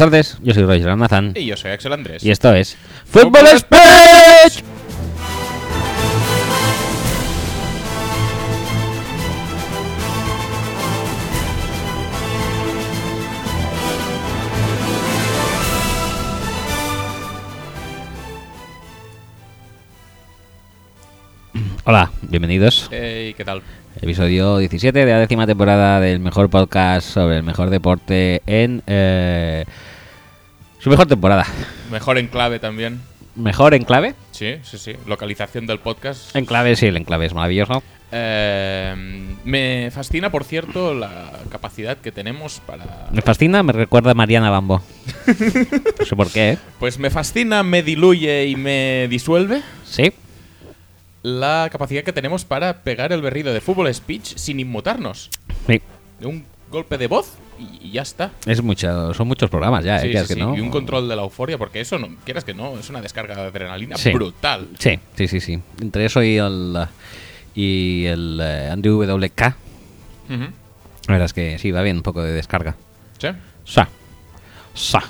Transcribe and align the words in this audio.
Buenas 0.00 0.12
tardes. 0.12 0.38
Yo 0.42 0.54
soy 0.54 0.62
Roger 0.62 0.88
Almazán. 0.88 1.32
Y 1.36 1.44
yo 1.44 1.58
soy 1.58 1.72
Axel 1.72 1.92
Andrés. 1.92 2.24
Y 2.24 2.30
esto 2.30 2.54
es 2.54 2.74
Fútbol 3.04 3.46
Speech. 3.48 4.64
Hola, 21.84 22.10
bienvenidos. 22.22 22.86
¿Qué 22.88 23.42
tal? 23.44 23.60
Episodio 24.02 24.56
17 24.56 24.98
de 25.04 25.12
la 25.12 25.18
décima 25.18 25.46
temporada 25.46 26.00
del 26.00 26.20
mejor 26.20 26.48
podcast 26.48 27.06
sobre 27.06 27.36
el 27.36 27.42
mejor 27.42 27.68
deporte 27.68 28.40
en 28.46 28.82
eh, 28.86 29.66
su 30.78 30.88
mejor 30.88 31.06
temporada. 31.06 31.46
Mejor 31.90 32.16
en 32.16 32.28
clave 32.28 32.58
también. 32.58 33.02
¿Mejor 33.36 33.74
en 33.74 33.84
clave? 33.84 34.14
Sí, 34.30 34.54
sí, 34.62 34.78
sí. 34.78 34.92
Localización 35.06 35.66
del 35.66 35.80
podcast. 35.80 36.34
En 36.34 36.46
clave, 36.46 36.76
sí, 36.76 36.86
el 36.86 36.96
enclave 36.96 37.26
es 37.26 37.34
maravilloso. 37.34 37.82
Eh, 38.10 38.94
me 39.44 39.90
fascina, 39.92 40.30
por 40.30 40.44
cierto, 40.44 40.94
la 40.94 41.32
capacidad 41.50 41.98
que 41.98 42.10
tenemos 42.10 42.60
para... 42.66 43.08
Me 43.12 43.20
fascina, 43.20 43.62
me 43.62 43.74
recuerda 43.74 44.12
a 44.12 44.14
Mariana 44.14 44.48
Bambo. 44.48 44.82
no 45.98 46.06
sé 46.06 46.16
por 46.16 46.30
qué, 46.32 46.52
¿eh? 46.52 46.58
Pues 46.78 46.98
me 46.98 47.10
fascina, 47.10 47.62
me 47.62 47.82
diluye 47.82 48.46
y 48.46 48.56
me 48.56 49.08
disuelve 49.10 49.60
Sí. 49.84 50.10
La 51.22 51.68
capacidad 51.70 52.02
que 52.02 52.12
tenemos 52.12 52.44
para 52.44 52.82
pegar 52.82 53.12
el 53.12 53.20
berrido 53.22 53.52
de 53.52 53.60
fútbol 53.60 53.92
speech 53.94 54.36
sin 54.36 54.60
inmutarnos. 54.60 55.30
Sí. 55.66 55.80
De 56.18 56.26
un 56.26 56.44
golpe 56.70 56.98
de 56.98 57.06
voz 57.08 57.34
y, 57.58 57.88
y 57.88 57.90
ya 57.92 58.02
está. 58.02 58.30
Es 58.46 58.62
mucho, 58.62 59.12
son 59.12 59.28
muchos 59.28 59.50
programas 59.50 59.84
ya, 59.84 60.02
¿eh? 60.02 60.24
Sí, 60.26 60.34
que 60.34 60.40
no. 60.40 60.56
Y 60.56 60.60
un 60.60 60.70
control 60.70 61.08
de 61.08 61.16
la 61.16 61.22
euforia, 61.22 61.58
porque 61.58 61.80
eso, 61.80 61.98
no, 61.98 62.08
quieras 62.24 62.44
que 62.44 62.54
no, 62.54 62.78
es 62.78 62.88
una 62.88 63.00
descarga 63.00 63.34
de 63.34 63.42
adrenalina 63.42 63.96
brutal. 64.12 64.68
Sí, 64.78 64.98
sí, 65.16 65.28
sí, 65.28 65.40
sí. 65.40 65.58
Entre 65.80 66.04
eso 66.04 66.22
y 66.22 66.36
el, 66.36 66.86
y 67.54 68.06
el 68.06 68.40
eh, 68.42 68.68
Andrew 68.70 69.02
WK, 69.02 69.56
Ujú. 70.30 70.40
la 70.40 70.48
verdad 71.08 71.24
es 71.26 71.32
que 71.32 71.58
sí, 71.58 71.70
va 71.70 71.82
bien 71.82 71.96
un 71.96 72.02
poco 72.02 72.22
de 72.22 72.32
descarga. 72.32 72.76
¿Sí? 73.18 73.28
Sa. 73.64 73.88
Sa. 74.74 75.02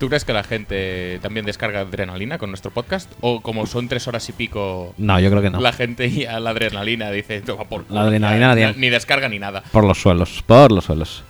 ¿Tú 0.00 0.08
crees 0.08 0.24
que 0.24 0.32
la 0.32 0.42
gente 0.42 1.18
también 1.20 1.44
descarga 1.44 1.80
adrenalina 1.80 2.38
con 2.38 2.50
nuestro 2.50 2.70
podcast? 2.70 3.12
¿O 3.20 3.42
como 3.42 3.66
son 3.66 3.86
tres 3.86 4.08
horas 4.08 4.26
y 4.30 4.32
pico, 4.32 4.94
No, 4.96 5.20
yo 5.20 5.28
creo 5.30 5.42
que 5.42 5.50
no. 5.50 5.60
la 5.60 5.72
gente 5.74 6.10
ya 6.10 6.40
la 6.40 6.50
adrenalina 6.50 7.10
dice, 7.10 7.42
"Toma 7.42 7.64
por 7.64 7.84
culo", 7.84 8.00
La 8.00 8.06
adrenalina 8.06 8.54
la 8.54 8.72
ni, 8.72 8.88
descarga 8.88 9.28
ni 9.28 9.38
nada? 9.38 9.62
Por 9.70 9.84
los 9.84 10.00
suelos, 10.00 10.42
por 10.46 10.72
los 10.72 10.86
suelos. 10.86 11.22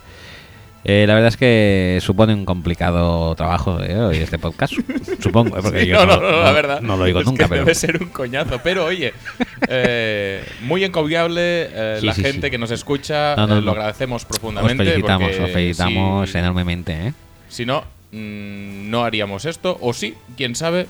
Eh, 0.85 1.05
la 1.07 1.15
verdad 1.15 1.29
es 1.29 1.37
que 1.37 1.99
supone 2.01 2.33
un 2.33 2.45
complicado 2.47 3.35
trabajo 3.35 3.83
eh, 3.83 3.99
hoy 3.99 4.17
este 4.19 4.39
podcast. 4.39 4.73
Supongo, 5.21 5.59
eh, 5.59 5.63
porque 5.63 5.81
Sí, 5.81 5.87
yo 5.89 6.07
no, 6.07 6.17
no, 6.21 6.31
no, 6.31 6.43
la 6.43 6.53
verdad. 6.53 6.81
no 6.81 6.97
lo 6.97 7.05
digo 7.07 7.21
es 7.21 7.27
nunca, 7.27 7.45
que 7.45 7.49
pero. 7.51 7.63
Debe 7.65 7.75
ser 7.75 8.01
un 8.01 8.09
coñazo. 8.11 8.61
Pero 8.63 8.85
oye, 8.87 9.13
eh, 9.69 10.43
muy 10.63 10.85
encomiable 10.85 11.69
eh, 11.73 11.97
Sí, 12.01 12.07
la 12.07 12.15
sí, 12.15 12.23
gente 12.23 12.51
que 12.53 12.57
nos 12.57 12.71
escucha. 12.71 13.35
No, 13.37 13.47
no, 13.49 13.55
eh, 13.55 13.61
no. 13.61 13.63
Lo 13.67 13.71
agradecemos 13.73 14.23
Os 14.23 14.29
profundamente. 14.29 14.85
felicitamos, 14.85 15.29
porque 15.29 15.43
os 15.45 15.51
felicitamos 15.51 16.31
si- 16.31 16.39
enormemente, 16.39 16.93
¿eh? 17.09 17.13
Si 17.49 17.67
no, 17.67 17.85
mm, 18.13 18.91
no 18.91 19.05
haríamos 19.05 19.45
esto. 19.45 19.79
O 19.81 19.93
sí, 19.93 20.15
quién 20.37 20.55
sabe. 20.55 20.87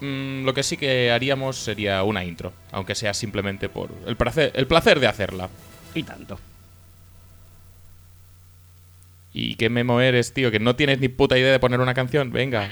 Mm, 0.00 0.44
lo 0.44 0.54
que 0.54 0.62
sí 0.62 0.76
que 0.76 1.10
haríamos 1.10 1.56
sería 1.56 2.02
una 2.02 2.24
intro. 2.24 2.52
Aunque 2.72 2.94
sea 2.94 3.14
simplemente 3.14 3.68
por 3.68 3.90
el 4.06 4.16
placer, 4.16 4.52
el 4.54 4.66
placer 4.66 5.00
de 5.00 5.06
hacerla. 5.06 5.48
Y 5.94 6.02
tanto. 6.02 6.38
¿Y 9.32 9.54
qué 9.56 9.68
memo 9.68 10.00
eres, 10.00 10.32
tío? 10.32 10.50
¿Que 10.50 10.58
no 10.58 10.74
tienes 10.74 11.00
ni 11.00 11.08
puta 11.08 11.38
idea 11.38 11.52
de 11.52 11.60
poner 11.60 11.80
una 11.80 11.94
canción? 11.94 12.32
Venga. 12.32 12.68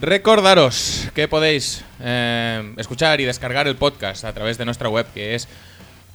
Recordaros 0.00 1.08
que 1.14 1.28
podéis 1.28 1.84
eh, 2.00 2.72
escuchar 2.78 3.20
y 3.20 3.26
descargar 3.26 3.68
el 3.68 3.76
podcast 3.76 4.24
a 4.24 4.32
través 4.32 4.56
de 4.56 4.64
nuestra 4.64 4.88
web 4.88 5.06
que 5.12 5.34
es 5.34 5.46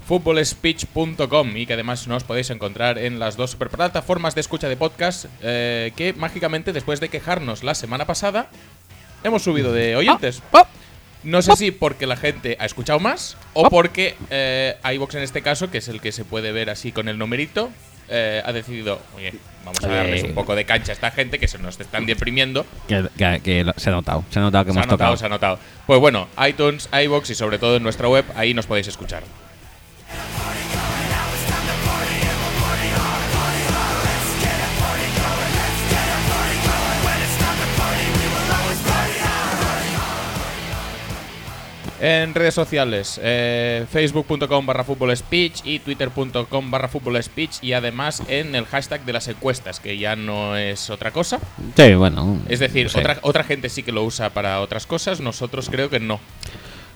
footballspeech.com 0.07 1.55
y 1.55 1.67
que 1.67 1.73
además 1.73 2.07
nos 2.07 2.23
podéis 2.23 2.49
encontrar 2.49 2.97
en 2.97 3.19
las 3.19 3.37
dos 3.37 3.51
superplataformas 3.51 4.33
de 4.33 4.41
escucha 4.41 4.69
de 4.69 4.75
podcast 4.75 5.25
eh, 5.43 5.91
que 5.95 6.13
mágicamente 6.13 6.73
después 6.73 6.99
de 6.99 7.09
quejarnos 7.09 7.63
la 7.63 7.75
semana 7.75 8.05
pasada 8.05 8.49
hemos 9.23 9.43
subido 9.43 9.71
de 9.71 9.95
oyentes. 9.95 10.41
No 11.23 11.43
sé 11.43 11.55
si 11.55 11.69
porque 11.69 12.07
la 12.07 12.17
gente 12.17 12.57
ha 12.59 12.65
escuchado 12.65 12.99
más 12.99 13.37
o 13.53 13.69
porque 13.69 14.15
eh, 14.31 14.77
iVoox 14.93 15.15
en 15.15 15.23
este 15.23 15.43
caso, 15.43 15.69
que 15.69 15.77
es 15.77 15.87
el 15.89 16.01
que 16.01 16.11
se 16.11 16.25
puede 16.25 16.51
ver 16.51 16.71
así 16.71 16.91
con 16.91 17.07
el 17.07 17.19
numerito, 17.19 17.69
eh, 18.09 18.41
ha 18.45 18.51
decidido, 18.53 18.99
oye, 19.15 19.33
vamos 19.63 19.83
a 19.83 19.87
darles 19.87 20.23
un 20.23 20.33
poco 20.33 20.55
de 20.55 20.65
cancha 20.65 20.91
a 20.91 20.93
esta 20.93 21.11
gente 21.11 21.39
que 21.39 21.47
se 21.47 21.57
nos 21.57 21.79
están 21.79 22.05
deprimiendo. 22.05 22.65
Que, 22.87 23.05
que- 23.17 23.41
que 23.43 23.73
se 23.77 23.89
ha 23.89 23.93
notado, 23.93 24.23
se 24.29 24.39
ha 24.39 24.41
notado 24.41 24.65
que 24.65 24.71
Se 24.71 24.77
ha 24.79 24.81
hemos 24.83 24.91
notado, 24.91 24.97
tocado. 25.11 25.17
se 25.17 25.25
ha 25.25 25.29
notado. 25.29 25.59
Pues 25.87 25.99
bueno, 25.99 26.27
iTunes, 26.47 26.89
iBox 26.91 27.29
y 27.31 27.35
sobre 27.35 27.57
todo 27.59 27.77
en 27.77 27.83
nuestra 27.83 28.07
web, 28.07 28.25
ahí 28.35 28.53
nos 28.53 28.65
podéis 28.67 28.87
escuchar. 28.87 29.23
En 42.01 42.33
redes 42.33 42.53
sociales, 42.53 43.19
eh, 43.23 43.85
facebook.com 43.89 44.65
barra 44.65 44.85
speech 45.15 45.61
y 45.63 45.79
twitter.com 45.79 46.71
barra 46.71 46.89
speech 47.21 47.57
y 47.61 47.73
además 47.73 48.21
en 48.27 48.53
el 48.55 48.65
hashtag 48.65 49.05
de 49.05 49.13
las 49.13 49.27
encuestas, 49.29 49.79
que 49.79 49.97
ya 49.97 50.15
no 50.15 50.57
es 50.57 50.89
otra 50.89 51.11
cosa. 51.11 51.39
Sí, 51.75 51.93
bueno. 51.95 52.37
Es 52.49 52.59
decir, 52.59 52.89
otra 53.21 53.43
gente 53.43 53.69
sí 53.69 53.83
que 53.83 53.93
lo 53.93 54.03
usa 54.03 54.29
para 54.31 54.59
otras 54.59 54.85
cosas, 54.85 55.21
nosotros 55.21 55.69
creo 55.69 55.89
que 55.89 55.99
no. 55.99 56.19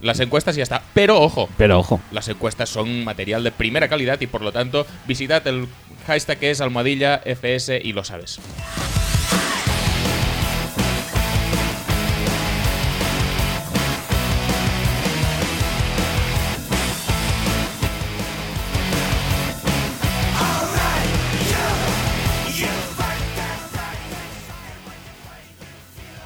Las 0.02 0.20
encuestas 0.20 0.56
ya 0.56 0.64
está. 0.64 0.82
Pero 0.94 1.22
ojo, 1.22 1.50
Pero 1.58 1.80
ojo. 1.80 2.00
las 2.12 2.28
encuestas 2.28 2.70
son 2.70 3.04
material 3.04 3.44
de 3.44 3.52
primera 3.52 3.88
calidad 3.88 4.20
y 4.22 4.28
por 4.28 4.42
lo 4.42 4.52
tanto 4.52 4.86
visitad 5.08 5.46
el 5.48 5.68
hashtag 6.08 6.40
que 6.40 6.52
es 6.52 6.62
almohadilla 6.62 7.22
FS 7.26 7.80
y 7.84 7.94
lo 7.94 8.04
sabes. 8.04 8.40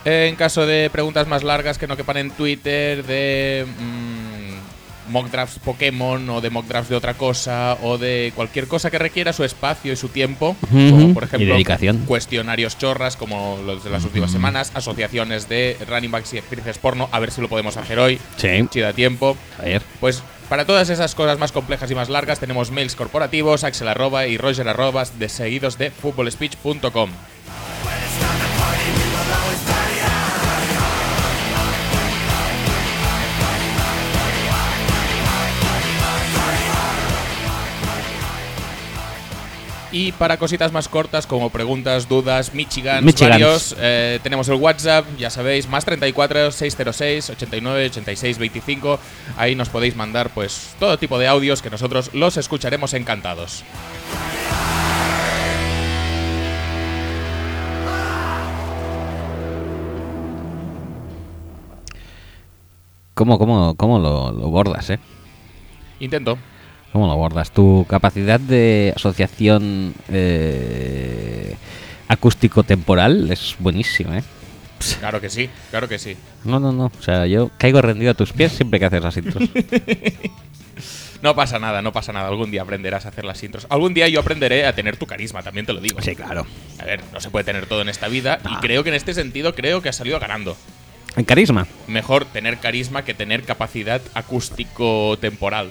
En 0.05 0.35
caso 0.35 0.65
de 0.65 0.89
preguntas 0.89 1.27
más 1.27 1.43
largas 1.43 1.77
que 1.77 1.87
no 1.87 1.95
quepan 1.95 2.17
en 2.17 2.31
Twitter, 2.31 3.05
de 3.05 3.65
mm, 3.65 5.11
mock 5.11 5.29
drafts 5.31 5.59
Pokémon 5.59 6.29
o 6.29 6.41
de 6.41 6.49
mock 6.49 6.65
drafts 6.67 6.89
de 6.89 6.95
otra 6.97 7.13
cosa 7.13 7.77
o 7.81 7.97
de 7.97 8.33
cualquier 8.35 8.67
cosa 8.67 8.91
que 8.91 8.97
requiera 8.99 9.31
su 9.31 9.43
espacio 9.45 9.93
y 9.93 9.95
su 9.95 10.09
tiempo, 10.09 10.57
como 10.69 11.13
por 11.13 11.23
ejemplo 11.23 11.55
cuestionarios 12.05 12.77
chorras 12.77 13.15
como 13.15 13.59
los 13.65 13.83
de 13.83 13.89
las 13.89 14.03
últimas 14.03 14.31
semanas, 14.31 14.71
asociaciones 14.73 15.47
de 15.47 15.77
running 15.87 16.11
backs 16.11 16.33
y 16.33 16.37
actrices 16.39 16.77
porno, 16.79 17.07
a 17.11 17.19
ver 17.19 17.31
si 17.31 17.39
lo 17.41 17.47
podemos 17.47 17.77
hacer 17.77 17.99
hoy, 17.99 18.19
Sí. 18.37 18.67
si 18.71 18.79
da 18.81 18.91
tiempo. 18.91 19.37
A 19.59 19.63
ver. 19.63 19.81
Pues 20.01 20.21
para 20.49 20.65
todas 20.65 20.89
esas 20.89 21.15
cosas 21.15 21.39
más 21.39 21.53
complejas 21.53 21.89
y 21.89 21.95
más 21.95 22.09
largas 22.09 22.39
tenemos 22.39 22.71
mails 22.71 22.95
corporativos, 22.95 23.63
axel 23.63 23.87
arroba 23.87 24.27
y 24.27 24.37
roger 24.37 24.67
arroba 24.67 25.05
de 25.17 25.29
seguidos 25.29 25.77
de 25.77 25.91
footballspeech.com. 25.91 27.09
Y 39.93 40.11
para 40.11 40.37
cositas 40.37 40.71
más 40.71 40.87
cortas, 40.89 41.27
como 41.27 41.51
preguntas, 41.51 42.09
dudas, 42.09 42.55
Michigan, 42.55 43.05
varios, 43.05 43.75
eh, 43.77 44.19
tenemos 44.23 44.49
el 44.49 44.55
WhatsApp, 44.55 45.05
ya 45.19 45.29
sabéis, 45.29 45.69
más 45.69 45.85
34 45.85 46.51
606 46.51 47.29
89 47.29 47.85
86 47.85 48.39
25. 48.39 48.99
Ahí 49.37 49.53
nos 49.53 49.69
podéis 49.69 49.95
mandar 49.95 50.31
pues 50.31 50.73
todo 50.79 50.97
tipo 50.97 51.19
de 51.19 51.27
audios 51.27 51.61
que 51.61 51.69
nosotros 51.69 52.09
los 52.15 52.37
escucharemos 52.37 52.95
encantados. 52.95 53.63
¿Cómo, 63.13 63.37
cómo, 63.37 63.75
cómo 63.75 63.99
lo, 63.99 64.31
lo 64.31 64.49
bordas, 64.49 64.89
eh? 64.89 64.99
Intento. 65.99 66.39
¿Cómo 66.93 67.07
lo 67.07 67.15
bordas? 67.17 67.51
Tu 67.51 67.85
capacidad 67.89 68.39
de 68.39 68.93
asociación 68.95 69.93
eh, 70.09 71.55
acústico-temporal 72.07 73.31
es 73.31 73.55
buenísima, 73.59 74.19
¿eh? 74.19 74.23
Claro 74.99 75.19
que 75.21 75.29
sí, 75.29 75.49
claro 75.71 75.87
que 75.87 75.97
sí. 75.97 76.15
No, 76.43 76.59
no, 76.59 76.71
no. 76.71 76.85
O 76.97 77.01
sea, 77.01 77.25
yo 77.25 77.49
caigo 77.57 77.81
rendido 77.81 78.11
a 78.11 78.13
tus 78.13 78.31
pies 78.33 78.51
siempre 78.51 78.79
que 78.79 78.85
haces 78.85 79.03
las 79.03 79.17
intros. 79.17 79.43
No 81.21 81.35
pasa 81.35 81.57
nada, 81.57 81.81
no 81.81 81.93
pasa 81.93 82.11
nada. 82.11 82.27
Algún 82.27 82.51
día 82.51 82.63
aprenderás 82.63 83.05
a 83.05 83.09
hacer 83.09 83.23
las 83.23 83.41
intros. 83.43 83.65
Algún 83.69 83.93
día 83.93 84.09
yo 84.09 84.19
aprenderé 84.19 84.65
a 84.65 84.75
tener 84.75 84.97
tu 84.97 85.05
carisma, 85.05 85.41
también 85.41 85.65
te 85.65 85.71
lo 85.71 85.79
digo. 85.79 86.01
sí, 86.01 86.17
claro. 86.17 86.45
A 86.79 86.83
ver, 86.83 86.99
no 87.13 87.21
se 87.21 87.29
puede 87.29 87.45
tener 87.45 87.65
todo 87.65 87.81
en 87.81 87.87
esta 87.87 88.09
vida. 88.09 88.39
Y 88.43 88.53
No. 88.55 88.59
creo 88.59 88.83
que 88.83 88.89
en 88.89 88.95
este 88.95 89.13
sentido, 89.13 89.55
creo 89.55 89.81
que 89.81 89.87
has 89.87 89.95
salido 89.95 90.19
ganando. 90.19 90.57
En 91.15 91.23
carisma. 91.23 91.65
Mejor 91.87 92.25
tener 92.25 92.57
carisma 92.57 93.05
que 93.05 93.13
tener 93.13 93.43
capacidad 93.43 94.01
acústico-temporal. 94.13 95.69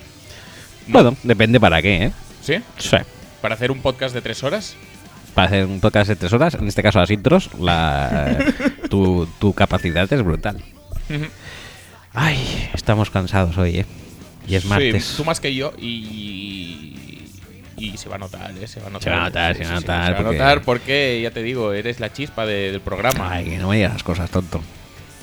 No. 0.87 0.93
Bueno, 1.02 1.17
depende 1.23 1.58
para 1.61 1.81
qué, 1.82 2.05
¿eh? 2.05 2.12
¿Sí? 2.43 2.55
Sí. 2.79 2.96
Para 3.40 3.55
hacer 3.55 3.70
un 3.70 3.81
podcast 3.81 4.14
de 4.14 4.20
tres 4.23 4.43
horas. 4.43 4.75
Para 5.34 5.46
hacer 5.49 5.64
un 5.67 5.81
podcast 5.81 6.08
de 6.08 6.17
tres 6.17 6.32
horas, 6.32 6.55
en 6.55 6.69
este 6.69 6.82
caso 6.82 6.99
las 7.00 7.11
intros, 7.11 7.50
la, 7.58 8.37
tu, 8.90 9.26
tu 9.38 9.52
capacidad 9.55 10.12
es 10.12 10.23
brutal. 10.23 10.62
Ay, 12.12 12.69
estamos 12.75 13.11
cansados 13.11 13.56
hoy, 13.56 13.79
¿eh? 13.81 13.87
Y 14.46 14.56
es 14.56 14.64
martes. 14.64 15.05
Sí, 15.05 15.14
tú 15.17 15.25
más 15.25 15.40
que 15.40 15.55
yo 15.55 15.73
y. 15.79 16.99
Y 17.79 17.96
se 17.96 18.08
va 18.08 18.17
a 18.17 18.19
notar, 18.19 18.52
¿eh? 18.61 18.67
Se 18.69 18.81
va 18.81 18.88
a 18.88 18.90
notar. 18.90 19.02
Se 19.02 19.11
va 19.11 19.17
a 19.23 19.25
notar, 19.25 19.56
se 19.56 19.64
va 19.64 19.70
a 19.70 19.75
notar, 19.75 20.06
se 20.06 20.12
va 20.12 20.19
a 20.19 20.23
porque- 20.23 20.38
notar 20.38 20.62
porque, 20.62 21.20
ya 21.23 21.31
te 21.31 21.43
digo, 21.43 21.73
eres 21.73 21.99
la 22.00 22.12
chispa 22.12 22.44
de- 22.46 22.70
del 22.70 22.81
programa. 22.81 23.32
Ay, 23.32 23.44
que 23.46 23.58
no 23.58 23.70
me 23.70 23.76
digas 23.76 23.94
las 23.94 24.02
cosas, 24.02 24.31
tonto. 24.31 24.61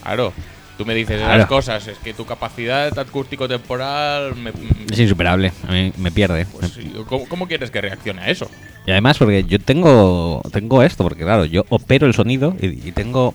Claro. 0.03 0.33
Tú 0.79 0.85
me 0.85 0.95
dices 0.95 1.17
Claro. 1.17 1.39
las 1.39 1.47
cosas, 1.47 1.85
es 1.89 1.97
que 1.97 2.13
tu 2.13 2.23
capacidad 2.25 2.97
acústico-temporal. 2.97 4.33
Me, 4.37 4.51
Es 4.89 4.97
insuperable, 4.97 5.51
a 5.67 5.71
mí 5.73 5.91
me 5.97 6.09
pierde. 6.09 6.45
pues, 6.45 6.71
¿cómo, 7.05 7.27
cómo 7.27 7.47
quieres 7.49 7.69
que 7.69 7.81
reaccione 7.81 8.21
a 8.21 8.29
eso? 8.29 8.49
Y 8.87 8.91
además 8.91 9.17
porque 9.17 9.43
yo 9.43 9.59
tengo 9.59 10.41
tengo 10.53 10.81
esto, 10.81 11.03
porque 11.03 11.23
claro, 11.23 11.43
yo 11.43 11.65
opero 11.67 12.07
el 12.07 12.13
sonido 12.13 12.55
y, 12.61 12.67
y 12.87 12.91
tengo 12.93 13.33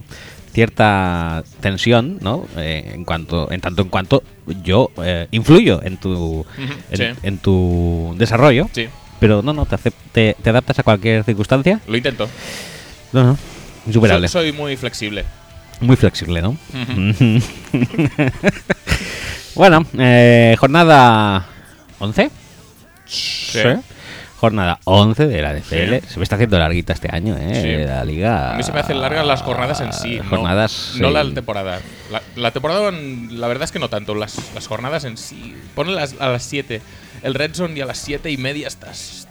cierta 0.55 1.45
tensión, 1.61 2.19
¿no? 2.23 2.47
Eh, 2.57 2.93
en 2.95 3.05
cuanto 3.05 3.51
en 3.53 3.61
tanto 3.61 3.83
en 3.83 3.89
cuanto 3.91 4.23
yo 4.63 4.91
eh, 5.03 5.27
influyo 5.31 5.83
en 5.83 5.99
tu 5.99 6.47
en, 6.91 6.97
sí. 6.97 7.05
en 7.23 7.39
tu 7.39 8.15
desarrollo, 8.17 8.71
Sí, 8.73 8.89
pero 9.21 9.43
no, 9.43 9.53
no, 9.53 9.67
te, 9.67 9.77
te, 10.13 10.35
te 10.43 10.51
adaptas 10.51 10.79
a 10.79 10.83
cualquier 10.83 11.25
circunstancia. 11.25 11.81
lo 11.87 11.97
intento. 11.97 12.27
No, 13.13 13.23
no, 13.25 13.39
insuperable. 13.87 14.29
Soy, 14.29 14.51
soy 14.51 14.53
muy 14.59 14.77
flexible. 14.77 15.25
Muy 15.81 15.97
flexible, 15.97 16.43
¿no? 16.43 16.57
Bueno, 19.55 19.87
eh, 19.97 20.57
jornada 20.59 21.47
11. 22.01 22.29
Sí. 23.05 23.61
Jornada 24.37 24.81
11 24.83 25.27
de 25.29 25.43
la 25.43 25.55
DCL. 25.55 26.01
Sí. 26.01 26.09
Se 26.09 26.19
me 26.19 26.25
está 26.25 26.35
haciendo 26.35 26.59
larguita 26.59 26.93
este 26.93 27.09
año, 27.15 27.37
¿eh? 27.39 27.61
Sí. 27.63 27.87
La 27.87 28.05
liga. 28.05 28.53
A 28.53 28.57
mí 28.57 28.65
se 28.65 28.73
me 28.73 28.81
hacen 28.81 29.01
largas 29.01 29.25
las 29.25 29.43
jornadas 29.43 29.81
en 29.81 29.93
sí. 29.93 30.19
Jornadas. 30.29 30.95
No, 30.99 31.11
la 31.11 31.23
temporada. 31.33 31.81
La, 32.11 32.21
la 32.35 32.51
temporada, 32.51 32.91
la 32.91 33.47
verdad 33.47 33.65
es 33.65 33.71
que 33.71 33.79
no 33.79 33.89
tanto. 33.89 34.17
Las, 34.17 34.37
las 34.55 34.67
jornadas 34.67 35.05
en 35.05 35.17
sí. 35.17 35.55
Ponlas 35.77 36.17
a 36.19 36.31
las 36.31 36.43
7. 36.43 36.83
El 37.23 37.35
Red 37.35 37.55
Zone 37.55 37.79
y 37.79 37.81
a 37.81 37.87
las 37.87 37.99
7 37.99 38.31
y 38.33 38.37
media 38.37 38.67
estás. 38.67 39.29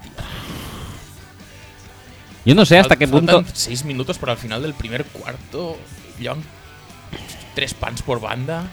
Yo 2.46 2.54
no 2.54 2.64
sé 2.64 2.78
hasta 2.78 2.96
qué 2.96 3.08
punto. 3.08 3.44
seis 3.52 3.84
minutos 3.84 4.18
para 4.18 4.32
el 4.32 4.38
final 4.38 4.62
del 4.62 4.74
primer 4.74 5.04
cuarto. 5.04 5.78
Tres 7.54 7.74
pans 7.74 8.02
por 8.02 8.20
banda. 8.20 8.64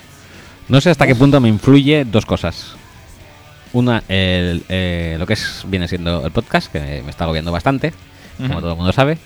No 0.68 0.82
sé 0.82 0.90
hasta 0.90 1.06
qué 1.08 1.16
punto 1.16 1.40
me 1.40 1.50
influye 1.50 2.06
dos 2.06 2.26
cosas. 2.26 2.76
Una, 3.74 4.04
el, 4.10 4.64
eh, 4.70 5.16
lo 5.20 5.26
que 5.26 5.34
es 5.34 5.64
viene 5.68 5.88
siendo 5.88 6.26
el 6.26 6.32
podcast, 6.32 6.72
que 6.72 6.80
me 7.04 7.10
está 7.10 7.24
agobiando 7.26 7.52
bastante, 7.52 7.94
como 8.38 8.60
todo 8.60 8.72
el 8.72 8.78
mundo 8.78 8.92
sabe. 8.92 9.18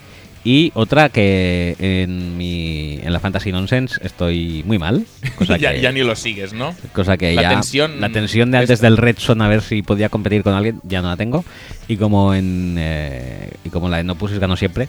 Y 0.44 0.72
otra 0.76 1.10
que 1.10 1.76
en 1.80 2.38
mi 2.38 3.00
en 3.02 3.12
la 3.12 3.20
Fantasy 3.20 3.52
Nonsense 3.52 3.98
estoy 4.04 4.62
muy 4.68 4.78
mal. 4.78 5.08
Cosa 5.38 5.58
ya, 5.58 5.72
que, 5.74 5.82
ya 5.82 5.92
ni 5.92 6.02
lo 6.02 6.16
sigues, 6.16 6.54
¿no? 6.54 6.76
cosa 6.94 7.18
que 7.18 7.34
la 7.34 7.42
ya. 7.42 7.50
tensión 7.50 8.00
la 8.00 8.10
tensión 8.12 8.52
de 8.52 8.58
es- 8.58 8.62
antes 8.62 8.80
del 8.82 8.98
Red 8.98 9.18
Son 9.18 9.42
a 9.42 9.48
ver 9.48 9.64
si 9.64 9.82
podía 9.82 10.10
competir 10.10 10.44
con 10.44 10.54
alguien, 10.54 10.80
ya 10.84 11.02
no 11.02 11.08
la 11.08 11.18
tengo. 11.18 11.44
Y 11.88 11.98
como 11.98 12.36
en 12.36 12.76
eh, 12.78 13.54
y 13.64 13.70
como 13.72 13.90
la 13.90 13.98
de 13.98 14.04
No 14.04 14.14
Pusis 14.16 14.38
ganó 14.38 14.56
siempre, 14.56 14.88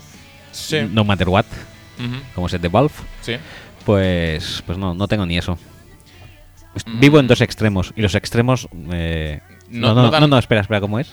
Sí. 0.53 0.81
no 0.93 1.05
matter 1.05 1.29
what, 1.31 1.47
Ujú, 1.99 2.17
como 2.35 2.49
set 2.49 2.61
de 2.63 2.69
Wolf, 2.69 2.93
sí. 3.23 3.37
pues 3.85 4.63
pues 4.67 4.77
no, 4.79 4.95
no 4.95 5.09
tengo 5.09 5.25
ni 5.27 5.39
eso. 5.39 5.59
Est- 6.75 6.89
Mm. 6.89 7.01
Vivo 7.01 7.19
en 7.21 7.27
dos 7.27 7.41
extremos 7.41 7.93
y 7.97 8.03
los 8.03 8.15
extremos 8.15 8.69
eh, 8.93 9.41
No- 9.71 9.89
no, 9.89 9.95
no, 9.95 10.03
no 10.03 10.11
dan- 10.11 10.21
no, 10.23 10.27
no, 10.29 10.39
espera, 10.39 10.61
espera, 10.61 10.81
¿cómo 10.81 10.99
es? 10.99 11.11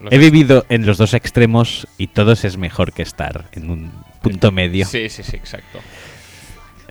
Los- 0.00 0.12
He 0.12 0.18
vivido 0.18 0.64
en 0.68 0.86
los 0.86 0.96
dos 0.98 1.12
extremos 1.14 1.86
y 1.98 2.06
todos 2.08 2.44
es 2.44 2.56
mejor 2.56 2.92
que 2.92 3.02
estar 3.02 3.46
en 3.52 3.70
un 3.70 3.92
punto 4.22 4.50
medio. 4.52 4.86
Sí, 4.86 5.08
sí, 5.08 5.22
sí, 5.22 5.36
exacto. 5.36 5.80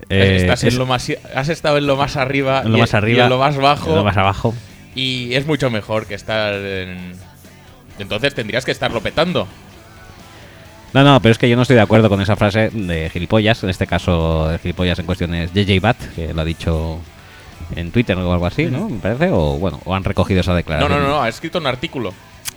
Eh, 0.10 0.38
Estás 0.42 0.64
es- 0.64 0.74
en 0.74 0.80
lo 0.80 0.86
más, 0.86 1.10
has 1.34 1.50
estado 1.50 1.78
en 1.78 1.88
lo 1.88 1.96
más 1.96 2.16
arriba, 2.18 2.62
en 2.66 2.72
lo 2.72 2.78
y- 2.78 2.82
más 2.82 2.94
y 2.94 2.98
arriba, 2.98 3.24
en 3.24 3.30
lo 3.30 3.38
más 3.38 3.56
bajo, 3.58 3.90
en 3.92 3.96
lo 3.96 4.04
más 4.04 4.18
abajo. 4.18 4.54
y 4.94 5.34
es 5.34 5.46
mucho 5.46 5.70
mejor 5.70 6.06
que 6.06 6.16
estar 6.16 6.54
en... 6.54 7.14
Entonces 7.98 8.36
tendrías 8.36 8.66
que 8.66 8.72
estarlo 8.72 9.02
petando. 9.02 9.48
No, 10.94 11.04
no, 11.04 11.22
pero 11.22 11.32
es 11.34 11.38
que 11.38 11.50
yo 11.50 11.56
no 11.58 11.64
estoy 11.64 11.76
de 11.76 11.82
acuerdo 11.82 12.08
con 12.10 12.22
esa 12.22 12.36
frase 12.36 12.70
de 12.70 13.10
gilipollas. 13.10 13.64
En 13.64 13.70
este 13.70 13.86
caso, 13.86 14.48
de 14.50 14.60
gilipollas 14.60 14.98
en 15.00 15.06
cuestiones 15.06 15.52
JJ 15.54 15.80
Bat, 15.82 15.98
que 16.16 16.34
lo 16.34 16.42
ha 16.42 16.46
dicho 16.46 17.00
en 17.76 17.92
Twitter 17.92 18.18
o 18.18 18.32
algo 18.32 18.46
así, 18.46 18.66
¿no? 18.66 18.88
Me 18.90 19.00
parece. 19.00 19.30
O 19.32 19.58
bueno, 19.58 19.82
o 19.84 19.94
han 19.94 20.04
recogido 20.06 20.40
esa 20.40 20.52
No, 20.52 20.58
declaración. 20.58 20.92
no, 20.92 21.00
no, 21.00 21.08
no, 21.10 21.22
ha 21.22 21.28
escrito 21.30 21.58
un 21.60 21.68
artículo. 21.68 22.14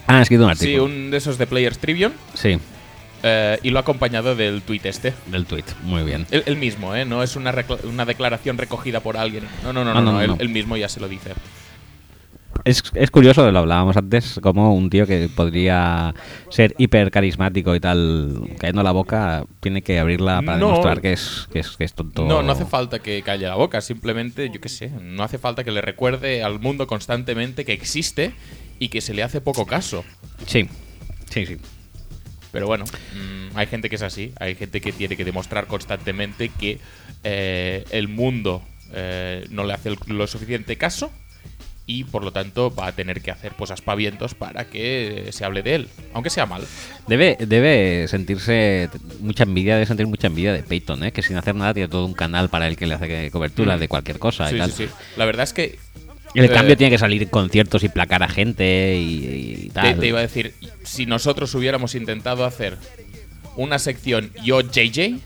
Ah, 0.07 0.17
han 0.17 0.23
escrito 0.23 0.45
un 0.47 0.55
Sí, 0.57 0.65
artículo. 0.67 0.85
un 0.85 1.11
de 1.11 1.17
esos 1.17 1.37
de 1.37 1.47
Players 1.47 1.79
Tribune, 1.79 2.15
Sí, 2.35 2.59
eh, 3.25 3.59
y 3.63 3.71
lo 3.71 3.79
ha 3.79 3.83
acompañado 3.83 4.37
del 4.37 4.63
tweet 4.63 4.83
este. 4.85 5.13
del 5.27 5.45
tweet. 5.45 5.65
Muy 5.83 6.05
bien. 6.05 6.25
Él 6.31 6.57
mismo, 6.57 6.95
¿eh? 6.95 7.05
No 7.05 7.23
es 7.25 7.35
una, 7.35 7.53
recla- 7.53 7.83
una 7.85 8.05
declaración 8.05 8.57
recogida 8.57 9.01
por 9.01 9.17
alguien. 9.17 9.45
No, 9.65 9.73
no, 9.73 9.85
no, 9.85 9.95
No, 9.95 10.01
no, 10.01 10.01
no, 10.01 10.13
no, 10.13 10.13
no, 10.19 10.21
él, 10.23 10.29
no. 10.31 10.37
él 10.39 10.49
mismo 10.49 10.77
ya 10.77 10.89
se 10.89 11.01
lo 11.01 11.09
dice. 11.09 11.33
Es, 12.65 12.83
es 12.95 13.11
curioso, 13.11 13.51
lo 13.51 13.61
hablábamos 13.61 13.97
antes, 13.97 14.39
como 14.43 14.75
un 14.75 14.91
tío 14.91 15.07
que 15.07 15.29
podría 15.35 16.15
ser 16.51 16.75
hiper 16.79 17.11
carismático 17.11 17.75
y 17.75 17.81
tal, 17.81 18.43
cayendo 18.59 18.83
la 18.83 18.91
boca, 18.93 19.45
tiene 19.61 19.83
que 19.83 19.99
abrirla 19.99 20.43
para 20.43 20.59
No. 20.59 20.67
demostrar 20.67 21.01
que 21.01 21.13
es, 21.13 21.49
que 21.53 21.61
es, 21.61 21.77
que 21.77 21.85
es 21.85 21.95
tonto. 21.95 22.27
No, 22.27 22.43
no 22.43 22.53
hace 22.53 22.65
falta 22.67 22.99
que 22.99 23.23
calle 23.23 23.47
la 23.47 23.55
boca, 23.55 23.81
simplemente, 23.81 24.51
yo 24.51 24.61
qué 24.61 24.69
sé, 24.69 24.91
no 25.01 25.23
hace 25.23 25.39
falta 25.39 25.65
que 25.65 25.71
le 25.71 25.81
recuerde 25.81 26.43
al 26.43 26.59
mundo 26.61 26.87
constantemente 26.87 27.65
que 27.65 27.73
existe 27.73 28.33
y 28.79 28.89
que 28.89 29.01
se 29.01 29.15
le 29.15 29.23
hace 29.23 29.41
poco 29.41 29.65
caso. 29.67 30.05
Sí, 30.47 30.69
sí, 31.31 31.47
sí. 31.47 31.57
Pero 32.51 32.67
bueno, 32.67 32.85
mm, 32.85 33.57
hay 33.57 33.67
gente 33.67 33.89
que 33.89 33.97
es 33.97 34.03
así, 34.03 34.33
hay 34.41 34.55
gente 34.57 34.81
que 34.81 34.93
tiene 34.93 35.17
que 35.17 35.25
demostrar 35.25 35.67
constantemente 35.67 36.49
que 36.51 36.79
eh, 37.25 37.85
el 37.91 38.09
mundo 38.09 38.63
eh, 38.93 39.47
no 39.51 39.65
le 39.65 39.75
hace 39.75 39.91
el- 39.91 39.99
lo 40.07 40.27
suficiente 40.27 40.77
caso 40.77 41.11
y 41.91 42.05
por 42.05 42.23
lo 42.23 42.33
tanto 42.33 42.73
va 42.73 42.87
a 42.89 42.93
tener 42.93 43.21
que 43.23 43.31
hacer 43.33 43.53
pues 43.57 43.71
aspavientos 43.71 44.35
para 44.35 44.67
que 44.69 45.29
se 45.33 45.45
hable 45.45 45.63
de 45.63 45.75
él, 45.75 45.89
aunque 46.13 46.29
sea 46.31 46.45
mal. 46.47 46.63
Debe, 47.09 47.37
debe 47.41 48.07
sentirse 48.09 48.91
mucha 49.21 49.45
envidia, 49.45 49.75
debe 49.75 49.87
sentir 49.87 50.07
mucha 50.07 50.27
envidia 50.27 50.53
de 50.53 50.63
Peyton, 50.63 51.03
¿eh? 51.05 51.13
que 51.13 51.23
sin 51.23 51.37
hacer 51.39 51.55
nada 51.55 51.73
tiene 51.73 51.89
todo 51.89 52.05
un 52.05 52.13
canal 52.13 52.51
para 52.51 52.69
el 52.69 52.77
que 52.77 52.87
le 52.87 52.95
hace 52.95 53.31
cobertura 53.31 53.77
Mm. 53.77 53.81
de 53.81 53.89
cualquier 53.89 54.19
cosa 54.19 54.49
y 54.51 54.53
Sí, 54.53 54.59
tal. 54.59 54.71
sí, 54.71 54.87
sí. 54.87 54.93
La 55.17 55.25
verdad 55.25 55.45
es 55.45 55.53
que 55.55 55.79
en 56.35 56.45
Eh, 56.45 56.51
cambio 56.51 56.77
tiene 56.77 56.91
que 56.91 56.99
salir 56.99 57.31
conciertos 57.31 57.83
y 57.83 57.89
placar 57.89 58.23
a 58.23 58.29
gente 58.29 58.97
y, 58.99 59.25
y 59.65 59.69
te, 59.69 59.71
tal. 59.73 59.99
te 59.99 60.07
iba 60.09 60.19
a 60.19 60.23
decir, 60.23 60.53
si 60.85 61.07
nosotros 61.07 61.55
hubiéramos 61.55 61.95
intentado 61.95 62.45
hacer 62.45 62.77
una 63.57 63.79
sección 63.79 64.31
yo 64.45 64.61
JJ, 64.61 65.21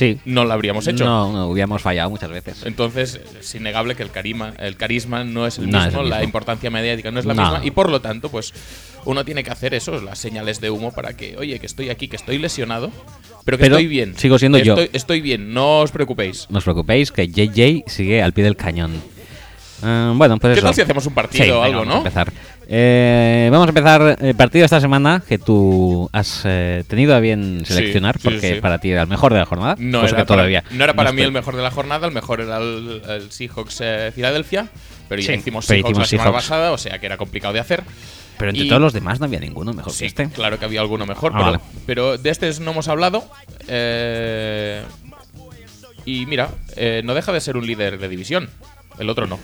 Sí. 0.00 0.18
no 0.24 0.44
la 0.44 0.54
habríamos 0.54 0.86
hecho. 0.88 1.04
No, 1.04 1.32
no, 1.32 1.46
hubiéramos 1.48 1.82
fallado 1.82 2.10
muchas 2.10 2.30
veces. 2.30 2.62
Entonces, 2.64 3.20
es 3.38 3.54
innegable 3.54 3.94
que 3.94 4.02
el 4.02 4.10
carisma, 4.10 4.54
el 4.58 4.76
carisma 4.76 5.24
no 5.24 5.46
es 5.46 5.58
el 5.58 5.70
No 5.70 5.78
es 5.78 5.86
mismo, 5.86 6.02
la 6.02 6.24
importancia 6.24 6.70
mediática 6.70 7.10
no 7.10 7.20
es 7.20 7.26
la 7.26 7.34
No. 7.34 7.42
misma, 7.42 7.60
y 7.64 7.70
por 7.70 7.90
lo 7.90 8.00
tanto, 8.00 8.30
pues 8.30 8.52
uno 9.04 9.24
tiene 9.24 9.44
que 9.44 9.50
hacer 9.50 9.74
eso, 9.74 10.00
las 10.00 10.18
señales 10.18 10.60
de 10.60 10.70
humo 10.70 10.92
para 10.92 11.14
que, 11.16 11.36
oye, 11.36 11.58
que 11.58 11.66
estoy 11.66 11.90
aquí, 11.90 12.08
que 12.08 12.16
estoy 12.16 12.38
lesionado, 12.38 12.90
pero 13.44 13.58
que 13.58 13.64
Pero 13.64 13.76
estoy 13.76 13.86
bien. 13.86 14.14
sigo 14.16 14.38
siendo 14.38 14.58
yo. 14.58 14.76
Estoy 14.92 15.20
bien, 15.20 15.52
no 15.54 15.80
os 15.80 15.90
preocupéis. 15.92 16.46
No 16.50 16.58
os 16.58 16.64
preocupéis 16.64 17.12
que 17.12 17.28
JJ 17.28 17.84
sigue 17.86 18.22
al 18.22 18.32
pie 18.32 18.44
del 18.44 18.56
cañón. 18.56 18.92
Ah, 19.82 20.12
bueno, 20.14 20.38
pues 20.38 20.52
¿Qué 20.54 20.58
eso. 20.58 20.66
tal 20.66 20.74
si 20.74 20.80
hacemos 20.82 21.06
un 21.06 21.14
partido 21.14 21.44
Sí, 21.44 21.50
o 21.50 21.62
algo, 21.62 21.78
vamos 21.80 21.86
no? 21.88 21.94
A 21.94 21.98
empezar. 21.98 22.32
Eh, 22.72 23.48
vamos 23.50 23.66
a 23.66 23.70
empezar 23.70 24.16
el 24.20 24.34
partido 24.36 24.64
esta 24.64 24.80
semana 24.80 25.22
que 25.26 25.38
tú 25.38 26.08
has 26.12 26.42
eh, 26.44 26.84
tenido 26.86 27.14
a 27.16 27.20
bien 27.20 27.62
seleccionar 27.66 28.16
sí, 28.16 28.20
porque 28.24 28.40
sí, 28.40 28.54
sí. 28.54 28.60
para 28.60 28.78
ti 28.78 28.90
era 28.92 29.02
el 29.02 29.08
mejor 29.08 29.32
de 29.32 29.40
la 29.40 29.46
jornada. 29.46 29.74
No 29.78 30.04
era, 30.06 30.16
que 30.18 30.24
todavía 30.24 30.62
para, 30.62 30.76
no 30.76 30.84
era 30.84 30.94
para 30.94 31.10
mí 31.12 31.16
estoy- 31.22 31.26
el 31.26 31.32
mejor 31.32 31.56
de 31.56 31.62
la 31.62 31.70
jornada, 31.72 32.06
el 32.06 32.12
mejor 32.14 32.40
era 32.40 32.58
el, 32.58 33.02
el 33.08 33.32
Seahawks 33.32 33.78
eh, 33.80 34.12
Filadelfia, 34.14 34.68
pero 35.08 35.20
ya 35.20 35.32
hicimos 35.34 35.66
pero 35.66 35.78
Seahawks 35.82 35.90
hicimos 35.90 35.98
la 35.98 36.06
semana 36.06 36.24
Seahawks. 36.30 36.44
pasada, 36.48 36.72
o 36.72 36.78
sea 36.78 36.98
que 37.00 37.06
era 37.06 37.16
complicado 37.16 37.54
de 37.54 37.60
hacer. 37.60 37.82
Pero 38.38 38.50
entre 38.50 38.66
y- 38.66 38.68
todos 38.68 38.80
los 38.82 38.92
demás 38.92 39.18
no 39.18 39.26
había 39.26 39.40
ninguno 39.40 39.72
mejor 39.72 39.92
Sí, 39.92 40.00
que 40.00 40.06
este. 40.06 40.28
claro 40.30 40.58
que 40.58 40.64
había 40.64 40.80
alguno 40.80 41.06
mejor, 41.06 41.32
Ah, 41.34 41.38
pero, 41.38 41.50
vale. 41.50 41.60
pero 41.86 42.18
de 42.18 42.30
este 42.30 42.50
no 42.60 42.70
hemos 42.70 42.86
hablado. 42.86 43.24
Eh, 43.66 44.82
Y 46.06 46.24
mira, 46.26 46.50
eh, 46.76 47.02
no 47.04 47.14
deja 47.14 47.32
de 47.32 47.40
ser 47.40 47.56
un 47.56 47.66
líder 47.66 47.98
de 47.98 48.08
división. 48.08 48.48
El 48.98 49.10
otro 49.10 49.26
no. 49.26 49.38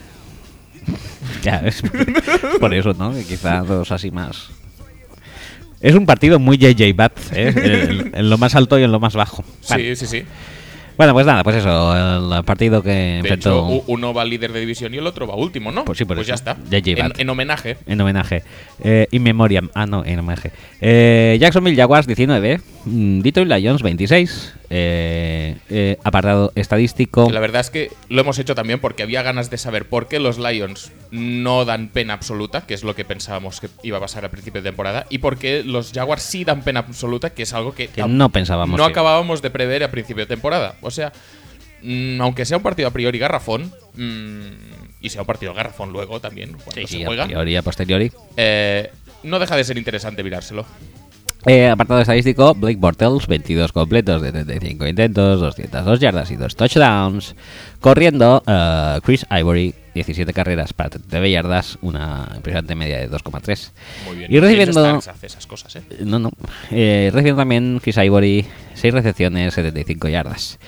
Ya, 1.42 1.58
es 1.58 1.82
por 2.60 2.74
eso, 2.74 2.92
¿no? 2.94 3.12
Que 3.12 3.24
quizá 3.24 3.60
dos 3.60 3.92
así 3.92 4.10
más. 4.10 4.48
Es 5.80 5.94
un 5.94 6.06
partido 6.06 6.38
muy 6.38 6.56
JJ 6.56 6.94
Bat, 6.96 7.12
¿eh? 7.32 7.52
en, 7.90 8.14
en 8.14 8.30
lo 8.30 8.38
más 8.38 8.54
alto 8.54 8.78
y 8.78 8.82
en 8.82 8.90
lo 8.92 8.98
más 9.00 9.14
bajo. 9.14 9.44
Vale. 9.68 9.96
Sí, 9.96 10.06
sí, 10.06 10.20
sí. 10.20 10.26
Bueno, 10.96 11.12
pues 11.12 11.26
nada, 11.26 11.42
pues 11.44 11.56
eso, 11.56 11.94
el 12.38 12.44
partido 12.44 12.82
que 12.82 12.88
De 12.88 13.18
enfrentó 13.18 13.68
hecho, 13.68 13.84
uno 13.86 14.14
va 14.14 14.24
líder 14.24 14.52
de 14.52 14.60
división 14.60 14.94
y 14.94 14.98
el 14.98 15.06
otro 15.06 15.26
va 15.26 15.34
último, 15.36 15.70
¿no? 15.70 15.84
Pues 15.84 15.98
sí, 15.98 16.04
por 16.04 16.18
eso. 16.18 16.26
ya 16.26 16.34
está. 16.34 16.56
JJ 16.70 16.98
En, 16.98 17.12
en 17.18 17.28
homenaje. 17.30 17.76
en 17.86 18.00
homenaje. 18.00 18.42
Eh, 18.82 19.06
in 19.10 19.22
memoriam. 19.22 19.68
Ah, 19.74 19.86
no, 19.86 20.04
en 20.04 20.18
homenaje. 20.18 20.52
Eh, 20.80 21.36
Jacksonville 21.40 21.76
Jaguars 21.76 22.06
19, 22.06 22.60
mm, 22.86 23.20
Detroit 23.20 23.48
Lions 23.48 23.82
26. 23.82 24.54
Eh, 24.68 25.56
eh, 25.70 25.96
apartado 26.02 26.50
estadístico. 26.56 27.28
La 27.30 27.38
verdad 27.40 27.60
es 27.60 27.70
que 27.70 27.92
lo 28.08 28.20
hemos 28.20 28.38
hecho 28.40 28.54
también 28.56 28.80
porque 28.80 29.04
había 29.04 29.22
ganas 29.22 29.48
de 29.48 29.58
saber 29.58 29.88
por 29.88 30.08
qué 30.08 30.18
los 30.18 30.38
Lions 30.38 30.90
no 31.12 31.64
dan 31.64 31.88
pena 31.88 32.14
absoluta, 32.14 32.66
que 32.66 32.74
es 32.74 32.82
lo 32.82 32.96
que 32.96 33.04
pensábamos 33.04 33.60
que 33.60 33.68
iba 33.84 33.98
a 33.98 34.00
pasar 34.00 34.24
al 34.24 34.30
principio 34.30 34.60
de 34.62 34.68
temporada, 34.68 35.06
y 35.08 35.18
por 35.18 35.38
qué 35.38 35.62
los 35.64 35.92
Jaguars 35.92 36.22
sí 36.22 36.44
dan 36.44 36.62
pena 36.62 36.80
absoluta, 36.80 37.30
que 37.30 37.44
es 37.44 37.52
algo 37.52 37.74
que, 37.74 37.86
Que 37.88 38.02
no 38.08 38.28
pensábamos 38.30 38.76
no 38.76 38.86
que- 38.86 38.90
acabábamos 38.90 39.40
de 39.40 39.50
prever 39.50 39.84
a 39.84 39.90
principio 39.92 40.24
de 40.24 40.26
temporada. 40.26 40.74
O 40.86 40.90
sea, 40.90 41.12
mm, 41.82 42.20
aunque 42.20 42.44
sea 42.44 42.56
un 42.56 42.62
partido 42.62 42.88
a 42.88 42.92
priori 42.92 43.18
garrafón, 43.18 43.72
mm, 43.94 44.50
y 45.00 45.10
sea 45.10 45.22
un 45.22 45.26
partido 45.26 45.52
garrafón 45.54 45.92
luego 45.92 46.20
también, 46.20 46.52
cuando 46.52 46.72
Sí, 46.72 46.86
se 46.86 46.86
sí, 46.98 47.02
a 47.02 47.06
juega, 47.06 47.26
priori, 47.26 47.56
a 47.56 47.62
posteriori. 47.62 48.10
eh, 48.36 48.90
no 49.22 49.38
deja 49.38 49.56
de 49.56 49.64
ser 49.64 49.76
interesante 49.78 50.22
mirárselo. 50.22 50.64
Eh, 51.48 51.68
apartado 51.68 52.00
estadístico, 52.00 52.54
Blake 52.54 52.76
Bortles, 52.76 53.28
22 53.28 53.70
completos 53.70 54.20
de 54.20 54.32
35 54.32 54.88
intentos, 54.88 55.40
202 55.40 56.00
yardas 56.00 56.30
y 56.32 56.36
2 56.36 56.56
touchdowns. 56.56 57.36
Corriendo, 57.80 58.42
eh, 58.44 58.98
Chris 59.04 59.24
Ivory, 59.30 59.72
17 59.94 60.32
carreras 60.32 60.72
para 60.72 60.90
39 60.90 61.30
yardas, 61.30 61.78
una 61.82 62.32
impresionante 62.34 62.74
media 62.74 62.98
de 62.98 63.08
2,3. 63.08 63.70
Muy 64.06 64.16
bien. 64.16 64.32
Y 64.34 64.40
recibiendo... 64.40 64.84
Hace 64.96 65.26
esas 65.26 65.46
cosas, 65.46 65.76
¿eh? 65.76 65.82
No, 66.00 66.18
no. 66.18 66.32
Eh, 66.72 67.10
recibiendo 67.12 67.42
también 67.42 67.78
Chris 67.80 67.96
Ivory, 67.96 68.44
6 68.74 68.92
recepciones, 68.92 69.54
75 69.54 70.08
yardas. 70.08 70.58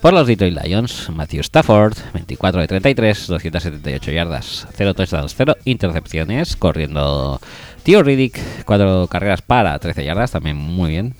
Por 0.00 0.12
los 0.12 0.26
Detroit 0.26 0.56
Lions, 0.64 1.10
Matthew 1.10 1.42
Stafford, 1.42 1.94
24 2.12 2.60
de 2.60 2.66
33, 2.66 3.26
278 3.28 4.10
yardas, 4.10 4.66
0 4.76 4.94
touchdowns, 4.94 5.34
0 5.36 5.56
intercepciones. 5.64 6.56
Corriendo 6.56 7.40
Tío 7.82 8.02
Riddick, 8.02 8.38
4 8.64 9.06
carreras 9.08 9.42
para 9.42 9.78
13 9.78 10.04
yardas, 10.04 10.30
también 10.30 10.56
muy 10.56 10.90
bien. 10.90 11.14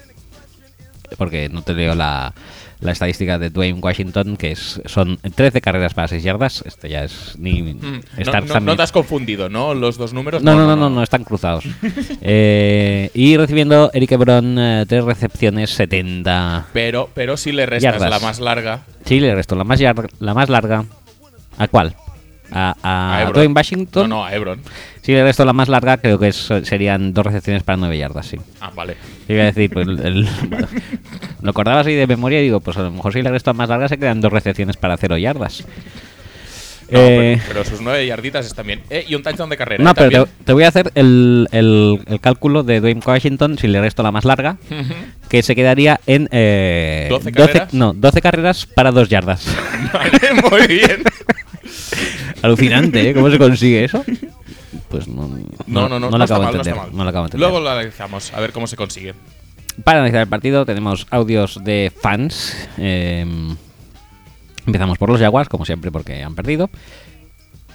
Porque 1.19 1.49
no 1.49 1.63
te 1.63 1.75
leo 1.75 1.95
la, 1.95 2.33
la 2.81 2.93
estadística 2.93 3.39
de 3.39 3.51
Dwayne 3.51 3.81
Washington, 3.81 4.37
que 4.39 4.53
es, 4.53 4.81
son 4.87 5.19
13 5.19 5.61
carreras 5.61 5.93
para 5.93 6.09
6 6.09 6.23
yardas. 6.23 6.63
Esto 6.65 6.87
ya 6.87 7.05
es 7.05 7.35
ni. 7.39 7.63
Mm, 7.63 7.81
No, 7.83 8.01
estar 8.17 8.45
no- 8.47 8.61
no 8.61 8.77
te 8.77 8.83
has 8.83 8.93
confundido, 8.93 9.49
¿no? 9.51 9.75
Los 9.75 9.99
dos 9.99 10.15
números. 10.15 10.43
no, 10.43 10.55
no, 10.55 10.67
no, 10.67 10.77
no, 10.77 10.89
no, 10.89 11.03
están 11.03 11.25
cruzados. 11.25 11.65
Eh, 12.23 13.11
y 13.15 13.37
recibiendo 13.37 13.91
Eric 13.93 14.13
Ebron, 14.13 14.57
eh, 14.59 14.85
tres 14.89 15.05
recepciones, 15.05 15.71
70. 15.71 16.67
Pero, 16.73 17.11
pero 17.13 17.37
si 17.37 17.51
le 17.53 17.67
restas 17.67 17.95
Yardas. 17.95 18.11
la 18.11 18.19
más 18.21 18.39
larga, 18.41 18.83
Sí, 19.05 19.19
le 19.21 19.35
restó 19.35 19.57
la 19.57 19.65
más, 19.65 19.81
la 19.81 20.35
más 20.35 20.49
larga. 20.49 20.85
¿A 21.59 21.67
cuál? 21.69 21.95
A, 22.53 22.77
a. 22.83 23.31
Dwayne 23.33 23.53
Washington. 23.55 24.09
no, 24.09 24.17
no, 24.19 24.25
a 24.25 24.33
Ebron. 24.35 24.61
Sí, 25.03 25.13
le 25.13 25.25
restó 25.25 25.45
la 25.45 25.53
más 25.53 25.69
larga, 25.69 25.97
creo 25.99 26.19
que 26.19 26.29
es- 26.29 26.49
serían 26.63 27.13
dos 27.13 27.27
recepciones 27.27 27.65
para 27.65 27.77
9 27.77 27.99
yardas, 27.99 28.25
sí. 28.27 28.37
Ah, 28.61 28.71
vale. 28.75 28.97
Iba 29.29 29.43
a 29.43 29.47
decir, 29.47 29.69
pues 29.71 29.87
el- 29.89 29.99
el- 30.01 30.29
bueno, 30.49 30.69
lo 31.43 31.51
acordaba 31.51 31.81
así 31.81 31.93
de 31.93 32.07
memoria 32.07 32.41
y 32.41 32.45
digo, 32.45 32.61
pues 32.61 32.77
a 32.77 32.83
lo 32.83 32.93
mejor 32.93 33.13
si 33.13 33.21
le 33.21 33.29
resto 33.31 33.53
más 33.53 33.69
larga 33.69 33.89
se 33.89 33.99
quedan 33.99 34.21
dos 34.21 34.33
recepciones 34.33 34.77
para 34.77 34.97
0 34.97 35.17
yardas. 35.19 35.65
No, 36.91 36.99
Eh, 36.99 37.41
pero, 37.49 37.49
pero 37.49 37.65
sus 37.65 37.81
nueve 37.81 38.07
yarditas 38.07 38.45
están 38.47 38.67
bien. 38.67 38.83
Eh, 38.91 39.05
y 39.09 39.15
un 39.15 39.23
touchdown 39.23 39.49
de 39.49 39.57
carrera. 39.57 39.83
No, 39.83 39.91
¿eh? 39.91 39.95
pero 39.97 40.29
te, 40.45 40.53
voy 40.53 40.65
a 40.65 40.69
hacer 40.69 40.93
el, 40.95 41.49
el- 41.51 42.01
el 42.07 42.21
cálculo 42.21 42.63
de 42.65 42.81
Dwayne 42.81 43.01
Washington 43.05 43.57
si 43.59 43.67
le 43.67 43.81
resto 43.81 44.03
la 44.03 44.13
más 44.13 44.25
larga, 44.27 44.59
que 45.31 45.43
se 45.43 45.55
quedaría 45.57 45.99
en... 46.07 46.29
Eh, 46.31 47.07
12 47.09 47.33
carreras. 47.33 47.73
no, 47.75 47.93
12 47.95 48.21
carreras 48.21 48.67
para 48.67 48.93
2 48.93 49.09
yardas. 49.09 49.47
Vale, 49.93 50.43
muy 50.51 50.67
bien. 50.69 51.03
Alucinante, 52.43 53.09
¿eh? 53.11 53.15
¿Cómo 53.15 53.31
se 53.31 53.39
consigue 53.39 53.85
eso? 53.85 54.05
Pues 54.93 55.09
no, 55.09 55.27
No, 55.67 55.89
no, 55.89 55.99
no, 55.99 56.11
lo 56.11 56.19
no 56.19 56.25
está 56.25 56.37
acabo 56.37 56.53
de 56.53 56.59
entender. 56.59 56.93
no 56.93 57.03
lo 57.05 57.11
acabo 57.11 57.25
entender. 57.25 57.41
Luego 57.41 57.61
lo 57.61 57.71
analizamos, 57.71 58.33
a 58.33 58.41
ver 58.41 58.53
cómo 58.53 58.67
se 58.67 58.77
consigue. 58.77 59.15
Para 59.85 59.99
analizar 60.01 60.21
el 60.21 60.29
partido 60.29 60.67
tenemos 60.67 61.07
audios 61.11 61.65
de 61.65 61.91
fans. 62.01 62.55
eh, 62.79 63.27
empezamos 64.67 64.99
por 64.99 65.09
los 65.09 65.19
Jaguars, 65.21 65.49
como 65.49 65.65
siempre, 65.65 65.91
porque 65.91 66.23
han 66.23 66.35
perdido. 66.35 66.69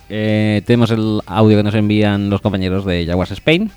Eh, 0.09 0.61
tenemos 0.65 0.91
el 0.91 1.21
audio 1.25 1.57
que 1.57 1.63
nos 1.63 1.75
envían 1.75 2.29
los 2.29 2.41
compañeros 2.41 2.85
de 2.85 3.05
Jaguars 3.05 3.31
Spain. 3.31 3.71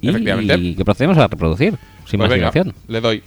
Y, 0.00 0.10
Efectivamente. 0.10 0.58
y 0.58 0.74
que 0.74 0.84
procedemos 0.84 1.16
a 1.16 1.26
reproducir, 1.28 1.78
sin 2.04 2.18
Pues 2.18 2.28
más 2.28 2.28
venga, 2.28 2.74
le 2.88 3.00
doy. 3.00 3.22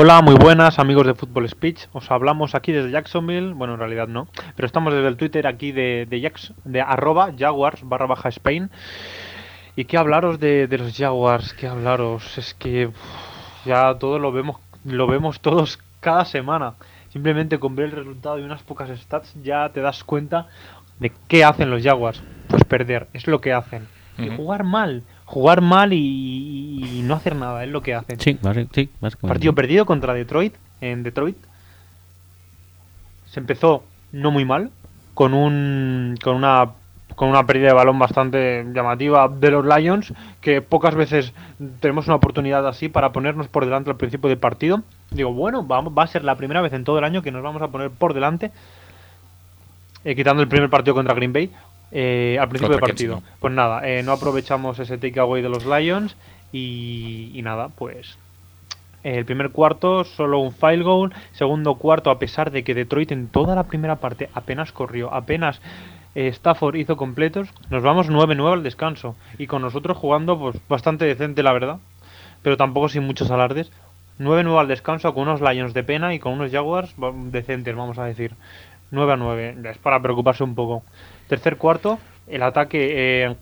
Hola, 0.00 0.22
muy 0.22 0.36
buenas 0.36 0.78
amigos 0.78 1.08
de 1.08 1.14
Football 1.14 1.48
Speech. 1.48 1.88
Os 1.92 2.08
hablamos 2.12 2.54
aquí 2.54 2.70
desde 2.70 2.92
Jacksonville. 2.92 3.52
Bueno, 3.52 3.74
en 3.74 3.80
realidad 3.80 4.06
no. 4.06 4.28
Pero 4.54 4.64
estamos 4.64 4.94
desde 4.94 5.08
el 5.08 5.16
Twitter 5.16 5.44
aquí 5.48 5.72
de, 5.72 6.06
de, 6.08 6.22
Jax- 6.22 6.54
de 6.62 6.80
arroba 6.80 7.32
Jaguars 7.36 7.80
barra 7.82 8.06
baja 8.06 8.28
Spain. 8.28 8.70
¿Y 9.74 9.86
qué 9.86 9.98
hablaros 9.98 10.38
de, 10.38 10.68
de 10.68 10.78
los 10.78 10.96
Jaguars? 10.96 11.52
¿Qué 11.52 11.66
hablaros? 11.66 12.38
Es 12.38 12.54
que 12.54 12.90
ya 13.64 13.96
todo 13.98 14.20
lo 14.20 14.30
vemos, 14.30 14.58
lo 14.84 15.08
vemos 15.08 15.40
todos 15.40 15.80
cada 15.98 16.24
semana. 16.24 16.74
Simplemente 17.08 17.58
con 17.58 17.74
ver 17.74 17.86
el 17.86 17.96
resultado 17.96 18.38
y 18.38 18.44
unas 18.44 18.62
pocas 18.62 18.96
stats 19.00 19.34
ya 19.42 19.68
te 19.70 19.80
das 19.80 20.04
cuenta 20.04 20.46
de 21.00 21.10
qué 21.26 21.42
hacen 21.42 21.70
los 21.70 21.82
Jaguars. 21.82 22.22
Pues 22.46 22.62
perder, 22.62 23.08
es 23.14 23.26
lo 23.26 23.40
que 23.40 23.52
hacen. 23.52 23.88
Y 24.16 24.28
jugar 24.28 24.62
mal. 24.62 25.02
Jugar 25.28 25.60
mal 25.60 25.92
y, 25.92 27.00
y 27.00 27.02
no 27.02 27.12
hacer 27.12 27.36
nada, 27.36 27.62
es 27.62 27.70
lo 27.70 27.82
que 27.82 27.94
hacen. 27.94 28.18
Sí, 28.18 28.38
sí. 28.72 28.88
Partido 29.20 29.54
perdido 29.54 29.84
contra 29.84 30.14
Detroit, 30.14 30.54
en 30.80 31.02
Detroit. 31.02 31.36
Se 33.26 33.38
empezó 33.38 33.84
no 34.10 34.30
muy 34.30 34.46
mal, 34.46 34.70
con 35.12 35.34
un 35.34 36.16
con 36.24 36.34
una 36.34 36.70
con 37.14 37.28
una 37.28 37.44
pérdida 37.44 37.68
de 37.68 37.74
balón 37.74 37.98
bastante 37.98 38.64
llamativa 38.72 39.28
de 39.28 39.50
los 39.50 39.66
Lions, 39.66 40.14
que 40.40 40.62
pocas 40.62 40.94
veces 40.94 41.34
tenemos 41.80 42.06
una 42.06 42.16
oportunidad 42.16 42.66
así 42.66 42.88
para 42.88 43.12
ponernos 43.12 43.48
por 43.48 43.66
delante 43.66 43.90
al 43.90 43.96
principio 43.96 44.30
del 44.30 44.38
partido. 44.38 44.82
Digo, 45.10 45.34
bueno, 45.34 45.62
vamos, 45.62 45.92
va 45.96 46.04
a 46.04 46.06
ser 46.06 46.24
la 46.24 46.36
primera 46.36 46.62
vez 46.62 46.72
en 46.72 46.84
todo 46.84 46.98
el 46.98 47.04
año 47.04 47.20
que 47.20 47.32
nos 47.32 47.42
vamos 47.42 47.60
a 47.60 47.68
poner 47.68 47.90
por 47.90 48.14
delante, 48.14 48.50
eh, 50.04 50.16
quitando 50.16 50.42
el 50.42 50.48
primer 50.48 50.70
partido 50.70 50.94
contra 50.94 51.12
Green 51.12 51.34
Bay, 51.34 51.52
eh, 51.92 52.38
al 52.40 52.48
principio 52.48 52.76
del 52.76 52.80
partido. 52.80 53.22
Pues 53.40 53.52
nada, 53.52 53.88
eh, 53.88 54.02
no 54.02 54.12
aprovechamos 54.12 54.78
ese 54.78 54.98
takeaway 54.98 55.42
de 55.42 55.48
los 55.48 55.64
Lions 55.66 56.16
y, 56.52 57.30
y 57.34 57.42
nada, 57.42 57.68
pues 57.68 58.18
el 59.04 59.24
primer 59.24 59.50
cuarto 59.50 60.04
solo 60.04 60.40
un 60.40 60.52
field 60.52 60.82
goal, 60.82 61.14
segundo 61.32 61.76
cuarto 61.76 62.10
a 62.10 62.18
pesar 62.18 62.50
de 62.50 62.64
que 62.64 62.74
Detroit 62.74 63.12
en 63.12 63.28
toda 63.28 63.54
la 63.54 63.64
primera 63.64 63.96
parte 63.96 64.28
apenas 64.34 64.72
corrió, 64.72 65.12
apenas 65.14 65.60
eh, 66.14 66.28
Stafford 66.28 66.76
hizo 66.76 66.96
completos, 66.96 67.48
nos 67.70 67.82
vamos 67.82 68.10
9-9 68.10 68.52
al 68.52 68.62
descanso 68.62 69.14
y 69.38 69.46
con 69.46 69.62
nosotros 69.62 69.96
jugando 69.96 70.38
pues 70.38 70.56
bastante 70.68 71.04
decente 71.04 71.42
la 71.42 71.52
verdad, 71.52 71.78
pero 72.42 72.56
tampoco 72.56 72.88
sin 72.88 73.04
muchos 73.04 73.30
alardes. 73.30 73.70
9-9 74.18 74.58
al 74.58 74.68
descanso 74.68 75.14
con 75.14 75.28
unos 75.28 75.40
Lions 75.40 75.74
de 75.74 75.84
pena 75.84 76.12
y 76.12 76.18
con 76.18 76.32
unos 76.32 76.50
Jaguars 76.50 76.92
decentes, 77.30 77.76
vamos 77.76 77.98
a 77.98 78.04
decir. 78.04 78.32
9 78.90 79.12
a 79.12 79.16
9, 79.16 79.58
ya 79.62 79.70
es 79.70 79.78
para 79.78 80.02
preocuparse 80.02 80.42
un 80.42 80.56
poco. 80.56 80.82
Tercer 81.28 81.56
cuarto, 81.56 81.98
el 82.26 82.42
ataque 82.42 83.24
eh, 83.24 83.36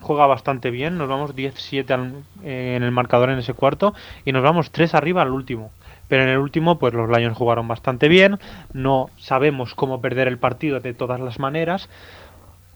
juega 0.00 0.26
bastante 0.26 0.70
bien, 0.70 0.96
nos 0.98 1.08
vamos 1.08 1.34
10-7 1.34 1.90
al- 1.92 2.22
eh, 2.44 2.74
en 2.76 2.82
el 2.82 2.90
marcador 2.90 3.30
en 3.30 3.38
ese 3.38 3.54
cuarto 3.54 3.94
y 4.24 4.32
nos 4.32 4.42
vamos 4.42 4.70
3 4.70 4.94
arriba 4.94 5.22
al 5.22 5.30
último. 5.30 5.70
Pero 6.08 6.24
en 6.24 6.28
el 6.28 6.38
último, 6.38 6.78
pues 6.78 6.92
los 6.94 7.08
Lions 7.08 7.36
jugaron 7.36 7.66
bastante 7.68 8.08
bien, 8.08 8.38
no 8.72 9.10
sabemos 9.16 9.74
cómo 9.74 10.00
perder 10.00 10.28
el 10.28 10.38
partido 10.38 10.78
de 10.80 10.92
todas 10.94 11.20
las 11.20 11.38
maneras. 11.38 11.88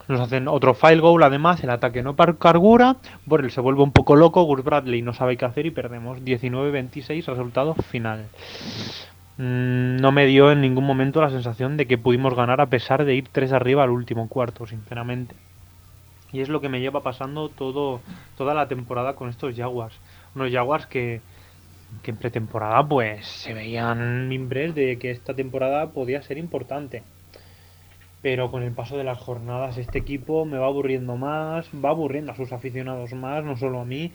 Nos 0.09 0.21
hacen 0.21 0.47
otro 0.47 0.73
file 0.73 1.01
goal, 1.01 1.23
además, 1.25 1.63
el 1.65 1.71
ataque 1.71 2.03
no 2.03 2.15
cargura, 2.15 2.97
Borrell 3.27 3.51
se 3.51 3.61
vuelve 3.61 3.83
un 3.83 3.91
poco 3.91 4.15
loco, 4.15 4.45
Gus 4.45 4.63
Bradley 4.63 5.03
no 5.03 5.13
sabe 5.13 5.37
qué 5.37 5.45
hacer 5.45 5.67
y 5.67 5.73
perdemos 5.73 6.25
19-26, 6.25 7.27
resultado 7.27 7.75
final. 7.75 8.25
Mm, 9.39 9.97
No 9.97 10.13
me 10.13 10.27
dio 10.27 10.51
en 10.53 10.61
ningún 10.61 10.85
momento 10.85 11.21
la 11.21 11.31
sensación 11.31 11.77
de 11.77 11.87
que 11.87 11.99
pudimos 11.99 12.35
ganar 12.35 12.61
a 12.61 12.67
pesar 12.67 13.05
de 13.05 13.15
ir 13.15 13.29
3 13.31 13.53
arriba 13.53 13.83
al 13.85 13.91
último 13.91 14.29
cuarto, 14.29 14.67
sinceramente. 14.67 15.35
Y 16.33 16.41
es 16.41 16.49
lo 16.49 16.61
que 16.61 16.69
me 16.69 16.81
lleva 16.81 17.03
pasando 17.03 17.49
todo, 17.49 18.01
toda 18.37 18.55
la 18.55 18.69
temporada 18.69 19.15
con 19.15 19.29
estos 19.29 19.55
Jaguars. 19.57 19.95
Unos 20.35 20.53
Jaguars 20.53 20.87
que, 20.87 21.21
que 22.03 22.11
en 22.11 22.17
pretemporada 22.17 22.87
pues 22.87 23.27
se 23.27 23.55
veían 23.55 24.29
mimbres 24.29 24.75
de 24.75 24.99
que 24.99 25.11
esta 25.11 25.35
temporada 25.35 25.89
podía 25.91 26.23
ser 26.23 26.39
importante. 26.39 27.03
Pero 28.23 28.51
con 28.51 28.63
el 28.63 28.73
paso 28.73 28.97
de 28.97 29.05
las 29.05 29.19
jornadas 29.19 29.79
este 29.79 29.99
equipo 29.99 30.45
me 30.45 30.59
va 30.59 30.67
aburriendo 30.67 31.17
más, 31.17 31.69
va 31.73 31.91
aburriendo 31.91 32.33
a 32.33 32.37
sus 32.37 32.53
aficionados 32.53 33.13
más, 33.13 33.45
no 33.45 33.57
solo 33.57 33.81
a 33.81 33.85
mí. 33.85 34.13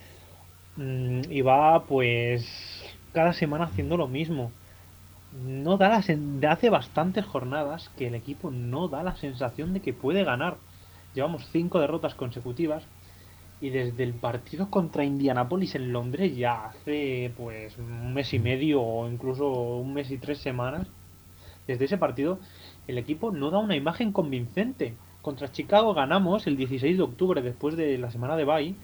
Mm, 0.76 1.22
Y 1.30 1.42
va 1.42 1.84
pues 1.86 2.84
cada 3.14 3.34
semana 3.34 3.66
haciendo 3.66 3.98
lo 3.98 4.08
mismo. 4.08 4.52
No 5.32 5.78
da 5.78 5.90
la 5.90 6.02
sen- 6.02 6.44
hace 6.46 6.70
bastantes 6.70 7.26
jornadas 7.26 7.90
que 7.98 8.08
el 8.08 8.16
equipo 8.16 8.52
no 8.52 8.88
da 8.88 9.04
la 9.04 9.16
sensación 9.16 9.74
de 9.74 9.82
que 9.82 9.94
puede 9.94 10.24
ganar. 10.24 10.58
Llevamos 11.14 11.48
cinco 11.52 11.80
derrotas 11.80 12.16
consecutivas 12.16 12.90
y 13.60 13.70
desde 13.70 14.04
el 14.04 14.14
partido 14.16 14.70
contra 14.70 15.06
Indianapolis 15.06 15.76
en 15.76 15.94
Londres 15.94 16.36
ya 16.36 16.66
hace 16.66 17.34
pues 17.38 17.78
un 17.78 18.14
mes 18.14 18.34
y 18.34 18.40
medio 18.40 18.82
o 18.82 19.08
incluso 19.10 19.50
un 19.52 19.94
mes 19.94 20.12
y 20.12 20.18
tres 20.18 20.40
semanas, 20.40 20.88
desde 21.68 21.86
ese 21.86 21.98
partido 21.98 22.40
el 22.88 22.98
equipo 22.98 23.32
no 23.32 23.52
da 23.52 23.60
una 23.60 23.76
imagen 23.76 24.12
convincente. 24.12 24.98
Contra 25.22 25.52
Chicago 25.52 25.94
ganamos 25.94 26.48
el 26.48 26.58
16 26.58 26.98
de 26.98 27.04
octubre 27.04 27.42
después 27.42 27.78
de 27.78 27.98
la 27.98 28.12
semana 28.12 28.36
de 28.36 28.46
bye, 28.46 28.76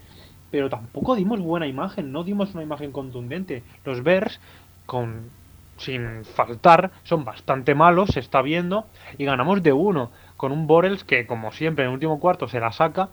pero 0.50 0.70
tampoco 0.70 1.16
dimos 1.16 1.40
buena 1.40 1.66
imagen, 1.66 2.12
no 2.12 2.24
dimos 2.24 2.54
una 2.54 2.62
imagen 2.62 2.92
contundente. 2.92 3.64
Los 3.84 4.02
Bears 4.02 4.40
con 4.86 5.37
sin 5.78 6.24
faltar, 6.24 6.90
son 7.04 7.24
bastante 7.24 7.74
malos, 7.74 8.10
se 8.10 8.20
está 8.20 8.42
viendo, 8.42 8.86
y 9.16 9.24
ganamos 9.24 9.62
de 9.62 9.72
uno, 9.72 10.10
con 10.36 10.52
un 10.52 10.66
Borels 10.66 11.04
que, 11.04 11.26
como 11.26 11.52
siempre, 11.52 11.84
en 11.84 11.90
el 11.90 11.94
último 11.94 12.20
cuarto 12.20 12.48
se 12.48 12.60
la 12.60 12.72
saca, 12.72 13.08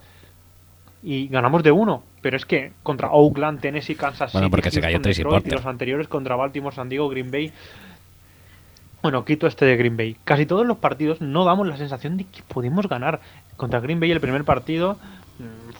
y 1.01 1.27
ganamos 1.27 1.63
de 1.63 1.71
uno. 1.71 2.03
Pero 2.21 2.35
es 2.35 2.45
que 2.45 2.73
contra 2.83 3.11
Oakland, 3.11 3.61
Tennessee, 3.61 3.95
Kansas 3.95 4.31
City, 4.31 4.39
Bueno, 4.39 4.49
porque 4.49 4.71
se 4.71 4.81
cayó 4.81 4.99
Detroit, 4.99 5.47
y 5.47 5.51
los 5.51 5.65
anteriores 5.65 6.07
contra 6.07 6.35
Baltimore, 6.35 6.75
San 6.75 6.89
Diego, 6.89 7.07
Green 7.09 7.31
Bay. 7.31 7.53
Bueno, 9.03 9.23
quito 9.23 9.45
este 9.45 9.65
de 9.65 9.77
Green 9.77 9.97
Bay. 9.97 10.17
Casi 10.23 10.47
todos 10.47 10.65
los 10.65 10.77
partidos 10.77 11.21
no 11.21 11.45
damos 11.45 11.67
la 11.67 11.77
sensación 11.77 12.17
de 12.17 12.23
que 12.23 12.41
podemos 12.41 12.89
ganar. 12.89 13.19
Contra 13.55 13.79
Green 13.79 13.99
Bay 13.99 14.11
el 14.11 14.19
primer 14.19 14.43
partido 14.43 14.97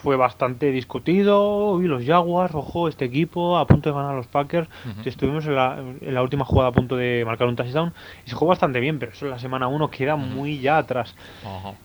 fue 0.06 0.18
bastante 0.18 0.72
discutido. 0.72 1.82
Y 1.82 1.88
los 1.88 2.06
Jaguars, 2.06 2.54
ojo, 2.54 2.88
este 2.88 3.06
equipo 3.06 3.58
a 3.58 3.66
punto 3.66 3.90
de 3.90 3.96
ganar 3.96 4.12
a 4.12 4.16
los 4.16 4.28
Packers. 4.28 4.70
Estuvimos 5.04 5.48
en 5.48 5.56
la, 5.56 5.80
en 5.80 6.14
la 6.14 6.22
última 6.22 6.46
jugada 6.46 6.70
a 6.70 6.72
punto 6.74 6.96
de 6.96 7.24
marcar 7.26 7.48
un 7.48 7.56
touchdown 7.56 7.92
y 8.24 8.30
se 8.30 8.36
jugó 8.36 8.50
bastante 8.50 8.80
bien, 8.80 9.00
pero 9.00 9.14
eso 9.14 9.26
en 9.26 9.32
la 9.32 9.40
semana 9.40 9.68
1 9.68 9.90
queda 9.90 10.16
muy 10.16 10.60
ya 10.60 10.78
atrás. 10.78 11.16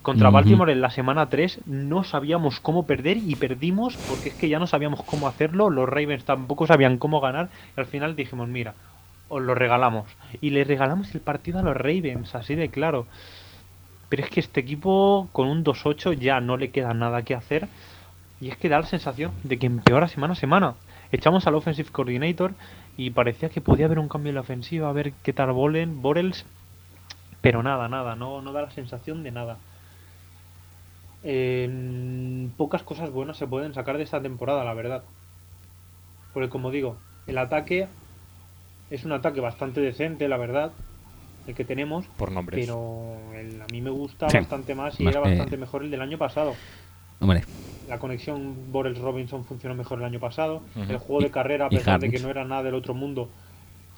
Contra. 0.03 0.29
Baltimore 0.29 0.71
en 0.71 0.83
la 0.83 0.91
semana 0.91 1.31
3 1.31 1.63
no 1.65 2.05
sabíamos 2.05 2.61
cómo 2.61 2.85
perder 2.85 3.17
y 3.17 3.37
perdimos 3.37 3.97
porque 3.97 4.29
es 4.29 4.35
que 4.35 4.51
ya 4.51 4.59
no 4.59 4.67
sabíamos 4.67 5.03
cómo 5.03 5.27
hacerlo. 5.27 5.71
Los 5.71 5.89
Ravens 5.89 6.27
tampoco 6.27 6.67
sabían 6.67 6.99
cómo 6.99 7.23
ganar 7.23 7.49
y 7.75 7.81
al 7.81 7.87
final 7.87 8.17
dijimos, 8.17 8.49
mira, 8.49 8.75
os 9.31 9.41
lo 9.41 9.55
regalamos. 9.55 10.05
Y 10.43 10.51
le 10.51 10.65
regalamos 10.65 11.15
el 11.15 11.23
partido 11.23 11.59
a 11.59 11.63
los 11.63 11.75
Ravens, 11.75 12.35
así 12.35 12.55
de 12.55 12.69
claro. 12.69 13.07
Pero 14.11 14.25
es 14.25 14.29
que 14.29 14.41
este 14.41 14.61
equipo 14.61 15.29
con 15.33 15.49
un 15.49 15.65
2-8 15.65 16.19
ya 16.19 16.41
no 16.43 16.59
le 16.59 16.71
queda 16.71 16.93
nada 16.93 17.23
que 17.23 17.35
hacer. 17.35 17.67
Y 18.41 18.49
es 18.49 18.57
que 18.57 18.69
da 18.69 18.81
la 18.81 18.87
sensación 18.87 19.33
de 19.45 19.59
que 19.59 19.67
empeora 19.67 20.09
semana 20.09 20.33
a 20.33 20.37
semana. 20.37 20.75
Echamos 21.13 21.47
al 21.47 21.55
Offensive 21.57 21.91
Coordinator 21.91 22.53
y 22.97 23.11
parecía 23.11 23.49
que 23.51 23.61
podía 23.61 23.87
haber 23.87 23.99
un 23.99 24.09
cambio 24.09 24.31
en 24.31 24.37
la 24.37 24.41
ofensiva, 24.43 24.89
a 24.89 24.93
ver 24.93 25.13
qué 25.23 25.33
tal 25.33 25.53
Bolen, 25.53 26.01
Borels. 26.01 26.47
Pero 27.41 27.63
nada, 27.63 27.89
nada, 27.89 28.17
no, 28.17 28.41
no 28.43 28.53
da 28.53 28.63
la 28.63 28.71
sensación 28.71 29.23
de 29.23 29.31
nada. 29.31 29.59
Eh, 31.23 32.49
pocas 32.57 32.83
cosas 32.83 33.11
buenas 33.11 33.37
se 33.37 33.47
pueden 33.47 33.75
sacar 33.75 33.97
de 33.99 34.05
esta 34.05 34.23
temporada, 34.23 34.65
la 34.65 34.75
verdad. 34.75 35.03
Porque 36.33 36.49
como 36.49 36.71
digo, 36.71 36.97
el 37.27 37.39
ataque 37.39 37.89
es 38.91 39.05
un 39.05 39.13
ataque 39.13 39.41
bastante 39.41 39.81
decente, 39.81 40.29
la 40.29 40.37
verdad, 40.39 40.73
el 41.47 41.55
que 41.55 41.65
tenemos. 41.65 42.07
Por 42.17 42.33
nombres. 42.33 42.61
Pero 42.65 43.17
el- 43.35 43.61
a 43.61 43.67
mí 43.71 43.81
me 43.81 43.91
gusta 43.91 44.29
Sí. 44.31 44.39
bastante 44.39 44.75
más 44.75 44.99
y 44.99 45.05
Más 45.05 45.15
era 45.15 45.21
bastante 45.21 45.57
mejor 45.57 45.83
el 45.83 45.91
del 45.91 46.01
año 46.01 46.17
pasado. 46.19 46.55
Hombre, 47.21 47.43
La 47.91 47.99
conexión 47.99 48.71
Borels 48.71 49.01
Robinson 49.01 49.45
funcionó 49.45 49.75
mejor 49.75 49.99
el 49.99 50.05
año 50.05 50.21
pasado. 50.21 50.63
El 50.77 50.99
juego 50.99 51.23
de 51.23 51.33
carrera, 51.33 51.67
a 51.67 51.71
pesar 51.71 51.99
de 51.99 52.09
que 52.09 52.21
no 52.21 52.31
era 52.31 52.45
nada 52.45 52.63
del 52.63 52.77
otro 52.77 52.95
mundo, 52.95 53.29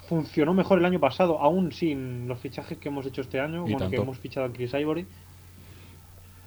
funcionó 0.09 0.55
mejor 0.55 0.79
el 0.79 0.85
año 0.85 0.99
pasado, 0.99 1.39
aún 1.39 1.71
sin 1.71 2.27
los 2.27 2.39
fichajes 2.39 2.79
que 2.79 2.89
hemos 2.89 3.05
hecho 3.05 3.21
este 3.21 3.39
año. 3.39 3.61
Bueno, 3.61 3.91
que 3.91 3.97
hemos 3.97 4.17
fichado 4.17 4.47
a 4.47 4.51
Chris 4.51 4.73
Ivory. 4.73 5.05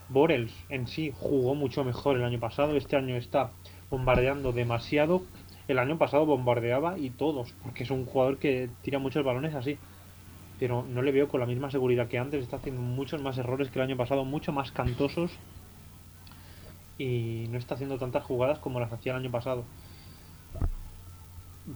Borels 0.09 0.53
en 0.71 0.89
sí 0.89 1.13
jugó 1.17 1.55
mucho 1.55 1.85
mejor 1.85 2.17
el 2.17 2.25
año 2.25 2.41
pasado. 2.41 2.77
Este 2.77 2.97
año 2.97 3.15
está 3.15 3.53
bombardeando 3.91 4.51
demasiado. 4.51 5.23
El 5.69 5.79
año 5.79 5.99
pasado 5.99 6.27
bombardeaba 6.27 6.99
y 6.99 7.11
todos, 7.11 7.55
porque 7.63 7.85
es 7.85 7.93
un 7.93 8.07
jugador 8.07 8.39
que 8.39 8.71
tira 8.83 8.99
muchos 8.99 9.25
balones 9.25 9.55
así. 9.55 9.79
Pero 10.59 10.85
no 10.85 11.01
le 11.01 11.13
veo 11.13 11.29
con 11.29 11.39
la 11.39 11.47
misma 11.47 11.71
seguridad 11.71 12.09
que 12.09 12.19
antes. 12.19 12.43
Está 12.43 12.57
haciendo 12.57 12.83
muchos 12.83 13.23
más 13.23 13.39
errores 13.39 13.71
que 13.71 13.79
el 13.79 13.85
año 13.85 13.97
pasado, 13.97 14.25
mucho 14.25 14.51
más 14.51 14.73
cantosos. 14.73 15.31
Y 16.99 17.47
no 17.51 17.59
está 17.59 17.75
haciendo 17.75 17.99
tantas 17.99 18.25
jugadas 18.25 18.59
como 18.59 18.81
las 18.81 18.93
hacía 18.93 19.13
el 19.13 19.19
año 19.19 19.31
pasado. 19.31 19.65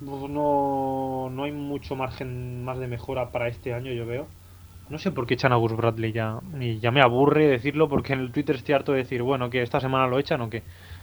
No, 0.00 0.28
no, 0.28 1.30
no 1.30 1.44
hay 1.44 1.52
mucho 1.52 1.96
margen 1.96 2.64
más 2.64 2.78
de 2.78 2.86
mejora 2.86 3.30
para 3.30 3.48
este 3.48 3.74
año, 3.74 3.92
yo 3.92 4.06
veo. 4.06 4.26
No 4.88 4.98
sé 4.98 5.12
por 5.12 5.26
qué 5.26 5.34
echan 5.34 5.52
a 5.52 5.56
Gus 5.56 5.76
Bradley 5.76 6.12
ya. 6.12 6.40
Y 6.58 6.78
ya 6.80 6.90
me 6.90 7.00
aburre 7.00 7.46
decirlo 7.46 7.88
porque 7.88 8.12
en 8.12 8.20
el 8.20 8.32
Twitter 8.32 8.56
estoy 8.56 8.74
harto 8.74 8.92
de 8.92 8.98
decir, 8.98 9.22
bueno, 9.22 9.50
que 9.50 9.62
esta 9.62 9.80
semana 9.80 10.06
lo 10.06 10.18
echan 10.18 10.40
o 10.40 10.50
qué. 10.50 10.62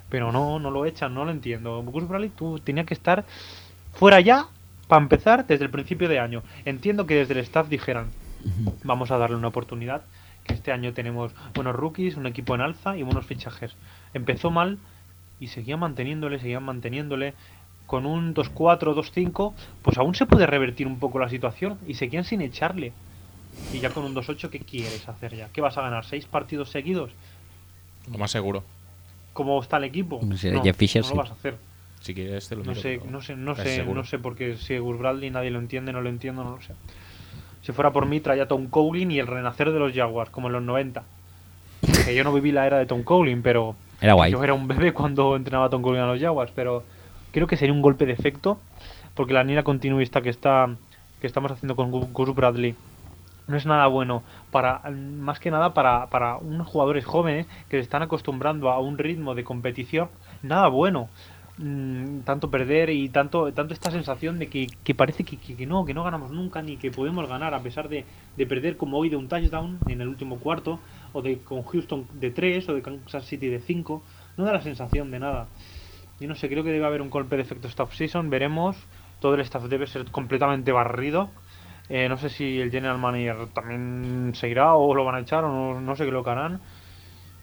Pero 0.09 0.31
no, 0.31 0.59
no 0.59 0.71
lo 0.71 0.85
echan, 0.85 1.13
no 1.13 1.25
lo 1.25 1.31
entiendo. 1.31 1.81
Gus 1.83 2.07
Bradley, 2.07 2.29
tú 2.29 2.59
tenía 2.59 2.85
que 2.85 2.93
estar 2.93 3.25
fuera 3.93 4.19
ya 4.19 4.47
para 4.87 5.01
empezar 5.01 5.47
desde 5.47 5.65
el 5.65 5.71
principio 5.71 6.09
de 6.09 6.19
año. 6.19 6.43
Entiendo 6.65 7.05
que 7.05 7.15
desde 7.15 7.33
el 7.33 7.39
staff 7.39 7.69
dijeran, 7.69 8.07
vamos 8.83 9.11
a 9.11 9.17
darle 9.17 9.35
una 9.35 9.49
oportunidad. 9.49 10.03
Que 10.47 10.53
este 10.53 10.71
año 10.71 10.93
tenemos 10.93 11.33
buenos 11.53 11.75
rookies, 11.75 12.15
un 12.15 12.25
equipo 12.25 12.55
en 12.55 12.61
alza 12.61 12.97
y 12.97 13.03
buenos 13.03 13.25
fichajes. 13.25 13.75
Empezó 14.13 14.49
mal 14.49 14.79
y 15.39 15.47
seguían 15.47 15.79
manteniéndole, 15.79 16.39
seguían 16.39 16.63
manteniéndole. 16.63 17.33
Con 17.85 18.05
un 18.05 18.33
2-4, 18.33 18.79
2-5, 18.95 19.53
pues 19.81 19.97
aún 19.97 20.13
se 20.13 20.25
puede 20.25 20.45
revertir 20.45 20.87
un 20.87 20.99
poco 20.99 21.19
la 21.19 21.29
situación 21.29 21.77
y 21.87 21.93
seguían 21.93 22.25
sin 22.25 22.41
echarle. 22.41 22.91
Y 23.73 23.79
ya 23.79 23.91
con 23.91 24.03
un 24.03 24.13
2-8, 24.13 24.49
¿qué 24.49 24.59
quieres 24.59 25.07
hacer 25.07 25.35
ya? 25.35 25.49
¿Qué 25.53 25.61
vas 25.61 25.77
a 25.77 25.81
ganar? 25.81 26.05
¿Seis 26.05 26.25
partidos 26.25 26.69
seguidos? 26.69 27.11
Lo 28.11 28.17
más 28.17 28.31
seguro. 28.31 28.63
¿Cómo 29.33 29.61
está 29.61 29.77
el 29.77 29.85
equipo? 29.85 30.19
Si 30.35 30.49
no, 30.49 30.63
Jeff 30.63 30.75
Fisher, 30.75 31.01
no 31.01 31.07
sí. 31.07 31.13
lo 31.13 31.21
vas 31.21 31.29
a 31.29 31.33
hacer. 31.33 31.57
Si 32.01 32.13
quieres, 32.13 32.47
te 32.47 32.55
lo 32.55 32.63
No 32.63 32.71
miro, 32.71 32.81
sé, 32.81 33.01
no 33.09 33.21
sé, 33.21 33.35
no 33.35 33.55
sé, 33.55 33.83
no 33.85 34.03
sé 34.03 34.19
porque 34.19 34.57
si 34.57 34.77
Gus 34.77 34.97
Bradley 34.97 35.29
nadie 35.29 35.51
lo 35.51 35.59
entiende, 35.59 35.93
no 35.93 36.01
lo 36.01 36.09
entiendo, 36.09 36.43
no 36.43 36.57
lo 36.57 36.61
sé. 36.61 36.73
Si 37.61 37.71
fuera 37.73 37.91
por 37.91 38.05
mí, 38.05 38.19
traía 38.19 38.43
a 38.43 38.47
Tom 38.47 38.67
Coughlin 38.67 39.11
y 39.11 39.19
el 39.19 39.27
renacer 39.27 39.71
de 39.71 39.79
los 39.79 39.93
Jaguars, 39.93 40.29
como 40.29 40.47
en 40.47 40.53
los 40.53 40.63
90. 40.63 41.03
Que 42.05 42.15
yo 42.15 42.23
no 42.23 42.33
viví 42.33 42.51
la 42.51 42.65
era 42.65 42.77
de 42.77 42.85
Tom 42.85 43.03
Coughlin, 43.03 43.41
pero 43.41 43.75
era 44.01 44.13
guay. 44.13 44.31
yo 44.31 44.43
era 44.43 44.53
un 44.53 44.67
bebé 44.67 44.93
cuando 44.93 45.35
entrenaba 45.35 45.65
a 45.65 45.69
Tom 45.69 45.81
Coughlin 45.81 46.01
a 46.03 46.07
los 46.07 46.19
Jaguars, 46.21 46.51
pero 46.55 46.83
creo 47.31 47.47
que 47.47 47.57
sería 47.57 47.73
un 47.73 47.81
golpe 47.81 48.05
de 48.05 48.13
efecto, 48.13 48.59
porque 49.13 49.33
la 49.33 49.43
línea 49.43 49.63
continuista 49.63 50.21
que 50.21 50.29
está 50.29 50.69
que 51.19 51.27
estamos 51.27 51.51
haciendo 51.51 51.75
con 51.75 51.91
Gu- 51.91 52.11
Gus 52.13 52.35
Bradley 52.35 52.75
no 53.47 53.57
es 53.57 53.65
nada 53.65 53.87
bueno 53.87 54.21
para 54.51 54.81
más 54.91 55.39
que 55.39 55.49
nada 55.49 55.73
para, 55.73 56.07
para 56.07 56.35
unos 56.37 56.67
jugadores 56.67 57.05
jóvenes 57.05 57.47
que 57.69 57.77
se 57.77 57.81
están 57.81 58.03
acostumbrando 58.03 58.69
a 58.69 58.79
un 58.79 58.97
ritmo 58.99 59.33
de 59.33 59.43
competición 59.43 60.09
nada 60.43 60.67
bueno 60.67 61.09
Mm, 61.59 62.19
tanto 62.19 62.51
perder 62.51 62.91
y 62.91 63.09
tanto 63.09 63.51
tanto 63.51 63.73
esta 63.73 63.89
sensación 63.89 64.37
de 64.37 64.47
que, 64.47 64.67
parece 64.93 65.23
que 65.23 65.65
no 65.65 65.85
que 65.85 65.95
no 65.95 66.03
ganamos 66.03 66.29
nunca 66.29 66.61
ni 66.61 66.77
que 66.77 66.91
podemos 66.91 67.27
ganar 67.27 67.55
a 67.55 67.63
pesar 67.63 67.89
de, 67.89 68.05
de 68.35 68.45
perder 68.45 68.77
como 68.77 68.99
hoy 68.99 69.09
de 69.09 69.15
un 69.15 69.27
touchdown 69.27 69.79
en 69.87 70.01
el 70.01 70.07
último 70.07 70.37
cuarto 70.37 70.79
o 71.13 71.23
de 71.23 71.39
con 71.39 71.63
Houston 71.63 72.05
de 72.13 72.29
3 72.29 72.69
o 72.69 72.75
de 72.75 72.83
Kansas 72.83 73.25
City 73.25 73.47
de 73.47 73.59
5 73.59 74.03
no 74.37 74.45
da 74.45 74.53
la 74.53 74.61
sensación 74.61 75.09
de 75.09 75.19
nada. 75.19 75.47
Yo 76.19 76.27
no 76.27 76.35
sé 76.35 76.47
creo 76.47 76.63
que 76.63 76.71
debe 76.71 76.85
haber 76.85 77.01
un 77.01 77.09
golpe 77.09 77.35
de 77.37 77.41
efecto 77.41 77.67
esta 77.67 77.87
season 77.87 78.29
veremos. 78.29 78.77
Todo 79.19 79.33
el 79.33 79.41
staff 79.41 79.63
debe 79.63 79.87
ser 79.87 80.05
completamente 80.11 80.71
barrido. 80.71 81.31
Eh, 81.89 82.07
no 82.07 82.17
sé 82.17 82.29
si 82.29 82.59
el 82.59 82.69
general 82.69 82.99
manager 82.99 83.47
también 83.47 84.31
se 84.35 84.47
irá 84.47 84.75
o 84.75 84.93
lo 84.93 85.05
van 85.05 85.15
a 85.15 85.19
echar 85.21 85.43
o 85.43 85.47
no, 85.47 85.81
no 85.81 85.95
sé 85.95 86.05
qué 86.05 86.11
lo 86.11 86.23
que 86.23 86.29
harán. 86.29 86.59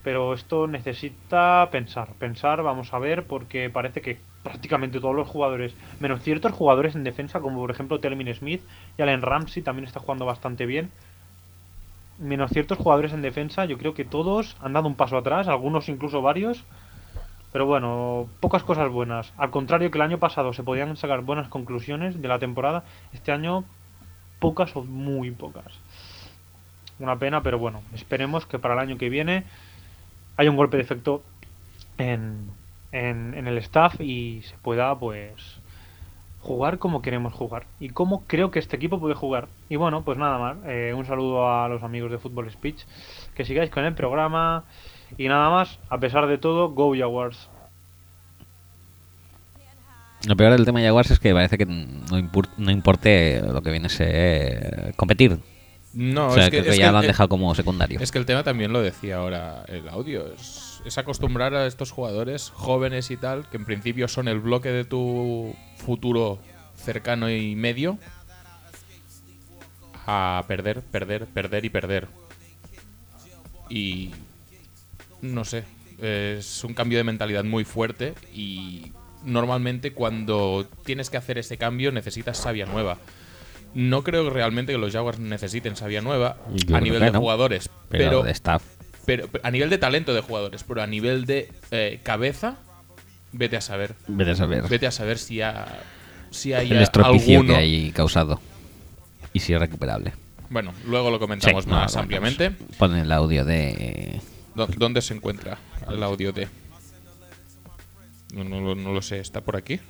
Pero 0.04 0.34
esto 0.34 0.66
necesita 0.66 1.66
pensar, 1.72 2.12
pensar, 2.18 2.62
vamos 2.62 2.92
a 2.92 2.98
ver, 2.98 3.26
porque 3.26 3.70
parece 3.70 4.02
que 4.02 4.18
prácticamente 4.42 5.00
todos 5.00 5.16
los 5.16 5.26
jugadores, 5.26 5.74
menos 5.98 6.22
ciertos 6.22 6.52
jugadores 6.52 6.94
en 6.94 7.04
defensa, 7.04 7.40
como 7.40 7.58
por 7.58 7.70
ejemplo 7.70 7.98
Telvin 7.98 8.32
Smith 8.34 8.60
y 8.98 9.02
Allen 9.02 9.22
Ramsey 9.22 9.62
también 9.62 9.86
está 9.86 10.00
jugando 10.00 10.26
bastante 10.26 10.66
bien. 10.66 10.90
Menos 12.18 12.50
ciertos 12.50 12.76
jugadores 12.76 13.14
en 13.14 13.22
defensa, 13.22 13.64
yo 13.64 13.78
creo 13.78 13.94
que 13.94 14.04
todos 14.04 14.56
han 14.60 14.74
dado 14.74 14.86
un 14.86 14.94
paso 14.94 15.16
atrás, 15.16 15.48
algunos 15.48 15.88
incluso 15.88 16.20
varios. 16.20 16.64
Pero 17.50 17.64
bueno, 17.64 18.28
pocas 18.40 18.62
cosas 18.62 18.90
buenas. 18.90 19.32
Al 19.38 19.50
contrario 19.50 19.90
que 19.90 19.96
el 19.96 20.02
año 20.02 20.18
pasado 20.18 20.52
se 20.52 20.62
podían 20.62 20.96
sacar 20.96 21.22
buenas 21.22 21.48
conclusiones 21.48 22.20
de 22.20 22.28
la 22.28 22.38
temporada, 22.38 22.84
este 23.14 23.32
año 23.32 23.64
pocas 24.38 24.76
o 24.76 24.84
muy 24.84 25.30
pocas. 25.30 25.72
Una 26.98 27.16
pena, 27.16 27.42
pero 27.42 27.58
bueno, 27.58 27.82
esperemos 27.94 28.44
que 28.44 28.58
para 28.58 28.74
el 28.74 28.80
año 28.80 28.98
que 28.98 29.08
viene 29.08 29.44
haya 30.36 30.50
un 30.50 30.56
golpe 30.56 30.76
de 30.76 30.82
efecto 30.82 31.22
en, 31.98 32.50
en, 32.92 33.34
en 33.34 33.46
el 33.46 33.58
staff 33.58 34.00
y 34.00 34.42
se 34.42 34.56
pueda 34.58 34.98
pues 34.98 35.60
jugar 36.44 36.78
como 36.78 37.00
queremos 37.00 37.32
jugar 37.32 37.64
y 37.80 37.88
como 37.88 38.22
creo 38.26 38.50
que 38.50 38.58
este 38.58 38.76
equipo 38.76 39.00
puede 39.00 39.14
jugar. 39.14 39.48
Y 39.68 39.76
bueno, 39.76 40.04
pues 40.04 40.18
nada 40.18 40.38
más, 40.38 40.56
eh, 40.66 40.92
un 40.94 41.06
saludo 41.06 41.50
a 41.50 41.68
los 41.68 41.82
amigos 41.82 42.10
de 42.10 42.18
Football 42.18 42.50
Speech, 42.50 42.84
que 43.34 43.44
sigáis 43.44 43.70
con 43.70 43.84
el 43.84 43.94
programa 43.94 44.64
y 45.16 45.28
nada 45.28 45.50
más, 45.50 45.78
a 45.88 45.98
pesar 45.98 46.26
de 46.26 46.38
todo, 46.38 46.70
Go 46.70 46.94
Jaguars. 46.96 47.48
Lo 50.26 50.36
peor 50.36 50.52
del 50.52 50.64
tema 50.64 50.80
de 50.80 50.86
Jaguars 50.86 51.10
es 51.10 51.18
que 51.18 51.34
parece 51.34 51.58
que 51.58 51.66
no, 51.66 52.18
no 52.56 52.70
importe 52.70 53.42
lo 53.42 53.62
que 53.62 53.70
viene 53.70 53.86
a 53.86 53.90
ser 53.90 54.94
competir. 54.96 55.38
No, 55.94 56.28
o 56.28 56.34
sea, 56.34 56.44
es 56.44 56.50
que, 56.50 56.56
creo 56.58 56.64
que 56.64 56.70
es 56.70 56.76
ya 56.78 56.86
que 56.86 56.92
lo 56.92 56.98
han 56.98 57.04
el- 57.04 57.08
dejado 57.08 57.28
como 57.28 57.54
secundario. 57.54 58.00
Es 58.00 58.10
que 58.10 58.18
el 58.18 58.26
tema 58.26 58.42
también 58.42 58.72
lo 58.72 58.82
decía 58.82 59.16
ahora 59.18 59.64
el 59.68 59.88
audio. 59.88 60.26
Es, 60.32 60.80
es 60.84 60.98
acostumbrar 60.98 61.54
a 61.54 61.66
estos 61.66 61.90
jugadores 61.92 62.50
jóvenes 62.50 63.10
y 63.10 63.16
tal, 63.16 63.48
que 63.48 63.56
en 63.56 63.64
principio 63.64 64.08
son 64.08 64.26
el 64.28 64.40
bloque 64.40 64.70
de 64.70 64.84
tu 64.84 65.54
futuro 65.76 66.38
cercano 66.76 67.30
y 67.30 67.54
medio, 67.54 67.98
a 70.06 70.44
perder, 70.48 70.82
perder, 70.82 71.26
perder 71.26 71.64
y 71.64 71.70
perder. 71.70 72.08
Y 73.70 74.10
no 75.22 75.44
sé, 75.44 75.64
es 76.02 76.64
un 76.64 76.74
cambio 76.74 76.98
de 76.98 77.04
mentalidad 77.04 77.44
muy 77.44 77.64
fuerte 77.64 78.14
y 78.34 78.92
normalmente 79.24 79.92
cuando 79.92 80.68
tienes 80.84 81.08
que 81.08 81.16
hacer 81.16 81.38
ese 81.38 81.56
cambio 81.56 81.90
necesitas 81.92 82.36
savia 82.36 82.66
nueva. 82.66 82.98
No 83.74 84.04
creo 84.04 84.30
realmente 84.30 84.72
que 84.72 84.78
los 84.78 84.92
Jaguars 84.92 85.18
necesiten 85.18 85.74
savia 85.76 86.00
nueva 86.00 86.36
Yo 86.54 86.76
a 86.76 86.80
nivel 86.80 87.00
de 87.00 87.10
no. 87.10 87.20
jugadores, 87.20 87.68
pero, 87.88 88.04
pero, 88.04 88.22
de 88.22 88.30
staff. 88.30 88.62
pero 89.04 89.28
a 89.42 89.50
nivel 89.50 89.68
de 89.70 89.78
talento 89.78 90.14
de 90.14 90.20
jugadores, 90.20 90.62
pero 90.64 90.80
a 90.82 90.86
nivel 90.86 91.26
de 91.26 91.50
eh, 91.72 92.00
cabeza, 92.04 92.56
vete 93.32 93.56
a 93.56 93.60
saber. 93.60 93.94
Vete 94.06 94.30
a 94.30 94.36
saber 94.36 94.62
Vete 94.68 94.86
a 94.86 94.90
saber 94.92 95.18
si, 95.18 95.40
ha- 95.42 95.66
si 96.30 96.52
hay 96.52 96.70
el 96.70 96.82
estropicio 96.82 97.38
alguno. 97.40 97.54
que 97.54 97.60
hay 97.60 97.90
causado. 97.92 98.40
Y 99.32 99.40
si 99.40 99.52
es 99.52 99.58
recuperable. 99.58 100.12
Bueno, 100.50 100.72
luego 100.86 101.10
lo 101.10 101.18
comentamos 101.18 101.64
Sí, 101.64 101.70
más 101.70 101.96
ampliamente. 101.96 102.52
Pon 102.78 102.94
el 102.96 103.10
audio 103.10 103.44
de. 103.44 104.20
¿Dó- 104.54 104.68
¿Dónde 104.76 105.02
se 105.02 105.14
encuentra 105.14 105.58
el 105.90 106.00
audio 106.04 106.32
de? 106.32 106.46
No, 108.32 108.74
no 108.74 108.92
lo 108.92 109.02
sé, 109.02 109.18
¿está 109.18 109.40
por 109.40 109.56
aquí? 109.56 109.80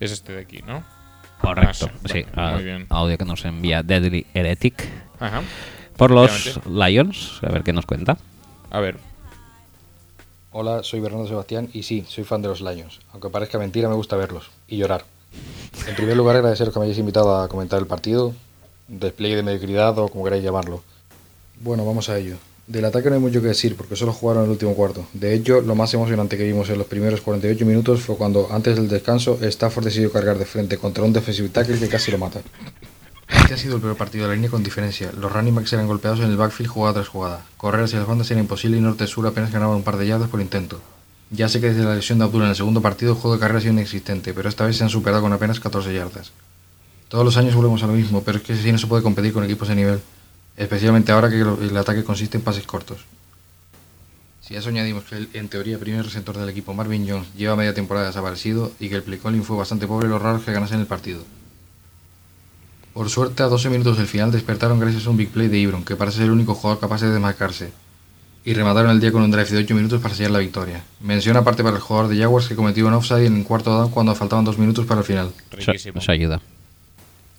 Es 0.00 0.10
este 0.12 0.32
de 0.34 0.40
aquí, 0.42 0.60
¿no? 0.66 0.82
Correcto. 1.40 1.90
Ah, 1.92 1.98
sí, 2.06 2.12
sí, 2.12 2.26
vale, 2.34 2.48
a- 2.50 2.54
muy 2.54 2.64
bien. 2.64 2.86
audio 2.88 3.18
que 3.18 3.24
nos 3.24 3.44
envía 3.44 3.82
Deadly 3.82 4.26
Heretic 4.34 4.82
Ajá. 5.20 5.42
por 5.96 6.10
los. 6.10 6.60
Lions. 6.66 7.40
A 7.42 7.50
ver 7.52 7.62
qué 7.62 7.72
nos 7.72 7.86
cuenta. 7.86 8.16
A 8.70 8.80
ver, 8.80 8.98
Hola, 10.52 10.82
soy 10.82 11.00
Bernardo 11.00 11.26
Sebastián 11.28 11.68
y 11.74 11.82
sí, 11.82 12.06
soy 12.08 12.24
fan 12.24 12.40
de 12.40 12.48
los 12.48 12.62
Lions. 12.62 13.00
Aunque 13.12 13.28
parezca 13.28 13.58
mentira, 13.58 13.90
me 13.90 13.94
gusta 13.94 14.16
verlos 14.16 14.50
y 14.66 14.78
llorar. 14.78 15.04
En 15.86 15.94
primer 15.94 16.16
lugar, 16.16 16.36
agradeceros 16.36 16.72
que 16.72 16.80
me 16.80 16.86
hayáis 16.86 16.98
invitado 16.98 17.38
a 17.42 17.48
comentar 17.48 17.78
el 17.78 17.86
partido, 17.86 18.32
despliegue 18.88 19.36
de 19.36 19.42
mediocridad 19.42 19.98
o 19.98 20.08
como 20.08 20.24
queráis 20.24 20.42
llamarlo. 20.42 20.82
Bueno, 21.60 21.84
vamos 21.84 22.08
a 22.08 22.16
ello. 22.16 22.36
Del 22.66 22.84
ataque 22.84 23.08
no 23.08 23.14
hay 23.14 23.20
mucho 23.20 23.40
que 23.40 23.46
decir 23.46 23.76
porque 23.76 23.94
solo 23.94 24.12
jugaron 24.12 24.42
el 24.44 24.50
último 24.50 24.74
cuarto. 24.74 25.06
De 25.12 25.34
hecho, 25.34 25.60
lo 25.60 25.76
más 25.76 25.94
emocionante 25.94 26.36
que 26.36 26.42
vimos 26.42 26.68
en 26.68 26.78
los 26.78 26.88
primeros 26.88 27.20
48 27.20 27.64
minutos 27.64 28.00
fue 28.00 28.16
cuando, 28.16 28.48
antes 28.50 28.74
del 28.74 28.88
descanso, 28.88 29.38
Stafford 29.40 29.84
decidió 29.84 30.10
cargar 30.10 30.36
de 30.36 30.46
frente 30.46 30.76
contra 30.76 31.04
un 31.04 31.12
defensive 31.12 31.48
tackle 31.48 31.78
que 31.78 31.88
casi 31.88 32.10
lo 32.10 32.18
mata. 32.18 32.40
Este 33.28 33.54
ha 33.54 33.56
sido 33.56 33.76
el 33.76 33.82
peor 33.82 33.96
partido 33.96 34.24
de 34.24 34.30
la 34.30 34.34
línea 34.34 34.50
con 34.50 34.64
diferencia. 34.64 35.12
Los 35.12 35.32
running 35.32 35.54
backs 35.54 35.72
eran 35.74 35.86
golpeados 35.86 36.18
en 36.18 36.26
el 36.26 36.36
backfield 36.36 36.68
jugada 36.68 36.94
tras 36.94 37.08
jugada. 37.08 37.46
Correr 37.56 37.84
hacia 37.84 38.00
las 38.00 38.08
bandas 38.08 38.28
era 38.32 38.40
imposible 38.40 38.78
y 38.78 38.80
norte-sur 38.80 39.24
apenas 39.28 39.52
ganaban 39.52 39.76
un 39.76 39.84
par 39.84 39.96
de 39.96 40.08
yardas 40.08 40.28
por 40.28 40.40
intento. 40.40 40.80
Ya 41.30 41.48
sé 41.48 41.60
que 41.60 41.68
desde 41.68 41.84
la 41.84 41.94
lesión 41.94 42.18
de 42.18 42.24
Abdullah 42.24 42.46
en 42.46 42.50
el 42.50 42.56
segundo 42.56 42.82
partido 42.82 43.12
el 43.12 43.18
juego 43.18 43.36
de 43.36 43.40
carrera 43.40 43.58
ha 43.58 43.62
sido 43.62 43.74
inexistente, 43.74 44.34
pero 44.34 44.48
esta 44.48 44.66
vez 44.66 44.76
se 44.76 44.82
han 44.82 44.90
superado 44.90 45.22
con 45.22 45.32
apenas 45.32 45.60
14 45.60 45.94
yardas. 45.94 46.32
Todos 47.08 47.24
los 47.24 47.36
años 47.36 47.54
volvemos 47.54 47.82
a 47.84 47.86
lo 47.86 47.92
mismo, 47.92 48.22
pero 48.24 48.38
es 48.38 48.44
que 48.44 48.54
así 48.54 48.72
no 48.72 48.78
se 48.78 48.88
puede 48.88 49.04
competir 49.04 49.32
con 49.32 49.44
equipos 49.44 49.68
de 49.68 49.76
nivel, 49.76 50.00
especialmente 50.56 51.12
ahora 51.12 51.28
que 51.30 51.40
el 51.40 51.76
ataque 51.76 52.04
consiste 52.04 52.38
en 52.38 52.44
pases 52.44 52.66
cortos. 52.66 52.98
Si 54.46 54.54
a 54.54 54.60
eso 54.60 54.68
añadimos 54.68 55.02
que 55.04 55.16
el, 55.16 55.28
en 55.32 55.48
teoría, 55.48 55.76
primer 55.76 56.04
receptor 56.04 56.38
del 56.38 56.48
equipo 56.48 56.72
Marvin 56.72 57.04
Jones 57.08 57.26
lleva 57.36 57.56
media 57.56 57.74
temporada 57.74 58.06
desaparecido 58.06 58.70
y 58.78 58.88
que 58.88 58.94
el 58.94 59.02
play 59.02 59.18
calling 59.18 59.42
fue 59.42 59.56
bastante 59.56 59.88
pobre, 59.88 60.06
lo 60.06 60.20
raro 60.20 60.38
es 60.38 60.44
que 60.44 60.52
ganasen 60.52 60.78
el 60.78 60.86
partido. 60.86 61.24
Por 62.94 63.10
suerte, 63.10 63.42
a 63.42 63.46
12 63.46 63.68
minutos 63.70 63.98
del 63.98 64.06
final 64.06 64.30
despertaron 64.30 64.78
gracias 64.78 65.04
a 65.06 65.10
un 65.10 65.16
big 65.16 65.30
play 65.30 65.48
de 65.48 65.58
Ibron, 65.58 65.84
que 65.84 65.96
parece 65.96 66.18
ser 66.18 66.26
el 66.26 66.30
único 66.30 66.54
jugador 66.54 66.80
capaz 66.80 67.00
de 67.00 67.10
desmarcarse, 67.10 67.72
y 68.44 68.54
remataron 68.54 68.92
el 68.92 69.00
día 69.00 69.10
con 69.10 69.22
un 69.22 69.32
drive 69.32 69.50
de 69.50 69.58
8 69.58 69.74
minutos 69.74 70.00
para 70.00 70.14
sellar 70.14 70.30
la 70.30 70.38
victoria. 70.38 70.84
Mención 71.00 71.36
aparte 71.36 71.64
para 71.64 71.76
el 71.76 71.82
jugador 71.82 72.08
de 72.08 72.16
Jaguars 72.16 72.46
que 72.46 72.54
cometió 72.54 72.86
un 72.86 72.94
offside 72.94 73.26
en 73.26 73.36
el 73.36 73.44
cuarto 73.44 73.76
down 73.76 73.90
cuando 73.90 74.14
faltaban 74.14 74.44
2 74.44 74.58
minutos 74.58 74.86
para 74.86 75.00
el 75.00 75.06
final. 75.06 75.32
Riquísimo. 75.50 75.98
eso 75.98 76.12
ayuda. 76.12 76.40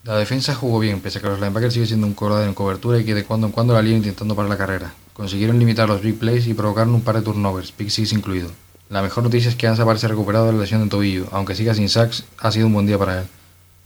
La 0.07 0.15
defensa 0.15 0.55
jugó 0.55 0.79
bien, 0.79 1.01
pese 1.01 1.17
a 1.17 1.21
que 1.21 1.27
los 1.27 1.37
linebackers 1.41 1.73
sigue 1.73 1.85
siendo 1.85 2.07
un 2.07 2.13
coladero 2.13 2.47
en 2.47 2.55
cobertura 2.55 2.97
y 2.97 3.03
que 3.03 3.13
de 3.13 3.25
cuando 3.25 3.47
en 3.47 3.51
cuando 3.51 3.73
la 3.73 3.81
línea 3.81 3.97
intentando 3.97 4.37
parar 4.37 4.49
la 4.49 4.57
carrera. 4.57 4.93
Consiguieron 5.11 5.59
limitar 5.59 5.89
los 5.89 6.01
big 6.01 6.17
plays 6.17 6.47
y 6.47 6.53
provocaron 6.53 6.95
un 6.95 7.01
par 7.01 7.15
de 7.15 7.23
turnovers, 7.23 7.73
pick 7.73 7.89
six 7.89 8.13
incluido. 8.13 8.49
La 8.87 9.01
mejor 9.01 9.25
noticia 9.25 9.49
es 9.49 9.57
que 9.57 9.67
Ansa 9.67 9.83
parece 9.83 10.07
recuperado 10.07 10.45
de 10.45 10.53
la 10.53 10.59
lesión 10.59 10.81
de 10.81 10.89
tobillo, 10.89 11.27
aunque 11.33 11.55
siga 11.55 11.73
sin 11.73 11.89
sacks, 11.89 12.23
ha 12.37 12.53
sido 12.53 12.67
un 12.67 12.73
buen 12.73 12.85
día 12.85 12.97
para 12.97 13.19
él. 13.19 13.27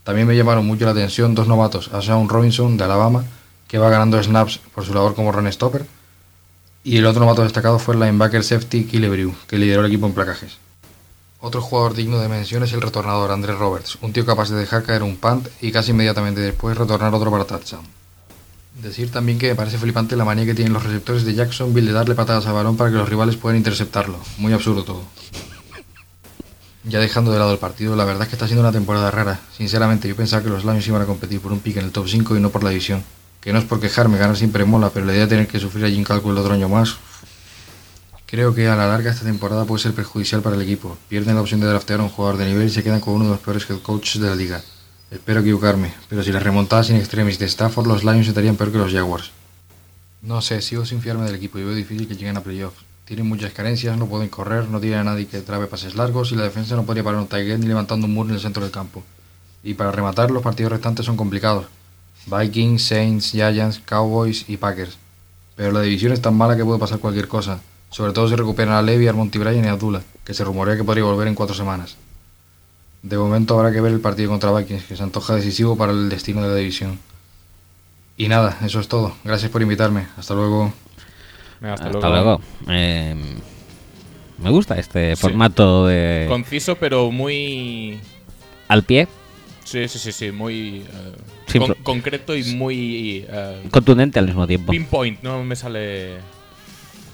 También 0.04 0.28
me 0.28 0.38
llamaron 0.38 0.64
mucho 0.64 0.86
la 0.86 0.92
atención 0.92 1.34
dos 1.34 1.48
novatos, 1.48 1.90
a 1.92 2.04
Sean 2.04 2.30
Robinson 2.30 2.78
de 2.78 2.84
Alabama, 2.84 3.26
que 3.68 3.80
va 3.80 3.90
ganando 3.90 4.22
snaps 4.22 4.60
por 4.76 4.86
su 4.86 4.94
labor 4.94 5.16
como 5.16 5.32
run 5.32 5.52
stopper, 5.52 5.88
y 6.84 6.98
el 6.98 7.08
otro 7.08 7.22
novato 7.22 7.42
destacado 7.42 7.80
fue 7.80 7.96
el 7.96 8.00
linebacker 8.00 8.44
safety 8.44 8.84
Killebrew, 8.84 9.34
que 9.48 9.58
lideró 9.58 9.82
el 9.82 9.88
equipo 9.88 10.06
en 10.06 10.14
placajes. 10.14 10.58
Otro 11.44 11.60
jugador 11.60 11.96
digno 11.96 12.20
de 12.20 12.30
mención 12.30 12.62
es 12.62 12.72
el 12.74 12.82
retornador 12.82 13.32
Andrés 13.32 13.58
Roberts, 13.58 13.98
un 14.02 14.14
tío 14.14 14.24
capaz 14.28 14.52
de 14.52 14.58
dejar 14.58 14.84
caer 14.84 15.02
un 15.02 15.18
punt 15.18 15.48
y 15.60 15.72
casi 15.72 15.90
inmediatamente 15.90 16.40
después 16.40 16.78
retornar 16.78 17.12
otro 17.16 17.32
para 17.32 17.46
touchdown. 17.46 17.84
Decir 18.80 19.12
también 19.12 19.40
que 19.40 19.48
me 19.50 19.56
parece 19.56 19.80
flipante 19.80 20.16
la 20.16 20.24
manía 20.24 20.46
que 20.46 20.54
tienen 20.54 20.72
los 20.72 20.84
receptores 20.84 21.26
de 21.26 21.34
Jacksonville 21.34 21.88
de 21.88 21.94
darle 21.94 22.14
patadas 22.14 22.46
al 22.46 22.54
balón 22.54 22.78
para 22.78 22.92
que 22.92 22.98
los 22.98 23.10
rivales 23.10 23.38
puedan 23.38 23.58
interceptarlo. 23.58 24.20
Muy 24.38 24.54
absurdo 24.54 24.84
todo. 24.84 25.02
Ya 26.84 27.00
dejando 27.00 27.32
de 27.32 27.40
lado 27.40 27.54
el 27.54 27.60
partido, 27.60 27.96
la 27.96 28.06
verdad 28.06 28.24
es 28.24 28.30
que 28.30 28.36
está 28.36 28.46
siendo 28.46 28.62
una 28.62 28.72
temporada 28.72 29.10
rara. 29.10 29.40
Sinceramente, 29.58 30.08
yo 30.08 30.16
pensaba 30.16 30.44
que 30.44 30.50
los 30.50 30.64
Lions 30.64 30.88
iban 30.88 31.02
a 31.02 31.06
competir 31.06 31.42
por 31.42 31.52
un 31.52 31.60
pick 31.60 31.78
en 31.78 31.86
el 31.86 31.92
top 31.92 32.08
5 32.08 32.38
y 32.38 32.40
no 32.40 32.52
por 32.52 32.64
la 32.64 32.70
división. 32.70 33.04
Que 33.40 33.52
no 33.52 33.58
es 33.58 33.66
por 33.66 33.80
quejarme, 33.80 34.20
ganar 34.20 34.38
siempre 34.38 34.64
mola, 34.64 34.92
pero 34.92 35.08
la 35.08 35.14
idea 35.14 35.24
de 35.24 35.30
tener 35.30 35.48
que 35.48 35.60
sufrir 35.60 35.86
allí 35.86 35.98
en 35.98 36.04
cálculo 36.04 36.40
otro 36.40 36.54
año 36.54 36.70
más. 36.70 36.98
Creo 38.32 38.56
que 38.56 38.70
a 38.70 38.78
la 38.78 38.88
larga 38.88 39.12
esta 39.12 39.26
temporada 39.26 39.66
puede 39.66 39.84
ser 39.84 39.94
perjudicial 39.94 40.42
para 40.42 40.56
el 40.56 40.62
equipo. 40.62 40.98
Pierden 41.10 41.36
la 41.36 41.42
opción 41.42 41.60
de 41.60 41.68
draftear 41.68 42.00
a 42.00 42.04
un 42.04 42.10
jugador 42.10 42.38
de 42.38 42.46
nivel 42.46 42.68
y 42.68 42.70
se 42.70 42.82
quedan 42.82 43.02
con 43.02 43.16
uno 43.16 43.26
de 43.26 43.32
los 43.32 43.42
peores 43.42 43.70
head 43.70 43.80
coaches 43.80 44.22
de 44.22 44.30
la 44.30 44.38
liga. 44.38 44.62
Espero 45.12 45.42
equivocarme, 45.42 45.94
pero 46.08 46.24
si 46.24 46.32
las 46.32 46.42
remontadas 46.42 46.88
sin 46.88 46.96
extremis 46.96 47.40
de 47.40 47.46
Stafford, 47.48 47.88
los 47.88 48.06
Lions 48.06 48.30
estarían 48.30 48.56
peor 48.56 48.72
que 48.72 48.78
los 48.78 48.94
Jaguars. 48.94 49.32
No 50.22 50.42
sé, 50.42 50.62
sigo 50.62 50.86
sin 50.86 51.02
fiarme 51.02 51.26
del 51.26 51.36
equipo 51.36 51.60
y 51.60 51.66
veo 51.66 51.76
difícil 51.76 52.08
que 52.08 52.16
lleguen 52.16 52.38
a 52.38 52.42
playoffs. 52.42 52.86
Tienen 53.04 53.28
muchas 53.28 53.52
carencias, 53.52 53.98
no 53.98 54.06
pueden 54.06 54.30
correr, 54.30 54.70
no 54.70 54.80
tienen 54.80 55.00
a 55.00 55.04
nadie 55.04 55.28
que 55.28 55.42
trabe 55.42 55.68
pases 55.68 55.96
largos 55.96 56.32
y 56.32 56.38
la 56.38 56.44
defensa 56.44 56.78
no 56.78 56.86
podría 56.86 57.04
parar 57.04 57.20
un 57.20 57.28
tight 57.28 57.60
ni 57.60 57.66
levantando 57.66 58.08
un 58.08 58.14
muro 58.14 58.30
en 58.30 58.36
el 58.36 58.42
centro 58.42 58.64
del 58.64 58.72
campo. 58.72 59.04
Y 59.62 59.74
para 59.74 59.92
rematar, 59.92 60.32
los 60.32 60.42
partidos 60.42 60.72
restantes 60.72 61.06
son 61.06 61.18
complicados. 61.18 61.66
Vikings, 62.28 62.82
Saints, 62.82 63.32
Giants, 63.32 63.82
Cowboys 63.84 64.46
y 64.48 64.56
Packers. 64.56 64.98
Pero 65.58 65.74
la 65.74 65.82
división 65.82 66.14
es 66.14 66.22
tan 66.22 66.38
mala 66.38 66.56
que 66.56 66.64
puede 66.64 66.80
pasar 66.80 67.00
cualquier 67.00 67.28
cosa. 67.28 67.60
Sobre 67.92 68.14
todo 68.14 68.28
si 68.30 68.36
recuperan 68.36 68.74
a 68.74 68.82
Levy, 68.82 69.12
Monty 69.12 69.38
Bryan 69.38 69.66
y 69.66 69.68
a 69.68 69.72
Abdullah, 69.74 70.02
que 70.24 70.34
se 70.34 70.44
rumorea 70.44 70.76
que 70.78 70.84
podría 70.84 71.04
volver 71.04 71.28
en 71.28 71.36
cuatro 71.36 71.54
semanas. 71.56 71.98
De 73.04 73.18
momento 73.18 73.58
habrá 73.60 73.72
que 73.74 73.82
ver 73.82 73.92
el 73.92 74.00
partido 74.00 74.30
contra 74.30 74.52
Vikings, 74.52 74.84
que 74.86 74.96
se 74.96 75.04
antoja 75.04 75.36
decisivo 75.36 75.76
para 75.78 75.92
el 75.92 76.10
destino 76.10 76.42
de 76.42 76.50
la 76.50 76.56
división. 76.56 77.00
Y 78.18 78.28
nada, 78.28 78.58
eso 78.64 78.80
es 78.80 78.88
todo. 78.88 79.16
Gracias 79.24 79.52
por 79.52 79.62
invitarme. 79.62 80.08
Hasta 80.18 80.34
luego. 80.36 80.72
Hasta, 81.62 81.90
Hasta, 81.90 82.10
luego. 82.10 82.42
Eh, 82.70 83.16
me 84.38 84.50
gusta 84.52 84.78
este 84.78 85.16
Sí. 85.16 85.22
formato 85.22 85.88
de 85.88 86.26
Conciso, 86.30 86.76
pero 86.76 87.12
muy. 87.12 88.00
al 88.68 88.84
pie, 88.84 89.08
Sí, 89.64 89.88
sí, 89.88 90.00
sí, 90.00 90.12
sí, 90.12 90.32
muy. 90.32 90.84
Sí, 91.48 91.60
con- 91.60 91.76
concreto 91.84 92.36
y 92.36 92.44
muy. 92.56 93.26
eh, 93.28 93.68
contundente 93.72 94.20
al 94.20 94.26
mismo 94.28 94.46
tiempo. 94.48 94.72
pinpoint, 94.72 95.22
no 95.24 95.44
me 95.44 95.56
sale. 95.56 96.18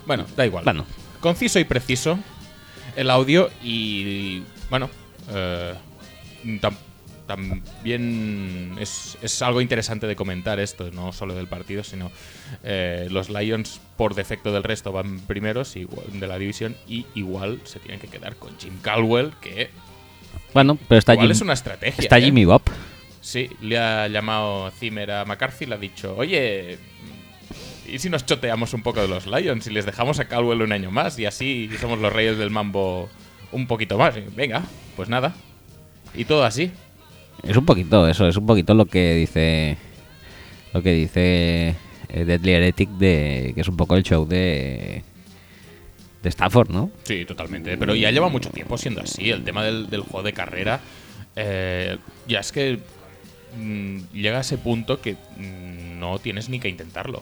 Bueno, 0.08 0.26
da 0.36 0.46
igual. 0.46 0.64
Bueno, 0.64 0.86
Conciso 1.20 1.60
y 1.60 1.64
preciso 1.66 2.18
el 2.96 3.10
audio 3.12 3.50
y. 3.64 4.42
Bueno. 4.70 4.90
eh, 5.30 5.74
tam- 6.62 6.78
también 7.28 8.76
es, 8.80 9.18
es 9.22 9.42
algo 9.42 9.60
interesante 9.62 10.08
de 10.08 10.16
comentar 10.16 10.60
esto, 10.62 10.90
no 10.92 11.12
solo 11.12 11.36
del 11.36 11.48
partido, 11.48 11.84
sino 11.84 12.10
eh, 12.64 13.08
los 13.12 13.30
Lions 13.30 13.82
por 13.98 14.16
defecto 14.16 14.54
del 14.54 14.64
resto 14.64 14.92
van 14.94 15.20
primeros 15.20 15.74
de 15.76 16.28
la 16.28 16.38
división 16.38 16.78
y 16.88 17.06
igual 17.16 17.60
se 17.66 17.80
tienen 17.80 18.00
que 18.00 18.08
quedar 18.08 18.38
con 18.38 18.58
Jim 18.58 18.78
Caldwell, 18.82 19.32
que 19.42 19.70
bueno, 20.54 20.78
pero 20.88 21.00
está, 21.00 21.14
igual 21.14 21.28
Jim- 21.28 21.36
es 21.36 21.42
una 21.42 21.54
estrategia. 21.54 22.02
está 22.02 22.18
¿eh? 22.18 22.22
Jimmy 22.24 22.46
Bob. 22.46 22.62
Sí, 23.20 23.50
le 23.62 23.78
ha 23.78 24.08
llamado 24.08 24.72
Zimmer 24.72 25.12
a 25.12 25.26
McCarthy 25.26 25.66
y 25.66 25.68
le 25.68 25.76
ha 25.76 25.80
dicho, 25.80 26.16
oye, 26.16 26.78
¿y 27.88 28.00
si 28.00 28.10
nos 28.10 28.26
choteamos 28.26 28.74
un 28.74 28.84
poco 28.84 29.02
de 29.02 29.08
los 29.08 29.26
Lions 29.28 29.68
y 29.68 29.72
les 29.72 29.86
dejamos 29.86 30.20
a 30.20 30.28
Caldwell 30.28 30.62
un 30.62 30.72
año 30.72 30.92
más 30.92 31.18
y 31.20 31.26
así 31.26 31.70
somos 31.80 32.00
los 32.00 32.12
reyes 32.14 32.38
del 32.38 32.50
mambo 32.50 33.10
un 33.52 33.68
poquito 33.68 33.98
más? 33.98 34.16
Venga, 34.36 34.64
pues 34.96 35.10
nada. 35.10 35.34
Y 36.14 36.26
todo 36.26 36.44
así. 36.46 36.72
Es 37.44 37.56
un 37.56 37.66
poquito 37.66 38.08
eso, 38.08 38.28
es 38.28 38.38
un 38.38 38.46
poquito 38.46 38.74
lo 38.74 38.86
que 38.86 39.14
dice 39.16 39.78
lo 40.74 40.82
que 40.82 40.92
dice 40.94 41.76
eh, 42.10 42.26
Deadly 42.26 42.52
Heretic 42.52 42.90
de 42.92 43.52
que 43.56 43.62
es 43.62 43.68
un 43.68 43.78
poco 43.78 43.96
el 43.96 44.04
show 44.04 44.28
de 44.28 45.04
de 46.24 46.30
Stafford, 46.30 46.70
¿no? 46.72 46.90
Sí, 47.04 47.26
totalmente. 47.26 47.78
Pero 47.78 47.94
ya 47.96 48.10
lleva 48.12 48.28
mucho 48.28 48.50
tiempo 48.50 48.78
siendo 48.78 49.02
así. 49.02 49.30
El 49.30 49.44
tema 49.44 49.64
del, 49.64 49.90
del 49.90 50.02
juego 50.02 50.24
de 50.24 50.34
carrera. 50.34 50.80
eh, 51.36 51.98
ya 52.28 52.40
es 52.40 52.52
que 52.52 52.80
mm, 53.56 53.98
llega 54.14 54.40
a 54.40 54.42
ese 54.42 54.58
punto 54.58 55.00
que 55.00 55.14
mm, 55.14 56.00
no 56.00 56.18
tienes 56.20 56.50
ni 56.50 56.60
que 56.60 56.70
intentarlo. 56.70 57.22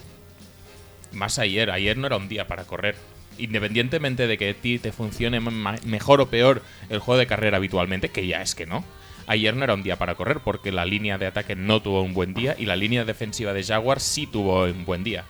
Más 1.15 1.39
ayer. 1.39 1.71
Ayer 1.71 1.97
no 1.97 2.07
era 2.07 2.17
un 2.17 2.27
día 2.27 2.47
para 2.47 2.65
correr. 2.65 2.95
Independientemente 3.37 4.27
de 4.27 4.37
que 4.37 4.49
a 4.49 4.53
ti 4.53 4.79
te 4.79 4.91
funcione 4.91 5.39
mejor 5.39 6.21
o 6.21 6.27
peor 6.27 6.61
el 6.89 6.99
juego 6.99 7.19
de 7.19 7.27
carrera 7.27 7.57
habitualmente, 7.57 8.09
que 8.09 8.27
ya 8.27 8.41
es 8.41 8.55
que 8.55 8.65
no. 8.65 8.83
Ayer 9.27 9.55
no 9.55 9.63
era 9.63 9.73
un 9.73 9.83
día 9.83 9.97
para 9.97 10.15
correr 10.15 10.39
porque 10.39 10.71
la 10.71 10.85
línea 10.85 11.17
de 11.17 11.25
ataque 11.25 11.55
no 11.55 11.81
tuvo 11.81 12.03
un 12.03 12.13
buen 12.13 12.33
día 12.33 12.55
y 12.57 12.65
la 12.65 12.75
línea 12.75 13.05
defensiva 13.05 13.53
de 13.53 13.63
Jaguar 13.63 13.99
sí 13.99 14.27
tuvo 14.27 14.63
un 14.65 14.85
buen 14.85 15.03
día. 15.03 15.25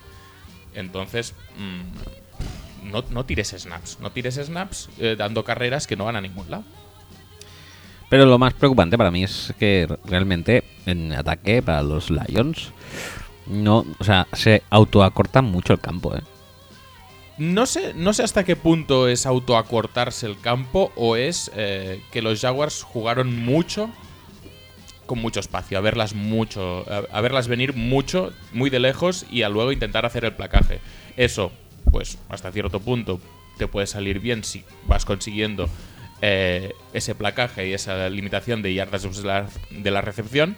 Entonces, 0.74 1.34
mm, 1.58 2.92
no, 2.92 3.04
no 3.10 3.26
tires 3.26 3.56
snaps. 3.58 4.00
No 4.02 4.12
tires 4.12 4.36
snaps 4.36 4.90
eh, 5.00 5.16
dando 5.18 5.44
carreras 5.44 5.88
que 5.88 5.96
no 5.96 6.06
van 6.06 6.18
a 6.18 6.22
ningún 6.22 6.50
lado. 6.52 6.64
Pero 8.10 8.26
lo 8.26 8.38
más 8.38 8.54
preocupante 8.54 8.98
para 8.98 9.12
mí 9.12 9.24
es 9.24 9.54
que 9.58 9.88
realmente 10.06 10.64
en 10.86 11.14
ataque 11.14 11.62
para 11.62 11.82
los 11.82 12.12
Lions 12.12 12.72
no, 13.48 13.86
o 14.00 14.04
sea, 14.04 14.28
se 14.34 14.64
autoacortan 14.70 15.46
mucho 15.46 15.74
el 15.74 15.80
campo, 15.80 16.16
¿eh? 16.16 16.22
No 17.38 17.66
sé, 17.66 17.94
no 17.94 18.14
sé 18.14 18.24
hasta 18.24 18.46
qué 18.46 18.56
punto 18.56 19.10
es 19.10 19.26
autoacortarse 19.26 20.26
el 20.26 20.40
campo 20.40 20.94
o 20.96 21.18
es 21.18 21.52
eh, 21.54 22.02
que 22.12 22.22
los 22.22 22.40
Jaguars 22.40 22.82
jugaron 22.84 23.44
mucho 23.44 23.90
con 25.06 25.20
mucho 25.20 25.40
espacio, 25.40 25.78
a 25.78 25.82
verlas 25.82 26.16
mucho, 26.16 26.86
a, 26.90 27.22
verlas 27.22 27.48
venir 27.48 27.76
mucho, 27.76 28.32
muy 28.54 28.70
de 28.70 28.80
lejos 28.80 29.26
y 29.30 29.44
a 29.44 29.50
luego 29.50 29.72
intentar 29.72 30.06
hacer 30.06 30.26
el 30.26 30.34
placaje. 30.34 30.80
Eso, 31.18 31.52
pues 31.92 32.18
hasta 32.30 32.52
cierto 32.52 32.80
punto 32.80 33.20
te 33.58 33.68
puede 33.68 33.86
salir 33.86 34.20
bien 34.20 34.44
si 34.44 34.64
vas 34.88 35.06
consiguiendo 35.06 35.70
eh, 36.22 36.74
ese 36.94 37.16
placaje 37.16 37.68
y 37.68 37.74
esa 37.74 38.10
limitación 38.10 38.62
de 38.62 38.74
yardas 38.74 39.08
de 39.70 39.92
la 39.92 40.02
recepción. 40.02 40.56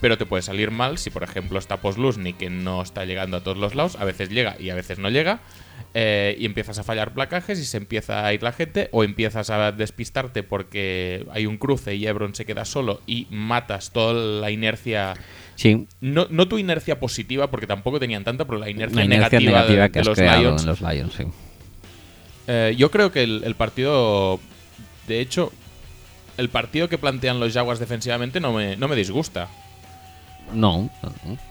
Pero 0.00 0.16
te 0.16 0.24
puede 0.26 0.42
salir 0.42 0.70
mal 0.70 0.96
si, 0.98 1.10
por 1.10 1.22
ejemplo, 1.22 1.58
está 1.58 1.76
Poslusny, 1.78 2.32
que 2.32 2.48
no 2.48 2.82
está 2.82 3.04
llegando 3.04 3.36
a 3.36 3.40
todos 3.42 3.58
los 3.58 3.74
lados, 3.74 3.96
a 3.96 4.04
veces 4.04 4.30
llega 4.30 4.56
y 4.58 4.70
a 4.70 4.74
veces 4.74 4.98
no 4.98 5.10
llega, 5.10 5.40
eh, 5.92 6.36
y 6.38 6.46
empiezas 6.46 6.78
a 6.78 6.84
fallar 6.84 7.12
placajes 7.12 7.58
y 7.58 7.64
se 7.64 7.76
empieza 7.76 8.24
a 8.24 8.32
ir 8.32 8.42
la 8.42 8.52
gente, 8.52 8.88
o 8.92 9.04
empiezas 9.04 9.50
a 9.50 9.72
despistarte 9.72 10.42
porque 10.42 11.26
hay 11.32 11.44
un 11.46 11.58
cruce 11.58 11.94
y 11.96 12.06
Ebron 12.06 12.34
se 12.34 12.46
queda 12.46 12.64
solo 12.64 13.02
y 13.06 13.26
matas 13.30 13.90
toda 13.92 14.14
la 14.14 14.50
inercia. 14.50 15.14
Sí, 15.56 15.86
No, 16.00 16.26
no 16.30 16.48
tu 16.48 16.56
inercia 16.56 16.98
positiva, 16.98 17.50
porque 17.50 17.66
tampoco 17.66 18.00
tenían 18.00 18.24
tanta, 18.24 18.46
pero 18.46 18.58
la 18.58 18.70
inercia, 18.70 18.96
la 18.96 19.04
inercia 19.04 19.38
negativa, 19.38 19.58
negativa, 19.58 19.82
de, 19.82 19.90
que 19.90 19.92
de 19.94 20.00
has 20.00 20.06
los 20.06 20.18
creado 20.18 20.40
Lions. 20.40 20.62
en 20.62 20.66
los 20.68 20.80
Lions, 20.80 21.12
sí. 21.14 21.24
Eh, 22.46 22.74
yo 22.78 22.90
creo 22.90 23.12
que 23.12 23.22
el, 23.22 23.42
el 23.44 23.54
partido, 23.54 24.40
de 25.06 25.20
hecho, 25.20 25.52
el 26.38 26.48
partido 26.48 26.88
que 26.88 26.96
plantean 26.96 27.38
los 27.38 27.52
Jaguars 27.52 27.78
defensivamente 27.80 28.40
no 28.40 28.52
me, 28.54 28.76
no 28.76 28.88
me 28.88 28.96
disgusta. 28.96 29.48
No. 30.52 30.90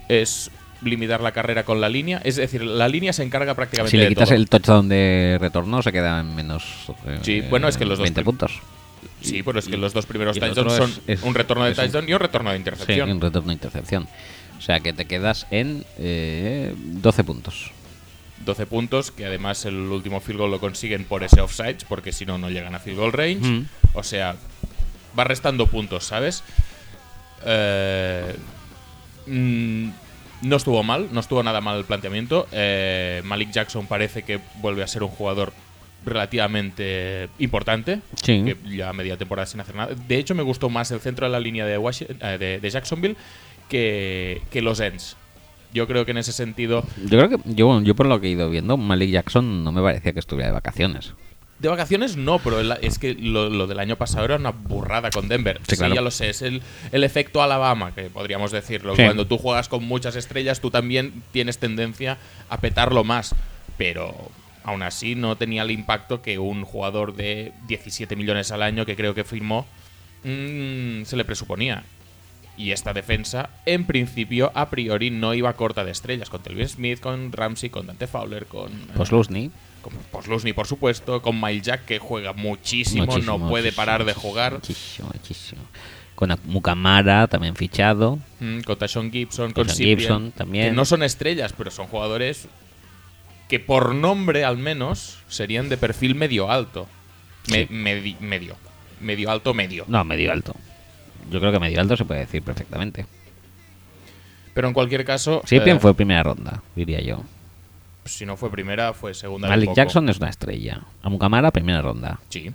Es 0.08 0.52
limitar 0.82 1.20
la 1.22 1.32
carrera 1.34 1.64
con 1.66 1.82
la 1.82 1.90
línea. 1.90 2.22
Es 2.24 2.38
decir, 2.38 2.64
la 2.64 2.88
línea 2.88 3.12
se 3.14 3.24
encarga 3.24 3.54
prácticamente 3.56 3.92
Si 3.92 3.98
le 3.98 4.04
de 4.04 4.10
quitas 4.10 4.30
todo. 4.30 4.38
el 4.38 4.48
touchdown 4.50 4.88
de 4.90 5.38
retorno, 5.40 5.82
se 5.82 5.92
queda 5.92 6.20
en 6.22 6.36
menos. 6.36 6.64
eh, 7.06 7.20
Sí, 7.22 7.42
bueno, 7.42 7.68
es 7.68 7.78
que 7.78 7.86
los 7.86 7.98
dos 7.98 8.04
20 8.04 8.22
prim- 8.22 8.26
puntos. 8.26 8.60
Sí, 9.22 9.44
pero 9.44 9.60
es 9.60 9.68
que 9.68 9.76
los 9.78 9.94
dos 9.94 10.06
primeros 10.06 10.38
touchdowns 10.40 10.74
son 10.74 10.94
es- 11.08 11.22
un 11.24 11.34
retorno 11.36 11.64
de 11.66 11.72
un- 11.72 11.76
touchdown 11.76 12.08
y 12.08 12.14
un 12.14 12.20
retorno 12.20 12.50
de 12.52 12.56
Sí, 12.56 12.60
intercepción. 12.60 13.12
un 13.12 13.22
retorno 13.22 13.48
de 13.50 13.54
intercepción. 13.54 14.08
O 14.58 14.62
sea 14.62 14.80
que 14.80 14.94
te 14.94 15.06
quedas 15.06 15.48
en 15.52 15.86
eh, 15.98 16.74
12 16.78 17.24
puntos. 17.24 17.72
12 18.46 18.66
puntos, 18.66 19.12
que 19.12 19.26
además 19.26 19.66
el 19.66 19.76
último 19.76 20.22
field 20.22 20.40
goal 20.40 20.52
lo 20.52 20.60
consiguen 20.62 21.04
por 21.04 21.24
ese 21.24 21.42
offside, 21.42 21.78
porque 21.90 22.14
si 22.14 22.26
no, 22.26 22.38
no 22.38 22.50
llegan 22.50 22.74
a 22.76 22.80
field 22.80 22.98
goal 22.98 23.12
range. 23.12 23.46
Mm. 23.46 23.66
O 23.94 24.04
sea, 24.04 24.36
va 25.18 25.24
restando 25.26 25.68
puntos, 25.68 26.06
¿sabes? 26.06 26.44
Eh, 27.46 28.36
mm, 29.28 29.90
no 30.44 30.56
estuvo 30.56 30.82
mal, 30.84 31.10
no 31.12 31.20
estuvo 31.20 31.44
nada 31.44 31.62
mal 31.62 31.78
el 31.78 31.86
planteamiento. 31.86 32.48
Eh, 32.52 33.22
Malik 33.26 33.52
Jackson 33.52 33.88
parece 33.88 34.24
que 34.24 34.40
vuelve 34.62 34.84
a 34.84 34.88
ser 34.88 35.04
un 35.04 35.10
jugador 35.10 35.52
relativamente 36.06 37.30
importante. 37.40 38.00
Sí. 38.22 38.44
Que 38.44 38.58
ya 38.78 38.94
media 38.94 39.18
temporada 39.18 39.46
sin 39.46 39.60
hacer 39.62 39.76
nada. 39.76 39.94
De 40.08 40.18
hecho, 40.18 40.36
me 40.36 40.44
gustó 40.44 40.70
más 40.70 40.92
el 40.92 41.00
centro 41.00 41.26
de 41.26 41.32
la 41.32 41.40
línea 41.40 41.66
de, 41.66 41.78
Washi- 41.80 42.08
eh, 42.22 42.38
de, 42.38 42.60
de 42.60 42.70
Jacksonville 42.70 43.16
que, 43.68 44.42
que 44.52 44.62
los 44.62 44.80
ends. 44.80 45.16
Yo 45.74 45.88
creo 45.88 46.04
que 46.04 46.12
en 46.12 46.18
ese 46.18 46.32
sentido 46.34 46.84
Yo 47.06 47.10
creo 47.20 47.30
que, 47.30 47.38
yo, 47.54 47.80
yo 47.82 47.96
por 47.96 48.08
lo 48.08 48.20
que 48.20 48.28
he 48.28 48.32
ido 48.32 48.50
viendo, 48.50 48.76
Malik 48.76 49.12
Jackson 49.12 49.64
no 49.64 49.72
me 49.72 49.82
parecía 49.82 50.14
que 50.14 50.20
estuviera 50.20 50.48
de 50.48 50.54
vacaciones. 50.54 51.14
De 51.60 51.68
vacaciones 51.68 52.16
no, 52.16 52.40
pero 52.40 52.60
el- 52.62 52.78
es 52.82 52.98
que 53.00 53.14
lo, 53.16 53.50
lo 53.50 53.68
del 53.68 53.80
año 53.80 53.98
pasado 53.98 54.26
era 54.26 54.38
una 54.38 54.52
burrada 54.52 55.10
con 55.12 55.28
Denver. 55.28 55.60
Sí, 55.68 55.76
claro. 55.76 55.94
ya 55.94 56.02
lo 56.02 56.10
sé, 56.12 56.30
es 56.30 56.42
el, 56.42 56.62
el 56.94 57.04
efecto 57.04 57.44
Alabama, 57.44 57.94
que 57.94 58.04
podríamos 58.04 58.52
decirlo. 58.52 58.96
Sí. 58.96 59.04
Cuando 59.04 59.28
tú 59.28 59.38
juegas 59.38 59.68
con 59.68 59.84
muchas 59.84 60.16
estrellas, 60.16 60.62
tú 60.62 60.72
también 60.72 61.22
tienes 61.34 61.58
tendencia 61.58 62.18
a 62.50 62.60
petarlo 62.62 63.04
más. 63.04 63.36
Pero 63.78 64.16
aún 64.64 64.84
así 64.84 65.16
no 65.16 65.36
tenía 65.36 65.64
el 65.64 65.72
impacto 65.72 66.22
que 66.22 66.40
un 66.40 66.64
jugador 66.64 67.16
de 67.16 67.52
17 67.68 68.16
millones 68.16 68.52
al 68.52 68.62
año, 68.64 68.86
que 68.86 68.96
creo 68.96 69.14
que 69.14 69.24
firmó, 69.26 69.66
mm, 70.24 71.04
se 71.04 71.16
le 71.18 71.26
presuponía. 71.26 71.84
Y 72.58 72.72
esta 72.72 72.92
defensa, 72.94 73.50
en 73.66 73.86
principio, 73.86 74.52
a 74.54 74.70
priori, 74.70 75.12
no 75.12 75.34
iba 75.34 75.54
corta 75.54 75.86
de 75.86 75.92
estrellas. 75.92 76.30
Con 76.30 76.42
Telvin 76.44 76.68
Smith, 76.68 77.00
con 77.00 77.32
Ramsey, 77.32 77.70
con 77.70 77.88
Dante 77.88 78.06
Fowler, 78.08 78.46
con... 78.48 78.72
eh, 78.72 78.86
Pues 78.96 79.12
Lusney, 79.14 79.50
con 79.82 79.94
Poslusny, 80.12 80.54
por 80.54 80.68
supuesto, 80.68 81.22
con 81.22 81.40
Mile 81.40 81.62
Jack, 81.62 81.86
que 81.86 82.00
juega 82.00 82.34
muchísimo, 82.34 83.06
muchísimo, 83.06 83.38
no 83.38 83.50
puede 83.50 83.72
parar 83.72 84.06
de 84.06 84.14
jugar. 84.14 84.54
Muchísimo, 84.54 85.10
muchísimo. 85.14 85.62
Con 86.16 86.36
Mukamara 86.46 87.28
también 87.28 87.56
fichado. 87.56 88.20
Mm, 88.40 88.60
con 88.62 88.78
Tashon 88.78 89.12
Gibson, 89.12 89.52
con 89.54 89.70
Cyprien, 89.70 89.98
Gibson 90.00 90.32
también. 90.32 90.66
Que 90.66 90.72
no 90.74 90.84
son 90.86 91.04
estrellas, 91.04 91.54
pero 91.58 91.72
son 91.72 91.88
jugadores 91.88 92.48
que 93.48 93.60
por 93.60 93.96
nombre 93.96 94.44
al 94.46 94.58
menos 94.58 95.18
serían 95.28 95.70
de 95.70 95.78
perfil 95.78 96.16
medio 96.16 96.52
alto. 96.52 96.88
Me- 97.50 97.66
Sí. 97.68 97.74
medi- 97.74 98.20
medio. 98.20 98.58
Medio 99.00 99.32
alto, 99.32 99.54
medio. 99.54 99.86
No, 99.88 100.04
medio 100.04 100.32
alto. 100.32 100.54
Yo 101.32 101.40
creo 101.40 101.52
que 101.52 101.60
medio 101.60 101.80
alto 101.80 101.96
se 101.96 102.04
puede 102.06 102.20
decir 102.22 102.44
perfectamente. 102.44 103.06
Pero 104.54 104.68
en 104.68 104.74
cualquier 104.74 105.06
caso, 105.06 105.42
Cyprien 105.48 105.78
eh, 105.78 105.80
fue 105.80 105.94
primera 105.94 106.22
ronda, 106.24 106.62
diría 106.76 107.00
yo. 107.02 107.24
Si 108.10 108.26
no 108.26 108.36
fue 108.38 108.52
primera, 108.52 108.94
fue 108.94 109.14
segunda. 109.14 109.48
Malik. 109.48 109.74
Jackson 109.74 110.08
es 110.10 110.18
una 110.18 110.30
estrella. 110.30 110.82
Amukamara, 111.04 111.52
primera 111.52 111.82
ronda. 111.82 112.20
Sí. 112.30 112.52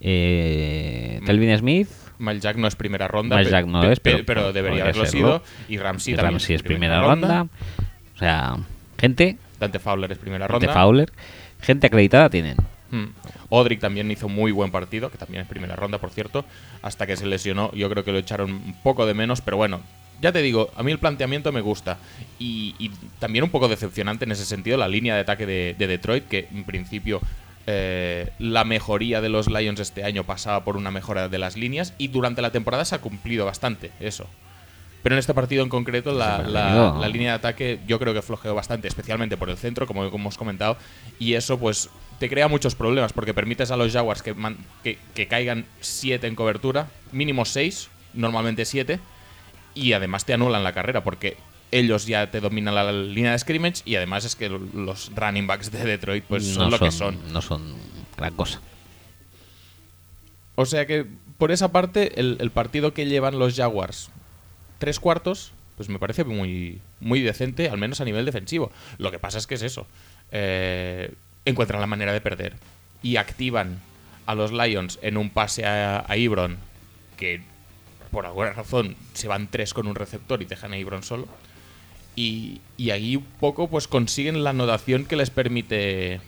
Eh, 0.00 1.20
Telvin 1.24 1.56
Smith, 1.58 1.88
Mile 2.18 2.40
Jack 2.40 2.56
no 2.56 2.66
es 2.66 2.76
primera 2.76 3.08
ronda. 3.08 3.36
Pe- 3.36 3.44
Jack 3.50 3.66
no 3.66 3.80
pe- 3.80 3.92
es, 3.92 4.00
pero 4.00 4.18
pe- 4.18 4.24
podría 4.34 4.52
debería 4.52 4.82
haberlo 4.84 5.06
serlo. 5.06 5.28
sido. 5.28 5.42
Y 5.68 5.78
Ramsey 5.78 6.14
y 6.14 6.16
también 6.16 6.32
Ramsey 6.34 6.56
es 6.56 6.62
primera 6.62 7.00
ronda. 7.02 7.46
O 8.14 8.18
sea, 8.18 8.56
gente, 8.98 9.36
Dante 9.60 9.78
Fowler 9.78 10.12
es 10.12 10.18
primera 10.18 10.46
ronda. 10.46 10.72
Fowler, 10.72 11.12
gente 11.60 11.86
acreditada 11.86 12.30
tienen. 12.30 12.56
Mm. 12.90 13.06
Odrick 13.48 13.80
también 13.80 14.10
hizo 14.10 14.28
muy 14.28 14.52
buen 14.52 14.70
partido, 14.70 15.10
que 15.10 15.18
también 15.18 15.42
es 15.42 15.48
primera 15.48 15.76
ronda, 15.76 15.98
por 15.98 16.10
cierto, 16.10 16.44
hasta 16.82 17.06
que 17.06 17.16
se 17.16 17.26
lesionó. 17.26 17.72
Yo 17.72 17.88
creo 17.90 18.04
que 18.04 18.12
lo 18.12 18.18
echaron 18.18 18.52
un 18.52 18.76
poco 18.82 19.06
de 19.06 19.14
menos, 19.14 19.40
pero 19.40 19.56
bueno, 19.56 19.80
ya 20.20 20.32
te 20.32 20.42
digo, 20.42 20.70
a 20.76 20.82
mí 20.82 20.92
el 20.92 20.98
planteamiento 20.98 21.52
me 21.52 21.60
gusta. 21.60 21.98
Y, 22.38 22.74
y 22.78 22.90
también 23.18 23.44
un 23.44 23.50
poco 23.50 23.68
decepcionante 23.68 24.24
en 24.24 24.32
ese 24.32 24.44
sentido 24.44 24.76
la 24.76 24.88
línea 24.88 25.14
de 25.14 25.20
ataque 25.20 25.46
de, 25.46 25.74
de 25.78 25.86
Detroit, 25.86 26.26
que 26.28 26.48
en 26.52 26.64
principio 26.64 27.20
eh, 27.66 28.30
la 28.38 28.64
mejoría 28.64 29.20
de 29.20 29.28
los 29.28 29.48
Lions 29.50 29.80
este 29.80 30.04
año 30.04 30.24
pasaba 30.24 30.64
por 30.64 30.76
una 30.76 30.90
mejora 30.90 31.28
de 31.28 31.38
las 31.38 31.56
líneas, 31.56 31.94
y 31.98 32.08
durante 32.08 32.42
la 32.42 32.50
temporada 32.52 32.84
se 32.84 32.94
ha 32.94 32.98
cumplido 33.00 33.44
bastante 33.44 33.90
eso. 34.00 34.26
Pero 35.02 35.14
en 35.14 35.18
este 35.20 35.34
partido 35.34 35.62
en 35.62 35.68
concreto, 35.68 36.12
la, 36.12 36.38
línea 37.08 37.30
de 37.30 37.36
ataque 37.36 37.78
yo 37.86 37.98
creo 38.00 38.12
que 38.12 38.22
flojeó 38.22 38.54
bastante, 38.54 38.88
especialmente 38.88 39.36
por 39.36 39.48
el 39.50 39.56
centro, 39.56 39.86
como, 39.86 40.10
como 40.10 40.22
hemos 40.24 40.36
comentado. 40.36 40.76
Y 41.20 41.34
eso, 41.34 41.58
pues, 41.60 41.90
te 42.18 42.28
crea 42.28 42.48
muchos 42.48 42.74
problemas, 42.74 43.12
porque 43.12 43.32
permites 43.32 43.70
a 43.70 43.76
los 43.76 43.92
Jaguars 43.92 44.22
que, 44.22 44.34
man- 44.34 44.56
que, 44.82 44.98
que 45.14 45.28
caigan 45.28 45.64
7 45.80 46.26
en 46.26 46.34
cobertura, 46.34 46.88
mínimo 47.12 47.44
6, 47.44 47.88
normalmente 48.14 48.64
7, 48.64 48.98
y 49.76 49.92
además 49.92 50.24
te 50.24 50.32
anulan 50.32 50.64
la 50.64 50.72
carrera, 50.72 51.04
porque 51.04 51.36
ellos 51.70 52.06
ya 52.06 52.30
te 52.30 52.40
dominan 52.40 52.74
la, 52.74 52.90
línea 52.90 53.30
de 53.32 53.38
scrimmage, 53.38 53.82
y 53.84 53.94
además 53.94 54.24
es 54.24 54.34
que 54.34 54.48
los 54.48 55.12
running 55.14 55.46
backs 55.46 55.70
de 55.70 55.84
Detroit, 55.84 56.24
pues, 56.24 56.46
son 56.46 56.64
no 56.64 56.70
lo 56.70 56.78
que 56.78 56.90
son. 56.90 57.32
No 57.32 57.42
son 57.42 57.74
gran 58.16 58.34
cosa. 58.34 58.60
O 60.56 60.64
sea 60.64 60.86
que, 60.86 61.06
por 61.38 61.52
esa 61.52 61.70
parte, 61.70 62.18
el, 62.18 62.38
el 62.40 62.50
partido 62.50 62.94
que 62.94 63.06
llevan 63.06 63.38
los 63.38 63.54
Jaguars, 63.54 64.10
tres 64.78 64.98
cuartos, 64.98 65.52
pues 65.76 65.90
me 65.90 65.98
parece 65.98 66.24
muy, 66.24 66.80
muy 67.00 67.20
decente, 67.20 67.68
al 67.68 67.76
menos 67.76 68.00
a 68.00 68.04
nivel 68.06 68.24
defensivo. 68.24 68.72
Lo 68.96 69.10
que 69.10 69.18
pasa 69.18 69.36
es 69.38 69.46
que 69.46 69.56
es 69.56 69.62
eso. 69.62 69.86
eh, 70.32 71.12
encuentran 71.44 71.80
la 71.80 71.86
manera 71.86 72.12
de 72.12 72.20
perder. 72.20 72.54
Y 73.02 73.16
activan 73.16 73.78
a 74.26 74.34
los 74.34 74.52
Lions 74.52 74.98
en 75.02 75.16
un 75.16 75.30
pase 75.30 75.64
a, 75.64 76.04
a 76.08 76.16
Ibron, 76.16 76.56
que 77.16 77.42
por 78.10 78.26
alguna 78.26 78.52
razón 78.52 78.96
se 79.14 79.28
van 79.28 79.48
tres 79.48 79.74
con 79.74 79.86
un 79.86 79.94
receptor 79.94 80.42
y 80.42 80.44
dejan 80.46 80.72
a 80.72 80.78
Ibron 80.78 81.02
solo. 81.02 81.26
Y, 82.14 82.60
y 82.78 82.90
ahí 82.90 83.16
un 83.16 83.24
poco 83.40 83.68
pues 83.68 83.88
consiguen 83.88 84.42
la 84.42 84.50
anotación 84.50 85.04
que 85.04 85.16
les 85.16 85.28
permite 85.30 86.20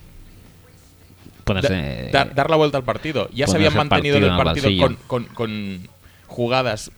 da- 2.13 2.25
dar, 2.27 2.51
la 2.51 2.57
vuelta 2.57 2.77
al 2.79 2.85
partido. 2.85 3.29
Ya 3.33 3.47
se 3.47 3.53
habían 3.57 3.73
mantenido 3.91 4.17
en 4.19 4.25
el 4.25 4.29
partido 4.45 4.69
con- 5.07 5.25
con 5.25 5.89
jugadas 6.27 6.91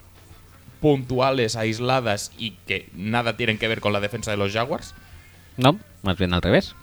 puntuales, 0.81 1.55
aisladas 1.57 2.33
y 2.39 2.53
que 2.67 2.89
nada 2.95 3.37
tienen 3.37 3.59
que 3.59 3.69
ver 3.69 3.81
con 3.81 3.93
la 3.93 4.01
defensa 4.01 4.31
de 4.33 4.37
los 4.39 4.53
Jaguars. 4.53 4.95
No, 5.57 5.79
más 6.03 6.17
bien 6.17 6.33
al 6.35 6.43
revés. 6.43 6.75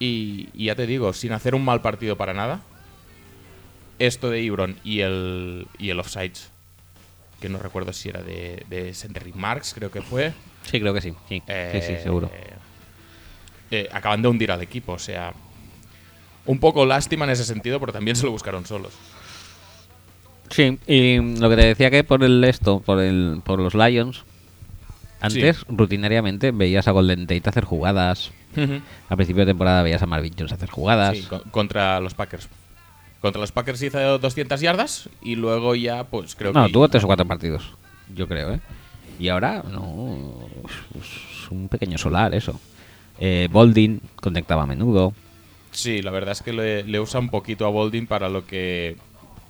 Y, 0.00 0.48
y 0.54 0.64
ya 0.66 0.74
te 0.74 0.86
digo, 0.86 1.12
sin 1.12 1.32
hacer 1.32 1.54
un 1.54 1.64
mal 1.64 1.82
partido 1.82 2.16
para 2.16 2.32
nada, 2.32 2.62
esto 3.98 4.30
de 4.30 4.40
Ibron 4.40 4.76
y 4.82 5.00
el, 5.00 5.66
y 5.78 5.90
el 5.90 6.00
offsides, 6.00 6.50
que 7.40 7.48
no 7.48 7.58
recuerdo 7.58 7.92
si 7.92 8.08
era 8.10 8.22
de, 8.22 8.64
de 8.68 8.92
Centric 8.94 9.34
Marks, 9.34 9.72
creo 9.74 9.90
que 9.90 10.02
fue. 10.02 10.32
Sí, 10.70 10.78
creo 10.80 10.92
que 10.94 11.00
sí. 11.00 11.14
Sí, 11.28 11.40
sí, 11.40 11.42
sí, 11.80 11.92
eh, 11.94 12.00
seguro. 12.02 12.30
eh, 13.70 13.88
acaban 13.92 14.22
de 14.22 14.28
hundir 14.28 14.50
al 14.52 14.62
equipo, 14.62 14.92
o 14.92 14.98
sea, 14.98 15.32
un 16.46 16.58
poco 16.58 16.84
lástima 16.84 17.24
en 17.24 17.30
ese 17.32 17.44
sentido, 17.44 17.78
pero 17.80 17.92
también 17.92 18.16
se 18.16 18.24
lo 18.26 18.32
buscaron 18.32 18.66
solos. 18.66 18.92
Sí, 20.50 20.78
y 20.86 21.18
lo 21.38 21.48
que 21.48 21.56
te 21.56 21.64
decía 21.66 21.90
que 21.90 22.02
por 22.02 22.24
el 22.24 22.42
esto, 22.42 22.80
por 22.80 22.98
el 23.00 23.40
por 23.44 23.60
los 23.60 23.74
Lions, 23.74 24.24
antes 25.20 25.64
rutinariamente 25.68 26.50
veías 26.50 26.88
a 26.88 26.90
Golden 26.90 27.26
Tate 27.26 27.48
hacer 27.48 27.64
jugadas. 27.64 28.32
A 29.08 29.14
principio 29.16 29.44
de 29.46 29.52
temporada 29.52 29.84
veías 29.84 30.02
a 30.02 30.06
Marvin 30.06 30.34
Jones 30.36 30.52
hacer 30.52 30.68
jugadas. 30.70 31.16
Sí, 31.16 31.22
co- 31.22 31.42
contra 31.52 32.00
los 32.00 32.14
Packers. 32.14 32.48
Contra 33.20 33.40
los 33.40 33.52
Packers 33.52 33.82
hizo 33.82 34.18
200 34.18 34.60
yardas 34.60 35.08
y 35.20 35.36
luego 35.36 35.74
ya, 35.74 36.04
pues 36.04 36.34
creo 36.34 36.52
no, 36.52 36.66
que. 36.66 36.72
tuvo 36.72 36.88
tres 36.88 37.04
o 37.04 37.06
cuatro 37.06 37.26
partidos, 37.26 37.64
yo 38.14 38.26
creo, 38.26 38.54
¿eh? 38.54 38.60
Y 39.18 39.28
ahora, 39.28 39.62
no, 39.70 40.32
es 40.98 41.50
un 41.50 41.68
pequeño 41.68 41.98
solar 41.98 42.34
eso. 42.34 42.58
Eh, 43.18 43.48
Boldin 43.52 44.00
conectaba 44.16 44.62
a 44.62 44.66
menudo. 44.66 45.12
Sí, 45.72 46.00
la 46.00 46.10
verdad 46.10 46.32
es 46.32 46.40
que 46.42 46.54
le, 46.54 46.82
le 46.84 47.00
usa 47.00 47.20
un 47.20 47.28
poquito 47.28 47.66
a 47.66 47.68
Bolding 47.68 48.06
para 48.06 48.30
lo 48.30 48.46
que 48.46 48.96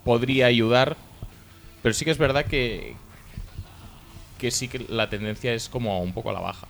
podría 0.03 0.47
ayudar. 0.47 0.97
Pero 1.81 1.93
sí 1.93 2.03
que 2.03 2.11
es 2.11 2.17
verdad 2.17 2.45
que. 2.45 2.95
Que 4.37 4.51
sí 4.51 4.67
que 4.67 4.79
la 4.89 5.09
tendencia 5.09 5.53
es 5.53 5.69
como 5.69 6.01
un 6.01 6.13
poco 6.13 6.31
a 6.31 6.33
la 6.33 6.41
baja. 6.41 6.67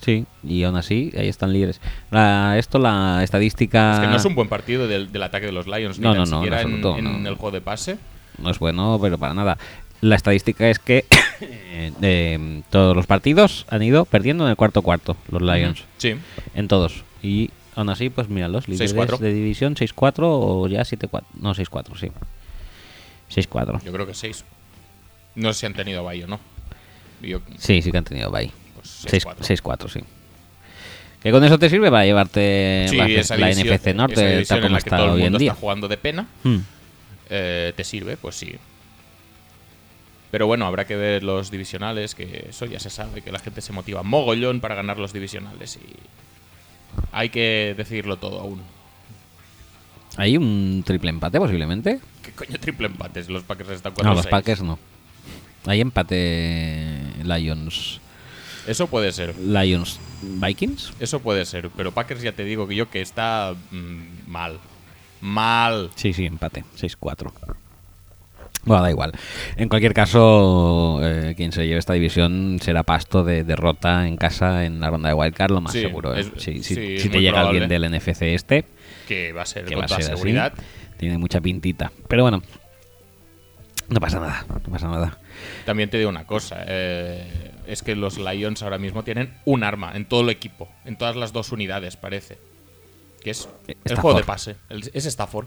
Sí, 0.00 0.24
y 0.44 0.62
aún 0.62 0.76
así, 0.76 1.12
ahí 1.18 1.28
están 1.28 1.52
líderes. 1.52 1.80
La- 2.10 2.56
esto, 2.58 2.78
la 2.78 3.22
estadística... 3.24 3.94
Es 3.94 4.00
que 4.00 4.06
no 4.06 4.16
es 4.16 4.24
un 4.24 4.34
buen 4.34 4.48
partido 4.48 4.86
del, 4.86 5.10
del 5.10 5.22
ataque 5.22 5.46
de 5.46 5.52
los 5.52 5.66
Lions, 5.66 5.98
ni 5.98 6.04
No, 6.04 6.14
tan 6.14 6.18
no, 6.24 6.24
no, 6.24 6.36
en 6.36 6.42
siquiera 6.42 6.60
en, 6.60 6.66
absoluto, 6.66 6.98
en 6.98 7.22
no. 7.24 7.28
el 7.28 7.34
juego 7.34 7.50
de 7.50 7.60
pase. 7.60 7.98
no 8.38 8.50
es 8.50 8.58
bueno, 8.58 8.98
pero 9.02 9.18
para 9.18 9.34
nada. 9.34 9.58
La 10.00 10.14
estadística 10.14 10.68
es 10.70 10.78
que 10.78 11.04
eh, 11.40 11.92
eh, 12.02 12.62
todos 12.70 12.94
los 12.94 13.06
partidos 13.06 13.66
han 13.68 13.82
ido 13.82 14.04
perdiendo 14.04 14.44
en 14.44 14.50
el 14.50 14.56
cuarto 14.56 14.82
cuarto, 14.82 15.16
los 15.30 15.42
Lions. 15.42 15.84
Sí. 15.96 16.14
En 16.54 16.68
todos. 16.68 17.02
Y 17.20 17.50
aún 17.74 17.90
así, 17.90 18.08
pues 18.08 18.28
míralos, 18.28 18.68
líderes 18.68 18.94
6-4. 18.94 19.18
de 19.18 19.32
división 19.32 19.74
6-4 19.74 20.14
o 20.20 20.68
ya 20.68 20.82
7-4. 20.82 21.22
No, 21.40 21.52
6-4, 21.54 21.98
sí. 21.98 22.12
6-4. 23.34 23.82
Yo 23.84 23.92
creo 23.92 24.06
que 24.06 24.14
6. 24.14 24.44
No 25.34 25.52
sé 25.52 25.60
si 25.60 25.66
han 25.66 25.74
tenido 25.74 26.04
bye 26.04 26.22
o 26.24 26.26
no. 26.28 26.38
Yo, 27.20 27.40
Sí, 27.58 27.82
sí 27.82 27.90
que 27.90 27.98
han 27.98 28.04
tenido 28.04 28.30
bye. 28.30 28.50
Pues 29.02 29.24
6-4, 29.24 29.62
6-4. 29.62 29.88
sí. 29.88 30.00
Que 31.20 31.32
con 31.32 31.42
eso 31.42 31.58
te 31.58 31.68
sirve 31.68 31.90
para 31.90 32.04
llevarte 32.04 32.86
Sí, 32.88 32.96
la, 32.96 33.06
NFC 33.50 33.94
Norte, 33.94 34.44
tal 34.44 34.58
en 34.58 34.62
como 34.62 34.74
la 34.74 34.80
que 34.80 34.88
está 34.88 34.96
todo 34.98 35.06
el 35.06 35.12
hoy 35.12 35.20
en 35.22 35.24
mundo 35.24 35.38
día. 35.38 35.50
está 35.50 35.60
jugando 35.60 35.88
de 35.88 35.96
pena. 35.96 36.26
Hmm. 36.44 36.58
eh, 37.28 37.72
¿Te 37.74 37.82
sirve? 37.82 38.16
Pues 38.16 38.36
sí. 38.36 38.54
Pero 40.30 40.46
bueno, 40.46 40.66
habrá 40.66 40.86
que 40.86 40.94
ver 40.94 41.24
los 41.24 41.50
divisionales, 41.50 42.14
que 42.14 42.46
eso 42.50 42.66
ya 42.66 42.78
se 42.78 42.90
sabe, 42.90 43.22
que 43.22 43.32
la 43.32 43.38
gente 43.38 43.62
se 43.62 43.72
motiva 43.72 44.02
mogollón 44.02 44.60
para 44.60 44.74
ganar 44.74 44.98
los 44.98 45.12
divisionales 45.12 45.76
y 45.76 45.96
hay 47.12 47.30
que 47.30 47.74
decidirlo 47.76 48.16
todo 48.16 48.40
aún. 48.40 48.62
¿Hay 50.16 50.36
un 50.36 50.82
triple 50.84 51.10
empate 51.10 51.38
posiblemente? 51.38 52.00
¿Qué 52.22 52.32
coño 52.32 52.58
triple 52.60 52.86
empates? 52.88 53.28
Los 53.28 53.42
Packers 53.42 53.70
están 53.70 53.92
4 53.94 54.08
No, 54.08 54.16
los 54.16 54.26
Packers 54.26 54.62
no. 54.62 54.78
Hay 55.66 55.80
empate 55.80 56.98
Lions. 57.24 58.00
Eso 58.68 58.86
puede 58.86 59.12
ser. 59.12 59.36
Lions 59.38 59.98
Vikings. 60.22 60.92
Eso 61.00 61.20
puede 61.20 61.44
ser. 61.44 61.70
Pero 61.76 61.92
Packers 61.92 62.22
ya 62.22 62.32
te 62.32 62.44
digo 62.44 62.68
que 62.68 62.74
yo 62.76 62.90
que 62.90 63.00
está 63.00 63.54
mm, 63.70 64.30
mal. 64.30 64.58
Mal. 65.20 65.90
Sí, 65.94 66.12
sí, 66.12 66.26
empate. 66.26 66.64
6-4. 66.78 67.32
Bueno, 68.64 68.82
da 68.82 68.90
igual. 68.90 69.12
En 69.56 69.68
cualquier 69.68 69.94
caso, 69.94 71.00
eh, 71.02 71.32
quien 71.36 71.52
se 71.52 71.66
lleve 71.66 71.78
esta 71.78 71.94
división 71.94 72.58
será 72.60 72.82
pasto 72.82 73.24
de 73.24 73.42
derrota 73.42 74.06
en 74.06 74.16
casa 74.16 74.64
en 74.66 74.80
la 74.80 74.90
ronda 74.90 75.08
de 75.08 75.14
Wildcard, 75.14 75.50
lo 75.52 75.60
más 75.62 75.72
Sí, 75.72 75.80
seguro. 75.80 76.14
¿eh? 76.14 76.20
es- 76.20 76.32
Sí, 76.36 76.62
sí, 76.62 76.98
si 76.98 77.08
te 77.08 77.20
llega 77.20 77.38
probable. 77.40 77.60
alguien 77.62 77.68
del 77.68 77.84
NFC 77.90 78.34
este, 78.34 78.66
Que 79.06 79.32
va 79.32 79.42
a 79.42 79.46
ser 79.46 79.64
que 79.64 79.74
con 79.74 79.84
va 79.84 79.86
toda 79.86 80.00
ser 80.02 80.16
seguridad. 80.16 80.52
así, 80.54 80.64
tiene 80.98 81.16
mucha 81.16 81.40
pintita. 81.40 81.90
Pero 82.08 82.24
bueno, 82.24 82.42
no 83.88 84.00
pasa 84.00 84.20
nada, 84.20 84.44
no 84.48 84.72
pasa 84.72 84.88
nada. 84.88 85.18
También 85.64 85.88
te 85.88 85.96
digo 85.96 86.10
una 86.10 86.26
cosa, 86.26 86.62
eh, 86.66 87.52
es 87.68 87.82
que 87.82 87.94
los 87.94 88.18
Lions 88.18 88.62
ahora 88.62 88.78
mismo 88.78 89.04
tienen 89.04 89.34
un 89.44 89.62
arma 89.62 89.92
en 89.94 90.04
todo 90.06 90.22
el 90.22 90.30
equipo, 90.30 90.68
en 90.84 90.96
todas 90.96 91.14
las 91.16 91.32
dos 91.32 91.52
unidades 91.52 91.96
parece, 91.96 92.38
que 93.22 93.30
es 93.30 93.48
el 93.66 93.76
Stafford. 93.84 94.00
juego 94.02 94.18
de 94.18 94.24
pase, 94.24 94.56
el- 94.70 94.90
es 94.92 95.06
Stafford. 95.06 95.46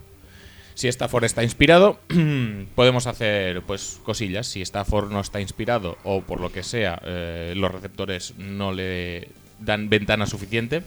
Si 0.73 0.87
Stafford 0.87 1.25
está 1.25 1.43
inspirado, 1.43 1.99
podemos 2.75 3.05
hacer 3.05 3.61
pues 3.63 3.99
cosillas. 4.03 4.47
Si 4.47 4.61
Stafford 4.61 5.11
no 5.11 5.19
está 5.19 5.41
inspirado 5.41 5.97
o 6.05 6.21
por 6.21 6.39
lo 6.39 6.51
que 6.51 6.63
sea 6.63 7.01
eh, 7.03 7.53
los 7.57 7.69
receptores 7.71 8.35
no 8.37 8.71
le 8.71 9.27
dan 9.59 9.89
ventana 9.89 10.25
suficiente, 10.25 10.81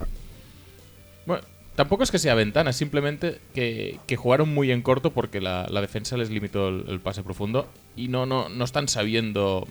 bueno, 1.26 1.44
tampoco 1.76 2.02
es 2.02 2.10
que 2.10 2.18
sea 2.18 2.34
ventana, 2.34 2.72
simplemente 2.72 3.40
que, 3.54 3.98
que 4.06 4.16
jugaron 4.16 4.52
muy 4.52 4.70
en 4.72 4.82
corto 4.82 5.10
porque 5.12 5.40
la, 5.40 5.66
la 5.70 5.80
defensa 5.80 6.16
les 6.16 6.30
limitó 6.30 6.68
el, 6.68 6.84
el 6.88 7.00
pase 7.00 7.22
profundo 7.22 7.68
y 7.96 8.08
no, 8.08 8.24
no, 8.26 8.48
no 8.48 8.64
están 8.64 8.88
sabiendo. 8.88 9.66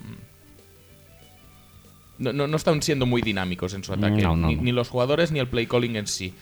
No, 2.19 2.31
no, 2.33 2.47
no 2.47 2.57
están 2.57 2.81
siendo 2.81 3.05
muy 3.05 3.21
dinámicos 3.21 3.73
en 3.73 3.83
su 3.83 3.93
ataque. 3.93 4.21
No, 4.21 4.35
no, 4.35 4.47
ni, 4.47 4.55
ni 4.55 4.71
los 4.71 4.89
jugadores 4.89 5.31
ni 5.31 5.39
el 5.39 5.47
play 5.47 5.65
calling 5.65 5.95
en 5.95 6.07
sí. 6.07 6.33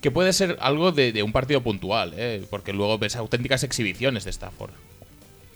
Que 0.00 0.10
puede 0.10 0.32
ser 0.32 0.56
algo 0.60 0.92
de, 0.92 1.12
de 1.12 1.22
un 1.22 1.32
partido 1.32 1.60
puntual, 1.62 2.14
¿eh? 2.16 2.42
porque 2.48 2.72
luego 2.72 2.96
ves 2.98 3.16
auténticas 3.16 3.62
exhibiciones 3.64 4.24
de 4.24 4.30
Stafford. 4.30 4.70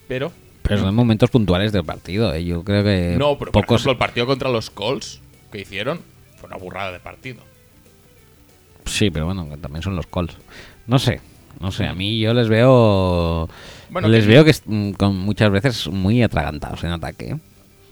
Pero. 0.06 0.30
Pero 0.62 0.78
son 0.78 0.94
momentos 0.94 1.30
puntuales 1.30 1.72
del 1.72 1.84
partido. 1.84 2.34
¿eh? 2.34 2.44
Yo 2.44 2.62
creo 2.64 2.84
que 2.84 3.16
no, 3.18 3.38
pero 3.38 3.52
por 3.52 3.62
pocos. 3.62 3.76
ejemplo, 3.80 3.92
el 3.92 3.98
partido 3.98 4.26
contra 4.26 4.50
los 4.50 4.68
Colts 4.70 5.20
que 5.50 5.60
hicieron 5.62 6.00
fue 6.36 6.48
una 6.48 6.56
burrada 6.56 6.92
de 6.92 7.00
partido. 7.00 7.42
Sí, 8.84 9.10
pero 9.10 9.24
bueno, 9.26 9.46
también 9.60 9.82
son 9.82 9.96
los 9.96 10.06
Colts. 10.06 10.36
No 10.86 10.98
sé, 10.98 11.20
no 11.60 11.70
sé. 11.72 11.86
A 11.86 11.94
mí 11.94 12.18
yo 12.18 12.34
les 12.34 12.48
veo. 12.48 13.48
Bueno, 13.90 14.08
les 14.08 14.24
que- 14.24 14.28
veo 14.30 14.44
que 14.44 14.54
mm, 14.66 14.90
con 14.92 15.16
muchas 15.18 15.50
veces 15.50 15.88
muy 15.88 16.22
atragantados 16.22 16.84
en 16.84 16.90
ataque. 16.90 17.36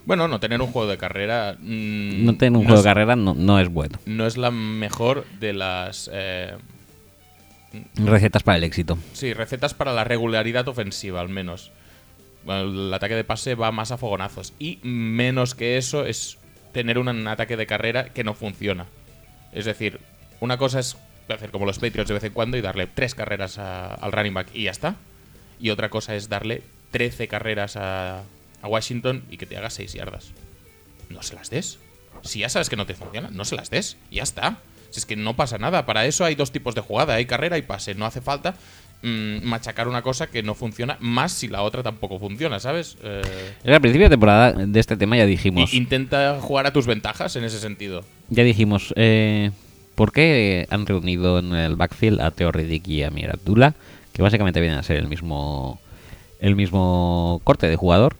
Bueno, 0.05 0.27
no 0.27 0.39
tener 0.39 0.61
un 0.61 0.67
juego 0.71 0.87
de 0.89 0.97
carrera. 0.97 1.55
mm, 1.59 2.25
No 2.25 2.35
tener 2.35 2.51
un 2.57 2.63
no 2.63 2.69
juego 2.69 2.75
es- 2.79 2.83
de 2.83 2.89
carrera 2.89 3.15
no, 3.15 3.33
no 3.33 3.59
es 3.59 3.69
bueno. 3.69 3.99
no 4.05 4.25
es 4.27 4.37
la 4.37 4.51
mejor 4.51 5.25
de 5.39 5.53
las 5.53 6.09
eh, 6.13 6.53
Recetas 7.95 8.43
para 8.43 8.57
el 8.57 8.63
éxito. 8.63 8.97
sí, 9.13 9.33
recetas 9.33 9.73
para 9.73 9.93
la 9.93 10.03
regularidad 10.03 10.67
ofensiva, 10.67 11.21
al 11.21 11.29
menos. 11.29 11.71
El 12.47 12.93
ataque 12.93 13.15
de 13.15 13.23
pase 13.23 13.55
va 13.55 13.71
más 13.71 13.91
a 13.91 13.97
fogonazos. 13.97 14.53
Y 14.59 14.79
menos 14.83 15.55
que 15.55 15.77
eso 15.77 16.05
es 16.05 16.37
tener 16.71 16.99
un 16.99 17.27
ataque 17.27 17.57
de 17.57 17.65
carrera 17.65 18.09
que 18.09 18.23
no 18.23 18.33
funciona. 18.33 18.85
Es 19.53 19.65
decir, 19.65 19.99
una 20.39 20.57
cosa 20.57 20.79
es 20.79 20.97
hacer 21.29 21.49
como 21.51 21.65
los 21.65 21.79
Patriots 21.79 22.09
de 22.09 22.13
vez 22.15 22.23
en 22.25 22.33
cuando 22.33 22.57
y 22.57 22.61
darle 22.61 22.85
tres 22.87 23.15
carreras 23.15 23.57
a- 23.57 23.95
al 23.95 24.11
running 24.11 24.33
back 24.33 24.47
y 24.53 24.63
ya 24.63 24.71
está. 24.71 24.95
Y 25.59 25.69
otra 25.69 25.89
cosa 25.89 26.15
es 26.15 26.27
darle 26.29 26.61
13 26.91 27.27
carreras 27.27 27.75
a, 27.77 28.23
a 28.63 28.67
Washington 28.67 29.23
y 29.29 29.37
que 29.37 29.45
te 29.45 29.55
haga 29.57 29.69
6 29.69 29.93
yardas. 29.93 30.31
No 31.09 31.21
se 31.21 31.35
las 31.35 31.51
des. 31.51 31.77
Si 32.23 32.39
ya 32.39 32.49
sabes 32.49 32.69
que 32.69 32.75
no 32.75 32.85
te 32.87 32.95
funciona, 32.95 33.29
no 33.31 33.45
se 33.45 33.55
las 33.55 33.69
des. 33.69 33.97
Ya 34.09 34.23
está. 34.23 34.57
Si 34.89 34.99
es 34.99 35.05
que 35.05 35.15
no 35.15 35.35
pasa 35.35 35.57
nada. 35.59 35.85
Para 35.85 36.05
eso 36.05 36.25
hay 36.25 36.33
dos 36.35 36.51
tipos 36.51 36.73
de 36.73 36.81
jugada. 36.81 37.15
Hay 37.15 37.25
carrera 37.25 37.57
y 37.57 37.61
pase. 37.63 37.93
No 37.93 38.05
hace 38.05 38.21
falta 38.21 38.55
mm, 39.01 39.43
machacar 39.43 39.87
una 39.87 40.01
cosa 40.01 40.27
que 40.27 40.41
no 40.43 40.55
funciona, 40.55 40.97
más 41.01 41.33
si 41.33 41.49
la 41.49 41.61
otra 41.61 41.83
tampoco 41.83 42.19
funciona, 42.19 42.59
¿sabes? 42.61 42.95
Eh, 43.03 43.21
Al 43.65 43.81
principio 43.81 44.05
de 44.05 44.11
temporada 44.11 44.53
de 44.53 44.79
este 44.79 44.95
tema 44.95 45.17
ya 45.17 45.25
dijimos. 45.25 45.73
intenta 45.73 46.39
jugar 46.39 46.65
a 46.67 46.71
tus 46.73 46.85
ventajas 46.87 47.35
en 47.35 47.43
ese 47.43 47.59
sentido. 47.59 48.05
Ya 48.29 48.43
dijimos. 48.43 48.93
Eh, 48.95 49.51
¿Por 49.95 50.11
qué 50.11 50.65
han 50.71 50.85
reunido 50.87 51.37
en 51.37 51.53
el 51.53 51.75
backfield 51.75 52.19
a 52.21 52.31
Teo 52.31 52.51
Riddick 52.51 52.87
y 52.87 53.03
a 53.03 53.11
Mir 53.11 53.29
Abdullah? 53.29 53.73
Que 54.13 54.21
básicamente 54.21 54.59
vienen 54.61 54.79
a 54.79 54.83
ser 54.83 54.97
el 54.97 55.07
mismo. 55.07 55.79
El 56.39 56.55
mismo 56.55 57.41
corte 57.43 57.67
de 57.67 57.75
jugador. 57.75 58.15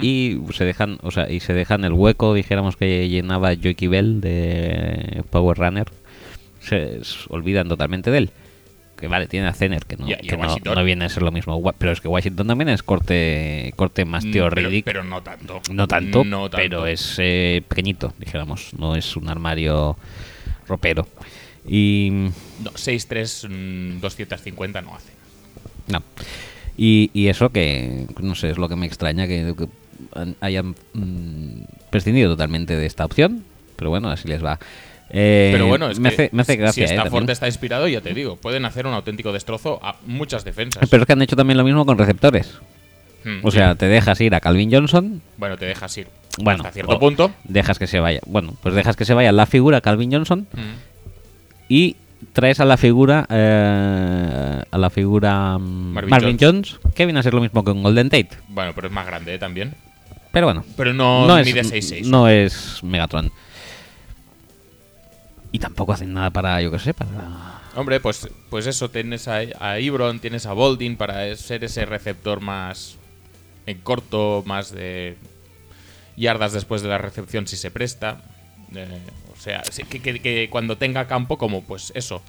Y 0.00 0.38
se 0.52 0.64
dejan, 0.64 0.98
o 1.02 1.10
sea, 1.10 1.30
y 1.30 1.40
se 1.40 1.52
dejan 1.54 1.84
el 1.84 1.92
hueco, 1.92 2.34
dijéramos 2.34 2.76
que 2.76 3.08
llenaba 3.08 3.50
Jockey 3.54 3.88
Bell 3.88 4.20
de 4.20 5.24
Power 5.30 5.58
Runner. 5.58 5.86
Se 6.60 7.00
olvidan 7.28 7.68
totalmente 7.68 8.10
de 8.10 8.18
él. 8.18 8.30
Que 8.96 9.08
vale, 9.08 9.26
tiene 9.26 9.48
a 9.48 9.52
Zener, 9.52 9.84
que 9.84 9.96
no, 9.96 10.06
Y 10.08 10.12
y 10.12 10.28
no, 10.64 10.84
viene 10.84 11.06
a 11.06 11.08
ser 11.08 11.24
lo 11.24 11.32
mismo. 11.32 11.60
Pero 11.76 11.90
es 11.90 12.00
que 12.00 12.06
Washington 12.06 12.46
también 12.46 12.68
es 12.68 12.84
corte, 12.84 13.72
corte 13.74 14.04
más 14.04 14.24
Mm, 14.24 14.30
pero, 14.32 14.50
Riddick. 14.50 14.84
pero 14.84 15.02
no 15.02 15.20
tanto. 15.22 15.60
no, 15.72 15.88
tanto, 15.88 16.22
No 16.22 16.42
tanto. 16.48 16.56
pero 16.58 16.86
es 16.86 17.16
eh, 17.18 17.62
pequeñito, 17.66 18.14
dijéramos. 18.20 18.74
No 18.78 18.94
es 18.94 19.16
un 19.16 19.28
armario 19.28 19.96
ropero. 20.68 21.08
Y. 21.68 22.10
No, 22.62 22.70
6-3, 22.70 23.48
mm, 23.48 24.00
250 24.00 24.80
no 24.82 24.94
hace. 24.94 25.10
No. 25.88 26.00
Y, 26.76 27.10
y 27.12 27.28
eso 27.28 27.50
que, 27.50 28.06
no 28.20 28.34
sé, 28.34 28.50
es 28.50 28.58
lo 28.58 28.68
que 28.68 28.76
me 28.76 28.86
extraña 28.86 29.26
que, 29.26 29.54
hayan 30.40 30.74
mm, 30.94 31.62
prescindido 31.90 32.30
totalmente 32.30 32.76
de 32.76 32.86
esta 32.86 33.04
opción. 33.04 33.44
Pero 33.76 33.90
bueno, 33.90 34.08
así 34.10 34.28
les 34.28 34.44
va. 34.44 34.58
Eh, 35.10 35.50
Pero 35.52 35.66
bueno, 35.66 35.90
es 35.90 35.98
me, 35.98 36.08
que 36.08 36.14
hace, 36.14 36.30
me 36.32 36.42
hace 36.42 36.56
gracia. 36.56 36.86
si 36.86 36.92
eh, 36.92 36.96
Stafford 36.96 37.12
también. 37.12 37.30
está 37.30 37.46
inspirado, 37.46 37.86
ya 37.88 38.00
te 38.00 38.14
digo, 38.14 38.36
pueden 38.36 38.64
hacer 38.64 38.86
un 38.86 38.94
auténtico 38.94 39.32
destrozo 39.32 39.78
a 39.82 39.96
muchas 40.06 40.44
defensas. 40.44 40.88
Pero 40.88 41.02
es 41.02 41.06
que 41.06 41.12
han 41.12 41.20
hecho 41.22 41.36
también 41.36 41.58
lo 41.58 41.64
mismo 41.64 41.84
con 41.84 41.98
receptores. 41.98 42.54
Hmm, 43.24 43.40
O 43.44 43.50
sí. 43.50 43.58
sea, 43.58 43.74
te 43.74 43.86
dejas 43.86 44.20
ir 44.22 44.34
a 44.34 44.40
Calvin 44.40 44.72
Johnson, 44.72 45.20
bueno, 45.36 45.56
te 45.58 45.66
dejas 45.66 45.96
ir 45.98 46.06
Bueno, 46.40 46.62
hasta 46.62 46.72
cierto 46.72 46.98
punto. 46.98 47.30
dejas 47.44 47.78
que 47.78 47.86
se 47.86 48.00
vaya. 48.00 48.20
Bueno, 48.26 48.56
pues 48.62 48.74
dejas 48.74 48.96
que 48.96 49.04
se 49.04 49.12
vaya 49.14 49.30
la 49.32 49.44
figura 49.46 49.80
Calvin 49.82 50.10
Johnson 50.12 50.46
Hmm. 50.52 50.74
y 51.68 51.96
traes 52.32 52.60
a 52.60 52.64
la 52.64 52.76
figura 52.76 53.26
eh, 53.28 54.62
a 54.70 54.78
la 54.78 54.90
figura 54.90 55.58
mm, 55.58 55.92
Marvin 55.92 56.10
Marvin, 56.10 56.36
Jones. 56.40 56.78
que 56.94 57.04
viene 57.06 57.20
a 57.20 57.22
ser 57.22 57.34
lo 57.34 57.40
mismo 57.40 57.64
que 57.64 57.70
un 57.70 57.82
Golden 57.82 58.08
Tate. 58.10 58.30
Bueno, 58.48 58.72
pero 58.74 58.88
es 58.88 58.92
más 58.92 59.06
grande 59.06 59.34
eh, 59.34 59.38
también. 59.38 59.74
Pero 60.32 60.46
bueno, 60.46 60.64
Pero 60.76 60.94
no, 60.94 61.26
no, 61.26 61.36
mide 61.36 61.60
es, 61.60 61.72
6-6. 61.72 62.06
no 62.06 62.28
es 62.28 62.82
Megatron. 62.82 63.30
Y 65.50 65.58
tampoco 65.58 65.92
hacen 65.92 66.14
nada 66.14 66.30
para, 66.30 66.62
yo 66.62 66.70
qué 66.70 66.78
sé, 66.78 66.94
para... 66.94 67.60
Hombre, 67.74 68.00
pues, 68.00 68.28
pues 68.48 68.66
eso, 68.66 68.90
tienes 68.90 69.28
a, 69.28 69.40
a 69.60 69.78
Ibron, 69.78 70.20
tienes 70.20 70.46
a 70.46 70.54
Boldin 70.54 70.96
para 70.96 71.34
ser 71.36 71.64
ese 71.64 71.84
receptor 71.84 72.40
más 72.40 72.96
en 73.66 73.78
corto, 73.78 74.42
más 74.46 74.72
de 74.72 75.16
yardas 76.16 76.52
después 76.52 76.82
de 76.82 76.88
la 76.88 76.98
recepción 76.98 77.46
si 77.46 77.56
se 77.56 77.70
presta. 77.70 78.22
Eh, 78.74 78.86
sea, 79.42 79.62
sí, 79.70 79.82
que, 79.84 80.00
que- 80.00 80.48
cuando 80.50 80.76
tenga 80.78 81.06
campo, 81.08 81.36
como 81.38 81.62
pues 81.62 81.92
eso, 81.94 82.22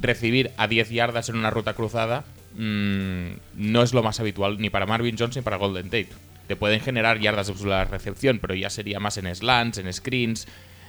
recibir 0.00 0.50
a 0.56 0.66
10 0.68 0.90
yardas 0.90 1.28
en 1.28 1.36
una 1.36 1.50
ruta 1.50 1.74
cruzada 1.74 2.24
mm, 2.56 3.26
no 3.54 3.82
es 3.82 3.92
lo 3.94 4.02
más 4.02 4.20
habitual 4.20 4.58
ni 4.58 4.70
para 4.70 4.86
Marvin 4.86 5.16
Jones 5.18 5.36
ni 5.36 5.42
para 5.42 5.56
Golden 5.56 5.86
Tate. 5.86 6.08
Te 6.46 6.56
pueden 6.56 6.80
generar 6.80 7.20
yardas 7.20 7.46
de 7.46 7.68
la 7.68 7.84
recepción, 7.84 8.38
pero 8.38 8.54
ya 8.54 8.70
sería 8.70 9.00
más 9.00 9.18
en 9.18 9.34
slants, 9.34 9.78
en 9.78 9.92
screens 9.92 10.46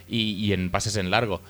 y, 0.07 0.31
y 0.33 0.53
en 0.53 0.69
pases 0.69 0.95
en 0.95 1.11
largo 1.11 1.41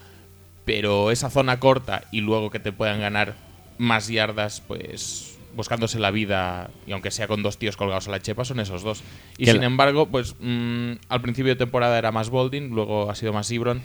pero 0.66 1.10
esa 1.10 1.32
zona 1.32 1.60
corta 1.60 2.04
y 2.12 2.22
luego 2.22 2.52
que 2.52 2.60
te 2.60 2.72
puedan 2.72 3.00
ganar 3.00 3.34
más 3.80 4.08
yardas, 4.08 4.62
pues 4.62 5.29
buscándose 5.60 6.00
la 6.00 6.10
vida, 6.10 6.70
y 6.88 6.94
aunque 6.94 7.12
sea 7.12 7.28
con 7.28 7.44
dos 7.44 7.58
tíos 7.58 7.76
colgados 7.76 8.08
a 8.08 8.12
la 8.12 8.22
chepa, 8.22 8.46
son 8.46 8.62
esos 8.62 8.82
dos. 8.82 9.04
Y 9.38 9.46
sin 9.48 9.60
la- 9.60 9.66
embargo, 9.66 10.06
pues 10.06 10.36
mm, 10.40 10.92
al 11.10 11.22
principio 11.22 11.52
de 11.52 11.58
temporada 11.58 11.98
era 11.98 12.14
más 12.14 12.30
Bolding, 12.30 12.70
luego 12.70 13.12
ha 13.12 13.16
sido 13.16 13.34
más 13.34 13.52
Ibron, 13.52 13.82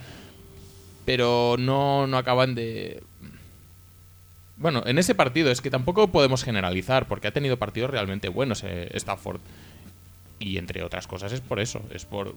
pero 1.04 1.56
no, 1.58 2.06
no 2.06 2.16
acaban 2.16 2.54
de... 2.54 3.02
Bueno, 4.56 4.84
en 4.86 4.98
ese 4.98 5.16
partido 5.16 5.50
es 5.50 5.60
que 5.60 5.68
tampoco 5.70 6.06
podemos 6.12 6.44
generalizar, 6.44 7.08
porque 7.08 7.26
ha 7.26 7.32
tenido 7.32 7.56
partidos 7.56 7.90
realmente 7.90 8.28
buenos 8.28 8.62
eh, 8.62 8.88
Stafford. 8.94 9.40
Y 10.38 10.58
entre 10.58 10.84
otras 10.84 11.08
cosas 11.08 11.32
es 11.32 11.40
por 11.40 11.58
eso, 11.58 11.82
es 11.92 12.04
por, 12.04 12.36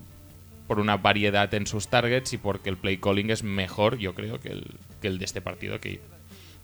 por 0.68 0.80
una 0.80 0.98
variedad 0.98 1.54
en 1.54 1.68
sus 1.68 1.90
targets 1.90 2.34
y 2.34 2.38
porque 2.40 2.70
el 2.72 2.78
play 2.78 2.98
calling 2.98 3.30
es 3.30 3.44
mejor, 3.44 4.00
yo 4.00 4.16
creo, 4.16 4.40
que 4.40 4.50
el, 4.50 4.66
que 5.00 5.08
el 5.10 5.20
de 5.20 5.26
este 5.26 5.42
partido, 5.42 5.80
que 5.80 6.00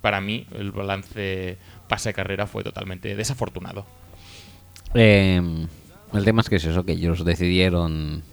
para 0.01 0.19
mí 0.19 0.45
el 0.57 0.71
balance 0.71 1.57
pase-carrera 1.93 2.47
fue 2.47 2.63
totalmente 2.63 3.15
desafortunado. 3.15 3.85
Eh, 4.95 5.39
el 6.13 6.23
tema 6.25 6.41
es 6.41 6.49
que 6.49 6.55
es 6.55 6.65
eso, 6.65 6.83
que 6.83 6.93
ellos 6.93 7.23
decidieron 7.23 8.23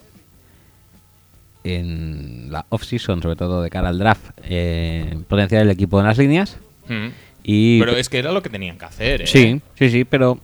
en 1.62 2.50
la 2.50 2.64
off-season, 2.70 3.20
sobre 3.22 3.36
todo 3.36 3.62
de 3.62 3.68
cara 3.68 3.90
al 3.90 3.98
draft, 3.98 4.30
eh, 4.44 5.18
potenciar 5.28 5.62
el 5.62 5.70
equipo 5.70 6.00
en 6.00 6.06
las 6.06 6.16
líneas. 6.16 6.56
Mm. 6.88 7.08
Y 7.42 7.78
Pero 7.80 7.96
es 7.96 8.08
que 8.08 8.18
era 8.18 8.32
lo 8.32 8.42
que 8.42 8.48
tenían 8.48 8.78
que 8.78 8.84
hacer, 8.86 9.22
¿eh? 9.22 9.26
Sí, 9.26 9.60
sí, 9.78 9.90
sí, 9.90 10.04
pero 10.04 10.38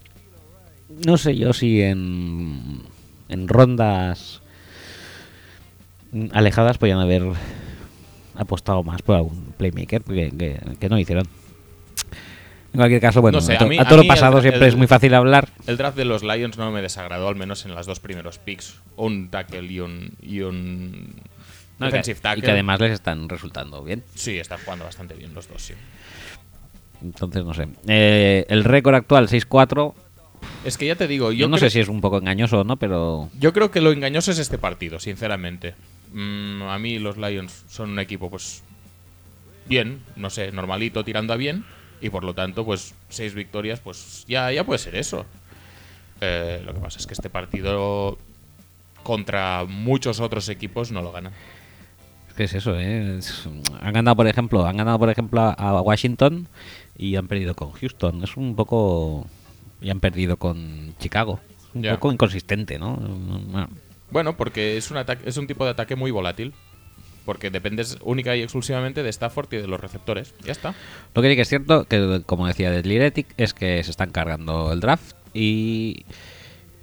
no 1.06 1.16
sé 1.16 1.36
yo 1.36 1.52
si 1.54 1.80
en, 1.82 2.82
en 3.30 3.48
rondas 3.48 4.42
alejadas 6.32 6.76
podían 6.78 6.98
haber 7.00 7.22
apostado 8.34 8.82
más 8.82 9.00
por 9.02 9.16
algún 9.16 9.52
playmaker 9.56 10.02
que, 10.02 10.30
que- 10.36 10.60
que 10.78 10.88
no 10.90 10.98
hicieron. 10.98 11.26
En 12.72 12.78
cualquier 12.78 13.00
caso, 13.00 13.20
bueno, 13.22 13.38
No 13.38 13.42
sé, 13.42 13.54
a, 13.54 13.58
to- 13.58 13.64
a 13.64 13.68
mí- 13.68 13.78
a 13.78 13.82
a 13.82 13.88
todo 13.88 14.02
lo 14.02 14.06
pasado 14.06 14.36
el- 14.38 14.42
siempre 14.42 14.62
el- 14.64 14.68
es 14.68 14.76
muy 14.76 14.86
fácil 14.86 15.14
hablar. 15.14 15.48
El 15.66 15.76
draft 15.76 15.96
de 15.96 16.04
los 16.04 16.22
Lions 16.22 16.58
no 16.58 16.70
me 16.70 16.82
desagradó, 16.82 17.28
al 17.28 17.36
menos 17.36 17.64
en 17.64 17.74
las 17.74 17.86
dos 17.86 18.00
primeros 18.00 18.38
picks. 18.38 18.76
Un 18.96 19.28
tackle 19.30 19.62
y 19.72 19.80
un, 19.80 20.10
y 20.20 20.40
un 20.40 21.14
No, 21.78 21.86
y 21.86 21.90
que- 21.90 21.96
defensive 21.98 22.18
y 22.18 22.22
tackle. 22.22 22.42
que 22.44 22.50
además 22.50 22.80
les 22.80 22.92
están 22.92 23.28
resultando 23.28 23.82
bien. 23.82 24.02
Sí, 24.14 24.38
están 24.38 24.58
jugando 24.64 24.84
bastante 24.84 25.14
bien 25.14 25.32
los 25.32 25.48
dos, 25.48 25.62
sí. 25.62 25.74
Entonces, 27.02 27.44
no 27.44 27.54
sé. 27.54 27.68
Eh, 27.86 28.46
el 28.48 28.64
récord 28.64 28.94
actual 28.94 29.28
6-4. 29.28 29.94
Es 30.64 30.76
que 30.78 30.86
ya 30.86 30.96
te 30.96 31.06
digo, 31.08 31.32
Yo 31.32 31.48
no 31.48 31.58
sé 31.58 31.70
si 31.70 31.80
es 31.80 31.88
un 31.88 32.00
poco 32.00 32.18
engañoso 32.18 32.60
o 32.60 32.64
no, 32.64 32.76
pero 32.76 33.30
Yo 33.38 33.52
creo 33.52 33.70
que 33.70 33.80
lo 33.80 33.90
engañoso 33.92 34.30
es 34.32 34.38
este 34.38 34.58
partido, 34.58 34.98
sinceramente. 35.00 35.74
Mm, 36.12 36.62
a 36.62 36.78
mí 36.78 36.98
los 36.98 37.16
Lions 37.16 37.64
son 37.68 37.90
un 37.90 37.98
equipo, 37.98 38.30
pues, 38.30 38.62
bien, 39.68 40.00
no 40.16 40.30
sé, 40.30 40.52
normalito, 40.52 41.04
tirando 41.04 41.32
a 41.32 41.36
bien. 41.36 41.64
Y 42.01 42.11
por 42.11 42.24
lo 42.24 42.34
tanto, 42.34 42.64
pues, 42.64 42.94
seis 43.09 43.34
victorias, 43.34 43.80
pues 43.80 44.24
ya, 44.28 44.53
ya 44.53 44.64
puede 44.64 44.78
ser 44.78 44.94
eso. 44.97 45.24
Eh, 46.20 46.62
lo 46.64 46.74
que 46.74 46.80
pasa 46.80 46.99
es 46.99 47.07
que 47.07 47.14
este 47.14 47.30
partido 47.30 48.18
contra 49.03 49.64
muchos 49.68 50.20
otros 50.20 50.49
equipos 50.49 50.90
no 50.92 51.01
lo 51.03 51.12
ganan. 51.12 51.32
Es 52.28 52.34
que 52.34 52.44
es 52.44 52.55
eso, 52.55 52.78
¿eh? 52.78 53.18
Es- 53.18 53.49
han 53.80 53.92
ganado, 53.92 54.16
por 54.16 54.26
ejemplo, 54.26 54.66
han 54.66 54.76
ganado, 54.76 54.99
por 54.99 55.09
ejemplo, 55.11 55.40
a- 55.40 55.80
Washington 55.80 56.49
y 56.99 57.16
han 57.16 57.28
perdido 57.28 57.55
con 57.55 57.72
Houston. 57.72 58.22
Es 58.24 58.36
un 58.36 58.57
poco... 58.57 59.26
Y 59.80 59.90
han 59.90 60.01
perdido 60.01 60.36
con 60.38 60.94
Chicago. 60.99 61.38
Un 61.74 61.82
Ya. 61.82 61.94
poco 61.94 62.12
inconsistente, 62.12 62.78
¿no? 62.78 62.97
Bueno, 62.97 63.68
Bueno, 64.11 64.36
porque 64.36 64.76
es 64.78 64.90
un, 64.90 64.97
ataque, 64.97 65.28
es 65.28 65.36
un 65.36 65.47
tipo 65.47 65.64
de 65.64 65.70
ataque 65.72 65.97
muy 65.97 66.11
volátil. 66.11 66.53
Porque 67.27 67.51
dependes 67.51 67.99
única 68.03 68.35
y 68.37 68.43
exclusivamente 68.43 69.03
de 69.03 69.11
Stafford 69.11 69.53
y 69.53 69.57
de 69.59 69.66
los 69.66 69.79
receptores. 69.79 70.35
Ya 70.43 70.53
está. 70.53 70.74
Lo 71.14 71.20
que 71.20 71.29
sí 71.29 71.37
que 71.37 71.43
es 71.43 71.49
cierto, 71.49 71.85
que 71.85 72.22
como 72.24 72.47
decía 72.47 72.70
Liretic, 72.70 73.27
es 73.37 73.53
que 73.53 73.85
se 73.85 73.91
están 73.91 74.11
cargando 74.11 74.72
el 74.72 74.81
draft 74.81 75.14
y... 75.35 76.07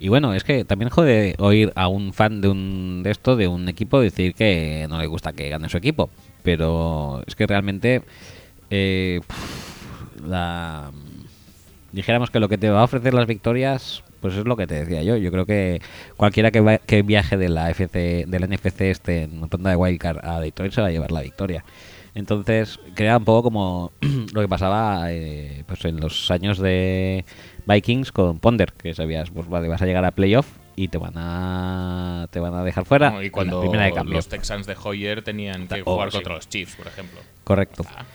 Y 0.00 0.08
bueno, 0.08 0.34
es 0.34 0.44
que 0.44 0.64
también 0.64 0.90
jode 0.90 1.34
oír 1.38 1.72
a 1.76 1.88
un 1.88 2.12
fan 2.12 2.42
de 2.42 2.48
un 2.48 3.02
de 3.02 3.10
esto, 3.10 3.36
de 3.36 3.48
un 3.48 3.68
equipo, 3.68 4.00
decir 4.00 4.34
que 4.34 4.86
no 4.90 4.98
le 4.98 5.06
gusta 5.06 5.32
que 5.32 5.48
gane 5.48 5.68
su 5.70 5.78
equipo. 5.78 6.10
Pero 6.42 7.22
es 7.26 7.34
que 7.34 7.46
realmente 7.46 8.02
eh, 8.68 9.20
la 10.26 10.90
dijéramos 11.92 12.30
que 12.30 12.40
lo 12.40 12.48
que 12.48 12.58
te 12.58 12.70
va 12.70 12.80
a 12.80 12.84
ofrecer 12.84 13.14
las 13.14 13.26
victorias, 13.26 14.02
pues 14.24 14.36
es 14.36 14.46
lo 14.46 14.56
que 14.56 14.66
te 14.66 14.74
decía 14.76 15.02
yo. 15.02 15.18
Yo 15.18 15.30
creo 15.30 15.44
que 15.44 15.82
cualquiera 16.16 16.50
que, 16.50 16.60
va- 16.60 16.78
que 16.78 17.02
viaje 17.02 17.36
de 17.36 17.50
la 17.50 17.68
FC, 17.68 18.24
del 18.26 18.48
NFC 18.48 18.80
este 18.80 19.24
en 19.24 19.50
ronda 19.50 19.68
de 19.68 19.76
wildcard 19.76 20.24
a 20.24 20.40
Detroit 20.40 20.72
se 20.72 20.80
va 20.80 20.86
a 20.86 20.90
llevar 20.90 21.12
la 21.12 21.20
victoria. 21.20 21.62
Entonces, 22.14 22.80
crea 22.94 23.18
un 23.18 23.24
poco 23.26 23.42
como 23.42 23.92
lo 24.32 24.40
que 24.40 24.48
pasaba 24.48 25.12
eh, 25.12 25.62
pues 25.66 25.84
en 25.84 26.00
los 26.00 26.30
años 26.30 26.56
de 26.58 27.26
Vikings 27.66 28.12
con 28.12 28.38
Ponder, 28.38 28.72
que 28.72 28.94
sabías, 28.94 29.28
pues 29.30 29.46
vale, 29.46 29.68
vas 29.68 29.82
a 29.82 29.84
llegar 29.84 30.06
a 30.06 30.12
playoff 30.12 30.46
y 30.74 30.88
te 30.88 30.96
van 30.96 31.12
a 31.16 32.26
te 32.30 32.40
van 32.40 32.54
a 32.54 32.64
dejar 32.64 32.86
fuera 32.86 33.10
y 33.12 33.16
en 33.18 33.22
la 33.24 33.30
cuando 33.30 33.60
primera 33.60 33.84
de 33.90 34.04
los 34.04 34.28
Texans 34.28 34.66
de 34.66 34.74
Hoyer 34.82 35.22
tenían 35.22 35.68
que 35.68 35.82
Oh, 35.82 35.92
jugar 35.94 36.10
sí. 36.12 36.16
contra 36.16 36.34
los 36.36 36.48
Chiefs, 36.48 36.76
por 36.76 36.86
ejemplo. 36.86 37.20
Correcto. 37.44 37.84
Ah. 37.94 38.06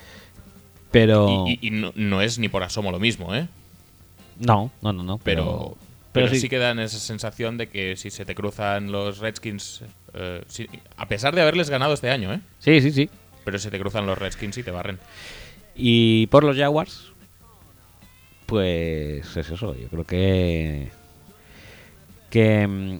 Pero 0.92 1.46
Y, 1.48 1.60
y- 1.62 1.68
y 1.68 1.72
no, 1.72 1.92
no 1.96 2.22
es 2.24 2.40
ni 2.40 2.50
por 2.50 2.64
asomo 2.64 2.92
lo 2.92 3.00
mismo, 3.00 3.36
¿eh? 3.36 3.48
no, 4.40 4.72
no, 4.82 4.94
no, 4.94 5.04
no, 5.04 5.18
Pero, 5.20 5.44
pero 5.44 5.78
pero, 6.12 6.26
pero 6.26 6.30
sí. 6.30 6.42
sí- 6.42 6.50
que 6.50 6.58
dan 6.58 6.80
esa 6.80 6.98
sensación 7.00 7.58
de 7.58 7.68
que 7.68 7.96
si 7.96 8.10
se 8.10 8.26
te 8.26 8.36
cruzan 8.36 8.92
los 8.92 9.20
Redskins, 9.20 9.84
eh, 10.14 10.44
a 10.98 11.08
pesar 11.08 11.36
de 11.36 11.42
haberles 11.42 11.70
ganado 11.70 11.94
este 11.94 12.10
año, 12.10 12.34
¿eh? 12.34 12.40
Sí, 12.60 12.82
sí, 12.82 12.92
sí. 12.92 13.10
Pero 13.46 13.58
se 13.60 13.72
te 13.72 13.80
cruzan 13.80 14.06
los 14.06 14.18
Redskins 14.18 14.58
y 14.58 14.64
te 14.64 14.72
barren. 14.72 15.00
Y 15.76 16.28
por 16.28 16.44
los 16.44 16.58
Jaguars, 16.58 17.12
pues 18.46 19.36
es 19.38 19.50
eso. 19.50 19.76
Yo 19.76 19.88
creo 19.90 20.04
que 20.06 20.90
que 22.30 22.62
em, 22.62 23.00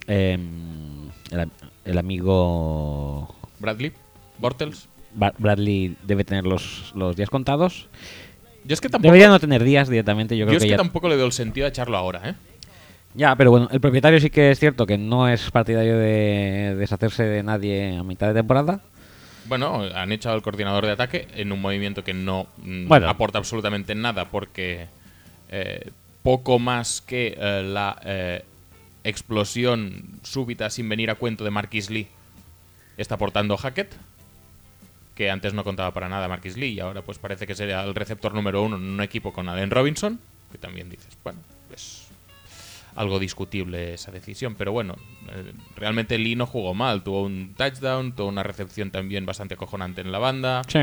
el, 1.30 1.40
am- 1.40 1.50
el 1.84 1.98
amigo 1.98 3.34
Bradley, 3.60 3.92
Bortles. 4.38 4.88
Ba- 5.14 5.34
Bradley 5.38 5.96
debe 6.04 6.24
tener 6.24 6.44
los, 6.44 6.92
los 6.96 7.14
días 7.16 7.30
contados. 7.30 7.88
Yo 8.64 8.74
es 8.74 8.80
que 8.80 8.88
tampoco, 8.88 9.12
Debería 9.12 9.28
no 9.28 9.38
tener 9.40 9.62
días 9.64 9.88
directamente. 9.88 10.36
Yo 10.36 10.40
yo 10.40 10.46
creo 10.46 10.56
es 10.58 10.62
que, 10.62 10.68
que 10.68 10.72
ya. 10.72 10.76
tampoco 10.76 11.08
le 11.08 11.16
veo 11.16 11.26
el 11.26 11.32
sentido 11.32 11.66
a 11.66 11.68
echarlo 11.70 11.96
ahora, 11.96 12.30
¿eh? 12.30 12.34
Ya, 13.14 13.34
pero 13.36 13.50
bueno, 13.50 13.68
el 13.72 13.80
propietario 13.80 14.20
sí 14.20 14.30
que 14.30 14.50
es 14.52 14.58
cierto 14.58 14.86
que 14.86 14.96
no 14.96 15.28
es 15.28 15.50
partidario 15.50 15.98
de 15.98 16.76
deshacerse 16.78 17.24
de 17.24 17.42
nadie 17.42 17.96
a 17.96 18.02
mitad 18.04 18.28
de 18.28 18.34
temporada. 18.34 18.80
Bueno, 19.46 19.82
han 19.94 20.12
echado 20.12 20.36
al 20.36 20.42
coordinador 20.42 20.86
de 20.86 20.92
ataque 20.92 21.26
en 21.34 21.50
un 21.50 21.60
movimiento 21.60 22.04
que 22.04 22.14
no 22.14 22.46
mm, 22.58 22.86
Bueno. 22.86 23.08
aporta 23.08 23.38
absolutamente 23.38 23.96
nada 23.96 24.26
porque 24.26 24.86
eh, 25.50 25.90
poco 26.22 26.60
más 26.60 27.00
que 27.00 27.36
eh, 27.36 27.62
la 27.64 28.00
eh, 28.04 28.44
explosión 29.02 30.04
súbita 30.22 30.70
sin 30.70 30.88
venir 30.88 31.10
a 31.10 31.16
cuento 31.16 31.42
de 31.42 31.50
Marquis 31.50 31.90
Lee 31.90 32.06
está 32.96 33.16
aportando 33.16 33.56
Hackett, 33.56 33.92
que 35.16 35.30
antes 35.30 35.52
no 35.52 35.64
contaba 35.64 35.90
para 35.92 36.08
nada 36.08 36.28
Marquis 36.28 36.56
Lee 36.56 36.74
y 36.74 36.80
ahora 36.80 37.02
pues 37.02 37.18
parece 37.18 37.46
que 37.46 37.54
sería 37.56 37.82
el 37.82 37.94
receptor 37.94 38.34
número 38.34 38.62
uno 38.62 38.76
en 38.76 38.82
un 38.82 39.00
equipo 39.00 39.32
con 39.32 39.48
Allen 39.48 39.70
Robinson, 39.70 40.20
que 40.52 40.58
también 40.58 40.88
dices, 40.90 41.16
bueno, 41.24 41.40
algo 42.94 43.18
discutible 43.18 43.94
esa 43.94 44.10
decisión, 44.10 44.54
pero 44.54 44.72
bueno, 44.72 44.96
eh, 45.28 45.52
realmente 45.76 46.18
Lee 46.18 46.36
no 46.36 46.46
jugó 46.46 46.74
mal, 46.74 47.02
tuvo 47.02 47.22
un 47.22 47.54
touchdown, 47.56 48.14
tuvo 48.14 48.28
una 48.28 48.42
recepción 48.42 48.90
también 48.90 49.26
bastante 49.26 49.54
acojonante 49.54 50.00
en 50.00 50.12
la 50.12 50.18
banda. 50.18 50.62
Sí. 50.66 50.80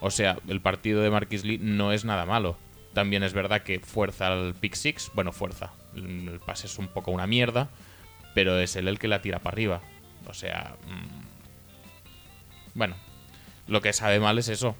O 0.00 0.10
sea, 0.10 0.36
el 0.48 0.60
partido 0.60 1.02
de 1.02 1.10
Marquis 1.10 1.44
Lee 1.44 1.58
no 1.58 1.92
es 1.92 2.04
nada 2.04 2.26
malo. 2.26 2.56
También 2.92 3.22
es 3.22 3.32
verdad 3.32 3.62
que 3.62 3.80
fuerza 3.80 4.28
al 4.28 4.54
pick 4.54 4.74
six. 4.74 5.10
Bueno, 5.14 5.32
fuerza. 5.32 5.72
El 5.96 6.40
pase 6.44 6.66
es 6.66 6.78
un 6.78 6.88
poco 6.88 7.10
una 7.10 7.26
mierda. 7.26 7.68
Pero 8.34 8.58
es 8.58 8.76
él 8.76 8.88
el 8.88 8.98
que 8.98 9.08
la 9.08 9.22
tira 9.22 9.38
para 9.38 9.54
arriba. 9.54 9.80
O 10.26 10.34
sea. 10.34 10.76
mm, 10.86 11.24
bueno. 12.74 12.96
Lo 13.66 13.80
que 13.80 13.92
sabe 13.92 14.20
mal 14.20 14.38
es 14.38 14.48
eso. 14.48 14.76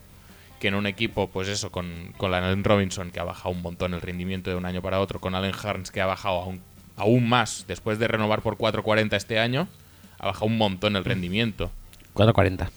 Que 0.60 0.68
en 0.68 0.74
un 0.74 0.86
equipo, 0.86 1.28
pues 1.28 1.48
eso, 1.48 1.70
con, 1.70 2.12
con 2.16 2.32
Allen 2.32 2.64
Robinson, 2.64 3.10
que 3.10 3.20
ha 3.20 3.24
bajado 3.24 3.50
un 3.50 3.62
montón 3.62 3.94
el 3.94 4.00
rendimiento 4.00 4.50
de 4.50 4.56
un 4.56 4.66
año 4.66 4.82
para 4.82 5.00
otro, 5.00 5.20
con 5.20 5.34
Allen 5.34 5.54
Harns, 5.54 5.90
que 5.90 6.00
ha 6.00 6.06
bajado 6.06 6.40
aún, 6.40 6.60
aún 6.96 7.28
más 7.28 7.64
después 7.68 7.98
de 7.98 8.08
renovar 8.08 8.42
por 8.42 8.56
4.40 8.56 9.14
este 9.16 9.38
año, 9.38 9.68
ha 10.18 10.26
bajado 10.26 10.46
un 10.46 10.56
montón 10.56 10.96
el 10.96 11.04
rendimiento. 11.04 11.70
4.40. 12.14 12.68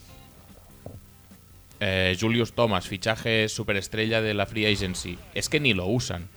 Eh, 1.80 2.18
Julius 2.20 2.54
Thomas, 2.54 2.88
fichaje 2.88 3.50
superestrella 3.50 4.22
de 4.22 4.34
la 4.34 4.46
Free 4.46 4.66
Agency. 4.66 5.18
Es 5.36 5.48
que 5.48 5.60
ni 5.60 5.74
lo 5.74 5.86
usan. 5.86 6.28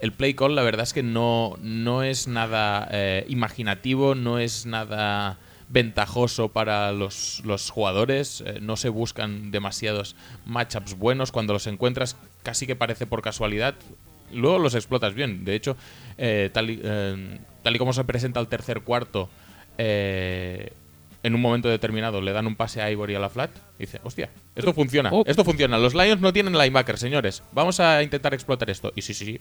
El 0.00 0.12
play 0.12 0.34
call, 0.34 0.56
la 0.56 0.62
verdad 0.62 0.82
es 0.82 0.92
que 0.92 1.02
no, 1.02 1.56
no 1.60 2.02
es 2.02 2.26
nada 2.26 2.88
eh, 2.90 3.26
imaginativo, 3.28 4.14
no 4.14 4.38
es 4.38 4.66
nada 4.66 5.38
ventajoso 5.70 6.48
para 6.50 6.92
los, 6.92 7.40
los 7.44 7.70
jugadores. 7.70 8.42
eh, 8.46 8.58
no 8.60 8.76
se 8.76 8.88
buscan 8.90 9.50
demasiados 9.50 10.16
matchups 10.44 10.94
buenos. 10.98 11.32
Cuando 11.32 11.52
los 11.54 11.66
encuentras, 11.66 12.16
casi 12.42 12.66
que 12.66 12.76
parece 12.76 13.06
por 13.06 13.22
casualidad. 13.22 13.74
Luego 14.32 14.58
los 14.58 14.74
explotas 14.74 15.14
bien. 15.14 15.44
De 15.44 15.54
hecho, 15.54 15.76
eh, 16.18 16.50
tal, 16.52 16.70
y, 16.70 16.80
eh, 16.82 17.38
tal 17.62 17.74
y 17.74 17.78
como 17.78 17.92
se 17.92 18.04
presenta 18.04 18.38
el 18.40 18.48
tercer 18.48 18.82
cuarto, 18.82 19.28
eh, 19.78 20.72
en 21.22 21.34
un 21.34 21.40
momento 21.40 21.68
determinado 21.68 22.20
le 22.20 22.32
dan 22.32 22.46
un 22.46 22.56
pase 22.56 22.80
a 22.80 22.90
Ivory 22.90 23.14
a 23.14 23.18
la 23.18 23.28
flat 23.28 23.50
y 23.78 23.82
dice, 23.82 24.00
hostia, 24.04 24.30
esto 24.54 24.72
funciona, 24.72 25.10
Oh. 25.12 25.22
esto 25.26 25.44
funciona. 25.44 25.78
Los 25.78 25.94
Lions 25.94 26.20
no 26.20 26.32
tienen 26.32 26.56
linebacker, 26.56 26.96
señores. 26.96 27.42
Vamos 27.52 27.78
a 27.80 28.02
intentar 28.02 28.32
explotar 28.34 28.70
esto. 28.70 28.92
Y 28.96 29.02
sí, 29.02 29.14
sí, 29.14 29.24
sí. 29.24 29.40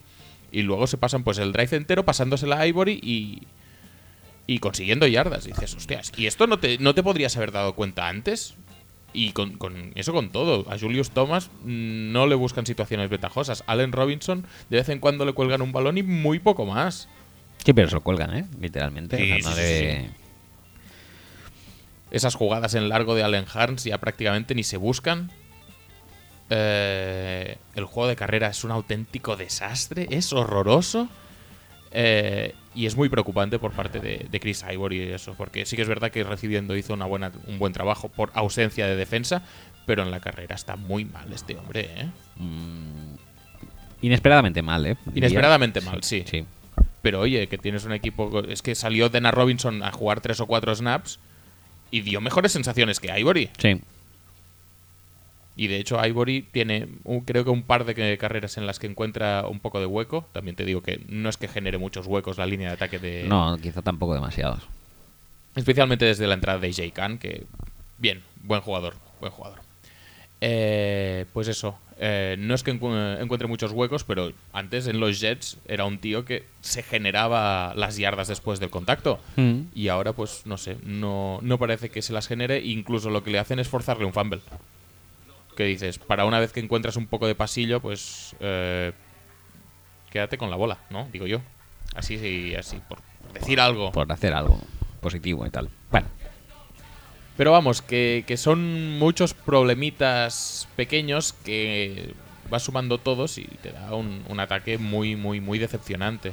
Y 0.51 0.63
luego 0.63 0.87
se 0.87 0.97
pasan 0.97 1.23
pues 1.23 1.37
el 1.37 1.51
drive 1.53 1.77
entero 1.77 2.03
pasándosela 2.03 2.59
a 2.59 2.67
Ivory 2.67 2.99
y, 3.01 3.43
y 4.51 4.59
consiguiendo 4.59 5.05
yardas. 5.05 5.45
Y 5.45 5.49
dices, 5.51 5.75
hostias, 5.75 6.11
¿y 6.17 6.25
esto 6.25 6.47
no 6.47 6.57
te, 6.59 6.77
no 6.79 6.95
te 6.95 7.03
podrías 7.03 7.37
haber 7.37 7.51
dado 7.51 7.75
cuenta 7.75 8.07
antes? 8.07 8.55
Y 9.13 9.31
con, 9.31 9.57
con 9.57 9.91
eso 9.95 10.11
con 10.13 10.31
todo. 10.31 10.65
A 10.71 10.77
Julius 10.79 11.11
Thomas 11.11 11.49
mm, 11.63 12.11
no 12.11 12.25
le 12.27 12.35
buscan 12.35 12.65
situaciones 12.65 13.09
ventajosas. 13.09 13.63
Allen 13.67 13.91
Robinson 13.91 14.45
de 14.69 14.77
vez 14.77 14.89
en 14.89 14.99
cuando 14.99 15.25
le 15.25 15.33
cuelgan 15.33 15.61
un 15.61 15.71
balón 15.71 15.97
y 15.97 16.03
muy 16.03 16.39
poco 16.39 16.65
más. 16.65 17.07
Sí, 17.63 17.73
pero 17.73 17.89
se 17.89 17.95
lo 17.95 18.01
cuelgan, 18.01 18.35
¿eh? 18.35 18.45
Literalmente. 18.59 19.17
Sí, 19.17 19.23
O 19.23 19.27
sea, 19.27 19.37
sí, 19.37 19.43
no 19.43 19.51
sí, 19.55 19.61
le- 19.61 20.09
Esas 22.11 22.33
jugadas 22.35 22.73
en 22.73 22.89
largo 22.89 23.13
de 23.15 23.23
Allen 23.23 23.45
Harns 23.53 23.83
ya 23.83 23.97
prácticamente 23.99 24.55
ni 24.55 24.63
se 24.63 24.77
buscan. 24.77 25.31
Eh, 26.49 27.57
el 27.75 27.85
juego 27.85 28.09
de 28.09 28.15
carrera 28.15 28.47
es 28.47 28.63
un 28.63 28.71
auténtico 28.71 29.35
desastre, 29.35 30.07
es 30.09 30.33
horroroso. 30.33 31.07
Eh, 31.91 32.53
y 32.75 32.85
es 32.85 32.95
muy 32.95 33.09
preocupante 33.09 33.57
por 33.59 33.71
parte 33.71 33.99
de, 33.99 34.27
de 34.29 34.39
Chris 34.39 34.63
Ivory 34.71 35.03
y 35.03 35.11
eso, 35.11 35.33
porque 35.35 35.65
sí 35.65 35.75
que 35.75 35.81
es 35.81 35.87
verdad 35.87 36.11
que 36.11 36.23
recibiendo 36.23 36.75
hizo 36.75 36.93
una 36.93 37.05
buena, 37.05 37.31
un 37.47 37.59
buen 37.59 37.73
trabajo 37.73 38.09
por 38.09 38.31
ausencia 38.35 38.87
de 38.87 38.95
defensa, 38.95 39.41
pero 39.85 40.03
en 40.03 40.11
la 40.11 40.19
carrera 40.19 40.55
está 40.55 40.75
muy 40.75 41.03
mal 41.05 41.31
este 41.33 41.57
hombre, 41.57 41.89
¿eh? 41.95 42.09
Mm, 42.35 43.15
inesperadamente 44.03 44.61
mal, 44.61 44.85
¿eh? 44.85 44.97
Inesperadamente 45.15 45.81
mal, 45.81 46.03
sí. 46.03 46.23
Sí. 46.27 46.45
Pero 47.01 47.21
oye, 47.21 47.47
que 47.47 47.57
tienes 47.57 47.85
un 47.85 47.93
equipo. 47.93 48.41
Es 48.47 48.61
que 48.61 48.75
salió 48.75 49.09
Dena 49.09 49.31
Robinson 49.31 49.83
a 49.83 49.91
jugar 49.91 50.21
tres 50.21 50.39
o 50.41 50.47
cuatro 50.47 50.75
snaps 50.75 51.19
y 51.91 52.01
dio 52.01 52.21
mejores 52.21 52.51
sensaciones 52.51 52.99
que 52.99 53.17
Ivory. 53.17 53.49
Sí. 53.57 53.81
Y 55.61 55.67
de 55.67 55.77
hecho, 55.77 56.03
Ivory 56.05 56.43
tiene 56.43 56.87
un- 57.03 57.19
creo 57.21 57.43
que 57.43 57.49
un 57.49 57.63
par 57.63 57.83
de 57.83 58.17
carreras 58.17 58.57
en 58.57 58.65
las 58.65 58.79
que 58.79 58.87
encuentra 58.87 59.45
un 59.45 59.59
poco 59.59 59.79
de 59.81 59.85
hueco. 59.85 60.25
También 60.31 60.55
te 60.55 60.63
digo 60.63 60.81
que 60.81 61.01
no 61.09 61.27
es 61.27 61.35
que 61.35 61.49
genere 61.49 61.77
muchos 61.77 62.07
huecos 62.07 62.37
la 62.37 62.45
línea 62.45 62.69
de 62.69 62.73
ataque 62.75 62.97
de. 62.97 63.25
No, 63.27 63.57
quizá 63.61 63.81
tampoco 63.81 64.13
demasiados. 64.13 64.63
Especialmente 65.55 66.05
desde 66.05 66.27
la 66.27 66.35
entrada 66.35 66.59
de 66.59 66.71
Jay 66.71 66.91
Khan, 66.91 67.17
que. 67.17 67.43
Bien, 67.97 68.21
buen 68.43 68.61
jugador. 68.61 68.95
Buen 69.19 69.33
jugador. 69.33 69.59
Eh, 70.41 71.25
pues 71.33 71.47
eso. 71.49 71.77
eh, 72.01 72.37
no 72.39 72.55
es 72.55 72.63
que 72.63 72.73
encu- 72.73 73.21
encuentre 73.21 73.49
muchos 73.49 73.73
huecos, 73.73 74.05
pero 74.05 74.31
antes 74.53 74.87
en 74.87 75.01
los 75.01 75.19
Jets 75.19 75.57
era 75.67 75.83
un 75.83 75.97
tío 75.97 76.23
que 76.23 76.45
se 76.61 76.81
generaba 76.81 77.73
las 77.75 77.97
yardas 77.97 78.29
después 78.29 78.61
del 78.61 78.69
contacto. 78.69 79.19
Mm. 79.35 79.63
Y 79.75 79.89
ahora, 79.89 80.13
pues, 80.13 80.43
no 80.45 80.57
sé, 80.57 80.77
no, 80.85 81.39
no 81.41 81.57
parece 81.57 81.89
que 81.89 82.01
se 82.01 82.13
las 82.13 82.27
genere. 82.29 82.61
Incluso 82.61 83.09
lo 83.09 83.21
que 83.25 83.31
le 83.31 83.39
hacen 83.39 83.59
es 83.59 83.67
forzarle 83.67 84.05
un 84.05 84.13
fumble. 84.13 84.39
Que 85.59 85.65
dices, 85.65 85.99
para 85.99 86.23
una 86.23 86.39
vez 86.39 86.53
que 86.53 86.61
encuentras 86.61 86.95
un 86.95 87.05
poco 87.07 87.27
de 87.27 87.35
pasillo, 87.35 87.81
pues 87.81 88.33
eh, 88.39 88.93
quédate 90.09 90.37
con 90.37 90.49
la 90.49 90.55
bola, 90.55 90.77
¿no? 90.89 91.09
Digo 91.11 91.27
yo. 91.27 91.41
Así, 91.95 92.17
sí, 92.17 92.55
así, 92.55 92.79
por 92.87 92.99
decir 93.33 93.59
algo. 93.59 93.91
Por 93.91 94.09
hacer 94.09 94.33
algo 94.33 94.57
positivo 95.01 95.45
y 95.45 95.49
tal. 95.49 95.69
Bueno, 95.91 96.07
Pero 97.35 97.51
vamos, 97.51 97.81
que, 97.81 98.23
que 98.25 98.37
son 98.37 98.97
muchos 98.99 99.33
problemitas 99.33 100.69
pequeños 100.77 101.33
que 101.33 102.13
vas 102.49 102.63
sumando 102.63 102.97
todos 102.97 103.37
y 103.37 103.43
te 103.61 103.73
da 103.73 103.93
un, 103.95 104.23
un 104.29 104.39
ataque 104.39 104.77
muy, 104.77 105.17
muy, 105.17 105.41
muy 105.41 105.59
decepcionante. 105.59 106.31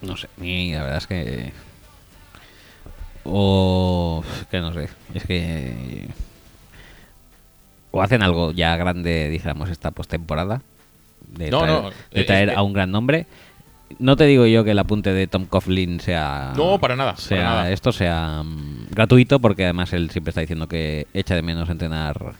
no 0.00 0.16
sé. 0.16 0.28
Y 0.42 0.72
la 0.72 0.82
verdad 0.82 0.98
es 0.98 1.06
que. 1.06 1.52
O. 3.22 4.24
Que 4.50 4.58
no 4.60 4.72
sé. 4.72 4.88
Es 5.14 5.24
que. 5.24 6.08
O 7.90 8.02
hacen 8.02 8.22
algo 8.22 8.52
ya 8.52 8.76
grande, 8.76 9.28
dijéramos, 9.28 9.70
esta 9.70 9.90
postemporada. 9.90 10.62
De 11.28 11.50
No, 11.50 11.60
traer, 11.60 11.82
no, 11.82 11.90
de 12.12 12.24
traer 12.24 12.48
es- 12.50 12.56
a 12.56 12.62
un 12.62 12.72
gran 12.72 12.90
nombre. 12.90 13.26
No 14.00 14.16
te 14.16 14.24
digo 14.24 14.46
yo 14.46 14.64
que 14.64 14.72
el 14.72 14.78
apunte 14.78 15.12
de 15.12 15.26
Tom 15.28 15.46
Coughlin 15.46 16.00
sea. 16.00 16.52
No, 16.56 16.78
para 16.78 16.96
nada, 16.96 17.16
Sea, 17.16 17.36
para 17.38 17.48
nada. 17.50 17.70
Esto 17.70 17.92
sea 17.92 18.42
mm, 18.44 18.88
gratuito, 18.90 19.38
porque 19.38 19.64
además 19.64 19.92
él 19.92 20.10
siempre 20.10 20.30
está 20.30 20.40
diciendo 20.40 20.66
que 20.66 21.06
echa 21.14 21.34
de 21.34 21.42
menos 21.42 21.68
entrenar. 21.70 22.34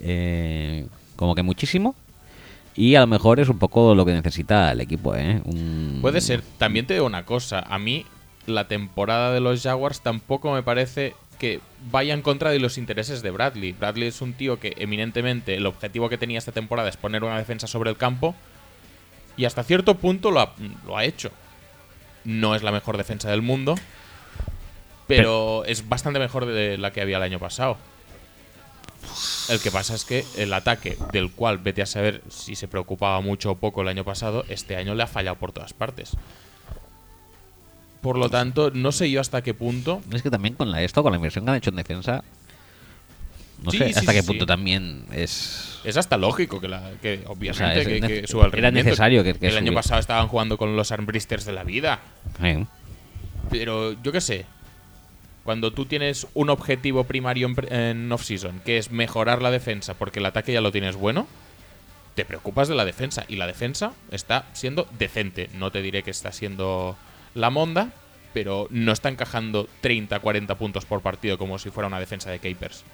eh, 0.00 0.86
como 1.16 1.34
que 1.34 1.42
muchísimo. 1.42 1.94
Y 2.74 2.94
a 2.94 3.00
lo 3.00 3.06
mejor 3.06 3.38
es 3.38 3.48
un 3.48 3.58
poco 3.58 3.94
lo 3.94 4.04
que 4.06 4.12
necesita 4.12 4.72
el 4.72 4.80
equipo, 4.80 5.14
¿eh? 5.14 5.40
Un- 5.44 5.98
Puede 6.00 6.20
ser. 6.20 6.42
También 6.58 6.86
te 6.86 6.94
digo 6.94 7.06
una 7.06 7.24
cosa. 7.24 7.60
A 7.60 7.78
mí, 7.78 8.06
la 8.46 8.66
temporada 8.66 9.32
de 9.32 9.40
los 9.40 9.62
Jaguars 9.62 10.00
tampoco 10.00 10.52
me 10.52 10.62
parece 10.62 11.14
que 11.42 11.60
vaya 11.90 12.14
en 12.14 12.22
contra 12.22 12.50
de 12.50 12.60
los 12.60 12.78
intereses 12.78 13.20
de 13.20 13.32
Bradley. 13.32 13.72
Bradley 13.72 14.06
es 14.06 14.22
un 14.22 14.32
tío 14.32 14.60
que 14.60 14.74
eminentemente 14.76 15.56
el 15.56 15.66
objetivo 15.66 16.08
que 16.08 16.16
tenía 16.16 16.38
esta 16.38 16.52
temporada 16.52 16.88
es 16.88 16.96
poner 16.96 17.24
una 17.24 17.36
defensa 17.36 17.66
sobre 17.66 17.90
el 17.90 17.96
campo. 17.96 18.36
Y 19.36 19.44
hasta 19.44 19.64
cierto 19.64 19.96
punto 19.96 20.30
lo 20.30 20.40
ha, 20.40 21.04
hecho. 21.04 21.32
No 22.22 22.54
es 22.54 22.62
la 22.62 22.70
mejor 22.70 22.96
defensa 22.96 23.28
del 23.28 23.42
mundo. 23.42 23.74
Pero 25.08 25.64
es 25.64 25.88
bastante 25.88 26.20
mejor 26.20 26.46
de 26.46 26.78
la 26.78 26.92
que 26.92 27.00
había 27.00 27.16
el 27.16 27.24
año 27.24 27.40
pasado. 27.40 27.76
El 29.48 29.58
que 29.58 29.72
pasa 29.72 29.96
es 29.96 30.04
que 30.04 30.24
el 30.36 30.54
ataque, 30.54 30.96
del 31.10 31.32
cual 31.32 31.58
vete 31.58 31.82
a 31.82 31.86
saber 31.86 32.22
si 32.28 32.54
se 32.54 32.68
preocupaba 32.68 33.20
mucho 33.20 33.50
o 33.50 33.56
poco 33.56 33.82
el 33.82 33.88
año 33.88 34.04
pasado, 34.04 34.44
este 34.48 34.76
año 34.76 34.94
le 34.94 35.02
ha 35.02 35.08
fallado 35.08 35.38
por 35.38 35.50
todas 35.50 35.72
partes. 35.72 36.16
Por 38.02 38.18
lo 38.18 38.28
tanto, 38.28 38.70
no 38.74 38.92
sé 38.92 39.10
yo 39.10 39.20
hasta 39.20 39.42
qué 39.42 39.54
punto. 39.54 40.02
Es 40.12 40.22
que 40.22 40.30
también 40.30 40.54
con 40.54 40.70
la 40.70 40.82
esto, 40.82 41.02
con 41.02 41.12
la 41.12 41.16
inversión 41.16 41.44
que 41.44 41.52
han 41.52 41.56
hecho 41.56 41.70
en 41.70 41.76
defensa. 41.76 42.22
No 43.62 43.70
Sí, 43.70 43.78
sé 43.78 43.92
sí, 43.92 43.98
hasta 44.00 44.12
qué 44.12 44.22
sí. 44.22 44.26
punto 44.26 44.44
también 44.44 45.04
es. 45.12 45.78
Es 45.84 45.96
hasta 45.96 46.16
lógico 46.16 46.60
que, 46.60 46.66
la, 46.68 46.90
que 47.00 47.22
obviamente, 47.26 47.80
es 47.80 47.86
que, 47.86 48.00
nece- 48.00 48.20
que 48.22 48.26
suba 48.26 48.46
el 48.46 48.54
era 48.58 48.70
necesario 48.72 49.22
que- 49.22 49.34
que 49.34 49.46
El 49.46 49.56
año 49.56 49.72
pasado 49.72 50.00
estaban 50.00 50.26
jugando 50.28 50.58
con 50.58 50.76
los 50.76 50.90
armbristers 50.90 51.44
de 51.44 51.52
la 51.52 51.62
vida. 51.64 52.00
Pero 53.50 54.00
yo 54.02 54.12
qué 54.12 54.20
sé. 54.20 54.46
Cuando 55.44 55.72
tú 55.72 55.86
tienes 55.86 56.26
un 56.34 56.50
objetivo 56.50 57.04
primario 57.04 57.48
en, 57.48 57.72
en 57.74 58.12
off-season, 58.12 58.60
que 58.64 58.78
es 58.78 58.90
mejorar 58.92 59.42
la 59.42 59.50
defensa 59.50 59.94
porque 59.94 60.20
el 60.20 60.26
ataque 60.26 60.52
ya 60.52 60.60
lo 60.60 60.70
tienes 60.70 60.94
bueno, 60.94 61.26
te 62.14 62.24
preocupas 62.24 62.68
de 62.68 62.76
la 62.76 62.84
defensa. 62.84 63.24
Y 63.28 63.36
la 63.36 63.46
defensa 63.48 63.92
está 64.12 64.44
siendo 64.52 64.88
decente. 64.98 65.50
No 65.54 65.70
te 65.72 65.82
diré 65.82 66.02
que 66.04 66.12
está 66.12 66.30
siendo 66.30 66.96
la 67.34 67.50
monda, 67.50 67.90
pero 68.34 68.66
no 68.70 68.92
está 68.92 69.08
encajando 69.08 69.68
30, 69.80 70.18
40 70.20 70.54
puntos 70.56 70.84
por 70.86 71.00
partido 71.02 71.38
como 71.38 71.58
si 71.58 71.70
fuera 71.70 71.86
una 71.88 72.00
defensa 72.00 72.30
de 72.30 72.38
Capers. 72.38 72.84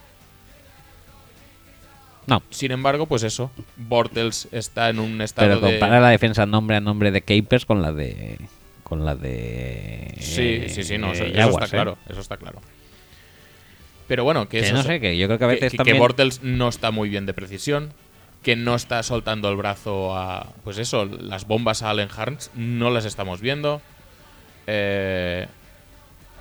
No, 2.27 2.43
Sin 2.51 2.73
embargo, 2.73 3.07
pues 3.07 3.23
eso. 3.23 3.51
Bortles 3.77 4.49
está 4.53 4.91
en 4.91 4.99
un 4.99 5.23
estado 5.23 5.49
pero 5.49 5.61
de. 5.67 5.73
compara 5.79 5.99
la 6.01 6.11
defensa 6.11 6.45
nombre 6.45 6.77
a 6.77 6.81
nombre 6.81 7.11
de 7.11 7.23
Capers 7.23 7.65
con 7.65 7.81
la 7.81 7.93
de. 7.93 8.39
Con 8.83 9.05
la 9.07 9.15
de. 9.17 10.15
Sí, 10.21 10.65
sí, 10.69 10.83
sí, 10.85 10.99
no, 10.99 11.13
eso, 11.13 11.25
eh, 11.25 11.33
eso 11.35 11.49
está 11.51 11.65
¿eh? 11.65 11.69
claro, 11.71 11.99
eso 12.09 12.21
está 12.21 12.37
claro. 12.37 12.61
Pero 14.09 14.25
bueno, 14.25 14.49
que, 14.49 14.61
Que 14.61 14.67
eso 14.67 14.75
no 14.75 14.81
es- 14.81 14.87
sé, 14.87 15.01
que 15.01 15.17
yo 15.17 15.27
creo 15.27 15.39
que 15.39 15.45
a 15.45 15.49
veces 15.49 15.71
que, 15.73 15.77
también- 15.79 15.97
que 15.97 16.01
Bortles 16.01 16.43
no 16.43 16.69
está 16.69 16.91
muy 16.91 17.09
bien 17.09 17.25
de 17.27 17.33
precisión, 17.35 17.93
que 18.43 18.57
no 18.57 18.75
está 18.75 19.03
soltando 19.03 19.49
el 19.51 19.57
brazo 19.57 20.15
a. 20.17 20.53
Pues 20.65 20.77
eso, 20.77 21.07
las 21.07 21.47
bombas 21.47 21.83
a 21.83 21.89
Allen 21.91 22.09
Harns 22.15 22.51
no 22.55 22.91
las 22.91 23.07
estamos 23.07 23.41
viendo. 23.41 23.81
Eh, 24.71 25.47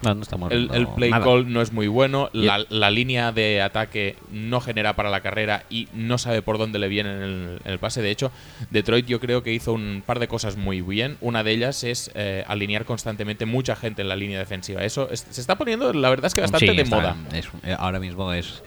No, 0.04 0.14
no 0.14 0.22
estamos 0.22 0.52
el, 0.52 0.68
play 0.96 1.10
nada. 1.10 1.24
call 1.26 1.52
no 1.52 1.60
es 1.60 1.72
muy 1.74 1.88
bueno. 1.88 2.30
La, 2.32 2.64
la 2.70 2.92
línea 2.92 3.32
de 3.32 3.64
ataque 3.64 4.16
no 4.32 4.62
genera 4.62 4.94
para 4.96 5.10
la 5.10 5.22
carrera 5.22 5.64
y 5.72 5.88
no 5.94 6.20
sabe 6.20 6.44
por 6.44 6.60
dónde 6.60 6.78
le 6.78 6.88
viene 6.88 7.12
en 7.16 7.22
el, 7.24 7.60
en 7.66 7.72
el 7.72 7.80
pase. 7.80 8.04
De 8.04 8.12
hecho, 8.12 8.32
Detroit 8.70 9.08
yo 9.08 9.20
creo 9.20 9.42
que 9.42 9.54
hizo 9.54 9.74
un 9.74 10.04
par 10.06 10.20
de 10.20 10.28
cosas 10.28 10.56
muy 10.56 10.82
bien. 10.82 11.18
Una 11.20 11.44
de 11.44 11.52
ellas 11.52 11.84
es 11.84 12.12
eh, 12.14 12.44
alinear 12.48 12.86
constantemente 12.86 13.48
mucha 13.48 13.76
gente 13.76 14.04
en 14.04 14.10
la 14.10 14.16
línea 14.16 14.38
defensiva. 14.38 14.84
Eso 14.84 15.10
es- 15.10 15.26
se 15.32 15.42
está 15.42 15.56
poniendo, 15.58 15.92
la 15.94 16.10
verdad 16.12 16.28
es 16.28 16.36
que 16.36 16.42
bastante 16.42 16.68
Sí, 16.70 16.78
de 16.78 16.86
moda. 16.86 17.16
es- 17.34 17.48
eh, 17.64 17.76
ahora 17.80 18.00
mismo 18.00 18.32
es 18.34 18.62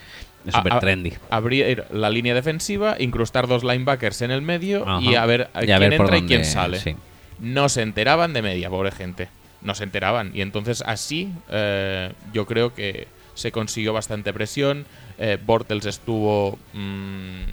es 0.46 0.54
a- 0.54 0.80
trendy. 0.80 1.12
Abrir 1.30 1.84
la 1.92 2.10
línea 2.10 2.34
defensiva, 2.34 2.96
incrustar 2.98 3.46
dos 3.46 3.62
linebackers 3.62 4.22
en 4.22 4.30
el 4.32 4.42
medio 4.42 4.84
y 5.00 5.14
a 5.14 5.26
ver 5.26 5.48
a 5.54 5.60
Y 5.64 5.70
a 5.70 5.76
quién 5.76 5.90
ver 5.90 5.92
entra 6.00 6.18
y 6.18 6.22
quién 6.22 6.44
sale. 6.44 6.78
sí. 6.80 6.96
No 7.38 7.68
se 7.68 7.82
enteraban 7.82 8.32
de 8.32 8.42
media, 8.42 8.68
pobre 8.68 8.90
gente. 8.90 9.28
No 9.62 9.74
se 9.74 9.84
enteraban. 9.84 10.30
Y 10.34 10.40
entonces 10.40 10.82
así 10.86 11.32
eh, 11.50 12.12
yo 12.32 12.46
creo 12.46 12.74
que 12.74 13.08
se 13.34 13.52
consiguió 13.52 13.92
bastante 13.92 14.32
presión. 14.32 14.86
Eh, 15.18 15.38
Bortles 15.44 15.86
estuvo 15.86 16.58
mm, 16.72 17.44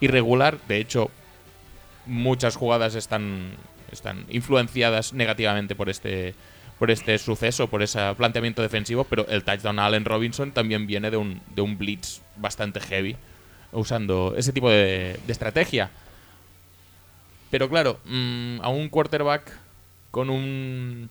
irregular. 0.00 0.58
De 0.68 0.78
hecho, 0.78 1.10
muchas 2.06 2.56
jugadas 2.56 2.94
están, 2.94 3.52
están 3.90 4.24
influenciadas 4.28 5.12
negativamente 5.12 5.74
por 5.74 5.88
este, 5.88 6.34
por 6.78 6.90
este 6.90 7.18
suceso, 7.18 7.68
por 7.68 7.82
ese 7.82 8.14
planteamiento 8.16 8.62
defensivo, 8.62 9.04
pero 9.04 9.26
el 9.28 9.44
touchdown 9.44 9.78
a 9.78 9.86
Allen 9.86 10.04
Robinson 10.04 10.52
también 10.52 10.86
viene 10.86 11.10
de 11.10 11.16
un, 11.16 11.40
de 11.54 11.62
un 11.62 11.78
blitz 11.78 12.20
bastante 12.36 12.80
heavy, 12.80 13.16
usando 13.70 14.34
ese 14.36 14.52
tipo 14.52 14.68
de, 14.68 15.18
de 15.24 15.32
estrategia. 15.32 15.90
Pero 17.50 17.68
claro, 17.68 18.00
mm, 18.04 18.60
a 18.62 18.68
un 18.68 18.88
quarterback 18.88 19.61
con 20.12 20.30
un... 20.30 21.10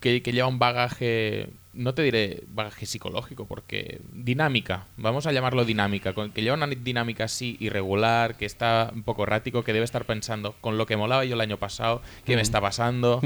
Que, 0.00 0.22
que 0.22 0.32
lleva 0.32 0.48
un 0.48 0.58
bagaje, 0.58 1.48
no 1.72 1.94
te 1.94 2.02
diré 2.02 2.44
bagaje 2.48 2.84
psicológico, 2.84 3.46
porque 3.46 4.00
dinámica, 4.12 4.84
vamos 4.98 5.26
a 5.26 5.32
llamarlo 5.32 5.64
dinámica, 5.64 6.12
con- 6.12 6.30
que 6.30 6.42
lleva 6.42 6.56
una 6.56 6.66
dinámica 6.66 7.24
así 7.24 7.56
irregular, 7.58 8.36
que 8.36 8.44
está 8.44 8.90
un 8.94 9.02
poco 9.02 9.22
errático, 9.22 9.64
que 9.64 9.72
debe 9.72 9.86
estar 9.86 10.04
pensando 10.04 10.54
con 10.60 10.76
lo 10.76 10.84
que 10.84 10.98
molaba 10.98 11.24
yo 11.24 11.34
el 11.36 11.40
año 11.40 11.56
pasado, 11.56 12.02
qué 12.26 12.36
me 12.36 12.42
está 12.42 12.60
pasando, 12.60 13.20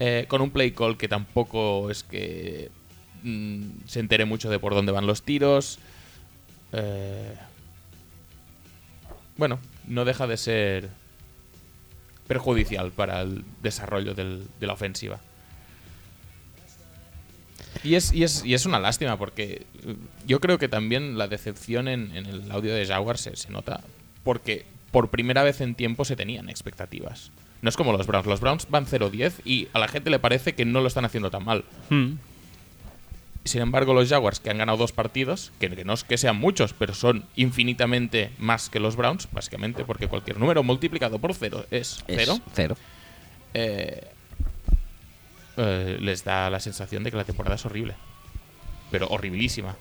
eh, 0.00 0.24
con 0.28 0.40
un 0.40 0.50
play 0.50 0.70
call 0.70 0.96
que 0.96 1.06
tampoco 1.06 1.90
es 1.90 2.02
que 2.02 2.70
mm, 3.22 3.62
se 3.86 4.00
entere 4.00 4.24
mucho 4.24 4.48
de 4.48 4.58
por 4.58 4.72
dónde 4.74 4.92
van 4.92 5.06
los 5.06 5.22
tiros. 5.22 5.78
Eh, 6.72 7.34
bueno, 9.36 9.58
no 9.86 10.06
deja 10.06 10.26
de 10.26 10.38
ser 10.38 10.88
perjudicial 12.26 12.90
para 12.92 13.20
el 13.22 13.44
desarrollo 13.62 14.14
del- 14.14 14.46
de 14.60 14.66
la 14.66 14.72
ofensiva. 14.72 15.20
Y 17.84 17.94
es, 17.94 18.12
y, 18.12 18.24
es, 18.24 18.44
y 18.44 18.54
es 18.54 18.66
una 18.66 18.80
lástima 18.80 19.16
porque 19.18 19.66
eh, 19.84 19.96
yo 20.26 20.40
creo 20.40 20.58
que 20.58 20.68
también 20.68 21.18
la 21.18 21.28
decepción 21.28 21.88
en, 21.88 22.14
en 22.16 22.26
el 22.26 22.50
audio 22.50 22.74
de 22.74 22.86
Jaguar 22.86 23.18
se, 23.18 23.36
se 23.36 23.50
nota 23.50 23.80
porque 24.24 24.64
por 24.90 25.10
primera 25.10 25.42
vez 25.42 25.60
en 25.60 25.74
tiempo 25.74 26.04
se 26.04 26.16
tenían 26.16 26.48
expectativas. 26.48 27.30
No 27.62 27.68
es 27.68 27.76
como 27.76 27.92
los 27.92 28.06
Browns. 28.06 28.26
Los 28.26 28.40
Browns 28.40 28.66
van 28.70 28.86
0-10 28.86 29.34
y 29.44 29.68
a 29.72 29.78
la 29.78 29.88
gente 29.88 30.10
le 30.10 30.18
parece 30.18 30.54
que 30.54 30.64
no 30.64 30.80
lo 30.80 30.88
están 30.88 31.04
haciendo 31.04 31.30
tan 31.30 31.44
mal. 31.44 31.64
Mm. 31.90 32.12
Sin 33.46 33.62
embargo, 33.62 33.94
los 33.94 34.08
Jaguars, 34.08 34.40
que 34.40 34.50
han 34.50 34.58
ganado 34.58 34.78
dos 34.78 34.92
partidos, 34.92 35.52
que, 35.60 35.70
que 35.70 35.84
no 35.84 35.92
es 35.94 36.04
que 36.04 36.18
sean 36.18 36.36
muchos, 36.36 36.72
pero 36.72 36.94
son 36.94 37.24
infinitamente 37.36 38.30
más 38.38 38.68
que 38.70 38.80
los 38.80 38.96
Browns, 38.96 39.28
básicamente, 39.32 39.84
porque 39.84 40.08
cualquier 40.08 40.38
número 40.38 40.62
multiplicado 40.62 41.18
por 41.18 41.34
cero 41.34 41.64
es 41.70 42.04
Es 42.08 42.16
cero, 42.18 42.38
cero. 42.54 42.76
eh, 43.54 44.08
eh, 45.56 45.98
les 46.00 46.24
da 46.24 46.50
la 46.50 46.60
sensación 46.60 47.02
de 47.04 47.10
que 47.10 47.16
la 47.16 47.24
temporada 47.24 47.54
es 47.56 47.64
horrible. 47.64 47.94
Pero 48.90 49.08
horriblísima. 49.08 49.76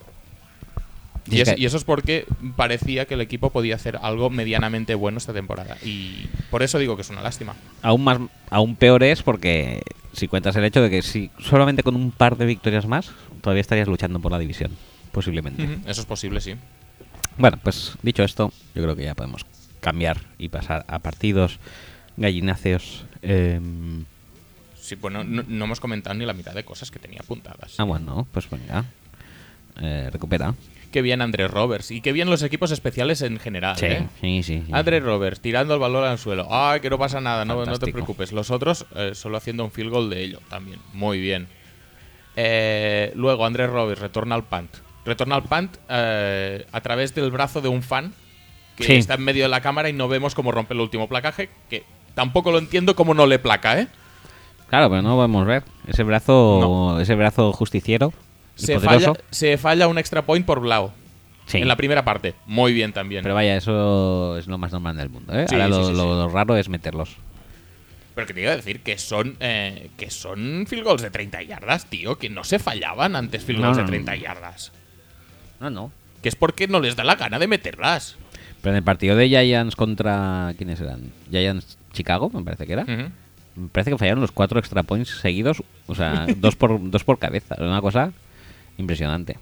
Y 1.30 1.42
es 1.42 1.50
eso 1.58 1.78
es 1.78 1.84
porque 1.84 2.26
parecía 2.56 3.06
que 3.06 3.16
el 3.16 3.22
equipo 3.22 3.50
podía 3.50 3.76
hacer 3.76 3.98
algo 4.02 4.30
medianamente 4.30 4.96
bueno 4.96 5.18
esta 5.18 5.34
temporada. 5.34 5.78
Y 5.84 6.28
por 6.52 6.62
eso 6.64 6.78
digo 6.78 6.96
que 6.96 7.02
es 7.02 7.10
una 7.10 7.22
lástima. 7.22 7.56
Aún 7.82 8.04
más, 8.04 8.20
aún 8.50 8.76
peor 8.76 9.04
es 9.04 9.24
porque 9.24 9.82
si 10.14 10.28
cuentas 10.28 10.56
el 10.56 10.64
hecho 10.64 10.82
de 10.82 10.90
que 10.90 11.02
si 11.02 11.32
solamente 11.40 11.84
con 11.84 11.96
un 11.96 12.12
par 12.12 12.38
de 12.38 12.46
victorias 12.46 12.86
más 12.86 13.12
todavía 13.42 13.62
estarías 13.62 13.88
luchando 13.88 14.20
por 14.20 14.32
la 14.32 14.40
división, 14.40 14.72
posiblemente. 15.12 15.64
Eso 15.90 16.02
es 16.02 16.08
posible, 16.08 16.42
sí. 16.42 16.56
Bueno, 17.38 17.60
pues 17.62 17.98
dicho 18.02 18.24
esto, 18.24 18.52
yo 18.74 18.84
creo 18.84 18.96
que 18.96 19.04
ya 19.04 19.16
podemos 19.16 19.46
cambiar 19.82 20.18
y 20.38 20.50
pasar 20.50 20.86
a 20.88 21.00
partidos 21.00 21.60
gallináceos. 22.18 23.06
em, 23.22 24.06
Sí, 24.80 24.94
bueno, 24.94 25.24
no, 25.24 25.44
no 25.48 25.66
hemos 25.66 25.80
comentado 25.80 26.14
ni 26.16 26.26
la 26.28 26.34
mitad 26.34 26.54
de 26.54 26.64
cosas 26.64 26.92
que 26.92 27.00
tenía 27.00 27.20
apuntadas. 27.22 27.74
ah, 27.80 27.84
bueno, 27.86 28.28
pues 28.32 28.48
venga. 28.48 28.86
Eh, 29.82 30.10
recupera. 30.14 30.54
Qué 30.96 31.02
bien 31.02 31.22
Andrés 31.22 31.52
Roberts. 31.52 31.92
Y 31.92 32.00
qué 32.00 32.14
bien 32.14 32.30
los 32.30 32.42
equipos 32.42 32.72
especiales 32.72 33.22
en 33.22 33.38
general. 33.38 33.76
Sí, 33.76 33.86
¿eh? 33.88 34.08
sí, 34.22 34.44
sí. 34.44 34.64
sí. 34.66 34.72
Andrés 34.72 35.04
Roberts 35.04 35.42
tirando 35.42 35.74
el 35.74 35.80
balón 35.82 36.06
al 36.06 36.18
suelo. 36.18 36.48
Ay, 36.50 36.80
que 36.80 36.90
no 36.90 36.98
pasa 36.98 37.20
nada, 37.20 37.44
no, 37.44 37.66
no 37.66 37.78
te 37.78 37.92
preocupes. 37.92 38.32
Los 38.32 38.50
otros 38.50 38.86
eh, 38.96 39.12
solo 39.14 39.36
haciendo 39.36 39.66
un 39.66 39.72
field 39.72 39.90
goal 39.92 40.10
de 40.10 40.24
ello 40.24 40.40
también. 40.50 40.80
Muy 40.94 41.20
bien. 41.20 41.50
Eh, 42.38 43.12
luego 43.14 43.46
Andrés 43.46 43.70
Roberts 43.72 44.00
retorna 44.00 44.36
al 44.36 44.46
punt. 44.46 44.70
Retorna 45.04 45.36
al 45.36 45.44
punt 45.44 45.76
eh, 45.90 46.66
a 46.72 46.80
través 46.80 47.14
del 47.14 47.30
brazo 47.30 47.60
de 47.60 47.68
un 47.68 47.82
fan 47.84 48.14
que 48.78 48.86
Sí. 48.86 48.94
está 48.94 49.16
en 49.16 49.24
medio 49.26 49.44
de 49.44 49.50
la 49.50 49.60
cámara 49.60 49.90
y 49.90 49.94
no 49.94 50.08
vemos 50.08 50.34
cómo 50.34 50.54
rompe 50.54 50.76
el 50.76 50.80
último 50.80 51.10
placaje. 51.10 51.50
Que 51.70 51.84
tampoco 52.14 52.54
lo 52.54 52.58
entiendo 52.58 52.96
cómo 52.96 53.14
no 53.14 53.28
le 53.28 53.38
placa, 53.38 53.82
¿eh? 53.82 53.90
Claro, 54.70 54.90
pero 54.90 55.02
no 55.02 55.18
podemos 55.18 55.46
ver. 55.46 55.64
Ese 55.88 56.04
brazo, 56.04 57.02
ese 57.02 57.16
brazo 57.16 57.52
justiciero. 57.52 58.14
Se 58.56 58.80
falla, 58.80 59.14
se 59.32 59.58
falla 59.58 59.88
un 59.88 59.98
extra 59.98 60.26
point 60.26 60.46
por 60.46 60.60
Blau. 60.60 60.92
Sí. 61.46 61.60
En 61.60 61.68
la 61.68 61.76
primera 61.76 62.04
parte. 62.04 62.34
Muy 62.48 62.74
bien 62.74 62.92
también. 62.92 63.22
Pero 63.22 63.36
vaya, 63.36 63.56
eso 63.56 64.38
es 64.38 64.48
lo 64.48 64.58
más 64.58 64.72
normal 64.72 64.98
del 64.98 65.10
mundo. 65.10 65.32
¿eh? 65.34 65.46
Sí, 65.48 65.56
Ahora 65.56 65.68
lo, 65.68 65.88
sí, 65.88 65.94
lo 65.94 66.28
raro 66.30 66.58
es 66.58 66.70
meterlos. 66.70 67.18
Pero 68.16 68.26
que 68.28 68.34
te 68.34 68.42
iba 68.42 68.52
a 68.54 68.56
decir 68.56 68.80
que 68.82 68.98
son 68.98 69.36
eh, 69.42 69.90
que 69.98 70.10
son 70.10 70.66
field 70.68 70.84
goals 70.86 71.02
de 71.02 71.12
30 71.12 71.44
yardas, 71.44 71.86
tío, 71.88 72.18
que 72.18 72.30
no 72.30 72.44
se 72.44 72.60
fallaban 72.60 73.16
antes 73.16 73.44
field 73.44 73.60
No, 73.60 73.68
goals 73.68 73.78
no, 73.78 73.84
de 73.84 73.88
no. 74.00 74.06
30 74.06 74.16
yardas. 74.16 74.72
No, 75.60 75.70
no. 75.70 75.92
Que 76.24 76.30
es 76.30 76.36
porque 76.36 76.68
no 76.68 76.80
les 76.80 76.96
da 76.96 77.04
la 77.04 77.16
gana 77.16 77.38
de 77.38 77.48
meterlas. 77.48 78.16
Pero 78.62 78.72
en 78.72 78.78
el 78.78 78.84
partido 78.84 79.16
de 79.16 79.28
Giants 79.28 79.76
contra. 79.76 80.54
¿Quiénes 80.58 80.80
eran? 80.82 81.12
Giants 81.30 81.78
Chicago, 81.94 82.32
me 82.34 82.42
parece 82.42 82.66
que 82.66 82.74
era. 82.74 82.86
Me 82.86 83.70
parece 83.72 83.92
que 83.92 83.98
fallaron 83.98 84.22
los 84.22 84.32
cuatro 84.32 84.60
extra 84.60 84.82
points 84.82 85.10
seguidos. 85.22 85.62
O 85.86 85.94
sea, 85.94 86.26
dos, 86.38 86.56
por, 86.56 86.80
dos 86.90 87.04
por 87.04 87.20
cabeza. 87.20 87.56
Una 87.60 87.82
cosa 87.82 88.12
impresionante. 88.78 89.38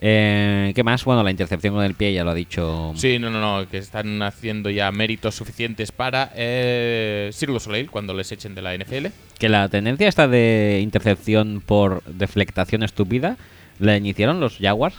Eh, 0.00 0.72
¿Qué 0.74 0.82
más? 0.82 1.04
Bueno, 1.04 1.22
la 1.22 1.30
intercepción 1.30 1.74
con 1.74 1.84
el 1.84 1.94
pie 1.94 2.12
ya 2.12 2.24
lo 2.24 2.30
ha 2.30 2.34
dicho. 2.34 2.92
Sí, 2.96 3.18
no, 3.18 3.30
no, 3.30 3.40
no, 3.40 3.68
que 3.68 3.78
están 3.78 4.22
haciendo 4.22 4.68
ya 4.68 4.90
méritos 4.92 5.34
suficientes 5.34 5.92
para 5.92 6.30
eh, 6.34 7.30
Soleil 7.32 7.90
cuando 7.90 8.12
les 8.12 8.30
echen 8.32 8.54
de 8.54 8.62
la 8.62 8.76
NFL. 8.76 9.06
Que 9.38 9.48
la 9.48 9.68
tendencia 9.68 10.08
esta 10.08 10.28
de 10.28 10.80
intercepción 10.82 11.62
por 11.64 12.02
deflectación 12.04 12.82
estúpida 12.82 13.36
la 13.78 13.96
iniciaron 13.96 14.40
los 14.40 14.58
Jaguars 14.58 14.96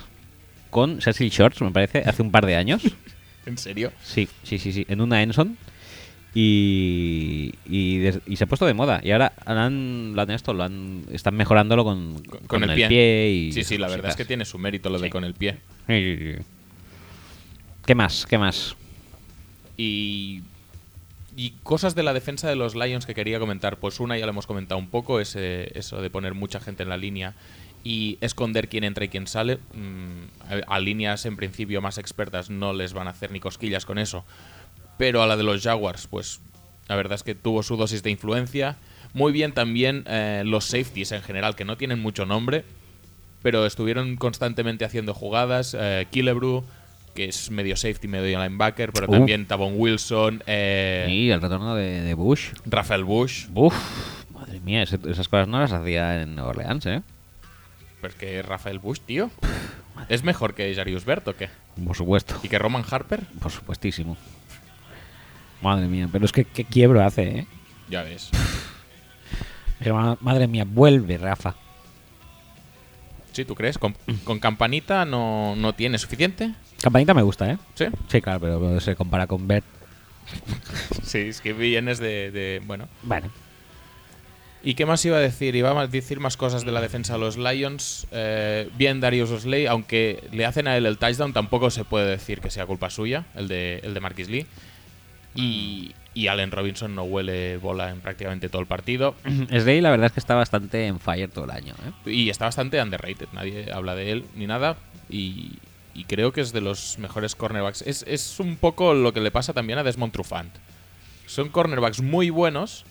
con 0.69 1.01
Cecil 1.01 1.29
Shorts, 1.29 1.61
me 1.61 1.71
parece, 1.71 1.99
hace 1.99 2.21
un 2.21 2.31
par 2.31 2.45
de 2.45 2.55
años. 2.55 2.81
¿En 3.45 3.57
serio? 3.57 3.91
Sí, 4.01 4.27
sí, 4.43 4.57
sí, 4.57 4.71
sí, 4.71 4.85
en 4.89 5.01
una 5.01 5.21
Enson. 5.21 5.57
Y, 6.37 7.53
y, 7.65 7.97
des- 7.99 8.19
y 8.27 8.35
se 8.35 8.43
ha 8.43 8.47
puesto 8.47 8.65
de 8.65 8.73
moda. 8.73 8.99
Y 9.01 9.11
ahora 9.11 9.31
han, 9.45 10.13
lo 10.15 10.21
han 10.21 10.31
esto, 10.31 10.53
lo 10.53 10.63
han, 10.63 11.03
están 11.11 11.33
mejorándolo 11.35 11.85
con, 11.85 12.21
Con, 12.25 12.39
con 12.41 12.63
el, 12.69 12.75
pie. 12.75 13.29
y 13.31 13.51
sí, 13.53 13.63
sí, 13.63 13.77
la 13.77 13.87
verdad 13.87 14.09
es 14.11 14.17
que 14.17 14.25
tiene 14.25 14.43
su 14.43 14.57
mérito 14.59 14.89
lo 14.89 14.99
de 14.99 15.09
con 15.09 15.23
el 15.23 15.33
pie. 15.33 15.57
¿Qué 17.85 17.95
más? 17.95 18.25
¿Qué 18.25 18.37
más? 18.37 18.75
Y, 19.77 20.41
y 21.37 21.51
cosas 21.63 21.95
de 21.95 22.03
la 22.03 22.13
defensa 22.13 22.49
de 22.49 22.55
los 22.57 22.75
Lions 22.75 23.05
que 23.05 23.13
quería 23.15 23.39
comentar. 23.39 23.77
Pues 23.77 23.99
una 24.01 24.17
ya 24.17 24.25
lo 24.25 24.31
hemos 24.31 24.45
comentado 24.47 24.77
un 24.77 24.89
poco, 24.89 25.19
ese, 25.21 25.71
eso 25.77 26.01
de 26.01 26.09
poner 26.09 26.33
mucha 26.33 26.59
gente 26.59 26.83
en 26.83 26.89
la 26.89 26.97
línea 26.97 27.33
y 27.83 28.17
esconder 28.21 28.67
quién 28.67 28.83
entra 28.83 29.05
y 29.05 29.09
quién 29.09 29.27
sale. 29.27 29.57
Mm, 29.73 30.63
a, 30.67 30.75
a 30.75 30.79
líneas 30.79 31.25
en 31.25 31.35
principio 31.37 31.81
más 31.81 31.97
expertas 31.97 32.49
no 32.49 32.73
les 32.73 32.93
van 32.93 33.07
a 33.07 33.11
hacer 33.11 33.31
ni 33.31 33.39
cosquillas 33.39 33.85
con 33.85 33.99
eso. 33.99 34.25
Pero 34.97 35.21
a 35.21 35.27
la 35.27 35.35
de 35.37 35.43
los 35.43 35.61
Jaguars, 35.61 36.07
pues 36.07 36.39
la 36.87 36.95
verdad 36.95 37.15
es 37.15 37.23
que 37.23 37.35
tuvo 37.35 37.63
su 37.63 37.75
dosis 37.77 38.03
de 38.03 38.11
influencia. 38.11 38.77
Muy 39.13 39.31
bien 39.31 39.53
también 39.53 40.03
eh, 40.07 40.43
los 40.45 40.65
safeties 40.65 41.11
en 41.11 41.21
general, 41.21 41.55
que 41.55 41.65
no 41.65 41.77
tienen 41.77 41.99
mucho 41.99 42.25
nombre, 42.25 42.63
pero 43.41 43.65
estuvieron 43.65 44.15
constantemente 44.17 44.85
haciendo 44.85 45.13
jugadas. 45.13 45.75
Eh, 45.79 46.05
Killebrew, 46.11 46.63
que 47.13 47.25
es 47.25 47.49
medio 47.51 47.77
safety, 47.77 48.07
medio 48.07 48.41
linebacker, 48.41 48.91
pero 48.91 49.07
Uh. 49.07 49.11
también 49.11 49.45
Tavon 49.45 49.73
Wilson, 49.77 50.43
eh, 50.47 51.07
Y 51.09 51.29
el 51.29 51.41
retorno 51.41 51.75
de, 51.75 52.01
de 52.01 52.13
Bush. 52.13 52.49
Rafael 52.65 53.03
Bush. 53.05 53.47
Uf, 53.53 53.73
madre 54.33 54.59
mía, 54.59 54.83
ese- 54.83 54.99
esas 55.09 55.29
cosas 55.29 55.47
no 55.47 55.59
las 55.59 55.71
hacía 55.71 56.21
en 56.21 56.35
Nueva 56.35 56.49
Orleans, 56.51 56.85
¿eh? 56.85 57.01
Pero 58.01 58.13
es 58.13 58.19
que 58.19 58.41
Rafael 58.41 58.79
Bush, 58.79 58.99
tío. 59.05 59.31
¿Es 60.09 60.23
mejor 60.23 60.53
que 60.55 60.73
Jarius 60.75 61.05
Bert 61.05 61.25
o 61.29 61.35
qué? 61.37 61.47
Por 61.85 61.95
supuesto. 61.95 62.35
¿Y 62.43 62.49
que 62.49 62.59
Roman 62.59 62.83
Harper? 62.89 63.21
Por 63.41 63.51
supuestísimo. 63.51 64.17
Madre 65.65 65.87
mía, 65.87 66.07
pero 66.11 66.25
es 66.25 66.31
que 66.31 66.45
qué 66.45 66.63
quiebro 66.63 67.03
hace, 67.03 67.23
¿eh? 67.39 67.47
Ya 67.89 68.03
ves. 68.03 68.29
Pero, 69.79 70.17
madre 70.21 70.47
mía, 70.47 70.63
vuelve, 70.67 71.17
Rafa. 71.17 71.55
Sí, 73.31 73.43
¿tú 73.45 73.55
crees? 73.55 73.77
¿Con, 73.77 73.95
con 74.23 74.39
campanita 74.39 75.05
no, 75.05 75.55
no 75.55 75.73
tiene 75.73 75.97
suficiente? 75.97 76.53
Campanita 76.81 77.13
me 77.13 77.21
gusta, 77.21 77.51
¿eh? 77.51 77.57
¿Sí? 77.73 77.85
Sí, 78.07 78.21
claro, 78.21 78.39
pero 78.39 78.79
se 78.79 78.95
compara 78.95 79.27
con 79.27 79.47
Bert. 79.47 79.65
Sí, 81.03 81.19
es 81.19 81.41
que 81.41 81.53
vienes 81.53 81.99
de, 81.99 82.31
de- 82.31 82.61
Bueno. 82.65 82.87
Bueno. 83.03 83.29
¿Y 84.63 84.73
qué 84.73 84.85
más 84.87 85.05
iba 85.05 85.17
a 85.17 85.19
decir? 85.19 85.55
Iba 85.55 85.79
a 85.79 85.87
decir 85.87 86.19
más 86.19 86.37
cosas 86.37 86.65
de 86.65 86.71
la 86.71 86.81
defensa 86.81 87.13
de 87.13 87.19
los 87.19 87.37
Lions. 87.37 88.07
Eh, 88.11 88.69
bien 88.77 88.99
Darius 88.99 89.29
Osley, 89.29 89.67
aunque 89.67 90.23
le 90.31 90.45
hacen 90.45 90.67
a 90.67 90.75
él 90.75 90.87
el 90.87 90.97
touchdown, 90.97 91.33
tampoco 91.33 91.69
se 91.69 91.83
puede 91.85 92.09
decir 92.09 92.41
que 92.41 92.49
sea 92.49 92.65
culpa 92.65 92.89
suya, 92.89 93.25
el 93.35 93.47
de, 93.47 93.79
el 93.83 93.93
de 93.93 93.99
Marquis 93.99 94.27
Lee. 94.29 94.47
Y, 95.35 95.93
y 96.13 96.27
Allen 96.27 96.51
Robinson 96.51 96.95
no 96.95 97.03
huele 97.03 97.57
bola 97.57 97.89
en 97.91 97.99
prácticamente 97.99 98.49
todo 98.49 98.61
el 98.61 98.67
partido. 98.67 99.15
Slay 99.49 99.81
la 99.81 99.91
verdad 99.91 100.07
es 100.07 100.13
que 100.13 100.19
está 100.19 100.35
bastante 100.35 100.87
en 100.87 100.99
fire 100.99 101.29
todo 101.29 101.45
el 101.45 101.51
año, 101.51 101.73
¿eh? 101.85 102.11
Y 102.11 102.29
está 102.29 102.45
bastante 102.45 102.81
underrated, 102.81 103.27
nadie 103.33 103.71
habla 103.71 103.95
de 103.95 104.11
él 104.11 104.25
ni 104.35 104.47
nada. 104.47 104.77
Y, 105.09 105.59
y 105.93 106.05
creo 106.05 106.31
que 106.31 106.41
es 106.41 106.53
de 106.53 106.61
los 106.61 106.97
mejores 106.99 107.35
cornerbacks. 107.35 107.81
Es, 107.81 108.03
es 108.07 108.39
un 108.39 108.55
poco 108.55 108.93
lo 108.93 109.13
que 109.13 109.21
le 109.21 109.31
pasa 109.31 109.53
también 109.53 109.79
a 109.79 109.83
Desmond 109.83 110.13
Trufant. 110.13 110.53
Son 111.25 111.49
cornerbacks 111.49 112.01
muy 112.01 112.29
buenos 112.29 112.85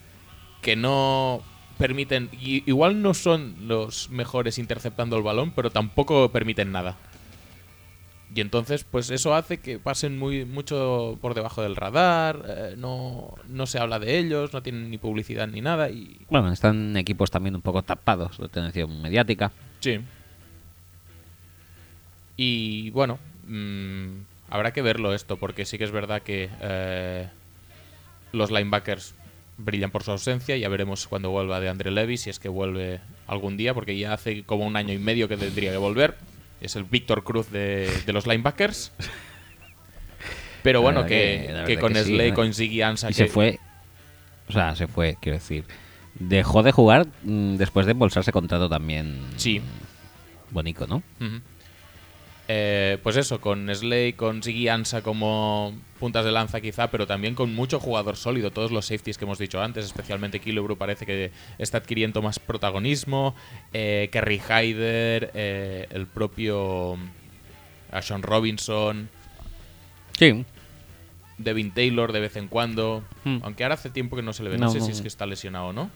que 0.62 0.76
no 0.76 1.42
permiten. 1.78 2.30
Igual 2.40 3.02
no 3.02 3.14
son 3.14 3.54
los 3.68 4.10
mejores 4.10 4.58
interceptando 4.58 5.16
el 5.16 5.22
balón, 5.22 5.52
pero 5.54 5.70
tampoco 5.70 6.30
permiten 6.30 6.72
nada. 6.72 6.96
Y 8.34 8.40
entonces, 8.40 8.84
pues 8.84 9.10
eso 9.10 9.34
hace 9.34 9.58
que 9.58 9.78
pasen 9.78 10.18
muy 10.18 10.44
mucho 10.44 11.18
por 11.20 11.34
debajo 11.34 11.62
del 11.62 11.76
radar. 11.76 12.44
eh, 12.48 12.74
no, 12.76 13.34
no 13.48 13.66
se 13.66 13.78
habla 13.78 14.00
de 14.00 14.18
ellos, 14.18 14.52
no 14.52 14.62
tienen 14.62 14.90
ni 14.90 14.98
publicidad 14.98 15.46
ni 15.46 15.60
nada. 15.60 15.88
Y 15.90 16.18
Bueno, 16.30 16.50
están 16.52 16.96
equipos 16.96 17.30
también 17.30 17.54
un 17.54 17.62
poco 17.62 17.82
tapados 17.82 18.38
de 18.38 18.46
atención 18.46 19.00
mediática. 19.00 19.52
Sí. 19.78 20.00
Y 22.36 22.90
bueno, 22.90 23.20
mm, 23.46 24.08
habrá 24.50 24.72
que 24.72 24.82
verlo 24.82 25.14
esto, 25.14 25.36
porque 25.36 25.64
sí 25.64 25.78
que 25.78 25.84
es 25.84 25.92
verdad 25.92 26.22
que 26.22 26.50
eh, 26.60 27.28
los 28.32 28.50
linebackers 28.50 29.14
brillan 29.58 29.92
por 29.92 30.02
su 30.02 30.10
ausencia. 30.10 30.56
Ya 30.56 30.68
veremos 30.68 31.06
cuando 31.06 31.30
vuelva 31.30 31.60
de 31.60 31.68
Andre 31.68 31.92
Levy, 31.92 32.16
si 32.16 32.30
es 32.30 32.40
que 32.40 32.48
vuelve 32.48 33.00
algún 33.28 33.56
día, 33.56 33.74
porque 33.74 33.96
ya 33.96 34.12
hace 34.12 34.42
como 34.42 34.66
un 34.66 34.74
año 34.76 34.92
y 34.92 34.98
medio 34.98 35.28
que 35.28 35.36
tendría 35.36 35.70
que 35.70 35.76
volver. 35.76 36.16
Es 36.64 36.76
el 36.76 36.84
Víctor 36.84 37.24
Cruz 37.24 37.50
de, 37.50 37.90
de 38.06 38.12
los 38.12 38.26
linebackers. 38.26 38.92
Pero 40.62 40.80
bueno, 40.80 41.04
que, 41.04 41.62
que- 41.66 41.78
con 41.78 41.92
que 41.92 42.02
sí, 42.04 42.14
Slay, 42.14 42.30
¿no? 42.30 42.34
con 42.36 42.54
Ziggy 42.54 42.82
Y 42.82 43.12
se 43.12 43.26
fue. 43.26 43.58
O 44.48 44.52
sea, 44.52 44.74
se 44.74 44.86
fue, 44.86 45.16
quiero 45.20 45.36
decir. 45.38 45.64
Dejó 46.14 46.62
de 46.62 46.72
jugar 46.72 47.06
mm, 47.22 47.56
después 47.56 47.86
de 47.86 47.92
embolsarse 47.92 48.32
contrato 48.32 48.68
también. 48.68 49.20
Sí. 49.36 49.60
Bonito, 50.50 50.86
¿no? 50.86 51.02
Eh, 52.46 52.98
pues 53.02 53.16
eso, 53.16 53.40
con 53.40 53.74
Slay, 53.74 54.12
con 54.12 54.42
Ziggy 54.42 54.68
Ansah 54.68 55.00
como 55.02 55.72
puntas 55.98 56.26
de 56.26 56.32
lanza 56.32 56.60
quizá, 56.60 56.90
pero 56.90 57.06
también 57.06 57.34
con 57.34 57.54
mucho 57.54 57.80
jugador 57.80 58.16
sólido. 58.16 58.50
Todos 58.50 58.70
los 58.70 58.84
safeties 58.86 59.16
que 59.16 59.24
hemos 59.24 59.38
dicho 59.38 59.62
antes, 59.62 59.86
especialmente 59.86 60.40
Killebrew 60.40 60.76
parece 60.76 61.06
que 61.06 61.30
está 61.58 61.78
adquiriendo 61.78 62.20
más 62.20 62.38
protagonismo. 62.38 63.34
Eh, 63.72 64.10
Kerry 64.12 64.38
Hyder, 64.40 65.30
eh, 65.34 65.86
el 65.90 66.06
propio 66.06 66.98
Sean 68.02 68.22
Robinson, 68.22 69.08
Sí. 70.18 70.44
Devin 71.38 71.72
Taylor 71.72 72.12
de 72.12 72.20
vez 72.20 72.36
en 72.36 72.48
cuando. 72.48 73.02
Hmm. 73.24 73.38
Aunque 73.42 73.64
ahora 73.64 73.74
hace 73.74 73.90
tiempo 73.90 74.16
que 74.16 74.22
no 74.22 74.32
se 74.32 74.42
le 74.44 74.50
ve. 74.50 74.58
No, 74.58 74.66
No, 74.66 74.70
sé 74.70 74.78
no. 74.80 74.84
si 74.84 74.92
es 74.92 75.00
que 75.00 75.08
está 75.08 75.26
lesionado 75.26 75.68
o 75.68 75.72
no. 75.72 75.90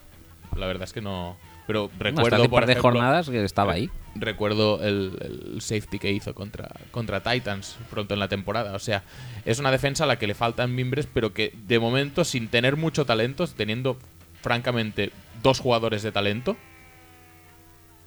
La 0.57 0.67
verdad 0.67 0.85
es 0.85 0.93
que 0.93 1.01
no. 1.03 1.37
Pero 1.69 1.91
hasta 1.93 2.05
recuerdo 2.05 2.37
hace 2.37 2.45
un 2.47 2.51
par 2.51 2.67
de 2.67 2.73
ejemplo, 2.73 2.91
jornadas 2.93 3.29
que 3.29 3.45
estaba 3.45 3.75
ahí. 3.75 3.91
Recuerdo 4.15 4.83
el, 4.83 5.53
el 5.53 5.61
safety 5.61 5.99
que 5.99 6.11
hizo 6.11 6.35
contra, 6.35 6.71
contra 6.91 7.23
Titans 7.23 7.77
pronto 7.91 8.15
en 8.15 8.21
la 8.21 8.29
temporada. 8.29 8.75
O 8.75 8.79
sea, 8.79 9.05
es 9.45 9.59
una 9.59 9.71
defensa 9.71 10.05
a 10.05 10.07
la 10.07 10.19
que 10.19 10.27
le 10.27 10.35
faltan 10.35 10.75
mimbres, 10.75 11.07
pero 11.13 11.35
que 11.35 11.55
de 11.67 11.79
momento, 11.79 12.25
sin 12.25 12.49
tener 12.49 12.77
mucho 12.77 13.05
talento, 13.05 13.47
teniendo 13.47 13.99
francamente 14.41 15.13
dos 15.43 15.61
jugadores 15.61 16.03
de 16.03 16.11
talento, 16.11 16.57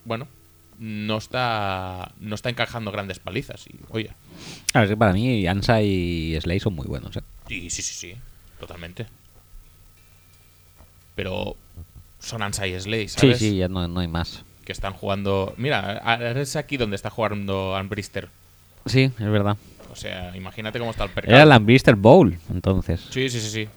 bueno, 0.06 0.28
no 0.80 1.18
está, 1.20 2.14
no 2.20 2.34
está 2.34 2.50
encajando 2.50 2.92
grandes 2.92 3.20
palizas. 3.20 3.68
Y, 3.68 3.76
oye, 3.90 4.10
Claro, 4.72 4.86
es 4.86 4.90
que 4.90 4.98
para 4.98 5.14
mí 5.14 5.46
Ansa 5.46 5.84
y 5.84 6.36
Slay 6.42 6.60
son 6.60 6.74
muy 6.74 6.88
buenos, 6.88 7.16
¿eh? 7.16 7.22
sí, 7.48 7.70
sí, 7.70 7.84
sí, 7.84 7.94
sí, 7.94 8.16
totalmente. 8.60 9.06
Pero 11.14 11.56
son 12.22 12.42
Ansa 12.42 12.66
y 12.68 12.80
Slay, 12.80 13.10
Sí, 13.10 13.18
¿sabes? 13.20 13.40
sí, 13.40 13.58
ya 13.58 13.68
no, 13.68 13.86
no 13.90 14.00
hay 14.00 14.08
más. 14.08 14.46
Que 14.64 14.72
están 14.72 14.94
jugando. 14.94 15.54
Mira, 15.58 15.98
es 16.40 16.56
aquí 16.56 16.78
donde 16.78 16.96
está 16.96 17.10
jugando 17.10 17.76
Ambrister. 17.76 18.30
Sí, 18.86 19.12
es 19.20 19.30
verdad. 19.32 19.58
O 19.92 19.96
sea, 19.96 20.34
imagínate 20.38 20.80
cómo 20.80 20.92
está 20.92 21.04
el 21.04 21.10
Era 21.10 21.22
percal. 21.22 21.50
la 21.50 21.56
Ambrister 21.56 21.96
Bowl, 21.96 22.38
entonces. 22.50 23.02
Sí, 23.10 23.30
sí, 23.30 23.42
sí, 23.42 23.50
sí. 23.50 23.70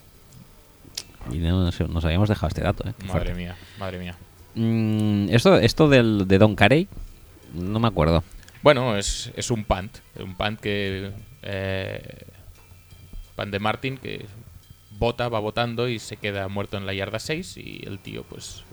Y 1.31 1.39
no, 1.39 1.63
no 1.65 1.71
sé, 1.71 1.85
nos 1.87 2.05
habíamos 2.05 2.29
dejado 2.29 2.47
este 2.47 2.61
dato, 2.61 2.87
¿eh? 2.87 2.93
Qué 2.97 3.07
Madre 3.07 3.21
fuerte. 3.25 3.33
mía, 3.35 3.55
madre 3.79 3.97
mía. 3.99 4.15
Mm, 4.53 5.27
esto 5.33 5.57
esto 5.57 5.89
del, 5.89 6.27
de 6.27 6.37
Don 6.37 6.55
Carey, 6.55 6.87
no 7.53 7.79
me 7.79 7.87
acuerdo. 7.87 8.23
Bueno, 8.61 8.95
es, 8.95 9.31
es 9.35 9.49
un 9.51 9.63
punt. 9.65 9.97
Un 10.19 10.35
punt 10.35 10.59
que. 10.59 11.11
Eh, 11.41 12.01
punt 13.35 13.51
de 13.51 13.59
Martin 13.59 13.97
que 13.97 14.25
bota, 14.97 15.29
va 15.29 15.39
botando 15.39 15.87
y 15.87 15.99
se 15.99 16.17
queda 16.17 16.47
muerto 16.47 16.77
en 16.77 16.85
la 16.85 16.93
yarda 16.93 17.19
6. 17.19 17.57
Y 17.57 17.83
el 17.87 17.99
tío, 17.99 18.23
pues, 18.23 18.63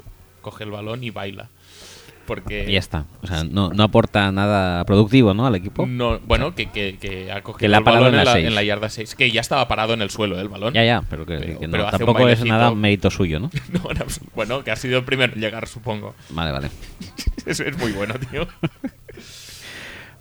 coge 0.41 0.65
el 0.65 0.71
balón 0.71 1.05
y 1.05 1.11
baila. 1.11 1.49
Porque. 2.27 2.67
Y 2.69 2.75
ya 2.75 2.79
está. 2.79 3.05
O 3.23 3.27
sea, 3.27 3.43
no, 3.43 3.71
no 3.71 3.83
aporta 3.83 4.31
nada 4.31 4.85
productivo, 4.85 5.35
¿no? 5.35 5.45
Al 5.45 5.57
equipo. 5.57 5.87
No, 5.87 6.21
bueno, 6.21 6.55
que, 6.55 6.71
que, 6.71 6.97
que 6.99 7.33
ha 7.33 7.43
cogido 7.43 7.59
Que 7.59 7.69
la 7.69 7.79
el 7.79 7.85
balón 7.85 8.03
en 8.03 8.11
en 8.11 8.17
la 8.19 8.25
la, 8.25 8.33
seis. 8.35 8.47
en 8.47 8.55
la 8.55 8.63
yarda 8.63 8.89
6. 8.89 9.15
Que 9.17 9.31
ya 9.33 9.41
estaba 9.41 9.67
parado 9.67 9.93
en 9.95 10.03
el 10.03 10.11
suelo 10.11 10.39
el 10.41 10.49
balón. 10.49 10.73
Ya, 10.73 10.85
ya, 10.85 11.03
pero 11.11 11.27
que, 11.27 11.39
Pero- 11.39 11.59
que 11.59 11.67
no, 11.67 11.73
pero 11.73 11.91
tampoco 11.91 12.29
es 12.29 12.45
nada 12.45 12.73
mérito 12.75 13.11
suyo, 13.11 13.41
¿no? 13.41 13.51
No, 13.73 13.91
en 13.91 13.99
bueno, 14.37 14.63
que 14.63 14.71
ha 14.71 14.77
sido 14.77 14.99
el 14.99 15.05
primero 15.05 15.33
en 15.35 15.41
llegar, 15.41 15.67
supongo. 15.67 16.15
Vale, 16.31 16.53
vale. 16.53 16.71
Eso 17.47 17.65
es 17.65 17.77
muy 17.77 17.91
bueno, 17.91 18.15
tío. 18.31 18.47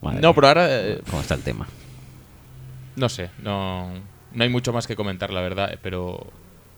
Vale. 0.01 0.19
No, 0.21 0.33
pero 0.33 0.47
ahora. 0.47 0.65
eh, 0.69 1.01
¿Cómo 1.09 1.21
está 1.21 1.35
el 1.35 1.43
tema? 1.43 1.67
No 2.95 3.07
sé, 3.09 3.29
no, 3.43 3.89
no 4.33 4.43
hay 4.43 4.49
mucho 4.49 4.73
más 4.73 4.87
que 4.87 4.95
comentar, 4.95 5.31
la 5.31 5.41
verdad, 5.41 5.77
pero, 5.81 6.25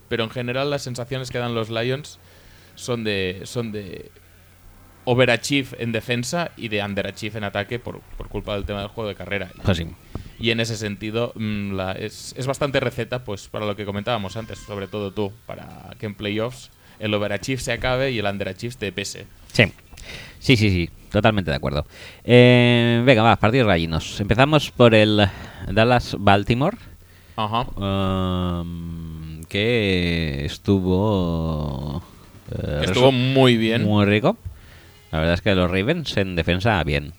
pero 0.10 0.24
en 0.24 0.30
general 0.30 0.70
las 0.70 0.82
sensaciones 0.84 1.30
que 1.32 1.38
dan 1.40 1.54
los 1.56 1.70
Lions 1.70 2.20
son 2.76 3.04
de, 3.04 3.42
son 3.46 3.72
de 3.72 4.12
overachieve 5.06 5.70
en 5.80 5.92
defensa 5.92 6.52
y 6.56 6.70
de 6.70 6.82
underachieve 6.84 7.38
en 7.38 7.44
ataque 7.44 7.78
por, 7.80 8.00
por 8.18 8.30
culpa 8.30 8.54
del 8.56 8.64
tema 8.66 8.80
del 8.80 8.88
juego 8.90 9.10
de 9.10 9.16
carrera. 9.16 9.50
Pues. 9.64 9.84
Y 10.40 10.52
en 10.52 10.60
ese 10.60 10.78
sentido 10.78 11.34
mm, 11.36 11.74
la- 11.74 11.92
es, 11.94 12.34
es 12.38 12.48
bastante 12.48 12.80
receta 12.80 13.24
pues 13.24 13.48
para 13.48 13.66
lo 13.66 13.76
que 13.76 13.86
comentábamos 13.86 14.36
antes, 14.38 14.60
sobre 14.60 14.88
todo 14.88 15.12
tú, 15.12 15.32
para 15.46 15.94
que 16.00 16.06
en 16.06 16.16
playoffs 16.16 16.72
el 17.00 17.14
overachieve 17.14 17.62
se 17.62 17.72
acabe 17.74 18.12
y 18.12 18.20
el 18.20 18.26
underachieve 18.26 18.76
te 18.76 18.92
pese. 18.92 19.28
Sí. 19.52 19.66
Sí, 20.40 20.58
sí, 20.58 20.70
sí. 20.70 20.90
Totalmente 21.12 21.52
de 21.52 21.58
acuerdo. 21.58 21.86
Eh, 22.24 23.02
venga, 23.06 23.22
va, 23.24 23.36
partidos 23.36 23.68
gallinos. 23.68 24.20
Empezamos 24.20 24.72
por 24.72 24.96
el 24.96 25.28
Dallas-Baltimore. 25.70 26.78
Ajá. 27.36 27.68
um, 28.62 29.44
que 29.50 30.46
estuvo. 30.46 32.02
eh, 32.52 32.82
Estuvo 32.84 33.12
resu- 33.12 33.34
muy 33.34 33.58
bien. 33.58 33.84
Muy 33.84 34.06
rico. 34.06 34.38
La 35.12 35.20
verdad 35.20 35.36
es 35.36 35.42
que 35.42 35.54
los 35.56 35.70
Ravens 35.70 36.18
en 36.18 36.36
defensa, 36.36 36.84
bien. 36.84 37.14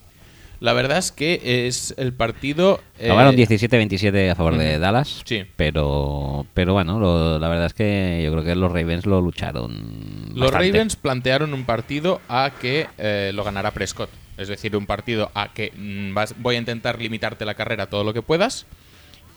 La 0.61 0.73
verdad 0.73 0.99
es 0.99 1.13
que 1.13 1.67
es 1.69 1.95
el 1.99 2.13
partido... 2.15 2.81
eh, 2.99 3.07
Acabaron 3.07 3.37
17-27 3.37 4.31
a 4.31 4.35
favor 4.35 4.57
de. 4.57 4.79
Dallas. 4.79 5.23
Sí. 5.25 5.43
Pero, 5.57 6.47
pero 6.55 6.73
bueno, 6.73 6.99
lo- 6.99 7.39
la 7.39 7.49
verdad 7.49 7.67
es 7.67 7.75
que 7.75 8.23
yo 8.25 8.33
creo 8.33 8.45
que 8.45 8.55
los 8.55 8.73
Ravens 8.73 9.05
lo 9.07 9.21
lucharon. 9.21 9.73
Los 10.35 10.51
bastante. 10.51 10.69
Ravens 10.73 10.97
plantearon 10.97 11.53
un 11.55 11.65
partido 11.65 12.21
a 12.29 12.51
que 12.61 12.87
eh, 12.99 13.33
lo 13.35 13.45
ganara 13.45 13.73
Prescott. 13.73 14.11
Es 14.39 14.49
decir, 14.49 14.75
un 14.77 14.87
partido 14.87 15.31
a 15.35 15.53
que 15.53 15.73
mm, 15.77 16.15
vas- 16.15 16.35
voy 16.39 16.57
a 16.57 16.59
intentar 16.59 17.01
limitarte 17.01 17.45
la 17.45 17.55
carrera 17.55 17.87
todo 17.87 18.03
lo 18.03 18.15
que 18.15 18.23
puedas 18.23 18.67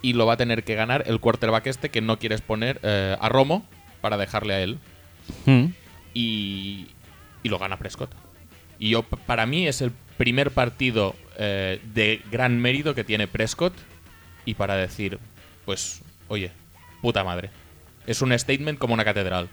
y 0.01 0.13
lo 0.13 0.25
va 0.25 0.33
a 0.33 0.37
tener 0.37 0.63
que 0.63 0.75
ganar 0.75 1.03
el 1.07 1.19
quarterback 1.19 1.67
este 1.67 1.89
que 1.89 2.01
no 2.01 2.19
quieres 2.19 2.41
poner 2.41 2.79
eh, 2.83 3.15
a 3.19 3.29
Romo 3.29 3.65
para 4.01 4.17
dejarle 4.17 4.53
a 4.53 4.61
él. 4.61 4.79
Mm. 5.45 5.65
Y, 6.13 6.87
y 7.43 7.49
lo 7.49 7.59
gana 7.59 7.77
Prescott. 7.77 8.11
Y 8.79 8.89
yo, 8.89 9.03
para 9.03 9.45
mí 9.45 9.67
es 9.67 9.81
el 9.81 9.91
primer 10.17 10.51
partido 10.51 11.15
eh, 11.37 11.79
de 11.93 12.21
gran 12.31 12.59
mérito 12.59 12.95
que 12.95 13.03
tiene 13.03 13.27
Prescott 13.27 13.73
y 14.45 14.53
para 14.53 14.75
decir, 14.75 15.19
pues, 15.65 16.01
oye, 16.27 16.51
puta 17.01 17.23
madre. 17.23 17.49
Es 18.05 18.21
un 18.21 18.37
statement 18.37 18.79
como 18.79 18.93
una 18.93 19.05
catedral. 19.05 19.49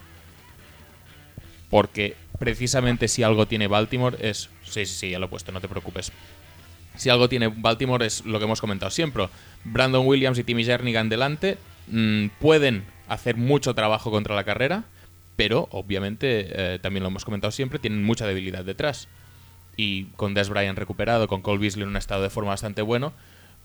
Porque 1.70 2.16
precisamente 2.38 3.08
si 3.08 3.22
algo 3.22 3.46
tiene 3.46 3.66
Baltimore 3.66 4.16
es... 4.20 4.50
Sí, 4.62 4.86
sí, 4.86 4.94
sí, 4.94 5.10
ya 5.10 5.18
lo 5.18 5.26
he 5.26 5.28
puesto, 5.28 5.52
no 5.52 5.60
te 5.60 5.68
preocupes. 5.68 6.12
Si 6.96 7.10
algo 7.10 7.28
tiene 7.28 7.48
Baltimore 7.48 8.06
es 8.06 8.24
lo 8.24 8.38
que 8.38 8.44
hemos 8.44 8.60
comentado 8.60 8.90
siempre. 8.90 9.28
Brandon 9.64 10.06
Williams 10.06 10.38
y 10.38 10.44
Timmy 10.44 10.64
Jernigan 10.64 11.08
delante 11.08 11.58
mm, 11.88 12.28
pueden 12.40 12.84
hacer 13.08 13.36
mucho 13.36 13.74
trabajo 13.74 14.10
contra 14.10 14.34
la 14.34 14.44
carrera, 14.44 14.84
pero 15.36 15.68
obviamente, 15.72 16.74
eh, 16.74 16.78
también 16.78 17.02
lo 17.02 17.08
hemos 17.08 17.24
comentado 17.24 17.50
siempre, 17.50 17.78
tienen 17.78 18.04
mucha 18.04 18.26
debilidad 18.26 18.64
detrás. 18.64 19.08
Y 19.76 20.04
con 20.16 20.34
Des 20.34 20.48
Bryant 20.48 20.78
recuperado, 20.78 21.26
con 21.26 21.42
Cole 21.42 21.58
Beasley 21.58 21.82
en 21.82 21.88
un 21.88 21.96
estado 21.96 22.22
de 22.22 22.30
forma 22.30 22.50
bastante 22.50 22.82
bueno, 22.82 23.12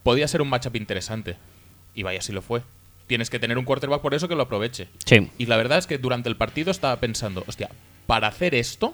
podía 0.04 0.28
ser 0.28 0.42
un 0.42 0.50
matchup 0.50 0.76
interesante. 0.76 1.38
Y 1.94 2.04
vaya 2.04 2.22
si 2.22 2.32
lo 2.32 2.42
fue. 2.42 2.64
Tienes 3.08 3.30
que 3.30 3.40
tener 3.40 3.58
un 3.58 3.66
quarterback 3.66 4.02
por 4.02 4.14
eso 4.14 4.28
que 4.28 4.36
lo 4.36 4.44
aproveche. 4.44 4.88
Sí. 5.06 5.30
Y 5.38 5.46
la 5.46 5.58
verdad 5.58 5.78
es 5.78 5.88
que 5.88 5.98
durante 5.98 6.30
el 6.30 6.36
partido 6.36 6.72
estaba 6.72 6.96
pensando, 7.00 7.44
hostia, 7.48 7.70
para 8.08 8.28
hacer 8.28 8.56
esto, 8.56 8.94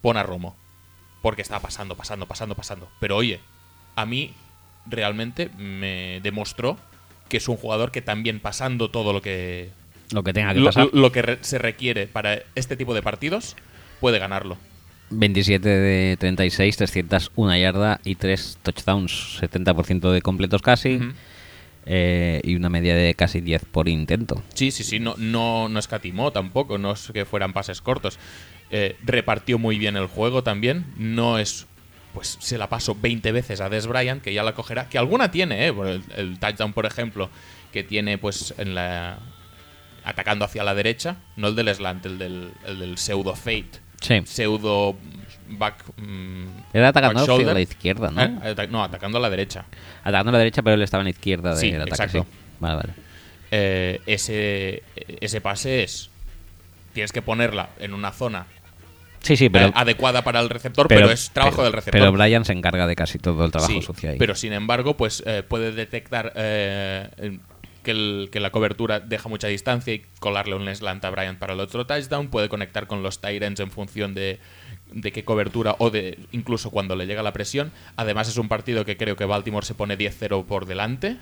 pon 0.00 0.16
a 0.16 0.22
Romo. 0.22 0.56
Porque 1.22 1.42
estaba 1.42 1.60
pasando, 1.60 1.96
pasando, 1.96 2.26
pasando, 2.26 2.54
pasando. 2.54 2.90
Pero 2.98 3.16
oye, 3.16 3.40
a 3.96 4.06
mí 4.06 4.32
realmente 4.86 5.50
me 5.58 6.20
demostró 6.22 6.76
que 7.28 7.36
es 7.38 7.48
un 7.48 7.56
jugador 7.56 7.90
que 7.92 8.02
también 8.02 8.40
pasando 8.40 8.90
todo 8.90 9.12
lo 9.12 9.22
que 9.22 9.70
Lo 10.12 10.22
que 10.22 10.32
tenga 10.32 10.52
que 10.54 10.60
lo, 10.60 10.66
pasar. 10.66 10.88
lo 10.92 11.12
que 11.12 11.22
re- 11.22 11.38
se 11.42 11.58
requiere 11.58 12.06
para 12.06 12.40
este 12.54 12.76
tipo 12.76 12.92
de 12.94 13.02
partidos 13.02 13.56
puede 14.00 14.18
ganarlo. 14.18 14.56
27 15.10 15.68
de 15.68 16.16
36, 16.18 16.76
301 16.76 17.56
yarda 17.58 18.00
y 18.04 18.14
3 18.14 18.58
touchdowns, 18.62 19.38
70% 19.42 20.10
de 20.10 20.22
completos 20.22 20.62
casi. 20.62 20.98
Eh, 21.84 22.40
y 22.44 22.54
una 22.54 22.68
media 22.68 22.94
de 22.94 23.14
casi 23.14 23.40
10 23.40 23.64
por 23.64 23.88
intento. 23.88 24.42
Sí, 24.54 24.70
sí, 24.70 24.84
sí, 24.84 25.00
no, 25.00 25.14
no, 25.18 25.68
no 25.68 25.78
escatimó 25.80 26.30
tampoco, 26.30 26.78
no 26.78 26.92
es 26.92 27.10
que 27.12 27.24
fueran 27.24 27.52
pases 27.52 27.80
cortos. 27.80 28.18
Eh, 28.70 28.96
repartió 29.04 29.58
muy 29.58 29.78
bien 29.78 29.96
el 29.96 30.06
juego 30.06 30.42
también, 30.44 30.86
no 30.96 31.38
es, 31.38 31.66
pues 32.14 32.36
se 32.40 32.58
la 32.58 32.68
pasó 32.68 32.94
20 32.94 33.32
veces 33.32 33.60
a 33.60 33.68
Des 33.68 33.86
Bryant, 33.86 34.22
que 34.22 34.32
ya 34.34 34.42
la 34.42 34.52
cogerá, 34.54 34.88
que 34.88 34.98
alguna 34.98 35.30
tiene, 35.30 35.66
¿eh? 35.66 35.74
El, 35.84 36.02
el 36.16 36.38
touchdown, 36.38 36.72
por 36.72 36.86
ejemplo, 36.86 37.30
que 37.72 37.82
tiene 37.82 38.18
pues 38.18 38.54
en 38.58 38.74
la... 38.74 39.18
atacando 40.04 40.44
hacia 40.44 40.64
la 40.64 40.74
derecha, 40.74 41.16
no 41.36 41.48
el 41.48 41.54
del 41.56 41.74
slant, 41.74 42.04
el 42.06 42.18
del, 42.18 42.52
el 42.66 42.78
del 42.78 42.98
pseudo 42.98 43.34
fate, 43.34 43.80
Sí. 44.00 44.20
pseudo 44.24 44.96
back... 45.50 45.76
mm, 45.96 46.44
Era 46.72 46.88
atacando 46.88 47.20
back 47.20 47.28
shoulder. 47.28 47.54
la 47.54 47.60
izquierda, 47.60 48.10
¿no? 48.10 48.22
Eh, 48.22 48.68
no, 48.68 48.82
atacando 48.82 49.18
a 49.18 49.20
la 49.20 49.30
derecha. 49.30 49.64
Atacando 50.02 50.30
a 50.30 50.32
la 50.32 50.38
derecha, 50.38 50.62
pero 50.62 50.74
él 50.74 50.82
estaba 50.82 51.02
en 51.02 51.06
la 51.06 51.10
izquierda 51.10 51.50
del 51.50 51.58
Sí, 51.58 51.72
ataque. 51.74 51.90
exacto. 51.90 52.22
sí. 52.30 52.38
Vale, 52.58 52.74
vale. 52.76 52.92
eh, 53.50 54.00
ese, 54.06 54.82
ese 55.20 55.40
pase 55.40 55.82
es. 55.84 56.10
Tienes 56.94 57.12
que 57.12 57.22
ponerla 57.22 57.70
en 57.78 57.94
una 57.94 58.10
zona 58.12 58.46
Sí, 59.22 59.36
sí, 59.36 59.48
pero, 59.48 59.66
eh, 59.68 59.72
adecuada 59.74 60.22
para 60.24 60.40
el 60.40 60.48
receptor, 60.50 60.88
pero, 60.88 61.10
es 61.10 61.30
trabajo 61.30 61.56
pero- 61.56 61.64
del 61.64 61.72
receptor. 61.74 62.00
Pero 62.00 62.12
Brian 62.12 62.44
se 62.44 62.52
encarga 62.52 62.86
de 62.86 62.96
casi 62.96 63.18
todo 63.18 63.44
el 63.44 63.50
trabajo 63.52 63.72
Sí, 63.72 63.80
sucio 63.82 64.10
ahí. 64.10 64.18
Pero 64.18 64.34
sin 64.34 64.52
embargo, 64.52 64.96
pues 64.96 65.22
eh, 65.26 65.42
puede 65.46 65.70
detectar 65.72 66.32
eh, 66.34 67.38
que, 67.84 67.90
el- 67.92 68.28
que 68.32 68.40
la 68.40 68.50
cobertura 68.50 68.98
deja 69.00 69.28
mucha 69.28 69.46
distancia 69.48 69.94
y 69.94 70.02
colarle 70.18 70.54
un 70.56 70.66
slant 70.74 71.04
a 71.04 71.10
Bryant 71.10 71.38
para 71.38 71.52
el 71.54 71.60
otro 71.60 71.86
touchdown. 71.86 72.28
Puede 72.28 72.48
conectar 72.48 72.86
con 72.88 73.02
los 73.02 73.20
Tyrants 73.20 73.60
en 73.60 73.70
función 73.70 74.12
de, 74.14 74.40
de 74.92 75.12
qué 75.12 75.24
cobertura 75.24 75.76
o 75.78 75.90
de 75.90 76.18
incluso 76.32 76.70
cuando 76.70 76.96
le 76.96 77.06
llega 77.06 77.22
la 77.22 77.32
presión. 77.32 77.70
Además, 77.96 78.28
es 78.28 78.36
un 78.38 78.48
partido 78.48 78.84
que 78.84 78.96
creo 78.96 79.14
que 79.16 79.24
Baltimore 79.24 79.64
se 79.64 79.74
pone 79.74 79.96
10-0 79.96 80.44
por 80.46 80.66
delante. 80.66 81.16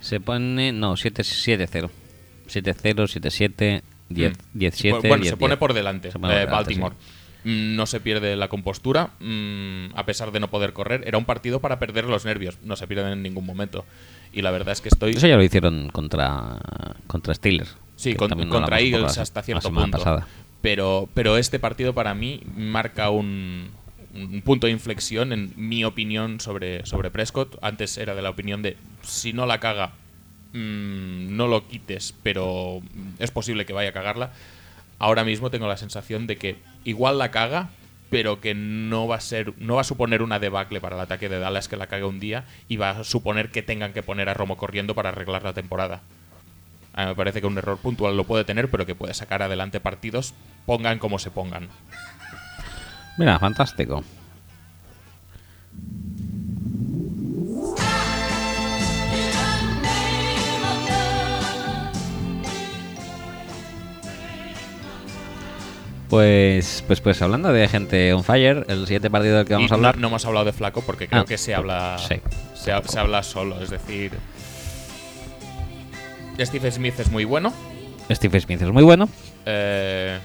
Se 0.00 0.20
pone. 0.20 0.72
No, 0.72 0.94
7-0. 0.96 1.90
7-0, 2.46 3.06
7-7, 3.08 3.82
10, 4.08 4.32
Mm. 4.54 4.58
10-7. 4.58 4.90
bueno, 5.08 5.16
10, 5.22 5.28
se 5.30 5.36
pone 5.36 5.52
10. 5.54 5.58
por 5.58 5.72
delante, 5.74 6.10
pone 6.10 6.26
eh, 6.28 6.36
delante, 6.40 6.52
Baltimore. 6.52 6.94
Mm, 7.44 7.76
No 7.76 7.84
se 7.86 8.00
pierde 8.00 8.36
la 8.36 8.48
compostura, 8.48 9.10
mm, 9.20 9.96
a 9.96 10.06
pesar 10.06 10.32
de 10.32 10.40
no 10.40 10.48
poder 10.48 10.72
correr. 10.72 11.02
Era 11.06 11.18
un 11.18 11.24
partido 11.26 11.60
para 11.60 11.78
perder 11.78 12.04
los 12.06 12.24
nervios, 12.24 12.58
no 12.62 12.74
se 12.76 12.86
pierden 12.86 13.12
en 13.12 13.22
ningún 13.22 13.44
momento. 13.44 13.84
Y 14.32 14.42
la 14.42 14.50
verdad 14.50 14.72
es 14.72 14.80
que 14.80 14.88
estoy. 14.88 15.12
Eso 15.12 15.26
ya 15.26 15.36
lo 15.36 15.42
hicieron 15.42 15.90
contra, 15.90 16.58
contra 17.06 17.34
Steelers. 17.34 17.76
Sí, 17.96 18.14
con- 18.14 18.30
contra 18.48 18.80
Eagles 18.80 19.18
hasta 19.18 19.42
cierto 19.42 19.70
punto. 19.70 19.98
pasada. 19.98 20.26
Pero, 20.62 21.08
pero 21.14 21.36
este 21.36 21.58
partido 21.58 21.92
para 21.94 22.14
mí 22.14 22.40
marca 22.56 23.10
un, 23.10 23.68
un 24.14 24.40
punto 24.42 24.66
de 24.66 24.72
inflexión 24.72 25.32
en 25.32 25.52
mi 25.56 25.84
opinión 25.84 26.40
sobre, 26.40 26.86
sobre 26.86 27.10
Prescott. 27.10 27.58
Antes 27.62 27.98
era 27.98 28.14
de 28.14 28.22
la 28.22 28.30
opinión 28.30 28.62
de 28.62 28.76
si 29.02 29.32
no 29.34 29.44
la 29.46 29.60
caga, 29.60 29.92
mm, 30.54 31.36
no 31.36 31.46
lo 31.46 31.68
quites, 31.68 32.14
pero 32.22 32.80
es 33.18 33.30
posible 33.30 33.66
que 33.66 33.74
vaya 33.74 33.90
a 33.90 33.92
cagarla. 33.92 34.30
Ahora 34.98 35.24
mismo 35.24 35.50
tengo 35.50 35.68
la 35.68 35.76
sensación 35.76 36.26
de 36.26 36.36
que 36.36 36.56
igual 36.84 37.18
la 37.18 37.30
caga, 37.30 37.68
pero 38.10 38.40
que 38.40 38.54
no 38.54 39.06
va 39.06 39.16
a 39.16 39.20
ser, 39.20 39.52
no 39.58 39.74
va 39.74 39.82
a 39.82 39.84
suponer 39.84 40.22
una 40.22 40.38
debacle 40.38 40.80
para 40.80 40.96
el 40.96 41.02
ataque 41.02 41.28
de 41.28 41.38
Dallas 41.38 41.68
que 41.68 41.76
la 41.76 41.88
cague 41.88 42.04
un 42.04 42.20
día 42.20 42.44
y 42.68 42.76
va 42.76 42.90
a 42.90 43.04
suponer 43.04 43.50
que 43.50 43.62
tengan 43.62 43.92
que 43.92 44.02
poner 44.02 44.28
a 44.28 44.34
Romo 44.34 44.56
corriendo 44.56 44.94
para 44.94 45.10
arreglar 45.10 45.42
la 45.42 45.52
temporada. 45.52 46.00
A 46.94 47.02
mí 47.02 47.08
me 47.08 47.14
parece 47.16 47.40
que 47.40 47.46
un 47.48 47.58
error 47.58 47.76
puntual 47.78 48.16
lo 48.16 48.24
puede 48.24 48.44
tener, 48.44 48.70
pero 48.70 48.86
que 48.86 48.94
puede 48.94 49.14
sacar 49.14 49.42
adelante 49.42 49.80
partidos, 49.80 50.32
pongan 50.64 51.00
como 51.00 51.18
se 51.18 51.32
pongan. 51.32 51.68
Mira, 53.18 53.38
fantástico. 53.38 54.04
Pues, 66.18 66.84
pues, 66.86 67.00
pues 67.00 67.20
hablando 67.22 67.52
de 67.52 67.66
gente 67.66 68.12
on 68.14 68.22
fire, 68.22 68.64
el 68.68 68.84
siguiente 68.86 69.10
partido 69.10 69.36
del 69.38 69.46
que 69.46 69.54
vamos 69.54 69.68
Y 69.68 69.74
a 69.74 69.74
hablar. 69.74 69.96
No, 69.96 70.02
no 70.02 70.06
hemos 70.08 70.24
hablado 70.24 70.46
de 70.46 70.52
Flaco 70.52 70.80
porque 70.86 71.08
creo 71.08 71.22
Ah, 71.22 71.24
que 71.24 71.36
se 71.36 71.56
habla, 71.56 71.96
sí. 71.98 72.20
se, 72.54 72.70
ha- 72.70 72.84
se 72.84 73.00
habla 73.00 73.24
solo. 73.24 73.60
Es 73.60 73.70
decir, 73.70 74.12
Steve 76.40 76.70
Smith 76.70 77.00
es 77.00 77.10
muy 77.10 77.24
bueno. 77.24 77.52
Steve 78.12 78.38
Smith 78.40 78.62
es 78.62 78.70
muy 78.70 78.84
bueno, 78.84 79.08
eh, 79.44 80.20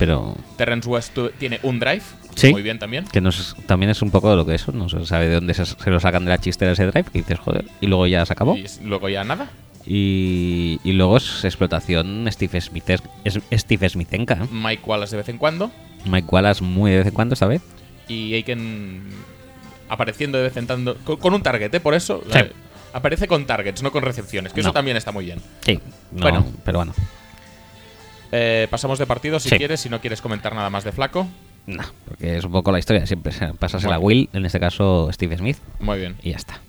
pero 0.00 0.34
Terrence 0.56 0.88
West 0.88 1.16
tiene 1.38 1.60
un 1.62 1.78
drive. 1.78 2.02
Sí. 2.34 2.50
Muy 2.52 2.62
bien 2.62 2.80
también. 2.80 3.04
que 3.04 3.20
no 3.20 3.28
es- 3.28 3.54
también 3.66 3.90
es 3.90 4.02
un 4.02 4.10
poco 4.10 4.30
de 4.30 4.36
lo 4.36 4.46
que 4.46 4.54
eso, 4.56 4.72
no 4.72 4.88
se 4.88 5.06
sabe 5.06 5.28
de 5.28 5.34
dónde 5.36 5.54
se, 5.54 5.64
se 5.64 5.90
lo 5.90 6.00
sacan 6.00 6.24
de 6.24 6.30
la 6.30 6.38
chistera 6.38 6.72
ese 6.72 6.86
drive, 6.86 7.04
que 7.12 7.18
dices, 7.20 7.38
joder, 7.38 7.66
y 7.80 7.86
luego 7.86 8.08
ya 8.08 8.26
se 8.26 8.32
acabó. 8.32 8.56
Y 8.56 8.66
luego 8.82 9.08
ya 9.08 9.22
nada. 9.22 9.48
Y, 9.90 10.80
y 10.84 10.92
luego 10.92 11.16
es 11.16 11.44
explotación 11.44 12.26
Steve 12.30 12.60
Smith, 12.60 12.90
es, 12.90 13.40
Steve 13.52 13.88
Smithenka. 13.88 14.34
¿eh? 14.34 14.46
Mike 14.52 14.82
Wallace 14.84 15.12
de 15.12 15.22
vez 15.22 15.28
en 15.30 15.38
cuando. 15.38 15.70
Mike 16.04 16.28
Wallace 16.30 16.62
muy 16.62 16.90
de 16.90 16.98
vez 16.98 17.06
en 17.06 17.14
cuando 17.14 17.34
vez. 17.48 17.62
Y 18.06 18.34
Aiken 18.34 19.02
apareciendo 19.88 20.36
de 20.36 20.44
vez 20.44 20.56
en 20.58 20.66
cuando. 20.66 20.96
Con, 20.98 21.16
con 21.16 21.32
un 21.32 21.42
target, 21.42 21.74
¿eh? 21.74 21.80
Por 21.80 21.94
eso. 21.94 22.22
Sí. 22.30 22.38
eh, 22.38 22.52
aparece 22.92 23.26
con 23.26 23.46
targets, 23.46 23.82
no 23.82 23.90
con 23.90 24.02
recepciones. 24.02 24.52
Que 24.52 24.60
eso 24.60 24.72
también 24.72 24.98
está 24.98 25.10
muy 25.10 25.24
bien. 25.24 25.40
Sí, 25.64 25.80
no, 26.12 26.20
Bueno. 26.20 26.46
pero 26.64 26.78
bueno, 26.80 26.92
Eh, 28.30 28.66
pasamos 28.70 28.98
de 28.98 29.06
partido 29.06 29.40
si 29.40 29.48
Sí. 29.48 29.56
quieres, 29.56 29.80
si 29.80 29.88
no 29.88 30.02
quieres 30.02 30.20
comentar 30.20 30.54
nada 30.54 30.68
más 30.68 30.84
de 30.84 30.92
Flaco. 30.92 31.26
no, 31.66 31.82
porque 32.06 32.36
es 32.36 32.44
un 32.44 32.52
poco 32.52 32.70
la 32.72 32.78
historia, 32.78 33.06
siempre 33.06 33.32
se- 33.32 33.54
pasasela 33.54 33.94
a 33.94 33.98
Bueno. 33.98 34.06
Will, 34.20 34.28
en 34.34 34.44
este 34.44 34.60
caso 34.60 35.08
Steve 35.12 35.36
Smith, 35.38 35.56
Muy 35.80 35.98
bien. 35.98 36.14
y 36.22 36.30
ya 36.32 36.36
está. 36.36 36.60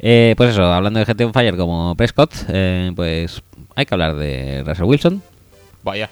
Eh, 0.00 0.34
pues 0.36 0.50
eso, 0.50 0.64
hablando 0.64 0.98
de 1.00 1.06
GT 1.06 1.24
on 1.24 1.32
Fire 1.32 1.56
como 1.56 1.94
Prescott, 1.96 2.34
eh, 2.48 2.92
pues 2.94 3.42
hay 3.74 3.86
que 3.86 3.94
hablar 3.94 4.16
de 4.16 4.62
Russell 4.66 4.84
Wilson. 4.84 5.22
Vaya. 5.82 6.10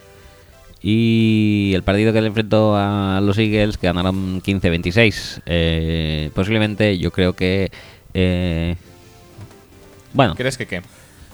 Y 0.83 1.73
el 1.75 1.83
partido 1.83 2.13
que 2.13 2.21
le 2.21 2.27
enfrentó 2.29 2.77
a 2.77 3.21
los 3.23 3.39
Eagles, 3.39 3.79
que 3.79 3.87
ganaron 3.87 4.43
15-26, 4.43 5.43
eh, 5.47 6.31
posiblemente 6.35 6.99
yo 6.99 7.11
creo 7.11 7.35
que... 7.35 7.71
eh, 8.13 8.77
bueno, 10.13 10.35
te 10.35 10.43
¿Crees 10.43 10.57
que 10.59 10.67
qué? 10.67 10.83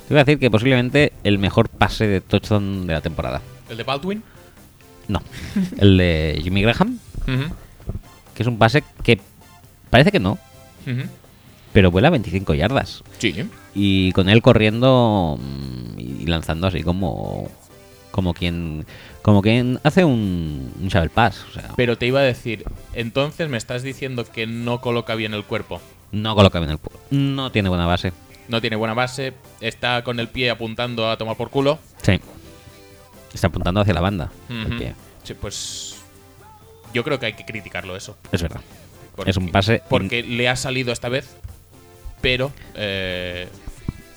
voy 0.09 0.18
a 0.18 0.24
decir 0.24 0.38
que 0.38 0.51
posiblemente 0.51 1.12
el 1.24 1.38
mejor 1.38 1.68
pase 1.68 2.07
de 2.07 2.20
touchdown 2.20 2.86
de 2.86 2.94
la 2.94 3.01
temporada. 3.01 3.42
¿El 3.68 3.76
de 3.76 3.82
Baldwin? 3.84 4.22
No, 5.09 5.20
el 5.78 5.98
de 5.98 6.40
Jimmy 6.42 6.62
Graham, 6.62 6.98
que 8.34 8.42
es 8.42 8.46
un 8.46 8.57
pase 8.59 8.82
que 9.03 9.20
parece 9.90 10.12
que 10.12 10.20
no, 10.20 10.38
ujú. 10.86 11.03
Pero 11.73 11.91
vuela 11.91 12.11
25 12.11 12.55
yardas. 12.55 13.03
Sí. 13.18 13.35
Y 13.75 14.12
con 14.12 14.29
él 14.29 14.43
corriendo 14.43 15.39
mm, 15.41 15.99
y 16.01 16.27
lanzando 16.27 16.66
así 16.66 16.83
como 16.83 17.49
como 18.11 18.35
quien 18.35 18.85
como 19.23 19.41
quien 19.43 19.79
hace 19.85 20.05
un, 20.05 20.73
un 20.81 20.89
shovel 20.89 21.11
pass, 21.11 21.45
o 21.49 21.53
sea, 21.53 21.73
Pero 21.77 21.97
te 21.99 22.07
iba 22.07 22.21
a 22.21 22.25
decir, 22.25 22.64
entonces 22.95 23.49
me 23.49 23.57
estás 23.59 23.83
diciendo 23.83 24.25
que 24.25 24.47
no 24.47 24.81
coloca 24.81 25.14
bien 25.14 25.35
el 25.35 25.45
cuerpo. 25.45 25.81
no 26.11 26.35
coloca 26.35 26.59
bien 26.59 26.71
el 26.73 26.79
pu- 26.79 26.91
no 27.11 27.53
tiene 27.53 27.68
buena 27.68 27.87
base. 27.87 28.12
No 28.49 28.61
tiene 28.61 28.75
buena 28.77 28.95
base, 28.95 29.35
está 29.61 30.03
con 30.03 30.18
el 30.18 30.27
pie 30.29 30.51
apuntando 30.51 31.09
a 31.09 31.16
tomar 31.16 31.37
por 31.37 31.51
culo. 31.51 31.79
Sí. 32.03 32.18
Está 33.33 33.47
apuntando 33.47 33.81
hacia 33.81 33.95
la 33.95 34.01
banda. 34.01 34.33
el 34.49 34.66
Ujú. 34.66 34.79
pie. 34.79 34.95
Sí, 35.23 35.35
pues 35.35 35.97
yo 36.93 37.05
creo 37.05 37.21
que 37.21 37.27
hay 37.27 37.35
que 37.35 37.45
criticarlo 37.45 37.95
eso. 37.95 38.16
Es 38.33 38.43
verdad. 38.43 38.61
Porque- 39.14 39.31
Es 39.31 39.37
un 39.37 39.51
pase 39.51 39.83
Porque 39.89 40.23
le 40.25 40.49
ha 40.49 40.57
salido 40.57 40.93
esta 40.93 41.09
vez, 41.09 41.37
pero 42.21 42.53
eh, 42.75 43.49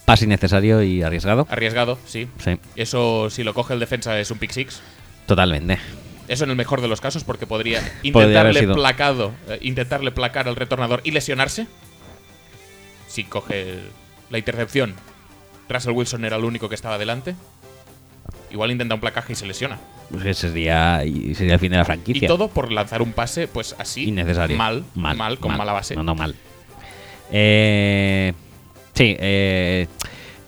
Pase 0.05 0.25
innecesario 0.25 0.81
y 0.83 1.01
arriesgado. 1.01 1.47
arriesgado, 1.49 1.97
sí. 2.05 2.27
Sí, 2.43 2.57
Eso 2.75 3.29
si 3.29 3.43
lo 3.43 3.53
coge 3.53 3.73
el 3.73 3.79
defensa 3.79 4.19
es 4.19 4.29
un 4.31 4.37
pick 4.37 4.51
six. 4.51 4.81
totalmente. 5.25 5.79
Eso 6.27 6.45
en 6.45 6.49
el 6.51 6.55
mejor 6.55 6.79
de 6.81 6.87
los 6.87 7.01
casos, 7.01 7.23
porque 7.25 7.45
podría 7.45 7.81
intentarle 8.03 8.67
placado, 8.67 9.33
eh, 9.49 9.59
intentarle 9.61 10.11
placar 10.11 10.47
al 10.47 10.55
retornador 10.55 11.01
y 11.03 11.11
lesionarse. 11.11 11.67
Si 13.07 13.23
coge 13.25 13.79
la 14.29 14.37
intercepción, 14.37 14.95
Russell 15.69 15.91
Wilson 15.91 16.25
era 16.25 16.37
el 16.37 16.45
único 16.45 16.69
que 16.69 16.75
estaba 16.75 16.97
delante. 16.97 17.35
Igual 18.51 18.71
intenta 18.71 18.95
un 18.95 19.01
placaje 19.01 19.33
y 19.33 19.35
se 19.35 19.45
lesiona. 19.45 19.79
Pues 20.11 20.25
ese 20.25 20.49
sería, 20.49 21.03
y 21.03 21.33
sería 21.35 21.55
el 21.55 21.59
fin 21.59 21.71
de 21.71 21.77
la 21.77 21.85
franquicia. 21.85 22.25
Y 22.25 22.27
todo 22.27 22.47
por 22.47 22.71
lanzar 22.71 23.01
un 23.01 23.11
pase, 23.13 23.47
pues 23.47 23.75
así. 23.77 24.05
Innecesario. 24.09 24.55
Mal, 24.57 24.83
mal, 24.95 25.39
con 25.39 25.57
mala 25.57 25.73
base. 25.73 25.95
No, 25.95 26.03
no, 26.03 26.15
mal. 26.15 26.35
Eh, 27.33 28.33
sí, 28.93 29.15
eh, 29.19 29.87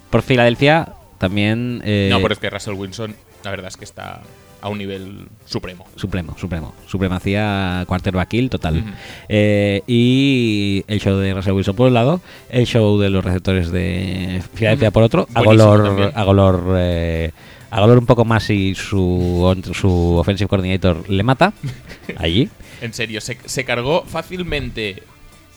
por 0.09 0.21
Filadelfia 0.21 0.93
también. 1.17 1.81
eh, 1.83 2.07
No, 2.11 2.21
pero 2.21 2.33
es 2.33 2.39
que 2.39 2.49
Russell 2.49 2.75
Wilson, 2.75 3.15
la 3.43 3.51
verdad 3.51 3.67
es 3.67 3.75
que 3.77 3.85
está 3.85 4.21
a 4.61 4.69
un 4.69 4.77
nivel 4.77 5.27
supremo. 5.45 5.85
Supremo, 5.95 6.35
supremo. 6.39 6.73
Supremacía 6.87 7.83
quarterback 7.87 8.29
kill 8.29 8.49
total. 8.49 8.83
Eh, 9.29 9.81
y 9.85 10.83
el 10.87 10.99
show 10.99 11.17
de 11.17 11.33
Russell 11.33 11.53
Wilson 11.53 11.75
por 11.75 11.87
un 11.87 11.93
lado, 11.93 12.21
el 12.49 12.65
show 12.65 12.99
de 12.99 13.09
los 13.09 13.23
receptores 13.23 13.71
de 13.71 14.41
Filadelfia 14.53 14.91
por 14.91 15.03
otro. 15.03 15.27
A 15.33 15.41
Buenísimo 15.43 15.83
también. 15.83 16.11
a 16.15 16.79
eh, 16.79 17.31
a 17.69 17.85
un 17.85 18.05
poco 18.05 18.25
más 18.25 18.49
y 18.49 18.73
su, 18.73 19.55
su 19.73 20.15
offensive 20.15 20.47
coordinator 20.47 21.09
le 21.09 21.23
mata 21.23 21.53
allí. 22.17 22.49
En 22.81 22.93
serio, 22.93 23.21
se, 23.21 23.37
se 23.45 23.65
cargó 23.65 24.03
fácilmente 24.03 25.03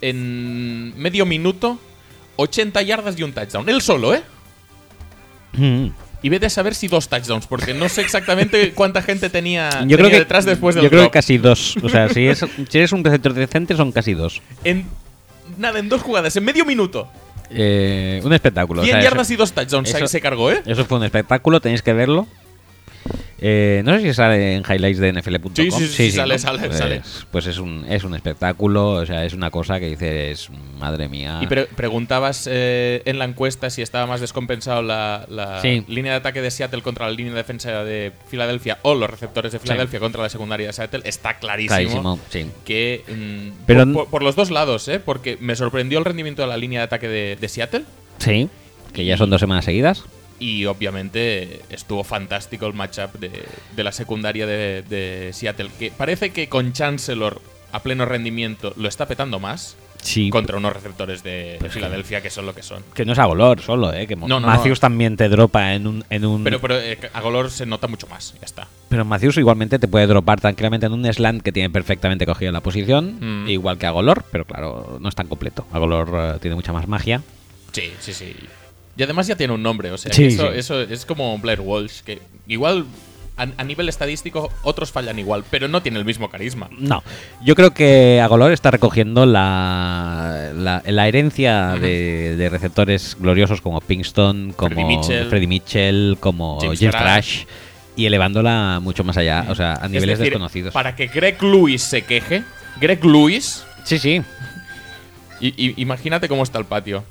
en 0.01 0.99
medio 1.01 1.27
minuto 1.27 1.79
80 2.37 2.83
yardas 2.83 3.19
y 3.19 3.23
un 3.23 3.33
touchdown. 3.33 3.69
Él 3.69 3.83
solo, 3.83 4.15
¿eh? 4.15 4.23
Mm. 5.53 5.89
Y 6.21 6.29
vete 6.31 6.47
a 6.47 6.51
saber 6.51 6.75
si 6.75 6.89
dos 6.89 7.09
touchdowns, 7.09 7.47
porque 7.47 7.75
no 7.75 7.89
sé 7.89 8.01
exactamente 8.01 8.73
cuánta 8.73 9.03
gente 9.03 9.31
tenía, 9.31 9.71
Yo 9.87 9.97
creo 9.97 10.11
que 10.11 10.19
detrás 10.19 10.45
después 10.45 10.75
del 10.75 10.85
yo 10.85 10.91
creo 10.91 11.05
que 11.05 11.11
casi 11.11 11.39
dos. 11.39 11.77
O 11.83 11.89
sea, 11.89 12.09
si, 12.09 12.27
es, 12.27 12.45
si 12.69 12.95
un 12.95 13.05
receptor 13.05 13.35
decente 13.35 13.77
son 13.77 13.93
casi 13.93 14.15
dos. 14.15 14.43
En, 14.65 14.87
nada, 15.57 15.79
en 15.79 15.89
dos 15.89 16.03
jugadas, 16.03 16.37
en 16.37 16.45
medio 16.45 16.65
minuto. 16.65 17.09
Eh, 17.51 18.21
un 18.25 18.33
espectáculo. 18.33 18.83
o 18.83 18.85
100 18.85 18.95
sea, 18.97 19.03
yardas 19.03 19.29
eso, 19.29 19.35
y 19.35 19.37
dos 19.37 19.53
touchdowns 19.53 19.95
eso- 19.95 20.07
se 20.07 20.21
cargó, 20.21 20.51
¿eh? 20.51 20.61
eso 20.67 20.85
fue 20.85 20.99
un 20.99 21.05
espectáculo, 21.05 21.61
tenéis 21.61 21.83
que 21.83 21.93
verlo. 21.93 22.27
Eh, 23.41 23.83
no 23.85 23.93
sé 23.95 24.03
si 24.03 24.15
sale 24.15 24.57
en 24.57 24.63
highlights 24.69 24.99
de 24.99 25.13
NFL.com. 25.13 25.53
Sí, 25.55 25.71
sí, 25.71 25.87
sí, 25.89 26.11
sale, 26.11 26.39
sale, 26.39 26.59
pues, 26.67 26.77
sale. 26.79 27.03
Pues 27.31 27.47
es 27.47 27.59
un, 27.59 27.85
es 27.89 28.03
un 28.05 28.15
espectáculo, 28.15 28.91
o 28.93 29.07
sea, 29.07 29.25
es 29.25 29.33
una 29.33 29.51
cosa 29.51 29.79
que 29.79 29.87
dices, 29.87 30.51
madre 30.79 31.09
mía. 31.09 31.39
Y 31.41 31.47
pre- 31.47 31.67
preguntabas 31.67 32.49
eh, 32.51 33.03
en 33.05 33.19
la 33.19 33.25
encuesta 33.27 33.71
si 33.71 33.81
estaba 33.83 34.07
más 34.07 34.21
descompensado 34.21 34.83
la, 34.83 35.25
la 35.29 35.61
Sí. 35.63 35.85
línea 35.87 36.13
de 36.13 36.19
ataque 36.19 36.43
de 36.43 36.51
Seattle 36.51 36.83
contra 36.83 37.07
la 37.07 37.13
línea 37.13 37.33
de 37.33 37.39
defensa 37.39 37.85
de 37.85 38.13
Filadelfia 38.29 38.79
o 38.83 38.95
los 38.97 39.09
receptores 39.09 39.53
de 39.53 39.59
Filadelfia 39.61 40.01
contra 40.01 40.23
la 40.23 40.29
secundaria 40.29 40.67
de 40.67 40.73
Seattle. 40.73 41.03
Está 41.05 41.39
clarísimo, 41.39 41.77
Clarísimo, 41.77 42.19
que 42.65 43.05
mm, 43.09 43.65
Pero 43.67 43.79
por, 43.81 43.87
n- 43.89 43.95
por- 43.95 44.09
por 44.11 44.23
los 44.25 44.35
dos 44.35 44.51
lados, 44.51 44.89
¿eh? 44.89 44.99
porque 44.99 45.37
me 45.41 45.55
sorprendió 45.55 45.99
el 46.01 46.05
rendimiento 46.05 46.43
de 46.43 46.49
la 46.49 46.57
línea 46.57 46.81
de 46.81 46.85
ataque 46.85 47.07
de, 47.09 47.37
de 47.41 47.49
Seattle 47.49 47.85
Sí, 48.19 48.49
que 48.93 49.05
ya 49.05 49.17
son 49.17 49.31
dos 49.31 49.41
semanas 49.41 49.65
seguidas. 49.65 50.03
Y 50.41 50.65
obviamente 50.67 51.61
estuvo 51.71 52.05
fantástico 52.05 52.67
el 52.67 52.75
matchup 52.75 53.15
de, 53.19 53.31
de 53.75 53.85
la 53.85 53.93
secundaria 53.93 54.47
de, 54.47 54.83
de 54.83 55.31
Seattle, 55.33 55.71
que 55.79 55.91
parece 55.91 56.31
que 56.31 56.49
con 56.49 56.73
Chancellor 56.73 57.41
a 57.73 57.83
pleno 57.83 58.05
rendimiento 58.07 58.73
lo 58.77 58.89
está 58.89 59.07
petando 59.07 59.39
más 59.41 59.77
Sí. 60.01 60.31
contra 60.31 60.57
unos 60.57 60.73
receptores 60.73 61.25
de 61.25 61.57
Pues 61.59 61.73
Filadelfia 61.73 62.21
que 62.23 62.31
son 62.31 62.47
lo 62.47 62.55
que 62.55 62.63
son. 62.63 62.85
Que 62.95 63.05
no 63.05 63.15
es 63.15 63.19
a 63.19 63.25
Golor 63.25 63.61
solo, 63.61 63.93
¿eh? 63.93 64.07
Que 64.07 64.15
No, 64.15 64.29
no, 64.29 64.41
Matthews 64.41 64.79
no. 64.79 64.83
también 64.83 65.17
te 65.17 65.29
dropa 65.29 65.75
en 65.75 65.89
un. 65.89 66.05
En 66.09 66.25
un 66.25 66.45
Pero, 66.45 66.61
pero 66.61 66.79
eh, 66.79 66.97
a 67.13 67.21
Golor 67.21 67.51
se 67.51 67.67
nota 67.67 67.89
mucho 67.89 68.07
más, 68.07 68.35
ya 68.35 68.45
está. 68.45 68.69
Pero 68.89 69.05
Matthews 69.05 69.39
igualmente 69.39 69.81
te 69.81 69.89
puede 69.89 70.07
dropar 70.07 70.41
tranquilamente 70.41 70.87
en 70.87 70.93
un 70.93 71.05
slant 71.13 71.43
que 71.43 71.51
tiene 71.51 71.69
perfectamente 71.69 72.27
cogida 72.27 72.53
la 72.53 72.61
posición, 72.61 73.19
Mm. 73.45 73.49
igual 73.49 73.77
que 73.77 73.87
a 73.87 73.91
Golor, 73.91 74.25
pero 74.31 74.45
claro, 74.45 74.99
no 75.01 75.09
es 75.09 75.17
tan 75.17 75.27
completo. 75.27 75.67
A 75.73 75.81
Golor 75.81 76.09
eh, 76.37 76.39
tiene 76.41 76.55
mucha 76.55 76.73
más 76.73 76.87
magia. 76.87 77.21
Sí, 77.73 77.93
sí, 77.99 78.13
sí. 78.15 78.37
Y 78.99 79.03
además 79.03 79.27
ya 79.29 79.37
tiene 79.37 79.55
un 79.55 79.63
nombre, 79.63 79.91
o 79.93 79.97
sea, 79.97 80.13
Sí, 80.13 80.25
eso, 80.27 80.51
sí. 80.53 80.59
eso 80.59 80.81
es 80.83 81.07
como 81.07 81.39
Blair 81.39 81.61
Walsh, 81.61 82.01
que 82.03 82.21
igual 82.49 82.85
a, 83.37 83.63
nivel 83.63 83.89
estadístico 83.89 84.51
otros 84.65 84.91
fallan 84.91 85.17
igual, 85.21 85.45
pero 85.49 85.69
no 85.69 85.81
tiene 85.81 86.01
el 86.01 86.05
mismo 86.05 86.29
carisma. 86.29 86.69
No, 86.77 87.05
yo 87.45 87.55
creo 87.55 87.73
que 87.73 88.21
Agolor 88.21 88.51
está 88.51 88.73
recogiendo 88.73 89.25
la, 89.27 90.51
la, 90.57 90.83
la 90.85 91.07
herencia 91.09 91.77
de, 91.81 92.35
de 92.37 92.49
receptores 92.51 93.17
gloriosos 93.21 93.61
como 93.61 93.81
Pinkston, 93.81 94.53
como 94.57 94.75
Freddie 95.05 95.47
Mitchell. 95.47 96.17
Como 96.19 96.59
James 96.61 96.81
James. 96.81 96.97
Thrash, 96.97 97.45
y 97.95 98.07
elevándola 98.07 98.81
mucho 98.83 99.05
más 99.05 99.17
allá, 99.17 99.47
o 99.49 99.55
sea, 99.55 99.75
a 99.75 99.87
niveles 99.89 100.19
decir, 100.19 100.33
desconocidos. 100.33 100.75
Para 100.75 100.97
que 100.97 101.07
Greg 101.07 101.41
Lewis 101.41 101.83
se 101.83 102.03
queje, 102.03 102.43
Greg 102.81 103.05
Lewis, 103.05 103.65
Sí, 103.85 103.99
sí. 104.01 104.21
y, 105.41 105.49
y- 105.69 105.75
imagínate 105.77 106.29
cómo 106.29 106.43
está 106.43 106.59
el 106.59 106.65
patio. 106.65 107.05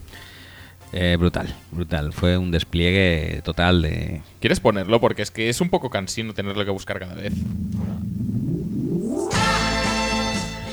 Eh, 0.93 1.17
brutal, 1.19 1.53
brutal. 1.71 2.13
Fue 2.13 2.37
un 2.37 2.51
despliegue 2.51 3.41
total 3.43 3.81
de. 3.81 4.21
¿Quieres 4.39 4.59
ponerlo? 4.59 4.99
Porque 4.99 5.21
es 5.21 5.31
que 5.31 5.49
es 5.49 5.61
un 5.61 5.69
poco 5.69 5.89
cansino 5.89 6.33
tenerlo 6.33 6.63
que 6.63 6.71
buscar 6.71 6.99
cada 6.99 7.15
vez. 7.15 7.33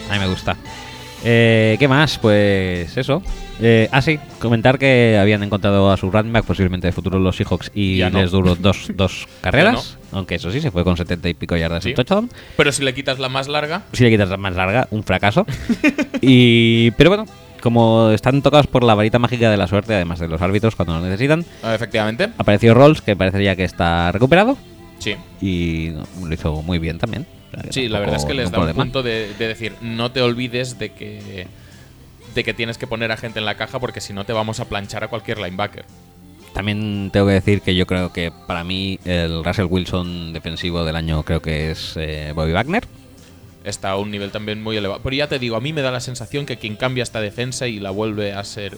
A 0.08 0.12
mí 0.12 0.18
me 0.18 0.28
gusta. 0.28 0.56
Eh, 1.24 1.76
¿Qué 1.78 1.88
más? 1.88 2.18
Pues 2.18 2.96
eso. 2.96 3.22
Eh, 3.60 3.88
ah, 3.92 4.02
sí, 4.02 4.18
comentar 4.40 4.78
que 4.78 5.16
habían 5.20 5.42
encontrado 5.42 5.90
a 5.90 5.96
su 5.96 6.10
running 6.10 6.32
back, 6.32 6.44
posiblemente 6.44 6.86
de 6.88 6.92
futuro 6.92 7.18
los 7.18 7.36
Seahawks, 7.36 7.70
y 7.74 7.96
Ya 7.98 8.10
no. 8.10 8.20
les 8.20 8.30
duró 8.30 8.54
dos, 8.56 8.90
dos 8.94 9.26
carreras. 9.40 9.96
Aunque 10.12 10.34
eso 10.36 10.50
sí, 10.50 10.60
se 10.60 10.70
fue 10.70 10.84
con 10.84 10.96
70 10.96 11.28
y 11.28 11.34
pico 11.34 11.56
yardas 11.56 11.82
Sí. 11.84 11.90
en 11.90 11.94
touchdown. 11.96 12.30
Pero 12.56 12.72
si 12.72 12.82
le 12.84 12.92
quitas 12.94 13.18
la 13.18 13.28
más 13.28 13.48
larga, 13.48 13.82
Si 13.92 14.04
le 14.04 14.10
quitas 14.10 14.28
la 14.28 14.36
más 14.36 14.54
larga, 14.54 14.86
un 14.90 15.02
fracaso. 15.02 15.46
y 16.20 16.90
Pero 16.92 17.10
bueno, 17.10 17.26
como 17.62 18.10
están 18.10 18.42
tocados 18.42 18.66
por 18.66 18.84
la 18.84 18.94
varita 18.94 19.18
mágica 19.18 19.50
de 19.50 19.56
la 19.56 19.66
suerte, 19.66 19.94
además 19.94 20.18
de 20.18 20.28
los 20.28 20.42
árbitros 20.42 20.76
cuando 20.76 20.98
lo 20.98 21.00
necesitan, 21.06 21.44
ah, 21.62 21.74
efectivamente, 21.74 22.28
apareció 22.36 22.74
Rolls, 22.74 23.00
que 23.00 23.16
parecería 23.16 23.56
que 23.56 23.64
está 23.64 24.12
recuperado. 24.12 24.58
sí. 24.98 25.14
Y 25.40 25.90
lo 26.22 26.32
hizo 26.34 26.62
muy 26.62 26.78
bien 26.78 26.98
también. 26.98 27.26
Sí, 27.70 27.88
la 27.88 28.00
verdad 28.00 28.16
es 28.16 28.24
que 28.24 28.34
les 28.34 28.50
da 28.50 28.60
un 28.60 28.72
punto 28.72 29.02
de, 29.02 29.32
de 29.38 29.48
decir, 29.48 29.74
no 29.80 30.12
te 30.12 30.20
olvides 30.20 30.78
de 30.78 30.90
que 30.90 31.46
de 32.34 32.44
que 32.44 32.52
tienes 32.52 32.78
que 32.78 32.86
poner 32.86 33.12
a 33.12 33.16
gente 33.16 33.38
en 33.38 33.44
la 33.44 33.56
caja 33.56 33.78
porque 33.78 34.00
si 34.00 34.12
no 34.12 34.24
te 34.24 34.32
vamos 34.32 34.60
a 34.60 34.66
planchar 34.66 35.04
a 35.04 35.08
cualquier 35.08 35.38
linebacker. 35.38 35.84
También 36.52 37.10
tengo 37.12 37.26
que 37.26 37.32
decir 37.32 37.62
que 37.62 37.74
yo 37.74 37.86
creo 37.86 38.12
que 38.12 38.30
para 38.46 38.62
mí 38.62 38.98
el 39.04 39.44
Russell 39.44 39.66
Wilson 39.68 40.32
defensivo 40.32 40.84
del 40.84 40.96
año 40.96 41.22
creo 41.24 41.40
que 41.40 41.72
es 41.72 41.94
eh, 41.96 42.32
Bobby 42.34 42.52
Wagner. 42.52 42.84
Está 43.64 43.90
a 43.90 43.96
un 43.96 44.10
nivel 44.10 44.30
también 44.30 44.62
muy 44.62 44.76
elevado. 44.76 45.00
Pero 45.02 45.16
ya 45.16 45.26
te 45.26 45.38
digo, 45.38 45.56
a 45.56 45.60
mí 45.60 45.72
me 45.72 45.82
da 45.82 45.90
la 45.90 46.00
sensación 46.00 46.46
que 46.46 46.56
quien 46.56 46.76
cambia 46.76 47.02
esta 47.02 47.20
defensa 47.20 47.66
y 47.66 47.80
la 47.80 47.90
vuelve 47.90 48.32
a 48.32 48.44
ser 48.44 48.76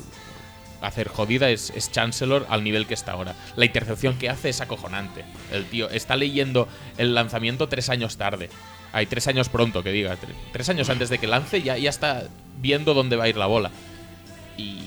hacer 0.87 1.09
jodida 1.09 1.51
es, 1.51 1.71
es 1.75 1.91
Chancellor 1.91 2.47
al 2.49 2.63
nivel 2.65 2.87
que 2.87 2.95
está 2.95 3.13
ahora. 3.13 3.35
La 3.57 3.65
intercepción 3.65 4.17
que 4.19 4.29
hace 4.31 4.49
es 4.49 4.61
acojonante. 4.61 5.25
El 5.53 5.65
tío 5.67 5.89
está 5.91 6.17
leyendo 6.17 6.69
el 6.99 7.15
lanzamiento 7.15 7.69
tres 7.69 7.89
años 7.91 8.17
tarde. 8.17 8.49
Hay 8.93 9.07
tres 9.07 9.27
años 9.29 9.49
pronto, 9.49 9.83
que 9.83 9.93
diga. 9.93 10.15
Tre- 10.15 10.35
Tres 10.53 10.69
años 10.69 10.89
antes 10.89 11.09
de 11.11 11.19
que 11.19 11.27
lance 11.27 11.61
ya, 11.63 11.77
ya 11.77 11.91
está 11.91 12.25
viendo 12.61 12.95
dónde 12.95 13.17
va 13.17 13.25
a 13.25 13.29
ir 13.29 13.37
la 13.37 13.47
bola. 13.47 13.71
Y, 14.57 14.79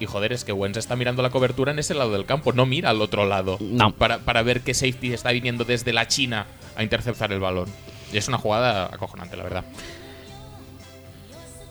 y 0.00 0.06
joder, 0.06 0.32
es 0.32 0.44
que 0.44 0.52
Wentz 0.52 0.78
está 0.78 0.96
mirando 0.96 1.22
la 1.22 1.30
cobertura 1.30 1.70
en 1.70 1.78
ese 1.78 1.94
lado 1.94 2.10
del 2.12 2.26
campo, 2.26 2.52
no 2.52 2.66
mira 2.66 2.90
al 2.90 3.00
otro 3.00 3.24
lado. 3.26 3.56
No. 3.60 3.92
Para, 3.92 4.18
para 4.18 4.42
ver 4.42 4.62
qué 4.62 4.74
safety 4.74 5.12
está 5.12 5.30
viniendo 5.30 5.64
desde 5.64 5.92
la 5.92 6.08
China 6.08 6.46
a 6.76 6.82
interceptar 6.82 7.30
el 7.32 7.38
balón. 7.40 7.68
Y 8.12 8.16
es 8.16 8.26
una 8.26 8.38
jugada 8.38 8.86
acojonante, 8.86 9.36
la 9.36 9.44
verdad. 9.44 9.64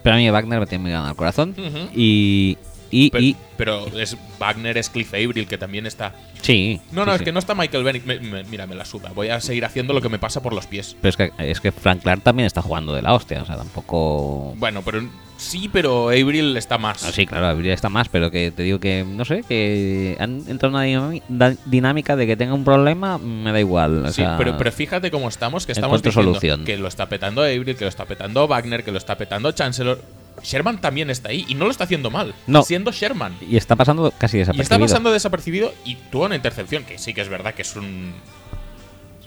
Pero 0.03 0.15
a 0.15 0.19
mí 0.19 0.29
Wagner 0.29 0.59
me 0.59 0.67
tiene 0.67 0.81
muy 0.83 0.91
ganado 0.91 1.09
al 1.09 1.15
corazón. 1.15 1.55
Y. 1.95 2.57
Y. 2.97 3.09
Pero, 3.09 3.23
y- 3.23 3.35
pero 3.57 3.85
es 3.99 4.15
Wagner, 4.39 4.77
es 4.77 4.89
Cliff 4.89 5.13
Avril, 5.13 5.47
que 5.47 5.57
también 5.57 5.85
está. 5.85 6.13
sí. 6.41 6.79
No, 6.91 7.05
no, 7.05 7.11
sí, 7.11 7.15
es 7.15 7.19
sí. 7.19 7.25
que 7.25 7.31
no 7.31 7.39
está 7.39 7.55
Michael 7.55 7.83
Bennett. 7.83 8.05
Me- 8.05 8.19
me- 8.19 8.43
mira, 8.45 8.67
me 8.67 8.75
la 8.75 8.85
suda. 8.85 9.11
Voy 9.13 9.29
a 9.29 9.41
seguir 9.41 9.65
haciendo 9.65 9.93
lo 9.93 10.01
que 10.01 10.09
me 10.09 10.19
pasa 10.19 10.41
por 10.41 10.53
los 10.53 10.65
pies. 10.67 10.95
Pero 11.01 11.09
es 11.09 11.17
que, 11.17 11.31
es 11.39 11.59
que 11.61 11.71
Frank 11.71 12.01
Clark 12.03 12.21
también 12.21 12.45
está 12.47 12.61
jugando 12.61 12.93
de 12.93 13.01
la 13.01 13.13
hostia. 13.13 13.41
O 13.41 13.45
sea, 13.45 13.57
tampoco. 13.57 14.53
Bueno, 14.57 14.81
pero 14.83 15.01
sí, 15.37 15.69
pero 15.71 16.09
Avril 16.09 16.55
está 16.57 16.77
más. 16.77 17.03
Ah, 17.03 17.11
sí, 17.11 17.25
claro, 17.25 17.47
habría 17.47 17.73
está 17.73 17.89
más, 17.89 18.07
pero 18.09 18.31
que 18.31 18.51
te 18.51 18.63
digo 18.63 18.79
que, 18.79 19.03
no 19.07 19.25
sé, 19.25 19.43
que 19.47 20.15
han 20.19 20.43
entrado 20.47 20.81
en 20.81 21.21
una 21.29 21.55
dinámica 21.65 22.15
de 22.15 22.27
que 22.27 22.37
tenga 22.37 22.53
un 22.53 22.63
problema, 22.63 23.17
me 23.17 23.51
da 23.51 23.59
igual. 23.59 24.05
o 24.05 24.07
Sí, 24.09 24.15
sea, 24.21 24.37
pero, 24.37 24.57
pero 24.57 24.71
fíjate 24.71 25.11
cómo 25.11 25.27
estamos, 25.29 25.65
que 25.65 25.71
estamos 25.73 26.01
diciendo 26.01 26.31
solución. 26.33 26.63
que 26.65 26.77
lo 26.77 26.87
está 26.87 27.07
petando 27.09 27.41
Avril, 27.41 27.75
que 27.75 27.83
lo 27.85 27.89
está 27.89 28.05
petando 28.05 28.47
Wagner, 28.47 28.83
que 28.83 28.91
lo 28.91 28.97
está 28.97 29.17
petando 29.17 29.51
Chancellor. 29.51 30.01
Sherman 30.45 30.79
también 30.79 31.09
está 31.09 31.29
ahí 31.29 31.45
y 31.47 31.55
no 31.55 31.65
lo 31.65 31.71
está 31.71 31.83
haciendo 31.85 32.09
mal. 32.11 32.33
No. 32.47 32.63
Siendo 32.63 32.91
Sherman. 32.91 33.35
Y 33.41 33.57
está 33.57 33.75
pasando 33.75 34.11
casi 34.17 34.37
Y 34.37 34.39
desapercibido. 34.39 34.63
está 34.63 34.79
pasando 34.79 35.11
desapercibido 35.11 35.73
y 35.83 35.95
tuvo 35.95 36.25
una 36.25 36.35
intercepción, 36.35 36.83
que 36.85 36.97
sí 36.97 37.13
que 37.13 37.21
es 37.21 37.29
verdad 37.29 37.53
que 37.53 37.63
es 37.63 37.75
un. 37.75 38.13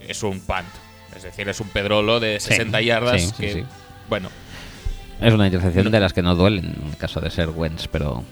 Es 0.09 0.23
un 0.23 0.41
punt. 0.41 0.67
Es 1.17 1.23
decir, 1.23 1.49
es 1.49 1.61
un 1.61 1.69
pedrolo 1.69 2.21
de 2.21 2.39
Sí, 2.41 2.49
60 2.49 2.81
yardas 2.81 3.21
sí, 3.21 3.27
sí, 3.29 3.35
que. 3.43 3.53
sí. 3.53 3.65
Bueno, 4.09 4.31
Es 5.21 5.35
una 5.35 5.47
intercepción 5.47 5.85
No. 5.87 5.91
de 5.91 6.01
las 6.01 6.13
que 6.13 6.23
no 6.23 6.35
duelen 6.35 6.77
en 6.83 6.91
el 6.91 6.97
caso 6.97 7.21
de 7.21 7.31
ser 7.31 7.49
Wentz, 7.51 7.89
pero. 7.89 8.23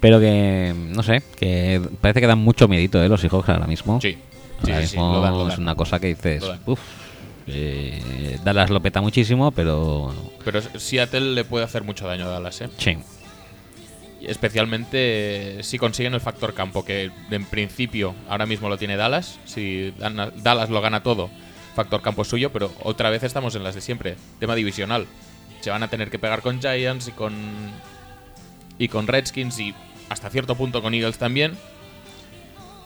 Pero 0.00 0.20
que. 0.20 0.72
No 0.76 1.02
sé, 1.02 1.22
que 1.36 1.80
parece 2.00 2.20
que 2.20 2.26
dan 2.26 2.38
mucho 2.38 2.68
miedito, 2.68 3.02
¿eh? 3.02 3.08
Los 3.08 3.20
Seahawks 3.20 3.48
ahora 3.48 3.66
mismo. 3.66 4.00
sí. 4.00 4.18
Sí, 4.62 4.70
Ahora 4.72 4.82
mismo 4.82 5.12
lo 5.14 5.20
dan, 5.22 5.32
lo 5.32 5.48
es 5.48 5.56
una 5.56 5.74
cosa 5.74 5.98
que 5.98 6.08
dices. 6.08 6.42
Lo 6.42 6.48
dan. 6.48 6.60
Uf. 6.66 6.80
Eh, 7.46 8.38
Dallas 8.44 8.70
lo 8.70 8.80
peta 8.80 9.00
muchísimo, 9.00 9.50
pero 9.50 10.14
Pero 10.44 10.60
Seattle 10.78 11.34
le 11.34 11.44
puede 11.44 11.64
hacer 11.64 11.82
mucho 11.82 12.06
daño 12.06 12.26
a 12.26 12.28
Dallas, 12.28 12.60
¿eh? 12.60 12.70
sí. 12.76 12.96
Especialmente 14.22 15.60
si 15.62 15.78
consiguen 15.78 16.12
el 16.12 16.20
factor 16.20 16.52
campo, 16.52 16.84
que 16.84 17.10
en 17.30 17.44
principio 17.46 18.14
ahora 18.28 18.44
mismo 18.44 18.68
lo 18.68 18.76
tiene 18.76 18.96
Dallas. 18.96 19.38
Si 19.46 19.94
Dallas 19.98 20.68
lo 20.68 20.80
gana 20.82 21.02
todo, 21.02 21.30
factor 21.74 22.02
campo 22.02 22.22
es 22.22 22.28
suyo, 22.28 22.52
pero 22.52 22.70
otra 22.82 23.08
vez 23.08 23.22
estamos 23.22 23.54
en 23.54 23.64
las 23.64 23.74
de 23.74 23.80
siempre. 23.80 24.16
Tema 24.38 24.54
divisional. 24.54 25.06
Se 25.62 25.70
van 25.70 25.82
a 25.82 25.88
tener 25.88 26.10
que 26.10 26.18
pegar 26.18 26.42
con 26.42 26.60
Giants 26.60 27.08
y 27.08 27.12
con. 27.12 27.32
y 28.78 28.88
con 28.88 29.06
Redskins 29.06 29.58
y 29.58 29.74
hasta 30.10 30.28
cierto 30.28 30.54
punto 30.54 30.82
con 30.82 30.92
Eagles 30.92 31.16
también. 31.16 31.56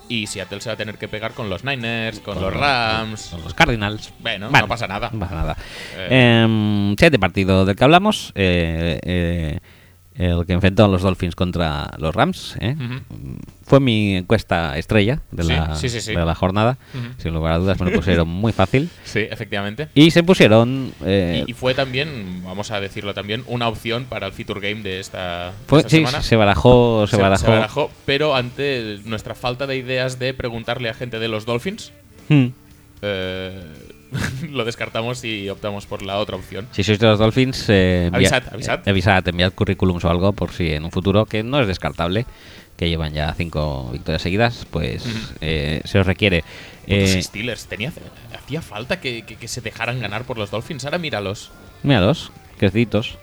Y 0.09 0.27
Seattle 0.27 0.61
se 0.61 0.69
va 0.69 0.75
a 0.75 0.77
tener 0.77 0.99
que 0.99 1.09
pegar 1.09 1.33
con 1.33 1.49
los 1.49 1.65
Niners, 1.65 2.21
con 2.21 2.41
los 2.41 2.53
Rams. 2.53 3.21
Son 3.21 3.43
los 3.43 3.55
Cardinals. 3.55 4.13
Bueno, 4.19 4.51
Vale, 4.51 4.63
no 4.63 4.69
pasa 4.69 4.87
nada. 4.87 5.09
No 5.13 5.19
pasa 5.21 5.35
nada. 5.35 5.57
Eh. 5.97 6.43
Em, 6.45 6.91
siguiente 6.97 7.19
partido 7.19 7.65
del 7.65 7.75
que 7.77 7.85
hablamos. 7.85 8.33
eh, 8.35 9.01
eh, 9.03 9.59
el 10.17 10.47
que 10.47 10.53
enfrentó 10.53 10.85
a 10.85 10.89
los 10.89 11.03
Dolphins 11.03 11.35
contra 11.35 11.91
los 11.99 12.15
Rams. 12.15 12.57
¿eh? 12.61 12.77
Fue 13.65 13.81
mi 13.81 14.17
encuesta 14.17 14.79
estrella 14.79 15.21
de, 15.33 15.43
Sí, 15.43 15.49
la, 15.49 15.75
sí, 15.75 15.89
sí, 15.89 16.01
sí. 16.01 16.15
de 16.15 16.25
la 16.25 16.35
jornada. 16.35 16.79
Sin 17.19 17.35
lugar 17.35 17.55
a 17.55 17.59
dudas 17.59 17.81
me 17.81 17.91
lo 17.91 17.97
pusieron 17.97 18.29
muy 18.29 18.53
fácil. 18.53 18.89
Sí, 19.05 19.21
efectivamente. 19.31 19.89
Y 19.95 20.11
se 20.11 20.23
pusieron... 20.23 20.93
eh, 21.05 21.45
Y, 21.47 21.51
y 21.51 21.55
fue 21.55 21.75
también, 21.75 22.43
vamos 22.45 22.71
a 22.71 22.81
decirlo 22.81 23.15
también, 23.15 23.43
una 23.47 23.69
opción 23.69 24.05
para 24.05 24.27
el 24.27 24.33
feature 24.33 24.61
game 24.61 24.83
de 24.83 25.01
esta, 25.01 25.53
fue- 25.67 25.79
esta 25.81 25.91
sí, 25.91 25.97
semana. 25.97 26.23
se 26.23 26.37
barajó, 26.37 27.07
se, 27.07 27.17
barajó. 27.17 27.91
pero 28.07 28.35
ante 28.37 28.99
nuestra 29.05 29.35
falta 29.35 29.67
de 29.67 29.77
ideas 29.77 30.19
de 30.19 30.33
preguntarle 30.35 30.89
a 30.91 30.95
gente 30.95 31.19
de 31.19 31.29
los 31.29 31.45
Dolphins, 31.47 31.93
Hmm. 32.29 32.47
eh, 33.03 33.63
lo 34.51 34.65
descartamos 34.65 35.25
y 35.25 35.49
optamos 35.49 35.87
por 35.87 36.03
la 36.03 36.19
otra 36.19 36.37
opción. 36.37 36.67
Si 36.73 36.83
sois 36.85 36.99
de 36.99 37.07
los 37.07 37.19
Dolphins, 37.19 37.67
eh, 37.69 38.07
envia- 38.13 38.17
Avisad, 38.29 38.43
avisad. 38.55 38.81
eh, 38.87 38.91
avisad, 38.91 39.29
enviad 39.29 39.53
currículums 39.53 40.05
o 40.05 40.11
algo 40.11 40.33
por 40.33 40.53
si 40.53 40.71
en 40.73 40.85
un 40.85 40.91
futuro, 40.91 41.27
que 41.27 41.43
no 41.43 41.61
es 41.61 41.67
descartable, 41.67 42.27
que 42.77 42.89
llevan 42.89 43.15
ya 43.15 43.33
cinco 43.35 43.91
victorias 43.93 44.23
seguidas, 44.23 44.67
pues 44.71 45.05
eh, 45.41 45.81
se 45.85 45.99
os 45.99 46.07
requiere. 46.07 46.45
Los 46.87 47.11
Eh, 47.15 47.23
Steelers, 47.23 47.67
tenía, 47.67 47.93
hacía 48.37 48.61
falta 48.63 49.01
que, 49.01 49.23
que- 49.25 49.37
que 49.37 49.49
se 49.49 49.61
dejaran 49.61 50.01
ganar 50.01 50.25
por 50.25 50.39
los 50.39 50.51
Dolphins. 50.51 50.85
Ahora 50.85 50.99
míralos. 50.99 51.51
míralos, 51.83 52.31
crecitos. 52.59 53.17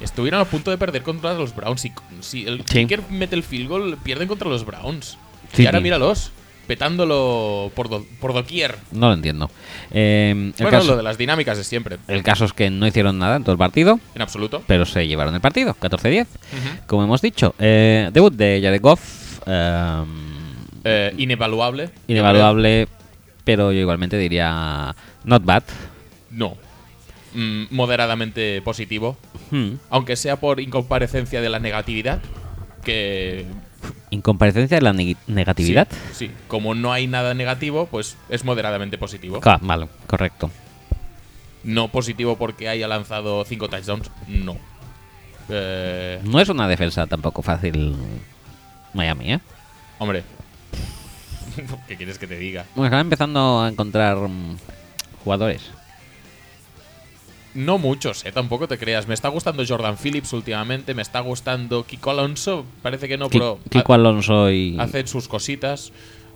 Estuvieron 0.00 0.40
a 0.40 0.44
punto 0.44 0.70
de 0.70 0.78
perder 0.78 1.02
contra 1.02 1.34
los 1.34 1.54
Browns. 1.56 1.84
Y 1.84 1.92
si 2.20 2.46
el 2.46 2.58
Sí. 2.58 2.64
kicker 2.86 3.02
mete 3.10 3.34
el 3.34 3.42
field 3.42 3.68
goal, 3.68 3.98
pierden 4.02 4.28
contra 4.28 4.48
los 4.48 4.64
Browns. 4.64 5.18
Sí, 5.52 5.64
y 5.64 5.66
ahora 5.66 5.80
míralos, 5.80 6.30
petándolo 6.68 7.72
por, 7.74 7.88
do- 7.88 8.06
por 8.20 8.32
doquier. 8.32 8.76
No 8.92 9.08
lo 9.08 9.14
entiendo. 9.14 9.50
Eh, 9.90 10.30
el, 10.30 10.52
Bueno, 10.62 10.70
caso, 10.78 10.90
lo 10.92 10.96
de 10.98 11.02
las 11.02 11.18
dinámicas 11.18 11.58
de 11.58 11.64
siempre. 11.64 11.96
el 12.06 12.22
caso 12.22 12.44
es 12.44 12.52
que 12.52 12.70
no 12.70 12.86
hicieron 12.86 13.18
nada 13.18 13.34
en 13.36 13.42
todo 13.42 13.52
el 13.52 13.58
partido, 13.58 13.98
En 14.14 14.22
absoluto. 14.22 14.62
pero 14.68 14.84
se 14.86 15.08
llevaron 15.08 15.34
el 15.34 15.40
partido, 15.40 15.74
14-10. 15.80 16.22
Ujú. 16.22 16.28
Como 16.86 17.02
hemos 17.04 17.20
dicho, 17.22 17.54
eh, 17.58 18.10
debut 18.12 18.32
de 18.34 18.60
Jared 18.62 18.80
Goff. 18.80 19.40
eh, 19.46 20.04
Eh, 20.84 21.12
inevaluable. 21.18 21.90
inevaluable, 22.06 22.86
pero 23.44 23.72
yo 23.72 23.80
igualmente 23.80 24.16
diría 24.16 24.94
not 25.24 25.44
bad. 25.44 25.64
No. 26.30 26.56
Mm, 27.34 27.64
moderadamente 27.70 28.62
positivo. 28.62 29.16
Hmm. 29.50 29.72
Aunque 29.90 30.16
sea 30.16 30.36
por 30.36 30.60
incomparecencia 30.60 31.40
de 31.40 31.48
la 31.48 31.58
negatividad. 31.58 32.20
Que. 32.84 33.44
Incomparecencia 34.10 34.76
de 34.78 34.82
la 34.82 34.92
neg- 34.92 35.16
negatividad. 35.26 35.86
Sí, 36.12 36.26
sí. 36.28 36.30
Como 36.48 36.74
no 36.74 36.92
hay 36.92 37.06
nada 37.06 37.34
negativo, 37.34 37.86
pues 37.86 38.16
es 38.28 38.44
moderadamente 38.44 38.98
positivo. 38.98 39.40
Ja, 39.42 39.58
vale, 39.62 39.88
correcto. 40.06 40.50
No 41.64 41.88
positivo 41.88 42.36
porque 42.36 42.68
haya 42.68 42.88
lanzado 42.88 43.44
5 43.44 43.68
touchdowns. 43.68 44.10
No. 44.28 44.56
Eh, 45.50 46.20
No 46.24 46.40
es 46.40 46.48
una 46.48 46.68
defensa 46.68 47.06
tampoco 47.06 47.42
fácil 47.42 47.94
Miami, 48.94 49.32
¿eh? 49.34 49.40
hombre. 49.98 50.22
¿Qué 51.88 51.96
quieres 51.96 52.18
que 52.18 52.26
te 52.26 52.38
diga? 52.38 52.64
Bueno, 52.74 52.86
están 52.86 53.00
empezando 53.00 53.60
a 53.62 53.68
encontrar 53.68 54.16
mm, 54.16 54.56
jugadores. 55.24 55.70
No 57.58 57.76
muchos, 57.78 58.24
eh, 58.24 58.32
tampoco 58.32 58.68
te 58.68 58.78
creas. 58.78 59.08
Me 59.08 59.14
está 59.14 59.28
gustando 59.28 59.64
Jordan 59.66 59.96
Phillips 59.96 60.32
últimamente, 60.32 60.94
me 60.94 61.02
está 61.02 61.20
gustando 61.20 61.84
Kiko 61.84 62.10
Alonso, 62.10 62.64
parece 62.82 63.08
que 63.08 63.18
no, 63.18 63.28
pero 63.28 63.58
Kiko 63.70 63.94
Alonso 63.94 64.50
y... 64.50 64.76
ha- 64.78 64.84
hacen 64.84 65.08
sus 65.08 65.26
cositas. 65.28 65.92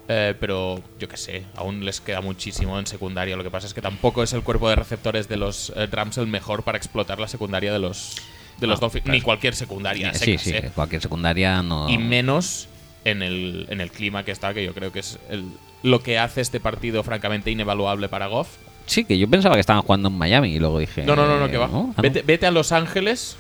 eh, 0.08 0.34
pero 0.40 0.82
yo 0.98 1.08
qué 1.08 1.16
sé, 1.16 1.44
aún 1.54 1.84
les 1.84 2.00
queda 2.00 2.20
muchísimo 2.20 2.76
en 2.78 2.86
secundaria. 2.86 3.36
Lo 3.36 3.44
que 3.44 3.50
pasa 3.50 3.66
es 3.68 3.72
que 3.74 3.80
tampoco 3.80 4.22
es 4.24 4.32
el 4.32 4.42
cuerpo 4.42 4.68
de 4.68 4.74
receptores 4.76 5.28
de 5.28 5.36
los 5.36 5.72
eh, 5.76 5.86
Rams 5.86 6.18
el 6.18 6.26
mejor 6.26 6.64
para 6.64 6.76
explotar 6.76 7.20
la 7.20 7.28
secundaria 7.28 7.72
de 7.72 7.78
los, 7.78 8.16
de 8.58 8.66
los 8.66 8.78
No, 8.80 8.86
Dolphins. 8.86 9.04
claro. 9.04 9.14
Ni 9.16 9.20
cualquier 9.22 9.54
secundaria. 9.54 10.12
Sí, 10.14 10.24
secas, 10.38 10.42
sí, 10.42 10.50
eh. 10.54 10.70
cualquier 10.74 11.00
secundaria 11.02 11.62
no... 11.62 11.88
Y 11.88 11.98
menos 11.98 12.68
en 13.04 13.22
el, 13.22 13.66
en 13.70 13.80
el 13.80 13.92
clima 13.92 14.24
que 14.24 14.32
está, 14.32 14.52
que 14.54 14.64
yo 14.64 14.74
creo 14.74 14.90
que 14.90 14.98
es 14.98 15.18
el- 15.30 15.44
lo 15.84 16.02
que 16.02 16.18
hace 16.18 16.40
este 16.40 16.58
partido 16.58 17.02
francamente 17.04 17.50
inevaluable 17.52 18.08
para 18.08 18.26
Goff. 18.26 18.48
Sí, 18.86 19.04
que 19.04 19.18
yo 19.18 19.28
pensaba 19.28 19.54
que 19.54 19.60
estaban 19.60 19.82
jugando 19.82 20.08
en 20.08 20.14
Miami 20.18 20.54
y 20.54 20.58
luego 20.58 20.78
dije... 20.78 21.02
No, 21.04 21.14
no, 21.16 21.26
no, 21.26 21.38
no, 21.38 21.48
que 21.50 21.56
va. 21.58 21.68
¿no? 21.68 21.94
Ah. 21.96 22.02
Vete, 22.02 22.22
vete 22.22 22.46
a 22.46 22.50
Los 22.50 22.72
Ángeles 22.72 23.36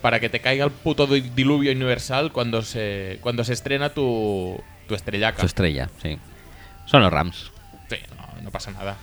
para 0.00 0.18
que 0.20 0.28
te 0.28 0.40
caiga 0.40 0.64
el 0.64 0.70
puto 0.72 1.06
di- 1.06 1.20
diluvio 1.20 1.72
universal 1.72 2.32
cuando 2.32 2.62
se, 2.62 3.18
cuando 3.20 3.44
se 3.44 3.52
estrena 3.52 3.90
tu, 3.90 4.60
tu 4.88 4.94
estrellaca. 4.94 5.40
Su 5.40 5.46
estrella, 5.46 5.88
sí. 6.02 6.18
Son 6.86 7.02
los 7.02 7.12
Rams. 7.12 7.50
Sí, 7.88 7.96
no, 8.16 8.42
no 8.42 8.50
pasa 8.50 8.70
nada. 8.72 8.96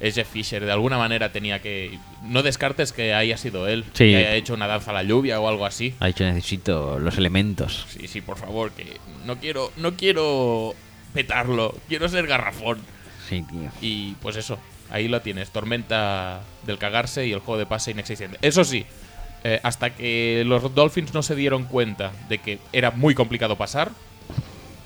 Es 0.00 0.14
Jeff 0.14 0.28
Fisher, 0.28 0.64
de 0.64 0.70
alguna 0.72 0.96
manera 0.98 1.30
tenía 1.32 1.60
que... 1.60 1.98
No 2.24 2.42
descartes 2.42 2.92
que 2.92 3.14
haya 3.14 3.36
sido 3.36 3.66
él, 3.68 3.84
Sí. 3.94 4.10
que 4.10 4.16
haya 4.16 4.34
hecho 4.34 4.54
una 4.54 4.66
danza 4.66 4.90
a 4.90 4.94
la 4.94 5.02
lluvia 5.02 5.40
o 5.40 5.48
algo 5.48 5.66
así. 5.66 5.94
Ha 6.00 6.06
dicho 6.06 6.24
necesito 6.24 6.98
los 6.98 7.16
elementos. 7.18 7.86
Sí, 7.88 8.06
sí, 8.06 8.20
por 8.20 8.36
favor, 8.38 8.70
que 8.72 8.96
no 9.24 9.38
quiero, 9.38 9.72
no 9.76 9.94
quiero 9.94 10.74
petarlo, 11.14 11.74
quiero 11.88 12.08
ser 12.08 12.26
garrafón. 12.28 12.78
Sí, 13.28 13.42
tío. 13.42 13.70
Y 13.80 14.12
pues 14.22 14.36
eso, 14.36 14.58
ahí 14.90 15.08
lo 15.08 15.20
tienes, 15.20 15.50
tormenta 15.50 16.40
del 16.66 16.78
cagarse 16.78 17.26
y 17.26 17.32
el 17.32 17.40
juego 17.40 17.58
de 17.58 17.66
pase 17.66 17.90
inexistente. 17.90 18.38
Eso 18.42 18.64
sí, 18.64 18.86
eh, 19.44 19.60
hasta 19.62 19.90
que 19.90 20.42
los 20.46 20.74
Dolphins 20.74 21.12
no 21.14 21.22
se 21.22 21.34
dieron 21.36 21.64
cuenta 21.64 22.12
de 22.28 22.38
que 22.38 22.58
era 22.72 22.90
muy 22.90 23.14
complicado 23.14 23.56
pasar, 23.56 23.90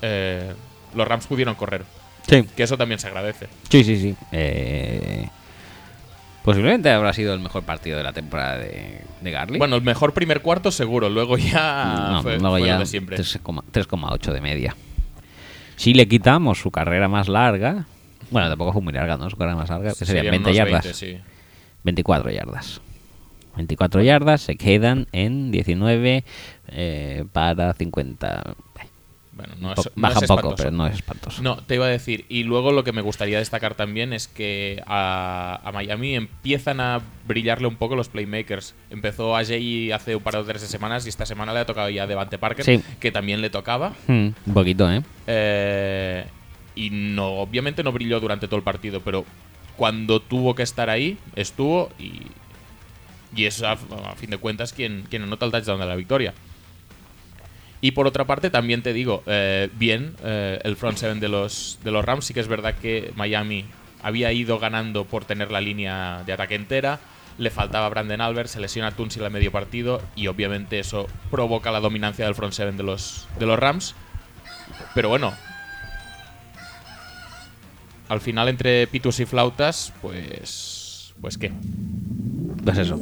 eh, 0.01 0.53
los 0.93 1.07
Rams 1.07 1.27
pudieron 1.27 1.55
correr. 1.55 1.83
Sí. 2.27 2.43
Que 2.55 2.63
eso 2.63 2.77
también 2.77 2.99
se 2.99 3.07
agradece. 3.07 3.47
Sí, 3.69 3.83
sí, 3.83 3.97
sí. 3.99 4.15
Eh, 4.31 5.27
posiblemente 6.43 6.89
habrá 6.89 7.13
sido 7.13 7.33
el 7.33 7.39
mejor 7.39 7.63
partido 7.63 7.97
de 7.97 8.03
la 8.03 8.13
temporada 8.13 8.57
de, 8.57 9.01
de 9.21 9.31
Garley. 9.31 9.57
Bueno, 9.59 9.75
el 9.75 9.81
mejor 9.81 10.13
primer 10.13 10.41
cuarto 10.41 10.71
seguro, 10.71 11.09
luego 11.09 11.37
ya 11.37 12.09
no, 12.11 12.21
fue, 12.23 12.37
luego 12.39 12.57
fue 12.57 12.67
ya 12.67 12.73
lo 12.75 12.79
de 12.81 12.85
siempre. 12.85 13.17
3,- 13.17 13.41
3,8 13.71 14.31
de 14.31 14.41
media. 14.41 14.75
Si 15.75 15.93
le 15.93 16.07
quitamos 16.07 16.59
su 16.59 16.71
carrera 16.71 17.07
más 17.07 17.27
larga, 17.27 17.85
bueno, 18.33 18.49
tampoco 18.49 18.73
fue 18.73 18.81
muy 18.81 18.91
larga, 18.93 19.15
¿no? 19.17 19.29
Su 19.29 19.37
carrera 19.37 19.55
más 19.55 19.69
larga, 19.69 19.89
que 19.93 20.05
serían 20.05 20.25
Serían 20.25 20.31
20 20.43 20.49
unos 20.49 20.57
yardas. 20.57 20.83
20, 20.83 20.97
sí. 20.99 21.17
24 21.83 22.31
yardas. 22.31 22.81
24 23.55 24.01
yardas 24.01 24.41
se 24.41 24.55
quedan 24.57 25.07
en 25.11 25.51
19 25.51 26.23
eh, 26.69 27.25
para 27.31 27.73
50. 27.73 28.55
Bueno, 29.35 29.53
no 29.59 29.73
es, 29.73 29.77
no 29.77 29.83
Baja 29.95 30.19
es 30.23 30.29
un 30.29 30.35
poco, 30.37 30.55
pero 30.55 30.69
no 30.69 30.85
es 30.85 30.93
espantoso. 30.95 31.41
No, 31.41 31.57
te 31.57 31.73
iba 31.75 31.85
a 31.87 31.89
decir, 31.89 32.25
y 32.29 32.43
luego 32.43 32.71
lo 32.71 32.83
que 32.83 32.91
me 32.91 33.01
gustaría 33.01 33.39
destacar 33.39 33.73
también 33.73 34.13
es 34.13 34.27
que 34.27 34.81
a, 34.85 35.59
a 35.63 35.71
Miami 35.71 36.13
empiezan 36.15 36.79
a 36.79 37.01
brillarle 37.27 37.67
un 37.67 37.75
poco 37.75 37.95
los 37.95 38.09
playmakers. 38.09 38.75
Empezó 38.91 39.35
a 39.35 39.43
Jay 39.43 39.91
hace 39.91 40.15
un 40.15 40.21
par 40.21 40.35
o 40.35 40.43
tres 40.43 40.61
de 40.61 40.67
semanas 40.67 41.07
y 41.07 41.09
esta 41.09 41.25
semana 41.25 41.51
le 41.51 41.59
ha 41.61 41.65
tocado 41.65 41.89
ya 41.89 42.03
a 42.03 42.07
Devante 42.07 42.37
Parker, 42.37 42.63
Sí. 42.63 42.79
que 42.99 43.11
también 43.11 43.41
le 43.41 43.49
tocaba. 43.49 43.93
Hmm, 44.07 44.29
un 44.45 44.53
poquito, 44.53 44.91
¿eh? 44.91 45.01
Eh, 45.25 46.25
y 46.75 46.89
no, 46.89 47.39
obviamente 47.39 47.83
no 47.83 47.91
brilló 47.91 48.19
durante 48.19 48.47
todo 48.47 48.57
el 48.57 48.63
partido, 48.63 49.01
pero 49.01 49.25
cuando 49.77 50.21
tuvo 50.21 50.55
que 50.55 50.63
estar 50.63 50.89
ahí, 50.89 51.17
estuvo 51.35 51.89
y, 51.99 52.21
y 53.35 53.45
es 53.45 53.61
a, 53.63 53.75
fin 54.15 54.29
de 54.29 54.37
cuentas 54.37 54.73
quien, 54.73 55.05
quien 55.09 55.23
anota 55.23 55.45
el 55.45 55.51
touchdown 55.51 55.79
de 55.79 55.85
la 55.85 55.95
victoria. 55.95 56.33
Y 57.81 57.91
por 57.91 58.07
otra 58.07 58.25
parte, 58.25 58.49
también 58.49 58.81
te 58.81 58.93
digo, 58.93 59.23
eh, 59.25 59.69
bien, 59.73 60.15
eh, 60.23 60.59
el 60.63 60.77
front 60.77 60.97
seven 60.97 61.19
de 61.19 61.27
los, 61.27 61.79
de 61.83 61.91
los 61.91 62.05
Rams, 62.05 62.25
sí 62.25 62.33
que 62.33 62.39
es 62.39 62.47
verdad 62.47 62.75
que 62.75 63.11
Miami 63.15 63.65
había 64.01 64.31
ido 64.31 64.57
ganando 64.57 65.05
por 65.05 65.25
tener 65.25 65.51
la 65.51 65.59
línea 65.59 66.23
de 66.25 66.31
ataque 66.31 66.55
entera, 66.55 66.99
le 67.37 67.49
faltaba 67.49 67.89
Brandon 67.89 68.21
Albert, 68.21 68.47
se 68.47 68.59
lesiona 68.59 68.91
Tunsil 68.91 69.25
a 69.25 69.29
medio 69.29 69.51
partido 69.51 70.01
y 70.15 70.27
obviamente 70.27 70.79
eso 70.79 71.07
provoca 71.31 71.71
la 71.71 71.79
dominancia 71.79 72.25
del 72.25 72.35
front 72.35 72.53
seven 72.53 72.77
de 72.77 72.83
los, 72.83 73.27
de 73.39 73.45
los 73.45 73.59
Rams. 73.59 73.95
Pero 74.93 75.09
bueno, 75.09 75.33
al 78.13 78.21
final 78.21 78.47
entre 78.47 78.87
pitus 78.87 79.19
y 79.19 79.25
flautas, 79.25 79.91
pues... 80.01 81.13
Pues 81.19 81.37
qué. 81.37 81.51
Pues 82.63 82.77
eso. 82.77 82.99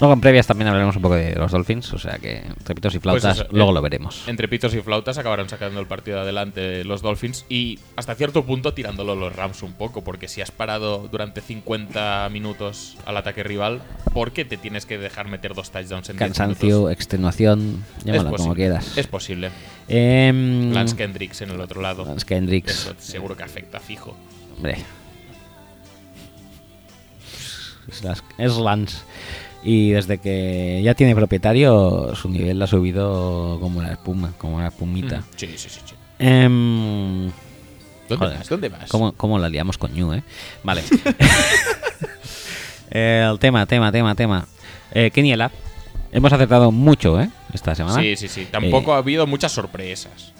Luego 0.00 0.14
en 0.14 0.20
previas 0.20 0.46
también 0.46 0.68
hablaremos 0.68 0.94
un 0.96 1.02
poco 1.02 1.16
de 1.16 1.34
los 1.34 1.50
Dolphins, 1.50 1.92
o 1.92 1.98
sea 1.98 2.18
que 2.18 2.44
trepitos 2.62 2.94
y 2.94 2.98
Pues 2.98 3.20
flautas, 3.20 3.40
eso, 3.40 3.48
luego 3.50 3.70
eh, 3.70 3.74
lo 3.74 3.82
veremos. 3.82 4.28
Entre 4.28 4.46
pitos 4.46 4.72
y 4.74 4.80
flautas 4.80 5.18
acabaron 5.18 5.48
sacando 5.48 5.80
el 5.80 5.86
partido 5.86 6.20
adelante 6.20 6.84
los 6.84 7.02
Dolphins 7.02 7.44
y 7.48 7.80
hasta 7.96 8.14
cierto 8.14 8.44
punto 8.44 8.74
tirándolo 8.74 9.16
los 9.16 9.34
Rams 9.34 9.62
un 9.62 9.72
poco, 9.72 10.04
porque 10.04 10.28
si 10.28 10.40
has 10.40 10.52
parado 10.52 11.08
durante 11.10 11.40
50 11.40 12.28
minutos 12.30 12.96
al 13.06 13.16
ataque 13.16 13.42
rival, 13.42 13.82
¿por 14.14 14.30
qué 14.30 14.44
te 14.44 14.56
tienes 14.56 14.86
que 14.86 14.98
dejar 14.98 15.26
meter 15.28 15.54
dos 15.54 15.70
touchdowns 15.70 16.08
en 16.10 16.16
10 16.16 16.28
Cansancio, 16.28 16.90
extenuación, 16.90 17.84
llámalo 18.04 18.36
como 18.36 18.54
quieras. 18.54 18.96
Es 18.96 19.08
posible. 19.08 19.50
Em, 19.88 20.72
Lance 20.72 20.94
Kendricks 20.94 21.42
en 21.42 21.50
el 21.50 21.60
otro 21.60 21.80
lado. 21.80 22.04
Lance 22.04 22.24
Kendricks. 22.24 22.70
Eso 22.70 22.94
seguro 22.98 23.36
que 23.36 23.42
afecta 23.42 23.80
fijo. 23.80 24.16
Hombre. 24.56 24.78
Es 28.38 28.56
Lance. 28.58 28.98
Y 29.62 29.90
desde 29.90 30.18
que 30.18 30.80
ya 30.84 30.94
tiene 30.94 31.14
propietario, 31.14 32.14
su 32.14 32.28
nivel 32.28 32.60
ha 32.62 32.66
subido 32.66 33.58
como 33.60 33.82
la 33.82 33.92
espuma, 33.92 34.32
como 34.38 34.60
la 34.60 34.68
espumita. 34.68 35.18
Mm, 35.18 35.24
Sí, 35.36 35.46
sí, 35.56 35.68
sí. 35.68 35.80
sí. 35.84 35.94
Em, 36.20 37.30
¿Dónde 38.08 38.16
Joder, 38.24 38.38
vas? 38.38 38.48
¿Dónde 38.48 38.68
vas? 38.68 38.88
¿Cómo, 38.88 39.12
cómo 39.12 39.38
la 39.38 39.48
liamos 39.48 39.76
con 39.78 39.92
Ñu, 39.94 40.12
eh? 40.14 40.22
Vale. 40.62 40.82
Eh, 42.90 43.26
el 43.30 43.38
tema, 43.38 43.66
tema, 43.66 43.92
tema, 43.92 44.14
tema. 44.14 44.46
Eh, 44.92 45.10
Keniela. 45.10 45.50
Hemos 46.10 46.32
acertado 46.32 46.72
mucho, 46.72 47.20
¿eh? 47.20 47.28
Esta 47.52 47.74
semana. 47.74 48.00
Sí, 48.00 48.16
sí, 48.16 48.28
sí. 48.28 48.48
Tampoco 48.50 48.92
Eh, 48.92 48.94
ha 48.94 48.98
habido 48.98 49.26
muchas 49.26 49.52
sorpresas. 49.52 50.32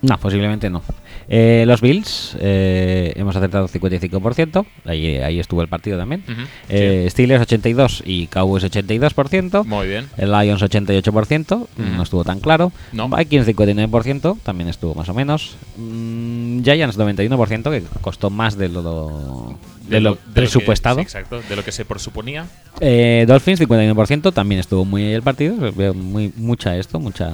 No, 0.00 0.16
posiblemente 0.18 0.70
no. 0.70 0.82
Eh, 1.28 1.64
los 1.66 1.80
Bills, 1.80 2.36
eh, 2.38 3.12
hemos 3.16 3.34
acertado 3.34 3.66
55%. 3.68 4.64
Ahí, 4.84 5.16
ahí 5.16 5.40
estuvo 5.40 5.60
el 5.62 5.68
partido 5.68 5.98
también. 5.98 6.22
Ujú, 6.28 6.42
Eh, 6.68 7.08
Steelers 7.10 7.42
82 7.42 8.02
y 8.06 8.28
Cowboys 8.28 8.62
82%. 8.64 9.64
Muy 9.64 9.88
bien. 9.88 10.06
El 10.16 10.30
Lions 10.30 10.62
88%, 10.62 11.66
no 11.78 12.02
estuvo 12.02 12.22
tan 12.24 12.38
claro. 12.40 12.70
No. 12.92 13.08
Vikings 13.08 13.46
59%, 13.46 14.38
también 14.44 14.68
estuvo 14.68 14.94
más 14.94 15.08
o 15.08 15.14
menos. 15.14 15.56
Mm, 15.76 16.62
Giants 16.62 16.96
91%, 16.96 17.70
que 17.70 17.82
costó 18.00 18.30
más 18.30 18.56
de 18.56 18.68
lo, 18.68 19.58
de 19.88 20.00
lo 20.00 20.12
de 20.12 20.16
que- 20.18 20.32
presupuestado. 20.32 20.96
sí, 20.96 21.02
exacto, 21.02 21.40
de 21.48 21.56
lo 21.56 21.64
que 21.64 21.72
se 21.72 21.84
presuponía. 21.84 22.46
Eh, 22.80 23.24
Dolphins 23.26 23.60
51%, 23.60 24.32
también 24.32 24.60
estuvo 24.60 24.84
muy 24.84 25.02
el 25.12 25.22
partido. 25.22 25.56
Veo 25.72 25.92
muy, 25.92 26.32
mucha 26.36 26.76
esto, 26.76 27.00
mucha 27.00 27.32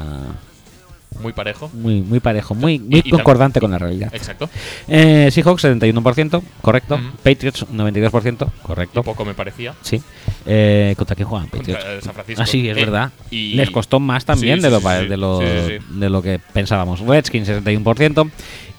Muy 1.21 1.33
parejo. 1.33 1.71
muy, 1.75 2.01
muy 2.03 2.21
parejo, 2.21 2.55
muy, 2.55 2.79
muy 2.79 2.97
Y- 2.97 3.09
y 3.09 3.11
tam- 3.11 3.17
concordante 3.19 3.61
con 3.61 3.71
la 3.71 3.79
realidad. 3.79 4.11
Exacto. 4.15 4.49
Eh, 4.89 5.29
Seahawks 5.31 5.63
71%, 5.65 6.43
correcto. 6.61 6.99
Patriots 7.23 7.67
92%, 7.71 8.51
correcto. 8.63 9.01
Y 9.01 9.03
poco 9.03 9.25
me 9.25 9.35
parecía. 9.35 9.75
Sí. 9.83 10.01
Eh, 10.47 10.95
¿Contra 10.97 11.15
quién 11.17 11.29
juegan 11.29 11.49
Patriots? 11.49 11.83
Contra 11.85 12.01
San 12.03 12.15
Francisco. 12.15 12.43
Ah, 12.43 12.47
sí, 12.47 12.69
es 12.69 12.77
Eh, 12.77 12.81
verdad. 12.81 13.11
y- 13.31 13.55
Les 13.55 13.71
costó 13.71 14.01
más 14.01 14.25
también 14.25 14.57
Sí, 14.59 14.63
de, 14.63 14.71
lo, 14.71 14.79
sí, 14.79 14.85
pa- 14.85 15.01
sí. 15.01 15.07
de, 15.07 15.17
lo, 15.17 15.39
de 15.39 16.11
lo 16.11 16.23
que 16.23 16.41
pensábamos. 16.53 17.01
Redskins 17.01 17.49
61%. 17.49 18.31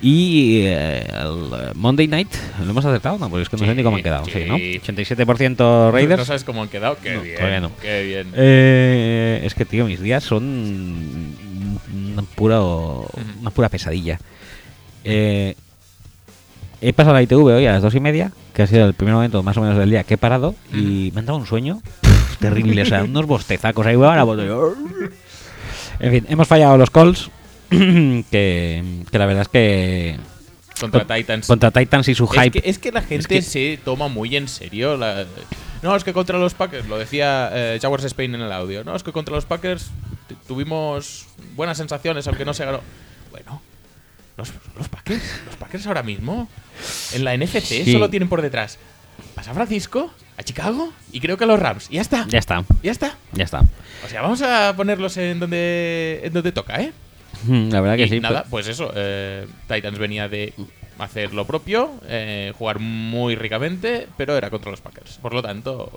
Y 0.06 0.64
eh, 0.66 1.06
el 1.10 1.76
Monday 1.76 2.10
Night, 2.10 2.28
¿lo 2.62 2.72
hemos 2.72 2.84
acertado? 2.84 3.18
No, 3.18 3.30
porque 3.30 3.44
es 3.44 3.50
que 3.50 3.56
no 3.56 3.66
sé 3.66 3.74
ni 3.74 3.84
cómo 3.84 3.96
han 3.96 4.04
quedado. 4.04 4.26
Sí, 4.26 4.44
¿no? 4.46 4.58
sí. 4.58 4.78
87% 4.86 5.58
¿No 5.60 5.92
Raiders. 5.92 6.26
sabes 6.28 6.44
cómo 6.44 6.62
han 6.62 6.68
quedado? 6.68 6.98
Qué 7.02 7.14
No, 7.14 7.22
bien. 7.22 7.62
no. 7.62 7.72
Qué 7.82 8.04
bien. 8.04 8.28
Eh, 8.36 9.42
es 9.46 9.54
que, 9.56 9.64
tío, 9.64 9.86
mis 9.86 10.02
días 10.02 10.22
son 10.26 11.34
una 11.94 12.22
pura, 12.24 12.60
una 12.62 13.50
pura 13.52 13.70
pesadilla. 13.70 14.20
Eh, 15.04 15.56
he 16.82 16.94
pasado 16.94 17.14
la 17.16 17.22
ITV 17.22 17.44
hoy 17.46 17.66
a 17.66 17.74
las 17.74 17.82
dos 17.82 17.96
y 17.96 18.00
media, 18.00 18.32
que 18.54 18.64
ha 18.64 18.68
sido 18.68 18.86
el 18.86 18.94
primer 18.94 19.14
momento 19.16 19.42
más 19.44 19.58
o 19.58 19.62
menos 19.62 19.78
del 19.78 19.90
día 19.90 20.04
que 20.04 20.16
he 20.16 20.18
parado, 20.18 20.56
y 20.74 21.12
me 21.14 21.20
han 21.20 21.26
dado 21.26 21.38
un 21.40 21.46
sueño 21.46 21.82
pff, 22.02 22.38
terrible, 22.38 22.82
o 22.82 22.86
sea, 22.86 23.04
unos 23.06 23.26
bostezacos 23.26 23.86
ahí, 23.86 23.96
ahora. 23.96 24.26
En 26.00 26.12
fin, 26.12 26.26
hemos 26.30 26.48
fallado 26.48 26.78
los 26.78 26.90
calls, 26.90 27.30
que, 27.70 28.84
que 29.12 29.18
la 29.20 29.26
verdad 29.26 29.44
es 29.44 29.48
que 29.50 30.18
Contra 30.80 31.06
con- 31.06 31.16
Titans. 31.16 31.48
contra 31.48 31.72
Titans 31.72 32.08
y 32.10 32.16
su 32.16 32.26
Es 32.26 32.32
hype... 32.32 32.62
que, 32.62 32.70
es 32.70 32.80
que 32.80 32.92
la 32.92 33.02
gente 33.02 33.28
que- 33.28 33.42
se 33.42 33.80
toma 33.86 34.08
muy 34.08 34.36
en 34.36 34.48
serio. 34.48 34.98
la- 34.98 35.26
No, 35.84 35.96
es 35.96 36.04
que 36.04 36.14
contra 36.14 36.40
los 36.40 36.54
Packers, 36.54 36.88
lo 36.88 36.98
decía 36.98 37.50
eh, 37.54 37.78
Jaguars 37.82 38.04
Spain 38.06 38.34
en 38.36 38.42
el 38.42 38.52
audio. 38.52 38.84
No, 38.84 38.96
es 38.96 39.04
que 39.04 39.12
contra 39.12 39.36
los 39.36 39.46
Packers 39.46 39.92
tuvimos 40.48 41.28
buenas 41.56 41.78
sensaciones, 41.78 42.26
aunque 42.28 42.46
no 42.46 42.54
se 42.54 42.66
ganó. 42.66 42.80
Bueno, 43.32 43.62
los, 44.38 44.52
los 44.78 44.88
Packers, 44.90 45.22
los 45.46 45.56
Packers 45.58 45.86
ahora 45.88 46.02
mismo 46.04 46.48
en 47.14 47.24
la 47.24 47.36
NFC 47.38 47.62
Sí. 47.84 47.92
solo 47.92 48.10
tienen 48.10 48.30
por 48.30 48.42
detrás 48.42 48.78
a 49.36 49.44
San 49.44 49.54
Francisco, 49.56 50.12
a 50.38 50.44
Chicago 50.44 50.92
y 51.12 51.20
creo 51.20 51.38
que 51.38 51.44
a 51.44 51.48
los 51.48 51.60
Rams. 51.60 51.88
Y 51.90 51.96
ya 51.96 52.02
está. 52.02 52.26
Ya 52.30 52.40
está, 52.40 52.64
Ya 52.82 52.92
está. 52.92 53.18
ya 53.34 53.44
está. 53.44 53.62
O 54.06 54.10
sea, 54.10 54.22
vamos 54.22 54.42
a 54.42 54.74
ponerlos 54.76 55.18
en 55.18 55.40
donde, 55.40 56.22
en 56.24 56.34
donde 56.34 56.52
toca, 56.52 56.82
¿eh? 56.82 56.92
La 57.48 57.82
verdad 57.82 57.98
que 57.98 58.08
sí. 58.08 58.20
nada, 58.20 58.46
pues 58.50 58.68
eso. 58.68 58.92
eh, 58.96 59.48
Titans 59.68 60.00
venía 60.00 60.30
de 60.30 60.54
hacer 61.04 61.34
lo 61.34 61.46
propio, 61.46 61.92
eh, 62.08 62.54
jugar 62.58 62.80
muy 62.80 63.36
ricamente, 63.36 64.08
pero 64.18 64.36
era 64.38 64.50
contra 64.50 64.72
los 64.72 64.82
Packers. 64.82 65.18
Por 65.22 65.34
lo 65.34 65.42
tanto, 65.42 65.92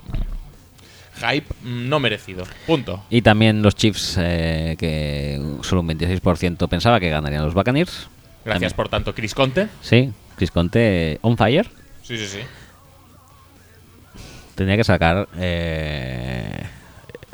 hype 1.15 1.47
no 1.63 1.99
merecido. 1.99 2.45
Punto. 2.65 3.03
Y 3.09 3.21
también 3.21 3.61
los 3.61 3.75
Chiefs, 3.75 4.17
eh, 4.19 4.75
que 4.77 5.41
solo 5.61 5.81
un 5.81 5.87
26% 5.89 6.67
pensaba 6.67 6.99
que 6.99 7.09
ganarían 7.09 7.43
los 7.43 7.53
Buccaneers. 7.53 8.07
Gracias 8.45 8.71
También. 8.71 8.75
por 8.75 8.89
tanto, 8.89 9.13
Chris 9.13 9.33
Conte. 9.33 9.67
Sí, 9.81 10.11
Chris 10.35 10.51
Conte 10.51 11.19
on 11.21 11.37
fire. 11.37 11.69
Sí, 12.03 12.17
sí, 12.17 12.25
sí. 12.27 12.39
Tenía 14.55 14.77
que 14.77 14.83
sacar 14.83 15.27
eh, 15.37 16.63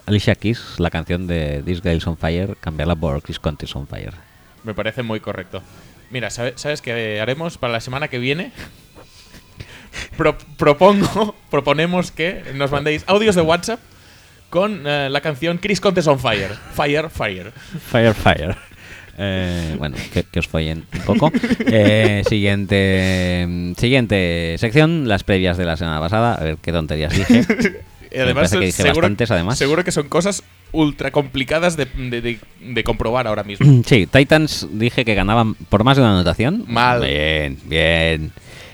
Alicia 0.06 0.36
Keys, 0.36 0.80
la 0.80 0.90
canción 0.90 1.28
de 1.28 1.62
This 1.64 1.82
Girl's 1.82 2.06
on 2.08 2.18
Fire, 2.18 2.58
cambiarla 2.60 2.96
por 2.96 3.22
Chris 3.22 3.40
Conte's 3.40 3.76
on 3.76 3.88
fire. 3.88 4.14
Me 4.64 4.74
parece 4.74 5.04
muy 5.04 5.20
correcto. 5.20 5.62
Mira, 6.14 6.30
¿sabe- 6.30 6.54
¿sabes 6.58 6.82
qué 6.82 7.20
haremos 7.20 7.58
para 7.58 7.74
la 7.74 7.80
semana 7.82 8.08
que 8.08 8.20
viene? 8.20 8.52
Pro- 10.16 10.38
propongo, 10.58 11.36
proponemos 11.52 12.12
que 12.12 12.44
nos 12.56 12.72
mandéis 12.72 13.04
audios 13.08 13.36
de 13.36 13.42
WhatsApp 13.42 13.80
con 14.52 14.84
eh, 14.86 15.10
la 15.10 15.22
canción 15.22 15.58
Chris 15.58 15.82
Conte's 15.82 16.06
on 16.08 16.20
Fire. 16.20 16.52
Fire, 16.76 17.10
fire. 17.10 17.52
Fire, 17.92 18.14
fire. 18.14 18.56
Eh, 19.18 19.76
bueno, 19.80 19.96
que, 20.14 20.24
que 20.24 20.40
os 20.40 20.48
follen 20.48 20.86
un 20.94 21.00
poco. 21.02 21.32
Eh, 21.66 22.24
siguiente, 22.30 23.74
siguiente 23.78 24.56
sección, 24.60 25.08
las 25.08 25.24
previas 25.24 25.58
de 25.58 25.66
la 25.66 25.78
semana 25.78 26.00
pasada. 26.00 26.36
A 26.36 26.44
ver 26.44 26.58
qué 26.62 26.72
tonterías 26.72 27.12
dije. 27.16 27.44
Y 28.16 28.20
además, 28.20 28.52
que 28.52 28.60
dije 28.60 28.72
seguro, 28.74 28.94
bastantes, 29.08 29.32
además. 29.32 29.58
seguro 29.58 29.84
que 29.84 29.92
son 29.92 30.08
cosas 30.08 30.44
ultra 30.74 31.12
complicadas 31.12 31.78
de, 31.78 31.86
de- 31.86 32.22
de- 32.22 32.40
de 32.60 32.84
comprobar 32.84 33.26
ahora 33.28 33.44
mismo. 33.44 33.66
Sí, 33.86 34.06
Titans 34.08 34.68
dije 34.72 35.06
que 35.06 35.16
ganaban 35.16 35.54
por 35.56 35.84
más 35.86 35.96
de 35.98 36.04
una 36.04 36.12
anotación. 36.14 36.66
Mal. 36.68 37.02
Bien, 37.02 37.58
bien. 37.66 38.32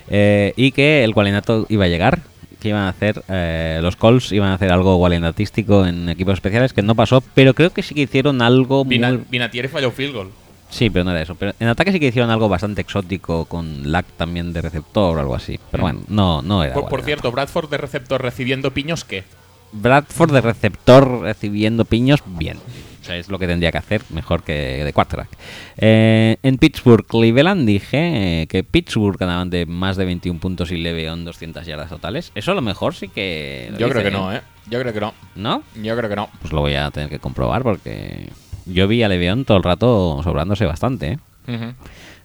Eh, 0.10 0.54
y 0.56 0.72
que 0.72 1.04
el 1.04 1.14
Gualinato 1.14 1.66
iba 1.70 1.86
a 1.86 1.88
llegar. 1.88 2.20
Que 2.60 2.70
iban 2.70 2.82
a 2.82 2.90
hacer, 2.90 3.24
eh, 3.30 3.80
los 3.82 3.96
Colts 3.96 4.34
iban 4.34 4.50
a 4.50 4.56
hacer 4.56 4.70
algo 4.74 4.98
gualinatístico 4.98 5.86
en 5.86 6.10
equipos 6.10 6.34
especiales, 6.34 6.74
que 6.74 6.82
no 6.82 6.94
pasó, 6.94 7.22
pero 7.34 7.54
creo 7.54 7.70
que 7.70 7.82
sí 7.84 7.96
que 7.96 8.02
hicieron 8.02 8.42
algo 8.42 8.84
muy... 8.84 9.00
Vinatieri 9.30 9.70
falló 9.70 9.92
field 9.92 10.14
goal. 10.14 10.30
Sí, 10.70 10.90
pero 10.90 11.06
no 11.06 11.12
era 11.12 11.22
eso. 11.22 11.36
Pero 11.36 11.54
en 11.58 11.68
ataque 11.70 11.94
sí 11.94 12.02
que 12.02 12.08
hicieron 12.08 12.30
algo 12.30 12.50
bastante 12.50 12.82
exótico, 12.82 13.46
con 13.46 13.90
lag 13.94 14.04
también 14.18 14.52
de 14.52 14.62
receptor 14.62 15.16
o 15.18 15.22
algo 15.22 15.36
así. 15.36 15.58
Pero 15.72 15.82
Mm. 15.82 15.86
bueno, 15.86 16.00
no, 16.10 16.42
no 16.42 16.62
era 16.64 16.74
Por, 16.74 16.90
por 16.90 17.02
cierto, 17.04 17.32
Bradford 17.32 17.70
de 17.70 17.78
receptor 17.78 18.22
recibiendo 18.22 18.72
piños, 18.72 19.06
¿qué? 19.06 19.24
Bradford 19.72 20.34
de 20.34 20.42
receptor 20.42 21.22
recibiendo 21.22 21.86
piños, 21.86 22.22
bien. 22.26 22.58
O 23.02 23.06
sea, 23.06 23.18
es 23.18 23.30
lo 23.30 23.40
que 23.40 23.48
tendría 23.48 23.72
que 23.72 23.78
hacer, 23.78 24.02
mejor 24.10 24.44
que 24.44 24.84
de 24.84 24.94
quarterback. 24.94 25.30
Eh, 25.78 26.38
en 26.44 26.58
Pittsburgh, 26.58 27.06
Cleveland, 27.06 27.66
dije 27.66 28.42
eh, 28.42 28.48
que 28.48 28.64
Pittsburgh 28.64 29.18
ganaban 29.18 29.50
de 29.50 29.66
más 29.66 29.98
de 29.98 30.06
21 30.06 30.40
puntos 30.40 30.72
y 30.72 30.78
Leveon 30.78 31.26
200 31.26 31.66
yardas 31.66 31.90
totales. 31.90 32.32
Eso 32.36 32.52
a 32.52 32.56
lo 32.56 32.62
mejor 32.62 32.94
sí 32.96 33.08
que... 33.08 33.74
Yo 33.78 33.90
creo 33.90 34.04
que 34.04 34.12
no, 34.12 34.34
¿eh? 34.34 34.42
Yo 34.70 34.80
creo 34.80 34.94
que 34.94 35.00
no. 35.00 35.14
¿No? 35.36 35.64
Yo 35.82 35.96
creo 35.96 36.10
que 36.10 36.16
no. 36.16 36.30
Pues 36.42 36.54
lo 36.54 36.62
voy 36.62 36.76
a 36.76 36.92
tener 36.92 37.10
que 37.10 37.20
comprobar 37.20 37.64
porque 37.64 38.30
yo 38.66 38.88
vi 38.88 39.02
a 39.02 39.08
Leveon 39.08 39.46
todo 39.46 39.58
el 39.58 39.64
rato 39.64 40.22
sobrándose 40.24 40.66
bastante. 40.66 41.20
¿eh? 41.48 41.74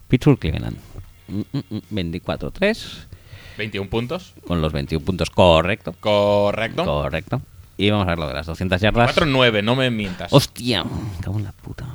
Pittsburgh, 0.09 0.39
Cleveland. 0.39 0.77
Mm, 1.29 1.41
mm, 1.53 1.63
mm, 1.71 2.19
24-3 2.19 3.07
21 3.59 3.89
puntos. 3.91 4.35
con 4.47 4.61
los 4.61 4.73
21 4.73 5.05
puntos. 5.05 5.31
Correcto. 5.31 5.95
Correcto. 6.01 6.85
Correcto. 6.85 7.41
Y 7.77 7.91
vamos 7.91 8.07
a 8.07 8.11
ver 8.11 8.19
lo 8.19 8.29
de 8.29 8.35
las 8.35 8.47
200 8.47 8.81
yardas. 8.81 9.17
4-9, 9.17 9.63
no 9.65 9.75
me 9.75 9.91
mientas. 9.91 10.33
Hostia, 10.33 10.85
me 10.85 10.91
cago 11.21 11.39
en 11.39 11.45
la 11.45 11.53
puta. 11.53 11.87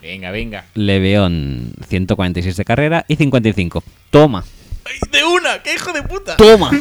Venga, 0.00 0.30
venga. 0.30 0.64
Leveón 0.74 1.72
146 1.88 2.56
de 2.56 2.64
carrera 2.64 3.04
y 3.08 3.16
55. 3.16 3.82
Toma, 4.10 4.44
¡Ay, 4.84 4.94
¡De 5.10 5.24
una! 5.24 5.60
¡Qué 5.62 5.74
hijo 5.74 5.92
de 5.92 6.02
puta! 6.04 6.36
toma. 6.36 6.70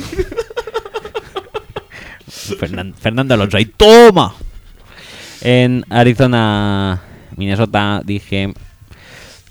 Fernan- 2.60 2.94
Fernando 2.94 3.34
Alonso 3.34 3.58
ahí, 3.58 3.66
toma. 3.66 4.36
En 5.42 5.84
Arizona, 5.90 7.02
Minnesota, 7.36 8.02
dije 8.06 8.54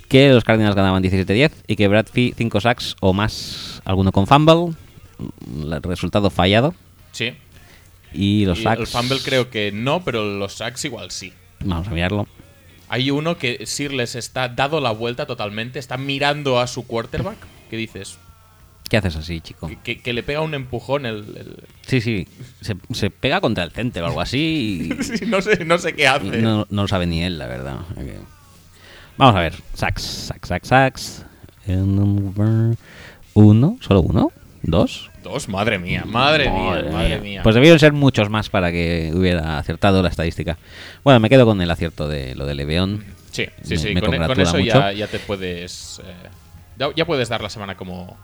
que 0.09 0.31
los 0.31 0.45
Cardinals 0.45 0.77
ganaban 0.77 1.03
17-10 1.03 1.51
y 1.67 1.77
que 1.77 1.89
Bradford 1.89 2.35
5 2.37 2.61
sacks 2.61 2.97
o 3.01 3.13
más, 3.13 3.83
alguno 3.85 4.13
con 4.13 4.27
fumble. 4.27 4.75
El 5.63 5.83
resultado 5.83 6.31
fallado. 6.31 6.75
Sí. 7.13 7.33
Y 8.13 8.45
los 8.47 8.61
Y 8.61 8.63
sacks. 8.63 8.81
El 8.81 8.87
fumble 8.87 9.19
creo 9.25 9.51
que 9.51 9.73
no, 9.73 10.05
pero 10.05 10.25
los 10.25 10.55
sacks 10.55 10.85
igual 10.85 11.11
sí. 11.11 11.33
Vamos 11.65 11.89
a 11.89 11.91
mirarlo. 11.91 12.27
Hay 12.89 13.11
uno 13.11 13.39
que 13.39 13.65
Sirles 13.67 14.15
está 14.15 14.49
dado 14.49 14.81
la 14.81 14.91
vuelta 14.93 15.27
totalmente, 15.27 15.79
está 15.79 15.97
mirando 15.97 16.61
a 16.61 16.67
su 16.67 16.87
quarterback. 16.87 17.39
¿Qué 17.71 17.77
dices? 17.77 18.19
¿Qué 18.91 18.99
haces 18.99 19.17
así, 19.17 19.41
chico? 19.41 19.67
Que, 19.67 19.79
que- 19.81 20.01
que 20.03 20.13
le 20.13 20.23
pega 20.23 20.43
un 20.43 20.55
empujón 20.55 21.07
el. 21.07 21.17
el- 21.37 21.65
Sí, 21.87 22.01
sí. 22.03 22.29
Se, 22.61 22.77
se 22.93 23.09
pega 23.11 23.41
contra 23.41 23.65
el 23.65 23.71
center 23.73 24.03
o 24.03 24.07
algo 24.07 24.21
así. 24.21 24.91
y- 25.01 25.03
Sí, 25.03 25.25
no, 25.27 25.41
sé, 25.41 25.65
no 25.65 25.79
sé 25.79 25.95
qué 25.95 26.07
hace. 26.07 26.43
no, 26.43 26.67
no 26.69 26.83
lo 26.83 26.89
sabe 26.89 27.07
ni 27.07 27.23
él, 27.23 27.39
la 27.39 27.47
verdad. 27.47 27.79
Ok. 27.97 28.27
Vamos 29.17 29.37
a 29.37 29.41
ver. 29.41 29.55
Sacks, 29.75 30.03
sacks, 30.03 30.49
sacks, 30.49 30.69
sacks. 30.69 31.25
Uno, 33.35 33.79
solo 33.81 34.01
uno, 34.03 34.33
dos. 34.63 35.11
Dos, 35.23 35.49
madre 35.49 35.79
mía, 35.79 36.05
madre, 36.07 36.51
mía, 36.51 36.85
madre 36.93 37.21
mía. 37.21 37.41
Pues 37.43 37.55
debieron 37.55 37.79
ser 37.79 37.93
muchos 37.93 38.29
más 38.29 38.51
para 38.51 38.71
que 38.71 39.11
hubiera 39.15 39.59
acertado 39.59 40.03
la 40.03 40.09
estadística. 40.11 40.59
Bueno, 41.03 41.19
me 41.21 41.31
quedo 41.31 41.47
con 41.47 41.61
el 41.63 41.71
acierto 41.71 42.09
de 42.09 42.35
lo 42.35 42.45
de 42.47 42.55
Leveón. 42.55 43.05
sí, 43.33 43.47
sí, 43.63 43.71
me- 43.71 43.77
sí. 43.79 43.95
me 43.95 44.01
con, 44.01 44.11
con 44.11 44.19
congratula 44.19 44.43
eso 44.49 44.59
ya, 44.59 44.93
ya 44.93 45.07
te 45.07 45.19
puedes. 45.19 46.01
eh, 46.05 46.29
ya, 46.79 46.89
ya 46.95 47.07
puedes 47.07 47.29
dar 47.29 47.41
la 47.43 47.49
semana 47.51 47.75
como. 47.77 48.17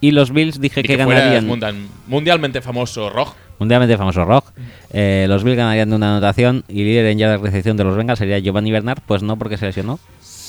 Y 0.00 0.10
los 0.10 0.32
Bills 0.32 0.60
dije 0.60 0.82
que, 0.82 0.88
que 0.88 0.96
ganarían. 0.96 1.46
mundial- 1.46 1.86
mundialmente 2.06 2.60
famoso 2.60 3.08
Rog. 3.08 3.32
Mundialmente 3.58 3.96
famoso 3.96 4.24
Rock. 4.26 4.52
Eh, 4.92 5.24
los 5.28 5.42
Bills 5.44 5.56
ganarían 5.56 5.88
de 5.88 5.96
una 5.96 6.10
anotación 6.18 6.64
y 6.68 6.84
líder 6.84 7.06
en 7.06 7.18
yardas 7.18 7.40
de 7.40 7.46
recepción 7.46 7.76
de 7.78 7.84
los 7.84 7.96
Bengals 7.96 8.18
sería 8.18 8.38
Giovanni 8.38 8.70
Bernard. 8.70 8.98
Pues 9.06 9.22
no, 9.22 9.36
porque 9.38 9.56
se 9.56 9.64
lesionó. 9.64 9.98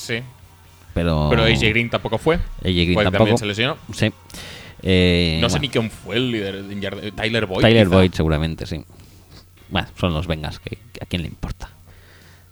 Sí. 0.06 0.20
Pero. 0.94 1.28
Pero 1.30 1.44
AJ 1.44 1.60
Green 1.70 1.90
tampoco 1.90 2.18
fue. 2.18 2.36
AJ 2.36 2.42
Green 2.64 2.94
Pues 2.94 3.04
tampoco. 3.06 3.18
también 3.20 3.38
se 3.38 3.46
lesionó. 3.46 3.78
Sí. 3.94 4.12
Eh, 4.84 5.40
No 5.42 5.50
sé 5.50 5.54
bueno, 5.54 5.62
ni 5.62 5.70
quién 5.70 5.90
fue 5.92 6.16
el 6.18 6.32
líder 6.32 7.12
Tyler 7.16 7.46
Boyd. 7.46 7.62
Tyler 7.62 7.88
quizá. 7.88 7.96
Boyd, 7.98 8.12
seguramente, 8.14 8.66
sí. 8.66 8.84
Bueno, 9.70 9.88
son 10.00 10.14
los 10.14 10.28
Bengals, 10.28 10.60
que, 10.60 10.78
que 10.94 11.00
a 11.02 11.06
quién 11.08 11.24
le 11.24 11.28
importa 11.28 11.70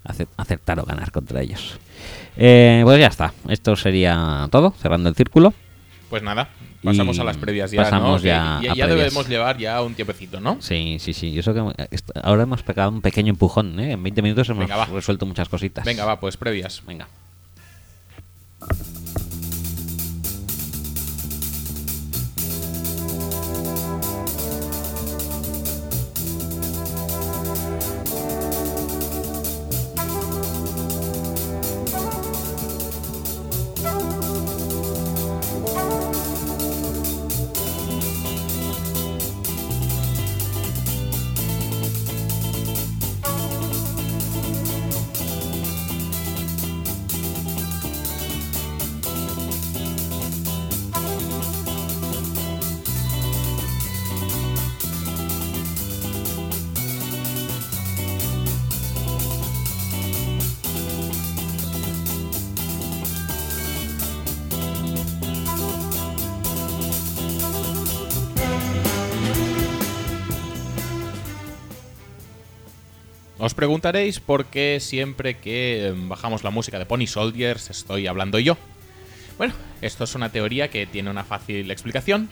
Ace- 0.04 0.28
acertar 0.36 0.80
o 0.80 0.84
ganar 0.84 1.12
contra 1.12 1.42
ellos. 1.42 1.78
Eh, 2.36 2.82
pues 2.84 3.00
ya 3.00 3.08
está. 3.08 3.34
Esto 3.48 3.76
sería 3.76 4.48
todo, 4.52 4.72
cerrando 4.82 5.10
el 5.10 5.16
círculo. 5.16 5.54
Pues 6.10 6.24
nada, 6.24 6.50
pasamos 6.84 7.18
Y 7.18 7.22
a 7.22 7.24
las 7.24 7.38
previas 7.38 7.72
ya. 7.72 7.84
pasamos 7.84 8.22
ya 8.24 8.60
ya, 8.76 8.88
debemos 8.88 9.28
llevar 9.30 9.58
ya 9.58 9.82
un 9.82 9.94
tiempecito, 9.94 10.40
¿no? 10.40 10.58
Sí, 10.60 10.98
sí, 11.00 11.14
sí. 11.14 11.38
Eso 11.40 11.54
que 11.54 11.62
ahora 12.24 12.44
hemos 12.44 12.64
pegado 12.64 12.90
un 12.90 13.02
pequeño 13.02 13.30
empujón, 13.30 13.80
¿eh? 13.80 13.92
En 13.94 14.02
20 14.04 14.22
minutos 14.24 14.50
hemos 14.50 14.68
Venga, 14.68 14.86
resuelto 14.86 15.26
muchas 15.28 15.48
cositas. 15.50 15.86
Venga, 15.86 16.04
va, 16.06 16.20
pues 16.20 16.36
previas. 16.36 16.82
Venga. 16.86 17.08
Os 73.44 73.54
preguntaréis 73.54 74.22
por 74.22 74.46
qué 74.46 74.78
siempre 74.80 75.36
que 75.36 75.88
eh, 75.88 75.94
bajamos 75.94 76.46
la 76.46 76.50
música 76.50 76.80
de 76.80 76.86
Pony 76.86 77.08
Soldiers 77.08 77.70
estoy 77.70 78.08
hablando 78.08 78.40
yo. 78.40 78.56
Bueno, 79.38 79.54
esto 79.82 80.06
es 80.06 80.16
una 80.16 80.30
teoría 80.30 80.70
que 80.70 80.86
tiene 80.86 81.10
una 81.10 81.26
fácil 81.26 81.70
explicación, 81.70 82.30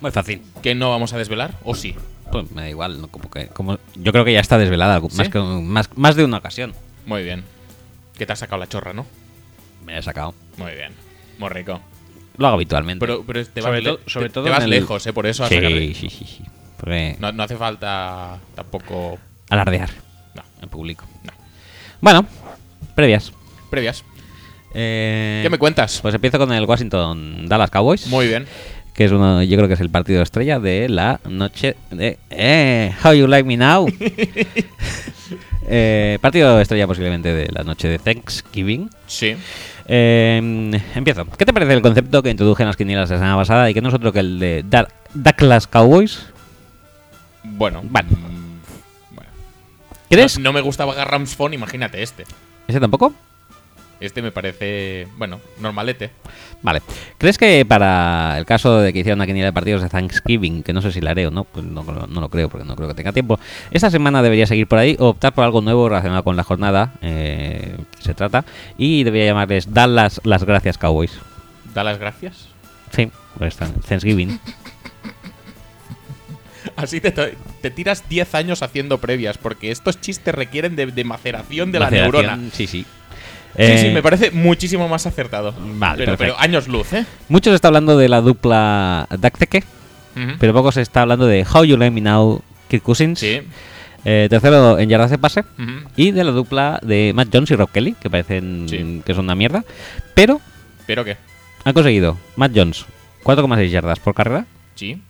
Muy 0.00 0.12
fácil. 0.12 0.40
que 0.62 0.76
no 0.76 0.90
vamos 0.90 1.12
a 1.12 1.18
desvelar, 1.18 1.54
o 1.64 1.74
sí. 1.74 1.96
Pues 2.30 2.48
me 2.52 2.62
da 2.62 2.68
igual, 2.70 3.00
¿no? 3.00 3.08
Como 3.08 3.28
que, 3.28 3.48
como, 3.48 3.80
yo 3.96 4.12
creo 4.12 4.24
que 4.24 4.34
ya 4.34 4.38
está 4.38 4.56
desvelada, 4.56 5.00
¿Sí? 5.10 5.16
más, 5.16 5.28
que, 5.30 5.40
más, 5.40 5.90
más 5.96 6.14
de 6.14 6.24
una 6.24 6.36
ocasión. 6.36 6.74
Muy 7.06 7.24
bien. 7.24 7.42
Que 8.16 8.24
te 8.24 8.32
has 8.32 8.38
sacado 8.38 8.60
la 8.60 8.68
chorra, 8.68 8.92
¿no? 8.92 9.04
Me 9.84 9.98
he 9.98 10.02
sacado. 10.02 10.32
Muy 10.58 10.72
bien. 10.74 10.92
Muy 11.38 11.48
rico. 11.48 11.80
Lo 12.36 12.46
hago 12.46 12.54
habitualmente. 12.54 13.04
Pero, 13.04 13.24
pero 13.26 13.44
te 13.44 13.60
vas, 13.62 13.64
Sobre 13.68 13.82
le- 13.82 13.90
todo- 13.90 14.00
sobre 14.06 14.28
te- 14.28 14.32
todo 14.34 14.44
te 14.44 14.50
vas 14.50 14.62
el- 14.62 14.70
lejos, 14.70 15.04
¿eh? 15.08 15.12
Por 15.12 15.26
eso 15.26 15.44
sí, 15.48 15.58
sí, 15.94 16.08
sí, 16.08 16.24
sí. 16.24 16.44
Porque 16.78 17.16
No, 17.18 17.32
no 17.32 17.42
hace 17.42 17.56
falta 17.56 18.38
tampoco. 18.54 19.18
alardear 19.50 19.90
en 20.62 20.68
público. 20.68 21.04
no. 21.24 21.32
Bueno, 22.00 22.26
previas. 22.94 23.32
Previas. 23.70 24.04
Eh, 24.74 25.40
¿Qué 25.42 25.50
me 25.50 25.58
cuentas? 25.58 26.00
Pues 26.02 26.14
empiezo 26.14 26.38
con 26.38 26.52
el 26.52 26.64
Washington 26.64 27.48
Dallas 27.48 27.70
Cowboys. 27.70 28.06
Muy 28.08 28.26
bien. 28.28 28.46
Que 28.92 29.04
es 29.06 29.12
uno, 29.12 29.42
yo 29.42 29.56
creo 29.56 29.68
que 29.68 29.74
es 29.74 29.80
el 29.80 29.90
partido 29.90 30.22
estrella 30.22 30.58
de 30.58 30.88
la 30.88 31.20
noche 31.28 31.76
de. 31.90 32.18
Eh, 32.30 32.92
how 33.04 33.12
you 33.12 33.26
like 33.26 33.46
me 33.46 33.56
now? 33.56 33.86
Eh, 35.68 36.18
partido 36.20 36.60
estrella 36.60 36.86
posiblemente 36.86 37.34
de 37.34 37.48
la 37.52 37.64
noche 37.64 37.88
de 37.88 37.98
Thanksgiving. 37.98 38.88
Sí. 39.08 39.34
Eh, 39.88 40.80
empiezo. 40.94 41.24
¿Qué 41.36 41.44
te 41.44 41.52
parece 41.52 41.72
el 41.72 41.82
concepto 41.82 42.22
que 42.22 42.30
introduje 42.30 42.62
en 42.62 42.68
las 42.68 42.76
quinielas 42.76 43.10
la 43.10 43.16
semana 43.16 43.36
pasada 43.36 43.68
y 43.68 43.74
que 43.74 43.80
no 43.80 43.88
es 43.88 43.94
otro 43.94 44.12
que 44.12 44.20
el 44.20 44.38
de 44.38 44.64
Dar- 44.64 44.88
Dallas 45.12 45.66
Cowboys? 45.66 46.20
Bueno. 47.42 47.80
Vale. 47.84 48.06
¿Crees? 50.08 50.38
No, 50.38 50.44
no 50.44 50.52
me 50.52 50.60
gustaba 50.60 50.94
Garrams 50.94 51.34
Phone, 51.34 51.54
imagínate 51.54 52.02
este. 52.02 52.24
¿Ese 52.68 52.80
tampoco? 52.80 53.12
Este 53.98 54.20
me 54.20 54.30
parece, 54.30 55.08
bueno, 55.16 55.40
normalete. 55.58 56.10
Vale. 56.62 56.82
¿Crees 57.16 57.38
que 57.38 57.64
para 57.64 58.36
el 58.36 58.44
caso 58.44 58.78
de 58.78 58.92
que 58.92 58.98
hiciera 58.98 59.14
una 59.14 59.24
quiniela 59.24 59.46
de 59.46 59.52
partidos 59.54 59.82
de 59.82 59.88
Thanksgiving, 59.88 60.62
que 60.62 60.74
no 60.74 60.82
sé 60.82 60.92
si 60.92 61.00
la 61.00 61.12
haré 61.12 61.26
o 61.26 61.30
no, 61.30 61.44
pues 61.44 61.64
no, 61.64 61.82
no 61.82 62.20
lo 62.20 62.28
creo 62.28 62.50
porque 62.50 62.66
no 62.66 62.76
creo 62.76 62.88
que 62.88 62.94
tenga 62.94 63.12
tiempo, 63.12 63.40
esta 63.70 63.90
semana 63.90 64.22
debería 64.22 64.46
seguir 64.46 64.66
por 64.66 64.78
ahí 64.78 64.96
o 64.98 65.08
optar 65.08 65.32
por 65.32 65.44
algo 65.44 65.62
nuevo 65.62 65.88
relacionado 65.88 66.24
con 66.24 66.36
la 66.36 66.44
jornada 66.44 66.92
eh, 67.00 67.76
que 67.96 68.02
se 68.02 68.12
trata 68.12 68.44
y 68.76 69.02
debería 69.04 69.28
llamarles 69.28 69.72
Dallas 69.72 70.20
las 70.24 70.44
gracias 70.44 70.76
Cowboys? 70.76 71.12
Da 71.72 71.82
las 71.82 71.98
gracias. 71.98 72.48
Sí, 72.94 73.10
pues 73.38 73.56
Thanksgiving. 73.56 74.38
Así 76.76 77.00
te, 77.00 77.10
te 77.12 77.70
tiras 77.70 78.08
10 78.08 78.34
años 78.34 78.62
haciendo 78.62 78.98
previas, 78.98 79.38
porque 79.38 79.70
estos 79.70 80.00
chistes 80.00 80.34
requieren 80.34 80.76
de, 80.76 80.86
de 80.86 81.04
maceración 81.04 81.72
de 81.72 81.78
la 81.78 81.86
Maceración, 81.86 82.12
neurona. 82.26 82.50
Sí, 82.52 82.66
sí. 82.66 82.84
Sí, 83.58 83.78
sí, 83.78 83.86
Eh, 83.86 83.90
me 83.94 84.02
parece 84.02 84.30
muchísimo 84.32 84.86
más 84.86 85.06
acertado. 85.06 85.54
Vale, 85.58 86.06
pero, 86.18 86.38
años 86.38 86.68
luz, 86.68 86.92
¿eh? 86.92 87.06
Mucho 87.30 87.48
se 87.50 87.56
está 87.56 87.68
hablando 87.68 87.96
de 87.96 88.08
la 88.10 88.20
dupla 88.20 89.06
Dakteke, 89.18 89.64
Ujú. 90.14 90.32
pero 90.38 90.52
poco 90.52 90.70
se 90.72 90.82
está 90.82 91.00
hablando 91.02 91.26
de 91.26 91.46
How 91.50 91.64
You 91.64 91.78
Let 91.78 91.90
Me 91.90 92.02
Now 92.02 92.42
Kirk 92.68 92.82
Cousins. 92.82 93.18
Sí. 93.18 93.40
Eh, 94.04 94.26
tercero 94.28 94.78
en 94.78 94.88
yardas 94.90 95.10
de 95.10 95.16
pase. 95.18 95.42
Y 95.96 96.10
de 96.10 96.22
la 96.22 96.30
dupla 96.32 96.78
de 96.82 97.12
Matt 97.14 97.28
Jones 97.32 97.50
y 97.50 97.56
Rob 97.56 97.70
Kelly, 97.72 97.94
que 97.98 98.10
parecen 98.10 98.66
Sí. 98.68 99.02
que 99.04 99.14
son 99.14 99.24
una 99.24 99.34
mierda. 99.34 99.64
Pero 100.14 100.40
¿Pero 100.86 101.04
qué? 101.04 101.16
han 101.64 101.72
conseguido 101.72 102.18
Matt 102.36 102.52
Jones 102.54 102.84
4,6 103.24 103.70
yardas 103.70 103.98
por 103.98 104.14
carrera. 104.14 104.44
Sí, 104.74 105.00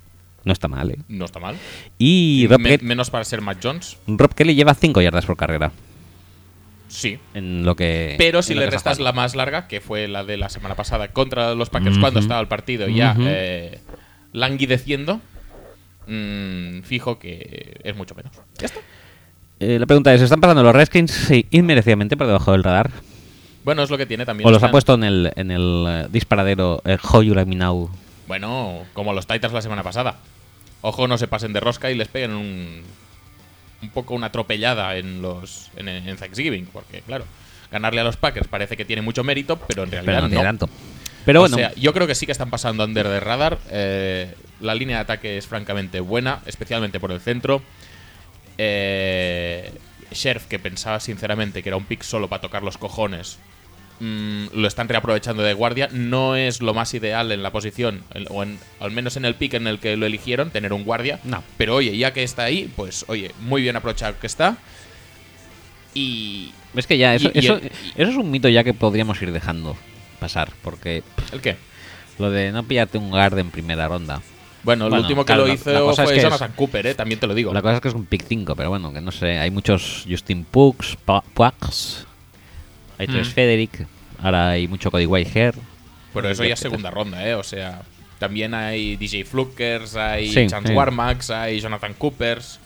No 0.46 0.52
está 0.54 0.68
mal, 0.68 0.90
¿eh? 0.92 0.98
no 1.08 1.24
está 1.26 1.40
mal. 1.40 1.56
Y 1.98 2.46
Rob, 2.48 2.60
Me- 2.60 2.78
Ke- 2.78 2.82
menos 2.82 3.10
para 3.10 3.24
ser 3.24 3.42
Matt 3.42 3.58
Jones. 3.62 3.98
Rob 4.06 4.32
Kelly 4.34 4.54
lleva 4.54 4.72
5 4.74 5.02
yardas 5.02 5.26
por 5.26 5.36
carrera. 5.36 5.72
Sí. 6.88 7.18
En 7.34 7.64
lo 7.64 7.74
que. 7.74 8.14
Pero 8.16 8.42
si 8.42 8.52
en 8.52 8.58
lo 8.58 8.60
le 8.60 8.66
que 8.66 8.70
se 8.70 8.76
ha 8.76 8.78
restas 8.78 9.00
la 9.00 9.12
más 9.12 9.34
larga, 9.34 9.66
que 9.66 9.80
fue 9.80 10.06
la 10.08 10.24
de 10.24 10.36
la 10.36 10.48
semana 10.48 10.74
pasada 10.76 11.08
contra 11.08 11.54
los 11.54 11.68
Packers 11.68 11.96
Ujú. 11.96 12.00
cuando 12.00 12.20
estaba 12.20 12.40
el 12.40 12.46
partido 12.48 12.88
ya 12.88 13.12
Ujú. 13.12 13.24
eh, 13.26 13.80
languideciendo, 14.32 15.20
mm, 16.06 16.82
fijo 16.82 17.18
que 17.18 17.80
es 17.82 17.96
mucho 17.96 18.14
menos. 18.14 18.32
Ya 18.58 18.66
está. 18.66 18.78
Eh, 19.58 19.78
la 19.80 19.86
pregunta 19.86 20.14
es: 20.14 20.20
¿están 20.22 20.40
pasando 20.40 20.62
los 20.62 20.74
Redskins 20.74 21.10
sí, 21.10 21.46
inmerecidamente 21.50 22.16
por 22.16 22.28
debajo 22.28 22.52
del 22.52 22.62
radar? 22.62 22.90
Bueno, 23.64 23.82
es 23.82 23.90
lo 23.90 23.98
que 23.98 24.06
tiene 24.06 24.24
también. 24.24 24.46
¿O 24.46 24.50
los 24.52 24.62
ha 24.62 24.66
están- 24.66 24.70
puesto 24.70 24.94
en 24.94 25.02
el, 25.02 25.32
en 25.34 25.50
el 25.50 25.84
eh, 25.88 26.06
disparadero 26.12 26.82
eh, 26.84 26.98
How 27.02 27.22
You 27.22 27.34
Let 27.34 27.46
Me 27.46 27.56
Now? 27.56 27.90
Bueno, 28.28 28.84
como 28.92 29.12
los 29.12 29.26
Titans 29.26 29.52
la 29.52 29.62
semana 29.62 29.82
pasada. 29.82 30.16
Ojo, 30.82 31.08
no 31.08 31.18
se 31.18 31.26
pasen 31.28 31.52
de 31.52 31.60
rosca 31.60 31.90
y 31.90 31.94
les 31.94 32.08
peguen 32.08 32.32
un, 32.32 32.82
un 33.82 33.90
poco 33.90 34.14
una 34.14 34.26
atropellada 34.28 34.96
en 34.96 35.22
los 35.22 35.70
en, 35.76 35.88
en 35.88 36.16
Thanksgiving, 36.16 36.66
porque 36.66 37.00
claro, 37.02 37.24
ganarle 37.70 38.00
a 38.00 38.04
los 38.04 38.16
Packers 38.16 38.46
parece 38.48 38.76
que 38.76 38.84
tiene 38.84 39.02
mucho 39.02 39.24
mérito, 39.24 39.58
pero 39.66 39.82
en 39.84 39.90
realidad 39.90 40.12
Pero 40.14 40.20
no 40.22 40.28
no. 40.28 40.30
tiene 40.30 40.44
tanto. 40.44 40.68
Pero 41.24 41.40
O 41.40 41.42
bueno, 41.42 41.56
sea, 41.56 41.74
yo 41.74 41.92
creo 41.92 42.06
que 42.06 42.14
sí 42.14 42.24
que 42.24 42.32
están 42.32 42.50
pasando 42.50 42.84
under 42.84 43.06
the 43.06 43.18
radar. 43.20 43.58
eh, 43.70 44.32
la 44.60 44.74
línea 44.74 44.96
de 44.98 45.02
ataque 45.02 45.36
es 45.36 45.46
francamente 45.46 45.98
buena, 46.00 46.40
especialmente 46.46 47.00
por 47.00 47.10
el 47.12 47.20
centro. 47.20 47.62
Eh, 48.58 49.72
Sheriff, 50.12 50.46
que 50.46 50.58
pensaba 50.58 51.00
sinceramente 51.00 51.62
que 51.62 51.68
era 51.68 51.76
un 51.76 51.84
pick 51.84 52.02
solo 52.02 52.28
para 52.28 52.40
tocar 52.40 52.62
los 52.62 52.78
cojones, 52.78 53.38
mm, 54.00 54.46
lo 54.54 54.68
están 54.68 54.88
reaprovechando 54.88 55.42
de 55.42 55.54
guardia. 55.54 55.88
No 55.92 56.36
es 56.36 56.60
lo 56.62 56.74
más 56.74 56.92
ideal 56.94 57.30
en 57.32 57.42
la 57.42 57.50
posición, 57.52 58.02
o 58.30 58.42
en- 58.42 58.58
al 58.80 58.90
menos 58.90 59.16
en 59.16 59.24
el 59.24 59.34
pick 59.34 59.54
en 59.54 59.66
el 59.66 59.78
que 59.78 59.96
lo 59.96 60.06
eligieron, 60.06 60.50
tener 60.50 60.72
un 60.72 60.84
guardia. 60.84 61.20
No. 61.24 61.42
Pero 61.56 61.74
oye, 61.76 61.96
ya 61.96 62.12
que 62.12 62.22
está 62.22 62.44
ahí, 62.44 62.70
pues 62.76 63.04
oye, 63.08 63.32
muy 63.40 63.62
bien 63.62 63.76
aprovechado 63.76 64.18
que 64.20 64.26
está. 64.26 64.56
Y. 65.94 66.52
Es 66.74 66.86
que 66.86 66.98
ya, 66.98 67.14
eso, 67.14 67.30
Y- 67.32 67.38
eso, 67.38 67.58
es 67.96 68.08
un 68.16 68.30
mito 68.30 68.48
ya 68.48 68.62
que 68.64 68.74
podríamos 68.74 69.20
ir 69.22 69.32
dejando 69.32 69.76
pasar, 70.20 70.50
porque 70.62 71.02
¿El 71.32 71.40
qué? 71.40 71.56
lo 72.18 72.30
de 72.30 72.52
no 72.52 72.64
pillarte 72.64 72.98
un 72.98 73.10
guard 73.10 73.38
en 73.38 73.50
primera 73.50 73.88
ronda. 73.88 74.20
Bueno, 74.62 74.84
Bueno, 74.84 74.96
el 74.96 75.02
último 75.02 75.22
que 75.22 75.26
claro, 75.26 75.46
lo 75.46 75.52
hizo 75.54 75.70
la 75.72 75.80
cosa 75.80 76.02
es 76.02 76.06
fue 76.08 76.12
que 76.14 76.18
es- 76.18 76.24
Jonathan 76.24 76.52
Cooper, 76.56 76.86
¿eh? 76.88 76.94
también 76.94 77.20
te 77.20 77.26
lo 77.26 77.34
digo. 77.34 77.54
La 77.54 77.62
cosa 77.62 77.76
es 77.76 77.80
que 77.80 77.88
es 77.88 77.94
un 77.94 78.04
pick 78.04 78.24
5, 78.28 78.56
pero 78.56 78.68
bueno, 78.68 78.92
que 78.92 79.00
no 79.00 79.12
sé, 79.12 79.38
hay 79.38 79.50
muchos 79.50 80.04
Justin 80.08 80.44
Pugs, 80.44 80.96
Puax, 81.34 82.04
hay 82.98 83.06
tres 83.06 83.28
Mm. 83.28 83.32
Federic, 83.32 83.86
ahora 84.22 84.50
hay 84.50 84.68
mucho 84.68 84.90
Cody 84.90 85.06
Whitehair. 85.06 85.54
Pero 86.14 86.28
eso 86.30 86.44
ya 86.44 86.54
es 86.54 86.60
segunda 86.60 86.90
ronda, 86.90 87.26
¿eh? 87.28 87.34
O 87.34 87.42
sea, 87.42 87.82
también 88.18 88.54
hay 88.54 88.96
DJ 88.96 89.24
Flukers, 89.24 89.96
hay 89.96 90.28
Sí, 90.32 90.46
Chance 90.46 90.68
sí. 90.68 90.74
Warmax, 90.74 91.30
hay 91.30 91.60
Jonathan 91.60 91.92
Coopers. 91.94 92.58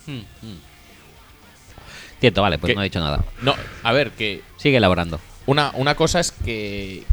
Cierto, 2.21 2.43
vale, 2.43 2.59
pues 2.59 2.75
no 2.75 2.83
he 2.83 2.85
dicho 2.85 3.01
nada. 3.01 3.25
No, 3.43 3.55
a 3.83 3.93
ver, 3.93 4.11
que 4.13 4.43
Sigue 4.57 4.77
elaborando. 4.77 5.21
una, 5.47 5.71
una 5.75 5.95
cosa 5.95 6.21
es 6.21 6.33
que, 6.33 7.05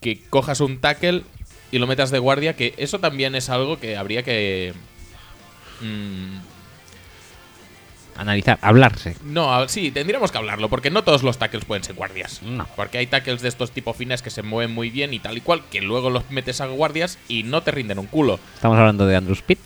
que 0.00 0.20
cojas 0.28 0.60
un 0.60 0.80
tackle 0.80 1.22
y 1.70 1.78
lo 1.78 1.86
metas 1.86 2.10
de 2.10 2.18
guardia, 2.18 2.54
que 2.56 2.74
eso 2.76 2.98
también 2.98 3.34
es 3.34 3.48
algo 3.50 3.78
que 3.78 3.96
habría 3.96 4.22
que... 4.22 4.74
mm, 5.80 6.36
Analizar, 8.18 8.58
hablarse. 8.62 9.16
no, 9.24 9.66
sí, 9.68 9.90
tendríamos 9.92 10.30
que 10.32 10.38
hablarlo, 10.38 10.68
porque 10.68 10.90
no 10.90 11.04
todos 11.04 11.22
los 11.22 11.38
tackles 11.38 11.64
pueden 11.64 11.84
ser 11.84 11.94
guardias. 11.94 12.42
No. 12.42 12.66
Porque 12.76 12.98
hay 12.98 13.06
tackles 13.06 13.40
de 13.40 13.48
estos 13.48 13.70
tipo 13.70 13.94
fines 13.94 14.20
que 14.22 14.30
se 14.30 14.42
mueven 14.42 14.74
muy 14.74 14.90
bien 14.90 15.14
y 15.14 15.20
tal 15.20 15.38
y 15.38 15.40
cual, 15.40 15.62
que 15.70 15.80
luego 15.80 16.10
los 16.10 16.28
metes 16.30 16.60
a 16.60 16.66
guardias 16.66 17.18
y 17.28 17.44
no 17.44 17.62
te 17.62 17.70
rinden 17.70 17.98
un 17.98 18.06
culo. 18.06 18.40
Estamos 18.54 18.76
hablando 18.76 19.06
de 19.06 19.14
Andrew 19.16 19.36
Pitt. 19.46 19.60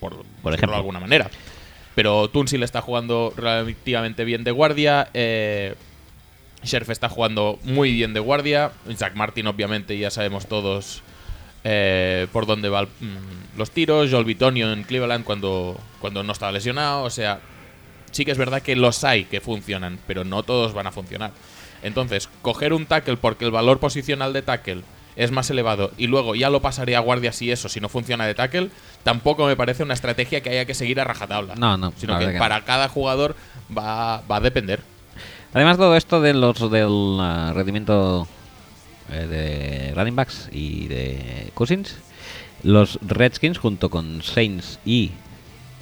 por, 0.00 0.24
Por 0.42 0.54
ejemplo. 0.54 0.72
de 0.72 0.76
alguna 0.78 1.00
manera. 1.00 1.30
Pero 1.94 2.28
Tunsil 2.28 2.62
está 2.62 2.80
jugando 2.82 3.32
relativamente 3.36 4.24
bien 4.24 4.42
de 4.44 4.50
guardia. 4.50 5.08
Eh, 5.14 5.74
Sheriff 6.62 6.90
está 6.90 7.08
jugando 7.08 7.58
muy 7.64 7.92
bien 7.92 8.12
de 8.14 8.20
guardia. 8.20 8.72
Zach 8.96 9.14
Martin, 9.14 9.46
obviamente, 9.46 9.96
ya 9.98 10.10
sabemos 10.10 10.46
todos 10.46 11.02
eh, 11.64 12.26
por 12.32 12.46
dónde 12.46 12.68
van 12.68 12.88
los 13.56 13.70
tiros. 13.70 14.10
Joel 14.10 14.24
Bitonio 14.24 14.72
en 14.72 14.82
Cleveland 14.82 15.24
cuando, 15.24 15.78
cuando 16.00 16.22
no 16.22 16.32
estaba 16.32 16.52
lesionado. 16.52 17.04
O 17.04 17.10
sea, 17.10 17.40
sí 18.10 18.24
que 18.24 18.32
es 18.32 18.38
verdad 18.38 18.62
que 18.62 18.76
los 18.76 19.04
hay 19.04 19.24
que 19.24 19.40
funcionan, 19.40 19.98
pero 20.06 20.24
no 20.24 20.42
todos 20.42 20.72
van 20.72 20.86
a 20.86 20.92
funcionar. 20.92 21.32
Entonces, 21.82 22.28
coger 22.42 22.72
un 22.72 22.86
tackle 22.86 23.16
porque 23.16 23.44
el 23.44 23.50
valor 23.50 23.78
posicional 23.78 24.32
de 24.32 24.42
tackle 24.42 24.82
es 25.16 25.30
más 25.30 25.48
elevado 25.50 25.92
y 25.96 26.06
luego 26.06 26.34
ya 26.34 26.50
lo 26.50 26.60
pasaré 26.60 26.94
a 26.94 27.00
guardias 27.00 27.40
y 27.42 27.50
eso 27.50 27.68
si 27.68 27.80
no 27.80 27.88
funciona 27.88 28.26
de 28.26 28.34
tackle, 28.34 28.70
tampoco 29.02 29.46
me 29.46 29.56
parece 29.56 29.82
una 29.82 29.94
estrategia 29.94 30.42
que 30.42 30.50
haya 30.50 30.64
que 30.64 30.74
seguir 30.74 31.00
a 31.00 31.04
rajatabla. 31.04 31.54
No, 31.54 31.76
no, 31.76 31.92
Sino 31.96 32.18
que, 32.18 32.32
para 32.38 32.64
cada 32.64 32.88
jugador 32.88 33.34
va, 33.76 34.22
va 34.30 34.36
a 34.36 34.40
depender. 34.40 34.80
Además, 35.54 35.78
todo 35.78 35.96
esto 35.96 36.20
de 36.20 36.34
los 36.34 36.70
del 36.70 37.18
ah, 37.20 37.52
rendimiento 37.54 38.28
eh, 39.10 39.26
de 39.26 39.94
running 39.94 40.16
backs 40.16 40.48
y 40.52 40.86
de 40.88 41.50
Cousins, 41.54 41.96
los 42.62 42.98
Redskins 43.00 43.58
junto 43.58 43.88
con 43.88 44.22
Saints 44.22 44.78
y 44.84 45.12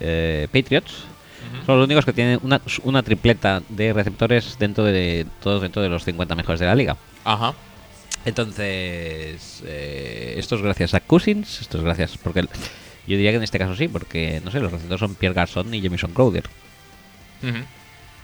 eh, 0.00 0.46
Patriots 0.52 1.04
son 1.66 1.78
los 1.78 1.86
únicos 1.86 2.04
que 2.04 2.12
tienen 2.12 2.38
una, 2.42 2.60
una 2.82 3.02
tripleta 3.02 3.62
de 3.68 3.92
receptores 3.92 4.56
dentro 4.58 4.84
de 4.84 5.26
todos 5.42 5.62
dentro 5.62 5.82
de 5.82 5.88
los 5.88 6.04
50 6.04 6.34
mejores 6.34 6.60
de 6.60 6.66
la 6.66 6.74
liga. 6.74 6.96
Ajá. 7.24 7.54
Entonces, 8.24 9.62
eh, 9.66 10.34
esto 10.38 10.56
es 10.56 10.62
gracias 10.62 10.94
a 10.94 11.00
Cousins, 11.00 11.60
esto 11.60 11.78
es 11.78 11.84
gracias 11.84 12.16
porque 12.18 12.40
el- 12.40 12.48
yo 13.06 13.16
diría 13.16 13.30
que 13.32 13.36
en 13.36 13.42
este 13.42 13.58
caso 13.58 13.76
sí, 13.76 13.86
porque 13.88 14.40
no 14.44 14.50
sé, 14.50 14.60
los 14.60 14.72
receptores 14.72 15.00
son 15.00 15.14
Pierre 15.14 15.34
Garçon 15.34 15.72
y 15.74 15.82
Jamison 15.82 16.12
Crowder. 16.12 16.44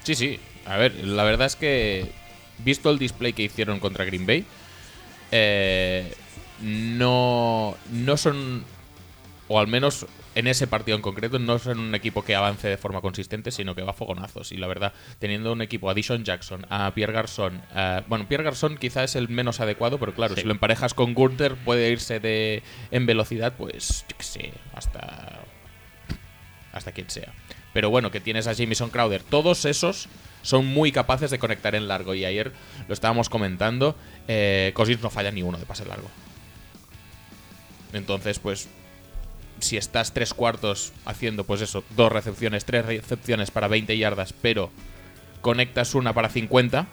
Sí, 0.03 0.15
sí. 0.15 0.41
A 0.67 0.77
ver, 0.77 0.95
la 1.05 1.25
verdad 1.25 1.47
es 1.47 1.57
que, 1.57 2.11
visto 2.59 2.91
el 2.91 2.99
display 2.99 3.33
que 3.35 3.43
hicieron 3.43 3.79
contra 3.81 4.05
Green 4.07 4.27
Bay, 4.27 4.45
eh, 5.33 6.15
no, 6.63 7.77
no 7.93 8.17
son, 8.17 8.65
o 9.49 9.59
al 9.61 9.67
menos 9.67 10.07
en 10.35 10.47
ese 10.47 10.67
partido 10.67 10.97
en 10.97 11.03
concreto, 11.03 11.39
no 11.39 11.59
son 11.59 11.81
un 11.81 11.95
equipo 11.95 12.25
que 12.25 12.37
avance 12.37 12.69
de 12.69 12.77
forma 12.77 13.01
consistente, 13.01 13.51
sino 13.51 13.75
que 13.75 13.83
va 13.83 13.91
a 13.91 13.95
fogonazos. 13.95 14.53
Y 14.53 14.57
la 14.57 14.67
verdad, 14.69 14.93
teniendo 15.19 15.53
un 15.53 15.61
equipo 15.63 15.91
a 15.91 15.95
Dishon 15.95 16.25
Jackson, 16.25 16.67
a 16.71 16.93
Pierre 16.95 17.13
Garçon, 17.13 17.61
a- 17.75 18.05
bueno, 18.07 18.29
Pierre 18.29 18.45
Garçon 18.45 18.77
quizá 18.77 19.03
es 19.05 19.17
el 19.17 19.29
menos 19.29 19.59
adecuado, 19.61 19.99
pero 19.99 20.15
claro, 20.15 20.35
Sí. 20.37 20.43
si 20.43 20.47
lo 20.47 20.53
emparejas 20.53 20.95
con 20.95 21.15
Gunter, 21.15 21.57
puede 21.57 21.91
irse 21.91 22.21
de 22.21 22.63
en 22.93 23.07
velocidad, 23.07 23.55
pues, 23.57 24.05
yo 24.09 24.17
qué 24.17 24.23
sé, 24.25 24.53
hasta 24.75 25.41
hasta 26.73 26.93
quien 26.93 27.11
sea. 27.11 27.33
Pero 27.73 27.91
bueno, 27.91 28.13
que 28.13 28.21
tienes 28.21 28.47
a 28.47 28.55
Jamison 28.55 28.91
Crowder. 28.91 29.25
Todos 29.25 29.65
esos 29.65 30.09
son 30.43 30.67
muy 30.67 30.93
capaces 30.93 31.33
de 31.33 31.39
conectar 31.41 31.75
en 31.75 31.89
largo. 31.89 32.15
Y 32.15 32.25
ayer 32.25 32.53
lo 32.87 32.95
estábamos 32.95 33.29
comentando. 33.29 33.97
Eh, 34.29 34.73
no 35.03 35.11
falla 35.11 35.33
ni 35.33 35.43
uno 35.43 35.59
de 35.59 35.67
pase 35.67 35.85
largo. 35.85 36.09
Entonces, 37.93 38.39
pues. 38.39 38.69
Si 39.61 39.77
estás 39.77 40.13
tres 40.13 40.35
cuartos 40.35 40.93
haciendo, 41.05 41.45
pues 41.45 41.61
eso, 41.61 41.85
dos 41.97 42.11
recepciones, 42.11 42.65
tres 42.65 42.85
recepciones 42.87 43.51
para 43.51 43.69
20 43.69 43.97
yardas, 43.97 44.33
pero 44.33 44.71
conectas 45.41 45.95
una 45.95 46.13
para 46.13 46.29
50, 46.29 46.87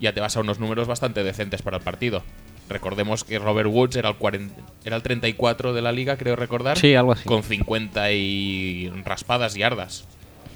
ya 0.00 0.12
te 0.12 0.20
vas 0.20 0.36
a 0.36 0.40
unos 0.40 0.58
números 0.58 0.86
bastante 0.86 1.22
decentes 1.24 1.62
para 1.62 1.78
el 1.78 1.82
partido. 1.82 2.22
Recordemos 2.68 3.24
que 3.24 3.38
Robert 3.38 3.68
Woods 3.70 3.96
era 3.96 4.08
el, 4.08 4.16
40 4.16 4.54
era 4.84 4.96
el 4.96 5.02
34 5.02 5.74
de 5.74 5.82
la 5.82 5.92
liga, 5.92 6.16
creo 6.16 6.34
recordar 6.36 6.78
Sí, 6.78 6.94
algo 6.94 7.12
así. 7.12 7.24
con 7.24 7.42
50 7.42 8.12
y 8.12 8.90
raspadas 9.04 9.54
yardas. 9.54 10.04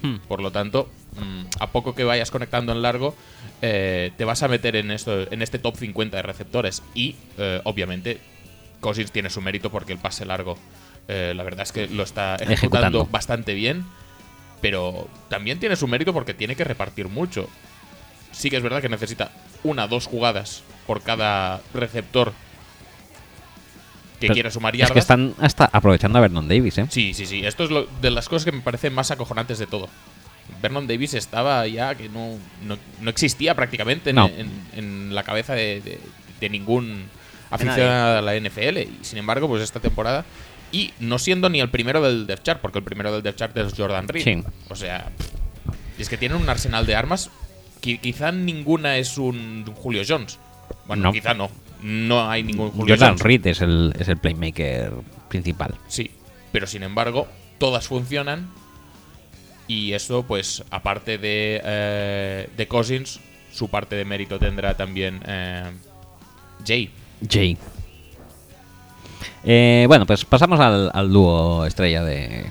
Hmm. 0.02 0.16
Por 0.28 0.40
lo 0.40 0.50
tanto, 0.52 0.88
mm, 1.16 1.42
a 1.60 1.66
poco 1.70 1.94
que 1.94 2.04
vayas 2.04 2.30
conectando 2.30 2.72
en 2.72 2.80
largo, 2.82 3.14
eh, 3.62 4.12
te 4.16 4.24
vas 4.24 4.42
a 4.42 4.48
meter 4.48 4.76
en, 4.76 4.90
esto, 4.90 5.30
en 5.30 5.42
este 5.42 5.58
top 5.58 5.76
50 5.76 6.16
de 6.16 6.22
receptores. 6.22 6.82
Y, 6.94 7.16
eh, 7.36 7.60
obviamente, 7.64 8.18
Cousins 8.80 9.10
tiene 9.12 9.28
su 9.28 9.40
mérito 9.42 9.70
porque 9.70 9.92
el 9.92 9.98
pase 9.98 10.24
largo, 10.24 10.56
eh, 11.08 11.32
la 11.34 11.42
verdad 11.42 11.62
es 11.62 11.72
que 11.72 11.88
lo 11.88 12.02
está 12.02 12.34
ejecutando, 12.36 12.52
Ejecutando. 12.54 13.06
bastante 13.06 13.54
bien. 13.54 13.84
Pero 14.60 15.08
también 15.28 15.60
tiene 15.60 15.76
su 15.76 15.86
mérito 15.86 16.12
porque 16.12 16.34
tiene 16.34 16.56
que 16.56 16.64
repartir 16.64 17.08
mucho. 17.08 17.48
Sí 18.32 18.50
que 18.50 18.56
es 18.56 18.62
verdad 18.62 18.80
que 18.82 18.88
necesita 18.88 19.30
una, 19.62 19.86
dos 19.86 20.06
jugadas 20.06 20.62
por 20.86 21.02
cada 21.02 21.60
receptor 21.74 22.32
que 24.20 24.26
Pero 24.26 24.34
quiera 24.34 24.50
sumar 24.50 24.74
Es 24.74 24.80
yardas. 24.80 24.92
que 24.94 24.98
están 24.98 25.34
hasta 25.40 25.66
aprovechando 25.66 26.18
a 26.18 26.22
Vernon 26.22 26.48
Davis, 26.48 26.78
¿eh? 26.78 26.86
Sí, 26.90 27.14
sí, 27.14 27.24
sí. 27.26 27.46
Esto 27.46 27.62
es 27.64 27.70
lo, 27.70 27.86
de 28.00 28.10
las 28.10 28.28
cosas 28.28 28.44
que 28.44 28.50
me 28.52 28.60
parecen 28.62 28.92
más 28.92 29.10
acojonantes 29.12 29.58
de 29.58 29.66
todo. 29.68 29.88
Vernon 30.60 30.88
Davis 30.88 31.14
estaba 31.14 31.64
ya 31.68 31.94
que 31.94 32.08
no, 32.08 32.36
no, 32.66 32.76
no 33.00 33.10
existía 33.10 33.54
prácticamente 33.54 34.10
en, 34.10 34.16
No. 34.16 34.26
en- 34.26 34.50
en 34.74 35.14
la 35.14 35.22
cabeza 35.22 35.54
de, 35.54 35.80
de- 35.82 36.00
de 36.40 36.48
ningún 36.48 37.04
aficionado 37.50 38.18
a 38.18 38.22
la 38.22 38.34
NFL. 38.34 38.78
Y 38.78 38.98
sin 39.02 39.18
embargo, 39.18 39.46
pues 39.46 39.62
esta 39.62 39.78
temporada. 39.80 40.24
Y 40.72 40.92
no 41.00 41.18
siendo 41.18 41.48
ni 41.48 41.60
el 41.60 41.70
primero 41.70 42.02
del 42.02 42.26
depth 42.26 42.42
chart, 42.42 42.60
porque 42.60 42.78
el 42.78 42.84
primero 42.84 43.12
del 43.12 43.22
depth 43.22 43.38
chart 43.38 43.56
es 43.56 43.72
Jordan 43.74 44.06
Reed. 44.08 44.24
Sí. 44.24 44.42
O 44.68 44.76
sea, 44.76 45.10
y 45.98 46.02
es 46.02 46.08
que 46.08 46.16
tienen 46.18 46.38
un 46.40 46.48
arsenal 46.48 46.84
de 46.86 46.94
armas. 46.94 47.30
qui- 47.80 48.00
quizá 48.00 48.32
ninguna 48.32 48.96
es 48.98 49.16
un 49.18 49.64
Julio 49.76 50.02
Jones. 50.06 50.38
Bueno, 50.86 51.04
No. 51.04 51.12
quizá 51.12 51.32
no. 51.32 51.48
No 51.82 52.28
hay 52.28 52.42
ningún 52.42 52.70
Julio 52.72 52.94
Jordan 52.96 53.10
Jones. 53.10 53.22
Reed 53.22 53.46
es 53.46 53.60
el, 53.60 53.94
es 53.98 54.08
el 54.08 54.16
playmaker 54.16 54.92
principal. 55.28 55.76
Sí, 55.86 56.10
pero 56.50 56.66
sin 56.66 56.82
embargo, 56.82 57.28
todas 57.58 57.86
funcionan. 57.86 58.48
Y 59.68 59.92
eso, 59.92 60.24
pues, 60.24 60.64
aparte 60.70 61.18
de, 61.18 61.60
eh, 61.62 62.48
de 62.56 62.66
Cousins, 62.68 63.20
su 63.52 63.68
parte 63.68 63.94
de 63.96 64.04
mérito 64.04 64.38
tendrá 64.38 64.76
también 64.76 65.20
eh, 65.26 65.70
Jay. 66.66 66.90
Jay. 67.30 67.56
Eh, 69.44 69.84
bueno, 69.88 70.06
pues 70.06 70.24
pasamos 70.24 70.60
al, 70.60 70.90
al 70.92 71.12
dúo 71.12 71.64
estrella 71.66 72.02
de, 72.04 72.46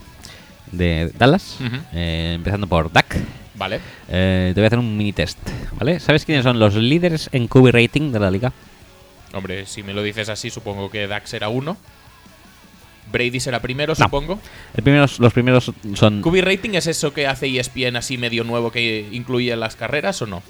de 0.71 1.11
Dallas. 1.17 1.57
Eh, 1.93 2.33
empezando 2.35 2.67
por 2.67 2.91
Dak. 2.91 3.17
¿Vale? 3.55 3.79
Eh, 4.09 4.51
te 4.53 4.59
voy 4.61 4.65
a 4.65 4.67
hacer 4.67 4.79
un 4.79 4.95
mini 4.95 5.13
test, 5.13 5.39
¿vale? 5.79 5.99
¿Sabes 5.99 6.25
quiénes 6.25 6.43
son 6.43 6.59
los 6.59 6.75
líderes 6.75 7.27
en 7.31 7.47
QB 7.47 7.69
rating 7.71 8.11
de 8.11 8.19
la 8.19 8.29
liga? 8.29 8.53
Hombre, 9.33 9.65
si 9.65 9.81
me 9.83 9.93
lo 9.93 10.03
dices 10.03 10.29
así, 10.29 10.49
supongo 10.51 10.89
que 10.91 11.07
Dax 11.07 11.31
será 11.31 11.49
uno. 11.49 11.75
Brady 13.11 13.39
será 13.39 13.61
primero, 13.61 13.93
No. 13.97 14.05
supongo. 14.05 14.39
El 14.75 14.83
primeros, 14.83 15.19
los 15.19 15.31
primeros 15.33 15.71
son... 15.95 16.21
¿QB 16.21 16.41
rating 16.43 16.71
es 16.73 16.87
eso 16.87 17.13
que 17.13 17.25
hace 17.25 17.47
ESPN 17.57 17.95
así 17.95 18.17
medio 18.17 18.43
nuevo 18.43 18.69
que 18.71 19.07
incluye 19.11 19.55
las 19.55 19.75
carreras 19.75 20.21
o 20.21 20.27
no? 20.27 20.43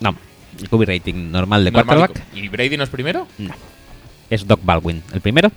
No, 0.00 0.14
el 0.60 0.68
QB 0.68 0.82
rating 0.86 1.30
normal 1.32 1.64
de 1.64 1.72
Normal 1.72 1.98
quarterback. 1.98 2.26
¿Y 2.36 2.48
Brady 2.48 2.76
no 2.76 2.84
es 2.84 2.90
primero? 2.90 3.26
No. 3.38 3.54
Es 4.30 4.46
Doc 4.46 4.60
Baldwin, 4.64 5.02
el 5.12 5.20
primero. 5.20 5.50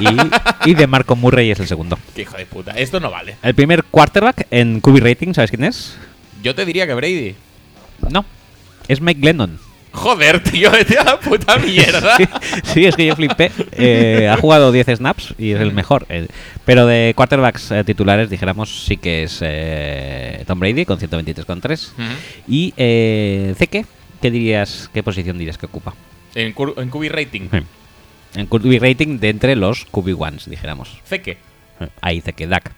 y, 0.00 0.70
y 0.70 0.74
de 0.74 0.86
Marco 0.86 1.16
Murray 1.16 1.50
es 1.50 1.60
el 1.60 1.66
segundo. 1.66 1.98
Qué 2.14 2.22
hijo 2.22 2.36
de 2.36 2.46
puta. 2.46 2.72
Esto 2.72 3.00
no 3.00 3.10
vale. 3.10 3.36
El 3.42 3.54
primer 3.54 3.84
quarterback 3.84 4.46
en 4.50 4.80
QB 4.80 4.98
rating, 4.98 5.32
¿sabes 5.34 5.50
quién 5.50 5.64
es? 5.64 5.96
Yo 6.42 6.54
te 6.54 6.64
diría 6.64 6.86
que 6.86 6.94
Brady. 6.94 7.34
No, 8.10 8.24
es 8.88 9.00
Mike 9.00 9.20
Glennon. 9.20 9.58
Joder, 9.92 10.42
tío, 10.42 10.70
vete 10.70 10.98
a 10.98 11.04
la 11.04 11.20
puta 11.20 11.58
mierda. 11.58 12.16
Sí, 12.16 12.26
sí, 12.64 12.86
es 12.86 12.96
que 12.96 13.04
yo 13.06 13.14
flipé. 13.14 13.50
Eh, 13.72 14.26
ha 14.26 14.36
jugado 14.38 14.72
10 14.72 14.86
snaps 14.96 15.34
y 15.38 15.52
es 15.52 15.60
el 15.60 15.72
mejor. 15.72 16.06
Eh, 16.08 16.28
pero 16.64 16.86
de 16.86 17.12
quarterbacks 17.14 17.70
eh, 17.72 17.84
titulares, 17.84 18.30
dijéramos, 18.30 18.86
sí 18.86 18.96
que 18.96 19.24
es 19.24 19.38
eh, 19.42 20.42
Tom 20.46 20.58
Brady 20.60 20.86
con 20.86 20.98
123,3. 20.98 21.92
Ujú. 21.92 22.02
Y 22.48 22.72
eh, 22.78 23.54
Zeke, 23.58 23.84
¿qué 24.22 24.30
dirías, 24.30 24.88
qué 24.94 25.02
posición 25.02 25.36
dirías 25.36 25.58
que 25.58 25.66
ocupa? 25.66 25.94
en 26.34 26.52
QB 26.54 27.08
rating. 27.10 27.48
En 28.34 28.46
QB 28.46 28.80
rating 28.80 29.18
de 29.18 29.28
entre 29.28 29.56
los 29.56 29.84
QB 29.84 30.20
ones, 30.20 30.48
dijéramos. 30.48 30.98
Zeke. 31.06 31.38
Ahí 32.00 32.20
Zeke, 32.20 32.46
Dak. 32.46 32.72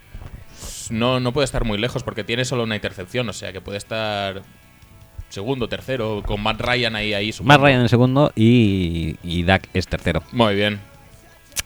No, 0.91 1.21
no 1.21 1.33
puede 1.33 1.45
estar 1.45 1.65
muy 1.65 1.79
lejos 1.79 2.03
porque 2.03 2.25
tiene 2.25 2.45
solo 2.45 2.65
una 2.65 2.75
intercepción, 2.75 3.29
o 3.29 3.33
sea 3.33 3.53
que 3.53 3.61
puede 3.61 3.79
estar 3.79 4.43
segundo, 5.29 5.69
tercero, 5.69 6.23
con 6.25 6.41
Matt 6.43 6.61
Ryan 6.61 6.97
ahí, 6.97 7.13
ahí 7.15 7.27
Matt 7.27 7.35
supongo. 7.35 7.65
Ryan 7.65 7.81
en 7.83 7.89
segundo 7.89 8.33
y, 8.37 9.17
y 9.23 9.43
Dak 9.43 9.69
es 9.75 9.87
tercero. 9.87 10.23
Muy 10.33 10.55
bien. 10.55 10.81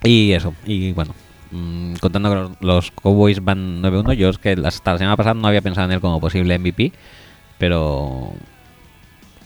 Y 0.04 0.32
eso, 0.32 0.54
y 0.64 0.92
bueno, 0.92 1.14
mm, 1.50 1.94
contando 1.94 2.28
que 2.30 2.34
los, 2.36 2.50
los 2.60 2.90
Cowboys 2.92 3.42
van 3.44 3.82
9-1, 3.82 4.14
yo 4.14 4.28
es 4.28 4.38
que 4.38 4.56
hasta 4.64 4.92
la 4.92 4.98
semana 4.98 5.16
pasada 5.16 5.34
no 5.34 5.48
había 5.48 5.60
pensado 5.62 5.86
en 5.86 5.92
él 5.92 6.00
como 6.00 6.20
posible 6.20 6.58
MVP, 6.58 6.92
pero 7.58 8.32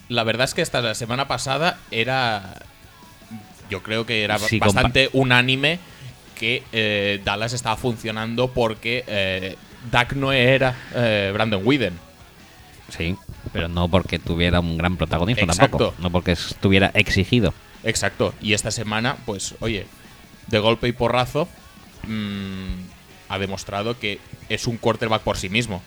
La 0.09 0.23
verdad 0.23 0.45
es 0.45 0.53
que 0.53 0.61
hasta 0.61 0.81
la 0.81 0.95
semana 0.95 1.27
pasada 1.27 1.79
era. 1.91 2.61
Yo 3.69 3.81
creo 3.83 4.05
que 4.05 4.23
era 4.23 4.37
Sí, 4.39 4.59
bastante 4.59 5.09
unánime 5.13 5.79
que 6.37 6.63
eh, 6.71 7.21
Dallas 7.23 7.53
estaba 7.53 7.77
funcionando 7.77 8.49
porque 8.49 9.03
eh, 9.07 9.55
Dak 9.91 10.13
no 10.13 10.31
era 10.33 10.75
eh, 10.95 11.31
Brandon 11.33 11.61
Whedon. 11.65 11.93
sí, 12.89 13.15
pero 13.51 13.67
no 13.67 13.87
porque 13.87 14.19
tuviera 14.19 14.59
un 14.59 14.77
gran 14.77 14.97
protagonismo 14.97 15.43
Exacto. 15.43 15.77
tampoco, 15.77 16.01
no 16.01 16.09
porque 16.11 16.31
estuviera 16.33 16.91
exigido. 16.93 17.53
Exacto. 17.83 18.33
Y 18.41 18.53
esta 18.53 18.71
semana, 18.71 19.17
pues, 19.25 19.55
oye, 19.59 19.85
de 20.47 20.59
golpe 20.59 20.87
y 20.87 20.91
porrazo, 20.91 21.47
mm, 22.07 22.73
ha 23.29 23.39
demostrado 23.39 23.99
que 23.99 24.19
es 24.49 24.67
un 24.67 24.77
quarterback 24.77 25.21
por 25.21 25.37
sí 25.37 25.49
mismo. 25.49 25.81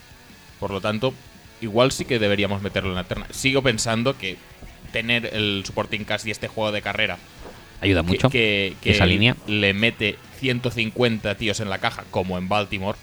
Por 0.61 0.71
lo 0.71 0.81
tanto, 0.81 1.13
igual 1.61 1.93
sí 1.93 2.05
que 2.05 2.19
deberíamos 2.19 2.63
meterlo 2.63 2.91
en 2.91 2.97
la 2.97 3.05
terna. 3.05 3.27
Sigo 3.31 3.63
pensando 3.63 4.17
que 4.17 4.37
tener 4.93 5.27
el 5.35 5.63
supporting 5.67 6.05
cast 6.05 6.27
y 6.27 6.31
este 6.31 6.49
juego 6.49 6.73
de 6.73 6.83
carrera 6.83 7.19
Ayuda 7.81 8.03
que- 8.03 8.09
mucho 8.09 8.31
que, 8.31 8.77
que 8.81 8.91
esa 8.93 9.07
línea. 9.07 9.37
le 9.47 9.73
mete 9.75 10.19
150 10.41 11.35
tíos 11.37 11.61
en 11.61 11.71
la 11.71 11.79
caja, 11.79 12.05
como 12.11 12.39
en 12.39 12.49
Baltimore, 12.49 12.99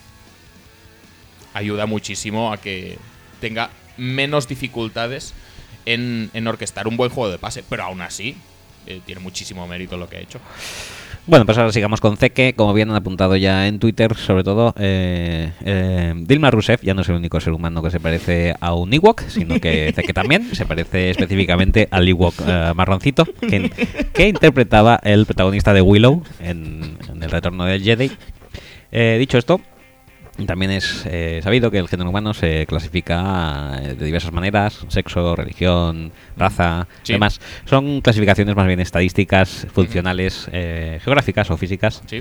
ayuda 1.53 1.85
muchísimo 1.85 2.51
a 2.51 2.57
que 2.57 2.97
tenga 3.39 3.69
menos 3.97 4.47
dificultades 4.47 5.33
en, 5.85 6.29
en 6.33 6.47
orquestar 6.47 6.87
un 6.87 6.97
buen 6.97 7.11
juego 7.11 7.31
de 7.31 7.37
pase. 7.37 7.63
Pero 7.69 7.83
aún 7.83 8.01
así, 8.01 8.35
eh, 8.87 9.01
tiene 9.05 9.21
muchísimo 9.21 9.67
mérito 9.67 9.97
lo 9.97 10.09
que 10.09 10.17
ha 10.17 10.19
hecho. 10.21 10.39
Bueno, 11.25 11.45
pues 11.45 11.57
ahora 11.57 11.71
sigamos 11.71 12.01
con 12.01 12.17
Zeke, 12.17 12.53
como 12.53 12.73
bien 12.73 12.89
han 12.89 12.97
apuntado 12.97 13.37
ya 13.37 13.65
en 13.67 13.79
Twitter, 13.79 14.13
sobre 14.15 14.43
todo 14.43 14.75
eh, 14.77 15.53
eh, 15.63 16.13
Dilma 16.17 16.51
Rousseff 16.51 16.81
ya 16.83 16.93
no 16.93 17.01
es 17.01 17.07
el 17.07 17.15
único 17.15 17.39
ser 17.39 17.53
humano 17.53 17.81
que 17.81 17.91
se 17.91 18.01
parece 18.01 18.55
a 18.59 18.73
un 18.73 18.93
Ewok, 18.93 19.21
sino 19.29 19.57
que 19.61 19.91
Zeke 19.95 20.11
también 20.11 20.53
se 20.53 20.65
parece 20.65 21.11
específicamente 21.11 21.87
al 21.91 22.09
Ewok 22.09 22.33
eh, 22.45 22.73
marroncito 22.75 23.25
que, 23.39 23.71
que 24.13 24.27
interpretaba 24.27 24.99
el 25.01 25.25
protagonista 25.25 25.73
de 25.73 25.81
Willow 25.81 26.23
en, 26.41 26.97
en 27.09 27.23
El 27.23 27.31
Retorno 27.31 27.63
del 27.63 27.81
Jedi. 27.81 28.11
Eh, 28.91 29.15
dicho 29.17 29.37
esto, 29.37 29.61
también 30.45 30.71
es 30.71 31.05
eh, 31.05 31.39
sabido 31.43 31.71
que 31.71 31.77
el 31.79 31.87
género 31.87 32.09
humano 32.09 32.33
se 32.33 32.65
clasifica 32.65 33.79
eh, 33.81 33.95
de 33.95 34.05
diversas 34.05 34.31
maneras, 34.31 34.85
sexo, 34.87 35.35
religión, 35.35 36.11
raza, 36.37 36.87
Sí. 37.03 37.13
demás. 37.13 37.39
Son 37.65 38.01
clasificaciones 38.01 38.55
más 38.55 38.67
bien 38.67 38.79
estadísticas, 38.79 39.67
funcionales, 39.73 40.49
eh, 40.51 40.99
geográficas 41.03 41.49
o 41.51 41.57
físicas. 41.57 42.01
¿Sí? 42.05 42.19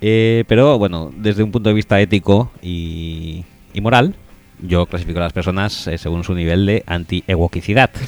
Eh, 0.00 0.44
pero 0.48 0.78
bueno, 0.78 1.12
desde 1.16 1.42
un 1.42 1.50
punto 1.52 1.68
de 1.70 1.74
vista 1.74 2.00
ético 2.00 2.50
y, 2.62 3.44
y 3.72 3.80
moral, 3.80 4.14
yo 4.60 4.86
clasifico 4.86 5.18
a 5.20 5.22
las 5.22 5.32
personas 5.32 5.88
según 5.96 6.24
su 6.24 6.34
nivel 6.34 6.66
de 6.66 6.84
anti-ewoquicidad. 6.86 7.90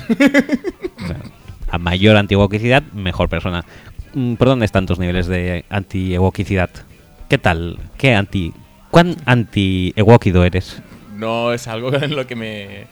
O 0.96 1.06
sea, 1.06 1.16
a 1.70 1.78
mayor 1.78 2.16
anti-ewoquicidad, 2.16 2.82
mejor 2.94 3.28
persona. 3.28 3.64
Mm, 4.14 4.34
¿Por 4.36 4.48
dónde 4.48 4.64
están 4.64 4.86
tus 4.86 4.98
niveles 4.98 5.26
de 5.26 5.66
anti-ewoquicidad? 5.68 6.70
¿Qué 7.28 7.36
tal? 7.38 7.78
¿Qué 7.98 8.14
anti... 8.14 8.54
¿Cuán 8.96 9.14
anti-ewóquido 9.26 10.42
eres? 10.44 10.80
No 11.18 11.52
es 11.52 11.68
algo 11.68 11.92
en 11.94 12.16
lo 12.16 12.26
que 12.26 12.34
me, 12.34 12.86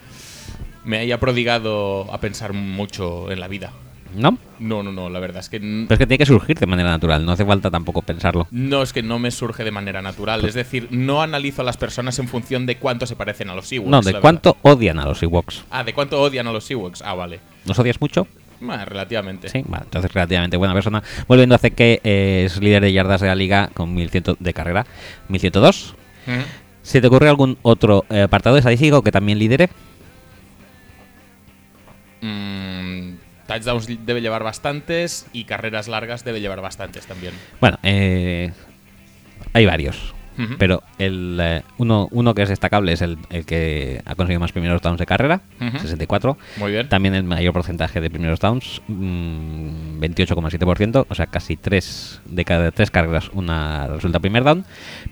me 0.84 0.98
haya 0.98 1.18
prodigado 1.18 2.12
a 2.12 2.20
pensar 2.20 2.52
mucho 2.52 3.32
en 3.32 3.40
la 3.40 3.48
vida. 3.48 3.72
¿No? 4.14 4.36
No, 4.58 4.82
no, 4.82 4.92
no, 4.92 5.08
la 5.08 5.18
verdad 5.18 5.40
es 5.40 5.48
que 5.48 5.60
Pero 5.60 5.86
es 5.88 5.98
que 5.98 6.06
tiene 6.06 6.18
que 6.18 6.26
surgir 6.26 6.58
de 6.58 6.66
manera 6.66 6.90
natural, 6.90 7.24
no 7.24 7.32
hace 7.32 7.46
falta 7.46 7.70
tampoco 7.70 8.02
pensarlo. 8.02 8.46
no 8.50 8.82
es 8.82 8.92
que 8.92 9.02
no 9.02 9.18
me 9.18 9.30
surge 9.30 9.64
de 9.64 9.70
manera 9.70 10.02
natural. 10.02 10.44
Es 10.44 10.52
decir, 10.52 10.88
no 10.90 11.22
analizo 11.22 11.62
a 11.62 11.64
las 11.64 11.78
personas 11.78 12.18
en 12.18 12.28
función 12.28 12.66
de 12.66 12.76
cuánto 12.76 13.06
se 13.06 13.16
parecen 13.16 13.48
a 13.48 13.54
los 13.54 13.72
Ewoks. 13.72 13.90
No, 13.90 14.02
de 14.02 14.08
verdad. 14.12 14.20
cuánto 14.20 14.58
odian 14.60 14.98
a 14.98 15.06
los 15.06 15.22
Ewoks. 15.22 15.64
Ah, 15.70 15.84
de 15.84 15.94
cuánto 15.94 16.20
odian 16.20 16.46
a 16.46 16.52
los 16.52 16.70
Ewoks. 16.70 17.00
Ah, 17.00 17.14
vale. 17.14 17.40
¿Los 17.64 17.78
odias 17.78 17.98
mucho? 17.98 18.28
Bueno, 18.64 18.84
relativamente. 18.84 19.48
Sí, 19.48 19.62
vale, 19.66 19.84
entonces 19.84 20.12
relativamente 20.12 20.56
buena 20.56 20.74
persona. 20.74 21.02
Volviendo 21.28 21.54
a 21.54 21.56
hacer 21.56 21.72
que 21.72 22.00
eh, 22.04 22.44
es 22.46 22.60
líder 22.60 22.82
de 22.82 22.92
yardas 22.92 23.20
de 23.20 23.28
la 23.28 23.34
liga 23.34 23.70
con 23.74 23.94
1100 23.94 24.36
de 24.38 24.54
carrera, 24.54 24.86
1102. 25.28 25.94
Ujú. 26.26 26.36
¿Se 26.82 27.00
te 27.00 27.06
ocurre 27.06 27.28
algún 27.28 27.58
otro 27.62 28.04
eh, 28.10 28.22
apartado 28.22 28.56
estadístico 28.56 29.02
que 29.02 29.12
también 29.12 29.38
lidere? 29.38 29.68
Mm, 32.20 33.16
touchdowns 33.46 33.86
debe 34.06 34.20
llevar 34.20 34.42
bastantes 34.42 35.26
y 35.32 35.44
carreras 35.44 35.88
largas 35.88 36.24
debe 36.24 36.40
llevar 36.40 36.60
bastantes 36.60 37.06
también. 37.06 37.34
Bueno, 37.60 37.78
eh, 37.82 38.52
hay 39.52 39.66
varios. 39.66 40.13
Pero 40.58 40.82
el 40.98 41.38
eh, 41.40 41.62
uno, 41.78 42.08
uno 42.10 42.34
que 42.34 42.42
es 42.42 42.48
destacable 42.48 42.92
es 42.92 43.02
el, 43.02 43.18
el 43.30 43.46
que 43.46 44.02
ha 44.04 44.14
conseguido 44.14 44.40
más 44.40 44.52
primeros 44.52 44.82
downs 44.82 44.98
de 44.98 45.06
carrera, 45.06 45.42
Ujú. 45.60 45.78
64. 45.78 46.36
Muy 46.56 46.72
bien. 46.72 46.88
También 46.88 47.14
el 47.14 47.22
mayor 47.24 47.52
porcentaje 47.52 48.00
de 48.00 48.10
primeros 48.10 48.40
downs, 48.40 48.82
mm, 48.88 50.00
28,7%, 50.00 51.06
o 51.08 51.14
sea, 51.14 51.26
casi 51.26 51.56
3 51.56 52.20
de 52.24 52.44
cada 52.44 52.70
3 52.70 52.90
carreras 52.90 53.30
una 53.32 53.86
resulta 53.86 54.18
primer 54.20 54.44
down. 54.44 54.64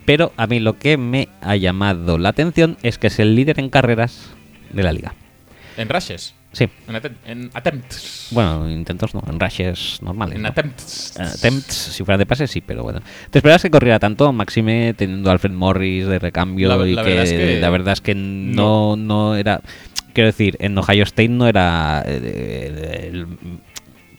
Pero 0.05 0.33
a 0.37 0.47
mí 0.47 0.61
lo 0.61 0.79
que 0.79 0.97
me 0.97 1.29
ha 1.41 1.57
llamado 1.57 2.19
la 2.19 2.31
atención 2.31 2.77
es 2.83 2.99
que 2.99 3.07
es 3.07 3.19
el 3.19 3.35
líder 3.37 3.61
en 3.61 3.71
carreras 3.71 4.31
de 4.73 4.83
la 4.83 4.93
liga. 4.93 5.15
En 5.77 5.89
rushes. 5.89 6.35
Sí, 6.53 6.69
En, 6.87 6.95
atem- 6.95 7.17
en 7.25 7.51
attempts. 7.55 8.29
bueno, 8.31 8.69
intentos 8.71 9.15
no, 9.15 9.23
en 9.27 9.41
rushes 9.41 10.01
normales. 10.03 10.37
En 10.37 10.43
¿no? 10.43 10.49
attempts. 10.49 11.19
Attempts, 11.19 11.75
si 11.75 12.05
fuera 12.05 12.19
de 12.19 12.27
pase, 12.27 12.47
sí, 12.47 12.61
pero 12.61 12.83
bueno. 12.83 13.01
¿Te 13.31 13.39
esperabas 13.39 13.63
que 13.63 13.71
corriera 13.71 13.99
tanto, 13.99 14.33
Maxime, 14.35 14.93
teniendo 14.95 15.31
a 15.31 15.33
Alfred 15.33 15.53
Morris 15.53 16.07
de 16.07 16.19
recambio? 16.19 16.69
La- 16.69 16.87
y 16.87 16.93
la 16.95 17.03
que, 17.03 17.09
verdad 17.09 17.25
es 17.25 17.33
que 17.33 17.59
la 17.61 17.71
verdad 17.71 17.93
es 17.95 18.01
que 18.03 18.15
no, 18.15 18.97
no 18.97 19.35
era. 19.35 19.61
Quiero 20.13 20.27
decir, 20.27 20.59
en 20.61 20.77
Ohio 20.77 21.05
State 21.05 21.29
no 21.31 21.47
era. 21.49 22.03
eh, 22.07 23.09
el- 23.13 23.27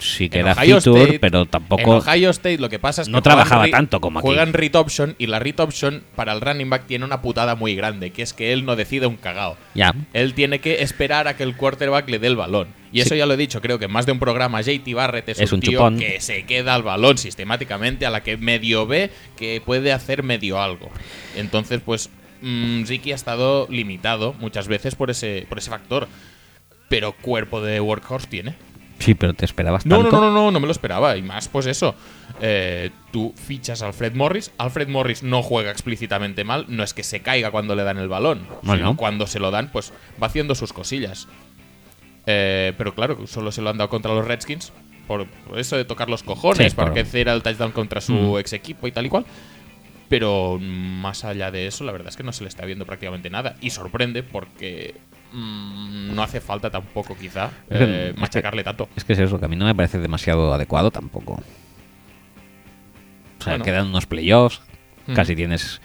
sí 0.04 0.30
que 0.30 0.40
En 0.40 0.48
era 0.48 0.54
Ohio 0.62 0.82
feature, 0.82 1.04
State- 1.04 1.20
pero 1.20 1.42
En 1.42 1.48
tampoco. 1.48 1.98
Ohio 1.98 2.30
State 2.30 2.58
lo 2.60 2.70
que 2.70 2.80
pasa 2.80 3.02
es 3.04 3.08
que 3.08 3.12
no 3.12 3.22
trabajaba 3.22 3.68
tanto 3.70 4.00
como 4.02 4.20
aquí. 4.20 4.28
Juegan 4.28 4.54
read 4.54 4.76
option 4.76 5.16
y 5.18 5.28
la 5.28 5.40
read 5.40 5.60
option 5.60 6.04
para 6.16 6.34
el 6.34 6.42
running 6.42 6.70
back 6.70 6.86
tiene 6.88 7.06
una 7.06 7.22
putada 7.22 7.56
muy 7.56 7.76
grande, 7.76 8.12
que 8.12 8.22
es 8.22 8.34
que 8.34 8.54
él 8.54 8.66
no 8.66 8.76
decide 8.76 9.06
un 9.08 9.16
cagao. 9.18 9.58
Ya. 9.74 9.94
Él 10.14 10.34
tiene 10.34 10.60
que 10.60 10.82
esperar 10.84 11.28
a 11.28 11.36
que 11.36 11.44
el 11.44 11.56
quarterback 11.56 12.10
le 12.10 12.20
dé 12.20 12.28
el 12.28 12.36
balón. 12.36 12.68
Y 12.92 13.02
eso 13.02 13.16
ya 13.16 13.26
lo 13.26 13.34
he 13.34 13.38
dicho, 13.38 13.60
creo 13.60 13.80
que 13.80 13.86
en 13.86 13.92
más 13.92 14.06
de 14.06 14.12
un 14.12 14.20
programa 14.20 14.62
JT 14.62 14.94
Barrett 14.94 15.28
es, 15.30 15.40
Es 15.40 15.52
un, 15.52 15.58
un 15.58 15.62
tío 15.62 15.72
chupón. 15.80 15.98
que 15.98 16.22
se 16.22 16.44
queda 16.46 16.76
al 16.76 16.84
balón 16.84 17.18
sistemáticamente, 17.18 18.06
a 18.06 18.12
la 18.12 18.22
que 18.22 18.38
medio 18.38 18.86
ve 18.86 19.10
que 19.36 19.62
puede 19.66 19.92
hacer 19.92 20.22
medio 20.22 20.62
algo. 20.62 20.92
Entonces, 21.36 21.82
pues, 21.84 22.12
mm, 22.44 22.84
Ricky 22.86 23.12
ha 23.12 23.16
estado 23.16 23.66
limitado 23.72 24.34
muchas 24.34 24.68
veces 24.68 24.94
por 24.94 25.10
ese, 25.10 25.48
por 25.50 25.58
ese 25.58 25.72
factor. 25.72 26.08
Pero 26.88 27.14
cuerpo 27.14 27.62
de 27.62 27.80
workhorse 27.82 28.28
tiene. 28.28 28.54
Sí, 28.99 29.15
pero 29.15 29.34
te 29.34 29.44
esperabas 29.45 29.86
No, 29.86 29.98
no, 29.98 30.03
tanto. 30.03 30.18
no, 30.22 30.28
no, 30.32 30.34
no, 30.45 30.52
no 30.52 30.60
me 30.60 30.65
lo 30.68 30.72
esperaba. 30.72 31.18
Y 31.18 31.22
más, 31.22 31.48
pues 31.49 31.65
eso. 31.65 31.94
Eh, 32.41 32.90
tú 33.11 33.34
fichas 33.36 33.82
a 33.82 33.88
Alfred 33.88 34.14
Morris. 34.14 34.52
Alfred 34.57 34.88
Morris 34.88 35.24
no 35.24 35.44
juega 35.44 35.72
explícitamente 35.72 36.44
mal. 36.44 36.65
No 36.70 36.84
es 36.84 36.94
que 36.94 37.03
se 37.03 37.22
caiga 37.22 37.52
cuando 37.52 37.76
le 37.76 37.84
dan 37.84 37.98
el 37.98 38.07
balón. 38.07 38.48
Bueno. 38.61 38.78
sino 38.86 38.98
cuando 38.98 39.28
se 39.28 39.40
lo 39.40 39.52
dan, 39.52 39.72
pues 39.72 39.91
va 40.22 40.28
haciendo 40.28 40.56
sus 40.56 40.72
cosillas. 40.74 41.28
Eh, 42.26 42.74
pero 42.78 42.95
claro, 42.95 43.28
solo 43.28 43.52
se 43.52 43.61
lo 43.61 43.70
han 43.70 43.78
dado 43.78 43.90
contra 43.90 44.14
los 44.14 44.26
Redskins. 44.26 44.72
Por, 45.07 45.28
por 45.28 45.60
eso 45.60 45.76
de 45.76 45.84
tocar 45.84 46.10
los 46.10 46.24
cojones. 46.24 46.72
Sí, 46.72 46.76
para 46.76 46.94
que 46.94 47.02
hiciera 47.02 47.34
el 47.34 47.44
touchdown 47.44 47.72
contra 47.74 47.99
su 47.99 48.14
Mm. 48.14 48.38
ex 48.40 48.53
equipo 48.53 48.88
y 48.88 48.91
tal 48.94 49.06
y 49.06 49.10
cual. 49.10 49.26
Pero 50.07 50.60
más 50.61 51.26
allá 51.26 51.52
de 51.52 51.68
eso, 51.68 51.84
la 51.84 51.91
verdad 51.91 52.10
es 52.10 52.15
que 52.18 52.24
no 52.24 52.32
se 52.32 52.44
le 52.44 52.48
está 52.49 52.64
viendo 52.65 52.86
prácticamente 52.86 53.30
nada. 53.30 53.56
Y 53.60 53.72
sorprende 53.72 54.24
porque 54.24 54.95
mm, 55.34 56.14
no 56.16 56.24
hace 56.24 56.40
falta 56.40 56.70
tampoco, 56.70 57.16
quizá, 57.18 57.50
Es 57.70 57.78
que- 57.80 57.84
eh, 57.84 58.08
es 58.10 58.14
que- 58.16 58.22
machacarle 58.22 58.64
tanto. 58.64 58.88
Es 58.96 59.04
que 59.04 59.14
es 59.14 59.20
eso, 59.20 59.40
que 59.40 59.46
a 59.46 59.48
mí 59.50 59.56
no 59.56 59.66
me 59.66 59.76
parece 59.76 59.98
demasiado 60.00 60.54
adecuado 60.54 60.92
tampoco. 60.92 61.34
O 63.40 63.44
sea, 63.44 63.54
Bueno. 63.54 63.66
quedan 63.66 63.88
unos 63.88 64.06
playoffs, 64.06 64.62
Mm. 65.08 65.14
casi 65.14 65.36
tienes. 65.36 65.82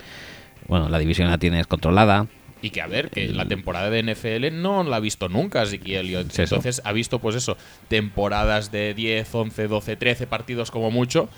Bueno, 0.69 0.89
la 0.89 0.99
división 0.99 1.29
la 1.31 1.39
tienes 1.39 1.67
controlada. 1.67 2.27
Y 2.61 2.71
que 2.71 2.83
a 2.83 2.87
ver, 2.89 3.11
que 3.11 3.29
la 3.29 3.47
temporada 3.47 3.89
de 3.89 4.01
NFL 4.03 4.51
no 4.51 4.83
la 4.83 4.97
ha 4.97 5.01
visto 5.01 5.29
nunca 5.29 5.65
Ziki 5.65 5.95
Elliott. 5.95 6.29
Eso. 6.31 6.43
Entonces 6.43 6.83
ha 6.85 6.93
visto, 6.93 7.21
pues 7.21 7.37
eso, 7.37 7.57
temporadas 7.87 8.73
de 8.73 8.95
10, 8.95 9.33
11, 9.35 9.69
12, 9.69 9.97
13 9.97 10.27
partidos 10.27 10.71
como 10.73 10.91
mucho, 10.91 11.29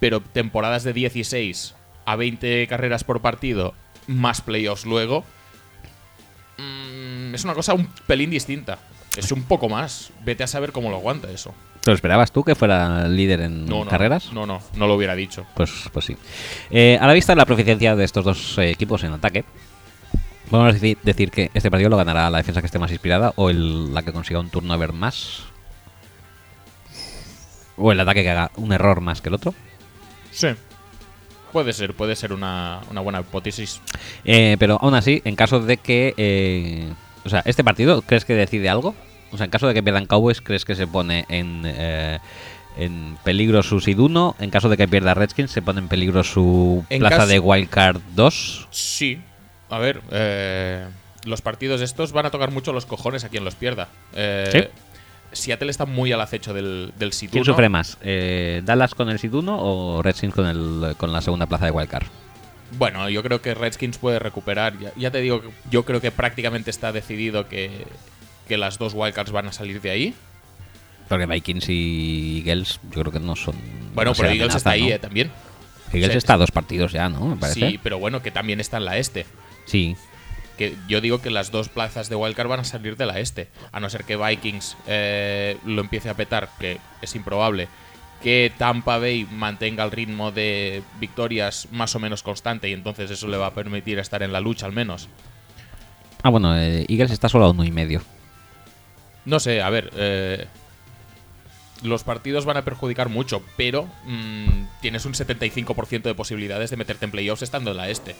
pero 0.00 0.20
temporadas 0.20 0.82
de 0.82 0.92
16 0.92 1.76
a 2.04 2.16
20 2.16 2.66
carreras 2.66 3.04
por 3.04 3.20
partido, 3.20 3.74
más 4.08 4.40
playoffs 4.40 4.84
luego. 4.84 5.24
Mm, 7.30 7.34
es 7.34 7.44
una 7.44 7.54
cosa 7.54 7.74
un 7.74 7.86
pelín 8.06 8.30
distinta. 8.30 8.78
Es 9.16 9.32
un 9.32 9.42
poco 9.44 9.68
más. 9.68 10.10
Vete 10.24 10.44
a 10.44 10.46
saber 10.46 10.70
cómo 10.72 10.90
lo 10.90 10.96
aguanta 10.96 11.30
eso. 11.30 11.52
¿Te 11.82 11.90
lo 11.90 11.94
esperabas 11.94 12.30
tú 12.32 12.44
que 12.44 12.54
fuera 12.54 13.08
líder 13.08 13.40
en 13.40 13.66
No, 13.66 13.84
no. 13.84 13.90
carreras? 13.90 14.32
No, 14.32 14.46
no, 14.46 14.60
no 14.74 14.86
lo 14.86 14.94
hubiera 14.94 15.14
dicho. 15.14 15.46
Pues, 15.54 15.70
pues 15.92 16.04
sí. 16.04 16.16
Eh, 16.70 16.98
a 17.00 17.06
la 17.06 17.12
vista 17.14 17.32
de 17.32 17.36
la 17.36 17.46
proficiencia 17.46 17.96
de 17.96 18.04
estos 18.04 18.24
dos 18.24 18.58
eh, 18.58 18.70
equipos 18.70 19.02
en 19.04 19.12
ataque, 19.12 19.44
podemos 20.50 20.74
decir, 20.74 20.98
decir 21.02 21.30
que 21.30 21.50
este 21.54 21.70
partido 21.70 21.90
lo 21.90 21.96
ganará 21.96 22.28
la 22.30 22.38
defensa 22.38 22.60
que 22.60 22.66
esté 22.66 22.78
más 22.78 22.90
inspirada 22.92 23.32
o 23.36 23.50
el- 23.50 23.92
la 23.94 24.02
que 24.02 24.12
consiga 24.12 24.38
un 24.40 24.50
turnover 24.50 24.92
más. 24.92 25.42
O 27.76 27.92
el 27.92 28.00
ataque 28.00 28.22
que 28.22 28.30
haga 28.30 28.50
un 28.56 28.72
error 28.72 29.00
más 29.00 29.20
que 29.20 29.28
el 29.28 29.34
otro. 29.36 29.54
Sí. 30.32 30.48
Puede 31.52 31.72
ser, 31.72 31.94
puede 31.94 32.14
ser 32.16 32.32
una, 32.32 32.80
una 32.90 33.00
buena 33.00 33.20
hipótesis. 33.20 33.80
Eh, 34.24 34.56
pero 34.58 34.78
aún 34.82 34.94
así, 34.94 35.22
en 35.24 35.34
caso 35.36 35.60
de 35.60 35.76
que. 35.78 36.88
O 37.28 37.30
sea, 37.30 37.42
¿este 37.44 37.62
partido 37.62 38.02
crees 38.02 38.24
que 38.24 38.34
decide 38.34 38.68
algo? 38.68 38.94
O 39.30 39.36
sea, 39.36 39.44
en 39.44 39.50
caso 39.50 39.68
de 39.68 39.74
que 39.74 39.82
pierdan 39.82 40.06
Cowboys, 40.06 40.40
¿crees 40.40 40.64
que 40.64 40.74
se 40.74 40.86
pone 40.86 41.26
en, 41.28 41.62
eh, 41.66 42.18
en 42.78 43.18
peligro 43.22 43.62
su 43.62 43.76
1? 43.76 44.36
En 44.40 44.50
caso 44.50 44.68
de 44.68 44.76
que 44.76 44.88
pierda 44.88 45.12
Redskins, 45.14 45.50
¿se 45.50 45.60
pone 45.62 45.80
en 45.80 45.88
peligro 45.88 46.24
su 46.24 46.84
En 46.88 47.00
plaza 47.00 47.26
de 47.26 47.38
Wildcard 47.38 48.00
2? 48.14 48.68
Sí. 48.70 49.20
A 49.68 49.78
ver, 49.78 50.00
eh, 50.10 50.86
los 51.24 51.42
partidos 51.42 51.82
estos 51.82 52.12
van 52.12 52.24
a 52.24 52.30
tocar 52.30 52.50
mucho 52.50 52.72
los 52.72 52.86
cojones 52.86 53.24
a 53.24 53.28
quien 53.28 53.44
los 53.44 53.54
pierda. 53.54 53.88
Eh, 54.14 54.70
Seattle 55.32 55.70
está 55.70 55.84
muy 55.84 56.10
al 56.12 56.22
acecho 56.22 56.54
del, 56.54 56.92
del 56.98 57.12
Seed 57.12 57.30
¿Quién 57.30 57.42
1. 57.42 57.52
sufre 57.52 57.68
más? 57.68 57.98
Eh, 58.00 58.62
¿Dallas 58.64 58.94
con 58.94 59.10
el 59.10 59.20
1 59.22 59.58
o 59.60 60.02
Redskins 60.02 60.34
con, 60.34 60.46
el, 60.46 60.96
con 60.96 61.12
la 61.12 61.20
segunda 61.20 61.44
plaza 61.44 61.66
de 61.66 61.70
Wildcard? 61.70 62.06
Bueno, 62.72 63.08
yo 63.08 63.22
creo 63.22 63.40
que 63.40 63.54
Redskins 63.54 63.98
puede 63.98 64.18
recuperar. 64.18 64.78
Ya, 64.78 64.92
ya 64.96 65.10
te 65.10 65.20
digo, 65.20 65.42
yo 65.70 65.84
creo 65.84 66.00
que 66.00 66.10
prácticamente 66.10 66.70
está 66.70 66.92
decidido 66.92 67.48
que, 67.48 67.86
que 68.46 68.58
las 68.58 68.78
dos 68.78 68.94
wildcards 68.94 69.32
van 69.32 69.48
a 69.48 69.52
salir 69.52 69.80
de 69.80 69.90
ahí. 69.90 70.14
Porque 71.08 71.26
Vikings 71.26 71.68
y 71.70 72.42
Eagles, 72.46 72.80
yo 72.90 73.00
creo 73.00 73.12
que 73.12 73.20
no 73.20 73.34
son. 73.34 73.56
Bueno, 73.94 74.10
no 74.10 74.16
pero 74.16 74.28
Eagles 74.30 74.54
está 74.54 74.70
ahí 74.70 74.82
¿no? 74.82 74.94
eh, 74.94 74.98
también. 74.98 75.30
Eagles 75.92 76.16
está 76.16 76.34
a 76.34 76.36
dos 76.36 76.50
partidos 76.50 76.92
ya, 76.92 77.08
¿no? 77.08 77.26
Me 77.26 77.36
parece. 77.36 77.70
Sí, 77.70 77.80
pero 77.82 77.98
bueno, 77.98 78.22
que 78.22 78.30
también 78.30 78.60
está 78.60 78.76
en 78.76 78.84
la 78.84 78.98
este. 78.98 79.24
Sí. 79.64 79.96
Que 80.58 80.74
yo 80.86 81.00
digo 81.00 81.22
que 81.22 81.30
las 81.30 81.50
dos 81.50 81.68
plazas 81.70 82.10
de 82.10 82.16
wildcard 82.16 82.48
van 82.48 82.60
a 82.60 82.64
salir 82.64 82.96
de 82.96 83.06
la 83.06 83.20
este. 83.20 83.48
A 83.72 83.80
no 83.80 83.88
ser 83.88 84.04
que 84.04 84.16
Vikings 84.16 84.76
eh, 84.86 85.56
lo 85.64 85.80
empiece 85.80 86.10
a 86.10 86.14
petar, 86.14 86.50
que 86.58 86.78
es 87.00 87.14
improbable. 87.14 87.68
Que 88.22 88.52
Tampa 88.58 88.98
Bay 88.98 89.26
mantenga 89.30 89.84
el 89.84 89.90
ritmo 89.92 90.32
de 90.32 90.82
victorias 90.98 91.68
más 91.70 91.94
o 91.94 92.00
menos 92.00 92.22
constante 92.22 92.68
y 92.68 92.72
entonces 92.72 93.10
eso 93.10 93.28
le 93.28 93.36
va 93.36 93.46
a 93.46 93.54
permitir 93.54 93.98
estar 93.98 94.22
en 94.22 94.32
la 94.32 94.40
lucha 94.40 94.66
al 94.66 94.72
menos. 94.72 95.08
Ah, 96.22 96.30
bueno, 96.30 96.58
eh, 96.58 96.84
Eagles 96.88 97.12
está 97.12 97.28
solo 97.28 97.44
a 97.44 97.50
uno 97.50 97.64
y 97.64 97.70
medio. 97.70 98.02
No 99.24 99.38
sé, 99.38 99.62
a 99.62 99.70
ver. 99.70 99.90
eh, 99.96 100.46
los 101.82 102.02
partidos 102.02 102.44
van 102.44 102.56
a 102.56 102.62
perjudicar 102.64 103.08
mucho, 103.08 103.40
pero 103.56 103.88
mm, 104.04 104.64
tienes 104.80 105.04
un 105.04 105.12
75% 105.12 106.02
de 106.02 106.14
posibilidades 106.14 106.70
de 106.70 106.76
meterte 106.76 107.04
en 107.04 107.12
playoffs 107.12 107.42
estando 107.42 107.70
en 107.70 107.76
la 107.76 107.88
este. 107.88 108.16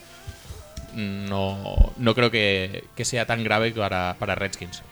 No, 0.94 1.92
no 1.96 2.14
creo 2.14 2.30
que, 2.30 2.84
que 2.94 3.04
sea 3.04 3.26
tan 3.26 3.42
grave 3.44 3.72
para, 3.72 4.16
para 4.18 4.34
Redskins. 4.36 4.82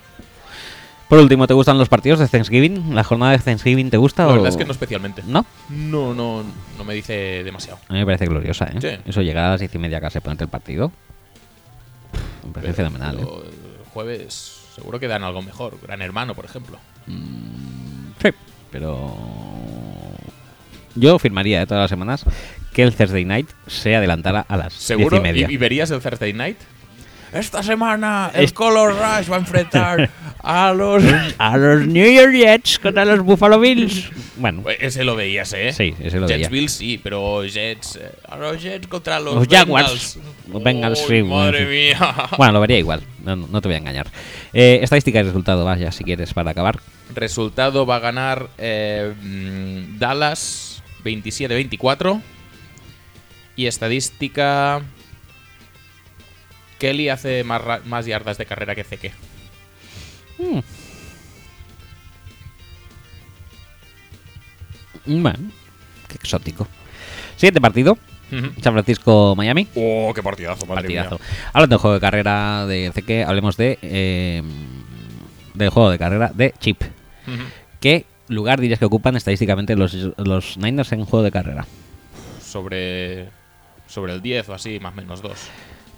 Por 1.09 1.19
último, 1.21 1.47
¿te 1.47 1.55
gustan 1.55 1.79
los 1.79 1.89
partidos 1.89 2.19
de 2.19 2.27
Thanksgiving? 2.27 2.95
¿La 2.95 3.05
jornada 3.05 3.33
de 3.33 3.39
Thanksgiving 3.39 3.91
te 3.91 3.97
gusta? 3.97 4.25
La 4.25 4.31
o- 4.31 4.33
verdad 4.35 4.49
es 4.49 4.57
que 4.57 4.65
no 4.65 4.73
especialmente. 4.73 5.23
¿No? 5.25 5.47
No, 5.69 6.13
no, 6.15 6.43
no 6.77 6.85
me 6.85 6.95
dice 6.95 7.43
demasiado. 7.45 7.79
A 7.89 7.93
mí 7.93 8.01
me 8.01 8.05
parece 8.07 8.27
gloriosa, 8.27 8.65
¿eh? 8.67 8.81
Sí. 8.81 8.89
Eso 9.09 9.23
llegar 9.23 9.45
a 9.45 9.51
las 9.51 9.61
diez 9.61 9.73
y 9.75 9.79
media 9.79 9.99
y 10.13 10.21
ponerte 10.21 10.45
el 10.45 10.51
partido. 10.51 10.91
Me 12.45 12.53
parece 12.53 12.73
Pero- 12.75 12.89
fenomenal, 12.91 13.19
¿eh? 13.21 13.23
el 13.23 13.85
jueves 13.93 14.63
seguro 14.75 14.99
que 14.99 15.07
dan 15.09 15.23
algo 15.23 15.43
mejor. 15.43 15.79
Gran 15.81 16.03
Hermano, 16.03 16.35
por 16.35 16.45
ejemplo. 16.45 16.79
Sí, 17.07 18.29
pero. 18.73 19.17
Yo 20.97 21.19
firmaría 21.19 21.63
¿eh? 21.63 21.67
todas 21.67 21.83
las 21.83 21.91
semanas 21.91 22.25
que 22.73 22.83
el 22.83 22.95
Thursday 22.95 23.25
night 23.25 23.49
se 23.67 23.95
adelantara 23.95 24.45
a 24.49 24.57
las 24.57 24.73
diez 24.73 24.83
¿Seguro? 24.83 25.17
y 25.19 25.21
media. 25.21 25.47
¿Y, 25.51 25.57
verías 25.57 25.91
el 25.91 26.01
Thursday 26.01 26.33
Night? 26.33 26.57
Esta 27.39 27.63
semana 27.63 28.31
el 28.35 28.53
Color 28.53 28.95
Rush 28.95 29.31
va 29.31 29.37
a 29.37 29.39
enfrentar 29.39 30.11
a 30.43 30.73
los... 30.73 31.03
A 31.39 31.57
los 31.57 31.87
New 31.87 32.11
York 32.11 32.33
Jets 32.33 32.79
contra 32.79 33.05
los 33.05 33.21
Buffalo 33.21 33.59
Bills. 33.59 34.11
Bueno, 34.37 34.63
Ese 34.79 35.05
lo 35.05 35.17
veías, 35.17 35.53
¿eh? 35.53 35.73
Sí, 35.73 35.95
ese 36.01 36.19
lo 36.21 36.29
Jets 36.29 36.39
veía. 36.39 36.49
Bills 36.49 36.73
sí, 36.73 37.01
pero 37.03 37.45
Jets... 37.45 37.97
eh, 37.97 38.13
a 38.29 38.37
los 38.37 38.63
Jets 38.63 38.87
contra 38.87 39.19
los, 39.21 39.35
Los 39.35 39.49
Jaguars. 39.49 40.19
Los 40.51 40.63
Bengals, 40.63 41.01
sí, 41.01 41.23
Madre 41.23 41.67
mía. 41.67 42.15
bueno, 42.39 42.53
lo 42.55 42.61
vería 42.61 42.79
igual. 42.79 43.03
No, 43.25 43.37
no 43.37 43.61
te 43.61 43.69
voy 43.69 43.75
a 43.75 43.79
engañar. 43.79 44.07
Eh, 44.53 44.79
estadística 44.83 45.19
y 45.21 45.23
resultado, 45.25 45.65
vaya, 45.65 45.91
si 45.93 46.05
quieres, 46.05 46.33
para 46.33 46.53
acabar. 46.53 46.79
Resultado 47.15 47.85
va 47.85 47.97
a 47.97 48.01
ganar 48.01 48.49
eh, 48.59 49.13
mm, 49.21 49.99
Dallas 49.99 50.83
27-24. 51.05 52.21
Y 53.57 53.67
estadística... 53.67 54.83
Kelly 56.79 57.09
hace 57.09 57.43
más, 57.45 57.63
ra- 57.63 57.81
más 57.85 58.07
yardas 58.07 58.39
de 58.39 58.47
carrera 58.47 58.75
que 58.75 58.85
Zeke. 58.85 59.13
Bueno, 65.07 65.51
qué 66.09 66.15
exótico. 66.15 66.67
Siguiente 67.37 67.61
partido: 67.61 67.99
San 68.63 68.73
Francisco-Miami. 68.73 69.69
Oh, 69.77 70.13
qué 70.15 70.23
partidazo, 70.23 70.67
madre 70.67 70.83
Partidazo. 70.83 71.19
mía. 71.19 71.27
Hablando 71.53 71.75
del 71.77 71.81
juego 71.81 71.95
de 71.95 72.01
carrera 72.01 72.67
de 72.67 72.91
CQ, 72.95 73.29
hablemos 73.29 73.57
de 73.57 73.79
eh, 73.83 74.43
del 75.55 75.71
juego 75.71 75.91
de 75.91 75.99
carrera 75.99 76.31
de 76.35 76.55
Chip. 76.59 76.83
Ujú. 76.83 77.43
¿Qué 77.81 78.05
lugar 78.29 78.61
dirías 78.61 78.79
que 78.79 78.85
ocupan 78.85 79.17
estadísticamente 79.17 79.77
los, 79.77 79.95
los 80.17 80.57
Niners 80.57 80.91
en 80.93 81.05
juego 81.05 81.23
de 81.23 81.31
carrera? 81.31 81.67
Sobre, 82.43 83.29
sobre 83.87 84.13
el 84.15 84.23
10 84.23 84.49
o 84.49 84.55
así, 84.55 84.81
más 84.81 84.93
o 84.93 84.97
menos 84.97 85.23
2. 85.23 85.33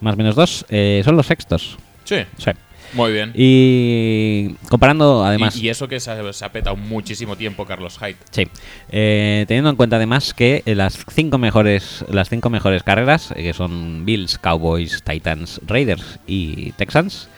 Más 0.01 0.15
o 0.15 0.17
menos 0.17 0.35
dos. 0.35 0.65
eh, 0.69 1.03
son 1.05 1.17
los 1.17 1.27
sextos. 1.27 1.77
Sí, 2.05 2.17
Sí. 2.39 2.51
muy 2.95 3.13
bien. 3.13 3.33
Y 3.35 4.55
comparando, 4.71 5.25
además. 5.25 5.57
y, 5.57 5.67
y 5.67 5.69
eso 5.69 5.89
que 5.89 6.01
se 6.01 6.11
ha, 6.11 6.33
se 6.33 6.45
ha 6.45 6.51
petado 6.53 6.75
muchísimo 6.77 7.37
tiempo 7.37 7.67
Carlos 7.67 7.99
Hyde. 7.99 8.17
Sí. 8.31 8.49
Eh, 8.91 9.45
teniendo 9.47 9.69
en 9.71 9.77
cuenta 9.77 9.97
además 9.97 10.33
que 10.33 10.63
las 10.67 11.05
cinco 11.13 11.37
mejores 11.39 12.05
las 12.09 12.29
cinco 12.31 12.49
mejores 12.49 12.83
carreras, 12.83 13.33
eh, 13.33 13.43
que 13.43 13.53
son 13.53 14.05
Bills, 14.07 14.39
Cowboys, 14.39 15.03
Titans, 15.03 15.61
Raiders 15.67 16.19
y 16.27 16.73
Texans, 16.73 17.29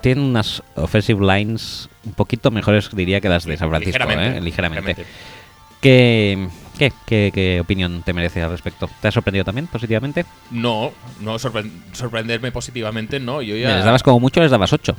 tienen 0.00 0.24
unas 0.24 0.62
offensive 0.74 1.20
lines 1.24 1.88
un 2.04 2.12
poquito 2.12 2.50
mejores, 2.50 2.90
diría, 2.94 3.20
que 3.20 3.28
las 3.28 3.44
de 3.44 3.56
San 3.56 3.68
Francisco. 3.70 3.98
Ligeramente, 3.98 4.38
¿eh? 4.38 4.40
Ligeramente. 4.40 4.88
ligeramente. 4.90 5.06
¿Qué, 5.80 6.48
qué, 6.78 6.92
qué- 7.06 7.30
qué 7.34 7.60
opinión 7.60 8.02
te 8.02 8.12
merece 8.12 8.42
al 8.42 8.50
respecto? 8.50 8.88
¿Te 9.00 9.08
ha 9.08 9.12
sorprendido 9.12 9.44
también 9.44 9.66
positivamente? 9.66 10.24
No, 10.50 10.92
no 11.20 11.38
sorpre- 11.38 11.70
sorprenderme 11.92 12.52
positivamente, 12.52 13.20
no. 13.20 13.42
Yo 13.42 13.54
ya. 13.56 13.66
Mira, 13.66 13.76
Les 13.76 13.84
dabas 13.84 14.02
como 14.02 14.20
mucho, 14.20 14.40
les 14.40 14.50
dabas 14.50 14.72
8. 14.72 14.96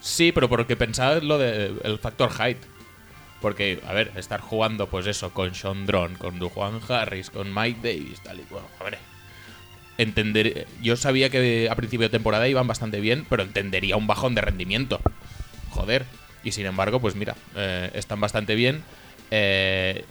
Sí, 0.00 0.32
pero 0.32 0.48
porque 0.48 0.76
pensaba 0.76 1.14
en 1.14 1.28
lo 1.28 1.38
del 1.38 1.98
factor 2.00 2.30
Hyde. 2.30 2.60
Porque, 3.40 3.80
a 3.86 3.92
ver, 3.92 4.10
estar 4.16 4.40
jugando, 4.40 4.88
pues 4.88 5.06
eso, 5.06 5.30
con 5.32 5.54
Sean 5.54 5.86
Drone, 5.86 6.16
con 6.16 6.40
Juan 6.40 6.80
Harris, 6.88 7.30
con 7.30 7.54
Mike 7.54 7.78
Davis, 7.82 8.20
tal 8.24 8.40
y 8.40 8.42
cual. 8.42 8.64
A 8.80 8.84
ver, 8.84 8.98
entender. 9.96 10.66
Yo 10.82 10.96
sabía 10.96 11.30
que 11.30 11.68
a 11.70 11.74
principio 11.76 12.06
de 12.06 12.10
temporada 12.10 12.48
iban 12.48 12.66
bastante 12.66 13.00
bien, 13.00 13.26
pero 13.28 13.42
entendería 13.42 13.96
un 13.96 14.06
bajón 14.06 14.34
de 14.34 14.40
rendimiento. 14.40 15.00
Joder. 15.70 16.04
Y 16.44 16.52
sin 16.52 16.66
embargo, 16.66 17.00
pues 17.00 17.14
mira, 17.16 17.34
eh, 17.56 17.90
están 17.94 18.20
bastante 18.20 18.54
bien. 18.54 18.82
Eh, 19.30 20.04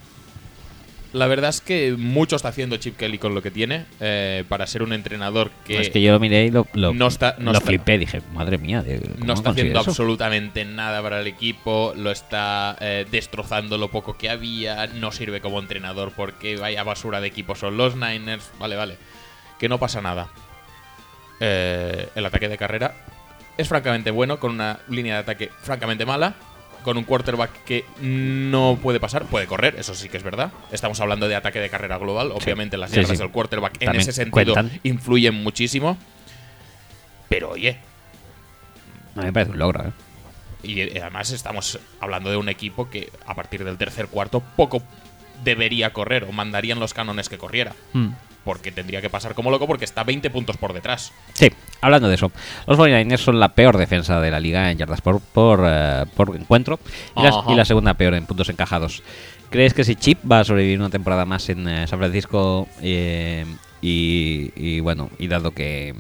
la 1.18 1.28
verdad 1.28 1.50
es 1.50 1.60
que 1.62 1.96
mucho 1.98 2.36
está 2.38 2.48
haciendo 2.50 2.78
Chip 2.78 2.96
Kelly 2.98 3.18
con 3.18 3.36
lo 3.36 3.42
que 3.42 3.52
tiene 3.52 3.86
eh, 4.00 4.44
para 4.48 4.66
ser 4.68 4.84
un 4.84 4.94
entrenador 4.94 5.52
que, 5.66 5.80
es 5.82 5.90
que 5.90 6.02
yo 6.02 6.12
lo 6.14 6.20
miré 6.20 6.46
y 6.46 6.52
lo, 6.52 6.66
lo, 6.74 6.94
no 6.94 7.08
está- 7.08 7.36
no 7.40 7.52
lo 7.52 7.58
está- 7.58 7.68
flipé. 7.68 7.98
Dije, 7.98 8.22
madre 8.34 8.58
mía, 8.58 8.82
de- 8.84 9.00
¿cómo 9.02 9.26
no 9.26 9.34
está 9.34 9.50
haciendo 9.50 9.82
eso? 9.82 9.90
absolutamente 9.90 10.64
nada 10.66 11.02
para 11.02 11.20
el 11.20 11.28
equipo, 11.28 11.94
lo 11.98 12.12
está 12.12 12.78
eh, 12.80 13.06
destrozando 13.12 13.78
lo 13.78 13.90
poco 13.92 14.18
que 14.18 14.30
había, 14.30 14.88
no 14.88 15.12
sirve 15.12 15.42
como 15.42 15.60
entrenador 15.60 16.14
porque 16.16 16.56
vaya 16.56 16.84
basura 16.84 17.20
de 17.20 17.28
equipo 17.28 17.56
son 17.56 17.76
los 17.78 17.96
Niners, 17.96 18.50
vale, 18.60 18.76
vale, 18.76 18.98
que 19.60 19.68
no 19.68 19.78
pasa 19.80 20.02
nada. 20.02 20.30
Eh, 21.40 22.10
el 22.16 22.26
ataque 22.26 22.50
de 22.50 22.58
carrera 22.58 22.94
es 23.58 23.68
francamente 23.68 24.12
bueno, 24.12 24.40
con 24.40 24.52
una 24.52 24.80
línea 24.90 25.16
de 25.16 25.20
ataque 25.22 25.52
francamente 25.62 26.06
mala, 26.06 26.36
con 26.84 26.98
un 26.98 27.04
quarterback 27.04 27.64
que 27.66 27.86
no 28.02 28.80
puede 28.82 29.00
pasar, 29.00 29.26
puede 29.26 29.48
correr, 29.48 29.76
eso 29.78 29.94
sí 29.96 30.10
que 30.10 30.18
es 30.18 30.24
verdad. 30.24 30.52
Estamos 30.72 31.00
hablando 31.00 31.28
de 31.28 31.36
ataque 31.36 31.60
de 31.60 31.70
carrera 31.70 31.98
global. 31.98 32.32
Obviamente 32.32 32.78
las 32.78 32.92
yardas 32.92 33.12
sí. 33.12 33.18
del 33.18 33.32
quarterback 33.32 33.82
en 33.82 33.96
ese 33.96 34.12
sentido 34.14 34.54
cuentan. 34.54 34.80
influyen 34.84 35.36
muchísimo. 35.36 35.98
Pero 37.30 37.52
oye, 37.52 37.78
A 39.16 39.20
mí 39.20 39.26
me 39.26 39.34
parece 39.34 39.52
un 39.52 39.60
logro, 39.60 39.88
¿eh? 39.88 39.92
y 40.64 40.82
eh, 40.82 41.00
además 41.02 41.32
estamos 41.32 41.80
hablando 42.00 42.30
de 42.30 42.38
un 42.38 42.50
equipo 42.50 42.90
que 42.90 43.12
a 43.26 43.36
partir 43.36 43.64
del 43.64 43.78
tercer 43.78 44.08
cuarto 44.08 44.42
poco 44.56 44.82
debería 45.44 45.94
correr 45.94 46.24
o 46.24 46.32
mandarían 46.32 46.80
los 46.80 46.94
cánones 46.94 47.30
que 47.30 47.38
corriera. 47.38 47.74
Mm. 47.94 48.10
Porque 48.48 48.72
tendría 48.72 49.02
que 49.02 49.10
pasar 49.10 49.36
como 49.36 49.52
loco 49.52 49.68
porque 49.68 49.84
está 49.84 50.06
20 50.06 50.30
puntos 50.30 50.56
por 50.56 50.72
detrás. 50.72 51.12
Sí, 51.34 51.50
hablando 51.82 52.08
de 52.08 52.16
eso, 52.16 52.32
los 52.66 52.80
49ers 52.80 53.18
son 53.18 53.42
la 53.42 53.50
peor 53.50 53.76
defensa 53.76 54.22
de 54.22 54.32
la 54.32 54.40
liga 54.40 54.72
en 54.72 54.78
yardas 54.78 55.02
por, 55.02 55.20
por, 55.20 55.66
eh, 55.68 56.06
por 56.16 56.34
encuentro 56.34 56.80
y 57.18 57.24
la, 57.24 57.28
Ajá. 57.28 57.52
y 57.52 57.56
la 57.56 57.66
segunda 57.66 57.96
peor 57.96 58.14
en 58.14 58.26
puntos 58.26 58.48
encajados. 58.48 59.04
¿Crees 59.50 59.74
que 59.74 59.84
si 59.84 59.96
Chip 59.96 60.20
va 60.32 60.40
a 60.40 60.44
sobrevivir 60.46 60.80
una 60.80 60.90
temporada 60.90 61.26
más 61.26 61.50
en 61.50 61.68
eh, 61.68 61.88
San 61.88 62.00
Francisco 62.00 62.70
eh, 62.82 63.46
y, 63.82 64.52
y, 64.56 64.80
bueno, 64.80 65.10
y 65.20 65.28
dado 65.28 65.52
que, 65.52 65.94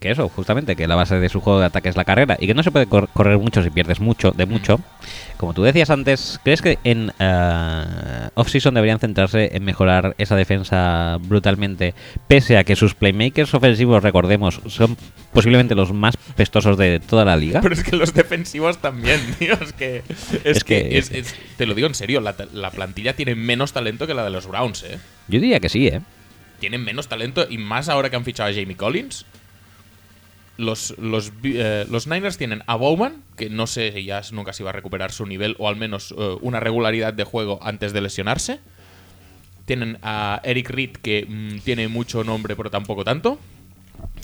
que 0.00 0.10
eso, 0.10 0.28
justamente, 0.28 0.76
que 0.76 0.86
la 0.86 0.94
base 0.96 1.18
de 1.18 1.28
su 1.28 1.40
juego 1.40 1.60
de 1.60 1.66
ataque 1.66 1.88
es 1.88 1.96
la 1.96 2.04
carrera 2.04 2.36
y 2.40 2.46
que 2.46 2.54
no 2.54 2.62
se 2.62 2.70
puede 2.70 2.86
cor- 2.86 3.08
correr 3.12 3.38
mucho 3.38 3.62
si 3.62 3.70
pierdes 3.70 4.00
mucho, 4.00 4.32
de 4.32 4.44
mucho, 4.46 4.78
como 5.38 5.54
tú 5.54 5.62
decías 5.62 5.90
antes, 5.90 6.38
¿crees 6.44 6.60
que 6.62 6.78
en 6.84 7.12
eh, 7.18 8.28
off-season 8.34 8.74
deberían 8.74 8.98
centrarse 8.98 9.50
en 9.56 9.64
mejorar 9.64 10.14
esa 10.18 10.36
defensa 10.36 11.18
brutalmente, 11.22 11.94
pese 12.28 12.56
a 12.58 12.64
que 12.64 12.76
sus 12.76 12.94
playmakers 12.94 13.54
ofensivos, 13.54 14.02
recordemos, 14.02 14.60
son 14.66 14.96
posiblemente 15.32 15.74
los 15.74 15.92
más 15.92 16.16
pestosos 16.36 16.76
de 16.76 17.00
toda 17.00 17.24
la 17.24 17.36
liga? 17.36 17.60
Pero 17.62 17.74
es 17.74 17.82
que 17.82 17.96
los 17.96 18.12
defensivos 18.14 18.78
también, 18.78 19.20
tío. 19.38 19.54
Es 19.54 19.72
que. 19.72 20.02
Es, 20.44 20.44
Es 20.58 20.64
que. 20.64 20.88
que- 20.88 20.98
es- 20.98 21.10
es- 21.10 21.34
te 21.56 21.66
lo 21.66 21.74
digo 21.74 21.88
en 21.88 21.94
serio, 21.94 22.20
la, 22.20 22.34
la 22.52 22.70
plantilla 22.70 23.14
tiene 23.16 23.34
menos 23.34 23.72
talento 23.72 24.06
que 24.06 24.14
la 24.14 24.24
de 24.24 24.30
los 24.30 24.46
Browns, 24.46 24.82
¿eh? 24.84 24.98
Yo 25.28 25.40
diría 25.40 25.58
que 25.60 25.68
sí, 25.68 25.88
¿eh? 25.88 26.00
Tienen 26.64 26.82
menos 26.82 27.08
talento 27.08 27.46
y 27.46 27.58
más 27.58 27.90
ahora 27.90 28.08
que 28.08 28.16
han 28.16 28.24
fichado 28.24 28.48
a 28.48 28.54
Jamie 28.54 28.74
Collins. 28.74 29.26
Los, 30.56 30.96
los, 30.96 31.30
eh, 31.42 31.84
los 31.90 32.06
Niners 32.06 32.38
tienen 32.38 32.62
a 32.66 32.76
Bowman, 32.76 33.22
que 33.36 33.50
no 33.50 33.66
sé 33.66 34.02
ya 34.02 34.22
nunca 34.32 34.54
si 34.54 34.62
va 34.62 34.70
a 34.70 34.72
recuperar 34.72 35.12
su 35.12 35.26
nivel 35.26 35.56
o 35.58 35.68
al 35.68 35.76
menos 35.76 36.14
eh, 36.16 36.36
una 36.40 36.60
regularidad 36.60 37.12
de 37.12 37.24
juego 37.24 37.58
antes 37.62 37.92
de 37.92 38.00
lesionarse. 38.00 38.60
Tienen 39.66 39.98
a 40.02 40.40
Eric 40.42 40.70
Reed, 40.70 40.90
que 40.92 41.26
mm, 41.28 41.58
tiene 41.64 41.88
mucho 41.88 42.24
nombre 42.24 42.56
pero 42.56 42.70
tampoco 42.70 43.04
tanto. 43.04 43.38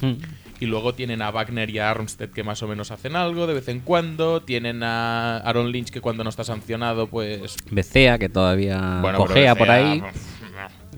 Mm. 0.01 0.15
Y 0.61 0.65
luego 0.65 0.95
tienen 0.95 1.21
a 1.21 1.31
Wagner 1.31 1.69
y 1.69 1.79
a 1.79 1.91
Armstead 1.91 2.31
que 2.31 2.43
más 2.43 2.63
o 2.63 2.69
menos 2.69 2.91
hacen 2.91 3.17
algo 3.17 3.47
de 3.49 3.53
vez 3.53 3.69
en 3.69 3.81
cuando. 3.81 4.41
Tienen 4.41 4.83
a 4.83 5.37
Aaron 5.41 5.73
Lynch 5.73 5.91
que 5.91 6.01
cuando 6.01 6.25
no 6.25 6.31
está 6.31 6.45
sancionado, 6.45 7.07
pues. 7.07 7.59
Becea, 7.71 8.17
que 8.17 8.31
todavía 8.31 9.01
bueno, 9.03 9.19
cojea 9.19 9.55
por 9.55 9.71
ahí, 9.71 10.03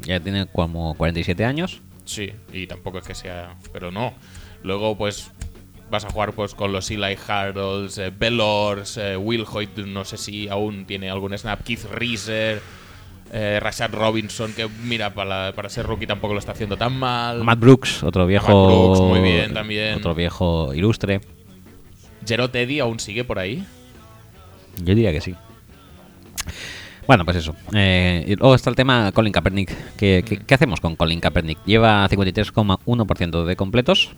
ya 0.04 0.20
tiene 0.20 0.46
como 0.46 0.94
47 0.94 1.44
años. 1.44 1.80
Sí, 2.04 2.32
y 2.52 2.66
tampoco 2.66 2.98
es 2.98 3.04
que 3.04 3.14
sea. 3.14 3.56
Pero 3.72 3.90
no. 3.90 4.12
Luego, 4.62 4.96
pues. 4.96 5.30
Vas 5.90 6.06
a 6.06 6.10
jugar 6.10 6.32
pues 6.32 6.54
con 6.54 6.72
los 6.72 6.90
Eli 6.90 7.18
Harolds, 7.28 7.98
eh, 7.98 8.10
Bellors, 8.18 8.96
eh, 8.96 9.14
Will 9.14 9.44
Hoyt, 9.46 9.76
no 9.76 10.06
sé 10.06 10.16
si 10.16 10.48
aún 10.48 10.86
tiene 10.86 11.10
algún 11.10 11.36
snap, 11.36 11.62
Keith 11.62 11.84
Reeser, 11.84 12.62
eh, 13.30 13.58
Rashad 13.60 13.92
Robinson, 13.92 14.54
que 14.54 14.68
mira, 14.84 15.12
para, 15.12 15.52
para 15.54 15.68
ser 15.68 15.86
rookie 15.86 16.06
tampoco 16.06 16.32
lo 16.32 16.38
está 16.38 16.52
haciendo 16.52 16.78
tan 16.78 16.98
mal. 16.98 17.44
Matt 17.44 17.58
Brooks, 17.58 18.02
otro 18.02 18.26
viejo. 18.26 18.66
Brooks, 18.66 19.00
muy 19.00 19.20
bien, 19.20 19.52
también. 19.52 19.96
Otro 19.96 20.14
viejo 20.14 20.72
ilustre. 20.72 21.20
Gerard 22.26 22.54
Eddy 22.54 22.80
aún 22.80 23.00
sigue 23.00 23.24
por 23.24 23.38
ahí. 23.38 23.64
Yo 24.78 24.94
diría 24.94 25.12
que 25.12 25.20
sí. 25.20 25.34
Bueno, 27.06 27.24
pues 27.24 27.36
eso. 27.38 27.54
Eh, 27.74 28.24
y 28.28 28.36
luego 28.36 28.54
está 28.54 28.70
el 28.70 28.76
tema 28.76 29.10
Colin 29.12 29.32
Kaepernick. 29.32 29.96
¿Qué, 29.96 30.22
qué, 30.26 30.38
qué 30.38 30.54
hacemos 30.54 30.80
con 30.80 30.96
Colin 30.96 31.20
Kaepernick? 31.20 31.58
Lleva 31.66 32.08
53,1% 32.08 33.44
de 33.44 33.56
completos, 33.56 34.10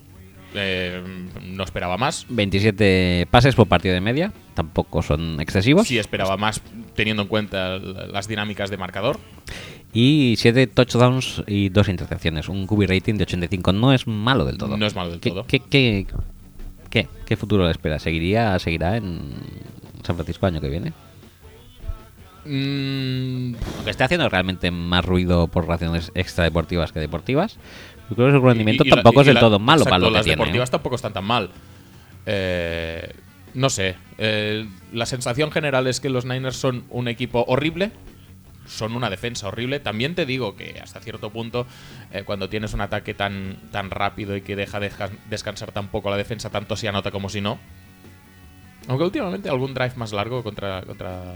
Eh, 0.57 1.03
no 1.47 1.65
esperaba 1.65 1.97
más. 1.97 2.27
27 2.29 3.27
pases 3.31 3.57
por 3.57 3.67
partido 3.67 3.93
de 3.95 4.01
media. 4.01 4.33
Tampoco 4.55 5.03
son 5.03 5.41
excesivos. 5.41 5.89
Sí 5.89 5.99
esperaba 5.99 6.37
más 6.37 6.61
teniendo 6.95 7.23
en 7.23 7.29
cuenta 7.29 7.79
las 7.79 8.29
dinámicas 8.29 8.71
de 8.71 8.77
marcador. 8.77 9.19
Y 9.93 10.35
7 10.39 10.67
touchdowns 10.69 11.43
y 11.49 11.71
2 11.71 11.89
intercepciones. 11.89 12.49
Un 12.49 12.67
QB 12.69 12.83
rating 12.89 13.15
de 13.15 13.25
85 13.25 13.73
no 13.73 13.93
es 13.93 14.07
malo 14.07 14.45
del 14.45 14.57
todo. 14.59 14.77
No 14.77 14.87
es 14.87 14.95
malo 14.95 15.11
del 15.11 15.21
¿Qué, 15.21 15.31
todo. 15.31 15.45
qué, 15.47 15.59
qué, 15.59 16.07
qué- 16.91 17.09
qué 17.27 17.37
futuro 17.37 17.65
le 17.65 17.71
espera? 17.73 17.99
¿Seguiría, 17.99 18.57
¿Seguirá 18.61 18.97
en 18.97 19.21
San 20.05 20.15
Francisco 20.17 20.47
año 20.47 20.61
que 20.61 20.69
viene? 20.69 20.93
Mm, 22.45 23.55
Aunque 23.77 23.91
esté 23.91 24.05
haciendo 24.05 24.29
realmente 24.29 24.71
más 24.71 25.05
ruido 25.05 25.47
por 25.49 25.67
razones 25.67 26.13
extradeportivas 26.15 26.93
que 26.93 27.01
deportivas, 27.01 27.57
yo 28.11 28.17
creo 28.17 28.29
que 28.29 28.35
su 28.39 28.45
rendimiento 28.45 28.85
y- 28.85 28.89
y 28.89 28.91
la- 28.91 28.97
tampoco 28.97 29.21
es 29.23 29.27
del 29.27 29.35
la- 29.35 29.41
todo 29.41 29.59
malo 29.59 29.83
exacto, 29.83 29.91
para 29.91 29.99
lo 30.01 30.07
que 30.09 30.13
las 30.13 30.25
tiene. 30.25 30.37
deportivas 30.43 30.69
¿eh? 30.69 30.73
tampoco 30.73 30.97
están 30.97 31.13
tan 31.13 31.25
mal. 31.25 31.51
Eh, 32.27 33.13
no 33.55 33.71
sé. 33.71 33.97
eh, 34.19 34.67
la 34.93 35.07
sensación 35.07 35.51
general 35.51 35.87
es 35.87 36.01
que 36.01 36.09
los 36.09 36.25
Niners 36.25 36.57
son 36.57 36.85
un 36.91 37.09
equipo 37.09 37.45
horrible. 37.49 37.91
Son 38.67 38.95
una 38.97 39.11
defensa 39.11 39.49
horrible. 39.49 39.79
También 39.81 40.15
te 40.15 40.25
digo 40.25 40.57
que 40.57 40.81
hasta 40.83 41.01
cierto 41.01 41.31
punto, 41.31 41.67
eh, 42.13 42.23
cuando 42.25 42.49
tienes 42.49 42.73
un 42.75 42.81
ataque 42.81 43.13
tan, 43.13 43.57
tan 43.73 43.91
rápido 43.91 44.37
y 44.37 44.41
que 44.41 44.57
deja 44.57 44.81
deja- 44.81 45.11
descansar 45.29 45.71
tan 45.73 45.89
poco 45.89 46.09
la 46.11 46.17
defensa, 46.17 46.49
tanto 46.51 46.75
se 46.77 46.89
anota 46.89 47.11
como 47.11 47.29
si 47.29 47.41
no. 47.41 47.59
Aunque 48.89 49.05
últimamente 49.05 49.49
algún 49.51 49.75
drive 49.75 49.93
más 49.97 50.13
largo 50.13 50.43
contra, 50.43 50.83
contra, 50.83 51.35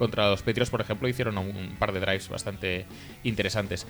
contra 0.00 0.28
los 0.30 0.40
Patriots, 0.40 0.70
por 0.70 0.80
ejemplo, 0.80 1.06
hicieron 1.06 1.36
un 1.38 1.76
par 1.78 1.92
de 1.92 2.00
drives 2.00 2.28
bastante 2.28 2.86
interesantes. 3.22 3.86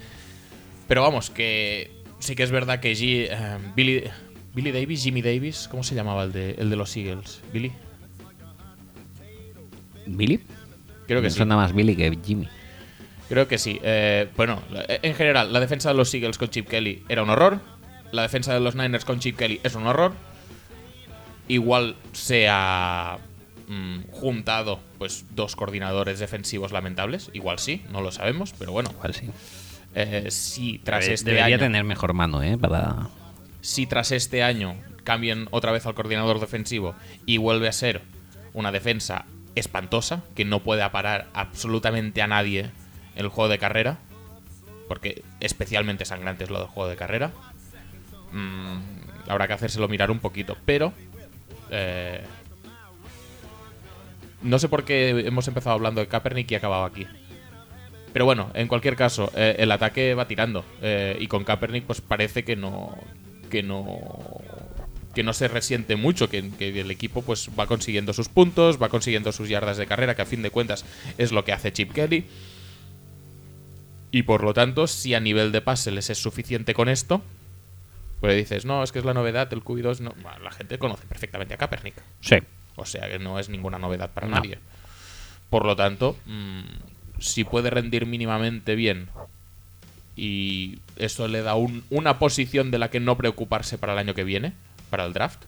Pero 0.89 1.03
vamos, 1.03 1.31
que 1.31 1.91
sí 2.19 2.35
que 2.35 2.43
es 2.43 2.51
verdad 2.51 2.81
que 2.81 2.93
G- 2.93 3.29
eh, 3.31 3.59
Billy, 3.77 4.05
Billy 4.53 4.73
Davis, 4.73 5.05
Jimmy 5.05 5.23
Davis, 5.23 5.69
¿cómo 5.71 5.85
se 5.85 5.95
llamaba 5.95 6.25
el 6.25 6.33
de, 6.33 6.51
el 6.59 6.69
de 6.69 6.75
los 6.77 6.97
Eagles? 6.97 7.41
¿Billy? 7.53 7.71
¿Billy? 10.07 10.41
Creo 11.07 11.21
que 11.21 11.29
Me 11.29 11.31
sí. 11.31 11.37
Suena 11.37 11.55
más 11.57 11.73
Billy 11.73 11.95
que 11.95 12.19
Jimmy. 12.25 12.49
Creo 13.29 13.47
que 13.47 13.59
sí. 13.59 13.79
Eh, 13.85 14.29
bueno, 14.37 14.61
en 14.89 15.15
general, 15.15 15.53
la 15.53 15.61
defensa 15.61 15.91
de 15.91 15.95
los 15.95 16.13
Eagles 16.13 16.37
con 16.37 16.51
Chip 16.51 16.67
Kelly 16.69 17.05
era 17.09 17.23
un 17.23 17.31
horror. 17.31 17.61
La 18.11 18.23
defensa 18.23 18.53
de 18.53 18.59
los 18.59 18.75
Niners 18.75 19.05
con 19.05 19.21
Chip 19.21 19.37
Kelly 19.37 19.61
es 19.63 19.77
un 19.77 19.87
horror. 19.87 20.13
Igual 21.47 21.95
se 22.13 22.49
mm, 23.71 24.11
juntado 24.13 24.81
pues 24.99 25.25
dos 25.31 25.57
coordinadores 25.57 26.19
defensivos 26.19 26.73
lamentables. 26.73 27.31
Igual 27.33 27.59
sí, 27.59 27.83
no 27.91 28.03
lo 28.03 28.13
sabemos, 28.13 28.53
pero 28.59 28.73
bueno. 28.73 28.91
Igual 28.91 29.15
sí. 29.15 29.31
Eh, 29.95 30.27
si 30.31 30.79
tras 30.79 31.05
Debe- 31.07 31.13
este 31.15 31.31
debería 31.31 31.57
año, 31.57 31.59
tener 31.65 31.85
mejor 31.85 32.13
mano, 32.13 32.43
¿eh? 32.43 32.59
Para... 32.59 33.09
si 33.61 33.87
tras 33.87 34.13
este 34.13 34.43
año 34.43 34.77
cambian 35.05 35.49
otra 35.51 35.73
vez 35.73 35.87
al 35.87 35.95
coordinador 35.95 36.39
defensivo 36.41 36.95
y 37.27 37.39
vuelve 37.39 37.67
a 37.69 37.73
ser 37.73 38.03
una 38.53 38.71
defensa 38.71 39.25
espantosa, 39.57 40.23
que 40.37 40.45
no 40.45 40.61
puede 40.61 40.89
parar 40.91 41.29
absolutamente 41.35 42.23
a 42.23 42.27
nadie 42.27 42.71
en 43.17 43.25
el 43.25 43.29
juego 43.29 43.49
de 43.49 43.59
carrera, 43.59 43.99
porque 44.87 45.23
especialmente 45.41 46.05
sangrante 46.05 46.45
es 46.45 46.51
lo 46.51 46.59
del 46.61 46.69
juego 46.69 46.89
de 46.89 46.97
carrera, 46.97 47.33
mm, 48.33 49.29
habrá 49.29 49.47
que 49.49 49.55
hacérselo 49.55 49.89
mirar 49.89 50.11
un 50.11 50.21
poquito, 50.21 50.57
pero... 50.65 50.93
eh, 51.71 52.23
no 54.43 54.59
sé 54.59 54.69
por 54.69 54.85
qué 54.85 55.11
hemos 55.27 55.47
empezado 55.49 55.75
hablando 55.75 56.01
de 56.01 56.09
Kaepernick 56.09 56.51
y 56.51 56.55
acabado 56.55 56.85
aquí. 56.85 57.07
Pero 58.13 58.25
bueno, 58.25 58.51
en 58.55 58.69
cualquier 58.69 58.97
caso, 58.97 59.31
eh, 59.37 59.57
el 59.59 59.71
ataque 59.73 60.15
va 60.15 60.27
tirando. 60.27 60.65
eh, 60.83 61.17
y 61.21 61.27
con 61.27 61.45
Kaepernick, 61.45 61.85
pues 61.85 62.01
parece 62.01 62.45
que 62.45 62.57
no. 62.57 62.99
que 63.51 63.63
no. 63.63 64.41
que 65.15 65.23
no 65.23 65.33
se 65.33 65.49
resiente 65.49 65.97
mucho, 65.97 66.29
que, 66.29 66.39
el 66.59 66.91
equipo 66.91 67.23
pues 67.23 67.51
va 67.59 67.67
consiguiendo 67.67 68.13
sus 68.13 68.29
puntos, 68.29 68.81
va 68.81 68.89
consiguiendo 68.89 69.33
sus 69.33 69.49
yardas 69.49 69.77
de 69.77 69.87
carrera, 69.87 70.15
que 70.15 70.23
a 70.23 70.27
fin 70.27 70.43
de 70.43 70.51
cuentas 70.51 70.85
es 71.19 71.33
lo 71.33 71.45
que 71.45 71.53
hace 71.53 71.73
Chip 71.73 71.93
Kelly. 71.93 72.27
Y 74.13 74.23
por 74.25 74.43
lo 74.43 74.55
tanto, 74.55 74.89
si 74.89 75.15
a 75.15 75.21
nivel 75.21 75.53
de 75.53 75.61
pase 75.61 75.93
les 75.93 76.11
es 76.11 76.19
suficiente 76.19 76.75
con 76.75 76.89
esto, 76.89 77.23
pues 78.21 78.37
dices, 78.37 78.65
no, 78.65 78.83
es 78.83 78.91
que 78.91 78.99
es 78.99 79.05
la 79.05 79.15
novedad, 79.15 79.53
el 79.53 79.63
QB2, 79.63 80.01
no. 80.01 80.15
La 80.43 80.51
gente 80.51 80.79
conoce 80.79 81.07
perfectamente 81.07 81.55
a 81.55 81.59
Kaepernick. 81.59 81.95
Sí. 82.21 82.37
O 82.81 82.87
sea 82.87 83.09
que 83.09 83.19
no 83.19 83.39
es 83.39 83.49
ninguna 83.49 83.79
novedad 83.79 84.11
para 84.11 84.27
No. 84.27 84.37
nadie. 84.37 84.59
Por 85.51 85.67
lo 85.67 85.77
tanto, 85.77 86.17
mm, 86.27 86.61
si 87.21 87.45
puede 87.45 87.71
rendir 87.71 88.07
mínimamente 88.07 88.75
bien 88.75 89.09
y 90.17 90.79
eso 90.97 91.29
le 91.29 91.43
da 91.43 91.55
un- 91.55 91.85
una 91.91 92.19
posición 92.19 92.71
de 92.71 92.79
la 92.79 92.91
que 92.91 93.01
no 93.01 93.17
preocuparse 93.17 93.79
para 93.79 93.93
el 93.93 93.99
año 93.99 94.15
que 94.15 94.25
viene, 94.25 94.53
para 94.91 95.05
el 95.05 95.13
draft, 95.13 95.45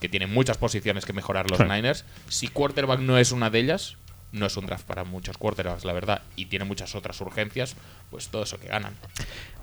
que 0.00 0.08
tiene 0.08 0.26
muchas 0.26 0.58
posiciones 0.58 1.04
que 1.04 1.12
mejorar 1.12 1.50
los 1.50 1.58
Sí. 1.58 1.64
Niners, 1.64 2.04
si 2.28 2.48
quarterback 2.48 3.00
no 3.00 3.18
es 3.18 3.32
una 3.32 3.50
de 3.50 3.60
ellas, 3.60 3.96
no 4.32 4.46
es 4.46 4.56
un 4.56 4.66
draft 4.66 4.84
para 4.86 5.04
muchos 5.04 5.38
quarterbacks, 5.38 5.84
la 5.84 5.92
verdad, 5.92 6.22
y 6.36 6.46
tiene 6.46 6.64
muchas 6.64 6.94
otras 6.94 7.20
urgencias, 7.20 7.76
pues 8.10 8.28
todo 8.28 8.42
eso 8.42 8.58
que 8.58 8.66
ganan. 8.68 8.94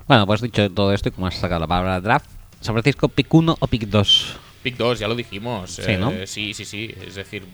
Bueno, 0.08 0.26
pues 0.26 0.40
dicho 0.40 0.70
todo 0.70 0.92
esto 0.92 1.08
y 1.10 1.12
como 1.12 1.26
has 1.26 1.34
sacado 1.36 1.60
la 1.60 1.66
palabra 1.66 2.00
draft, 2.00 2.28
San 2.60 2.74
Francisco, 2.74 3.08
pick 3.08 3.32
1 3.32 3.56
o 3.58 3.66
pick 3.66 3.82
2. 3.86 4.36
Pick 4.62 4.76
2, 4.76 4.98
ya 4.98 5.08
lo 5.08 5.14
dijimos. 5.14 5.72
Sí, 5.72 5.82
eh, 5.92 5.98
¿no? 5.98 6.12
sí, 6.26 6.54
sí, 6.54 6.64
sí. 6.64 6.94
Es 7.06 7.14
decir, 7.14 7.44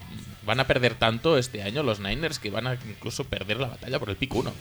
van 0.45 0.61
a 0.61 0.67
perder 0.67 0.95
tanto 0.95 1.39
este 1.39 1.63
año 1.63 1.83
los 1.83 2.01
Niners 2.01 2.39
que 2.39 2.51
van 2.51 2.67
a 2.67 2.75
incluso 2.75 3.25
perder 3.25 3.59
la 3.59 3.69
batalla 3.69 3.99
por 3.99 4.11
el 4.11 4.17
pick 4.17 4.35
1. 4.35 4.53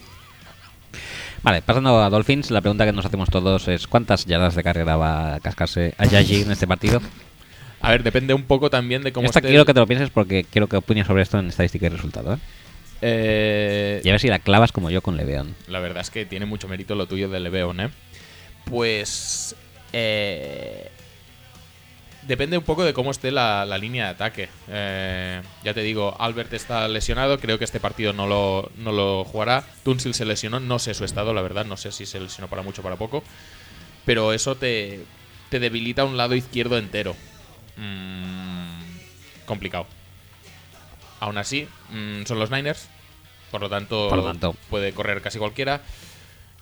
Vale, 1.43 1.61
pasando 1.61 2.01
a 2.01 2.09
Dolphins, 2.09 2.51
la 2.51 2.61
pregunta 2.61 2.85
que 2.85 2.91
nos 2.93 3.05
hacemos 3.05 3.29
todos 3.29 3.67
es 3.67 3.87
¿cuántas 3.87 4.25
yardas 4.25 4.55
de 4.55 4.63
carrera 4.63 4.95
va 4.95 5.35
a 5.35 5.39
cascarse 5.39 5.93
a 5.97 6.05
Yaji 6.05 6.41
en 6.41 6.51
este 6.51 6.67
partido? 6.67 7.01
A 7.79 7.91
ver, 7.91 8.03
depende 8.03 8.33
un 8.33 8.43
poco 8.43 8.69
también 8.69 9.03
de 9.03 9.13
cómo 9.13 9.25
Esta 9.27 9.39
esté 9.39 9.49
quiero 9.49 9.65
que 9.65 9.73
te 9.73 9.79
lo 9.79 9.87
pienses 9.87 10.09
porque 10.09 10.43
quiero 10.43 10.67
que 10.67 10.77
opines 10.77 11.05
sobre 11.05 11.21
esto 11.21 11.37
en 11.37 11.47
estadística 11.47 11.85
y 11.85 11.89
resultado. 11.89 12.33
¿eh? 12.33 12.37
Eh, 13.01 14.01
Y 14.03 14.09
a 14.09 14.13
ver 14.13 14.19
si 14.19 14.27
la 14.27 14.39
clavas 14.39 14.71
como 14.71 14.89
yo 14.89 15.01
con 15.01 15.15
Leveon. 15.15 15.55
La 15.67 15.79
verdad 15.79 16.01
es 16.01 16.09
que 16.09 16.25
tiene 16.25 16.47
mucho 16.47 16.67
mérito 16.67 16.95
lo 16.95 17.05
tuyo 17.05 17.29
de 17.29 17.39
Leveon, 17.39 17.79
¿eh? 17.81 17.89
Pues. 18.65 19.55
eh, 19.93 20.89
depende 22.27 22.57
un 22.57 22.63
poco 22.63 22.83
de 22.83 22.93
cómo 22.93 23.11
esté 23.11 23.31
la, 23.31 23.65
la 23.65 23.77
línea 23.77 24.05
de 24.05 24.09
ataque. 24.11 24.49
Eh, 24.67 25.41
ya 25.63 25.73
te 25.73 25.81
digo, 25.81 26.15
Albert 26.19 26.53
está 26.53 26.87
lesionado, 26.87 27.39
creo 27.39 27.57
que 27.57 27.63
este 27.65 27.79
partido 27.79 28.13
no 28.13 28.27
lo, 28.27 28.71
no 28.77 28.91
lo 28.91 29.23
jugará. 29.23 29.63
Tunsil 29.83 30.13
se 30.13 30.25
lesionó, 30.25 30.59
no 30.59 30.79
sé 30.79 30.93
su 30.93 31.05
estado, 31.05 31.33
la 31.33 31.41
verdad, 31.41 31.65
no 31.65 31.77
sé 31.77 31.91
si 31.91 32.05
se 32.05 32.19
lesionó 32.19 32.47
para 32.47 32.61
mucho 32.61 32.81
o 32.81 32.83
para 32.83 32.95
poco. 32.97 33.23
Pero 34.05 34.33
eso 34.33 34.55
te, 34.55 35.03
te 35.49 35.59
debilita 35.59 36.03
un 36.05 36.17
lado 36.17 36.35
izquierdo 36.35 36.77
entero. 36.77 37.15
Mm, 37.77 38.79
complicado. 39.45 39.87
Aún 41.19 41.37
así, 41.37 41.67
mm, 41.91 42.25
son 42.25 42.39
los 42.39 42.51
Niners. 42.51 42.89
Por 43.51 43.61
lo 43.61 43.69
tanto, 43.69 44.09
Por 44.09 44.17
lo 44.17 44.25
tanto. 44.25 44.55
puede 44.69 44.91
correr 44.93 45.21
casi 45.21 45.39
cualquiera. 45.39 45.81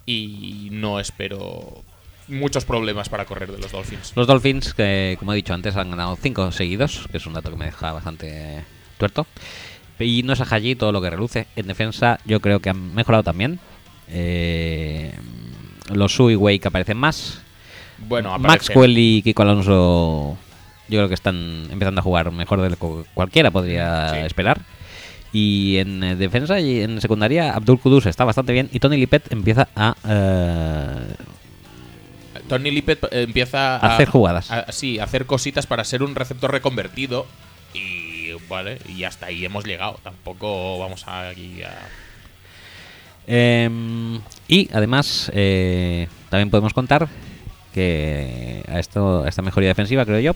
Y 0.06 0.68
no 0.72 1.00
espero 1.00 1.84
muchos 2.28 2.66
problemas 2.66 3.10
para 3.10 3.26
correr 3.26 3.52
de 3.52 3.58
los 3.60 3.72
Dolphins. 3.72 4.14
Los 4.16 4.28
Dolphins, 4.28 4.74
que 4.74 5.16
como 5.20 5.34
he 5.34 5.36
dicho 5.38 5.54
antes, 5.54 5.76
han 5.76 5.90
ganado 5.92 6.16
5 6.22 6.52
seguidos, 6.52 7.08
que 7.12 7.18
es 7.18 7.26
un 7.26 7.34
dato 7.34 7.50
que 7.52 7.58
me 7.58 7.66
deja 7.66 7.92
bastante 7.94 8.64
tuerto. 8.98 9.26
Y 10.00 10.24
no 10.24 10.34
es 10.34 10.42
a 10.42 10.46
Haji 10.46 10.76
todo 10.76 10.92
lo 10.92 11.02
que 11.02 11.10
reluce. 11.10 11.48
En 11.56 11.68
defensa, 11.68 12.20
yo 12.26 12.40
creo 12.42 12.60
que 12.60 12.70
han 12.70 12.94
mejorado 12.94 13.24
también. 13.24 13.60
Eh, 14.10 15.14
los 15.94 16.14
Su 16.14 16.30
y 16.30 16.36
Wake 16.36 16.68
aparecen 16.68 16.98
más. 16.98 17.42
Bueno, 17.98 18.34
aparecen. 18.34 18.48
Maxwell 18.76 18.98
y 18.98 19.22
Kiko 19.22 19.44
Alonso, 19.44 20.38
yo 20.90 21.00
creo 21.00 21.08
que 21.08 21.14
están 21.14 21.68
empezando 21.72 22.02
a 22.02 22.04
jugar 22.04 22.32
mejor 22.32 22.62
de 22.62 22.72
lo 22.72 22.76
que 22.76 23.10
cualquiera 23.14 23.52
podría 23.52 24.10
Sí. 24.10 24.18
esperar. 24.26 24.62
Y 25.32 25.78
en 25.78 26.18
defensa 26.18 26.60
y 26.60 26.82
en 26.82 27.00
secundaria, 27.02 27.54
Abdul 27.54 27.80
Kudus 27.80 28.06
está 28.06 28.24
bastante 28.26 28.54
bien. 28.54 28.70
Y 28.72 28.80
Tony 28.80 28.98
Lippett 28.98 29.32
empieza 29.32 29.68
a 29.76 29.96
eh, 30.08 31.14
Tony 32.48 32.72
Lippett 32.72 33.04
eh, 33.06 33.24
empieza 33.24 33.78
a 33.78 33.96
hacer 33.96 34.10
jugadas. 34.10 34.52
a- 34.52 34.72
sí, 34.72 35.00
a 35.00 35.04
hacer 35.06 35.26
cositas 35.26 35.66
para 35.68 35.84
ser 35.84 36.04
un 36.04 36.16
receptor 36.16 36.52
reconvertido. 36.52 37.26
Y 37.74 38.32
vale, 38.50 38.80
y 38.88 39.04
hasta 39.04 39.26
ahí 39.28 39.44
hemos 39.46 39.66
llegado. 39.66 40.00
Tampoco 40.04 40.80
vamos 40.80 41.08
a, 41.08 41.30
aquí 41.30 41.62
a. 41.64 41.74
Em, 43.28 44.20
y 44.48 44.70
además, 44.74 45.32
eh, 45.34 46.08
también 46.30 46.50
podemos 46.50 46.74
contar 46.74 47.08
que 47.74 48.64
a, 48.70 48.80
esto, 48.80 49.24
a 49.24 49.30
esta 49.30 49.42
mejoría 49.42 49.70
defensiva, 49.70 50.06
creo 50.06 50.20
yo, 50.20 50.36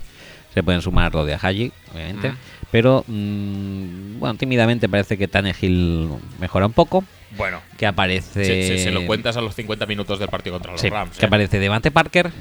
se 0.54 0.64
pueden 0.64 0.82
sumar 0.82 1.14
lo 1.14 1.24
de 1.26 1.36
Haji, 1.36 1.72
obviamente. 1.94 2.32
Mm. 2.32 2.36
Pero, 2.72 3.04
mm, 3.08 4.20
bueno, 4.20 4.36
tímidamente 4.36 4.90
parece 4.90 5.18
que 5.18 5.28
Tannehill 5.28 6.10
mejora 6.40 6.66
un 6.66 6.74
poco. 6.74 7.04
Bueno, 7.38 7.62
Que 7.78 7.86
aparece. 7.86 8.44
se, 8.46 8.68
se- 8.78 8.84
se 8.84 8.92
lo 8.92 9.06
cuentas 9.06 9.38
a 9.38 9.42
los 9.42 9.56
50 9.56 9.86
minutos 9.86 10.20
del 10.20 10.30
partido 10.30 10.56
contra 10.56 10.72
los 10.72 10.82
Sí, 10.82 10.90
Rams. 10.90 11.18
que 11.18 11.26
¿eh? 11.26 11.28
aparece 11.28 11.60
Devante 11.60 11.92
Parker. 11.92 12.32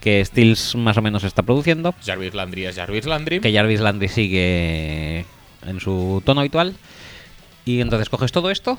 Que 0.00 0.24
Stills 0.24 0.76
más 0.76 0.96
o 0.96 1.02
menos 1.02 1.24
está 1.24 1.42
produciendo. 1.42 1.94
Jarvis 2.04 2.32
Landry 2.34 2.64
es 2.66 2.76
Jarvis 2.76 3.06
Landry. 3.06 3.40
Que 3.40 3.52
Jarvis 3.52 3.80
Landry 3.80 4.08
sigue 4.08 5.26
en 5.66 5.80
su 5.80 6.22
tono 6.24 6.40
habitual. 6.40 6.74
Y 7.66 7.80
entonces 7.82 8.08
coges 8.08 8.32
todo 8.32 8.50
esto 8.50 8.78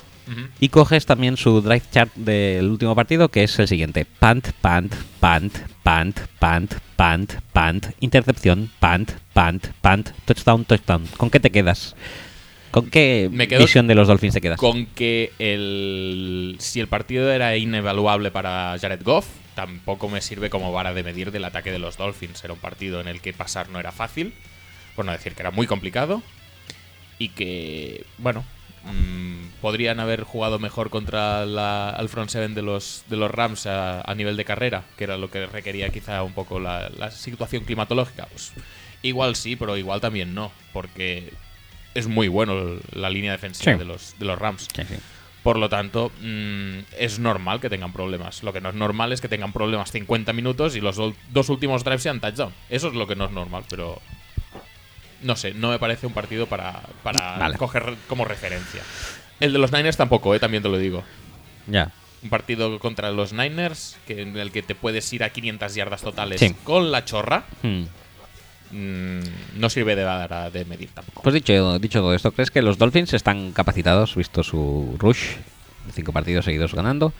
y 0.58 0.68
coges 0.68 1.06
también 1.06 1.36
su 1.36 1.62
drive 1.62 1.82
chart 1.92 2.12
del 2.16 2.68
último 2.68 2.96
partido, 2.96 3.28
que 3.28 3.44
es 3.44 3.56
el 3.60 3.68
siguiente: 3.68 4.04
punt, 4.18 4.48
punt, 4.60 4.92
punt, 5.20 5.56
punt, 5.84 6.18
punt, 6.40 6.74
punt, 6.96 7.32
punt, 7.52 7.86
intercepción, 8.00 8.70
punt, 8.80 9.12
punt, 9.32 9.68
punt, 9.80 10.10
touchdown, 10.24 10.64
touchdown. 10.64 11.06
¿Con 11.16 11.30
qué 11.30 11.38
te 11.38 11.50
quedas? 11.50 11.94
¿Con 12.72 12.88
qué 12.88 13.28
Me 13.30 13.48
quedo 13.48 13.60
visión 13.60 13.86
de 13.86 13.94
los 13.94 14.08
Dolphins 14.08 14.32
te 14.32 14.40
quedas? 14.40 14.58
Con 14.58 14.86
que 14.86 15.30
el, 15.38 16.56
si 16.58 16.80
el 16.80 16.88
partido 16.88 17.30
era 17.30 17.54
inevaluable 17.56 18.30
para 18.30 18.74
Jared 18.80 19.02
Goff, 19.02 19.26
tampoco 19.54 20.08
me 20.08 20.22
sirve 20.22 20.48
como 20.48 20.72
vara 20.72 20.94
de 20.94 21.02
medir 21.02 21.30
del 21.32 21.44
ataque 21.44 21.70
de 21.70 21.78
los 21.78 21.98
Dolphins. 21.98 22.42
Era 22.42 22.54
un 22.54 22.58
partido 22.58 23.02
en 23.02 23.08
el 23.08 23.20
que 23.20 23.34
pasar 23.34 23.68
no 23.68 23.78
era 23.78 23.92
fácil, 23.92 24.32
por 24.96 25.04
no 25.04 25.12
decir 25.12 25.34
que 25.34 25.42
era 25.42 25.50
muy 25.50 25.66
complicado. 25.66 26.22
Y 27.18 27.28
que, 27.28 28.06
bueno, 28.16 28.42
mm, 28.84 29.60
podrían 29.60 30.00
haber 30.00 30.22
jugado 30.22 30.58
mejor 30.58 30.88
contra 30.88 31.44
la, 31.44 31.94
el 32.00 32.08
front 32.08 32.30
seven 32.30 32.54
de 32.54 32.62
los, 32.62 33.04
de 33.10 33.18
los 33.18 33.30
Rams 33.30 33.66
a, 33.66 34.00
a 34.00 34.14
nivel 34.14 34.38
de 34.38 34.46
carrera, 34.46 34.84
que 34.96 35.04
era 35.04 35.18
lo 35.18 35.30
que 35.30 35.44
requería 35.44 35.90
quizá 35.90 36.22
un 36.22 36.32
poco 36.32 36.58
la, 36.58 36.90
la 36.96 37.10
situación 37.10 37.64
climatológica. 37.64 38.26
Pues 38.32 38.54
igual 39.02 39.36
sí, 39.36 39.56
pero 39.56 39.76
igual 39.76 40.00
también 40.00 40.34
no, 40.34 40.50
porque 40.72 41.34
es 41.94 42.06
muy 42.08 42.28
bueno 42.28 42.76
la 42.92 43.10
línea 43.10 43.32
defensiva 43.32 43.72
Sí. 43.72 43.78
de, 43.78 43.84
los, 43.84 44.14
de 44.18 44.24
los 44.24 44.38
Rams. 44.38 44.68
Sí, 44.74 44.82
sí. 44.88 44.94
Por 45.42 45.58
lo 45.58 45.68
tanto, 45.68 46.12
mm, 46.20 46.78
es 46.98 47.18
normal 47.18 47.60
que 47.60 47.68
tengan 47.68 47.92
problemas. 47.92 48.42
Lo 48.44 48.52
que 48.52 48.60
no 48.60 48.68
es 48.68 48.74
normal 48.76 49.12
es 49.12 49.20
que 49.20 49.28
tengan 49.28 49.52
problemas 49.52 49.90
50 49.90 50.32
minutos 50.32 50.76
y 50.76 50.80
los 50.80 50.96
dos 51.30 51.48
últimos 51.48 51.82
drives 51.82 52.02
sean 52.02 52.20
touchdown. 52.20 52.52
Eso 52.70 52.88
es 52.88 52.94
lo 52.94 53.06
que 53.08 53.16
no 53.16 53.24
es 53.24 53.32
normal, 53.32 53.64
pero 53.68 54.00
no 55.22 55.36
sé, 55.36 55.54
no 55.54 55.70
me 55.70 55.78
parece 55.78 56.06
un 56.06 56.12
partido 56.12 56.46
para, 56.46 56.82
para 57.02 57.38
Vale. 57.38 57.56
coger 57.56 57.94
como 58.08 58.24
referencia. 58.24 58.82
El 59.40 59.52
de 59.52 59.58
los 59.58 59.72
Niners 59.72 59.96
tampoco, 59.96 60.34
eh, 60.34 60.38
también 60.40 60.62
te 60.62 60.68
lo 60.68 60.78
digo. 60.78 61.02
Ya. 61.66 61.90
Un 62.22 62.30
partido 62.30 62.78
contra 62.78 63.10
los 63.10 63.32
Niners 63.32 63.98
que, 64.06 64.22
en 64.22 64.36
el 64.36 64.52
que 64.52 64.62
te 64.62 64.76
puedes 64.76 65.12
ir 65.12 65.24
a 65.24 65.30
500 65.30 65.74
yardas 65.74 66.02
totales 66.02 66.38
Sí. 66.40 66.54
con 66.62 66.92
la 66.92 67.04
chorra, 67.04 67.44
Hmm. 67.62 67.84
Mm, 68.72 69.20
no 69.60 69.70
sirve 69.70 69.94
de, 69.96 70.04
de 70.52 70.64
medir 70.64 70.90
tampoco. 70.92 71.22
Pues 71.22 71.34
dicho, 71.34 71.78
dicho 71.78 72.00
todo 72.00 72.14
esto, 72.14 72.32
¿crees 72.32 72.50
que 72.50 72.62
los 72.62 72.78
Dolphins 72.78 73.12
están 73.14 73.52
capacitados, 73.52 74.16
visto 74.16 74.42
su 74.42 74.96
rush, 74.98 75.36
cinco 75.94 76.12
partidos 76.12 76.44
seguidos 76.44 76.74
ganando, 76.74 77.12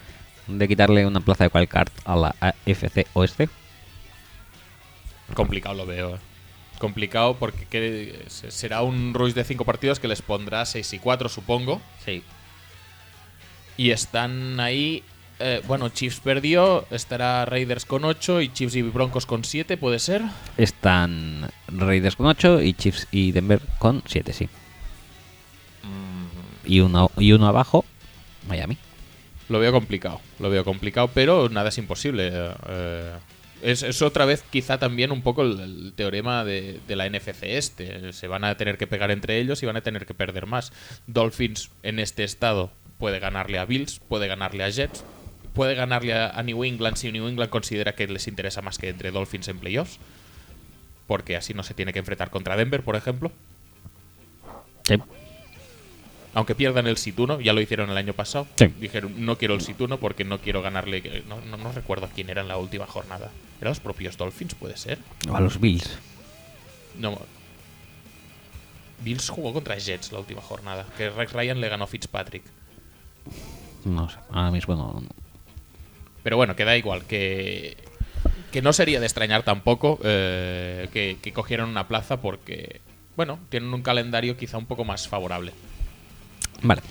de 0.49 0.67
quitarle 0.69 1.07
una 1.07 1.21
plaza 1.21 1.45
de 1.45 1.51
wildcard 1.55 1.89
a 2.05 2.17
la 2.17 2.35
AFC 2.41 3.07
Oeste? 3.15 3.49
Complicado 5.35 5.75
lo 5.75 5.87
veo. 5.87 6.17
eh. 6.17 6.19
Complicado 6.79 7.37
porque 7.39 7.65
que- 7.67 8.25
se- 8.27 8.51
será 8.51 8.83
un 8.83 9.15
rush 9.15 9.35
de 9.35 9.45
5 9.45 9.65
partidos 9.65 10.01
que 10.01 10.09
les 10.09 10.21
pondrá 10.21 10.67
6 10.67 10.93
y 10.95 10.99
4, 10.99 11.29
supongo. 11.29 11.81
Sí. 12.05 12.23
Y 13.77 13.91
están 13.91 14.59
ahí. 14.61 15.03
Eh, 15.43 15.63
bueno, 15.67 15.89
Chiefs 15.89 16.21
perdió. 16.21 16.87
Estará 16.91 17.45
Raiders 17.45 17.85
con 17.85 18.05
8 18.05 18.41
y 18.41 18.49
Chiefs 18.53 18.77
y 18.77 18.83
Broncos 18.83 19.27
con 19.27 19.45
7, 19.45 19.77
¿puede 19.77 19.99
ser? 19.99 20.23
Están 20.57 21.51
Raiders 21.69 22.17
con 22.17 22.27
8 22.27 22.63
y 22.63 22.75
Chiefs 22.75 23.09
y 23.11 23.33
Denver 23.33 23.61
con 23.79 24.03
7, 24.07 24.33
sí. 24.33 24.49
Y 26.65 26.81
uno, 26.81 27.11
y 27.19 27.33
uno 27.33 27.49
abajo, 27.49 27.85
Miami. 28.49 28.77
Lo 29.49 29.59
veo 29.59 29.73
complicado. 29.73 30.21
Lo 30.39 30.49
veo 30.49 30.65
complicado, 30.65 31.11
pero 31.13 31.49
nada 31.49 31.71
es 31.71 31.79
imposible. 31.79 32.31
eh, 32.33 33.13
es, 33.63 33.83
es 33.83 34.03
otra 34.03 34.25
vez 34.25 34.45
quizá 34.51 34.79
también 34.79 35.13
un 35.13 35.23
poco 35.23 35.43
el, 35.43 35.61
el 35.61 35.93
teorema 35.95 36.45
de, 36.45 36.81
de 36.87 36.97
la 36.97 37.09
NFC 37.09 37.43
este. 37.45 38.13
Se 38.13 38.27
van 38.29 38.45
a 38.45 38.57
tener 38.57 38.79
que 38.79 38.87
pegar 38.87 39.11
entre 39.11 39.39
ellos 39.39 39.63
y 39.63 39.67
van 39.67 39.77
a 39.77 39.83
tener 39.83 40.07
que 40.07 40.15
perder 40.15 40.47
más. 40.47 40.73
Dolphins 41.07 41.71
en 41.83 41.99
este 41.99 42.25
estado 42.25 42.71
puede 42.99 43.19
ganarle 43.19 43.59
a 43.59 43.65
Bills, 43.65 44.01
puede 44.09 44.29
ganarle 44.29 44.63
a 44.65 44.71
Jets, 44.71 45.05
puede 45.55 45.75
ganarle 45.75 46.15
a, 46.15 46.31
a 46.31 46.43
New 46.43 46.65
England 46.65 46.97
si 46.97 47.13
New 47.13 47.29
England 47.29 47.51
considera 47.51 47.95
que 47.95 48.07
les 48.07 48.27
interesa 48.29 48.63
más 48.63 48.79
que 48.79 48.89
entre 48.89 49.11
Dolphins 49.11 49.49
en 49.49 49.59
playoffs. 49.59 49.99
Porque 51.07 51.37
así 51.37 51.53
no 51.53 51.63
se 51.63 51.75
tiene 51.75 51.93
que 51.93 51.99
enfrentar 51.99 52.31
contra 52.31 52.57
Denver, 52.57 52.83
por 52.83 52.97
ejemplo. 52.97 53.33
Sí. 54.85 54.95
Aunque 56.35 56.55
pierdan 56.55 56.87
el 56.87 56.97
Situno, 56.97 57.41
ya 57.41 57.53
lo 57.53 57.61
hicieron 57.61 57.91
el 57.91 57.97
año 57.97 58.15
pasado. 58.15 58.47
Sí. 58.57 58.67
Dijeron, 58.81 59.27
no 59.27 59.37
quiero 59.37 59.55
el 59.55 59.61
Situno 59.61 59.99
porque 59.99 60.25
no 60.25 60.39
quiero 60.39 60.63
ganarle. 60.63 61.23
No, 61.29 61.41
no, 61.43 61.57
no 61.59 61.73
recuerdo 61.73 62.07
a 62.07 62.09
quién 62.09 62.31
era 62.31 62.41
en 62.41 62.49
la 62.49 62.57
última 62.57 62.87
jornada. 62.87 63.31
¿Eran 63.61 63.73
los 63.73 63.81
propios 63.81 64.17
Dolphins, 64.17 64.55
puede 64.55 64.77
ser? 64.77 64.99
O 65.29 65.37
a 65.37 65.41
los 65.41 65.61
Bills. 65.61 65.91
No. 66.99 67.19
Bills 69.01 69.29
jugó 69.29 69.53
contra 69.53 69.77
Jets 69.77 70.13
la 70.13 70.21
última 70.21 70.41
jornada. 70.41 70.87
Que 70.97 71.11
Rex 71.11 71.33
Ryan 71.33 71.61
le 71.61 71.69
ganó 71.69 71.85
a 71.85 71.87
Fitzpatrick. 71.87 72.45
No 73.85 74.09
sé, 74.09 74.17
ahora 74.31 74.51
mismo 74.51 74.75
no. 74.75 75.03
Pero 76.23 76.37
bueno, 76.37 76.57
que 76.57 76.65
da 76.65 76.77
igual. 76.77 77.05
Que, 77.05 77.77
que 78.51 78.63
no 78.63 78.73
sería 78.73 79.01
de 79.01 79.07
extrañar 79.07 79.43
tampoco 79.43 79.99
eh, 80.05 80.89
que, 80.93 81.19
que 81.21 81.33
cogieran 81.33 81.69
una 81.69 81.89
plaza 81.89 82.21
porque, 82.21 82.81
bueno, 83.17 83.39
tienen 83.49 83.73
un 83.73 83.83
calendario 83.83 84.37
quizá 84.37 84.59
un 84.59 84.67
poco 84.67 84.85
más 84.85 85.09
favorable. 85.09 85.53
Vale. 86.63 86.83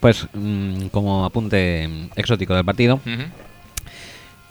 Pues 0.00 0.26
mm, 0.32 0.88
como 0.88 1.24
apunte 1.24 1.88
exótico 2.14 2.54
del 2.54 2.64
partido, 2.64 3.00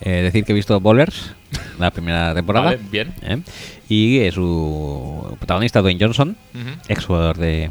eh, 0.00 0.10
decir 0.22 0.44
que 0.44 0.52
he 0.52 0.54
visto 0.54 0.78
Bowlers 0.80 1.32
la 1.78 1.90
primera 1.90 2.34
temporada. 2.34 2.66
Vale, 2.66 2.80
bien. 2.90 3.14
¿eh? 3.22 3.40
Y 3.88 4.18
eh, 4.18 4.32
su 4.32 5.36
protagonista 5.38 5.80
Dwayne 5.80 6.04
Johnson, 6.04 6.36
ex 6.88 7.04
jugador 7.04 7.38
de 7.38 7.70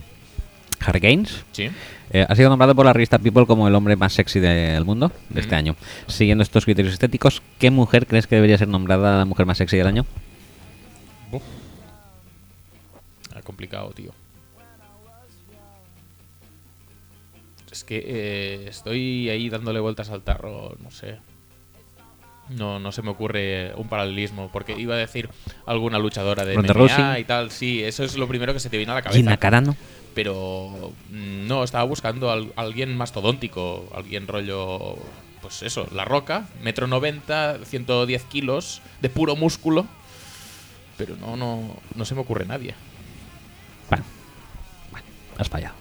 Hurricanes. 0.85 1.43
Sí. 1.51 1.69
Eh, 2.11 2.25
ha 2.27 2.35
sido 2.35 2.49
nombrado 2.49 2.73
por 2.73 2.85
la 2.85 2.93
revista 2.93 3.19
People 3.19 3.45
como 3.45 3.67
el 3.67 3.75
hombre 3.75 3.95
más 3.95 4.13
sexy 4.13 4.39
del 4.39 4.85
mundo 4.85 5.11
de 5.29 5.41
este 5.41 5.55
año. 5.55 5.75
Siguiendo 6.07 6.43
estos 6.43 6.65
criterios 6.65 6.93
estéticos, 6.93 7.41
¿qué 7.59 7.69
mujer 7.69 8.07
crees 8.07 8.27
que 8.27 8.35
debería 8.35 8.57
ser 8.57 8.67
nombrada 8.67 9.17
la 9.17 9.25
mujer 9.25 9.45
más 9.45 9.57
sexy 9.57 9.77
del 9.77 9.87
año? 9.87 10.05
Buf. 11.31 11.43
Ah, 13.35 13.41
complicado, 13.41 13.91
tío. 13.91 14.11
Es 17.71 17.83
que 17.83 18.03
eh, 18.05 18.65
estoy 18.69 19.29
ahí 19.29 19.49
dándole 19.49 19.79
vueltas 19.79 20.09
al 20.09 20.21
tarro, 20.21 20.77
no 20.81 20.89
sé. 20.89 21.17
No, 22.49 22.79
no 22.79 22.93
se 22.93 23.01
me 23.01 23.09
ocurre 23.09 23.73
un 23.75 23.89
paralelismo, 23.89 24.49
porque 24.53 24.73
iba 24.79 24.95
a 24.95 24.97
decir 24.97 25.29
alguna 25.65 25.99
luchadora 25.99 26.45
de 26.45 26.57
MMA 26.57 27.19
y 27.19 27.23
tal, 27.25 27.51
sí, 27.51 27.83
eso 27.83 28.05
es 28.05 28.15
lo 28.17 28.27
primero 28.27 28.53
que 28.53 28.61
se 28.61 28.69
te 28.69 28.77
viene 28.77 28.93
a 28.93 28.95
la 28.95 29.01
cabeza. 29.01 29.17
Gina 29.17 29.35
Carano. 29.37 29.75
Pero 30.17 30.91
mm, 31.11 31.45
no, 31.47 31.63
estaba 31.63 31.83
buscando 31.83 32.31
al- 32.31 32.51
alguien 32.55 32.97
mastodóntico, 32.97 33.87
alguien 33.93 34.25
rollo, 34.27 34.97
pues 35.43 35.61
eso, 35.61 35.87
La 35.93 36.05
Roca, 36.05 36.47
metro 36.63 36.87
90, 36.87 37.59
110 37.63 38.23
kilos, 38.23 38.81
de 38.99 39.09
puro 39.09 39.35
músculo, 39.35 39.85
pero 40.97 41.15
no, 41.17 41.37
no, 41.37 41.77
no 41.93 42.03
se 42.03 42.15
me 42.15 42.21
ocurre 42.21 42.47
nadie. 42.47 42.73
Bueno, 43.91 44.05
bueno, 44.89 45.05
has 45.37 45.49
fallado. 45.49 45.75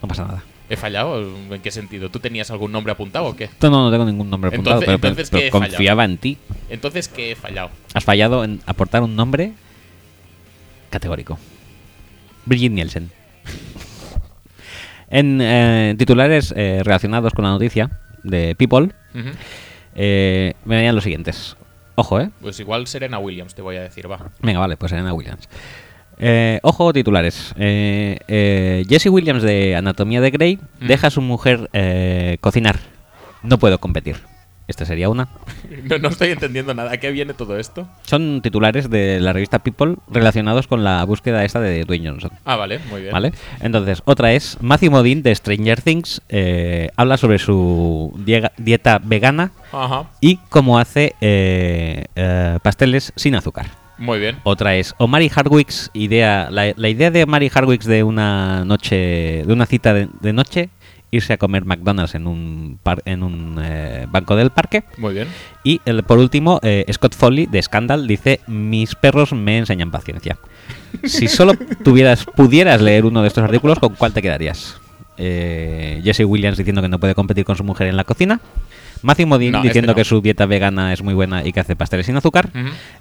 No 0.00 0.08
pasa 0.08 0.24
nada. 0.24 0.42
¿He 0.70 0.76
fallado? 0.78 1.20
¿En 1.20 1.60
qué 1.60 1.70
sentido? 1.70 2.08
¿Tú 2.08 2.20
tenías 2.20 2.50
algún 2.50 2.72
nombre 2.72 2.92
apuntado 2.94 3.26
o 3.26 3.36
qué? 3.36 3.50
No, 3.60 3.68
no, 3.68 3.84
no 3.84 3.90
tengo 3.90 4.06
ningún 4.06 4.30
nombre 4.30 4.48
apuntado, 4.48 4.76
Entonces- 4.80 4.98
pero, 4.98 5.10
entonces, 5.12 5.30
pero 5.30 5.50
confiaba 5.50 6.06
en 6.06 6.16
ti. 6.16 6.38
Entonces, 6.70 7.08
¿qué 7.08 7.32
he 7.32 7.36
fallado? 7.36 7.68
Has 7.92 8.02
fallado 8.02 8.44
en 8.44 8.62
aportar 8.64 9.02
un 9.02 9.14
nombre 9.14 9.52
categórico. 10.88 11.38
Brigitte 12.46 12.72
Nielsen. 12.72 13.10
En 15.12 15.40
eh, 15.40 15.94
titulares 15.96 16.52
eh, 16.56 16.80
relacionados 16.82 17.32
con 17.34 17.44
la 17.44 17.50
noticia 17.50 17.90
de 18.24 18.56
People, 18.56 18.88
eh, 19.94 20.54
me 20.64 20.76
venían 20.76 20.94
los 20.94 21.04
siguientes. 21.04 21.56
Ojo, 21.94 22.20
¿eh? 22.20 22.30
Pues 22.40 22.58
igual 22.58 22.86
Serena 22.86 23.18
Williams, 23.18 23.54
te 23.54 23.62
voy 23.62 23.76
a 23.76 23.82
decir, 23.82 24.10
va. 24.10 24.30
Venga, 24.40 24.58
vale, 24.58 24.76
pues 24.76 24.90
Serena 24.90 25.12
Williams. 25.12 25.48
Eh, 26.18 26.60
ojo, 26.62 26.92
titulares. 26.92 27.52
Eh, 27.58 28.84
Jesse 28.88 29.06
Williams 29.06 29.42
de 29.42 29.76
Anatomía 29.76 30.20
de 30.20 30.30
Grey 30.30 30.58
deja 30.80 31.08
a 31.08 31.10
su 31.10 31.20
mujer 31.20 31.68
eh, 31.72 32.38
cocinar. 32.40 32.78
No 33.42 33.58
puedo 33.58 33.78
competir. 33.78 34.16
Esta 34.72 34.86
sería 34.86 35.10
una. 35.10 35.28
No, 35.84 35.98
no 35.98 36.08
estoy 36.08 36.30
entendiendo 36.30 36.72
nada. 36.72 36.92
¿A 36.92 36.96
qué 36.96 37.10
viene 37.10 37.34
todo 37.34 37.58
esto? 37.58 37.86
Son 38.04 38.40
titulares 38.40 38.88
de 38.88 39.20
la 39.20 39.34
revista 39.34 39.58
People 39.58 39.96
relacionados 40.10 40.66
con 40.66 40.82
la 40.82 41.04
búsqueda 41.04 41.44
esta 41.44 41.60
de 41.60 41.84
Dwayne 41.84 42.08
Johnson. 42.08 42.30
Ah, 42.46 42.56
vale, 42.56 42.78
muy 42.88 43.02
bien. 43.02 43.12
¿Vale? 43.12 43.32
Entonces, 43.60 44.00
otra 44.06 44.32
es 44.32 44.56
Matthew 44.62 44.90
Modine 44.92 45.20
de 45.20 45.34
Stranger 45.34 45.82
Things. 45.82 46.22
eh, 46.30 46.88
habla 46.96 47.18
sobre 47.18 47.38
su 47.38 48.18
dieta 48.56 48.98
vegana 49.04 49.52
Ajá, 49.72 50.06
y 50.22 50.36
cómo 50.48 50.78
hace 50.78 51.14
eh, 51.20 52.06
eh, 52.16 52.58
pasteles 52.62 53.12
sin 53.16 53.34
azúcar. 53.34 53.66
muy 53.98 54.18
bien. 54.18 54.38
Otra 54.44 54.74
es 54.76 54.94
Omari 54.96 55.28
Hardwicks, 55.28 55.90
idea, 55.92 56.48
la, 56.50 56.72
la 56.74 56.88
idea 56.88 57.10
de 57.10 57.24
Omari 57.24 57.50
Hardwicks 57.50 57.84
de 57.84 58.02
una 58.04 58.64
noche, 58.64 59.44
de 59.46 59.52
una 59.52 59.66
cita 59.66 59.92
de, 59.92 60.08
de 60.20 60.32
noche, 60.32 60.70
irse 61.12 61.34
a 61.34 61.36
comer 61.36 61.64
McDonald's 61.64 62.16
en 62.16 62.26
un 62.26 62.80
par- 62.82 63.02
en 63.04 63.22
un 63.22 63.60
eh, 63.62 64.06
banco 64.10 64.34
del 64.34 64.50
parque. 64.50 64.82
Muy 64.96 65.14
bien. 65.14 65.28
Y 65.62 65.80
el- 65.84 66.02
por 66.02 66.18
último, 66.18 66.58
eh, 66.64 66.84
Scott 66.92 67.14
Foley 67.14 67.46
de 67.46 67.62
Scandal 67.62 68.08
dice: 68.08 68.40
Mis 68.48 68.96
perros 68.96 69.32
me 69.32 69.58
enseñan 69.58 69.90
paciencia. 69.92 70.38
Si 71.04 71.28
solo 71.28 71.52
tuvieras, 71.84 72.24
pudieras 72.24 72.80
leer 72.80 73.04
uno 73.04 73.22
de 73.22 73.28
estos 73.28 73.44
artículos, 73.44 73.78
¿con 73.78 73.94
cuál 73.94 74.12
te 74.12 74.20
quedarías? 74.22 74.80
Eh, 75.18 76.00
Jesse 76.02 76.24
Williams 76.24 76.56
diciendo 76.58 76.82
que 76.82 76.88
no 76.88 76.98
puede 76.98 77.14
competir 77.14 77.44
con 77.44 77.54
su 77.56 77.62
mujer 77.64 77.86
en 77.86 77.96
la 77.96 78.04
cocina. 78.04 78.40
Matthew 79.02 79.26
Modine 79.26 79.52
No, 79.52 79.58
este 79.58 79.68
diciendo 79.68 79.92
no. 79.92 79.96
que 79.96 80.04
su 80.04 80.20
dieta 80.20 80.46
vegana 80.46 80.92
es 80.92 81.02
muy 81.02 81.14
buena 81.14 81.44
y 81.44 81.52
que 81.52 81.60
hace 81.60 81.76
pasteles 81.76 82.06
sin 82.06 82.16
azúcar. 82.16 82.50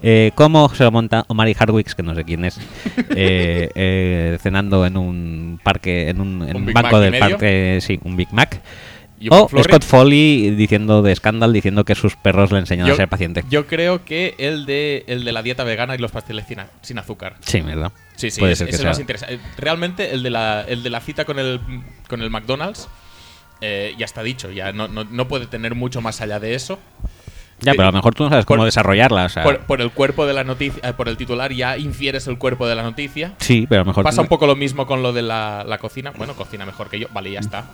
Eh, 0.02 0.32
¿Cómo 0.36 0.74
se 0.74 0.84
lo 0.84 0.92
monta 0.92 1.26
Omari 1.28 1.54
Hardwicks, 1.54 1.96
que 1.96 2.04
no 2.04 2.16
sé 2.16 2.24
quién 2.24 2.46
es, 2.46 2.58
eh, 3.16 3.70
eh, 3.76 4.38
cenando 4.42 4.86
en 4.86 4.98
un 4.98 5.60
parque, 5.64 6.10
en 6.10 6.22
un, 6.22 6.44
en 6.44 6.56
Un 6.56 6.62
un 6.62 6.66
Big 6.68 6.76
banco 6.76 7.00
del 7.00 7.18
parque, 7.20 7.80
sí, 7.82 8.00
un 8.04 8.16
Big 8.16 8.32
Mac? 8.34 8.62
¿Y 9.20 9.28
un 9.28 9.34
O? 9.38 9.64
Scott 9.64 9.84
Foley 9.84 10.50
diciendo 10.56 11.04
de 11.04 11.16
Scandal, 11.16 11.54
diciendo 11.54 11.86
que 11.86 11.94
sus 11.94 12.16
perros 12.16 12.52
le 12.52 12.58
enseñan 12.58 12.90
a 12.90 12.96
ser 12.96 13.08
paciente. 13.08 13.44
yo 13.52 13.68
creo 13.68 14.04
que 14.04 14.34
el 14.40 14.66
de, 14.66 15.04
el 15.08 15.24
de 15.24 15.32
la 15.32 15.44
dieta 15.44 15.64
vegana 15.64 15.94
y 15.94 16.00
los 16.00 16.12
pasteles 16.12 16.46
sin, 16.82 16.98
azúcar. 16.98 17.36
Sí, 17.42 17.62
¿verdad? 17.62 17.92
Sí, 18.16 18.32
sí, 18.32 18.40
Puede 18.40 18.54
es, 18.54 18.58
ser 18.60 18.68
que 18.70 18.78
sea. 18.78 18.90
más 18.90 19.00
interesante. 19.00 19.40
Realmente 19.58 20.12
el 20.14 20.24
de 20.24 20.32
la, 20.32 20.66
el 20.68 20.82
de 20.82 20.90
la 20.90 21.02
cita 21.02 21.26
con 21.26 21.38
el, 21.38 21.60
con 22.08 22.24
el 22.24 22.32
McDonald's 22.32 22.88
eh, 23.62 23.94
ya 23.98 24.06
está 24.06 24.24
dicho, 24.24 24.52
ya 24.52 24.72
no, 24.74 24.88
no, 24.88 25.04
no 25.06 25.28
puede 25.28 25.48
tener 25.48 25.76
mucho 25.76 26.02
más 26.02 26.20
allá 26.22 26.40
de 26.40 26.56
eso. 26.56 26.80
Ya, 27.64 27.74
pero 27.74 27.84
a 27.84 27.92
lo 27.92 27.92
mejor 27.92 28.16
tú 28.16 28.24
no 28.24 28.30
sabes 28.30 28.46
cómo 28.46 28.58
Por- 28.62 28.66
desarrollarla. 28.66 29.26
O 29.26 29.30
sea, 29.30 29.44
Por, 29.44 29.60
por 29.60 29.82
el 29.82 29.92
cuerpo 29.92 30.26
de 30.26 30.34
la 30.34 30.44
noticia, 30.44 30.82
eh, 30.90 30.94
por 30.94 31.08
el 31.08 31.16
titular 31.16 31.54
ya 31.54 31.78
infieres 31.78 32.26
el 32.28 32.40
cuerpo 32.40 32.68
de 32.68 32.74
la 32.74 32.82
noticia. 32.82 33.34
sí, 33.38 33.68
pero 33.70 33.82
a 33.82 33.84
lo 33.84 33.90
mejor. 33.90 34.04
Pasa 34.04 34.22
un 34.22 34.28
poco 34.28 34.48
lo 34.48 34.56
mismo 34.56 34.88
con 34.88 35.04
lo 35.04 35.14
de 35.14 35.22
la, 35.22 35.64
la 35.68 35.78
cocina. 35.78 36.12
Bueno, 36.18 36.34
cocina 36.34 36.66
mejor 36.66 36.90
que 36.90 37.00
yo. 37.00 37.08
Vale, 37.14 37.30
ya 37.32 37.40
está. 37.40 37.66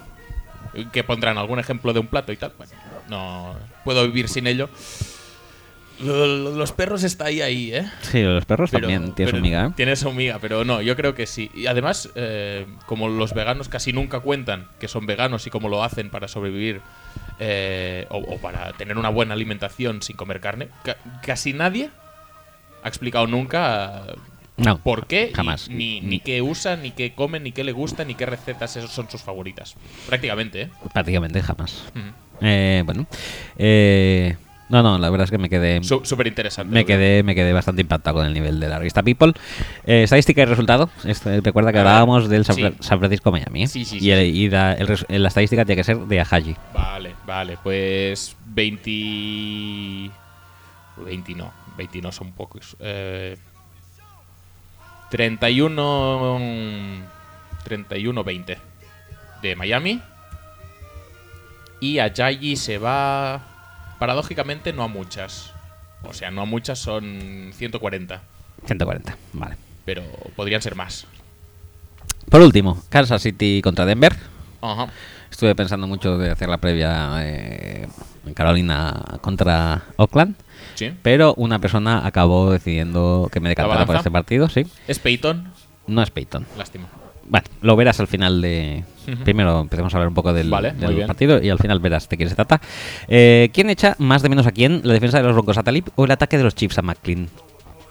Que 0.92 1.06
pondrán 1.06 1.38
algún 1.38 1.58
ejemplo 1.60 1.94
de 1.94 2.00
un 2.02 2.08
plato 2.08 2.34
y 2.34 2.38
tal. 2.38 2.52
Bueno, 2.58 2.74
no 3.10 3.56
puedo 3.86 4.04
vivir 4.06 4.28
sin 4.28 4.46
ello. 4.48 4.70
Lo- 6.00 6.28
lo- 6.28 6.52
Los 6.56 6.72
perros 6.74 7.04
está 7.04 7.26
ahí, 7.26 7.42
ahí, 7.42 7.74
¿eh? 7.74 7.90
Sí, 8.02 8.22
los 8.22 8.46
perros 8.46 8.70
Pero- 8.72 8.88
también 8.88 9.14
tienes 9.16 9.32
pero 9.34 9.38
hormiga, 9.38 9.74
¿eh? 9.78 9.96
Su 9.96 10.12
miga, 10.14 10.38
pero 10.40 10.64
no, 10.64 10.82
yo 10.82 10.96
creo 10.96 11.16
que 11.16 11.26
sí. 11.26 11.50
Y 11.56 11.66
además, 11.68 12.10
eh, 12.16 12.66
como 12.86 13.10
los 13.10 13.34
veganos 13.34 13.68
casi 13.70 13.94
nunca 13.94 14.20
cuentan 14.20 14.68
que 14.80 14.88
son 14.88 15.06
veganos 15.08 15.48
y 15.48 15.50
cómo 15.50 15.70
lo 15.70 15.84
hacen 15.84 16.10
para 16.12 16.28
sobrevivir 16.28 16.82
eh, 17.40 18.06
o, 18.10 18.18
o 18.18 18.38
para 18.38 18.74
tener 18.74 18.98
una 18.98 19.10
buena 19.10 19.34
alimentación 19.34 20.02
sin 20.04 20.16
comer 20.18 20.40
carne, 20.40 20.70
ca- 20.84 20.98
casi 21.24 21.54
nadie 21.54 21.90
ha 22.84 22.88
explicado 22.88 23.26
nunca 23.28 24.04
No, 24.58 24.78
por 24.78 25.08
qué, 25.08 25.32
jamás. 25.36 25.68
ni, 25.70 26.00
ni 26.02 26.20
qué 26.20 26.42
usa, 26.44 26.76
ni 26.78 26.92
qué 26.92 27.14
come, 27.14 27.40
ni 27.40 27.52
qué 27.52 27.64
le 27.64 27.72
gusta, 27.72 28.06
ni 28.06 28.14
qué 28.16 28.26
recetas 28.28 28.76
esos 28.78 28.92
son 28.92 29.10
sus 29.10 29.22
favoritas. 29.22 29.76
Prácticamente, 30.08 30.62
¿eh? 30.64 30.70
Prácticamente 30.94 31.42
jamás. 31.42 31.86
Eh, 32.42 32.84
bueno. 32.86 33.08
Eh, 33.58 34.36
no, 34.70 34.84
no, 34.84 34.98
la 34.98 35.10
verdad 35.10 35.26
es 35.26 35.32
que 35.32 35.38
me 35.38 35.50
quedé. 35.50 35.82
Súper 35.84 36.28
interesante. 36.28 36.74
Me 36.74 36.86
quedé, 36.86 37.24
me 37.24 37.36
quedé 37.36 37.54
bastante 37.54 37.82
impactado 37.82 38.18
con 38.18 38.26
el 38.26 38.34
nivel 38.34 38.60
de 38.60 38.68
la 38.68 38.78
revista 38.80 39.02
People. 39.04 39.34
Eh, 39.86 40.04
estadística 40.04 40.42
y 40.42 40.46
resultado. 40.46 40.90
Este, 41.06 41.40
recuerda 41.42 41.72
que 41.72 41.80
A 41.80 41.84
ver, 41.84 41.88
hablábamos 41.88 42.28
del 42.30 42.44
San, 42.46 42.56
sí. 42.56 42.62
Fra- 42.62 42.74
San 42.82 43.00
Francisco 43.00 43.32
Miami. 43.32 43.64
¿eh? 43.64 43.68
Sí, 43.68 43.86
sí, 43.86 43.98
y 44.00 44.12
el- 44.12 44.52
la, 44.52 44.74
el 44.74 44.88
res- 44.88 45.06
la 45.10 45.28
estadística 45.30 45.64
tiene 45.66 45.80
que 45.80 45.84
ser 45.84 45.98
de 45.98 46.20
Ahaji. 46.20 46.56
Vale, 46.74 47.16
vale, 47.26 47.58
pues 47.64 48.36
20... 48.48 50.12
20 51.06 51.36
no, 51.36 51.54
20 51.78 52.02
no 52.02 52.12
son 52.12 52.32
pocos. 52.34 52.76
Eh, 52.80 53.38
31... 55.10 56.40
31-20 57.66 58.58
de 59.42 59.56
Miami. 59.56 60.02
Y 61.80 62.00
Ajayi 62.00 62.56
se 62.56 62.78
va... 62.78 63.42
Paradójicamente 64.00 64.74
no 64.74 64.84
a 64.84 64.88
muchas. 64.88 65.54
O 66.04 66.14
sea, 66.14 66.32
no 66.32 66.42
a 66.42 66.46
muchas 66.46 66.80
son 66.80 67.52
140. 67.54 68.22
140, 68.66 69.18
vale. 69.34 69.56
Pero 69.86 70.04
podrían 70.36 70.62
ser 70.62 70.76
más. 70.76 71.08
Por 72.30 72.42
último, 72.42 72.84
Kansas 72.90 73.22
City 73.22 73.62
contra 73.64 73.86
Denver. 73.86 74.16
Ajá. 74.62 74.88
Estuve 75.32 75.56
pensando 75.56 75.88
mucho 75.88 76.18
de 76.18 76.32
hacer 76.32 76.50
la 76.50 76.58
previa 76.58 77.16
eh, 77.24 77.88
en 78.26 78.34
Carolina 78.34 79.20
contra 79.22 79.84
Oakland. 79.98 80.36
Sí. 80.76 80.94
Pero 81.02 81.34
una 81.36 81.60
persona 81.60 82.06
acabó 82.06 82.52
decidiendo 82.52 83.30
que 83.32 83.40
me 83.40 83.50
decantara 83.50 83.86
por 83.86 83.96
este 83.96 84.12
partido, 84.12 84.50
sí. 84.50 84.66
Es 84.88 85.00
Peyton. 85.00 85.52
No 85.88 86.02
es 86.02 86.12
Peyton. 86.12 86.46
Lástima. 86.58 86.88
Bueno, 87.28 87.46
lo 87.62 87.76
verás 87.76 88.00
al 88.00 88.08
final 88.08 88.42
de. 88.42 88.84
Primero 89.24 89.62
empecemos 89.62 89.94
a 89.94 89.98
hablar 89.98 90.10
un 90.10 90.14
poco 90.14 90.34
del, 90.34 90.50
Vale, 90.50 90.74
partido 91.06 91.42
y 91.42 91.50
al 91.50 91.60
final 91.60 91.80
verás 91.80 92.10
de 92.10 92.18
quién 92.18 92.30
se 92.30 92.36
trata. 92.36 92.60
Eh, 93.08 93.50
¿Quién 93.54 93.70
echa 93.70 93.96
más 94.00 94.22
de 94.22 94.30
menos 94.30 94.48
a 94.48 94.52
quién? 94.52 94.82
¿La 94.84 94.94
defensa 94.94 95.18
de 95.18 95.24
los 95.24 95.34
Broncos 95.34 95.58
a 95.58 95.64
Talib 95.64 95.86
o 95.96 96.06
el 96.06 96.12
ataque 96.12 96.38
de 96.38 96.44
los 96.44 96.56
Chiefs 96.56 96.78
a 96.78 96.82
McLean? 96.82 97.30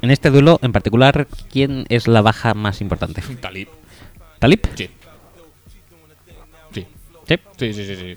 En 0.02 0.10
este 0.10 0.30
duelo 0.30 0.58
en 0.62 0.72
particular, 0.72 1.26
¿quién 1.50 1.86
es 1.88 2.06
la 2.06 2.20
baja 2.20 2.52
más 2.52 2.80
importante? 2.82 3.22
Talib. 3.40 3.68
¿Talib? 4.38 4.60
Sí. 4.74 4.90
Sí. 6.72 6.86
Sí. 7.26 7.38
Sí, 7.56 7.72
sí, 7.72 7.86
sí, 7.86 7.96
sí. 7.96 8.16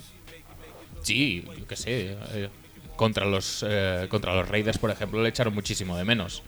Sí, 1.02 1.46
yo 1.58 1.68
qué 1.68 1.76
sé. 1.76 2.18
eh, 2.34 2.50
contra 2.98 3.26
los 3.26 3.66
eh, 3.66 4.08
contra 4.10 4.36
los 4.36 4.50
Raiders, 4.50 4.78
por 4.78 4.92
ejemplo, 4.92 5.24
le 5.24 5.30
echaron 5.30 5.54
muchísimo 5.54 5.96
de 5.96 6.04
menos. 6.04 6.44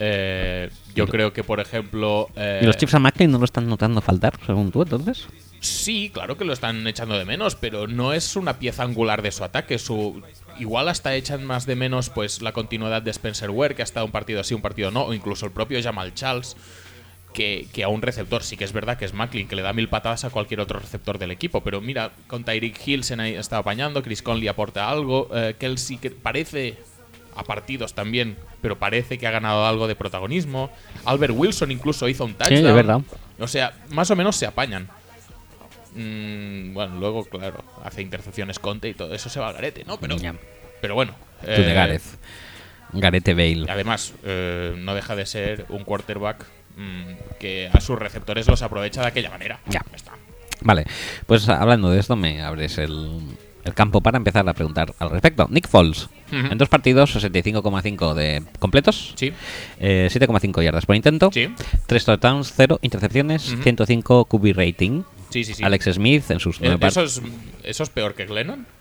Eh, 0.00 0.70
yo 0.94 1.06
creo 1.06 1.32
que, 1.32 1.44
por 1.44 1.60
ejemplo. 1.60 2.28
eh, 2.36 2.60
¿Y 2.62 2.66
los 2.66 2.76
Chiefs 2.76 2.94
a 2.94 2.98
McLean 2.98 3.30
no 3.30 3.38
lo 3.38 3.44
están 3.44 3.68
notando 3.68 4.00
faltar, 4.00 4.38
según 4.46 4.70
tú, 4.70 4.82
entonces? 4.82 5.26
Sí, 5.60 6.10
claro 6.12 6.36
que 6.36 6.44
lo 6.44 6.52
están 6.52 6.86
echando 6.86 7.18
de 7.18 7.24
menos, 7.24 7.56
pero 7.56 7.88
no 7.88 8.12
es 8.12 8.36
una 8.36 8.58
pieza 8.58 8.84
angular 8.84 9.22
de 9.22 9.32
su 9.32 9.42
ataque. 9.42 9.78
Su 9.78 10.22
igual 10.58 10.88
hasta 10.88 11.14
echan 11.14 11.44
más 11.44 11.66
de 11.66 11.76
menos 11.76 12.10
pues 12.10 12.42
la 12.42 12.52
continuidad 12.52 13.02
de 13.02 13.10
Spencer 13.10 13.50
Ware, 13.50 13.74
que 13.74 13.82
ha 13.82 13.84
estado 13.84 14.06
un 14.06 14.12
partido 14.12 14.40
así, 14.40 14.54
un 14.54 14.62
partido 14.62 14.90
no, 14.90 15.04
o 15.04 15.14
incluso 15.14 15.46
el 15.46 15.52
propio 15.52 15.82
Jamal 15.82 16.14
Charles, 16.14 16.56
que, 17.32 17.66
que 17.72 17.82
a 17.82 17.88
un 17.88 18.02
receptor. 18.02 18.44
Sí 18.44 18.56
que 18.56 18.64
es 18.64 18.72
verdad 18.72 18.98
que 18.98 19.04
es 19.04 19.14
Macklin, 19.14 19.48
que 19.48 19.56
le 19.56 19.62
da 19.62 19.72
mil 19.72 19.88
patadas 19.88 20.24
a 20.24 20.30
cualquier 20.30 20.60
otro 20.60 20.78
receptor 20.78 21.18
del 21.18 21.32
equipo, 21.32 21.62
pero 21.62 21.80
mira, 21.80 22.12
con 22.28 22.44
Tyreek 22.44 22.86
Hill 22.86 23.02
se 23.02 23.14
estado 23.36 23.60
apañando, 23.60 24.02
Chris 24.02 24.22
Conley 24.22 24.46
aporta 24.46 24.88
algo, 24.88 25.28
eh, 25.34 25.56
Kelsey 25.58 25.96
que 25.96 26.10
parece 26.10 26.76
a 27.38 27.44
partidos 27.44 27.94
también, 27.94 28.36
pero 28.60 28.78
parece 28.78 29.16
que 29.16 29.26
ha 29.26 29.30
ganado 29.30 29.64
algo 29.64 29.86
de 29.86 29.94
protagonismo. 29.94 30.70
Albert 31.04 31.34
Wilson 31.36 31.70
incluso 31.70 32.08
hizo 32.08 32.24
un 32.24 32.34
touchdown. 32.34 32.58
Sí, 32.58 32.64
de 32.64 32.72
verdad. 32.72 33.00
O 33.38 33.46
sea, 33.46 33.72
más 33.90 34.10
o 34.10 34.16
menos 34.16 34.34
se 34.34 34.44
apañan. 34.44 34.88
Mm, 35.94 36.74
bueno, 36.74 36.96
luego, 36.98 37.24
claro, 37.24 37.64
hace 37.84 38.02
intercepciones 38.02 38.58
Conte 38.58 38.88
y 38.88 38.94
todo 38.94 39.14
eso 39.14 39.28
se 39.28 39.38
va 39.38 39.48
al 39.48 39.54
garete, 39.54 39.84
¿no? 39.84 39.98
Pero, 39.98 40.16
pero 40.80 40.94
bueno. 40.96 41.14
Tú 41.40 41.46
de 41.46 41.70
eh, 41.70 41.74
Gareth. 41.74 42.02
Garete 42.92 43.34
Bale. 43.34 43.66
Además, 43.70 44.14
eh, 44.24 44.74
no 44.76 44.94
deja 44.94 45.14
de 45.14 45.24
ser 45.24 45.66
un 45.68 45.84
quarterback 45.84 46.44
mm, 46.76 47.38
que 47.38 47.70
a 47.72 47.80
sus 47.80 47.98
receptores 47.98 48.48
los 48.48 48.62
aprovecha 48.62 49.02
de 49.02 49.06
aquella 49.06 49.30
manera. 49.30 49.60
Ya. 49.66 49.84
está. 49.94 50.12
Vale, 50.60 50.86
pues 51.26 51.48
hablando 51.48 51.90
de 51.90 52.00
esto, 52.00 52.16
me 52.16 52.42
abres 52.42 52.78
el, 52.78 53.20
el 53.68 53.74
campo 53.74 54.00
para 54.00 54.16
empezar 54.18 54.48
a 54.48 54.54
preguntar 54.54 54.94
al 54.98 55.10
respecto. 55.10 55.46
Nick 55.50 55.68
Foles, 55.68 56.08
en 56.32 56.58
dos 56.58 56.68
partidos, 56.68 57.14
65,5 57.14 58.14
de 58.14 58.42
completos, 58.58 59.12
Sí, 59.16 59.32
eh, 59.78 60.08
7,5 60.10 60.62
yardas 60.62 60.86
por 60.86 60.96
intento, 60.96 61.30
sí, 61.32 61.48
3 61.86 62.04
touchdowns, 62.04 62.52
0 62.56 62.78
intercepciones, 62.82 63.52
Ujú. 63.52 63.62
105 63.62 64.24
QB 64.26 64.52
rating. 64.54 65.02
sí, 65.30 65.44
sí. 65.44 65.54
sí. 65.54 65.62
Alex 65.64 65.84
Smith 65.92 66.30
en 66.30 66.40
sus 66.40 66.56
Eh, 66.56 66.60
nueve 66.64 66.86
¿Eso, 66.86 67.02
es, 67.02 67.22
¿Eso 67.62 67.82
es 67.82 67.90
peor 67.90 68.14
que 68.14 68.26
Glennon? 68.26 68.66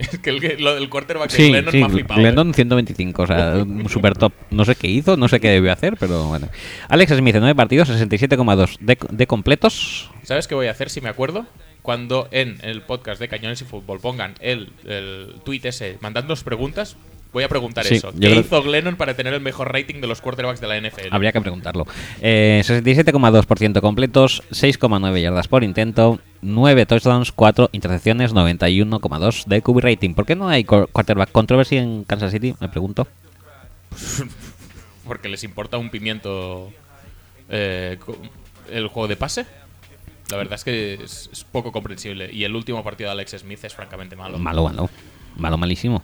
Es 0.00 0.18
que 0.18 0.30
el- 0.30 0.64
lo 0.64 0.74
del 0.74 0.88
quarterback 0.88 1.28
Sí, 1.30 1.48
Glennon 1.50 1.72
sí, 1.72 1.78
me 1.78 1.84
ha 1.84 1.88
flipado. 1.90 2.20
¿eh? 2.20 2.22
Glennon 2.22 2.54
125, 2.54 3.22
o 3.22 3.26
sea, 3.26 3.52
un 3.62 3.86
super 3.90 4.16
top. 4.16 4.32
No 4.50 4.64
sé 4.64 4.74
qué 4.74 4.88
hizo, 4.88 5.16
no 5.18 5.28
sé 5.28 5.40
qué 5.40 5.50
debió 5.50 5.70
hacer, 5.72 5.96
pero 6.00 6.24
bueno. 6.24 6.48
Alex 6.88 7.12
Smith 7.16 7.34
en 7.34 7.42
9 7.42 7.54
partidos, 7.54 7.90
67,2 7.90 8.78
de, 8.80 8.96
de 9.10 9.26
completos. 9.26 10.10
¿Sabes 10.22 10.48
qué 10.48 10.54
voy 10.54 10.68
a 10.68 10.70
hacer 10.70 10.88
si 10.88 11.00
me 11.02 11.10
acuerdo? 11.10 11.44
Cuando 11.82 12.28
en 12.30 12.58
el 12.62 12.82
podcast 12.82 13.20
de 13.20 13.28
Cañones 13.28 13.60
y 13.62 13.64
Fútbol 13.64 14.00
pongan 14.00 14.34
el, 14.40 14.70
el 14.86 15.34
tweet 15.44 15.60
ese 15.64 15.96
mandándonos 16.00 16.44
preguntas, 16.44 16.96
voy 17.32 17.42
a 17.44 17.48
preguntar 17.48 17.84
Sí, 17.86 17.94
eso. 17.94 18.12
¿Qué 18.12 18.18
creo- 18.18 18.40
hizo 18.40 18.62
Glennon 18.62 18.96
para 18.96 19.14
tener 19.14 19.32
el 19.32 19.40
mejor 19.40 19.72
rating 19.72 20.00
de 20.00 20.06
los 20.06 20.20
quarterbacks 20.20 20.60
de 20.60 20.66
la 20.68 20.76
NFL? 20.80 21.08
Habría 21.10 21.32
que 21.32 21.40
preguntarlo. 21.40 21.86
Eh, 22.20 22.60
67,2% 22.64 23.80
completos, 23.80 24.42
6,9 24.50 25.22
yardas 25.22 25.48
por 25.48 25.64
intento, 25.64 26.18
9 26.42 26.86
touchdowns, 26.86 27.32
4 27.32 27.70
intercepciones, 27.72 28.34
91,2 28.34 29.46
de 29.46 29.62
QB 29.62 29.78
rating. 29.80 30.14
¿Por 30.14 30.26
qué 30.26 30.36
no 30.36 30.48
hay 30.48 30.64
quarterback 30.64 31.32
controversy 31.32 31.76
en 31.78 32.04
Kansas 32.04 32.32
City? 32.32 32.54
Me 32.60 32.68
pregunto. 32.68 33.06
Porque 35.06 35.28
les 35.28 35.42
importa 35.44 35.78
un 35.78 35.90
pimiento 35.90 36.70
eh, 37.48 37.96
el 38.70 38.86
juego 38.88 39.08
de 39.08 39.16
pase. 39.16 39.46
La 40.30 40.36
verdad 40.36 40.54
es 40.54 40.64
que 40.64 40.94
es, 40.94 41.28
es 41.32 41.44
poco 41.44 41.72
comprensible. 41.72 42.30
Y 42.32 42.44
el 42.44 42.54
último 42.54 42.82
partido 42.84 43.08
de 43.08 43.12
Alex 43.12 43.36
Smith 43.38 43.64
es 43.64 43.74
francamente 43.74 44.16
malo. 44.16 44.38
Malo, 44.38 44.64
malo. 44.64 44.90
Malo, 45.36 45.56
malísimo. 45.58 46.02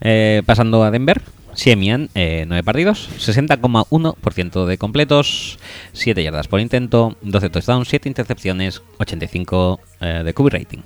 Eh, 0.00 0.42
pasando 0.46 0.82
a 0.82 0.90
Denver, 0.90 1.20
Siemian, 1.54 2.08
eh, 2.14 2.44
9 2.46 2.62
partidos, 2.62 3.08
60,1% 3.18 4.66
de 4.66 4.78
completos, 4.78 5.58
7 5.92 6.22
yardas 6.22 6.48
por 6.48 6.60
intento, 6.60 7.16
12 7.22 7.50
touchdowns, 7.50 7.88
7 7.88 8.08
intercepciones, 8.08 8.82
85 8.98 9.80
eh, 10.00 10.22
de 10.24 10.34
QB 10.34 10.48
rating. 10.48 10.78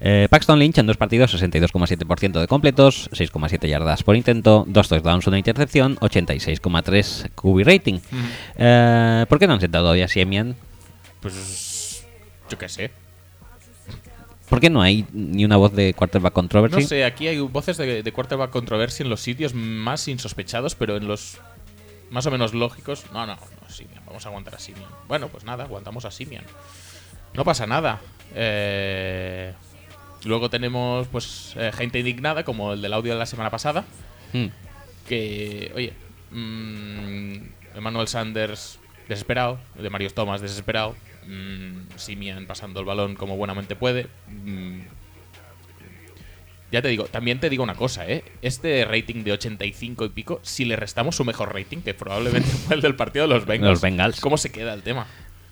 Eh, 0.00 0.28
Paxton 0.30 0.58
Lynch 0.58 0.78
en 0.78 0.86
dos 0.86 0.96
partidos, 0.96 1.34
62,7% 1.34 2.40
de 2.40 2.46
completos, 2.46 3.08
6,7 3.12 3.68
yardas 3.68 4.02
por 4.02 4.16
intento, 4.16 4.64
2 4.68 4.88
touchdowns, 4.88 5.26
1 5.26 5.36
intercepción, 5.36 5.96
86,3 5.96 7.30
QB 7.34 7.66
rating. 7.66 7.98
Eh, 8.56 9.26
¿Por 9.28 9.38
qué 9.38 9.46
no 9.46 9.54
han 9.54 9.60
sentado 9.60 9.90
hoy 9.90 10.02
a 10.02 10.08
Siemian? 10.08 10.56
Pues 11.20 11.34
yo 12.48 12.58
qué 12.58 12.68
sé. 12.68 12.90
¿Por 14.48 14.60
qué 14.60 14.70
no 14.70 14.80
hay 14.80 15.04
ni 15.12 15.44
una 15.44 15.56
voz 15.56 15.74
de 15.74 15.92
quarterback 15.92 16.32
controversy? 16.32 16.80
No 16.80 16.86
sé, 16.86 17.04
aquí 17.04 17.28
hay 17.28 17.38
voces 17.38 17.76
de, 17.76 18.02
de 18.02 18.12
quarterback 18.12 18.50
controversia 18.50 19.04
en 19.04 19.10
los 19.10 19.20
sitios 19.20 19.52
más 19.52 20.08
insospechados, 20.08 20.74
pero 20.74 20.96
en 20.96 21.06
los 21.06 21.36
más 22.10 22.24
o 22.26 22.30
menos 22.30 22.54
lógicos. 22.54 23.04
No, 23.12 23.26
no, 23.26 23.34
no, 23.36 23.68
Simian. 23.70 24.02
Vamos 24.06 24.24
a 24.24 24.28
aguantar 24.30 24.54
a 24.54 24.58
Simian. 24.58 24.88
Bueno, 25.06 25.28
pues 25.28 25.44
nada, 25.44 25.64
aguantamos 25.64 26.06
a 26.06 26.10
Simian. 26.10 26.44
No 27.34 27.44
pasa 27.44 27.66
nada. 27.66 28.00
Eh, 28.34 29.52
luego 30.24 30.48
tenemos 30.48 31.06
pues 31.08 31.52
eh, 31.56 31.70
gente 31.74 31.98
indignada, 31.98 32.42
como 32.44 32.72
el 32.72 32.80
del 32.80 32.94
audio 32.94 33.12
de 33.12 33.18
la 33.18 33.26
semana 33.26 33.50
pasada, 33.50 33.84
Mm. 34.32 34.46
que, 35.08 35.72
oye, 35.74 35.92
mm, 36.30 37.76
Emmanuel 37.76 38.08
Sanders 38.08 38.78
desesperado, 39.08 39.58
de 39.74 39.88
Marius 39.90 40.12
Thomas 40.14 40.40
desesperado, 40.42 40.94
mm, 41.28 41.96
Simian 41.96 42.46
pasando 42.46 42.80
el 42.80 42.86
balón 42.86 43.14
como 43.14 43.36
buenamente 43.36 43.76
puede. 43.76 44.06
mm, 44.28 44.80
ya 46.70 46.82
te 46.82 46.88
digo, 46.88 47.04
también 47.04 47.40
te 47.40 47.48
digo 47.48 47.62
una 47.62 47.74
cosa, 47.74 48.06
¿eh? 48.06 48.24
Este 48.42 48.84
rating 48.84 49.24
de 49.24 49.32
85 49.32 50.04
y 50.04 50.08
pico, 50.10 50.40
si 50.42 50.66
le 50.66 50.76
restamos 50.76 51.16
su 51.16 51.24
mejor 51.24 51.54
rating, 51.54 51.78
que 51.78 51.94
probablemente 51.94 52.48
fue 52.66 52.76
el 52.76 52.82
del 52.82 52.94
partido 52.94 53.26
de 53.26 53.34
los 53.34 53.46
Bengals, 53.46 53.70
Los 53.70 53.80
Bengals. 53.80 54.20
¿cómo 54.20 54.36
se 54.36 54.52
queda 54.52 54.74
el 54.74 54.82
tema? 54.82 55.06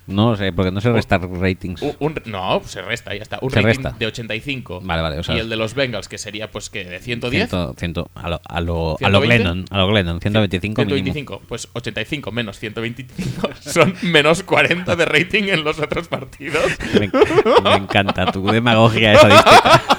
No 0.07 0.37
sé, 0.37 0.53
porque 0.53 0.71
no 0.71 0.81
sé 0.81 0.91
restar 0.93 1.21
ratings. 1.29 1.83
Un- 1.83 1.97
un- 1.99 2.23
no, 2.27 2.61
se 2.65 2.81
resta, 2.83 3.15
ya 3.15 3.23
está. 3.23 3.39
Un 3.43 3.51
Se 3.51 3.57
rating 3.61 3.83
resta. 3.83 3.97
de 3.99 4.07
85. 4.07 4.81
Vale, 4.83 5.03
vale, 5.03 5.19
o 5.19 5.23
sea- 5.23 5.35
y 5.37 5.41
el 5.41 5.49
de 5.49 5.57
los 5.57 5.75
Bengals, 5.75 6.09
que 6.09 6.19
sería, 6.19 6.51
pues, 6.51 6.71
que 6.71 6.85
de 6.85 6.99
110. 7.01 7.49
Ciento- 7.51 7.75
ciento- 7.77 8.11
a, 8.15 8.29
lo, 8.29 8.41
a, 8.45 8.61
lo, 8.61 8.97
a 9.03 9.09
lo 9.11 9.21
120. 9.21 9.27
Glennon, 9.37 9.65
a 9.71 9.79
lo 9.79 9.89
Glennon, 9.89 10.21
125 10.21 10.83
mínimo. 10.85 10.97
125. 11.13 11.43
Pues 11.49 11.69
85 11.73 12.31
menos 12.33 12.59
125 12.59 13.49
son 13.61 13.95
menos 14.03 14.43
40 14.43 14.95
de 14.97 15.05
rating 15.05 15.45
en 15.45 15.65
los 15.65 15.79
otros 15.81 16.09
partidos. 16.09 16.65
Me, 16.95 17.11
me 17.63 17.75
encanta 17.77 18.31
tu 18.33 18.47
demagogia 18.47 19.13
estadística. 19.15 19.83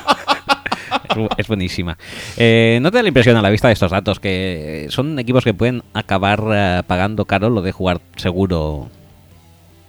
Es 1.09 1.15
bu- 1.17 1.29
Es 1.38 1.47
buenísima. 1.47 1.97
Eh, 2.38 2.79
¿No 2.81 2.91
te 2.91 2.97
da 2.97 3.01
la 3.03 3.07
impresión 3.09 3.35
a 3.38 3.41
la 3.41 3.49
vista 3.49 3.67
de 3.67 3.73
estos 3.73 3.91
datos 3.91 4.19
que 4.19 4.88
son 4.89 5.17
equipos 5.19 5.43
que 5.43 5.53
pueden 5.53 5.84
acabar 5.93 6.41
eh, 6.53 6.84
pagando 6.88 7.25
caro 7.25 7.49
lo 7.49 7.61
de 7.61 7.71
jugar 7.71 8.01
seguro 8.17 8.89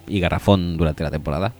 y 0.08 0.20
garrafón 0.20 0.76
durante 0.76 1.02
la 1.02 1.10
temporada? 1.10 1.52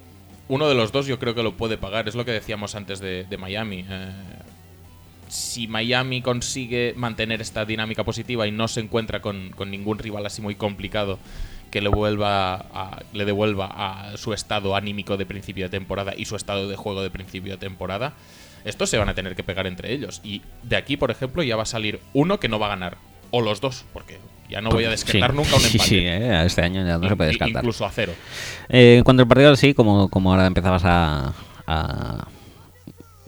Uno 0.49 0.69
de 0.69 0.75
los 0.75 0.93
dos 0.93 1.07
yo 1.07 1.19
creo 1.19 1.35
que 1.35 1.43
lo 1.43 1.57
puede 1.57 1.77
pagar. 1.77 2.09
Es 2.09 2.15
lo 2.15 2.25
que 2.25 2.33
decíamos 2.33 2.75
antes 2.75 3.01
de, 3.01 3.27
Miami. 3.39 3.85
Eh, 3.89 4.11
si 5.29 5.69
Miami 5.69 6.23
consigue 6.23 6.95
mantener 6.97 7.41
esta 7.41 7.65
dinámica 7.65 8.05
positiva 8.05 8.47
y 8.47 8.51
no 8.51 8.67
se 8.67 8.81
encuentra 8.81 9.21
con, 9.21 9.53
ningún 9.67 9.99
rival 9.99 10.25
así 10.27 10.41
muy 10.41 10.55
complicado 10.55 11.19
que 11.71 11.83
le, 11.83 11.91
vuelva 11.91 12.65
le 13.13 13.27
devuelva 13.27 13.67
a 13.67 14.17
su 14.17 14.33
estado 14.33 14.75
anímico 14.75 15.19
de 15.19 15.27
principio 15.27 15.67
de 15.67 15.71
temporada 15.71 16.15
y 16.17 16.25
su 16.25 16.35
estado 16.35 16.67
de 16.67 16.77
juego 16.77 17.03
de 17.03 17.11
principio 17.11 17.53
de 17.53 17.59
temporada, 17.59 18.15
estos 18.65 18.89
se 18.89 18.97
van 18.97 19.11
a 19.11 19.15
tener 19.15 19.37
que 19.37 19.43
pegar 19.43 19.67
entre 19.67 19.93
ellos. 19.93 20.23
Y 20.25 20.43
de 20.63 20.77
aquí, 20.77 20.97
por 20.97 21.11
ejemplo, 21.11 21.43
ya 21.43 21.57
va 21.57 21.65
a 21.65 21.67
salir 21.67 22.01
uno 22.15 22.41
que 22.41 22.49
no 22.49 22.59
va 22.59 22.67
a 22.67 22.71
ganar. 22.71 22.97
O 23.31 23.43
los 23.43 23.61
dos, 23.61 23.85
porque 23.93 24.19
ya 24.49 24.61
no 24.61 24.71
voy 24.71 24.85
a 24.85 24.91
descartar 24.91 25.31
Sí, 25.31 25.37
nunca 25.37 25.57
un 25.57 25.61
sí, 25.61 25.67
empate. 25.73 25.89
Sí, 25.89 25.97
eh, 25.99 26.43
este 26.45 26.63
año 26.63 26.87
ya 26.87 26.99
no 26.99 27.09
se 27.09 27.17
puede 27.17 27.31
descartar. 27.31 27.63
Incluso 27.63 27.85
a 27.85 27.91
cero. 27.91 28.13
Eh, 28.69 28.97
en 28.99 29.05
cuanto 29.05 29.23
al 29.23 29.29
partido 29.29 29.57
sí, 29.57 29.75
como, 29.75 30.09
como 30.09 30.31
ahora 30.31 30.47
empezabas 30.47 30.83
a, 30.85 31.33
a 31.67 32.29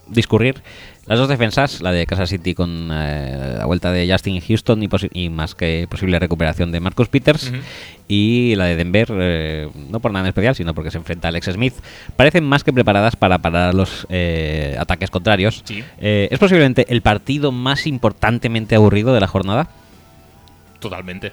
discurrir, 0.09 0.62
las 1.10 1.18
dos 1.18 1.28
defensas, 1.28 1.80
la 1.80 1.90
de 1.90 2.06
Kansas 2.06 2.28
City 2.28 2.55
con 2.55 2.88
eh, 2.92 3.56
la 3.59 3.66
vuelta 3.66 3.90
de 3.90 4.09
Justin 4.09 4.40
Houston 4.40 4.80
y, 5.12 5.28
más 5.28 5.56
que 5.56 5.88
posible 5.90 6.20
recuperación 6.20 6.70
de 6.70 6.78
Marcus 6.78 7.09
Peters, 7.09 7.51
y 8.06 8.55
la 8.55 8.66
de 8.66 8.76
Denver, 8.76 9.09
eh, 9.18 9.68
no 9.90 9.98
por 9.98 10.12
nada 10.12 10.26
en 10.26 10.28
especial, 10.28 10.55
sino 10.55 10.72
porque 10.72 10.92
se 10.92 10.98
enfrenta 10.98 11.26
a 11.26 11.30
Alex 11.30 11.47
Smith, 11.47 11.74
parecen 12.14 12.44
más 12.44 12.62
que 12.62 12.72
preparadas 12.72 13.16
para 13.16 13.38
parar 13.38 13.74
los 13.74 14.06
eh, 14.09 14.76
ataques 14.78 15.10
contrarios. 15.10 15.62
Sí. 15.64 15.82
Eh, 15.98 16.28
¿Es 16.30 16.38
posiblemente 16.38 16.86
el 16.88 17.02
partido 17.02 17.51
más 17.51 17.88
importantemente 17.88 18.76
aburrido 18.76 19.12
de 19.12 19.18
la 19.18 19.26
jornada? 19.26 19.68
Totalmente. 20.81 21.32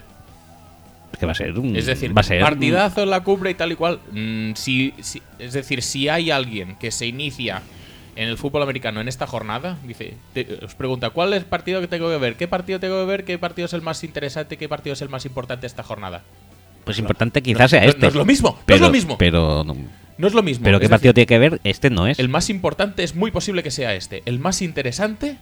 Es 1.12 1.18
que 1.18 1.26
va 1.26 1.32
a 1.32 1.34
ser 1.34 1.58
un... 1.58 1.74
Es 1.74 1.86
decir, 1.86 2.16
va 2.16 2.20
a 2.20 2.24
ser 2.24 2.40
partidazo 2.40 3.02
en 3.02 3.10
la 3.10 3.22
cumbre 3.24 3.50
y 3.50 3.54
tal 3.54 3.72
y 3.72 3.76
cual. 3.76 3.98
Mm, 4.12 4.52
si, 4.54 4.94
si- 5.00 5.22
es 5.38 5.52
decir, 5.54 5.82
si 5.82 6.08
hay 6.08 6.30
alguien 6.30 6.76
que 6.76 6.90
se 6.90 7.06
inicia 7.06 7.62
en 8.14 8.28
el 8.28 8.36
fútbol 8.36 8.62
americano 8.62 9.00
en 9.00 9.08
esta 9.08 9.26
jornada, 9.26 9.78
dice, 9.84 10.14
te- 10.34 10.58
os 10.64 10.74
pregunta, 10.74 11.10
¿cuál 11.10 11.32
es 11.32 11.40
el 11.40 11.46
partido 11.46 11.80
que 11.80 11.86
tengo 11.88 12.10
que 12.10 12.18
ver? 12.18 12.36
¿Qué 12.36 12.46
partido 12.46 12.78
tengo 12.78 13.00
que 13.00 13.06
ver? 13.06 13.24
¿Qué 13.24 13.38
partido 13.38 13.66
es 13.66 13.72
el 13.72 13.80
más 13.82 14.04
interesante? 14.04 14.56
¿Qué 14.58 14.68
partido 14.68 14.92
es 14.92 15.00
el 15.02 15.08
más 15.08 15.24
importante 15.24 15.66
esta 15.66 15.82
jornada? 15.82 16.22
Pues 16.84 16.98
importante 16.98 17.42
quizás 17.42 17.70
sea 17.70 17.84
este. 17.84 18.00
no 18.02 18.08
es 18.08 18.14
lo 18.14 18.24
mismo, 18.24 18.50
no 18.50 18.58
pero, 18.66 18.76
es 18.76 18.80
lo 18.82 18.90
mismo. 18.90 19.18
Pero, 19.18 19.64
no- 19.64 19.76
No 20.18 20.26
es 20.26 20.34
lo 20.34 20.42
mismo. 20.42 20.64
pero 20.64 20.76
es 20.76 20.80
¿qué 20.80 20.84
decir, 20.84 20.90
partido 20.90 21.14
tiene 21.14 21.26
que 21.26 21.38
ver? 21.38 21.60
Este 21.64 21.90
no 21.90 22.06
es. 22.06 22.18
El 22.18 22.28
más 22.28 22.50
importante 22.50 23.02
es 23.02 23.14
muy 23.14 23.30
posible 23.30 23.62
que 23.62 23.70
sea 23.70 23.94
este. 23.94 24.22
El 24.26 24.38
más 24.40 24.60
interesante 24.62 25.36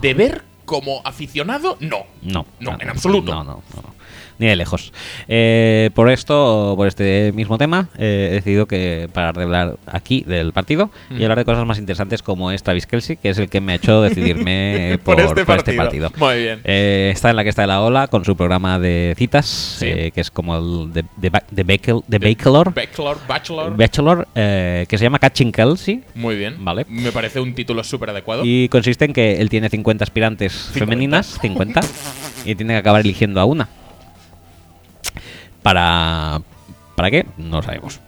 de 0.00 0.14
ver 0.14 0.42
como 0.64 1.00
aficionado, 1.04 1.76
no. 1.80 2.06
No. 2.22 2.46
No, 2.60 2.78
en 2.80 2.88
absoluto. 2.88 3.34
No, 3.34 3.44
no, 3.44 3.62
no. 3.74 3.93
Ni 4.38 4.46
de 4.46 4.56
lejos. 4.56 4.92
Eh, 5.28 5.90
por 5.94 6.10
esto, 6.10 6.74
por 6.76 6.86
este 6.88 7.32
mismo 7.34 7.58
tema, 7.58 7.88
eh, 7.98 8.28
he 8.30 8.34
decidido 8.34 8.66
que 8.66 9.08
parar 9.12 9.36
de 9.36 9.42
hablar 9.44 9.76
aquí 9.86 10.22
del 10.26 10.52
partido 10.52 10.90
y 11.10 11.14
Mm. 11.14 11.22
hablar 11.22 11.38
de 11.38 11.44
cosas 11.44 11.66
más 11.66 11.78
interesantes 11.78 12.22
como 12.22 12.50
es 12.50 12.62
Travis 12.62 12.86
Kelsey, 12.86 13.16
que 13.16 13.30
es 13.30 13.38
el 13.38 13.48
que 13.48 13.60
me 13.60 13.72
ha 13.72 13.76
hecho 13.76 14.02
decidirme 14.02 14.98
por, 15.04 15.16
Por 15.16 15.24
este 15.24 15.44
por 15.44 15.56
este 15.58 15.72
partido. 15.74 16.10
Muy 16.16 16.36
bien. 16.38 16.60
Eh, 16.64 17.10
está 17.12 17.30
en 17.30 17.36
la 17.36 17.42
que 17.44 17.50
está 17.50 17.62
de 17.62 17.68
la 17.68 17.80
ola 17.82 18.08
con 18.08 18.24
su 18.24 18.36
programa 18.36 18.78
de 18.78 19.14
citas, 19.16 19.46
Sí. 19.46 19.86
eh, 19.88 20.10
que 20.14 20.20
es 20.20 20.30
como 20.30 20.56
el 20.56 20.92
de, 20.92 21.04
de, 21.16 21.30
de 21.50 21.62
Bachelor, 21.64 22.02
de 22.06 22.18
Bachelor, 22.18 22.74
Bachelor, 23.26 23.76
Bachelor. 23.76 24.28
Eh, 24.34 24.86
que 24.88 24.98
se 24.98 25.04
llama 25.04 25.18
Catching 25.18 25.52
Kelsey. 25.52 26.02
Muy 26.14 26.36
bien. 26.36 26.56
Vale. 26.64 26.84
Me 26.88 27.12
parece 27.12 27.40
un 27.40 27.54
título 27.54 27.82
súper 27.84 28.10
adecuado. 28.10 28.42
Y 28.44 28.68
consiste 28.68 29.04
en 29.04 29.12
que 29.12 29.40
él 29.40 29.48
tiene 29.48 29.68
50 29.68 30.04
aspirantes 30.04 30.52
50. 30.52 30.78
femeninas, 30.78 31.38
50, 31.40 31.80
y 32.44 32.54
tiene 32.54 32.74
que 32.74 32.78
acabar 32.78 33.00
eligiendo 33.00 33.40
a 33.40 33.44
una. 33.44 33.68
¿Para, 35.64 36.42
¿para 36.94 37.10
qué? 37.10 37.24
No 37.38 37.56
lo 37.56 37.62
sabemos. 37.62 37.98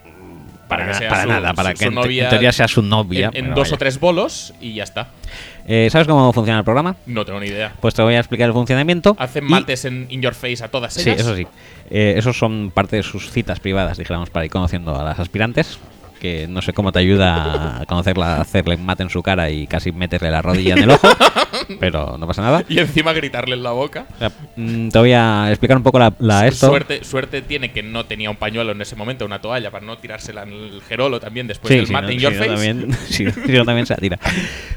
Para 0.68 0.84
que 0.84 0.90
na- 0.92 0.98
sea 0.98 1.08
para 1.08 1.22
su- 1.22 1.28
nada, 1.28 1.54
para 1.54 1.70
su- 1.70 1.78
que 1.78 1.84
su 1.86 1.90
novia 1.90 2.24
en 2.24 2.30
teoría 2.30 2.52
sea 2.52 2.68
su 2.68 2.82
novia. 2.82 3.30
en, 3.32 3.48
dos 3.54 3.68
vaya. 3.68 3.74
o 3.74 3.78
tres 3.78 3.98
bolos 3.98 4.52
y 4.60 4.74
ya 4.74 4.82
está. 4.84 5.08
Eh, 5.66 5.88
¿Sabes 5.90 6.06
cómo 6.06 6.32
funciona 6.34 6.58
el 6.58 6.64
programa? 6.64 6.96
No 7.06 7.24
tengo 7.24 7.40
ni 7.40 7.46
idea. 7.46 7.72
Pues 7.80 7.94
te 7.94 8.02
voy 8.02 8.14
a 8.14 8.18
explicar 8.18 8.46
el 8.48 8.52
funcionamiento. 8.52 9.16
Hacen 9.18 9.46
y- 9.46 9.48
mates 9.48 9.84
en 9.86 10.06
In 10.10 10.20
Your 10.20 10.34
Face 10.34 10.62
a 10.62 10.68
todas 10.68 10.92
Sí, 10.92 11.00
ellas. 11.08 11.20
eso 11.20 11.34
sí. 11.34 11.46
Eh, 11.90 12.14
esos 12.18 12.36
son 12.38 12.70
parte 12.74 12.96
de 12.96 13.02
sus 13.02 13.30
citas 13.30 13.58
privadas, 13.58 13.96
dijéramos, 13.96 14.28
para 14.28 14.44
ir 14.44 14.50
conociendo 14.50 14.94
a 14.94 15.02
las 15.02 15.18
aspirantes. 15.18 15.78
Que 16.20 16.46
no 16.48 16.62
sé 16.62 16.72
cómo 16.72 16.92
te 16.92 16.98
ayuda 16.98 17.80
a 17.80 17.86
conocerla, 17.86 18.40
hacerle 18.40 18.76
mate 18.76 19.02
en 19.02 19.10
su 19.10 19.22
cara 19.22 19.50
y 19.50 19.66
casi 19.66 19.92
meterle 19.92 20.30
la 20.30 20.42
rodilla 20.42 20.74
en 20.74 20.82
el 20.84 20.90
ojo. 20.90 21.08
pero 21.80 22.16
no 22.18 22.26
pasa 22.26 22.42
nada. 22.42 22.64
Y 22.68 22.78
encima 22.78 23.12
gritarle 23.12 23.54
en 23.54 23.62
la 23.62 23.72
boca. 23.72 24.06
O 24.14 24.18
sea, 24.18 24.30
mm, 24.56 24.88
te 24.88 24.98
voy 24.98 25.12
a 25.12 25.48
explicar 25.50 25.76
un 25.76 25.82
poco 25.82 25.98
la, 25.98 26.46
esto. 26.46 26.68
Suerte, 26.68 27.04
suerte 27.04 27.42
tiene 27.42 27.72
que 27.72 27.82
no 27.82 28.06
tenía 28.06 28.30
un 28.30 28.36
pañuelo 28.36 28.72
en 28.72 28.80
ese 28.80 28.96
momento, 28.96 29.24
una 29.24 29.40
toalla, 29.40 29.70
para 29.70 29.84
no 29.84 29.98
tirársela 29.98 30.42
en 30.42 30.52
el 30.52 30.82
gerolo 30.88 31.20
también 31.20 31.46
después 31.46 31.70
Sí, 31.70 31.76
del 31.76 31.86
sí, 31.86 31.92
mate 31.92 32.06
no, 32.06 32.12
in 32.12 32.18
sí, 32.18 32.24
your 32.24 32.32
no, 32.32 32.38
face. 32.38 32.50
también, 32.50 32.92
sí, 33.08 33.24
no, 33.24 33.64
también 33.64 33.86
se 33.86 33.94
la 33.94 33.98
tira. 33.98 34.18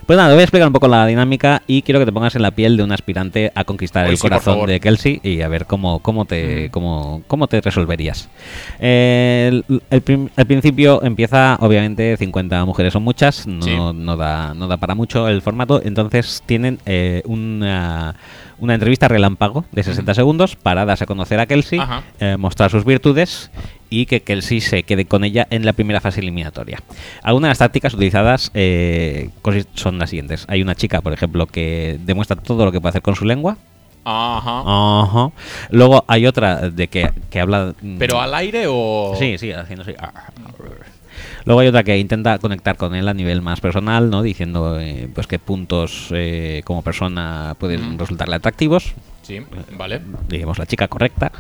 Pues 0.06 0.18
nada, 0.18 0.30
te 0.30 0.36
voy 0.36 0.42
a 0.42 0.44
explicar 0.44 0.68
un 0.68 0.74
poco 0.74 0.88
la 0.88 1.06
dinámica 1.06 1.62
y 1.68 1.82
quiero 1.82 2.00
que 2.00 2.06
te 2.06 2.12
pongas 2.12 2.36
en 2.36 2.42
la 2.42 2.52
piel 2.52 2.78
de 2.78 2.84
un 2.84 2.92
aspirante 2.92 3.52
a 3.54 3.64
conquistar 3.64 4.08
el 4.08 4.18
sí, 4.18 4.22
corazón 4.22 4.66
de 4.66 4.80
Kelsey 4.80 5.20
y 5.24 5.42
a 5.42 5.48
ver 5.48 5.66
cómo, 5.66 6.00
cómo, 6.00 6.26
te, 6.26 6.70
cómo, 6.72 7.22
cómo 7.28 7.48
te 7.48 7.62
resolverías. 7.62 8.30
Eh, 8.80 9.62
el, 9.90 10.02
principio 10.48 11.04
empieza, 11.04 11.39
obviamente, 11.60 12.16
50 12.18 12.66
mujeres 12.66 12.94
son 12.94 13.04
muchas, 13.04 13.48
no, 13.48 13.62
Sí. 13.62 13.76
no, 13.76 14.18
da, 14.18 14.54
no 14.54 14.68
da 14.68 14.78
para 14.78 14.96
mucho 14.96 15.28
el 15.28 15.42
formato, 15.42 15.82
entonces 15.84 16.44
tienen 16.46 16.80
eh, 16.86 17.22
una, 17.26 18.16
una 18.60 18.74
entrevista 18.74 19.08
relámpago 19.08 19.66
de 19.72 19.84
60 19.84 20.14
segundos 20.14 20.56
para 20.56 20.86
darse 20.86 21.04
a 21.06 21.08
conocer 21.08 21.40
a 21.40 21.46
Kelsey, 21.46 21.80
eh, 22.20 22.36
mostrar 22.38 22.70
sus 22.72 22.86
virtudes 22.86 23.52
y 23.90 24.06
que 24.06 24.22
Kelsey 24.22 24.62
se 24.62 24.84
quede 24.84 25.06
con 25.06 25.24
ella 25.24 25.48
en 25.50 25.66
la 25.66 25.74
primera 25.74 26.00
fase 26.02 26.20
eliminatoria. 26.22 26.80
Algunas 27.24 27.48
de 27.48 27.52
las 27.52 27.58
tácticas 27.60 27.94
utilizadas 27.94 28.52
eh, 28.54 29.30
son 29.74 29.98
las 30.00 30.10
siguientes. 30.12 30.46
Hay 30.48 30.62
una 30.62 30.76
chica, 30.76 31.02
por 31.02 31.14
ejemplo, 31.14 31.48
que 31.48 31.98
demuestra 32.06 32.36
todo 32.38 32.66
lo 32.66 32.72
que 32.72 32.80
puede 32.80 32.90
hacer 32.92 33.02
con 33.02 33.16
su 33.16 33.26
lengua. 33.26 33.58
Ajá. 34.06 34.64
Ajá. 35.04 35.32
Luego 35.72 36.04
hay 36.08 36.26
otra 36.26 36.70
de 36.70 36.88
que, 36.88 37.12
que 37.30 37.40
habla... 37.42 37.74
mm, 37.82 37.98
¿Pero 37.98 38.22
al 38.22 38.34
aire 38.34 38.66
o...? 38.68 39.14
Sí, 39.20 39.38
sí, 39.38 39.52
haciendo 39.52 39.84
así. 39.84 39.94
Luego 41.46 41.62
hay 41.62 41.68
otra 41.68 41.84
que 41.84 41.98
intenta 41.98 42.38
conectar 42.40 42.76
con 42.78 42.96
él 42.96 43.08
a 43.08 43.14
nivel 43.14 43.42
más 43.42 43.60
personal, 43.62 44.10
¿no? 44.10 44.22
Diciendo 44.22 44.80
eh, 44.80 45.08
pues 45.14 45.28
qué 45.28 45.40
puntos 45.40 46.08
eh, 46.12 46.62
como 46.66 46.82
persona 46.82 47.56
pueden 47.60 47.96
Mm. 47.96 48.00
resultarle 48.00 48.36
atractivos 48.36 48.94
Sí, 49.22 49.40
vale. 49.78 50.02
digamos 50.28 50.58
la 50.58 50.66
chica 50.66 50.88
correcta 50.88 51.32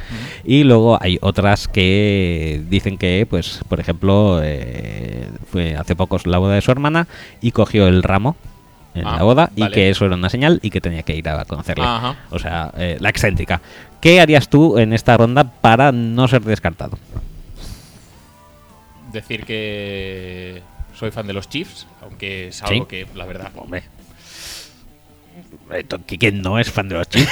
y 0.43 0.63
luego 0.63 0.97
hay 1.01 1.17
otras 1.21 1.67
que 1.67 2.61
dicen 2.69 2.97
que 2.99 3.25
pues 3.27 3.61
por 3.67 3.79
ejemplo 3.79 4.39
eh, 4.43 5.27
fue 5.51 5.75
hace 5.75 5.95
pocos 5.95 6.27
la 6.27 6.37
boda 6.37 6.53
de 6.55 6.61
su 6.61 6.69
hermana 6.71 7.07
y 7.41 7.51
cogió 7.51 7.87
el 7.87 8.03
ramo 8.03 8.35
en 8.93 9.07
Ah, 9.07 9.15
la 9.17 9.23
boda 9.23 9.49
y 9.55 9.67
que 9.69 9.89
eso 9.89 10.05
era 10.05 10.15
una 10.15 10.29
señal 10.29 10.59
y 10.61 10.69
que 10.69 10.81
tenía 10.81 11.01
que 11.03 11.15
ir 11.15 11.27
a 11.29 11.45
conocerle 11.45 11.83
Ajá. 11.85 12.15
o 12.29 12.37
sea 12.37 12.71
eh, 12.77 12.97
la 12.99 13.09
excéntrica 13.09 13.59
¿qué 14.01 14.21
harías 14.21 14.49
tú 14.49 14.77
en 14.77 14.93
esta 14.93 15.17
ronda 15.17 15.43
para 15.45 15.91
no 15.91 16.27
ser 16.27 16.41
descartado? 16.43 16.97
Decir 19.11 19.45
que 19.45 20.61
soy 20.95 21.11
fan 21.11 21.27
de 21.27 21.33
los 21.33 21.49
Chiefs, 21.49 21.87
aunque 22.01 22.49
es 22.49 22.61
algo 22.63 22.83
Sí. 22.83 22.87
que, 22.87 23.07
la 23.15 23.25
verdad... 23.25 23.51
hombre 23.55 23.83
¿quién 26.19 26.41
no 26.41 26.59
es 26.59 26.71
fan 26.71 26.89
de 26.89 26.95
los 26.95 27.07
Chiefs? 27.09 27.31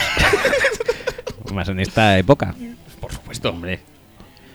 más 1.53 1.69
en 1.69 1.79
esta 1.79 2.17
época 2.17 2.55
Por 2.99 3.11
supuesto. 3.11 3.49
hombre 3.49 3.79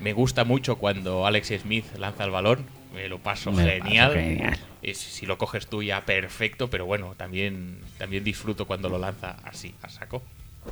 Me 0.01 0.13
gusta 0.13 0.45
mucho 0.45 0.77
cuando 0.77 1.27
Alex 1.27 1.53
Smith 1.63 1.85
lanza 1.99 2.25
el 2.25 2.31
balón. 2.31 2.65
Me 2.95 3.09
lo 3.09 3.19
paso 3.19 3.51
Me 3.53 3.65
genial. 3.65 4.09
paso 4.11 4.21
genial. 4.21 4.59
Y 4.83 4.95
si 4.95 5.11
si 5.11 5.27
lo 5.27 5.39
coges 5.39 5.67
tú 5.69 5.83
ya 5.83 6.05
perfecto, 6.05 6.69
pero 6.69 6.85
bueno, 6.85 7.15
también, 7.17 7.79
también 7.99 8.23
disfruto 8.25 8.67
cuando 8.67 8.89
lo 8.89 8.99
lanza 8.99 9.37
así, 9.45 9.75
a 9.83 9.89
saco. 9.89 10.23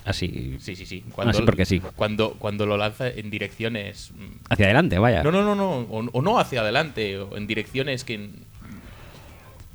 Así 0.05 0.57
Sí, 0.61 0.77
sí, 0.77 0.87
sí. 0.87 1.05
Así 1.19 1.43
porque 1.43 1.65
sí. 1.65 1.81
Cuando, 1.97 2.33
cuando 2.35 2.67
lo 2.67 2.77
lanza 2.77 3.09
en 3.09 3.31
direcciones... 3.31 4.13
mm, 4.13 4.45
hacia 4.51 4.67
adelante 4.67 4.99
vaya 4.99 5.23
No, 5.23 5.33
no, 5.33 5.43
no, 5.43 5.55
no. 5.55 5.71
O, 5.81 5.99
o 6.13 6.23
no 6.23 6.39
hacia 6.39 6.61
adelante, 6.61 7.19
o 7.19 7.37
en 7.37 7.47
direcciones 7.47 8.05
que... 8.05 8.31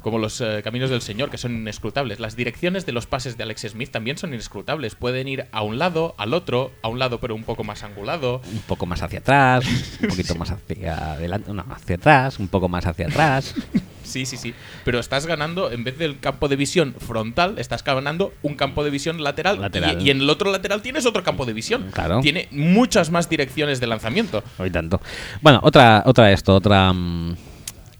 Como 0.05 0.19
los 0.19 0.39
eh, 0.39 0.61
caminos 0.63 0.91
del 0.91 1.01
Señor, 1.01 1.31
que 1.31 1.39
son 1.39 1.55
inescrutables. 1.55 2.19
Las 2.19 2.35
direcciones 2.35 2.85
de 2.85 2.91
los 2.91 3.07
pases 3.07 3.37
de 3.37 3.43
Alex 3.43 3.61
Smith 3.71 3.89
también 3.89 4.19
son 4.19 4.35
inescrutables. 4.35 4.93
Pueden 4.93 5.27
ir 5.27 5.47
a 5.51 5.63
un 5.63 5.79
lado, 5.79 6.13
al 6.19 6.35
otro, 6.35 6.71
a 6.83 6.89
un 6.89 6.99
lado 6.99 7.19
pero 7.19 7.33
un 7.33 7.43
poco 7.43 7.63
más 7.63 7.81
angulado. 7.81 8.39
un 8.53 8.59
poco 8.67 8.85
más 8.85 9.01
hacia 9.01 9.17
atrás, 9.17 9.65
un 9.99 10.07
poquito 10.09 10.35
más 10.35 10.51
hacia 10.51 11.13
adelante, 11.13 11.51
no, 11.51 11.65
hacia 11.71 11.95
atrás, 11.95 12.37
un 12.37 12.49
poco 12.49 12.69
más 12.69 12.85
hacia 12.85 13.07
atrás. 13.07 13.55
Sí, 14.05 14.27
sí, 14.27 14.37
sí. 14.37 14.53
Pero 14.83 14.99
estás 14.99 15.25
ganando, 15.25 15.71
en 15.71 15.83
vez 15.83 15.97
del 15.97 16.19
campo 16.19 16.47
de 16.47 16.55
visión 16.55 16.93
frontal, 16.99 17.57
estás 17.57 17.83
ganando 17.83 18.35
un 18.43 18.53
campo 18.53 18.83
de 18.83 18.91
visión 18.91 19.23
lateral. 19.23 19.59
Lateral. 19.59 19.99
Y, 19.99 20.05
y 20.05 20.11
en 20.11 20.21
el 20.21 20.29
otro 20.29 20.51
lateral 20.51 20.83
tienes 20.83 21.07
otro 21.07 21.23
campo 21.23 21.47
de 21.47 21.53
visión. 21.53 21.89
Claro. 21.91 22.19
Tiene 22.19 22.47
muchas 22.51 23.09
más 23.09 23.27
direcciones 23.29 23.79
de 23.79 23.87
lanzamiento. 23.87 24.43
Hoy 24.59 24.69
tanto. 24.69 25.01
Bueno, 25.41 25.59
otra, 25.63 26.03
otra 26.05 26.31
esto, 26.31 26.53
otra, 26.53 26.93
mm, 26.93 27.35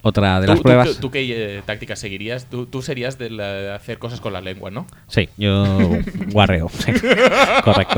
otra 0.08 0.40
de 0.40 0.46
¿Tú, 0.46 0.52
las 0.54 0.62
pruebas. 0.62 0.98
tú 1.00 1.10
qué 1.10 1.58
eh, 1.58 1.62
táctica 1.66 1.96
seguirías? 1.96 2.46
Tú, 2.46 2.68
tú 2.68 2.84
serías 2.84 3.18
de 3.18 3.32
la- 3.32 3.74
hacer 3.76 3.98
cosas 3.98 4.22
con 4.22 4.34
la 4.34 4.40
lengua, 4.42 4.70
¿no? 4.70 4.86
Sí, 5.08 5.30
yo 5.36 5.66
guarreo. 6.32 6.70
sí. 6.70 6.92
Correcto. 7.64 7.96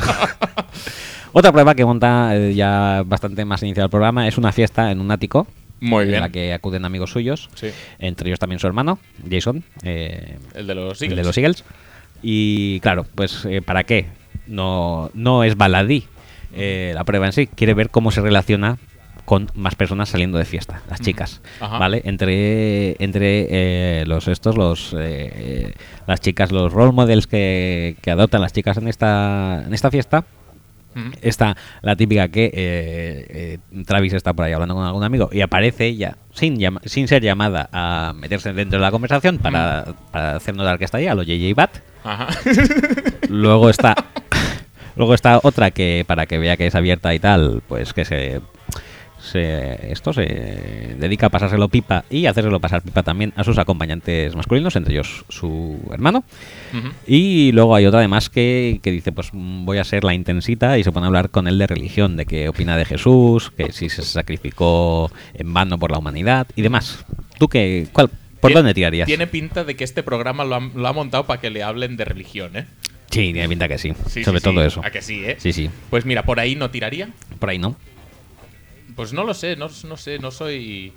Otra 1.34 1.52
prueba 1.52 1.76
que 1.76 1.84
monta 1.86 2.36
eh, 2.36 2.54
ya 2.54 3.04
bastante 3.06 3.44
más 3.46 3.62
inicial 3.64 3.86
el 3.86 3.90
programa 3.90 4.28
es 4.28 4.38
una 4.38 4.52
fiesta 4.52 4.92
en 4.92 5.02
un 5.02 5.12
ático. 5.12 5.48
Muy 5.80 6.04
En 6.04 6.10
bien. 6.10 6.22
la 6.22 6.30
que 6.30 6.54
acuden 6.54 6.86
amigos 6.86 7.12
suyos, 7.12 7.50
Sí. 7.56 7.68
entre 8.00 8.30
ellos 8.30 8.40
también 8.40 8.60
su 8.60 8.66
hermano, 8.68 8.98
Jason, 9.30 9.64
eh, 9.84 10.38
El 10.56 10.66
de 10.66 10.74
los 10.76 11.02
el 11.02 11.10
Eagles. 11.10 11.18
de 11.18 11.24
los 11.28 11.38
Eagles. 11.38 11.64
Y 12.24 12.80
claro, 12.80 13.06
pues 13.14 13.46
eh, 13.46 13.62
¿para 13.62 13.84
qué? 13.84 14.08
No, 14.48 15.12
no 15.14 15.44
es 15.44 15.56
baladí 15.58 16.06
eh, 16.56 16.94
la 16.96 17.04
prueba 17.04 17.26
en 17.28 17.34
sí. 17.34 17.48
Quiere 17.48 17.74
ver 17.76 17.90
cómo 17.90 18.10
se 18.12 18.22
relaciona 18.22 18.78
con 19.28 19.50
más 19.56 19.76
personas 19.76 20.08
saliendo 20.08 20.38
de 20.38 20.46
fiesta, 20.46 20.82
las 20.90 21.02
chicas, 21.02 21.42
Ajá. 21.60 21.78
¿vale? 21.80 22.02
Entre 22.06 22.96
entre 23.04 23.48
eh, 23.50 24.06
los 24.08 24.30
estos, 24.30 24.56
los 24.56 24.96
eh, 24.98 25.74
las 26.08 26.22
chicas, 26.22 26.54
los 26.54 26.72
role 26.72 26.94
models 26.94 27.28
que, 27.28 27.98
que 28.02 28.10
adoptan 28.12 28.40
las 28.42 28.54
chicas 28.54 28.78
en 28.78 28.88
esta 28.88 29.64
en 29.68 29.74
esta 29.74 29.92
fiesta. 29.92 30.24
Mm. 30.96 31.12
Está 31.22 31.58
la 31.82 31.98
típica 31.98 32.30
que 32.30 32.46
eh, 32.46 33.60
eh, 33.74 33.84
Travis 33.86 34.14
está 34.14 34.32
por 34.32 34.46
ahí 34.46 34.54
hablando 34.54 34.76
con 34.76 34.86
algún 34.86 35.04
amigo 35.04 35.30
y 35.34 35.42
aparece 35.42 35.86
ella 35.88 36.16
sin, 36.34 36.58
llama- 36.58 36.80
sin 36.86 37.10
ser 37.10 37.22
llamada 37.22 37.68
a 37.74 38.14
meterse 38.16 38.54
dentro 38.54 38.80
de 38.80 38.86
la 38.86 38.92
conversación 38.92 39.40
para, 39.40 39.94
para 40.14 40.38
hacer 40.38 40.56
notar 40.56 40.80
que 40.80 40.86
está 40.86 41.00
ahí, 41.00 41.08
a 41.08 41.14
lo 41.16 41.24
JJ 41.24 41.54
Bat. 41.54 41.72
Ajá. 42.06 42.28
Luego 43.30 43.70
está 43.70 43.94
luego 44.96 45.14
está 45.14 45.40
otra 45.44 45.70
que 45.72 46.06
para 46.08 46.26
que 46.26 46.40
vea 46.40 46.56
que 46.58 46.66
es 46.68 46.76
abierta 46.76 47.14
y 47.14 47.20
tal, 47.20 47.62
pues 47.68 47.94
que 47.94 48.06
se 48.06 48.42
se 49.22 49.92
esto 49.92 50.14
se 50.14 50.22
dedica 51.00 51.28
a 51.28 51.30
pasárselo 51.30 51.70
pipa 51.70 52.06
y 52.10 52.26
hacérselo 52.28 52.60
pasar 52.60 52.82
pipa 52.82 53.04
también 53.04 53.34
a 53.36 53.44
sus 53.44 53.58
acompañantes 53.58 54.36
masculinos, 54.36 54.76
entre 54.76 54.94
ellos 54.94 55.26
su 55.30 55.80
hermano. 55.92 56.24
Y 57.06 57.52
luego 57.54 57.76
hay 57.76 57.86
otra 57.86 58.00
además 58.00 58.30
que, 58.30 58.80
que 58.84 58.92
dice, 58.92 59.12
pues 59.12 59.30
voy 59.34 59.78
a 59.80 59.84
ser 59.84 60.04
la 60.04 60.14
intensita 60.14 60.78
y 60.78 60.84
se 60.84 60.92
pone 60.92 61.06
a 61.06 61.08
hablar 61.08 61.30
con 61.30 61.48
él 61.48 61.58
de 61.58 61.68
religión, 61.68 62.16
de 62.18 62.26
qué 62.26 62.50
opina 62.50 62.78
de 62.78 62.86
Jesús, 62.86 63.52
que 63.56 63.72
si 63.72 63.90
se 63.90 64.02
sacrificó 64.04 65.12
en 65.34 65.54
vano 65.54 65.78
por 65.80 65.92
la 65.92 65.98
humanidad 65.98 66.48
y 66.56 66.62
demás. 66.62 67.06
¿Tú 67.40 67.48
qué, 67.48 67.88
cuál, 67.94 68.10
por 68.40 68.54
dónde 68.54 68.74
tirarías? 68.74 69.08
Tiene 69.08 69.28
pinta 69.28 69.64
de 69.64 69.76
que 69.76 69.84
este 69.84 70.04
programa 70.04 70.44
lo 70.46 70.56
ha, 70.56 70.60
lo 70.60 70.88
ha 70.88 70.94
montado 70.94 71.26
para 71.26 71.40
que 71.42 71.50
le 71.50 71.64
hablen 71.64 71.98
de 71.98 72.06
religión, 72.06 72.56
¿eh? 72.56 72.66
Sí, 73.10 73.32
tiene 73.32 73.48
pinta 73.48 73.68
que 73.68 73.78
sí, 73.78 73.94
Sí, 74.08 74.24
sobre 74.24 74.40
sí, 74.40 74.44
todo 74.44 74.62
sí. 74.62 74.68
eso. 74.68 74.82
¿A 74.84 74.90
que 74.92 75.02
sí, 75.02 75.24
eh? 75.26 75.38
Sí, 75.40 75.54
sí, 75.54 75.70
Pues 75.90 76.06
mira, 76.06 76.24
por 76.24 76.40
ahí 76.40 76.56
no 76.56 76.70
tiraría. 76.70 77.10
por 77.40 77.50
ahí 77.50 77.58
no. 77.58 77.76
Pues 78.98 79.14
no 79.14 79.24
lo 79.24 79.36
sé, 79.36 79.56
no, 79.56 79.70
no 79.84 79.96
sé, 79.96 80.18
no 80.18 80.32
soy. 80.32 80.92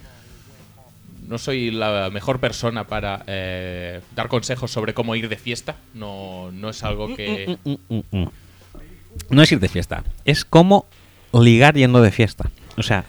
No 1.28 1.36
soy 1.36 1.70
la 1.70 2.08
mejor 2.10 2.40
persona 2.40 2.86
para 2.86 3.22
eh, 3.26 4.00
dar 4.16 4.28
consejos 4.28 4.72
sobre 4.72 4.94
cómo 4.94 5.14
ir 5.14 5.28
de 5.28 5.36
fiesta. 5.36 5.76
No, 5.92 6.50
no 6.50 6.70
es 6.70 6.82
algo 6.82 7.14
que. 7.14 7.58
Mm, 7.62 7.70
mm, 7.70 8.02
mm. 8.10 8.28
no 9.28 9.42
es 9.42 9.52
ir 9.52 9.60
de 9.60 9.68
fiesta, 9.68 10.02
es 10.24 10.46
como 10.46 10.86
ligar 11.34 11.74
yendo 11.74 12.00
de 12.00 12.10
fiesta. 12.10 12.50
O 12.78 12.82
sea, 12.82 13.04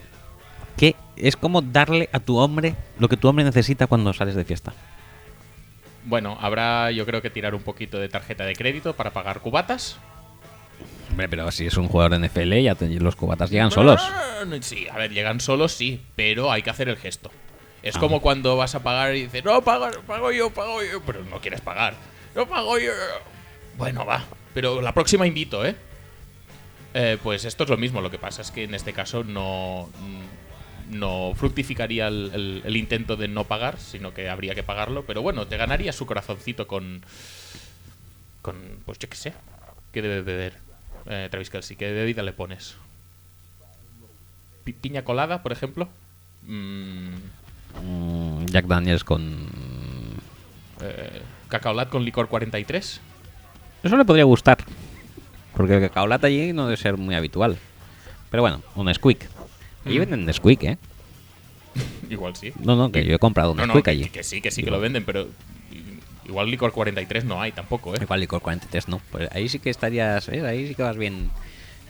que 0.76 0.96
es 1.16 1.38
como 1.38 1.62
darle 1.62 2.10
a 2.12 2.20
tu 2.20 2.38
hombre 2.38 2.76
lo 3.00 3.08
que 3.08 3.16
tu 3.16 3.30
hombre 3.30 3.46
necesita 3.46 3.88
cuando 3.88 4.12
sales 4.12 4.36
de 4.36 4.44
fiesta. 4.44 4.74
Bueno, 6.04 6.38
habrá 6.42 6.92
yo 6.92 7.06
creo 7.06 7.22
que 7.22 7.30
tirar 7.30 7.56
un 7.56 7.64
poquito 7.64 7.98
de 7.98 8.10
tarjeta 8.10 8.44
de 8.44 8.56
crédito 8.58 8.94
para 8.94 9.14
pagar 9.14 9.40
cubatas. 9.40 9.98
Hombre, 11.10 11.28
pero 11.30 11.52
si 11.52 11.66
es 11.66 11.76
un 11.78 11.88
jugador 11.88 12.12
de 12.20 12.28
NFL, 12.28 12.62
ya 12.64 12.76
te- 12.76 12.88
los 12.88 13.16
cubatas 13.16 13.50
llegan 13.50 13.72
solos. 13.72 14.02
Sí, 14.62 14.88
a 14.90 14.98
ver, 14.98 15.12
llegan 15.12 15.40
solos, 15.40 15.74
sí, 15.74 16.02
pero 16.16 16.52
hay 16.52 16.62
que 16.64 16.70
hacer 16.70 16.88
el 16.90 16.98
gesto. 16.98 17.32
Es 17.84 17.96
Ah. 17.96 18.00
como 18.00 18.22
cuando 18.22 18.56
vas 18.58 18.76
a 18.76 18.84
pagar 18.84 19.16
y 19.16 19.24
dices, 19.24 19.44
no, 19.44 19.62
pago, 19.64 19.88
pago 20.08 20.32
yo, 20.32 20.50
pago 20.52 20.82
yo, 20.84 21.02
pero 21.02 21.24
no 21.24 21.40
quieres 21.42 21.62
pagar. 21.62 21.96
No 22.36 22.48
pago 22.48 22.78
yo. 22.80 22.92
Bueno, 23.78 24.06
va, 24.06 24.24
pero 24.54 24.82
la 24.82 24.94
próxima 24.94 25.28
invito, 25.28 25.66
¿eh? 25.66 25.76
Eh, 26.94 27.18
Pues 27.24 27.44
esto 27.46 27.64
es 27.64 27.70
lo 27.70 27.78
mismo, 27.78 28.02
lo 28.02 28.12
que 28.12 28.20
pasa 28.20 28.42
es 28.42 28.52
que 28.52 28.64
en 28.64 28.74
este 28.76 28.94
caso 28.94 29.24
no, 29.24 29.90
no 30.90 31.34
fructificaría 31.36 32.08
el, 32.08 32.32
el- 32.34 32.62
el 32.66 32.78
intento 32.78 33.16
de 33.16 33.28
no 33.28 33.46
pagar, 33.46 33.80
sino 33.80 34.14
que 34.14 34.30
habría 34.30 34.56
que 34.56 34.64
pagarlo, 34.64 35.04
pero 35.06 35.22
bueno, 35.22 35.48
te 35.48 35.58
ganaría 35.58 35.92
su 35.94 36.06
corazoncito 36.06 36.68
con, 36.68 37.04
con 38.42 38.56
pues 38.86 39.00
yo 39.00 39.10
qué 39.10 39.16
sé, 39.16 39.34
¿qué 39.94 40.02
debe 40.02 40.22
beber 40.22 40.54
eh, 41.06 41.28
Travis 41.32 41.50
Kelsey? 41.50 41.76
¿Qué 41.78 41.92
bebida 41.92 42.24
le 42.24 42.34
pones? 42.34 42.76
Pi- 44.64 44.74
piña 44.74 45.04
colada, 45.04 45.42
por 45.44 45.52
ejemplo. 45.52 45.90
Mm, 46.44 47.16
Mm, 47.84 48.46
Jack 48.48 48.66
Daniels 48.66 49.04
con... 49.06 49.48
eh, 50.82 51.22
cacaolat 51.48 51.88
con 51.90 52.04
licor 52.04 52.28
43. 52.28 53.00
Eso 53.82 53.98
le 53.98 54.04
podría 54.06 54.26
gustar. 54.26 54.58
Porque 55.56 55.76
el 55.76 55.82
cacao 55.82 56.06
latte 56.06 56.28
allí 56.28 56.52
no 56.52 56.66
debe 56.66 56.76
ser 56.78 56.98
muy 56.98 57.16
habitual. 57.16 57.58
Pero 58.30 58.44
bueno, 58.44 58.62
un 58.76 58.94
Squeak. 58.94 59.30
Allí 59.86 59.98
Mm. 59.98 60.00
venden 60.10 60.34
Squeak, 60.34 60.64
¿eh? 60.64 60.78
Igual 62.10 62.36
sí. 62.36 62.52
No, 62.60 62.76
no, 62.76 62.92
que 62.92 63.06
yo 63.06 63.16
he 63.16 63.20
comprado 63.20 63.52
un 63.52 63.58
No, 63.58 63.66
no, 63.68 63.74
Squeak 63.74 63.86
que, 63.86 63.92
allí. 63.92 64.10
que 64.10 64.24
sí, 64.24 64.42
que 64.42 64.52
sí 64.52 64.64
que 64.64 64.70
lo 64.72 64.80
venden, 64.82 65.06
pero 65.06 65.28
igual 66.26 66.50
licor 66.50 66.72
43 66.72 67.26
no 67.26 67.42
hay 67.42 67.52
tampoco, 67.52 67.96
¿eh? 67.96 68.00
Igual 68.02 68.20
licor 68.20 68.42
43, 68.42 68.88
no. 68.88 69.02
Pues 69.12 69.30
ahí 69.32 69.50
sí 69.50 69.60
que 69.60 69.70
estarías, 69.70 70.28
¿ves? 70.28 70.44
Ahí 70.44 70.68
sí 70.68 70.76
que 70.76 70.84
vas 70.84 70.98
bien, 70.98 71.30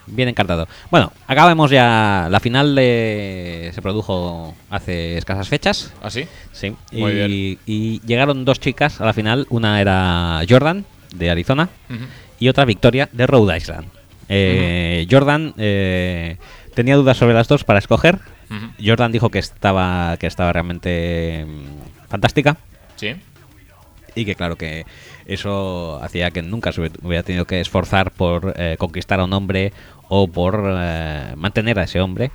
bien 0.07 0.29
encartado. 0.29 0.67
Bueno, 0.89 1.11
acabamos 1.27 1.71
ya. 1.71 2.27
La 2.29 2.39
final 2.39 2.75
de... 2.75 3.71
se 3.73 3.81
produjo 3.81 4.55
hace 4.69 5.17
escasas 5.17 5.47
fechas. 5.49 5.93
¿Ah, 6.01 6.09
sí? 6.09 6.27
Sí. 6.51 6.75
Muy 6.91 7.11
y, 7.11 7.15
bien. 7.15 7.59
y 7.65 8.01
llegaron 8.01 8.45
dos 8.45 8.59
chicas 8.59 9.01
a 9.01 9.05
la 9.05 9.13
final. 9.13 9.47
Una 9.49 9.81
era 9.81 10.41
Jordan, 10.47 10.85
de 11.15 11.29
Arizona, 11.29 11.69
y 12.39 12.49
otra 12.49 12.65
Victoria, 12.65 13.09
de 13.11 13.27
Rhode 13.27 13.57
Island. 13.57 13.87
Eh, 14.29 15.07
Jordan 15.11 15.53
eh, 15.57 16.37
tenía 16.73 16.95
dudas 16.95 17.17
sobre 17.17 17.33
las 17.33 17.47
dos 17.47 17.63
para 17.63 17.79
escoger. 17.79 18.19
Jordan 18.83 19.11
dijo 19.11 19.29
que 19.29 19.39
estaba, 19.39 20.17
que 20.17 20.27
estaba 20.27 20.51
realmente 20.51 21.45
mm, 21.47 22.09
fantástica 22.09 22.57
Sí. 22.97 23.15
Y 24.15 24.25
que 24.25 24.35
claro 24.35 24.55
que 24.57 24.85
eso 25.25 25.99
hacía 26.03 26.31
que 26.31 26.41
nunca 26.41 26.71
se 26.71 26.81
hubiera 27.01 27.23
tenido 27.23 27.45
que 27.45 27.61
esforzar 27.61 28.11
por 28.11 28.53
eh, 28.57 28.75
conquistar 28.77 29.19
a 29.19 29.23
un 29.25 29.33
hombre 29.33 29.71
o 30.09 30.27
por 30.27 30.63
eh, 30.67 31.33
mantener 31.37 31.79
a 31.79 31.83
ese 31.83 32.01
hombre 32.01 32.31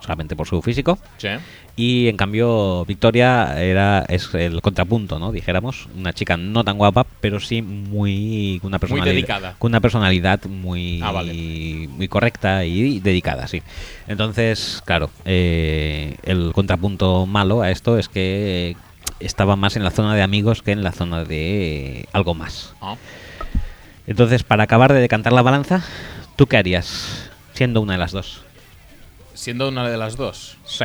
solamente 0.00 0.36
por 0.36 0.46
su 0.46 0.60
físico 0.60 0.98
Sí. 1.16 1.28
y 1.76 2.08
en 2.08 2.18
cambio 2.18 2.84
Victoria 2.84 3.54
era 3.62 4.04
es 4.06 4.28
el 4.34 4.60
contrapunto 4.60 5.18
no 5.18 5.32
dijéramos 5.32 5.88
una 5.96 6.12
chica 6.12 6.36
no 6.36 6.62
tan 6.62 6.76
guapa 6.76 7.06
pero 7.22 7.40
sí 7.40 7.62
muy 7.62 8.60
una 8.64 8.78
personalidad 8.78 9.14
dedicada. 9.14 9.54
con 9.58 9.70
una 9.70 9.80
personalidad 9.80 10.44
muy 10.44 11.00
Ah, 11.02 11.12
vale. 11.12 11.88
muy 11.88 12.06
correcta 12.06 12.66
y 12.66 13.00
dedicada 13.00 13.46
sí 13.48 13.62
entonces 14.08 14.82
claro 14.84 15.08
eh, 15.24 16.16
el 16.24 16.52
contrapunto 16.52 17.24
malo 17.24 17.62
a 17.62 17.70
esto 17.70 17.98
es 17.98 18.10
que 18.10 18.76
estaba 19.24 19.56
más 19.56 19.76
en 19.76 19.84
la 19.84 19.90
zona 19.90 20.14
de 20.14 20.22
amigos 20.22 20.62
que 20.62 20.72
en 20.72 20.82
la 20.82 20.92
zona 20.92 21.24
de 21.24 22.08
algo 22.12 22.34
más 22.34 22.74
Ah. 22.80 22.96
entonces 24.06 24.42
para 24.42 24.64
acabar 24.64 24.92
de 24.92 25.00
decantar 25.00 25.32
la 25.32 25.42
balanza 25.42 25.82
tú 26.36 26.46
qué 26.46 26.56
harías 26.56 27.30
siendo 27.54 27.80
una 27.80 27.94
de 27.94 27.98
las 27.98 28.12
dos 28.12 28.42
Siendo 29.34 29.68
una 29.68 29.88
de 29.88 29.96
las 29.96 30.16
dos. 30.16 30.56
sí 30.64 30.84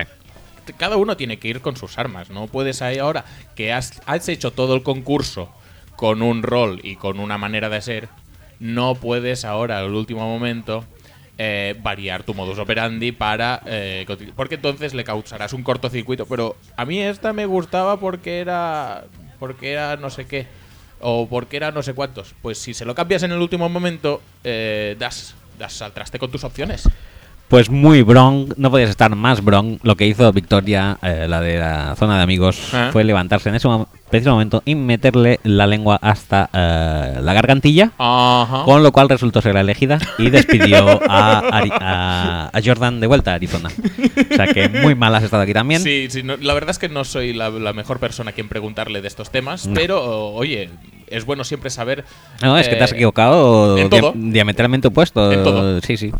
cada 0.77 0.97
uno 0.97 1.15
tiene 1.17 1.37
que 1.37 1.47
ir 1.47 1.61
con 1.61 1.77
sus 1.77 1.97
armas. 1.97 2.29
No 2.29 2.47
puedes 2.47 2.81
ahí 2.81 2.97
ahora 2.97 3.23
que 3.55 3.71
has, 3.71 4.01
has 4.05 4.27
hecho 4.27 4.51
todo 4.51 4.75
el 4.75 4.83
concurso 4.83 5.49
con 5.95 6.21
un 6.21 6.43
rol 6.43 6.79
y 6.83 6.95
con 6.95 7.19
una 7.19 7.37
manera 7.37 7.69
de 7.69 7.81
ser. 7.81 8.09
No 8.59 8.95
puedes 8.95 9.45
ahora, 9.45 9.79
al 9.79 9.93
último 9.93 10.21
momento, 10.27 10.83
eh, 11.37 11.75
variar 11.81 12.23
tu 12.23 12.33
modus 12.33 12.57
operandi 12.59 13.11
para. 13.11 13.61
eh, 13.65 14.05
porque 14.35 14.55
entonces 14.55 14.93
le 14.93 15.03
causarás 15.03 15.53
un 15.53 15.63
cortocircuito. 15.63 16.25
Pero 16.25 16.55
a 16.75 16.85
mí 16.85 16.99
esta 16.99 17.33
me 17.33 17.45
gustaba 17.45 17.99
porque 17.99 18.39
era. 18.39 19.03
Porque 19.39 19.71
era 19.71 19.95
no 19.97 20.09
sé 20.09 20.25
qué. 20.25 20.47
O 20.99 21.27
porque 21.29 21.57
era 21.57 21.71
no 21.71 21.83
sé 21.83 21.93
cuántos. 21.93 22.33
Pues 22.41 22.57
si 22.57 22.73
se 22.73 22.83
lo 22.85 22.95
cambias 22.95 23.21
en 23.23 23.31
el 23.31 23.39
último 23.39 23.69
momento, 23.69 24.21
eh, 24.43 24.95
das, 24.97 25.35
das 25.59 25.79
al 25.83 25.91
traste 25.91 26.17
con 26.17 26.31
tus 26.31 26.43
opciones. 26.43 26.89
Pues 27.47 27.69
muy 27.69 28.01
bron, 28.01 28.53
no 28.57 28.69
podías 28.71 28.89
estar 28.89 29.15
más 29.15 29.41
bron. 29.41 29.79
Lo 29.83 29.95
que 29.95 30.05
hizo 30.05 30.33
Victoria, 30.33 30.97
eh, 31.01 31.27
la 31.29 31.39
de 31.39 31.57
la 31.59 31.95
zona 31.95 32.17
de 32.17 32.23
amigos, 32.23 32.73
Ah. 32.73 32.89
fue 32.91 33.05
levantarse 33.05 33.47
en 33.47 33.55
ese 33.55 33.67
mom- 33.69 33.87
preciso 34.09 34.31
momento 34.31 34.61
y 34.65 34.75
meterle 34.75 35.39
la 35.43 35.67
lengua 35.67 35.99
hasta 36.01 36.49
eh, 36.53 37.19
la 37.21 37.33
gargantilla, 37.33 37.91
con 37.97 38.81
lo 38.83 38.91
cual 38.91 39.09
resultó 39.09 39.41
ser 39.41 39.53
la 39.53 39.61
elegida 39.61 39.99
y 40.17 40.29
despidió 40.31 41.01
a, 41.09 41.41
Ari- 41.51 41.71
a- 41.79 42.49
a 42.53 42.61
Jordan 42.63 42.99
de 42.99 43.07
vuelta 43.07 43.31
a 43.31 43.35
Arizona. 43.35 43.69
O 44.31 44.35
sea 44.35 44.47
que 44.47 44.69
muy 44.69 44.95
mal 44.95 45.13
has 45.15 45.23
estado 45.23 45.43
aquí 45.43 45.53
también. 45.53 45.81
Sí, 45.81 46.07
sí, 46.09 46.23
no- 46.23 46.37
la 46.37 46.53
verdad 46.53 46.69
es 46.71 46.79
que 46.79 46.89
no 46.89 47.03
soy 47.03 47.33
la, 47.33 47.49
la 47.49 47.73
mejor 47.73 47.99
persona 47.99 48.31
a 48.31 48.33
quien 48.33 48.47
preguntarle 48.47 49.01
de 49.01 49.07
estos 49.07 49.29
temas, 49.29 49.67
No. 49.67 49.73
pero 49.73 50.29
oye, 50.33 50.69
es 51.07 51.25
bueno 51.25 51.43
siempre 51.43 51.69
saber. 51.69 52.05
No, 52.41 52.57
es 52.57 52.67
que 52.69 52.75
te 52.75 52.83
has 52.83 52.91
eh, 52.91 52.95
equivocado 52.95 53.77
en 53.77 53.89
dia- 53.89 53.99
todo. 54.01 54.13
diametralmente 54.15 54.87
opuesto. 54.87 55.31
En 55.31 55.43
todo. 55.43 55.81
Sí, 55.81 55.97
sí. 55.97 56.11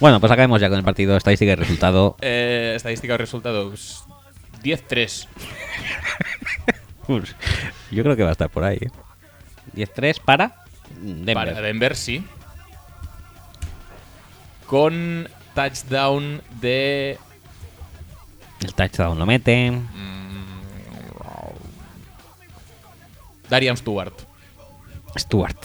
Bueno, 0.00 0.20
pues 0.20 0.32
acabemos 0.32 0.60
ya 0.60 0.68
con 0.68 0.78
el 0.78 0.84
partido 0.84 1.16
estadística 1.16 1.52
y 1.52 1.54
resultado. 1.54 2.16
eh, 2.20 2.72
estadística 2.76 3.14
de 3.14 3.18
resultados: 3.18 4.04
10-3. 4.62 5.26
Pues, 7.06 7.34
yo 7.90 8.02
creo 8.02 8.16
que 8.16 8.22
va 8.22 8.30
a 8.30 8.32
estar 8.32 8.50
por 8.50 8.64
ahí. 8.64 8.78
¿eh? 8.80 8.90
10-3 9.74 10.20
para 10.20 10.64
Denver. 11.00 11.34
Para 11.34 11.60
Denver, 11.60 11.96
sí. 11.96 12.24
Con 14.66 15.28
touchdown 15.54 16.42
de. 16.60 17.18
El 18.62 18.74
touchdown 18.74 19.18
lo 19.18 19.26
mete. 19.26 19.72
Darian 23.48 23.76
Stewart. 23.76 24.14
Stuart. 25.16 25.64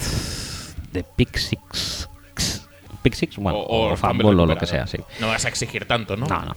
De 0.92 1.02
Pick 1.02 1.36
Six. 1.36 2.08
Pick 3.02 3.14
Six, 3.14 3.36
bueno, 3.36 3.58
o, 3.58 3.96
fumble 3.96 4.22
fumble 4.22 4.42
o 4.42 4.46
lo 4.46 4.56
que 4.56 4.66
sea, 4.66 4.86
sí. 4.86 4.98
No 5.18 5.28
vas 5.28 5.44
a 5.44 5.48
exigir 5.48 5.86
tanto, 5.86 6.16
¿no? 6.16 6.26
No, 6.26 6.44
no. 6.44 6.56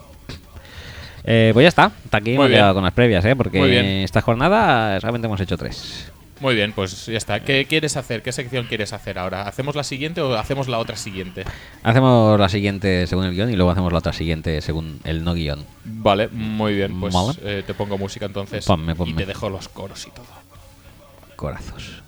Eh, 1.25 1.49
pues 1.53 1.63
ya 1.63 1.69
está. 1.69 1.85
Hasta 1.85 2.17
aquí 2.17 2.29
Muy 2.29 2.33
hemos 2.35 2.47
bien. 2.47 2.57
llegado 2.59 2.73
con 2.75 2.83
las 2.83 2.93
previas, 2.93 3.25
¿eh? 3.25 3.35
Porque 3.35 4.03
esta 4.03 4.21
jornada 4.21 4.99
solamente 4.99 5.25
hemos 5.27 5.39
hecho 5.41 5.57
tres. 5.57 6.11
Muy 6.41 6.53
bien, 6.53 6.73
pues 6.73 7.05
ya 7.05 7.17
está. 7.17 7.39
¿Qué 7.39 7.65
quieres 7.65 7.95
hacer? 7.95 8.21
¿Qué 8.21 8.31
sección 8.33 8.65
quieres 8.67 8.91
hacer 8.91 9.17
ahora? 9.17 9.43
¿Hacemos 9.43 9.73
la 9.73 9.83
siguiente 9.85 10.19
o 10.19 10.35
hacemos 10.35 10.67
la 10.67 10.79
otra 10.79 10.97
siguiente? 10.97 11.45
Hacemos 11.81 12.37
la 12.37 12.49
siguiente 12.49 13.07
según 13.07 13.23
el 13.25 13.33
guion 13.33 13.49
y 13.49 13.55
luego 13.55 13.71
hacemos 13.71 13.91
la 13.93 13.99
otra 13.99 14.11
siguiente 14.11 14.61
según 14.61 14.99
el 15.05 15.23
no 15.23 15.33
guion. 15.33 15.65
Vale, 15.85 16.27
muy 16.27 16.75
bien. 16.75 16.99
Pues 16.99 17.13
Vale. 17.13 17.37
eh, 17.43 17.63
te 17.65 17.73
pongo 17.73 17.97
música 17.97 18.25
entonces. 18.25 18.65
Ponme, 18.65 18.91
Y 18.91 18.95
ponme. 18.95 19.13
te 19.15 19.25
dejo 19.25 19.49
los 19.49 19.69
coros 19.69 20.05
y 20.07 20.11
todo. 20.11 20.25
Corazos. 21.37 22.03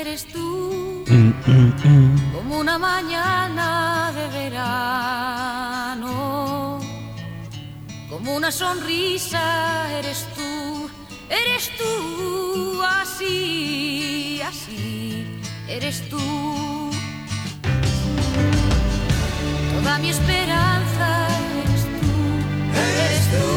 Eres 0.00 0.26
tú. 0.26 1.04
Como 2.34 2.58
una 2.60 2.78
mañana 2.78 4.12
de 4.14 4.28
verano. 4.38 6.08
Como 8.08 8.36
una 8.36 8.52
sonrisa 8.52 9.90
eres 9.98 10.26
tú, 10.36 10.88
eres 11.28 11.70
tú. 11.76 12.80
Así, 12.82 14.40
así, 14.42 15.26
eres 15.68 16.08
tú. 16.08 16.20
Toda 19.74 19.98
mi 19.98 20.10
esperanza 20.10 21.28
eres 21.62 21.84
tú, 22.00 22.12
eres 23.04 23.24
tú 23.32 23.48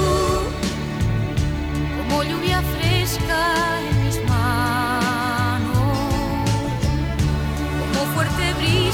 como 1.97 2.23
lluvia 2.23 2.61
fresca 2.61 3.41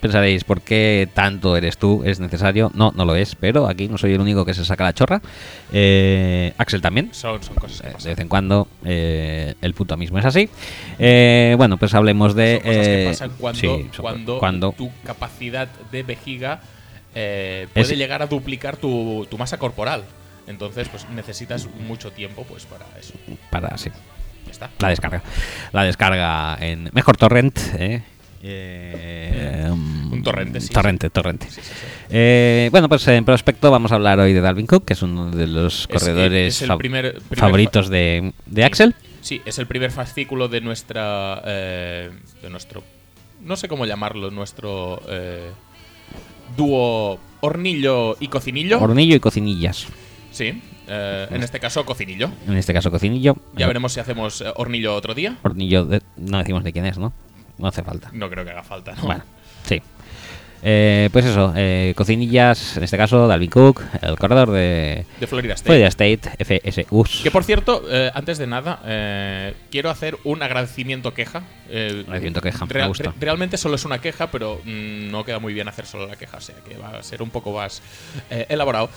pensaréis, 0.00 0.44
¿por 0.44 0.60
qué 0.62 1.08
tanto 1.14 1.56
eres 1.56 1.76
tú? 1.78 2.02
¿Es 2.04 2.20
necesario? 2.20 2.70
No, 2.74 2.92
no 2.96 3.04
lo 3.04 3.14
es, 3.16 3.34
pero 3.34 3.68
aquí 3.68 3.88
no 3.88 3.98
soy 3.98 4.14
el 4.14 4.20
único 4.20 4.44
que 4.44 4.54
se 4.54 4.64
saca 4.64 4.84
la 4.84 4.92
chorra. 4.94 5.20
Eh, 5.72 6.52
Axel 6.58 6.80
también. 6.80 7.10
Son, 7.12 7.42
son 7.42 7.54
cosas 7.56 7.80
que 7.82 7.88
Eh, 7.88 7.92
pasan. 7.92 8.04
De 8.04 8.10
vez 8.10 8.18
en 8.20 8.28
cuando 8.28 8.68
eh, 8.84 9.54
el 9.60 9.74
puto 9.74 9.96
mismo 9.96 10.18
es 10.18 10.24
así. 10.24 10.48
Eh, 10.98 11.54
bueno, 11.56 11.76
pues 11.76 11.94
hablemos 11.94 12.34
de... 12.34 12.60
Son 12.62 12.66
cosas 12.72 12.86
que 12.86 13.02
eh, 13.02 13.06
pasan 13.08 13.30
cuando, 13.38 13.60
sí, 13.60 13.66
son- 13.92 14.02
cuando, 14.02 14.38
cuando- 14.38 14.72
tu 14.72 14.90
capacidad 15.04 15.68
de 15.92 16.02
vejiga 16.02 16.60
eh, 17.14 17.66
puede 17.72 17.92
Es- 17.92 17.98
llegar 17.98 18.22
a 18.22 18.26
duplicar 18.26 18.76
tu, 18.76 19.26
tu 19.30 19.38
masa 19.38 19.58
corporal. 19.58 20.04
Entonces, 20.46 20.88
pues 20.88 21.06
necesitas 21.10 21.68
mucho 21.86 22.10
tiempo 22.10 22.44
pues 22.48 22.64
para 22.66 22.86
eso. 22.98 23.14
Para, 23.50 23.76
sí, 23.78 23.90
Ya 24.46 24.50
está. 24.50 24.70
la 24.80 24.88
descarga. 24.88 25.22
La 25.72 25.84
descarga 25.84 26.56
en 26.60 26.90
mejor 26.92 27.16
torrent. 27.16 27.58
eh. 27.78 28.02
Eh, 28.42 29.68
Un 29.70 30.22
torrente, 30.22 30.60
sí, 30.60 30.68
Torrente, 30.72 31.10
torrente. 31.10 31.46
Sí, 31.50 31.60
sí, 31.62 31.70
sí. 31.72 31.86
Eh, 32.10 32.68
bueno, 32.70 32.88
pues 32.88 33.06
en 33.08 33.24
prospecto 33.24 33.70
vamos 33.70 33.92
a 33.92 33.96
hablar 33.96 34.18
hoy 34.18 34.32
de 34.32 34.40
Dalvin 34.40 34.66
Cook, 34.66 34.84
que 34.84 34.94
es 34.94 35.02
uno 35.02 35.30
de 35.30 35.46
los 35.46 35.82
Es- 35.82 35.86
corredores 35.88 36.56
es 36.56 36.62
el 36.62 36.68
fa- 36.68 36.78
primer- 36.78 37.14
primer 37.14 37.38
favoritos 37.38 37.88
de, 37.88 38.32
de 38.46 38.64
Axel. 38.64 38.94
Sí, 39.20 39.40
es 39.44 39.58
el 39.58 39.66
primer 39.66 39.90
fascículo 39.90 40.48
de 40.48 40.60
nuestra. 40.60 41.42
eh, 41.44 42.10
de 42.42 42.50
nuestro. 42.50 42.82
No 43.42 43.56
sé 43.56 43.68
cómo 43.68 43.86
llamarlo, 43.86 44.30
nuestro. 44.30 45.02
eh, 45.08 45.50
dúo 46.56 47.20
hornillo 47.40 48.16
y 48.20 48.28
cocinillo. 48.28 48.80
Hornillo 48.80 49.16
y 49.16 49.20
cocinillas. 49.20 49.86
sí, 50.32 50.60
eh, 50.88 51.26
en 51.30 51.42
este 51.42 51.60
caso 51.60 51.84
cocinillo. 51.84 52.30
En 52.48 52.56
este 52.56 52.72
caso, 52.72 52.90
cocinillo. 52.90 53.36
Ya 53.54 53.66
veremos 53.66 53.92
si 53.92 54.00
hacemos 54.00 54.40
eh, 54.40 54.46
hornillo 54.56 54.94
otro 54.94 55.14
día. 55.14 55.36
Hornillo, 55.42 55.84
de- 55.84 56.02
no 56.16 56.38
decimos 56.38 56.64
de 56.64 56.72
quién 56.72 56.86
es, 56.86 56.98
¿no? 56.98 57.12
No 57.60 57.68
hace 57.68 57.82
falta. 57.82 58.10
No 58.12 58.28
creo 58.30 58.44
que 58.44 58.50
haga 58.50 58.62
falta, 58.64 58.94
¿no? 58.96 59.02
Bueno, 59.02 59.22
sí. 59.64 59.80
Eh, 60.62 61.08
pues 61.10 61.24
eso, 61.24 61.54
eh, 61.56 61.94
cocinillas, 61.96 62.76
en 62.76 62.82
este 62.84 62.98
caso, 62.98 63.26
Dalvin 63.26 63.48
Cook, 63.48 63.80
el 64.02 64.16
corredor 64.18 64.50
de 64.50 65.06
De 65.18 65.26
Florida 65.26 65.54
State. 65.54 65.68
Florida 65.70 65.88
State, 65.88 66.20
FSUs. 66.44 67.20
Que 67.22 67.30
por 67.30 67.44
cierto, 67.44 67.82
eh, 67.90 68.10
antes 68.12 68.36
de 68.36 68.46
nada, 68.46 68.78
eh, 68.84 69.54
quiero 69.70 69.88
hacer 69.88 70.18
un 70.24 70.42
agradecimiento 70.42 71.14
queja. 71.14 71.44
Agradecimiento 71.70 72.42
queja, 72.42 72.66
me 72.66 72.88
gusta. 72.88 73.04
re- 73.04 73.12
realmente 73.20 73.56
solo 73.56 73.76
es 73.76 73.86
una 73.86 74.02
queja, 74.02 74.30
pero 74.30 74.60
mm, 74.64 75.10
no 75.10 75.24
queda 75.24 75.38
muy 75.38 75.54
bien 75.54 75.66
hacer 75.66 75.86
solo 75.86 76.06
la 76.06 76.16
queja, 76.16 76.36
o 76.36 76.40
sea 76.42 76.56
que 76.68 76.76
va 76.76 76.98
a 76.98 77.02
ser 77.02 77.22
un 77.22 77.30
poco 77.30 77.52
más 77.54 77.80
eh, 78.30 78.44
elaborado. 78.50 78.90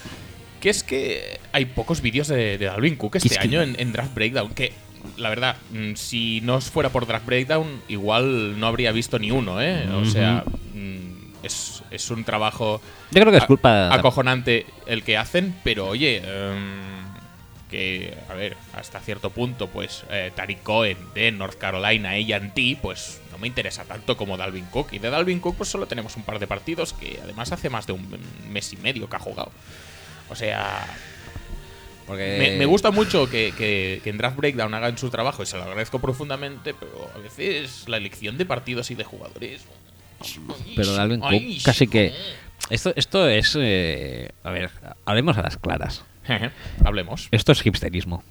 Que 0.59 0.69
es 0.69 0.83
que 0.83 1.39
hay 1.53 1.65
pocos 1.65 2.01
vídeos 2.01 2.27
de, 2.27 2.57
de 2.57 2.65
Dalvin 2.65 2.97
Cook 2.97 3.15
este 3.17 3.29
Es 3.29 3.37
que- 3.37 3.39
año 3.43 3.61
en, 3.61 3.75
en 3.79 3.93
Draft 3.93 4.13
Breakdown. 4.13 4.49
Que 4.53 4.73
la 5.17 5.29
verdad, 5.29 5.55
mm, 5.71 5.95
si 5.95 6.41
no 6.41 6.59
fuera 6.61 6.89
por 6.89 7.05
Draft 7.05 7.25
Breakdown, 7.25 7.81
igual 7.87 8.59
no 8.59 8.67
habría 8.67 8.91
visto 8.91 9.19
ni 9.19 9.31
uno, 9.31 9.61
¿eh? 9.61 9.87
O 9.93 10.05
sea, 10.05 10.43
mm, 10.73 11.43
es, 11.43 11.83
es 11.91 12.09
un 12.09 12.23
trabajo 12.23 12.81
Yo 13.11 13.21
creo 13.21 13.31
que 13.31 13.37
es 13.37 13.45
culpa. 13.45 13.93
acojonante 13.93 14.65
el 14.87 15.03
que 15.03 15.17
hacen, 15.17 15.55
pero 15.63 15.87
oye, 15.87 16.17
em, 16.23 16.93
que, 17.69 18.15
a 18.29 18.33
ver, 18.35 18.55
hasta 18.73 18.99
cierto 18.99 19.31
punto, 19.31 19.67
pues 19.67 20.03
eh, 20.11 20.31
Tariq 20.35 20.61
Cohen 20.61 20.97
de 21.15 21.31
North 21.31 21.57
Carolina, 21.57 22.11
A&T, 22.11 22.77
pues 22.81 23.19
no 23.31 23.39
me 23.39 23.47
interesa 23.47 23.83
tanto 23.83 24.15
como 24.15 24.37
Dalvin 24.37 24.65
Cook. 24.65 24.89
Y 24.93 24.99
de 24.99 25.09
Dalvin 25.09 25.39
Cook, 25.39 25.55
pues 25.57 25.69
solo 25.69 25.87
tenemos 25.87 26.15
un 26.15 26.21
par 26.21 26.37
de 26.37 26.45
partidos 26.45 26.93
que 26.93 27.19
además 27.23 27.51
hace 27.51 27.71
más 27.71 27.87
de 27.87 27.93
un 27.93 28.07
mes 28.51 28.71
y 28.73 28.77
medio 28.77 29.09
que 29.09 29.15
ha 29.15 29.19
jugado. 29.19 29.51
O 30.29 30.35
sea, 30.35 30.85
Porque 32.07 32.37
me, 32.39 32.57
me 32.57 32.65
gusta 32.65 32.91
mucho 32.91 33.29
que, 33.29 33.53
que- 33.57 34.01
que 34.03 34.09
en 34.09 34.17
Draft 34.17 34.35
Breakdown 34.37 34.73
hagan 34.73 34.97
su 34.97 35.09
trabajo 35.09 35.43
y 35.43 35.45
se 35.45 35.55
lo 35.57 35.63
agradezco 35.63 35.99
profundamente, 35.99 36.73
pero 36.73 37.09
a 37.15 37.19
veces 37.19 37.85
la 37.87 37.97
elección 37.97 38.37
de 38.37 38.45
partidos 38.45 38.91
y 38.91 38.95
de 38.95 39.03
jugadores... 39.03 39.61
Pero 40.75 40.93
Dalvin 40.93 41.19
Cook 41.19 41.29
Ay, 41.31 41.59
casi 41.63 41.87
que. 41.87 42.13
Esto, 42.69 42.93
esto 42.95 43.27
es. 43.27 43.57
eh, 43.59 44.29
a 44.43 44.51
ver, 44.51 44.69
hablemos 45.05 45.37
a 45.37 45.41
las 45.41 45.57
claras. 45.57 46.05
Hablemos. 46.85 47.27
Esto 47.31 47.51
es 47.51 47.65
hipsterismo. 47.65 48.23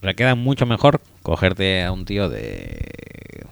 O 0.00 0.02
sea, 0.02 0.14
queda 0.14 0.34
mucho 0.34 0.66
mejor 0.66 1.00
cogerte 1.22 1.84
a 1.84 1.92
un 1.92 2.04
tío 2.06 2.28
de. 2.28 3.44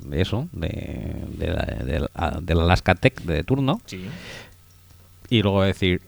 de 0.00 0.20
eso, 0.20 0.48
de, 0.50 1.14
de 1.28 1.46
la, 1.48 1.62
del- 1.84 2.08
a- 2.14 2.40
del 2.40 2.58
Alaska 2.60 2.96
Tech 2.96 3.20
de 3.20 3.44
turno, 3.44 3.80
Sí. 3.86 4.04
y 5.30 5.40
luego 5.42 5.62
decir, 5.62 6.00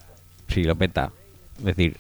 si 0.49 0.65
lo 0.65 0.75
peta, 0.75 1.13
decir, 1.59 1.97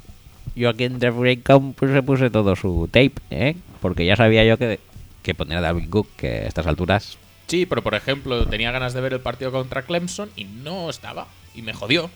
yo 0.54 0.68
aquí 0.70 0.84
en 0.84 0.98
The 0.98 1.10
Breakout 1.10 1.74
puse, 1.74 2.02
puse 2.02 2.30
todo 2.30 2.54
su 2.56 2.88
tape, 2.90 3.14
¿eh? 3.30 3.56
Porque 3.80 4.06
ya 4.06 4.16
sabía 4.16 4.44
yo 4.44 4.56
que, 4.56 4.78
que 5.22 5.34
poner 5.34 5.58
a 5.58 5.60
Dalvin 5.60 5.90
Cook, 5.90 6.08
que 6.16 6.28
a 6.28 6.46
estas 6.46 6.66
alturas. 6.66 7.18
Sí, 7.46 7.66
pero 7.66 7.82
por 7.82 7.94
ejemplo, 7.94 8.46
tenía 8.46 8.70
ganas 8.70 8.94
de 8.94 9.00
ver 9.00 9.12
el 9.12 9.20
partido 9.20 9.52
contra 9.52 9.82
Clemson 9.82 10.30
y 10.36 10.44
no 10.44 10.88
estaba. 10.88 11.26
Y 11.54 11.62
me 11.62 11.72
jodió. 11.74 12.10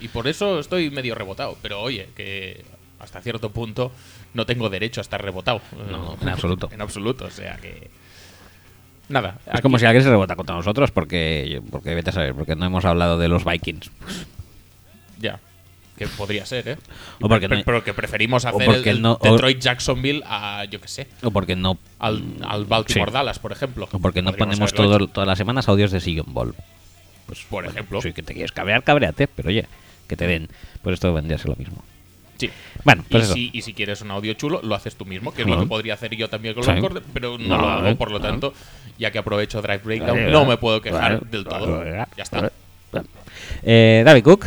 Y 0.00 0.08
por 0.08 0.26
eso 0.28 0.58
estoy 0.58 0.90
medio 0.90 1.14
rebotado. 1.14 1.56
Pero 1.62 1.80
oye, 1.80 2.08
que 2.16 2.64
hasta 3.00 3.20
cierto 3.22 3.50
punto 3.50 3.92
no 4.34 4.44
tengo 4.44 4.68
derecho 4.68 5.00
a 5.00 5.02
estar 5.02 5.22
rebotado. 5.22 5.60
No, 5.90 6.16
en 6.20 6.28
absoluto. 6.28 6.68
en 6.72 6.80
absoluto, 6.82 7.24
o 7.24 7.30
sea 7.30 7.56
que. 7.56 7.90
Nada. 9.08 9.38
Es 9.46 9.52
aquí- 9.54 9.62
como 9.62 9.78
si 9.78 9.86
alguien 9.86 10.02
se 10.04 10.10
rebota 10.10 10.36
contra 10.36 10.54
nosotros, 10.56 10.90
porque, 10.90 11.62
porque 11.70 11.94
vete 11.94 12.10
a 12.10 12.12
saber, 12.12 12.34
porque 12.34 12.54
no 12.56 12.66
hemos 12.66 12.84
hablado 12.84 13.16
de 13.18 13.28
los 13.28 13.44
Vikings. 13.44 13.90
Ya. 15.18 15.40
Que 15.96 16.08
podría 16.08 16.44
ser, 16.44 16.68
¿eh? 16.68 16.76
O 17.20 17.28
porque 17.28 17.48
pero, 17.48 17.58
no- 17.60 17.64
pero 17.64 17.84
que 17.84 17.94
preferimos 17.94 18.44
hacer 18.44 18.68
el, 18.68 18.88
el 18.88 19.00
no- 19.02 19.12
o- 19.12 19.18
Detroit-Jacksonville 19.22 20.22
a, 20.26 20.64
yo 20.64 20.80
qué 20.80 20.88
sé, 20.88 21.06
O 21.22 21.30
porque 21.30 21.54
no, 21.54 21.78
al, 22.00 22.22
al 22.42 22.62
Sí. 22.62 22.66
Baltimore-Dallas, 22.68 23.38
por 23.38 23.52
ejemplo. 23.52 23.88
o 23.92 23.98
porque 24.00 24.20
no 24.22 24.32
ponemos 24.32 24.72
todo, 24.72 25.06
todas 25.06 25.28
las 25.28 25.38
semanas 25.38 25.68
audios 25.68 25.92
de 25.92 26.00
Sillon 26.00 26.26
Ball. 26.34 26.54
Pues, 27.26 27.40
Por 27.48 27.64
ejemplo. 27.64 28.02
Si 28.02 28.12
que 28.12 28.22
te 28.22 28.34
quieres 28.34 28.52
cabrear, 28.52 28.82
cabreate, 28.82 29.28
pero 29.28 29.48
oye, 29.48 29.66
que 30.08 30.16
te 30.16 30.26
den. 30.26 30.48
Pues 30.82 30.94
esto 30.94 31.14
vendría 31.14 31.36
a 31.36 31.38
ser 31.38 31.50
lo 31.50 31.56
mismo. 31.56 31.82
Sí. 32.38 32.50
Bueno, 32.84 33.04
y, 33.08 33.12
pues 33.12 33.24
eso. 33.24 33.34
si, 33.34 33.50
y 33.52 33.62
si 33.62 33.72
quieres 33.72 34.00
un 34.02 34.10
audio 34.10 34.34
chulo, 34.34 34.60
lo 34.64 34.74
haces 34.74 34.96
tú 34.96 35.04
mismo, 35.06 35.32
que 35.32 35.42
es 35.42 35.48
lo 35.48 35.60
que 35.60 35.66
podría 35.66 35.94
hacer 35.94 36.14
yo 36.16 36.28
también 36.28 36.54
con 36.54 36.64
Sí. 36.64 36.72
los 36.72 36.80
cortes, 36.80 37.02
pero 37.14 37.38
no, 37.38 37.56
lo 37.56 37.68
hago, 37.68 37.96
por 37.96 38.10
lo 38.10 38.20
tanto, 38.20 38.52
ya 38.98 39.12
que 39.12 39.18
aprovecho 39.18 39.62
Drive 39.62 39.82
Breakdown, 39.84 40.32
no 40.32 40.44
me 40.44 40.56
puedo 40.56 40.80
quejar 40.82 41.24
del 41.24 41.44
todo. 41.44 41.84
Ya 41.84 42.06
está. 42.18 42.50
Eh, 43.62 44.02
David 44.04 44.24
Cook. 44.24 44.46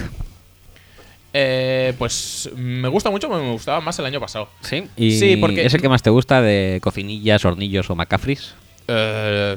Eh, 1.33 1.93
pues 1.97 2.49
me 2.55 2.87
gusta 2.87 3.09
mucho, 3.09 3.29
me 3.29 3.51
gustaba 3.51 3.81
más 3.81 3.97
el 3.99 4.05
año 4.05 4.19
pasado. 4.19 4.49
Sí. 4.61 4.83
Y 4.95 5.11
Sí, 5.19 5.37
porque- 5.37 5.65
¿Es 5.65 5.73
el 5.73 5.81
que 5.81 5.89
más 5.89 6.01
te 6.01 6.09
gusta 6.09 6.41
de 6.41 6.79
cocinillas, 6.81 7.45
hornillos 7.45 7.89
o 7.89 7.95
McCaffreys? 7.95 8.55
Eh, 8.87 9.55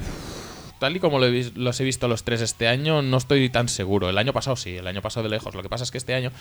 tal 0.79 0.97
y 0.97 1.01
como 1.01 1.19
lo 1.19 1.27
he 1.27 1.31
vis- 1.31 1.57
los 1.57 1.79
he 1.81 1.85
visto 1.85 2.09
los 2.09 2.25
tres 2.25 2.41
este 2.41 2.67
año, 2.69 3.03
no 3.03 3.17
estoy 3.17 3.49
tan 3.49 3.69
seguro. 3.69 4.11
El 4.11 4.19
año 4.19 4.33
pasado 4.33 4.57
sí, 4.57 4.77
el 4.77 4.87
año 4.87 5.01
pasado 5.01 5.25
de 5.25 5.31
lejos. 5.31 5.55
Lo 5.55 5.63
que 5.63 5.69
pasa 5.69 5.85
es 5.85 5.91
que 5.91 5.99
este 5.99 6.15
año 6.15 6.33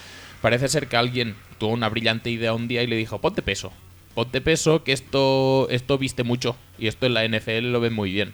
parece 0.42 0.68
ser 0.68 0.88
que 0.88 0.98
alguien 0.98 1.36
tuvo 1.58 1.72
una 1.74 1.88
brillante 1.90 2.30
idea 2.30 2.54
un 2.54 2.68
día 2.68 2.84
y 2.84 2.88
le 2.88 2.96
dijo, 2.96 3.20
ponte 3.20 3.42
peso. 3.42 3.72
Ponte 4.16 4.42
peso, 4.42 4.84
que 4.84 4.92
esto, 4.92 5.68
esto 5.70 5.98
viste 5.98 6.24
mucho. 6.24 6.56
Y 6.78 6.88
esto 6.88 7.06
en 7.06 7.14
la 7.14 7.24
NFL 7.24 7.72
lo 7.72 7.80
ven 7.80 7.94
muy 7.94 8.12
bien. 8.12 8.34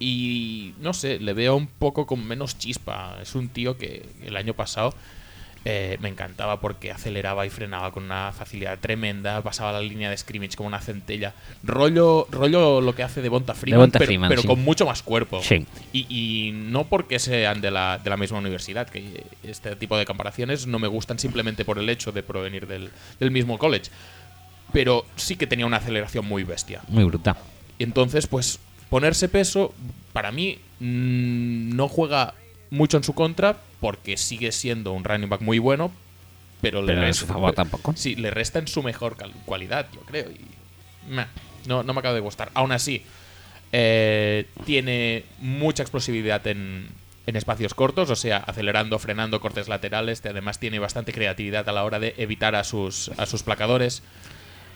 Y 0.00 0.74
no 0.80 0.92
sé, 0.92 1.18
le 1.18 1.32
veo 1.32 1.56
un 1.56 1.66
poco 1.66 2.06
con 2.06 2.26
menos 2.26 2.58
chispa. 2.58 3.16
Es 3.22 3.34
un 3.34 3.48
tío 3.48 3.78
que 3.78 4.06
el 4.24 4.36
año 4.36 4.54
pasado 4.54 4.94
eh, 5.64 5.98
me 6.00 6.08
encantaba 6.08 6.60
porque 6.60 6.92
aceleraba 6.92 7.44
y 7.44 7.50
frenaba 7.50 7.90
con 7.90 8.04
una 8.04 8.32
facilidad 8.32 8.78
tremenda, 8.78 9.42
pasaba 9.42 9.72
la 9.72 9.80
línea 9.80 10.08
de 10.08 10.16
scrimmage 10.16 10.56
como 10.56 10.68
una 10.68 10.80
centella. 10.80 11.34
Rollo, 11.62 12.26
rollo 12.30 12.80
lo 12.80 12.94
que 12.94 13.02
hace 13.02 13.20
Freeman, 13.20 13.54
Devonta 13.64 13.98
pero, 13.98 14.06
Freeman, 14.06 14.28
pero 14.28 14.42
sí. 14.42 14.48
con 14.48 14.62
mucho 14.62 14.86
más 14.86 15.02
cuerpo. 15.02 15.42
Sí. 15.42 15.66
Y, 15.92 16.06
y 16.08 16.52
no 16.52 16.84
porque 16.84 17.18
sean 17.18 17.60
de 17.60 17.70
la, 17.70 17.98
de 18.02 18.08
la 18.08 18.16
misma 18.16 18.38
universidad, 18.38 18.88
que 18.88 19.24
este 19.42 19.76
tipo 19.76 19.98
de 19.98 20.06
comparaciones 20.06 20.66
no 20.66 20.78
me 20.78 20.88
gustan 20.88 21.18
simplemente 21.18 21.64
por 21.64 21.78
el 21.78 21.88
hecho 21.88 22.12
de 22.12 22.22
provenir 22.22 22.66
del, 22.66 22.90
del 23.18 23.30
mismo 23.30 23.58
college. 23.58 23.90
Pero 24.72 25.04
sí 25.16 25.36
que 25.36 25.46
tenía 25.46 25.66
una 25.66 25.78
aceleración 25.78 26.26
muy 26.26 26.44
bestia. 26.44 26.82
Muy 26.88 27.04
bruta. 27.04 27.36
Y 27.78 27.84
entonces, 27.84 28.26
pues, 28.26 28.58
ponerse 28.90 29.28
peso, 29.28 29.74
para 30.12 30.30
mí, 30.30 30.58
mm, 30.80 31.74
no 31.74 31.88
juega 31.88 32.34
mucho 32.70 32.96
en 32.96 33.04
su 33.04 33.14
contra, 33.14 33.56
porque 33.80 34.16
sigue 34.16 34.52
siendo 34.52 34.92
un 34.92 35.04
running 35.04 35.28
back 35.28 35.40
muy 35.40 35.58
bueno, 35.58 35.92
pero, 36.60 36.82
le 36.82 36.92
en 36.94 37.00
resta- 37.00 37.20
su 37.20 37.26
favor 37.26 37.54
tampoco. 37.54 37.94
Sí, 37.96 38.16
le 38.16 38.30
resta 38.30 38.58
en 38.58 38.68
su 38.68 38.82
mejor 38.82 39.16
cualidad, 39.44 39.86
yo 39.94 40.00
creo. 40.00 40.30
Y, 40.30 41.10
meh, 41.10 41.26
no, 41.66 41.82
no 41.82 41.92
me 41.94 42.00
acaba 42.00 42.14
de 42.14 42.20
gustar. 42.20 42.50
Aún 42.54 42.72
así, 42.72 43.02
eh, 43.72 44.46
tiene 44.64 45.24
mucha 45.40 45.82
explosividad 45.82 46.46
en, 46.46 46.88
en 47.26 47.36
espacios 47.36 47.74
cortos, 47.74 48.10
o 48.10 48.16
sea, 48.16 48.38
acelerando, 48.38 48.98
frenando 48.98 49.40
cortes 49.40 49.68
laterales. 49.68 50.22
Además, 50.24 50.58
tiene 50.58 50.78
bastante 50.78 51.12
creatividad 51.12 51.68
a 51.68 51.72
la 51.72 51.84
hora 51.84 51.98
de 52.00 52.14
evitar 52.18 52.54
a 52.56 52.64
sus, 52.64 53.10
a 53.18 53.26
sus 53.26 53.42
placadores. 53.42 54.02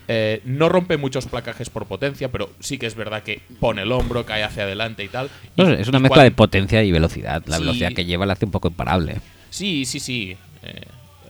Eh, 0.09 0.41
no 0.45 0.69
rompe 0.69 0.97
muchos 0.97 1.27
placajes 1.27 1.71
por 1.71 1.87
potencia, 1.87 2.31
pero 2.31 2.51
sí 2.61 2.79
que 2.79 2.87
es 2.87 2.95
verdad 2.95 3.23
que 3.23 3.41
pone 3.61 3.83
el 3.83 3.93
hombro, 3.93 4.27
cae 4.27 4.43
hacia 4.43 4.65
adelante 4.65 5.05
y 5.05 5.09
tal. 5.09 5.31
No 5.57 5.71
Y- 5.71 5.75
es 5.81 5.89
una 5.89 5.99
mezcla 6.01 6.23
de 6.25 6.31
potencia 6.33 6.83
y 6.83 6.91
velocidad. 6.93 7.43
La 7.47 7.57
Sí. 7.57 7.63
velocidad 7.63 7.93
que 7.93 8.05
lleva 8.05 8.27
la 8.27 8.33
hace 8.35 8.45
un 8.45 8.51
poco 8.51 8.69
imparable. 8.69 9.21
Sí, 9.51 9.85
sí, 9.85 10.01
sí. 10.01 10.37
Eh, 10.63 10.83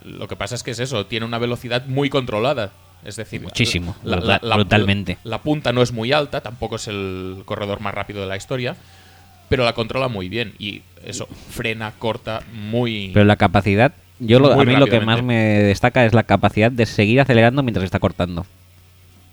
lo 0.04 0.26
que 0.28 0.36
pasa 0.36 0.54
es 0.54 0.62
que 0.62 0.70
es 0.72 0.78
eso, 0.78 1.06
tiene 1.06 1.26
una 1.26 1.38
velocidad 1.38 1.86
muy 1.86 2.08
controlada. 2.10 2.72
Es 3.04 3.16
decir, 3.16 3.42
Muchísimo, 3.42 3.96
brutal- 4.04 4.40
brutalmente. 4.54 5.18
La, 5.24 5.38
punta 5.42 5.72
no 5.72 5.82
es 5.82 5.90
muy 5.90 6.12
alta, 6.12 6.40
tampoco 6.40 6.76
es 6.76 6.86
el 6.86 7.42
corredor 7.44 7.80
más 7.80 7.92
rápido 7.92 8.20
de 8.20 8.28
la 8.28 8.36
historia, 8.36 8.76
pero 9.48 9.64
la 9.64 9.72
controla 9.72 10.06
muy 10.06 10.28
bien. 10.28 10.54
Y 10.60 10.82
eso, 11.04 11.26
frena, 11.50 11.92
corta, 11.98 12.42
muy. 12.52 13.10
Pero 13.12 13.24
la 13.26 13.34
capacidad, 13.36 13.92
yo 14.26 14.38
lo- 14.40 14.52
a 14.52 14.64
mí 14.64 14.76
lo 14.76 14.86
que 14.86 15.00
más 15.00 15.22
me 15.22 15.36
destaca 15.62 16.04
es 16.06 16.14
la 16.14 16.22
capacidad 16.22 16.70
de 16.72 16.86
seguir 16.86 17.20
acelerando 17.20 17.62
mientras 17.62 17.84
está 17.84 17.98
cortando. 17.98 18.46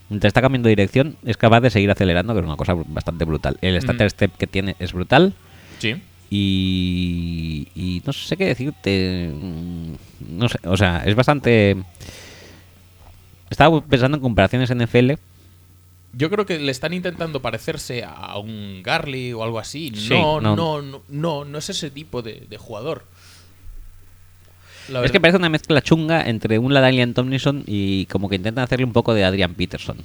Mientras 0.10 0.30
está 0.30 0.41
cambiando 0.41 0.68
de 0.68 0.72
dirección, 0.72 1.16
es 1.26 1.38
capaz 1.38 1.61
de 1.61 1.70
seguir 1.70 1.91
acelerando, 1.91 2.34
que 2.34 2.40
es 2.40 2.45
una 2.45 2.56
cosa 2.57 2.74
bastante 2.88 3.26
brutal. 3.26 3.57
El 3.61 3.76
Mm. 3.78 3.82
starter 3.82 4.10
step 4.10 4.32
que 4.38 4.48
tiene 4.48 4.76
es 4.80 4.91
brutal. 4.94 5.34
Sí. 5.78 5.95
Y, 6.32 7.68
y 7.76 8.02
no 8.06 8.14
sé 8.14 8.36
qué 8.38 8.45
decirte. 8.45 9.32
No 10.28 10.49
sé, 10.49 10.57
o 10.66 10.78
sea, 10.78 11.03
es 11.06 11.16
bastante. 11.16 11.78
Estaba 13.49 13.82
pensando 13.82 14.18
en 14.18 14.22
comparaciones 14.22 14.70
NFL. 14.72 15.18
Yo 16.14 16.30
creo 16.32 16.45
que 16.45 16.57
le 16.60 16.72
están 16.72 16.94
intentando 16.94 17.40
parecerse 17.41 18.03
a 18.03 18.38
un 18.40 18.82
Garly 18.84 19.34
o 19.34 19.44
algo 19.44 19.60
así. 19.60 19.91
Sí, 19.95 20.10
no, 20.10 20.41
no. 20.41 20.56
no, 20.56 20.82
no, 20.82 21.02
no, 21.07 21.45
no, 21.45 21.57
es 21.57 21.70
ese 21.70 21.91
tipo 21.91 22.22
de, 22.24 22.45
de 22.49 22.57
jugador. 22.57 23.06
La 24.90 25.03
Es 25.03 25.11
que 25.11 25.20
parece 25.20 25.38
una 25.38 25.49
mezcla 25.49 25.82
chunga 25.82 26.28
entre 26.28 26.60
un 26.60 26.74
Ladalian 26.74 27.14
Tomlinson 27.14 27.64
y 27.66 28.06
como 28.07 28.30
que 28.30 28.36
intentan 28.36 28.64
hacerle 28.64 28.86
un 28.86 28.94
poco 28.94 29.14
de 29.14 29.24
Adrian 29.24 29.53
Peterson. 29.53 29.98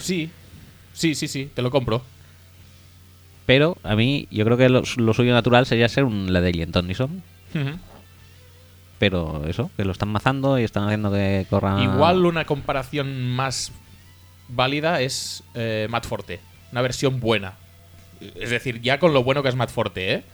Sí, 0.00 0.30
sí, 0.92 1.14
sí, 1.14 1.28
sí, 1.28 1.50
te 1.54 1.62
lo 1.62 1.70
compro. 1.70 2.02
Pero 3.46 3.76
a 3.82 3.96
mí, 3.96 4.28
yo 4.30 4.44
creo 4.44 4.56
que 4.56 4.68
lo, 4.68 4.82
lo 4.96 5.14
suyo 5.14 5.32
natural 5.32 5.66
sería 5.66 5.88
ser 5.88 6.04
un 6.04 6.32
Ladalian 6.32 6.72
Tomlinson. 6.72 7.22
Pero 8.98 9.44
eso, 9.48 9.70
que 9.76 9.84
lo 9.84 9.92
están 9.92 10.10
mazando 10.10 10.58
y 10.58 10.62
están 10.62 10.84
haciendo 10.84 11.10
que 11.10 11.46
corra. 11.48 11.82
Igual 11.82 12.26
una 12.26 12.44
comparación 12.44 13.30
más 13.30 13.72
válida 14.48 15.00
es 15.00 15.42
eh, 15.54 15.88
Matt 15.90 16.06
Forte. 16.06 16.40
Una 16.70 16.82
versión 16.82 17.18
buena. 17.18 17.54
Es 18.20 18.50
decir, 18.50 18.80
ya 18.82 18.98
con 18.98 19.14
lo 19.14 19.24
bueno 19.24 19.42
que 19.42 19.48
es 19.48 19.56
Matt 19.56 19.70
Forte, 19.70 20.14
¿eh? 20.14 20.24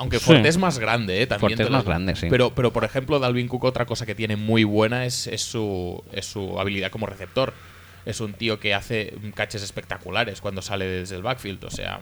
Aunque 0.00 0.18
Sí. 0.18 0.24
Forte 0.24 0.48
es 0.48 0.56
más 0.56 0.78
grande, 0.78 1.20
¿eh? 1.20 1.26
También 1.26 1.50
Forte 1.50 1.56
te 1.56 1.62
es 1.64 1.70
más 1.70 1.84
grande, 1.84 2.16
sí. 2.16 2.28
Pero, 2.30 2.54
pero, 2.54 2.72
por 2.72 2.84
ejemplo, 2.84 3.18
Dalvin 3.18 3.48
Cook, 3.48 3.64
otra 3.64 3.84
cosa 3.84 4.06
que 4.06 4.14
tiene 4.14 4.34
muy 4.36 4.64
buena 4.64 5.04
es, 5.04 5.26
es 5.26 5.42
su, 5.42 6.02
es 6.10 6.24
su 6.24 6.58
habilidad 6.58 6.90
como 6.90 7.04
receptor. 7.04 7.52
Es 8.06 8.22
un 8.22 8.32
tío 8.32 8.58
que 8.58 8.72
hace 8.72 9.12
catches 9.34 9.62
espectaculares 9.62 10.40
cuando 10.40 10.62
sale 10.62 10.86
desde 10.86 11.16
el 11.16 11.22
backfield. 11.22 11.62
O 11.66 11.70
sea, 11.70 12.00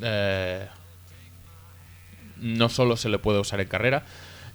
eh, 0.00 0.66
no 2.38 2.70
solo 2.70 2.96
se 2.96 3.10
le 3.10 3.18
puede 3.18 3.38
usar 3.38 3.60
en 3.60 3.68
carrera. 3.68 4.02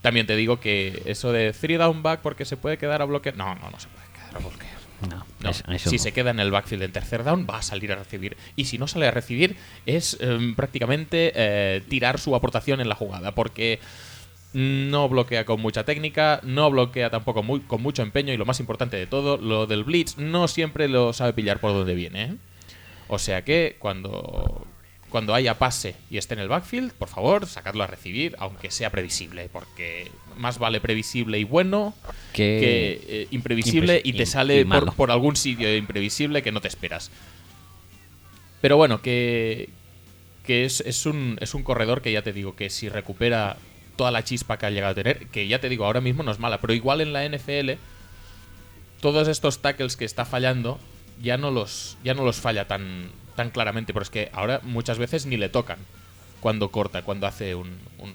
También 0.01 0.25
te 0.25 0.35
digo 0.35 0.59
que 0.59 1.03
eso 1.05 1.31
de 1.31 1.53
three 1.53 1.77
down 1.77 2.01
back 2.01 2.21
porque 2.21 2.45
se 2.45 2.57
puede 2.57 2.79
quedar 2.79 3.03
a 3.03 3.05
bloquear. 3.05 3.37
No, 3.37 3.53
no, 3.53 3.69
no 3.69 3.79
se 3.79 3.89
puede 3.89 4.07
quedar 4.11 4.37
a 4.37 4.39
bloquear. 4.39 4.74
No, 5.09 5.25
No, 5.41 5.49
es- 5.49 5.63
eso 5.67 5.89
si 5.89 5.97
no. 5.97 6.01
se 6.03 6.11
queda 6.13 6.31
en 6.31 6.39
el 6.39 6.51
backfield 6.51 6.83
en 6.83 6.91
tercer 6.91 7.23
down, 7.23 7.45
va 7.49 7.57
a 7.57 7.61
salir 7.61 7.91
a 7.91 7.95
recibir. 7.95 8.37
Y 8.55 8.65
si 8.65 8.77
no 8.77 8.87
sale 8.87 9.07
a 9.07 9.11
recibir, 9.11 9.55
es 9.85 10.17
em, 10.21 10.55
prácticamente 10.55 11.31
eh, 11.35 11.81
tirar 11.89 12.19
su 12.19 12.35
aportación 12.35 12.81
en 12.81 12.89
la 12.89 12.95
jugada. 12.95 13.33
Porque 13.33 13.79
no 14.53 15.09
bloquea 15.09 15.45
con 15.45 15.59
mucha 15.59 15.83
técnica, 15.83 16.39
no 16.43 16.71
bloquea 16.71 17.09
tampoco 17.09 17.43
muy- 17.43 17.59
con 17.61 17.81
mucho 17.81 18.01
empeño. 18.03 18.31
Y 18.33 18.37
lo 18.37 18.45
más 18.45 18.59
importante 18.59 18.95
de 18.97 19.05
todo, 19.05 19.37
lo 19.37 19.67
del 19.67 19.83
blitz, 19.83 20.17
no 20.17 20.47
siempre 20.47 20.87
lo 20.87 21.11
sabe 21.13 21.33
pillar 21.33 21.59
por 21.59 21.73
donde 21.73 21.93
viene. 21.93 22.23
¿eh? 22.23 22.35
O 23.09 23.19
sea 23.19 23.43
que 23.43 23.75
cuando, 23.79 24.65
cuando 25.15 25.33
haya 25.33 25.57
pase 25.57 25.95
y 26.11 26.17
esté 26.17 26.33
en 26.33 26.41
el 26.41 26.49
backfield, 26.49 26.91
por 26.91 27.07
favor, 27.07 27.47
sacadlo 27.47 27.85
a 27.85 27.87
recibir, 27.87 28.35
aunque 28.37 28.69
sea 28.69 28.89
previsible. 28.89 29.47
Porque 29.47 30.11
más 30.35 30.59
vale 30.59 30.81
previsible 30.81 31.39
y 31.39 31.45
bueno 31.45 31.93
Que- 32.33 32.57
que 32.59 33.21
eh, 33.21 33.27
imprevisible 33.31 34.01
y 34.03 34.11
te 34.11 34.25
sale 34.25 34.57
y 34.59 34.65
por, 34.65 34.67
malo. 34.67 34.91
por 34.93 35.11
algún 35.11 35.37
sitio 35.37 35.73
imprevisible 35.73 36.41
que 36.43 36.51
no 36.51 36.59
te 36.59 36.67
esperas. 36.67 37.11
Pero 38.59 38.75
bueno, 38.75 39.01
que, 39.01 39.69
que 40.45 40.65
es, 40.65 40.81
es 40.81 41.05
un, 41.05 41.37
es 41.39 41.53
un 41.53 41.63
corredor 41.63 42.01
que 42.01 42.11
ya 42.11 42.21
te 42.21 42.33
digo 42.33 42.57
que 42.57 42.69
si 42.69 42.89
recupera 42.89 43.55
toda 43.95 44.11
la 44.11 44.21
chispa 44.25 44.57
que 44.57 44.65
ha 44.65 44.69
llegado 44.71 44.91
a 44.91 44.95
tener, 44.95 45.27
que 45.27 45.47
ya 45.47 45.59
te 45.61 45.69
digo, 45.69 45.85
ahora 45.85 46.01
mismo 46.01 46.23
no 46.23 46.31
es 46.33 46.39
mala, 46.39 46.59
pero 46.59 46.73
igual 46.73 46.99
en 46.99 47.13
la 47.13 47.23
NFL, 47.23 47.77
todos 48.99 49.29
estos 49.29 49.61
tackles 49.61 49.95
que 49.95 50.03
está 50.03 50.25
fallando 50.25 50.77
ya 51.21 51.37
no 51.37 51.51
los, 51.51 51.97
ya 52.03 52.13
no 52.13 52.25
los 52.25 52.35
falla 52.41 52.67
tan, 52.67 53.11
tan 53.35 53.49
claramente, 53.49 53.93
pero 53.93 54.03
es 54.03 54.09
que 54.09 54.29
ahora 54.33 54.61
muchas 54.63 54.97
veces 54.97 55.25
ni 55.25 55.37
le 55.37 55.49
tocan 55.49 55.77
cuando 56.39 56.69
corta, 56.71 57.01
cuando 57.01 57.27
hace 57.27 57.55
un, 57.55 57.67
un, 57.99 58.13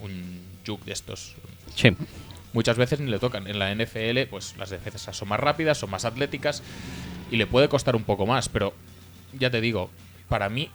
un 0.00 0.40
juke 0.66 0.84
de 0.86 0.92
estos, 0.92 1.34
Sí. 1.74 1.90
muchas 2.52 2.76
veces 2.76 3.00
ni 3.00 3.10
le 3.10 3.18
tocan. 3.18 3.46
En 3.46 3.58
la 3.58 3.70
NFL, 3.74 4.26
pues 4.30 4.56
las 4.58 4.70
defensas 4.70 5.16
son 5.16 5.28
más 5.28 5.40
rápidas, 5.40 5.78
son 5.78 5.90
más 5.90 6.04
atléticas 6.04 6.62
y 7.30 7.36
le 7.36 7.46
puede 7.46 7.68
costar 7.68 7.96
un 7.96 8.04
poco 8.04 8.26
más, 8.26 8.48
pero 8.48 8.74
ya 9.38 9.50
te 9.50 9.60
digo, 9.60 9.90
para 10.28 10.48
mí 10.48 10.68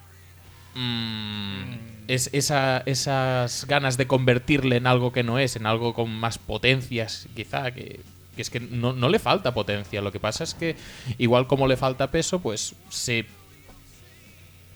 mm, 0.75 2.07
es 2.07 2.29
esa- 2.33 2.83
esas 2.85 3.65
ganas 3.67 3.97
de 3.97 4.07
convertirle 4.07 4.77
en 4.77 4.87
algo 4.87 5.11
que 5.11 5.23
no 5.23 5.39
es, 5.39 5.55
en 5.55 5.65
algo 5.65 5.93
con 5.93 6.09
más 6.11 6.37
potencias, 6.37 7.27
quizá 7.35 7.71
que, 7.71 7.99
que 8.35 8.41
es 8.41 8.49
que 8.49 8.59
no, 8.59 8.93
no 8.93 9.09
le 9.09 9.19
falta 9.19 9.53
potencia. 9.53 10.01
Lo 10.01 10.11
que 10.11 10.19
pasa 10.19 10.43
es 10.43 10.53
que 10.53 10.75
igual 11.17 11.47
como 11.47 11.67
le 11.67 11.77
falta 11.77 12.11
peso, 12.11 12.39
pues 12.39 12.75
se 12.89 13.25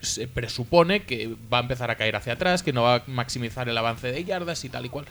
se 0.01 0.27
presupone 0.27 1.03
que 1.03 1.35
va 1.51 1.59
a 1.59 1.61
empezar 1.61 1.91
a 1.91 1.95
caer 1.95 2.15
hacia 2.15 2.33
atrás, 2.33 2.63
que 2.63 2.73
no 2.73 2.83
va 2.83 2.95
a 2.95 3.03
maximizar 3.07 3.69
el 3.69 3.77
avance 3.77 4.11
de 4.11 4.23
yardas 4.23 4.63
y 4.65 4.69
tal 4.69 4.85
y 4.85 4.89
cual. 4.89 5.05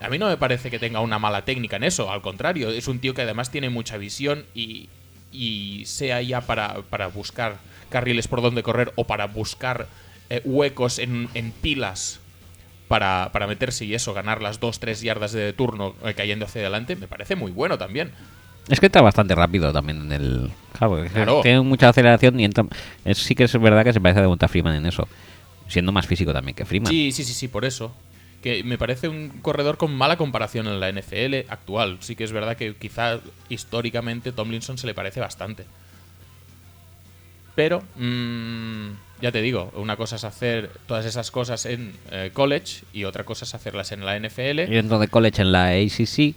A 0.00 0.08
mí 0.08 0.18
no 0.18 0.28
me 0.28 0.36
parece 0.36 0.70
que 0.70 0.78
tenga 0.78 1.00
una 1.00 1.18
mala 1.18 1.44
técnica 1.44 1.76
en 1.76 1.84
eso, 1.84 2.10
al 2.10 2.22
contrario, 2.22 2.70
es 2.70 2.88
un 2.88 2.98
tío 2.98 3.14
que 3.14 3.22
además 3.22 3.50
tiene 3.50 3.70
mucha 3.70 3.96
visión 3.96 4.44
y, 4.54 4.88
sea 5.86 6.20
ya 6.20 6.40
para, 6.40 7.06
buscar 7.14 7.58
carriles 7.88 8.26
por 8.26 8.42
donde 8.42 8.62
correr 8.62 8.92
o 8.96 9.06
para 9.06 9.26
buscar 9.26 9.86
eh, 10.28 10.42
huecos 10.44 10.98
en, 10.98 11.28
pilas 11.62 12.20
para, 12.88 13.30
para 13.32 13.46
meterse 13.46 13.84
y 13.84 13.94
eso, 13.94 14.12
ganar 14.12 14.42
las 14.42 14.60
2-3 14.60 15.02
yardas 15.02 15.32
de 15.32 15.52
turno 15.52 15.94
eh, 16.04 16.14
cayendo 16.14 16.46
hacia 16.46 16.62
adelante, 16.62 16.96
me 16.96 17.06
parece 17.06 17.36
muy 17.36 17.52
bueno 17.52 17.78
también. 17.78 18.12
Es 18.68 18.78
que 18.80 18.86
entra 18.86 19.02
bastante 19.02 19.34
rápido 19.34 19.72
también 19.72 20.02
en 20.02 20.12
el. 20.12 20.50
Claro, 20.78 21.40
tiene 21.42 21.60
mucha 21.60 21.88
aceleración 21.88 22.38
y 22.40 22.44
entra. 22.44 22.64
es- 23.04 23.18
sí 23.18 23.34
que 23.34 23.44
es 23.44 23.60
verdad 23.60 23.84
que 23.84 23.92
se 23.92 24.00
parece 24.00 24.18
a 24.20 24.22
Devonta 24.22 24.48
Freeman 24.48 24.74
en 24.76 24.86
eso. 24.86 25.06
Siendo 25.68 25.90
más 25.92 26.06
físico 26.06 26.32
también 26.32 26.54
que 26.54 26.64
Freeman. 26.64 26.90
Sí, 26.90 27.12
sí, 27.12 27.24
sí, 27.24 27.32
sí, 27.34 27.48
por 27.48 27.64
eso. 27.64 27.92
Que 28.42 28.64
me 28.64 28.76
parece 28.78 29.08
un 29.08 29.28
corredor 29.40 29.76
con 29.76 29.94
mala 29.94 30.16
comparación 30.16 30.66
en 30.66 30.80
la 30.80 30.88
NFL 30.92 31.46
actual. 31.48 31.98
Sí 32.00 32.16
que 32.16 32.24
es 32.24 32.32
verdad 32.32 32.56
que 32.56 32.74
quizá 32.76 33.20
históricamente 33.48 34.32
Tomlinson 34.32 34.78
se 34.78 34.86
le 34.86 34.94
parece 34.94 35.20
bastante. 35.20 35.64
Pero, 37.54 37.82
mm, 37.96 38.88
ya 39.20 39.30
te 39.30 39.42
digo, 39.42 39.70
una 39.76 39.96
cosa 39.96 40.16
es 40.16 40.24
hacer 40.24 40.70
todas 40.86 41.04
esas 41.04 41.30
cosas 41.30 41.66
en 41.66 41.92
eh, 42.10 42.30
college 42.32 42.82
y 42.92 43.04
otra 43.04 43.24
cosa 43.24 43.44
es 43.44 43.54
hacerlas 43.54 43.92
en 43.92 44.04
la 44.04 44.16
Y 44.16 44.20
NFL. 44.20 44.66
dentro 44.70 44.98
de 44.98 45.08
college 45.08 45.42
en 45.42 45.52
la 45.52 45.66
ACC. 45.68 46.34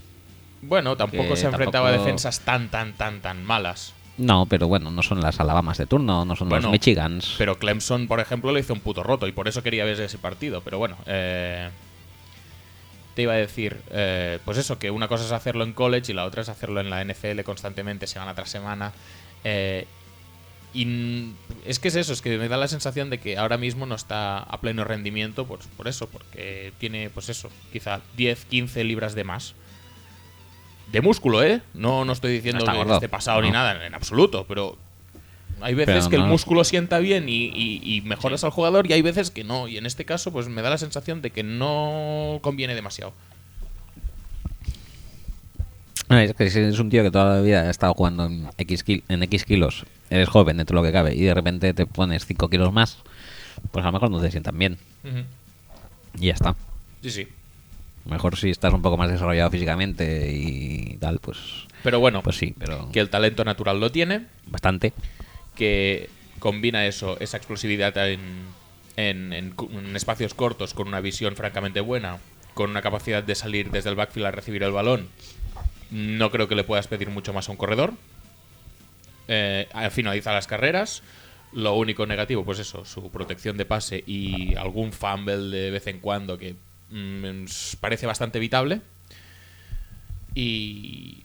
Bueno, 0.68 0.96
tampoco 0.98 1.36
se 1.36 1.46
enfrentaba 1.48 1.90
a 1.90 1.92
tampoco- 1.92 2.06
defensas 2.06 2.40
tan, 2.42 2.70
tan, 2.70 2.94
tan, 2.94 3.22
tan 3.22 3.44
malas. 3.44 3.94
No, 4.18 4.46
pero 4.46 4.68
bueno, 4.70 4.92
no 4.92 5.04
son 5.04 5.20
las 5.20 5.40
Alabamas 5.42 5.78
de 5.78 5.88
turno, 5.88 6.24
no 6.24 6.36
son 6.38 6.48
Bueno, 6.48 6.68
los 6.68 6.72
Michigans. 6.72 7.36
Pero 7.38 7.58
Clemson, 7.60 8.08
por 8.08 8.22
ejemplo, 8.22 8.52
le 8.54 8.62
hizo 8.62 8.72
un 8.74 8.80
puto 8.80 9.04
roto 9.04 9.28
y 9.28 9.34
por 9.34 9.48
eso 9.50 9.62
quería 9.62 9.84
ver 9.84 10.00
ese 10.00 10.18
partido. 10.18 10.62
Pero 10.62 10.78
bueno, 10.78 10.96
eh, 11.06 11.70
te 13.14 13.24
iba 13.24 13.34
a 13.34 13.38
decir, 13.38 13.78
eh, 13.92 14.40
pues 14.46 14.58
eso, 14.58 14.80
que 14.80 14.90
una 14.90 15.08
cosa 15.10 15.26
es 15.26 15.32
hacerlo 15.34 15.64
en 15.66 15.74
college 15.74 16.12
y 16.12 16.16
la 16.16 16.24
otra 16.26 16.44
es 16.44 16.50
hacerlo 16.50 16.80
en 16.80 16.90
la 16.90 17.02
NFL 17.04 17.42
constantemente, 17.44 18.08
semana 18.08 18.34
tras 18.36 18.50
semana. 18.50 18.94
Eh, 19.44 19.86
y 20.74 21.32
es 21.66 21.80
que 21.80 21.88
es 21.90 21.96
eso, 21.96 22.12
es 22.14 22.22
que 22.22 22.38
me 22.38 22.48
da 22.50 22.58
la 22.58 22.68
sensación 22.68 23.10
de 23.10 23.20
que 23.20 23.38
ahora 23.38 23.58
mismo 23.58 23.86
no 23.86 23.96
está 23.96 24.40
a 24.40 24.60
pleno 24.60 24.84
rendimiento 24.84 25.46
pues, 25.46 25.68
por 25.78 25.88
eso, 25.88 26.08
porque 26.08 26.74
tiene, 26.78 27.10
pues 27.10 27.30
eso, 27.30 27.50
quizá 27.72 28.02
10, 28.18 28.46
15 28.46 28.84
libras 28.84 29.14
de 29.16 29.24
más. 29.26 29.56
De 30.92 31.02
músculo, 31.02 31.44
¿eh? 31.44 31.62
No, 31.74 32.06
no 32.06 32.14
estoy 32.14 32.34
diciendo 32.34 32.60
está 32.60 32.72
que 32.72 32.78
gordo, 32.78 32.94
esté 32.96 33.10
pasado 33.10 33.42
ni 33.42 33.48
no. 33.48 33.54
nada, 33.54 33.86
en 33.86 33.94
absoluto, 33.94 34.46
pero 34.48 34.78
hay 35.62 35.74
veces 35.74 35.96
Pero 35.96 36.10
que 36.10 36.16
el 36.18 36.22
no- 36.24 36.28
músculo 36.28 36.64
sienta 36.64 37.00
bien 37.00 37.28
y, 37.28 37.46
y- 37.54 37.82
y 37.84 38.02
mejoras 38.02 38.44
al 38.44 38.52
jugador 38.52 38.88
y 38.90 38.94
hay 38.94 39.02
veces 39.02 39.32
que 39.32 39.44
no. 39.44 39.68
Y 39.68 39.78
en 39.78 39.86
este 39.86 40.06
caso, 40.06 40.32
pues 40.32 40.48
me 40.48 40.62
da 40.62 40.70
la 40.70 40.78
sensación 40.78 41.22
de 41.22 41.32
que 41.32 41.44
no 41.44 42.40
conviene 42.42 42.76
demasiado. 42.76 43.14
No, 46.08 46.20
es 46.20 46.34
que 46.36 46.50
si 46.52 46.60
es 46.60 46.78
un 46.80 46.90
tío 46.90 47.02
que 47.04 47.10
toda 47.10 47.36
la 47.38 47.42
vida 47.42 47.62
ha 47.64 47.70
estado 47.72 47.94
jugando 47.96 48.26
en 48.26 48.48
X, 48.58 48.84
kil- 48.84 49.04
en 49.10 49.24
X 49.24 49.44
kilos, 49.44 49.86
eres 50.12 50.30
joven 50.30 50.58
dentro 50.58 50.76
de 50.78 50.82
lo 50.84 50.88
que 50.88 50.94
cabe, 50.94 51.16
y 51.16 51.22
de 51.22 51.34
repente 51.34 51.74
te 51.74 51.88
pones 51.88 52.26
5 52.28 52.48
kilos 52.50 52.72
más, 52.72 53.00
pues 53.72 53.84
a 53.84 53.88
lo 53.88 53.94
mejor 53.94 54.12
no 54.12 54.22
te 54.22 54.30
sientan 54.30 54.58
bien. 54.58 54.78
Y 56.20 56.28
ya 56.28 56.34
está. 56.34 56.56
Sí, 57.02 57.10
sí. 57.10 57.28
Mejor 58.06 58.38
si 58.38 58.50
estás 58.52 58.74
un 58.74 58.82
poco 58.82 58.98
más 58.98 59.10
desarrollado 59.12 59.50
físicamente 59.50 60.32
y 60.32 60.98
tal, 61.00 61.20
pues, 61.20 61.38
Pero 61.84 62.00
bueno, 62.00 62.22
pues 62.22 62.36
sí, 62.38 62.54
pero 62.58 62.90
que 62.92 63.00
el 63.00 63.10
talento 63.10 63.44
natural 63.44 63.80
lo 63.80 63.92
tiene, 63.92 64.28
bastante. 64.46 64.94
que 65.56 66.10
combina 66.40 66.86
eso, 66.86 67.18
esa 67.20 67.38
explosividad 67.38 67.98
en, 68.10 68.20
en- 68.98 69.34
en 69.34 69.96
espacios 69.96 70.34
cortos 70.34 70.74
con 70.74 70.88
una 70.88 71.00
visión 71.02 71.36
francamente 71.36 71.80
buena, 71.82 72.20
con 72.54 72.70
una 72.70 72.82
capacidad 72.82 73.24
de 73.24 73.34
salir 73.36 73.72
desde 73.72 73.90
el 73.90 73.96
backfield 73.96 74.28
a 74.28 74.32
recibir 74.32 74.62
el 74.64 74.72
balón. 74.72 75.08
No 75.92 76.30
creo 76.32 76.48
que 76.48 76.56
le 76.56 76.64
puedas 76.64 76.88
pedir 76.88 77.10
mucho 77.10 77.34
más 77.34 77.48
a 77.50 77.52
un 77.52 77.58
corredor. 77.58 77.94
Eh, 79.28 79.68
finaliza 79.92 80.34
las 80.34 80.48
carreras. 80.48 81.02
Lo 81.54 81.74
único 81.76 82.06
negativo, 82.06 82.44
pues 82.44 82.60
eso, 82.60 82.84
su 82.86 83.10
protección 83.10 83.56
de 83.58 83.66
pase 83.66 84.04
y 84.06 84.56
algún 84.56 84.92
fumble 84.92 85.38
de 85.38 85.72
vez 85.72 85.88
en 85.88 86.00
cuando 86.00 86.38
que 86.38 86.56
mm, 86.90 87.44
s- 87.46 87.78
parece 87.80 88.06
bastante 88.06 88.38
evitable. 88.38 88.82
Y. 90.34 91.24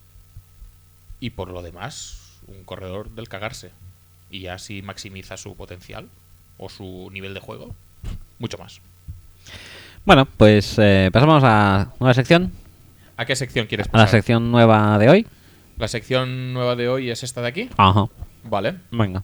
Y 1.21 1.31
por 1.31 1.49
lo 1.51 1.63
demás, 1.63 2.39
un 2.47 2.65
corredor 2.65 3.11
del 3.11 3.29
cagarse. 3.29 3.71
Y 4.31 4.41
ya 4.41 4.59
si 4.59 4.81
maximiza 4.83 5.37
su 5.37 5.55
potencial 5.57 6.09
o 6.57 6.69
su 6.69 7.11
nivel 7.13 7.35
de 7.35 7.41
juego, 7.41 7.75
mucho 8.39 8.57
más. 8.59 8.81
Bueno, 10.05 10.25
pues 10.25 10.77
eh, 10.79 11.11
pasamos 11.13 11.43
a 11.45 11.93
una 11.99 12.15
sección, 12.15 12.53
¿A 13.17 13.27
qué 13.27 13.37
sección 13.37 13.67
quieres 13.67 13.87
a 13.89 13.89
la 13.89 14.05
pasar? 14.05 14.09
sección 14.11 14.51
nueva 14.51 14.99
de 14.99 15.09
hoy. 15.11 15.27
La 15.77 15.89
sección 15.89 16.55
nueva 16.55 16.75
de 16.77 16.89
hoy 16.89 17.11
es 17.11 17.23
esta 17.23 17.43
de 17.43 17.49
aquí. 17.49 17.71
Ajá, 17.77 18.07
Vale. 18.45 18.77
venga. 18.91 19.23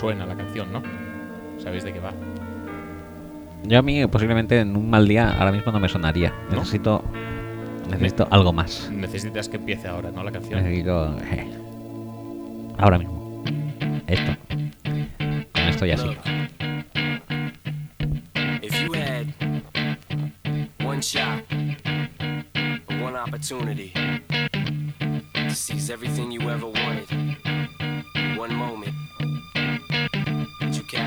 Suena 0.00 0.24
la 0.24 0.34
canción, 0.34 0.72
¿no? 0.72 0.82
Sabéis 1.62 1.84
de 1.84 1.92
qué 1.92 2.00
va. 2.00 2.14
Yo 3.64 3.78
a 3.78 3.82
mí 3.82 4.06
posiblemente 4.06 4.58
en 4.58 4.74
un 4.74 4.88
mal 4.88 5.06
día 5.06 5.36
ahora 5.38 5.52
mismo 5.52 5.70
no 5.72 5.78
me 5.78 5.90
sonaría. 5.90 6.32
¿No? 6.50 6.60
Necesito 6.60 7.04
necesito 7.90 8.26
algo 8.30 8.52
más. 8.52 8.90
Necesitas 8.90 9.48
que 9.50 9.56
empiece 9.56 9.88
ahora, 9.88 10.10
¿no? 10.10 10.24
La 10.24 10.32
canción. 10.32 10.62
Necesito 10.62 11.18
eh, 11.18 11.46
ahora 12.78 12.98
mismo. 12.98 13.44
Esto. 14.06 14.36
Con 15.52 15.62
esto 15.68 15.84
ya 15.84 15.98
sí. 15.98 16.06
Look, 16.06 16.16
if 18.62 18.82
you 18.82 18.92
had 18.94 19.26
one 20.82 21.02
shot, 21.02 21.42
or 22.88 23.02
one 23.02 23.16
opportunity 23.16 23.92
to 25.34 25.54
seize 25.54 25.90
everything 25.90 26.30
you 26.32 26.48
ever 26.48 26.66
wanted, 26.66 27.06
one 28.38 28.54
moment, 28.54 28.94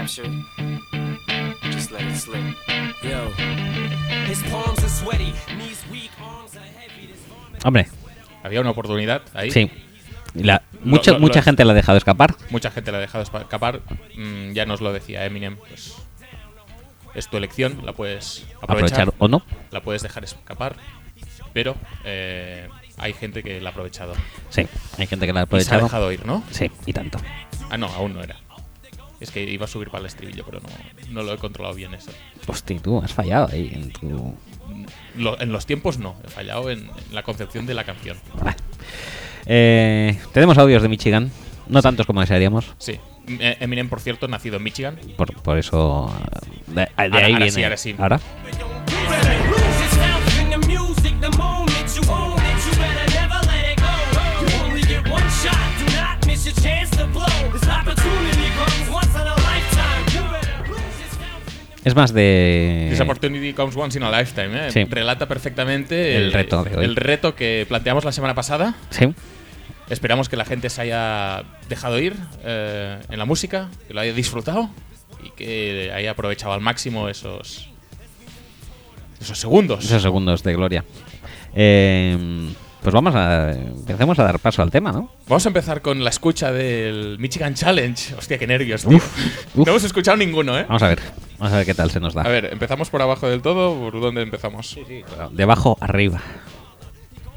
captured, 0.03 0.31
just 1.71 1.91
let 1.91 2.01
it 2.01 2.15
slip. 2.17 2.43
Yo, 3.03 3.29
his 4.27 4.41
palms 4.51 4.79
are 4.83 4.89
sweaty, 4.89 5.33
knees 5.57 5.81
weak, 5.91 6.11
arms 6.21 6.55
are 6.57 6.65
heavy. 6.77 7.07
This 7.07 7.19
vomit- 7.29 7.65
Hombre, 7.65 7.87
Había 8.43 8.59
una 8.61 8.71
oportunidad 8.71 9.21
ahí. 9.33 9.51
sí. 9.51 9.71
La- 10.33 10.61
mucha 10.83 11.11
lo- 11.11 11.19
mucha 11.19 11.39
lo- 11.39 11.43
gente 11.43 11.63
la 11.63 11.71
ha 11.71 11.75
dejado 11.75 11.97
escapar. 11.97 12.35
Mucha 12.49 12.69
gente 12.71 12.91
la 12.91 12.97
ha 12.97 13.01
dejado 13.01 13.23
escapar. 13.23 13.79
Mm, 14.17 14.51
ya 14.53 14.65
nos 14.65 14.81
lo 14.81 14.91
decía 14.91 15.25
Eminem. 15.25 15.55
Pues 15.57 15.95
es 17.13 17.29
tu 17.29 17.37
elección, 17.37 17.85
la 17.85 17.93
puedes 17.93 18.45
aprovechar, 18.61 19.01
Aprovechar 19.03 19.13
o 19.19 19.27
no. 19.29 19.43
la 19.71 19.81
puedes 19.81 20.01
dejar 20.01 20.23
escapar. 20.25 20.75
Pero 21.53 21.75
eh, 22.03 22.67
hay 22.97 23.13
gente 23.13 23.43
que 23.43 23.61
la 23.61 23.69
ha 23.69 23.71
aprovechado. 23.71 24.15
Sí, 24.49 24.67
hay 24.97 25.07
gente 25.07 25.27
que 25.27 25.33
la 25.33 25.41
ha 25.41 25.43
Y 25.43 25.45
se 25.45 25.55
ha 25.71 25.77
aprovechado. 25.77 25.83
dejado 25.83 26.11
ir, 26.11 26.25
¿no? 26.25 26.43
Sí, 26.51 26.69
y 26.87 26.91
tanto. 26.93 27.19
Ah, 27.69 27.77
no, 27.77 27.87
aún 27.87 28.13
no 28.13 28.23
era. 28.23 28.35
Es 29.23 29.31
que 29.31 29.41
iba 29.43 29.65
a 29.65 29.67
subir 29.67 29.89
para 29.89 30.01
el 30.01 30.05
estribillo, 30.07 30.43
pero 30.45 30.59
no, 30.59 30.69
no 31.11 31.23
lo 31.23 31.33
he 31.33 31.37
controlado 31.37 31.73
bien 31.75 31.93
eso. 31.93 32.11
Hostia, 32.45 32.79
tú 32.81 32.99
has 33.01 33.13
fallado 33.13 33.47
ahí 33.51 33.71
en 33.73 33.91
tu. 33.91 34.35
Lo- 35.17 35.39
en 35.39 35.51
los 35.51 35.65
tiempos 35.65 35.97
no, 35.97 36.15
he 36.25 36.29
fallado 36.29 36.69
en, 36.69 36.79
en 36.79 37.15
la 37.15 37.23
concepción 37.23 37.65
de 37.65 37.73
la 37.73 37.83
canción. 37.85 38.17
Vale. 38.41 38.57
Eh, 39.45 40.19
tenemos 40.33 40.57
audios 40.57 40.81
de 40.81 40.89
Michigan. 40.89 41.31
No 41.67 41.81
tantos 41.81 42.05
como 42.05 42.19
desearíamos. 42.19 42.73
Sí. 42.77 42.99
Eminem, 43.25 43.87
por 43.87 44.01
cierto, 44.01 44.27
nacido 44.27 44.57
en 44.57 44.63
Michigan. 44.63 44.99
Por, 45.15 45.33
por 45.41 45.57
eso. 45.57 46.13
eh, 46.35 46.49
De, 46.67 46.81
Ahora- 46.81 46.89
ahí 46.97 47.09
ahora 47.33 47.37
viene. 47.37 47.51
sí, 47.51 47.63
ahora 47.63 47.77
sí. 47.77 47.95
Ahora. 47.97 48.19
Es 61.83 61.95
más 61.95 62.13
de. 62.13 62.87
This 62.89 63.01
opportunity 63.01 63.53
comes 63.53 63.75
once 63.75 63.97
in 63.97 64.03
a 64.03 64.11
lifetime. 64.11 64.67
¿eh? 64.67 64.71
Sí. 64.71 64.85
Relata 64.85 65.27
perfectamente 65.27 66.15
El 66.15 66.29
eh, 66.29 66.33
reto 66.33 66.63
de 66.63 66.77
hoy. 66.77 66.85
el 66.85 66.95
reto 66.95 67.35
que 67.35 67.65
planteamos 67.67 68.05
la 68.05 68.11
semana 68.11 68.33
pasada. 68.35 68.75
Sí. 68.89 69.13
Esperamos 69.89 70.29
que 70.29 70.37
la 70.37 70.45
gente 70.45 70.69
se 70.69 70.81
haya 70.81 71.43
dejado 71.67 71.99
ir 71.99 72.15
eh, 72.43 72.99
en 73.09 73.19
la 73.19 73.25
música, 73.25 73.69
que 73.87 73.93
lo 73.93 73.99
haya 73.99 74.13
disfrutado 74.13 74.69
y 75.23 75.29
que 75.31 75.91
haya 75.93 76.11
aprovechado 76.11 76.53
al 76.53 76.61
máximo 76.61 77.09
esos 77.09 77.69
esos 79.19 79.37
segundos. 79.39 79.83
Esos 79.83 80.01
segundos 80.01 80.43
de 80.43 80.53
gloria. 80.53 80.85
Eh, 81.53 82.17
pues 82.83 82.93
vamos 82.93 83.15
a. 83.15 83.51
Empecemos 83.51 84.19
a 84.19 84.23
dar 84.23 84.39
paso 84.39 84.61
al 84.61 84.69
tema, 84.69 84.91
¿no? 84.91 85.09
Vamos 85.27 85.45
a 85.45 85.49
empezar 85.49 85.81
con 85.81 86.03
la 86.03 86.09
escucha 86.09 86.51
del 86.51 87.17
Michigan 87.17 87.53
Challenge. 87.53 88.15
Hostia, 88.15 88.37
qué 88.37 88.45
nervios, 88.45 88.83
tío. 88.85 88.97
uf. 89.55 89.55
No 89.55 89.63
hemos 89.67 89.83
escuchado 89.85 90.17
ninguno, 90.17 90.59
¿eh? 90.59 90.65
Vamos 90.67 90.83
a 90.83 90.89
ver. 90.89 90.99
Vamos 91.39 91.53
a 91.53 91.57
ver 91.57 91.65
qué 91.65 91.73
tal 91.73 91.89
se 91.89 92.01
nos 92.01 92.13
da. 92.13 92.23
A 92.23 92.27
ver, 92.27 92.49
empezamos 92.51 92.89
por 92.89 93.01
abajo 93.01 93.29
del 93.29 93.41
todo. 93.41 93.79
¿Por 93.79 94.01
dónde 94.01 94.21
empezamos? 94.21 94.77
De 95.31 95.43
abajo 95.43 95.77
arriba. 95.79 96.21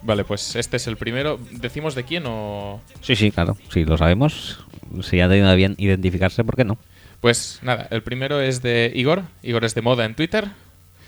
Vale, 0.03 0.25
pues 0.25 0.57
este 0.57 0.77
es 0.79 0.87
el 0.89 0.97
primero. 0.97 1.39
¿Decimos 1.53 1.95
de 1.95 2.05
quién 2.05 2.25
o...? 2.27 2.81
Sí, 3.01 3.15
sí, 3.15 3.31
claro. 3.31 3.57
Si 3.73 3.85
lo 3.85 3.97
sabemos. 3.97 4.65
Si 5.03 5.21
ha 5.21 5.29
tenido 5.29 5.55
bien 5.55 5.75
identificarse, 5.79 6.45
¿por 6.45 6.57
qué 6.57 6.65
no? 6.65 6.77
Pues 7.21 7.61
nada, 7.63 7.87
el 7.91 8.03
primero 8.03 8.41
es 8.41 8.63
de 8.63 8.93
Igor. 8.95 9.23
Igor 9.43 9.65
es 9.65 9.75
de 9.75 9.83
moda 9.83 10.05
en 10.05 10.15
Twitter, 10.15 10.49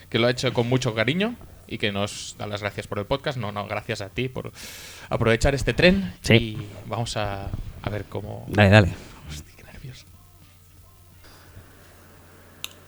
que 0.09 0.19
lo 0.19 0.27
ha 0.27 0.31
hecho 0.31 0.53
con 0.53 0.69
mucho 0.69 0.95
cariño 0.95 1.35
y 1.69 1.79
que 1.79 1.93
nos 1.93 2.35
da 2.39 2.47
las 2.47 2.61
gracias 2.63 2.87
por 2.87 2.99
el 2.99 3.07
podcast. 3.07 3.39
No, 3.39 3.53
no, 3.53 3.67
gracias 3.67 4.01
a 4.01 4.09
ti 4.09 4.29
por 4.29 4.51
aprovechar 5.09 5.55
este 5.55 5.75
tren. 5.75 6.15
Sí. 6.23 6.35
Y 6.35 6.67
vamos 6.87 7.17
a, 7.17 7.51
a 7.83 7.91
ver 7.91 8.05
cómo... 8.05 8.47
Dale, 8.49 8.71
dale. 8.71 8.95
Hostia, 9.29 9.55
qué 9.57 9.65
nervios. 9.65 10.05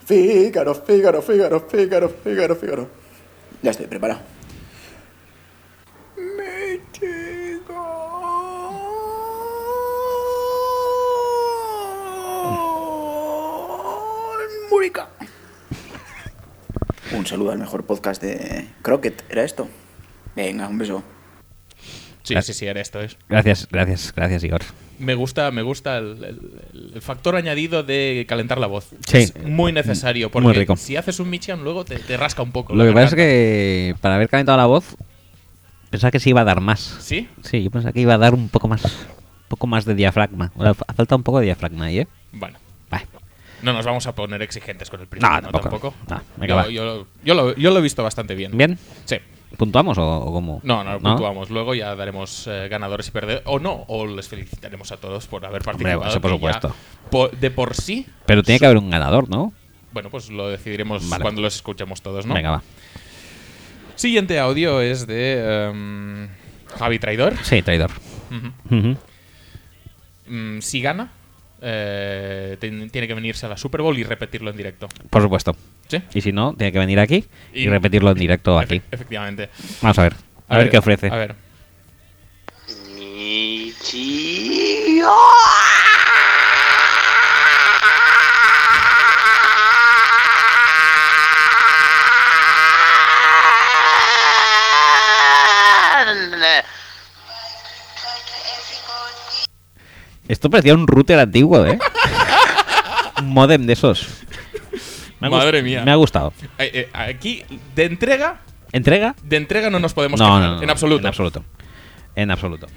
Fígaro, 0.07 0.75
Fígaro, 0.75 1.23
Fígaro, 1.23 1.61
Fígaro, 1.61 2.09
Fígaro, 2.09 2.57
Fígaro. 2.57 2.91
Ya 3.63 3.71
estoy 3.71 3.87
preparado. 3.87 4.21
Múrica. 14.71 15.11
Un 17.17 17.27
saludo 17.27 17.51
al 17.53 17.59
mejor 17.59 17.85
podcast 17.85 18.23
de 18.23 18.67
Crockett, 18.83 19.25
¿era 19.31 19.43
esto? 19.45 19.69
Venga, 20.37 20.69
un 20.69 20.79
beso. 20.79 21.03
Sí, 22.23 22.35
sí, 22.43 22.53
sí, 22.55 22.67
era 22.67 22.81
esto. 22.81 23.01
Es. 23.01 23.17
Gracias, 23.29 23.67
gracias, 23.71 24.13
gracias, 24.15 24.45
Igor. 24.45 24.61
Me 24.99 25.15
gusta, 25.15 25.51
me 25.51 25.63
gusta 25.63 25.99
el, 25.99 26.23
el- 26.23 26.91
el 26.95 27.03
factor 27.03 27.35
añadido 27.35 27.83
de 27.83 28.27
calentar 28.29 28.59
la 28.59 28.67
voz. 28.67 28.89
Sí. 29.09 29.19
Es 29.19 29.35
muy 29.43 29.73
necesario, 29.73 30.31
porque 30.31 30.47
Muy 30.47 30.55
rico. 30.55 30.77
si 30.77 30.97
haces 30.97 31.19
un 31.19 31.31
Michigan 31.31 31.65
luego 31.65 31.85
te, 31.85 31.99
te 31.99 32.17
rasca 32.17 32.43
un 32.43 32.53
poco. 32.53 32.75
Lo 32.75 32.85
que 32.85 32.93
pasa 32.93 33.07
es 33.07 33.15
que 33.15 33.95
para 34.01 34.17
haber 34.17 34.29
calentado 34.29 34.59
la 34.59 34.67
voz, 34.67 34.97
pensaba 35.89 36.11
que 36.11 36.21
se 36.21 36.31
iba 36.31 36.43
a 36.43 36.45
dar 36.45 36.61
más. 36.61 36.97
¿Sí? 37.01 37.29
Sí, 37.43 37.63
yo 37.65 37.71
pensaba 37.71 37.93
que 37.93 38.01
iba 38.01 38.15
a 38.15 38.19
dar 38.19 38.35
un 38.35 38.49
poco 38.51 38.69
más. 38.69 38.85
Un 38.85 39.49
poco 39.49 39.67
más 39.67 39.85
de 39.85 39.95
diafragma. 39.95 40.51
Fa- 40.51 40.93
falta 40.95 41.17
un 41.17 41.23
poco 41.25 41.41
de 41.41 41.47
diafragma 41.47 41.87
ahí, 41.87 42.01
¿eh? 42.01 42.09
Bueno. 42.33 42.59
No 43.63 43.73
nos 43.73 43.85
vamos 43.85 44.07
a 44.07 44.15
poner 44.15 44.43
exigentes 44.43 44.89
con 44.91 45.01
el 45.01 45.07
primero, 45.07 45.33
No, 45.35 45.41
¿no? 45.43 45.51
tampoco. 45.51 45.95
No, 46.09 46.21
venga, 46.37 46.49
yo, 46.49 46.57
va. 46.57 46.69
yo- 46.71 47.07
yo 47.25 47.35
lo, 47.35 47.55
yo 47.57 47.71
lo 47.71 47.79
he 47.79 47.83
visto 47.83 48.03
bastante 48.03 48.35
bien. 48.35 48.57
¿Bien? 48.57 48.79
Sí. 49.05 49.17
¿Puntuamos 49.57 49.99
o, 49.99 50.03
o 50.19 50.33
cómo? 50.33 50.61
No, 50.63 50.85
no, 50.85 50.99
puntuamos. 51.01 51.51
Luego 51.51 51.75
ya 51.75 51.95
daremos 51.97 52.47
eh, 52.47 52.69
ganadores 52.71 53.09
y 53.09 53.11
perdedores. 53.11 53.43
O 53.47 53.59
no, 53.59 53.85
o 53.89 54.07
les 54.07 54.29
felicitaremos 54.29 54.93
a 54.93 54.97
todos 54.97 55.27
por 55.27 55.45
haber 55.45 55.61
Hombre, 55.69 55.85
participado. 55.97 56.11
eso 56.11 56.21
por 56.21 56.31
supuesto. 56.31 56.75
de 57.39 57.51
por 57.51 57.75
sí. 57.75 58.07
Pero 58.27 58.43
tiene 58.45 58.61
que 58.61 58.67
haber 58.67 58.79
un 58.79 58.89
ganador, 58.91 59.29
¿no? 59.29 59.53
Bueno, 59.93 60.09
pues 60.09 60.31
lo 60.31 60.49
decidiremos 60.49 61.09
Vale. 61.11 61.23
cuando 61.23 61.43
los 61.43 61.57
escuchemos 61.57 62.01
todos, 62.01 62.25
¿no? 62.27 62.35
Venga, 62.35 62.53
va. 62.53 62.63
Siguiente 63.97 64.39
audio 64.39 64.81
es 64.81 65.07
de 65.09 65.67
em, 65.69 66.29
Javi 66.79 66.99
Traidor. 67.01 67.35
Sí, 67.43 67.61
traidor. 67.61 67.91
Mm, 70.29 70.61
si 70.61 70.81
gana, 70.81 71.11
eh, 71.63 72.57
tiene 72.61 73.07
que 73.09 73.15
venirse 73.15 73.47
a 73.47 73.49
la 73.49 73.57
Super 73.57 73.83
Bowl 73.83 73.97
y 73.99 74.03
repetirlo 74.05 74.51
en 74.51 74.57
directo. 74.57 74.89
Por 75.11 75.23
supuesto. 75.23 75.57
¿Sí? 75.89 75.99
Y 76.15 76.21
si 76.21 76.33
no, 76.33 76.55
tiene 76.55 76.73
que 76.73 76.79
venir 76.79 77.01
aquí 77.01 77.25
y, 77.53 77.63
Y- 77.63 77.69
repetirlo 77.69 78.11
en 78.11 78.17
directo 78.19 78.59
aquí. 78.59 78.77
Efe- 78.77 78.83
efectivamente. 78.93 79.49
Vamos 79.83 79.99
a 79.99 80.03
ver. 80.05 80.15
A, 80.49 80.59
ver, 80.59 80.71
qué 80.71 80.79
ofrece. 80.79 81.09
A 81.09 81.17
ver. 81.17 81.35
Esto 100.31 100.49
parecía 100.49 100.75
un 100.75 100.87
router 100.87 101.19
antiguo, 101.19 101.67
¿eh? 101.67 101.77
un 103.19 103.31
modem 103.31 103.67
de 103.67 103.73
esos. 103.73 104.07
Me 105.19 105.29
Madre 105.29 105.61
mía. 105.61 105.83
Me 105.85 105.91
ha 105.91 105.97
gustado. 105.97 106.33
Eh, 106.57 106.71
eh, 106.73 106.89
aquí, 106.93 107.43
de 107.75 107.87
entrega, 107.87 108.41
¿Entrega? 108.71 109.17
de 109.25 109.37
entrega 109.37 109.71
no 109.71 109.81
nos 109.81 109.93
podemos 109.93 110.21
No, 110.21 110.27
quejar, 110.27 110.41
no, 110.41 110.57
no, 110.59 110.63
en 110.63 110.71
absoluto. 110.71 111.01
En 111.01 111.07
absoluto. 111.09 111.45
En 112.15 112.31
absoluto. 112.31 112.69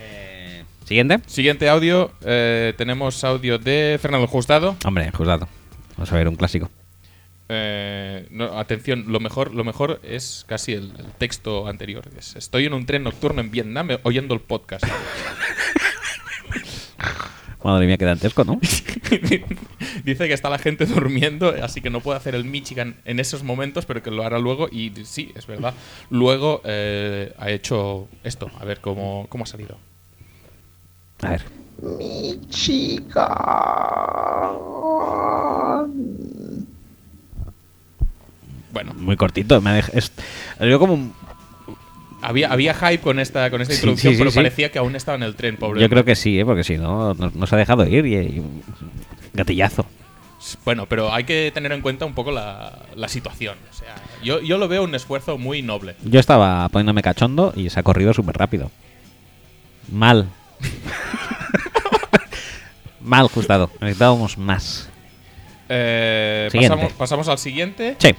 Eh, 0.00 0.64
Siguiente. 0.86 1.20
Siguiente 1.26 1.68
audio, 1.68 2.10
eh, 2.24 2.72
tenemos 2.78 3.22
audio 3.22 3.58
de 3.58 3.98
Fernando 4.00 4.26
Justado. 4.26 4.74
Hombre, 4.86 5.10
juzgado. 5.14 5.46
Vamos 5.98 6.10
a 6.10 6.14
ver 6.16 6.26
un 6.26 6.36
clásico. 6.36 6.70
Eh, 7.50 8.26
no, 8.30 8.58
atención, 8.58 9.04
lo 9.08 9.20
mejor, 9.20 9.54
lo 9.54 9.62
mejor 9.62 10.00
es 10.02 10.46
casi 10.48 10.72
el, 10.72 10.94
el 10.98 11.12
texto 11.18 11.68
anterior. 11.68 12.08
Es, 12.18 12.34
Estoy 12.34 12.64
en 12.64 12.72
un 12.72 12.86
tren 12.86 13.02
nocturno 13.02 13.42
en 13.42 13.50
Vietnam 13.50 13.90
eh, 13.90 14.00
oyendo 14.04 14.32
el 14.32 14.40
podcast. 14.40 14.84
Madre 17.62 17.86
mía, 17.86 17.96
qué 17.96 18.04
dantesco, 18.04 18.44
¿no? 18.44 18.60
Dice 20.04 20.28
que 20.28 20.34
está 20.34 20.50
la 20.50 20.58
gente 20.58 20.84
durmiendo, 20.84 21.54
así 21.62 21.80
que 21.80 21.88
no 21.88 22.00
puede 22.00 22.18
hacer 22.18 22.34
el 22.34 22.44
Michigan 22.44 22.96
en 23.06 23.18
esos 23.20 23.42
momentos, 23.42 23.86
pero 23.86 24.02
que 24.02 24.10
lo 24.10 24.22
hará 24.22 24.38
luego. 24.38 24.68
Y 24.70 24.92
sí, 25.04 25.32
es 25.34 25.46
verdad. 25.46 25.72
Luego 26.10 26.60
eh, 26.64 27.32
ha 27.38 27.50
hecho 27.50 28.06
esto. 28.22 28.50
A 28.60 28.66
ver 28.66 28.80
cómo, 28.82 29.26
cómo 29.30 29.44
ha 29.44 29.46
salido. 29.46 29.78
A 31.22 31.30
ver. 31.30 31.42
Bueno, 38.72 38.92
Muy 38.94 39.16
cortito. 39.16 39.60
Me 39.60 39.70
ha 39.70 39.78
dej- 39.82 39.90
es- 39.94 40.12
Yo 40.60 40.78
como 40.78 40.94
un- 40.94 41.14
había, 42.26 42.52
había 42.52 42.74
hype 42.74 42.98
con 43.00 43.18
esta, 43.18 43.50
con 43.50 43.62
esta 43.62 43.74
Sí, 43.74 43.78
introducción, 43.80 44.14
sí, 44.14 44.18
pero 44.18 44.32
parecía 44.32 44.70
que 44.72 44.78
aún 44.78 44.96
estaba 44.96 45.16
en 45.16 45.22
el 45.22 45.34
tren, 45.36 45.56
pobre. 45.56 45.80
Yo 45.80 45.88
creo 45.88 46.04
que 46.04 46.16
sí, 46.16 46.38
¿eh? 46.40 46.44
porque 46.44 46.64
si 46.64 46.76
no, 46.76 47.14
nos, 47.14 47.34
nos 47.34 47.52
ha 47.52 47.56
dejado 47.56 47.86
ir 47.86 48.04
y, 48.06 48.14
y- 48.16 48.42
gatillazo. 49.32 49.86
Bueno, 50.64 50.86
pero 50.86 51.12
hay 51.12 51.24
que 51.24 51.50
tener 51.54 51.72
en 51.72 51.80
cuenta 51.80 52.04
un 52.04 52.12
poco 52.14 52.30
la, 52.30 52.80
la 52.96 53.08
situación. 53.08 53.56
O 53.70 53.74
sea, 53.74 53.94
yo, 54.22 54.40
yo 54.42 54.58
lo 54.58 54.68
veo 54.68 54.84
un 54.84 54.94
esfuerzo 54.94 55.38
muy 55.38 55.62
noble. 55.62 55.96
Yo 56.04 56.20
estaba 56.20 56.68
poniéndome 56.68 57.02
cachondo 57.02 57.52
y 57.56 57.70
se 57.70 57.80
ha 57.80 57.82
corrido 57.82 58.12
súper 58.12 58.36
rápido. 58.36 58.70
Mal. 59.90 60.28
Mal, 63.00 63.28
Justado. 63.28 63.70
Necesitábamos 63.80 64.38
más. 64.38 64.88
Eh, 65.68 66.48
pasamos, 66.52 66.92
pasamos 66.92 67.28
al 67.28 67.38
siguiente. 67.38 67.96
Sí. 67.98 68.14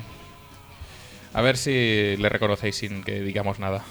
A 1.35 1.41
ver 1.41 1.57
si 1.57 2.15
le 2.15 2.29
reconocéis 2.29 2.77
sin 2.77 3.03
que 3.03 3.19
digamos 3.19 3.59
nada. 3.59 3.83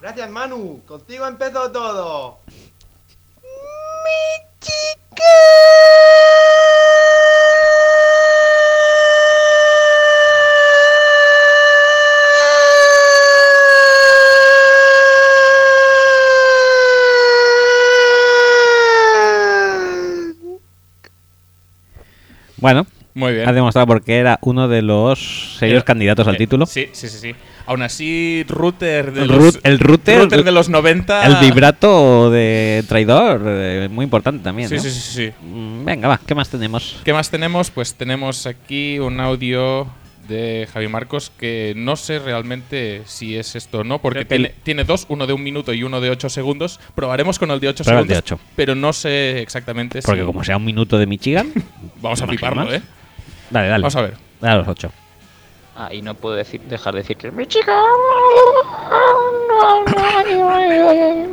Gracias, 0.00 0.28
Manu. 0.28 0.82
Contigo 0.84 1.28
empezó 1.28 1.70
todo. 1.70 2.40
Bueno, 22.56 22.86
Muy 23.14 23.34
bien. 23.34 23.48
ha 23.48 23.52
demostrado 23.52 23.86
porque 23.86 24.16
era 24.18 24.38
uno 24.42 24.68
de 24.68 24.80
los 24.82 25.56
serios 25.58 25.82
Eh, 25.82 25.84
candidatos 25.84 26.26
al 26.26 26.34
eh, 26.36 26.38
título. 26.38 26.66
Sí, 26.66 26.88
sí, 26.92 27.08
sí, 27.08 27.18
sí. 27.18 27.34
Aún 27.66 27.82
así, 27.82 28.44
router 28.48 29.12
de 29.12 29.22
El 29.22 29.28
los, 29.28 29.60
el 29.62 29.78
router- 29.78 30.42
de 30.44 30.50
los 30.52 30.68
90. 30.68 31.26
El 31.26 31.36
vibrato 31.36 32.30
de 32.30 32.82
traidor, 32.88 33.42
eh, 33.46 33.88
muy 33.90 34.04
importante 34.04 34.42
también. 34.42 34.68
Sí, 34.68 34.76
¿no? 34.76 34.80
sí, 34.82 34.90
sí, 34.90 35.00
sí. 35.00 35.32
Mm, 35.46 35.84
Venga, 35.84 36.08
va, 36.08 36.20
¿qué 36.26 36.34
más 36.34 36.48
tenemos? 36.48 36.96
¿Qué 37.04 37.12
más 37.12 37.30
tenemos? 37.30 37.70
Pues 37.70 37.94
tenemos 37.94 38.46
aquí 38.46 38.98
un 38.98 39.20
audio 39.20 39.86
de 40.28 40.68
Javi 40.72 40.86
Marcos 40.88 41.30
que 41.36 41.74
no 41.76 41.96
sé 41.96 42.18
realmente 42.20 43.02
si 43.06 43.36
es 43.36 43.54
esto 43.56 43.80
o 43.80 43.84
no, 43.84 44.00
porque 44.00 44.24
tiene, 44.24 44.54
tiene 44.62 44.84
dos, 44.84 45.04
uno 45.08 45.26
de 45.26 45.32
un 45.32 45.42
minuto 45.42 45.72
y 45.74 45.82
uno 45.82 46.00
de 46.00 46.10
ocho 46.10 46.28
segundos. 46.30 46.80
Probaremos 46.94 47.38
con 47.38 47.50
el 47.50 47.60
de 47.60 47.68
ocho 47.68 47.84
Prueba 47.84 48.00
el 48.02 48.06
segundos, 48.08 48.24
de 48.28 48.34
ocho. 48.36 48.40
pero 48.56 48.74
no 48.74 48.92
sé 48.92 49.40
exactamente 49.42 50.00
Porque 50.02 50.20
si... 50.20 50.26
como 50.26 50.42
sea 50.44 50.56
un 50.56 50.64
minuto 50.64 50.96
de 50.98 51.06
Michigan, 51.06 51.52
Vamos 52.00 52.20
a 52.22 52.24
¿te 52.24 52.30
fliparlo? 52.30 52.72
¿eh? 52.72 52.80
Dale, 53.52 53.68
dale. 53.68 53.82
Vamos 53.82 53.96
a 53.96 54.02
ver. 54.02 54.16
Dale 54.40 54.54
a 54.54 54.58
los 54.58 54.68
ocho. 54.68 54.90
Ah, 55.76 55.92
y 55.92 56.02
no 56.02 56.14
puedo 56.14 56.34
decir, 56.34 56.60
dejar 56.62 56.94
de 56.94 57.00
decir 57.00 57.16
que 57.16 57.30
mi 57.30 57.46
chica. 57.46 57.72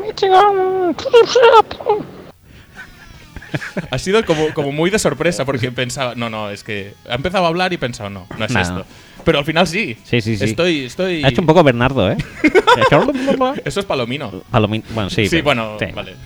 Mi 0.03 0.13
chica. 0.13 0.41
Ha 3.91 3.97
sido 3.97 4.23
como, 4.25 4.53
como 4.53 4.71
muy 4.71 4.89
de 4.89 4.99
sorpresa 4.99 5.45
porque 5.45 5.71
pensaba, 5.71 6.13
no, 6.15 6.29
no, 6.29 6.49
es 6.49 6.63
que 6.63 6.93
ha 7.09 7.15
empezado 7.15 7.45
a 7.45 7.47
hablar 7.47 7.73
y 7.73 7.77
pensaba, 7.77 8.09
no, 8.09 8.27
no 8.37 8.45
es 8.45 8.51
No, 8.51 8.59
esto. 8.59 8.85
Pero 9.25 9.39
al 9.39 9.45
final 9.45 9.67
sí. 9.67 9.97
Sí, 10.03 10.21
sí, 10.21 10.37
sí. 10.37 10.43
Estoy, 10.45 10.85
estoy. 10.85 11.23
Ha 11.23 11.29
hecho 11.29 11.41
un 11.41 11.47
poco 11.47 11.63
Bernardo, 11.63 12.09
¿eh? 12.11 12.17
Eso 13.65 13.79
es 13.81 13.85
palomino. 13.85 14.31
Palomín- 14.51 14.83
Bueno, 14.91 15.09
sí. 15.09 15.23
Sí, 15.25 15.29
pero- 15.29 15.43
bueno, 15.43 15.77
sí. 15.79 15.85
vale. 15.93 16.15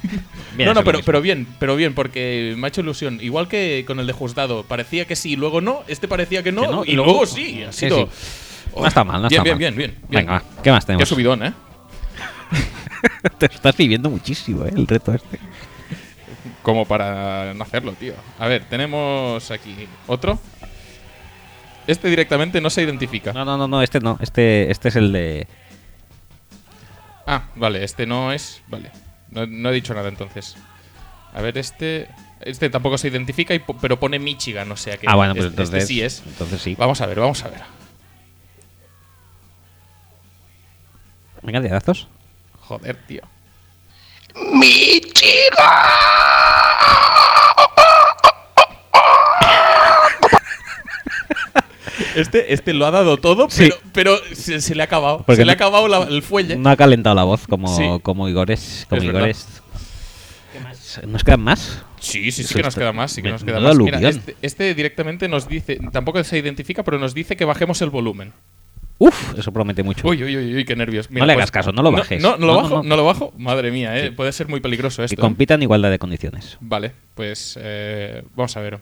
No, 0.56 0.72
no, 0.76 0.84
pero, 0.84 1.00
pero 1.04 1.20
bien, 1.20 1.48
pero 1.58 1.76
bien, 1.76 1.96
porque 1.96 2.54
me 2.56 2.68
ha 2.68 2.70
hecho 2.70 2.82
ilusión. 2.82 3.18
Igual 3.22 3.48
que 3.48 3.84
con 3.88 4.00
el 4.00 4.06
de 4.06 4.14
Juzgado, 4.14 4.62
parecía 4.64 5.06
que 5.06 5.16
sí 5.16 5.32
y 5.32 5.36
luego 5.36 5.62
no, 5.62 5.82
este 5.88 6.08
parecía 6.08 6.44
que 6.44 6.52
no, 6.52 6.84
y 6.86 6.92
luego, 6.94 7.12
luego- 7.12 7.26
sí. 7.26 7.64
Ha 7.68 7.72
Sí, 7.72 7.88
sido. 7.88 8.06
sí. 8.06 8.08
No 8.80 8.86
está 8.86 9.04
mal, 9.04 9.24
no 9.24 9.30
bien, 9.30 9.42
está 9.42 9.44
bien, 9.44 9.56
mal. 9.56 9.60
bien, 9.60 9.76
bien, 9.76 9.92
bien. 10.10 10.26
Venga, 10.28 10.44
¿qué 10.62 10.70
más 10.72 10.86
tenemos? 10.86 11.02
Qué 11.10 11.10
subidón, 11.16 11.44
¿eh? 11.44 11.54
Te 13.40 13.48
estás 13.48 13.76
viviendo 13.76 14.12
muchísimo, 14.12 14.64
¿eh? 14.66 14.72
El 14.76 14.86
reto 14.86 15.12
este. 15.16 15.40
Como 16.62 16.86
para 16.86 17.54
no 17.56 17.64
hacerlo, 17.64 17.94
tío. 17.94 18.14
A 18.38 18.48
ver, 18.48 18.64
tenemos 18.70 19.50
aquí 19.50 19.74
otro. 20.06 20.38
Este 21.88 22.08
directamente 22.10 22.62
no 22.62 22.70
se 22.70 22.82
identifica. 22.84 23.34
No, 23.34 23.44
no, 23.46 23.58
no, 23.58 23.68
no, 23.68 23.82
este 23.82 24.00
no. 24.00 24.18
Este, 24.22 24.72
este 24.72 24.90
es 24.90 24.96
el 24.96 25.12
de. 25.12 25.48
Ah, 27.28 27.44
vale, 27.56 27.84
este 27.84 28.06
no 28.06 28.32
es. 28.32 28.62
Vale. 28.68 28.92
No, 29.32 29.46
no 29.46 29.70
he 29.70 29.74
dicho 29.74 29.94
nada 29.94 30.10
entonces. 30.10 30.56
A 31.34 31.42
ver, 31.42 31.58
este. 31.58 32.08
Este 32.42 32.70
tampoco 32.70 32.98
se 32.98 33.08
identifica, 33.08 33.54
y 33.54 33.60
po- 33.60 33.78
pero 33.78 33.98
pone 34.00 34.20
Michigan, 34.20 34.70
o 34.72 34.76
sea 34.78 34.98
que. 34.98 35.08
ah, 35.10 35.16
bueno, 35.16 35.34
pues 35.34 35.46
este- 35.48 35.64
este 35.64 35.78
entonces. 35.78 35.88
sí 35.88 36.02
es. 36.02 36.24
Entonces 36.26 36.62
sí. 36.62 36.76
Vamos 36.78 37.00
a 37.02 37.06
ver, 37.06 37.20
vamos 37.20 37.44
a 37.44 37.50
ver. 37.50 37.62
Venga, 41.42 41.60
diadazos. 41.60 42.08
Joder, 42.62 42.96
tío. 43.08 43.22
Este, 52.16 52.54
este 52.54 52.74
lo 52.74 52.86
ha 52.86 52.92
dado 52.92 53.18
todo, 53.18 53.48
Sí. 53.50 53.70
pero, 53.92 54.18
pero 54.20 54.36
se, 54.36 54.62
se 54.62 54.76
le 54.76 54.82
ha 54.84 54.86
acabado. 54.86 55.18
Porque 55.20 55.38
se 55.38 55.46
le 55.46 55.52
ha 55.52 55.56
acabado 55.56 55.88
la- 55.88 56.04
el 56.04 56.22
fuelle. 56.22 56.56
No 56.56 56.70
ha 56.70 56.76
calentado 56.76 57.16
la 57.16 57.24
voz 57.24 57.48
como, 57.48 57.68
Sí. 57.76 57.84
como 58.04 58.30
Igores. 58.30 58.86
Como. 58.90 59.02
Igores. 59.04 59.48
¿Qué 60.54 60.60
más? 60.60 61.02
¿Nos 61.08 61.24
quedan 61.24 61.42
más? 61.42 61.84
Sí, 62.00 62.26
sí, 62.26 62.32
sí 62.32 62.42
Eso 62.44 62.56
que 62.56 62.62
nos 62.64 62.68
está- 62.70 62.82
queda 62.82 62.94
más, 62.94 63.12
sí 63.12 63.22
que 63.22 63.30
nos 63.32 63.44
queda 63.44 63.60
más. 63.60 63.78
Mira, 63.78 64.00
este, 64.08 64.36
este 64.42 64.76
directamente 64.76 65.28
nos 65.28 65.48
dice, 65.48 65.80
tampoco 65.92 66.24
se 66.24 66.38
identifica, 66.38 66.84
pero 66.84 67.00
nos 67.00 67.14
dice 67.14 67.36
que 67.36 67.46
bajemos 67.46 67.82
el 67.82 67.90
volumen. 67.90 68.34
Uf, 69.00 69.38
eso 69.38 69.52
promete 69.52 69.82
mucho. 69.82 70.08
Uy, 70.08 70.24
uy, 70.24 70.38
uy, 70.38 70.56
uy, 70.56 70.66
qué 70.66 70.76
nervios. 70.76 71.10
No 71.10 71.26
le 71.26 71.34
hagas 71.34 71.50
caso, 71.50 71.72
no 71.72 71.82
lo 71.82 71.92
bajes. 71.92 72.22
No, 72.22 72.38
no, 72.38 72.46
lo 72.46 72.54
No, 72.54 72.62
bajo, 72.62 72.76
no. 72.78 72.84
no, 72.84 72.96
lo 72.96 73.04
bajo. 73.06 73.34
Madre 73.38 73.72
mía, 73.72 73.98
eh, 73.98 74.10
Sí. 74.10 74.10
puede 74.12 74.32
ser 74.32 74.48
muy 74.48 74.60
peligroso 74.60 75.02
que 75.02 75.06
esto. 75.06 75.16
¿eh? 75.16 75.18
compitan 75.18 75.56
en 75.60 75.64
igualdad 75.64 75.90
de 75.90 75.98
condiciones. 75.98 76.58
Vale, 76.62 76.92
pues 77.16 77.58
eh, 77.60 78.24
vamos 78.36 78.56
a 78.56 78.62
ver. 78.62 78.80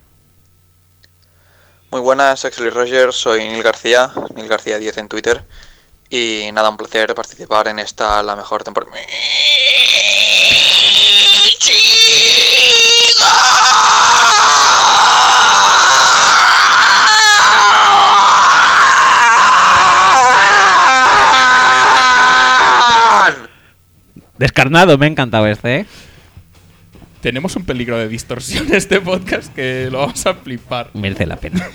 Muy 1.92 2.00
buenas, 2.00 2.46
Axel 2.46 2.68
y 2.68 2.70
Roger, 2.70 3.12
soy 3.12 3.40
Neil 3.50 3.64
García, 3.64 4.10
Neil 4.34 4.48
García 4.48 4.80
10 4.80 4.98
en 4.98 5.10
Twitter. 5.10 5.44
Y 6.10 6.50
nada, 6.54 6.70
un 6.70 6.78
placer 6.78 7.14
participar 7.14 7.68
en 7.68 7.80
esta, 7.80 8.24
la 8.24 8.38
mejor 8.38 8.64
temporada. 8.64 8.96
Descarnado, 24.38 24.98
me 24.98 25.08
ha 25.08 25.10
encantado 25.10 25.46
este, 25.48 25.80
¿eh? 25.80 25.86
Tenemos 27.22 27.56
un 27.56 27.64
peligro 27.66 27.98
de 27.98 28.08
distorsión 28.08 28.68
en 28.68 28.76
este 28.76 29.00
podcast 29.00 29.54
que 29.54 29.90
lo 29.92 30.00
vamos 30.00 30.26
a 30.26 30.34
flipar. 30.34 30.90
Merece 30.94 31.26
la 31.26 31.38
pena. 31.38 31.70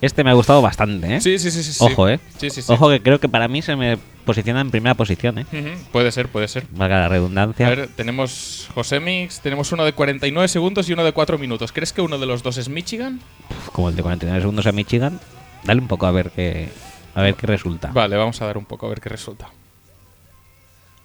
Este 0.00 0.22
me 0.22 0.30
ha 0.30 0.34
gustado 0.34 0.60
bastante, 0.60 1.16
¿eh? 1.16 1.20
Sí, 1.20 1.38
sí, 1.38 1.50
sí, 1.50 1.62
sí. 1.62 1.78
Ojo, 1.80 2.08
¿eh? 2.08 2.20
Sí, 2.38 2.50
sí, 2.50 2.62
sí. 2.62 2.72
Ojo 2.72 2.90
que 2.90 3.00
creo 3.00 3.18
que 3.18 3.28
para 3.28 3.48
mí 3.48 3.62
se 3.62 3.74
me 3.74 3.96
posiciona 4.26 4.60
en 4.60 4.70
primera 4.70 4.94
posición, 4.94 5.38
¿eh? 5.38 5.46
Puede 5.92 6.12
ser, 6.12 6.28
puede 6.28 6.46
ser. 6.46 6.66
Valga 6.72 7.00
la 7.00 7.08
redundancia. 7.08 7.66
A 7.66 7.70
ver, 7.70 7.88
tenemos 7.88 8.68
José 8.74 9.00
Mix, 9.00 9.40
tenemos 9.40 9.72
uno 9.72 9.84
de 9.84 9.94
49 9.94 10.46
segundos 10.48 10.88
y 10.88 10.92
uno 10.92 11.04
de 11.04 11.12
4 11.12 11.38
minutos. 11.38 11.72
¿Crees 11.72 11.92
que 11.92 12.02
uno 12.02 12.18
de 12.18 12.26
los 12.26 12.42
dos 12.42 12.58
es 12.58 12.68
Michigan? 12.68 13.20
Como 13.72 13.88
el 13.88 13.96
de 13.96 14.02
49 14.02 14.40
segundos 14.42 14.66
a 14.66 14.72
Michigan. 14.72 15.18
Dale 15.64 15.80
un 15.80 15.88
poco 15.88 16.06
a 16.06 16.10
ver 16.10 16.30
qué, 16.30 16.68
a 17.14 17.22
ver 17.22 17.34
qué 17.34 17.46
resulta. 17.46 17.90
Vale, 17.92 18.16
vamos 18.16 18.40
a 18.42 18.46
dar 18.46 18.58
un 18.58 18.66
poco 18.66 18.86
a 18.86 18.90
ver 18.90 19.00
qué 19.00 19.08
resulta. 19.08 19.48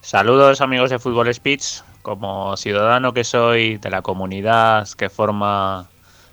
Saludos 0.01 0.59
amigos 0.61 0.89
de 0.89 0.99
Fútbol 0.99 1.33
Speech. 1.33 1.81
Como 2.09 2.57
ciudadano 2.57 3.13
que 3.13 3.23
soy 3.23 3.77
de 3.77 3.91
la 3.91 4.01
comunidad 4.01 4.87
que 4.97 5.09
forma 5.09 5.87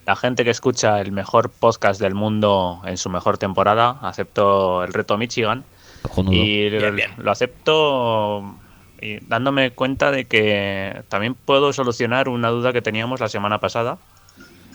la 0.06 0.16
gente 0.16 0.42
que 0.42 0.48
escucha 0.48 1.02
el 1.02 1.12
mejor 1.12 1.50
podcast 1.50 2.00
del 2.00 2.14
mundo 2.14 2.80
en 2.86 2.96
su 2.96 3.10
mejor 3.10 3.36
temporada, 3.36 3.98
acepto 4.00 4.84
el 4.84 4.94
reto 4.94 5.18
Michigan. 5.18 5.64
Cojonudo. 6.00 6.32
Y 6.34 6.70
Bien, 6.70 6.82
lo- 6.82 6.92
bien. 6.92 7.10
lo 7.18 7.30
acepto 7.30 8.54
y 9.02 9.18
dándome 9.26 9.72
cuenta 9.72 10.10
de 10.10 10.24
que 10.24 11.02
también 11.10 11.34
puedo 11.34 11.74
solucionar 11.74 12.30
una 12.30 12.48
duda 12.48 12.72
que 12.72 12.80
teníamos 12.80 13.20
la 13.20 13.28
semana 13.28 13.58
pasada 13.60 13.98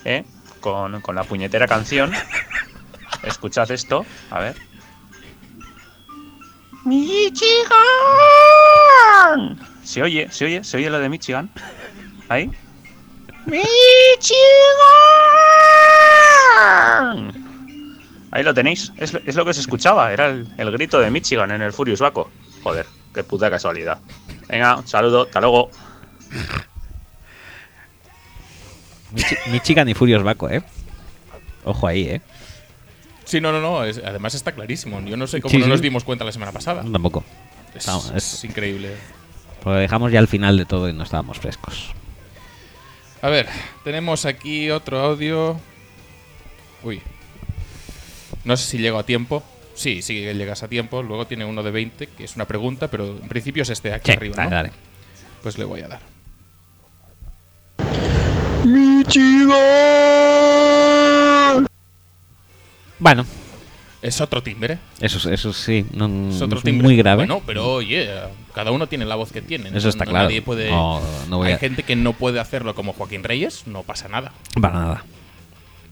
¿eh? 0.05 0.23
con, 0.59 1.01
con 1.01 1.15
la 1.15 1.23
puñetera 1.23 1.67
canción. 1.67 2.11
Escuchad 3.23 3.71
esto, 3.71 4.05
a 4.29 4.39
ver. 4.39 4.55
¡Michigan! 6.85 7.71
¿Se 9.91 10.01
oye? 10.01 10.29
¿Se 10.31 10.45
oye? 10.45 10.63
¿Se 10.63 10.77
oye 10.77 10.89
lo 10.89 10.99
de 10.99 11.09
Michigan? 11.09 11.49
¿Ahí? 12.29 12.49
¡Michigan! 13.45 13.61
Ahí 18.31 18.41
lo 18.43 18.53
tenéis. 18.53 18.93
Es, 18.95 19.13
es 19.25 19.35
lo 19.35 19.43
que 19.43 19.53
se 19.53 19.59
escuchaba. 19.59 20.13
Era 20.13 20.27
el, 20.27 20.47
el 20.57 20.71
grito 20.71 20.97
de 21.01 21.11
Michigan 21.11 21.51
en 21.51 21.61
el 21.61 21.73
Furious 21.73 21.99
Baco. 21.99 22.31
Joder, 22.63 22.85
qué 23.13 23.25
puta 23.25 23.49
casualidad. 23.49 23.99
Venga, 24.47 24.77
un 24.77 24.87
saludo. 24.87 25.23
Hasta 25.23 25.41
luego. 25.41 25.69
Michi- 29.13 29.37
Michigan 29.51 29.89
y 29.89 29.93
Furious 29.93 30.23
Baco, 30.23 30.49
¿eh? 30.49 30.63
Ojo 31.65 31.85
ahí, 31.85 32.03
¿eh? 32.03 32.21
Sí, 33.25 33.41
no, 33.41 33.51
no, 33.51 33.59
no. 33.59 33.83
es- 33.83 33.97
además 34.05 34.35
está 34.35 34.53
clarísimo. 34.53 35.01
Yo 35.01 35.17
no 35.17 35.27
sé 35.27 35.41
cómo 35.41 35.51
Sí, 35.51 35.57
no 35.57 35.65
sí. 35.65 35.69
nos 35.69 35.81
dimos 35.81 36.05
cuenta 36.05 36.23
la 36.23 36.31
semana 36.31 36.53
pasada. 36.53 36.81
Tampoco. 36.89 37.25
Es, 37.75 37.85
Vamos, 37.87 38.09
es- 38.15 38.35
es 38.35 38.43
increíble. 38.45 38.95
Lo 39.65 39.73
dejamos 39.73 40.11
ya 40.11 40.19
al 40.19 40.27
final 40.27 40.57
de 40.57 40.65
todo 40.65 40.89
y 40.89 40.93
no 40.93 41.03
estábamos 41.03 41.39
frescos. 41.39 41.91
A 43.21 43.29
ver, 43.29 43.47
tenemos 43.83 44.25
aquí 44.25 44.69
otro 44.71 44.99
audio. 44.99 45.59
Uy. 46.83 47.01
No 48.43 48.57
sé 48.57 48.65
si 48.65 48.77
llego 48.79 48.97
a 48.97 49.03
tiempo. 49.05 49.43
Sí, 49.75 50.01
sí 50.01 50.15
que 50.15 50.33
llegas 50.33 50.63
a 50.63 50.67
tiempo. 50.67 51.03
Luego 51.03 51.27
tiene 51.27 51.45
uno 51.45 51.61
de 51.61 51.71
20, 51.71 52.07
que 52.07 52.23
es 52.23 52.35
una 52.35 52.45
pregunta, 52.45 52.89
pero 52.89 53.05
en 53.21 53.27
principio 53.29 53.61
es 53.63 53.69
este 53.69 53.93
aquí 53.93 54.11
Sí, 54.11 54.17
arriba. 54.17 54.35
dale, 54.35 54.49
¿no? 54.49 54.55
dale. 54.55 54.71
Pues 55.43 55.57
le 55.59 55.65
voy 55.65 55.81
a 55.81 55.87
dar. 55.87 55.99
Bueno, 62.99 63.25
Es 64.01 64.19
otro 64.19 64.41
timbre. 64.41 64.79
eso, 64.99 65.29
eso 65.31 65.53
sí, 65.53 65.85
no, 65.93 66.29
Es 66.31 66.41
otro 66.41 66.57
es 66.57 66.63
timbre. 66.63 66.83
muy 66.87 66.95
grave. 66.97 67.17
Bueno, 67.17 67.41
pero 67.45 67.73
oye, 67.73 68.09
cada 68.53 68.71
uno 68.71 68.87
tiene 68.87 69.05
la 69.05 69.15
voz 69.15 69.31
que 69.31 69.41
tiene. 69.41 69.69
Eso 69.77 69.89
está 69.89 70.05
claro. 70.05 70.25
Nadie 70.25 70.41
puede. 70.41 70.69
No, 70.71 71.01
no 71.29 71.37
voy 71.37 71.47
Hay 71.49 71.53
a- 71.53 71.57
gente 71.59 71.83
que 71.83 71.95
no 71.95 72.13
puede 72.13 72.39
hacerlo 72.39 72.73
como 72.73 72.93
Joaquín 72.93 73.23
Reyes, 73.23 73.67
no 73.67 73.83
pasa 73.83 74.07
nada. 74.07 74.31
Para 74.59 74.73
nada. 74.79 75.05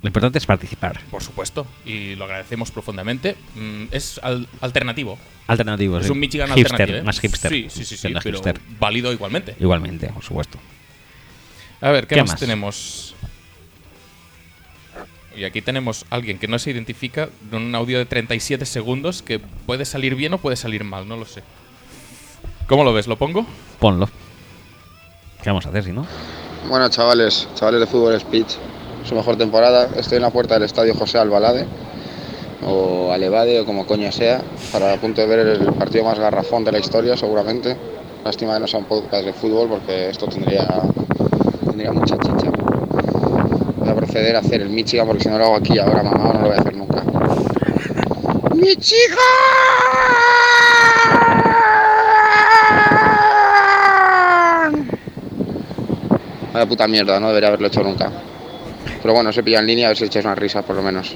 Lo 0.01 0.07
importante 0.07 0.37
es 0.39 0.45
participar. 0.45 1.01
Por 1.11 1.21
supuesto. 1.21 1.67
Y 1.85 2.15
lo 2.15 2.23
agradecemos 2.25 2.71
profundamente. 2.71 3.35
Mm, 3.55 3.83
es 3.91 4.19
al- 4.23 4.47
alternativo. 4.61 5.19
Alternativo, 5.45 5.99
Es 5.99 6.05
sí. 6.07 6.11
un 6.11 6.19
Michigan 6.19 6.47
hipster, 6.49 6.71
alternativo. 6.71 6.97
¿eh? 6.99 7.03
más 7.03 7.19
hipster. 7.19 7.51
Sí, 7.51 7.67
sí, 7.69 7.85
sí, 7.85 7.97
sí, 7.97 8.09
no 8.09 8.19
pero 8.23 8.37
hipster. 8.37 8.59
válido 8.79 9.11
igualmente. 9.11 9.55
Igualmente, 9.59 10.07
por 10.07 10.23
supuesto. 10.23 10.57
A 11.81 11.91
ver, 11.91 12.07
¿qué, 12.07 12.15
¿Qué 12.15 12.21
más, 12.21 12.31
más? 12.31 12.39
tenemos? 12.39 13.15
Y 15.39 15.45
aquí 15.45 15.61
tenemos 15.61 16.05
a 16.09 16.15
alguien 16.15 16.37
que 16.37 16.49
no 16.49 16.59
se 16.59 16.69
identifica 16.69 17.29
con 17.49 17.61
un 17.61 17.73
audio 17.73 17.97
de 17.97 18.05
37 18.05 18.65
segundos 18.65 19.21
que 19.21 19.39
puede 19.39 19.85
salir 19.85 20.15
bien 20.15 20.33
o 20.33 20.37
puede 20.37 20.57
salir 20.57 20.83
mal, 20.83 21.07
no 21.07 21.15
lo 21.15 21.23
sé. 21.23 21.43
¿Cómo 22.67 22.83
lo 22.83 22.91
ves? 22.91 23.07
¿Lo 23.07 23.15
pongo? 23.15 23.45
Ponlo. 23.79 24.09
¿Qué 25.41 25.49
vamos 25.49 25.65
a 25.65 25.69
hacer 25.69 25.85
si 25.85 25.93
no? 25.93 26.05
Bueno, 26.67 26.89
chavales, 26.89 27.47
chavales 27.55 27.79
de 27.79 27.87
Fútbol 27.87 28.19
Speech, 28.19 28.57
su 29.07 29.15
mejor 29.15 29.37
temporada. 29.37 29.89
Estoy 29.95 30.17
en 30.17 30.23
la 30.23 30.29
puerta 30.29 30.55
del 30.55 30.63
estadio 30.63 30.93
José 30.93 31.19
Albalade, 31.19 31.65
o 32.65 33.13
Alevade, 33.13 33.61
o 33.61 33.65
como 33.65 33.87
coño 33.87 34.11
sea, 34.11 34.41
para 34.73 34.91
a 34.91 34.97
punto 34.97 35.21
de 35.21 35.27
ver 35.27 35.39
el 35.47 35.71
partido 35.71 36.03
más 36.03 36.19
garrafón 36.19 36.65
de 36.65 36.73
la 36.73 36.79
historia, 36.79 37.15
seguramente. 37.15 37.77
Lástima 38.25 38.55
que 38.55 38.59
no 38.59 38.67
sea 38.67 38.81
un 38.81 38.87
podcast 38.87 39.23
de 39.23 39.31
fútbol, 39.31 39.69
porque 39.69 40.09
esto 40.09 40.27
tendría, 40.27 40.67
tendría 41.63 41.93
mucha 41.93 42.17
chicha. 42.17 42.51
Proceder 43.99 44.37
a 44.37 44.39
hacer 44.39 44.61
el 44.61 44.69
Michigan, 44.69 45.05
porque 45.05 45.23
si 45.23 45.29
no 45.29 45.37
lo 45.37 45.43
hago 45.43 45.55
aquí 45.57 45.77
ahora, 45.77 46.01
mamá, 46.01 46.31
no 46.31 46.39
lo 46.39 46.47
voy 46.47 46.55
a 46.55 46.61
hacer 46.61 46.73
nunca. 46.73 47.03
¡Michigan! 48.55 49.17
Vaya 56.53 56.65
puta 56.65 56.87
mierda, 56.87 57.19
no 57.19 57.27
debería 57.27 57.49
haberlo 57.49 57.67
hecho 57.67 57.83
nunca. 57.83 58.09
Pero 59.01 59.13
bueno, 59.13 59.33
se 59.33 59.43
pilla 59.43 59.59
en 59.59 59.67
línea, 59.67 59.87
a 59.87 59.89
ver 59.89 59.97
si 59.97 60.05
echáis 60.05 60.23
una 60.23 60.35
risa 60.35 60.61
por 60.61 60.77
lo 60.77 60.81
menos. 60.81 61.13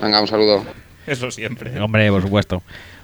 Venga, 0.00 0.20
un 0.20 0.28
saludo. 0.28 0.64
Eso 1.04 1.32
siempre. 1.32 1.80
Hombre, 1.80 2.08
por 2.12 2.22
supuesto. 2.22 2.62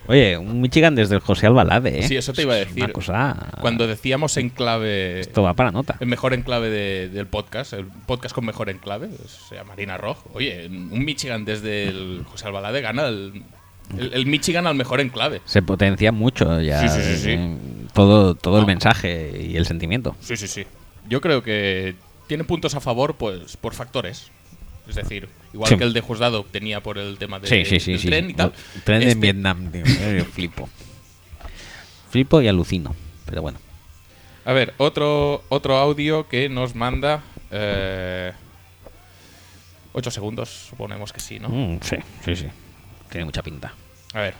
Oye, 0.09 0.37
un 0.39 0.61
Michigan 0.61 0.95
desde 0.95 1.15
el 1.17 1.21
José 1.21 1.47
Albalade, 1.47 2.01
¿eh? 2.01 2.03
Sí, 2.09 2.17
eso 2.17 2.33
te 2.33 2.43
iba 2.43 2.55
a 2.55 2.57
decir. 2.57 2.83
Una 2.83 2.93
cosa... 2.93 3.51
Cuando 3.61 3.87
decíamos 3.87 4.37
enclave. 4.39 5.21
Esto 5.21 5.43
va 5.43 5.55
para 5.55 5.71
nota. 5.71 5.97
El 6.01 6.07
mejor 6.09 6.33
enclave 6.35 6.71
de- 6.71 7.09
del 7.11 7.27
podcast, 7.27 7.75
el 7.75 7.85
podcast 8.07 8.35
con 8.35 8.47
mejor 8.47 8.71
enclave, 8.71 9.09
o 9.25 9.29
sea, 9.29 9.65
Marina 9.65 9.97
Rojo. 9.99 10.31
Oye, 10.35 10.67
un 10.67 11.05
Michigan 11.05 11.45
desde 11.45 11.89
el 11.89 12.25
José 12.27 12.47
Albalade 12.47 12.81
gana 12.81 13.07
el, 13.09 13.43
el, 13.99 14.15
el 14.15 14.27
Michigan 14.27 14.67
al 14.67 14.75
mejor 14.75 15.01
enclave. 15.01 15.43
Se 15.45 15.61
potencia 15.63 16.11
mucho 16.11 16.61
ya. 16.61 16.81
Sí, 16.81 16.89
sí, 16.89 17.03
sí, 17.03 17.17
sí. 17.23 17.31
eh, 17.33 17.57
Todo, 17.93 18.35
todo 18.35 18.59
el 18.61 18.67
mensaje 18.67 19.47
y 19.47 19.57
el 19.57 19.67
sentimiento. 19.67 20.17
Sí, 20.21 20.37
sí, 20.39 20.49
sí. 20.49 20.65
Yo 21.09 21.21
creo 21.21 21.43
que 21.43 21.95
tiene 22.27 22.45
puntos 22.45 22.75
a 22.75 22.81
favor 22.81 23.15
pues 23.17 23.57
por 23.59 23.75
factores. 23.75 24.31
Es 24.89 24.95
decir, 24.95 25.29
igual 25.53 25.69
Sí. 25.69 25.77
que 25.77 25.85
el 25.85 25.93
de 25.93 26.01
Juzgado 26.01 26.45
tenía 26.45 26.83
por 26.83 26.97
el 26.99 27.19
tema 27.19 27.39
de, 27.39 27.47
sí, 27.47 27.65
sí, 27.65 27.79
sí. 27.79 27.93
del 27.93 28.01
sí. 28.01 28.07
tren 28.09 28.31
y 28.31 28.35
tal. 28.35 28.53
El 28.75 28.83
tren 28.83 29.03
en 29.03 29.09
este- 29.09 29.21
Vietnam, 29.21 29.71
tío. 29.71 29.85
Yo 29.85 30.25
flipo. 30.25 30.69
Flipo 32.11 32.41
y 32.41 32.49
alucino. 32.49 32.97
Pero 33.27 33.43
bueno. 33.43 33.59
A 34.47 34.53
ver, 34.55 34.73
otro, 34.79 35.45
otro 35.51 35.77
audio 35.77 36.27
que 36.29 36.49
nos 36.49 36.75
manda... 36.75 37.23
Eh, 37.51 38.33
ocho 39.93 40.11
segundos, 40.11 40.49
suponemos 40.71 41.13
que 41.13 41.21
sí, 41.21 41.39
¿no? 41.39 41.49
Mm, 41.51 41.81
sí, 41.83 41.97
sí, 42.25 42.37
sí. 42.37 42.47
Tiene 43.11 43.27
mucha 43.27 43.43
pinta. 43.43 43.75
A 44.15 44.21
ver. 44.21 44.35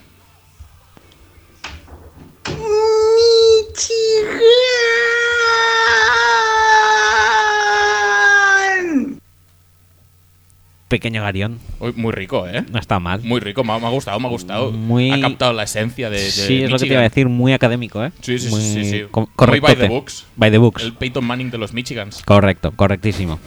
Pequeño 10.89 11.21
Garión. 11.21 11.59
Uy, 11.79 11.93
muy 11.95 12.11
rico, 12.11 12.45
¿eh? 12.47 12.65
No 12.71 12.79
está 12.79 12.99
mal. 12.99 13.21
Muy 13.23 13.39
rico, 13.39 13.63
me 13.63 13.71
ha, 13.73 13.79
me 13.79 13.85
ha 13.85 13.89
gustado, 13.89 14.19
me 14.19 14.27
ha 14.27 14.29
gustado. 14.29 14.71
Muy- 14.71 15.11
Ha 15.11 15.21
captado 15.21 15.53
la 15.53 15.63
esencia 15.63 16.09
de, 16.09 16.19
de 16.19 16.29
sí, 16.31 16.63
es 16.63 16.69
lo 16.69 16.77
que 16.77 16.85
te 16.87 16.91
iba 16.93 16.99
a 16.99 17.03
decir. 17.03 17.29
Muy 17.29 17.53
académico, 17.53 18.03
¿eh? 18.03 18.11
Sí, 18.21 18.37
sí, 18.39 18.49
Muy 18.49 18.59
sí, 18.61 18.83
sí, 18.83 18.89
sí. 18.89 19.01
co- 19.09 19.21
Muy 19.21 19.29
correctote. 19.35 19.73
by 19.75 19.81
the 19.87 19.93
books. 19.93 20.25
By 20.35 20.51
the 20.51 20.57
books. 20.57 20.83
El 20.83 20.93
Peyton 20.93 21.23
Manning 21.23 21.51
de 21.51 21.57
los 21.59 21.71
Michigans. 21.73 22.21
Correcto, 22.23 22.71
correctísimo. 22.75 23.39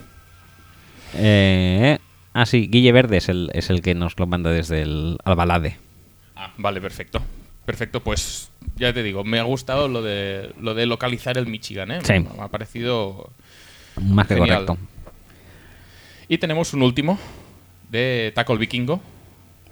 Eh, 1.15 1.99
ah, 2.33 2.47
sí, 2.47 2.69
Guille 2.71 2.93
Verde 2.93 3.19
es 3.19 3.29
el, 3.29 3.51
es 3.55 3.71
el 3.71 3.83
que 3.83 3.95
nos 3.95 4.19
lo 4.19 4.27
manda 4.27 4.51
desde 4.51 4.83
el 4.83 5.19
Albalade. 5.25 5.77
Ah, 6.37 6.53
vale, 6.57 6.81
perfecto. 6.81 7.21
Perfecto, 7.67 8.01
pues 8.01 8.51
ya 8.77 8.93
te 8.93 9.03
digo, 9.03 9.23
me 9.25 9.39
ha 9.39 9.45
gustado 9.45 9.87
lo 9.89 10.03
de 10.03 10.51
lo 10.61 10.75
de 10.75 10.87
localizar 10.87 11.39
el 11.39 11.47
Michigan, 11.47 11.91
¿eh? 11.93 11.99
Sí. 12.03 12.15
Me 12.15 12.29
ha 12.43 12.49
parecido 12.49 13.31
Más 14.01 14.27
que 14.27 14.35
Genial. 14.35 14.65
correcto. 14.67 14.87
Y 16.29 16.39
tenemos 16.39 16.73
un 16.75 16.83
último 16.83 17.19
de 17.91 18.33
Taco 18.35 18.53
el 18.53 18.59
Vikingo. 18.59 19.01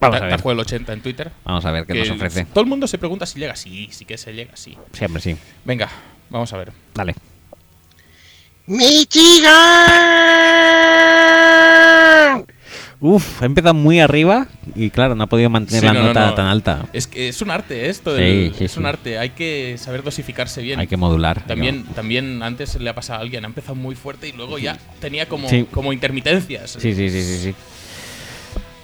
Vamos 0.00 0.18
Ta- 0.18 0.24
a 0.24 0.28
ver. 0.28 0.36
Taco 0.36 0.52
el 0.52 0.58
80 0.60 0.92
en 0.92 1.00
Twitter. 1.02 1.30
Vamos 1.44 1.64
a 1.64 1.70
ver 1.72 1.86
qué 1.86 1.92
Que 1.92 1.98
nos 2.00 2.10
ofrece. 2.10 2.44
Todo 2.46 2.60
el 2.62 2.66
mundo 2.66 2.86
se 2.86 2.98
pregunta 2.98 3.26
si 3.26 3.38
llega. 3.38 3.54
Sí, 3.56 3.88
sí 3.92 4.04
que 4.04 4.18
se 4.18 4.32
llega, 4.32 4.56
sí. 4.56 4.76
Siempre 4.92 5.20
sí. 5.22 5.36
Venga, 5.64 5.88
vamos 6.30 6.52
a 6.52 6.56
ver. 6.58 6.72
Dale. 6.94 7.14
¡Michigan! 8.66 9.50
Uf, 13.02 13.42
ha 13.42 13.46
empezado 13.46 13.72
muy 13.72 13.98
arriba 13.98 14.46
y 14.74 14.90
claro, 14.90 15.14
no 15.14 15.24
ha 15.24 15.26
podido 15.26 15.48
mantener 15.48 15.80
Sí, 15.80 15.86
la 15.86 15.94
no, 15.94 16.00
no, 16.00 16.06
nota 16.08 16.26
no. 16.26 16.34
tan 16.34 16.46
alta. 16.46 16.86
Es 16.92 17.06
que 17.06 17.28
es 17.30 17.40
un 17.40 17.50
arte 17.50 17.88
esto. 17.88 18.14
Sí, 18.14 18.22
el- 18.22 18.54
sí, 18.58 18.64
es 18.64 18.76
un 18.76 18.84
arte. 18.84 19.18
Hay 19.18 19.30
que 19.30 19.76
saber 19.78 20.02
dosificarse 20.02 20.60
bien. 20.60 20.78
Hay 20.80 20.86
que 20.86 20.98
modular. 20.98 21.42
También, 21.46 21.84
también 21.94 22.42
antes 22.42 22.78
le 22.78 22.90
ha 22.90 22.94
pasado 22.94 23.20
a 23.20 23.22
alguien, 23.22 23.44
ha 23.44 23.48
empezado 23.48 23.74
muy 23.74 23.94
fuerte 23.94 24.28
y 24.28 24.32
luego 24.32 24.58
ya 24.58 24.76
tenía 25.00 25.26
como, 25.26 25.48
como 25.70 25.94
intermitencias. 25.94 26.72
Sí, 26.78 26.94
sí, 26.94 27.08
sí, 27.08 27.22
sí, 27.22 27.38
sí. 27.38 27.54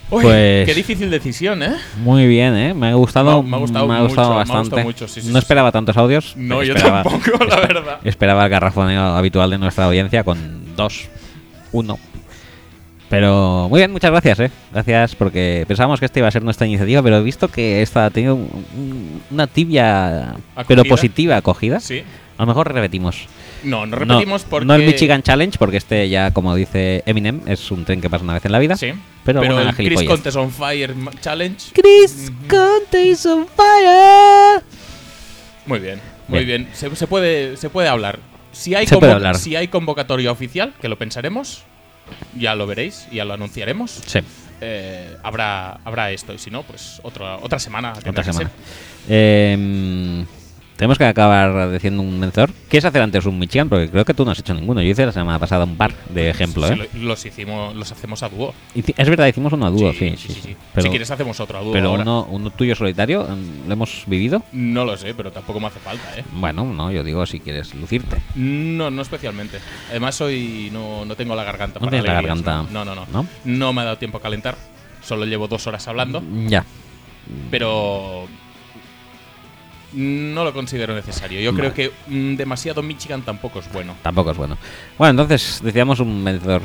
Uy, 0.08 0.22
Pues- 0.22 0.66
qué 0.66 0.74
difícil 0.74 1.10
decisión, 1.10 1.62
¿eh? 1.64 1.74
Muy 1.98 2.26
bien, 2.28 2.56
¿eh? 2.56 2.72
Me 2.72 2.86
ha 2.88 2.94
gustado, 2.94 3.42
Me 3.42 3.56
ha- 3.56 3.58
gustado 3.58 3.86
me 3.88 3.96
ha 3.96 4.00
gustado 4.02 4.28
mucho, 4.28 4.30
me 4.30 4.34
ha 4.34 4.38
bastante. 4.38 4.82
gustado 4.82 4.82
mucho, 5.16 5.30
no 5.32 5.38
esperaba 5.40 5.72
tantos 5.72 5.96
audios. 5.96 6.34
No, 6.36 6.62
yo 6.62 6.74
esperaba- 6.74 7.02
tampoco, 7.02 7.44
la 7.44 7.56
verdad. 7.60 7.98
Esperaba 8.04 8.44
el 8.44 8.50
garrafoneo 8.50 9.02
habitual 9.16 9.50
de 9.50 9.58
nuestra 9.58 9.84
audiencia 9.86 10.22
con 10.24 10.74
dos, 10.76 11.08
uno. 11.72 11.98
Pero 13.08 13.68
muy 13.70 13.78
bien, 13.80 13.92
muchas 13.92 14.10
gracias, 14.10 14.40
¿eh? 14.40 14.50
Gracias 14.72 15.14
porque 15.14 15.64
pensábamos 15.68 16.00
que 16.00 16.06
esta 16.06 16.18
iba 16.18 16.26
a 16.28 16.30
ser 16.32 16.42
nuestra 16.42 16.66
iniciativa, 16.66 17.02
pero 17.02 17.18
he 17.18 17.22
visto 17.22 17.46
que 17.48 17.80
esta 17.82 18.06
ha 18.06 18.10
tenido 18.10 18.34
un- 18.34 18.64
un- 18.76 19.22
una 19.30 19.46
tibia, 19.46 20.34
pero 20.66 20.84
positiva 20.84 21.36
acogida. 21.36 21.78
Sí. 21.78 22.02
A 22.38 22.42
lo 22.42 22.46
mejor 22.48 22.72
repetimos. 22.74 23.26
No, 23.62 23.86
no 23.86 23.96
repetimos 23.96 24.44
porque. 24.44 24.66
No 24.66 24.74
el 24.74 24.84
Michigan 24.84 25.22
Challenge, 25.22 25.56
porque 25.58 25.76
este 25.78 26.08
ya, 26.08 26.32
como 26.32 26.54
dice 26.54 27.02
Eminem, 27.06 27.40
es 27.46 27.70
un 27.70 27.84
tren 27.84 28.00
que 28.00 28.10
pasa 28.10 28.24
una 28.24 28.34
vez 28.34 28.44
en 28.44 28.52
la 28.52 28.58
vida. 28.58 28.76
Sí. 28.76 28.92
Pero, 29.24 29.40
Pero 29.40 29.60
el 29.60 29.74
Chris. 29.74 30.02
Contes 30.02 30.36
on 30.36 30.50
Fire 30.50 30.94
Challenge. 31.20 31.56
Chris 31.72 32.30
Conte 32.48 33.02
is 33.02 33.24
on 33.24 33.46
fire. 33.46 34.62
Muy 35.66 35.78
bien, 35.78 36.00
muy 36.28 36.44
Bien. 36.44 36.64
bien. 36.64 36.74
Se, 36.74 36.94
se 36.94 37.06
puede, 37.06 37.56
se 37.56 37.70
puede 37.70 37.88
hablar. 37.88 38.18
Si 38.52 38.74
hay, 38.74 38.86
Se 38.86 38.96
puede 38.98 39.12
hablar. 39.12 39.36
si 39.36 39.56
hay 39.56 39.68
convocatoria 39.68 40.30
oficial, 40.30 40.74
que 40.80 40.88
lo 40.88 40.96
pensaremos, 40.98 41.64
ya 42.34 42.54
lo 42.54 42.66
veréis, 42.66 43.06
ya 43.10 43.24
lo 43.24 43.34
anunciaremos. 43.34 43.90
Sí. 44.06 44.20
eh, 44.60 45.16
habrá, 45.22 45.80
habrá 45.84 46.10
esto, 46.10 46.32
y 46.32 46.38
si 46.38 46.50
no, 46.50 46.62
pues 46.62 47.00
otra, 47.02 47.36
otra 47.36 47.58
semana. 47.58 47.92
Otra 47.92 48.24
semana. 48.24 48.50
Eh, 49.08 50.24
tenemos 50.76 50.98
que 50.98 51.04
acabar 51.04 51.70
diciendo 51.72 52.02
un 52.02 52.20
vencedor. 52.20 52.50
¿Quieres 52.68 52.84
hacer 52.84 53.00
antes 53.02 53.24
un 53.26 53.38
Michigan? 53.38 53.68
Porque 53.68 53.88
creo 53.90 54.04
que 54.04 54.14
tú 54.14 54.24
no 54.24 54.30
has 54.30 54.38
hecho 54.38 54.52
ninguno. 54.54 54.82
Yo 54.82 54.90
hice 54.90 55.06
la 55.06 55.12
semana 55.12 55.38
pasada 55.38 55.64
un 55.64 55.76
par 55.76 55.92
de 56.10 56.28
ejemplo. 56.30 56.66
Sí, 56.68 56.74
¿eh? 56.74 56.88
lo- 56.94 57.00
los, 57.08 57.24
hicimos, 57.26 57.74
los 57.74 57.90
hacemos 57.92 58.22
a 58.22 58.28
dúo. 58.28 58.54
Es 58.74 59.08
verdad, 59.08 59.26
hicimos 59.26 59.52
uno 59.52 59.66
a 59.66 59.70
dúo, 59.70 59.92
sí. 59.92 60.14
Sí, 60.16 60.32
sí. 60.42 60.56
Pero, 60.74 60.82
si 60.82 60.88
quieres, 60.90 61.10
hacemos 61.10 61.40
otro 61.40 61.58
a 61.58 61.62
dúo. 61.62 61.72
pero 61.72 61.88
ahora. 61.90 62.02
uno, 62.02 62.26
uno 62.30 62.50
tuyo 62.50 62.74
solitario, 62.74 63.24
mm, 63.24 63.66
¿lo 63.68 63.72
hemos 63.72 64.04
vivido? 64.06 64.42
No 64.52 64.84
lo 64.84 64.96
sé, 64.96 65.14
pero 65.14 65.32
tampoco 65.32 65.60
me 65.60 65.66
hace 65.68 65.80
falta, 65.80 66.18
¿eh? 66.18 66.24
Bueno, 66.32 66.64
no, 66.64 66.90
yo 66.92 67.02
digo 67.02 67.24
si 67.26 67.40
quieres 67.40 67.74
lucirte. 67.74 68.20
No, 68.34 68.90
no 68.90 69.02
especialmente. 69.02 69.58
Además, 69.90 70.20
hoy 70.20 70.68
no, 70.72 71.04
no 71.04 71.14
tengo 71.16 71.34
la 71.34 71.44
garganta 71.44 71.80
No 71.80 71.86
para 71.86 71.90
tienes 72.02 72.06
la 72.06 72.14
garganta. 72.14 72.64
No, 72.70 72.84
no, 72.84 72.94
no. 72.94 73.06
¿No? 73.12 73.26
No 73.44 73.72
me 73.72 73.80
ha 73.80 73.84
dado 73.84 73.98
tiempo 73.98 74.18
a 74.18 74.20
calentar. 74.22 74.56
Solo 75.02 75.24
llevo 75.24 75.46
dos 75.48 75.66
horas 75.66 75.86
hablando. 75.88 76.22
Ya. 76.48 76.64
Pero. 77.50 78.26
No 79.92 80.44
lo 80.44 80.52
considero 80.52 80.94
necesario. 80.94 81.40
Yo 81.40 81.54
creo 81.54 81.72
que 81.72 81.90
mm, 82.08 82.34
demasiado 82.36 82.82
Michigan 82.82 83.22
tampoco 83.22 83.60
es 83.60 83.72
bueno. 83.72 83.94
Tampoco 84.02 84.30
es 84.32 84.36
bueno. 84.36 84.58
Bueno, 84.98 85.10
entonces 85.10 85.60
decíamos 85.62 86.00
un 86.00 86.22
vencedor. 86.24 86.62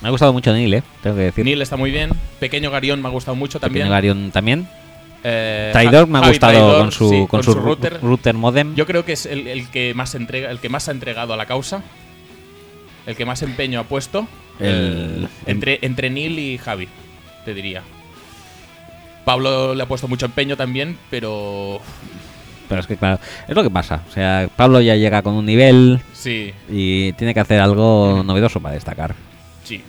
Me 0.00 0.08
ha 0.08 0.10
gustado 0.10 0.32
mucho 0.32 0.52
Neil, 0.52 0.72
¿eh? 0.74 0.82
Tengo 1.02 1.16
que 1.16 1.22
decir. 1.22 1.44
Neil 1.44 1.60
está 1.60 1.76
muy 1.76 1.90
bien. 1.90 2.10
Pequeño 2.38 2.70
Garión 2.70 3.02
me 3.02 3.08
ha 3.08 3.10
gustado 3.10 3.34
mucho 3.36 3.58
también. 3.58 3.82
Pequeño 3.84 3.92
Garion 3.92 4.30
también. 4.30 4.68
Eh, 5.24 5.70
Traidor 5.72 6.06
me 6.06 6.18
ha 6.18 6.20
Javi 6.22 6.32
gustado 6.32 6.52
Traidor, 6.52 6.78
con 6.80 6.92
su, 6.92 7.08
sí, 7.10 7.26
con 7.28 7.42
su 7.42 7.54
router. 7.54 7.98
router 8.00 8.34
modem. 8.34 8.74
Yo 8.74 8.86
creo 8.86 9.04
que 9.04 9.12
es 9.14 9.26
el, 9.26 9.46
el 9.48 9.68
que 9.70 9.92
más 9.94 10.14
entrega, 10.14 10.50
el 10.50 10.60
que 10.60 10.68
más 10.68 10.88
ha 10.88 10.92
entregado 10.92 11.32
a 11.32 11.36
la 11.36 11.46
causa. 11.46 11.82
El 13.06 13.16
que 13.16 13.24
más 13.24 13.42
empeño 13.42 13.80
ha 13.80 13.84
puesto. 13.84 14.28
El- 14.60 15.24
Eh, 15.24 15.28
entre, 15.46 15.78
entre 15.82 16.10
Neil 16.10 16.38
y 16.38 16.58
Javi, 16.58 16.88
te 17.44 17.52
diría. 17.54 17.82
Pablo 19.24 19.74
le 19.74 19.82
ha 19.82 19.86
puesto 19.86 20.08
mucho 20.08 20.26
empeño 20.26 20.56
también, 20.56 20.98
pero. 21.10 21.80
Pero 22.68 22.80
es 22.80 22.86
que, 22.86 22.96
claro, 22.96 23.18
es 23.46 23.54
lo 23.54 23.62
que 23.62 23.70
pasa. 23.70 24.02
O 24.08 24.12
sea, 24.12 24.48
Pablo 24.56 24.80
ya 24.80 24.96
llega 24.96 25.22
con 25.22 25.34
un 25.34 25.44
nivel 25.44 26.00
Sí, 26.14 26.52
y 26.70 27.12
tiene 27.12 27.34
que 27.34 27.40
hacer 27.40 27.60
algo 27.60 28.22
novedoso 28.24 28.60
para 28.60 28.74
destacar. 28.74 29.14
sí. 29.64 29.82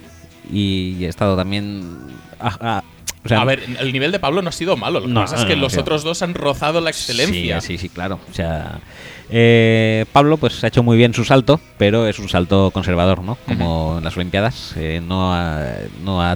Y 0.52 1.04
he 1.04 1.08
estado 1.08 1.36
también. 1.36 1.98
ah, 2.40 2.58
ah, 2.62 2.84
o 3.24 3.28
sea, 3.28 3.42
a 3.42 3.46
ver, 3.46 3.64
el 3.80 3.92
nivel 3.92 4.12
de 4.12 4.20
Pablo 4.20 4.44
no 4.44 4.50
ha 4.50 4.52
sido 4.52 4.78
malo. 4.78 5.00
Lo 5.00 5.08
que 5.08 5.14
No, 5.14 5.22
pasa 5.22 5.36
es 5.38 5.42
no, 5.42 5.48
que 5.48 5.56
no, 5.56 5.62
los 5.64 5.78
otros 5.78 6.04
dos 6.04 6.22
han 6.22 6.36
rozado 6.36 6.82
la 6.82 6.92
excelencia. 6.92 7.60
Sí, 7.62 7.68
sí, 7.70 7.78
sí, 7.80 7.90
claro. 7.90 8.20
O 8.30 8.34
sea, 8.34 8.80
eh, 9.30 10.06
Pablo 10.12 10.38
pues 10.38 10.64
ha 10.64 10.68
hecho 10.68 10.84
muy 10.84 10.98
bien 10.98 11.14
su 11.14 11.26
salto, 11.26 11.60
pero 11.78 12.08
es 12.08 12.20
un 12.20 12.30
salto 12.30 12.72
conservador, 12.72 13.22
¿no? 13.24 13.36
Como 13.48 13.95
en 13.98 14.04
las 14.04 14.16
Olimpiadas. 14.18 14.74
eh, 14.78 15.02
no 15.06 15.34
ha, 15.34 15.64
no 16.04 16.22
ha 16.22 16.36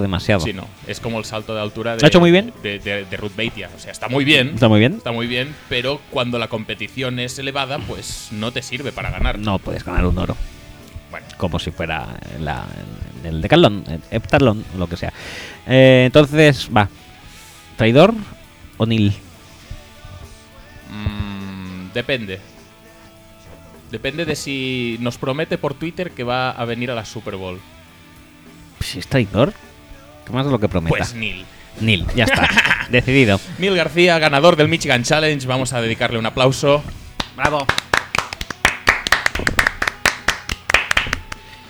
demasiado. 0.00 0.40
Sí, 0.40 0.52
no. 0.52 0.66
Es 0.86 1.00
como 1.00 1.18
el 1.18 1.24
salto 1.24 1.54
de 1.54 1.60
altura 1.60 1.94
de, 1.96 2.00
¿Lo 2.00 2.06
ha 2.06 2.08
hecho 2.08 2.20
muy 2.20 2.30
bien? 2.30 2.52
de, 2.62 2.78
de- 2.78 3.04
de 3.04 3.16
Ruth 3.16 3.34
Beitia. 3.36 3.70
O 3.74 3.78
sea, 3.78 3.92
está 3.92 4.08
muy 4.08 4.24
bien. 4.24 4.50
Está 4.54 4.68
muy 4.68 4.78
bien. 4.80 4.94
Está 4.94 5.12
muy 5.12 5.26
bien, 5.26 5.54
pero 5.68 6.00
cuando 6.10 6.38
la 6.38 6.48
competición 6.48 7.18
es 7.18 7.38
elevada, 7.38 7.78
pues 7.78 8.28
no 8.30 8.52
te 8.52 8.62
sirve 8.62 8.92
para 8.92 9.10
ganar. 9.10 9.38
No 9.38 9.58
puedes 9.58 9.84
ganar 9.84 10.04
un 10.06 10.18
oro. 10.18 10.36
Bueno. 11.10 11.26
Como 11.38 11.58
si 11.58 11.70
fuera 11.70 12.06
la- 12.40 12.66
el 13.24 13.42
decathlon, 13.42 13.84
en 13.88 14.02
heptatlón, 14.10 14.64
lo 14.78 14.86
que 14.86 14.96
sea. 14.96 15.12
Eh, 15.66 16.04
entonces, 16.06 16.68
va. 16.74 16.88
¿Traidor 17.76 18.14
o 18.76 18.86
Nil? 18.86 19.14
Depende. 21.94 22.40
Depende 23.90 24.24
de 24.24 24.36
si 24.36 24.96
nos 25.00 25.18
promete 25.18 25.58
por 25.58 25.74
Twitter 25.74 26.12
que 26.12 26.22
va 26.22 26.50
a 26.50 26.64
venir 26.64 26.90
a 26.90 26.94
la 26.94 27.04
Super 27.04 27.36
Bowl. 27.36 27.60
Si 28.80 28.98
es 29.00 29.06
traidor, 29.08 29.52
¿qué 30.24 30.32
más 30.32 30.46
es 30.46 30.52
lo 30.52 30.60
que 30.60 30.68
prometa? 30.68 30.96
Pues 30.96 31.14
Neil. 31.14 31.44
Nil, 31.80 32.06
ya 32.14 32.24
está. 32.24 32.48
Decidido. 32.90 33.40
Neil 33.58 33.74
García, 33.74 34.18
ganador 34.18 34.56
del 34.56 34.68
Michigan 34.68 35.02
Challenge. 35.02 35.44
Vamos 35.46 35.72
a 35.72 35.80
dedicarle 35.80 36.18
un 36.18 36.26
aplauso. 36.26 36.82
Bravo. 37.36 37.66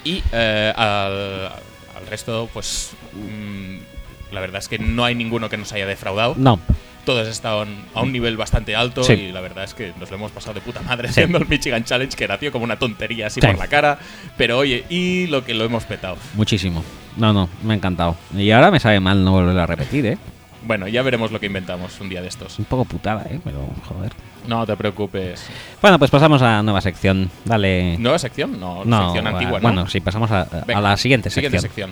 Y 0.05 0.23
eh, 0.33 0.73
al, 0.77 1.53
al 1.97 2.07
resto, 2.09 2.49
pues 2.53 2.93
mm, 3.13 4.33
la 4.33 4.41
verdad 4.41 4.61
es 4.61 4.69
que 4.69 4.79
no 4.79 5.05
hay 5.05 5.15
ninguno 5.15 5.49
que 5.49 5.57
nos 5.57 5.73
haya 5.73 5.87
defraudado. 5.87 6.35
No. 6.37 6.59
Todos 7.05 7.27
estaban 7.29 7.69
a 7.95 8.03
un 8.03 8.13
nivel 8.13 8.37
bastante 8.37 8.77
alto 8.77 9.03
Sí. 9.05 9.15
y 9.15 9.33
la 9.33 9.41
verdad 9.41 9.65
es 9.65 9.75
que 9.75 9.93
nos 9.99 10.11
lo 10.11 10.17
hemos 10.17 10.33
pasado 10.33 10.55
de 10.55 10.61
puta 10.61 10.81
madre 10.83 11.09
Sí. 11.09 11.13
haciendo 11.21 11.39
el 11.39 11.49
Michigan 11.49 11.83
Challenge, 11.85 12.15
que 12.17 12.29
nació 12.29 12.53
como 12.53 12.65
una 12.65 12.79
tontería 12.79 13.29
así 13.29 13.41
Sí. 13.41 13.47
por 13.47 13.59
la 13.59 13.69
cara. 13.69 13.99
Pero 14.37 14.59
oye, 14.59 14.85
y 14.91 15.27
lo 15.29 15.45
que 15.45 15.55
lo 15.55 15.65
hemos 15.65 15.85
petado. 15.85 16.17
Muchísimo. 16.35 16.85
No, 17.17 17.33
no, 17.33 17.49
me 17.63 17.73
ha 17.73 17.77
encantado. 17.77 18.17
Y 18.37 18.51
ahora 18.51 18.71
me 18.71 18.79
sabe 18.81 19.01
mal 19.01 19.25
no 19.25 19.33
volverlo 19.33 19.61
a 19.63 19.67
repetir, 19.67 20.07
¿eh? 20.07 20.19
Bueno, 20.63 20.87
ya 20.89 21.01
veremos 21.03 21.33
lo 21.33 21.41
que 21.41 21.47
inventamos 21.47 21.99
un 22.01 22.11
día 22.11 22.21
de 22.21 22.29
estos. 22.29 22.59
Un 22.59 22.67
poco 22.67 22.85
putada, 22.85 23.23
¿eh? 23.31 23.41
Pero, 23.43 23.67
joder. 23.87 24.13
No 24.47 24.67
te 24.67 24.77
preocupes. 24.77 25.47
Bueno, 25.81 25.99
pues 25.99 26.11
pasamos 26.11 26.43
a 26.43 26.63
nueva 26.63 26.81
sección. 26.83 27.31
Dale. 27.47 27.97
¿Nueva 27.99 28.19
sección? 28.19 28.61
No, 28.61 28.85
No, 28.85 29.07
sección 29.07 29.27
antigua, 29.27 29.59
¿no? 29.59 29.63
Bueno, 29.63 29.89
sí, 29.89 30.01
pasamos 30.01 30.31
a, 30.31 30.43
a 30.43 30.81
la 30.81 30.97
siguiente, 30.99 31.31
Siguiente 31.31 31.61
sección. 31.61 31.91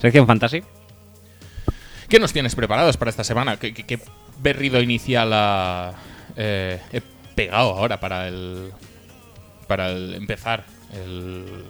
Sección. 0.00 0.26
Fantasy. 0.26 0.62
¿Qué 2.08 2.18
nos 2.18 2.32
tienes 2.32 2.54
preparados 2.54 2.96
para 2.96 3.10
esta 3.10 3.24
semana? 3.24 3.58
¿Qué, 3.58 3.74
qué- 3.74 3.84
qué 3.84 3.98
berrido 4.40 4.80
inicial 4.80 5.30
ha, 5.32 5.92
eh, 6.36 6.80
he 6.92 7.02
pegado 7.34 7.70
ahora 7.76 8.00
para 8.00 8.28
el. 8.28 8.72
para 9.66 9.90
el 9.90 10.14
empezar 10.14 10.64
el. 10.94 11.64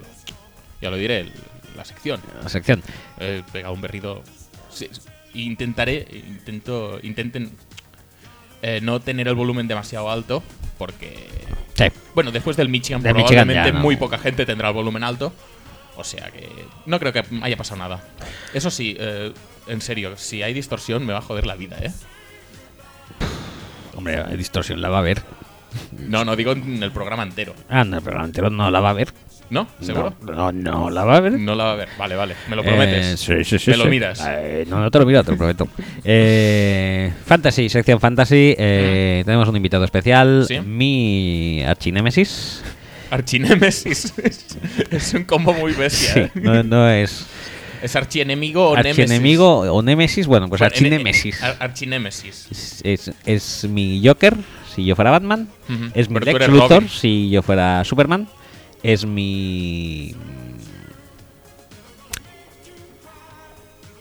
ya 0.81 0.91
lo 0.91 0.97
diré, 0.97 1.21
el- 1.21 1.33
la 1.77 1.85
sección? 1.85 2.21
La 2.43 2.49
sección. 2.49 2.83
He 3.19 3.43
pegado 3.53 3.75
un 3.75 3.81
berrido. 3.81 4.23
sí, 4.71 4.89
intentaré. 5.35 6.07
Intento. 6.13 6.99
Intenten. 7.03 7.51
eh, 8.63 8.81
no 8.83 9.01
tener 9.01 9.29
el 9.29 9.35
volumen 9.35 9.67
demasiado 9.69 10.11
alto. 10.11 10.43
Porque. 10.79 11.29
Sí. 11.75 11.85
Bueno, 12.15 12.31
después 12.33 12.57
del 12.57 12.69
Michigan, 12.69 13.01
Michigan 13.03 13.25
probablemente 13.47 13.73
muy 13.73 13.97
poca 13.97 14.19
gente 14.19 14.47
tendrá 14.47 14.69
el 14.69 14.75
volumen 14.75 15.03
alto. 15.05 15.33
O 16.01 16.05
sea 16.05 16.31
que 16.31 16.49
no 16.87 17.01
creo 17.01 17.13
que 17.13 17.25
haya 17.43 17.57
pasado 17.57 17.81
nada. 17.81 18.01
Eso 18.55 18.71
sí, 18.71 18.97
eh, 19.01 19.33
en 19.67 19.81
serio, 19.81 20.17
si 20.17 20.43
hay 20.45 20.55
distorsión 20.55 21.05
me 21.05 21.13
va 21.13 21.19
a 21.19 21.23
joder 21.23 21.45
la 21.45 21.57
vida, 21.57 21.77
¿eh? 21.83 21.91
Hombre, 23.97 24.25
distorsión 24.37 24.81
la 24.81 24.91
va 24.91 24.99
a 25.01 25.03
ver. 25.03 25.23
No, 25.99 26.25
no, 26.25 26.37
digo 26.37 26.53
en 26.53 26.83
el 26.83 26.93
programa 26.93 27.25
entero. 27.25 27.53
Ah, 27.69 27.83
no, 27.85 28.01
pero 28.01 28.25
entero 28.25 28.49
no 28.49 28.71
la 28.71 28.79
va 28.81 28.91
a 28.91 28.93
ver. 28.93 29.13
¿No? 29.51 29.67
¿Seguro? 29.81 30.15
No, 30.21 30.53
no, 30.53 30.53
no 30.53 30.91
la 30.91 31.05
va 31.05 31.17
a 31.17 31.21
ver. 31.21 31.33
No 31.33 31.55
la 31.55 31.65
va 31.65 31.73
a 31.73 31.77
ver. 31.77 31.89
Vale, 31.99 32.15
vale. 32.15 32.35
Me 32.49 32.55
lo 32.57 32.63
prometes. 32.63 33.07
Eh, 33.07 33.17
sí, 33.17 33.45
sí, 33.45 33.59
sí, 33.59 33.71
Me 33.71 33.79
lo 33.79 33.87
miras. 33.87 34.23
Eh, 34.25 34.67
no, 34.69 34.79
no 34.79 34.91
te 34.91 34.99
lo 34.99 35.07
miro, 35.07 35.25
te 35.25 35.33
lo 35.33 35.37
prometo. 35.39 35.67
Eh, 36.05 37.13
fantasy, 37.27 37.69
sección 37.69 37.99
Fantasy. 37.99 38.55
eh, 38.59 39.23
Tenemos 39.25 39.49
un 39.49 39.57
invitado 39.57 39.85
especial. 39.85 40.45
Sí. 40.47 40.61
Mi 40.61 41.65
archinémesis. 41.67 42.63
Archinémesis. 43.11 44.13
es, 44.91 45.15
un 45.15 45.25
combo 45.25 45.53
muy 45.55 45.73
bestia. 45.73 46.13
Sí, 46.15 46.21
¿eh? 46.21 46.31
no, 46.35 46.63
no 46.63 46.91
es. 46.91 47.27
¿Es 47.83 47.95
archienemigo 47.95 48.71
o 48.71 48.77
némesis? 48.77 48.99
Archienemigo 49.05 49.59
o 49.61 49.83
némesis. 49.83 50.27
Bueno, 50.27 50.49
pues 50.49 50.59
Bueno, 50.59 50.75
en- 50.75 50.85
archinémesis. 50.85 51.43
ar- 51.43 51.57
Archinémesis. 51.61 52.47
Es, 52.51 52.81
es- 52.85 53.13
es 53.25 53.65
mi 53.71 54.03
Joker 54.05 54.35
si 54.75 54.85
yo 54.85 54.97
fuera 54.97 55.11
Batman. 55.13 55.49
Es 55.95 56.09
mi 56.11 56.19
Lex 56.21 56.49
Luthor 56.49 56.71
Robin. 56.71 56.89
si 56.89 57.31
yo 57.31 57.43
fuera 57.43 57.85
Superman. 57.85 58.29
Es 58.83 59.05
mi. 59.07 60.15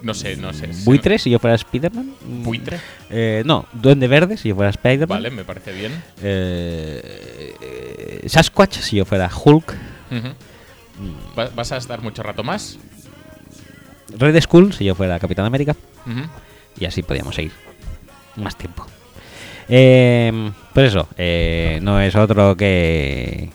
No 0.02 0.14
sé, 0.14 0.36
no 0.38 0.54
sé. 0.54 0.70
Buitre 0.86 1.18
si 1.18 1.32
yo 1.32 1.40
fuera 1.40 1.58
Spiderman. 1.58 2.14
¿Buitre? 2.24 2.80
Eh, 3.10 3.42
no, 3.46 3.66
Duende 3.74 4.08
Verde 4.08 4.38
si 4.38 4.50
yo 4.50 4.56
fuera 4.56 4.72
Spiderman. 4.72 5.18
Vale, 5.18 5.32
me 5.32 5.44
parece 5.44 5.72
bien. 5.72 5.92
Eh, 6.22 7.56
Sasquatch 8.28 8.80
si 8.80 8.98
yo 8.98 9.06
fuera 9.06 9.30
Hulk. 9.34 9.76
¿Vas 11.56 11.72
a 11.72 11.78
estar 11.78 12.02
mucho 12.02 12.24
rato 12.24 12.44
más? 12.44 12.78
Red 14.18 14.40
Skull 14.42 14.74
si 14.74 14.86
yo 14.86 14.96
fuera 14.96 15.20
Capitán 15.20 15.46
América. 15.46 15.76
Y 16.80 16.86
así 16.86 17.04
podíamos 17.04 17.36
seguir 17.36 17.52
más 18.36 18.56
tiempo. 18.56 18.86
Eh, 19.70 20.52
pues 20.74 20.90
eso, 20.92 21.08
eh, 21.18 21.80
no 21.82 22.00
es 22.00 22.16
otro 22.16 22.56
que. 22.56 23.50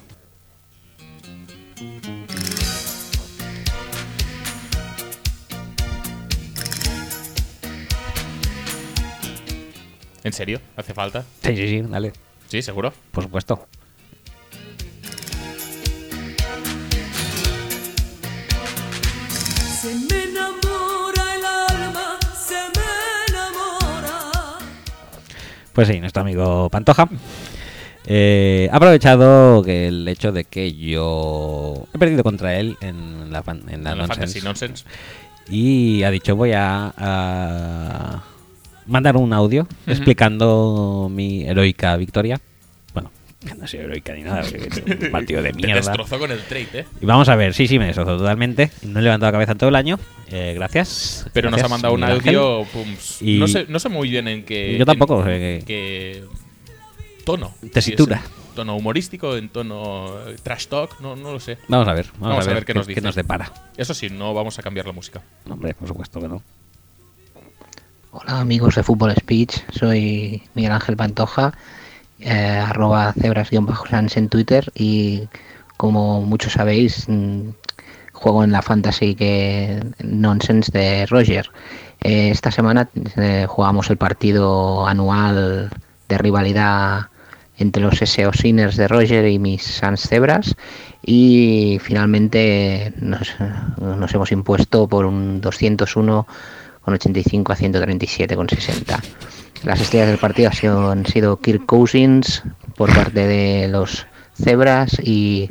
¿En 10.25 10.33
serio? 10.33 10.61
¿Hace 10.77 10.95
falta? 10.95 11.25
Sí, 11.43 11.57
sí, 11.57 11.69
sí, 11.69 11.83
dale, 11.83 12.13
Sí, 12.49 12.63
seguro. 12.63 12.93
por 13.11 13.25
supuesto. 13.25 13.67
Pues 25.73 25.89
sí, 25.89 26.01
nuestro 26.01 26.23
amigo 26.23 26.69
Pantoja. 26.71 27.09
eh, 28.07 28.69
ha 28.73 28.77
aprovechado 28.77 29.63
que 29.63 29.89
el 29.89 30.07
hecho 30.09 30.33
de 30.33 30.45
que 30.45 30.75
yo 30.75 31.87
he 31.95 31.99
perdido 31.99 32.23
contra 32.23 32.57
él 32.59 32.77
en 32.81 33.33
la, 33.33 33.43
fan- 33.43 33.63
en 33.69 33.85
la 33.85 33.93
En 33.93 33.99
la 33.99 34.07
Nonsense. 34.07 34.41
Fantasy 34.41 34.41
Nonsense. 34.43 34.85
Y 35.49 36.03
ha 36.03 36.11
dicho, 36.11 36.37
voy 36.37 36.53
a, 36.53 36.93
a 36.97 38.23
mandar 38.87 39.17
un 39.17 39.33
audio 39.33 39.67
explicando 39.87 41.09
mi 41.11 41.45
heroica 41.45 41.97
victoria. 41.97 42.41
No 43.59 43.67
soy 43.67 43.81
heroica 43.81 44.15
ni 44.15 44.23
nada, 44.23 44.43
porque 44.43 44.69
es 44.69 45.01
un 45.05 45.11
partido 45.13 45.43
de 45.43 45.53
Te 45.53 45.57
mierda. 45.67 45.81
destrozó 45.81 46.19
con 46.19 46.31
el 46.31 46.41
trade, 46.45 46.69
¿eh? 46.81 46.87
Y 47.01 47.07
vamos 47.07 47.29
a 47.29 47.37
ver, 47.37 47.55
sí, 47.55 47.67
sí, 47.69 47.79
me 47.79 47.87
destrozó 47.87 48.17
totalmente. 48.19 48.71
No 48.83 49.01
he 49.01 49.03
levantado 49.03 49.29
la 49.29 49.33
cabeza 49.33 49.53
en 49.53 49.59
todo 49.59 49.69
el 49.71 49.77
año. 49.77 49.99
Eh, 50.31 50.53
gracias. 50.55 51.27
Pero 51.33 51.51
nos 51.51 51.63
ha 51.63 51.69
mandado 51.69 51.95
un 51.95 52.05
audio. 52.05 52.65
pum, 52.73 52.87
Y- 53.21 53.39
no, 53.39 53.47
sé, 53.49 53.67
no 53.69 53.79
sé 53.79 53.89
muy 53.89 54.09
bien 54.11 54.29
en 54.29 54.45
qué. 54.45 54.77
Yo 54.79 54.87
tampoco 54.87 55.21
en- 55.21 55.25
sé 55.27 55.39
que- 55.39 55.65
qué 55.67 56.25
tono. 57.25 57.55
Tesitura. 57.73 58.23
Si 58.23 58.55
tono 58.57 58.77
humorístico, 58.77 59.37
en 59.37 59.49
tono 59.49 60.29
eh, 60.29 60.37
trash 60.43 60.67
talk, 60.67 61.01
no, 61.01 61.17
no 61.17 61.33
lo 61.33 61.41
sé. 61.41 61.57
Vamos 61.69 61.89
a 61.89 61.95
ver, 61.95 62.07
vamos, 62.19 62.47
a 62.47 62.53
ver, 62.53 62.65
qué 62.65 62.75
nos 62.75 62.87
dice. 62.87 63.01
depara. 63.01 63.51
Eso 63.77 63.95
sí, 63.95 64.09
no 64.11 64.35
vamos 64.35 64.59
a 64.59 64.63
cambiar 64.63 64.87
la 64.87 64.93
música. 64.93 65.23
Hombre, 65.49 65.73
por 65.75 65.89
supuesto 65.89 66.21
que 66.21 66.29
no. 66.29 66.43
Hola 68.11 68.41
amigos 68.41 68.75
de 68.75 68.83
Fútbol 68.83 69.15
Speech, 69.15 69.57
soy 69.71 70.43
Miguel 70.55 70.73
Ángel 70.73 70.97
Pantoja, 70.97 71.55
eh, 72.25 72.63
arroba 72.65 73.13
cebras-sans 73.21 74.17
en 74.17 74.29
Twitter 74.29 74.71
y 74.75 75.29
como 75.77 76.23
muchos 76.23 76.53
sabéis 76.53 77.07
mm, 77.09 77.49
juego 78.13 78.45
en 78.45 78.53
la 78.53 78.63
fantasy 78.63 79.15
que 79.17 79.81
nonsense 80.05 80.71
de 80.71 81.07
Roger. 81.07 81.51
Eh, 82.01 82.31
esta 82.31 82.53
semana 82.53 82.89
eh, 83.17 83.47
jugamos 83.49 83.91
el 83.91 83.97
partido 83.97 84.87
anual 84.87 85.71
de 86.09 86.19
rivalidad 86.19 87.09
entre 87.59 87.83
los 87.83 87.99
SEO 87.99 88.33
Sinners 88.33 88.77
de 88.77 88.87
Roger 88.87 89.27
y 89.27 89.39
mis 89.39 89.63
Sans 89.63 90.01
Cebras 90.01 90.55
y 91.05 91.79
finalmente 91.83 92.93
nos, 93.01 93.35
nos 93.79 94.15
hemos 94.15 94.31
impuesto 94.31 94.87
por 94.87 95.05
un 95.05 95.41
201 95.41 96.27
con 96.83 96.95
85 96.95 97.53
a 97.53 97.57
137 97.57 98.37
con 98.37 98.49
60. 98.49 99.01
Las 99.65 99.81
estrellas 99.81 100.09
del 100.09 100.19
partido 100.19 100.49
han 100.51 100.55
sido, 100.57 100.91
han 100.91 101.07
sido 101.07 101.37
Kirk 101.39 101.67
Cousins 101.67 102.43
por 102.77 102.95
parte 102.95 103.27
de 103.27 103.69
los 103.69 104.07
Cebras 104.43 104.99
y 105.03 105.49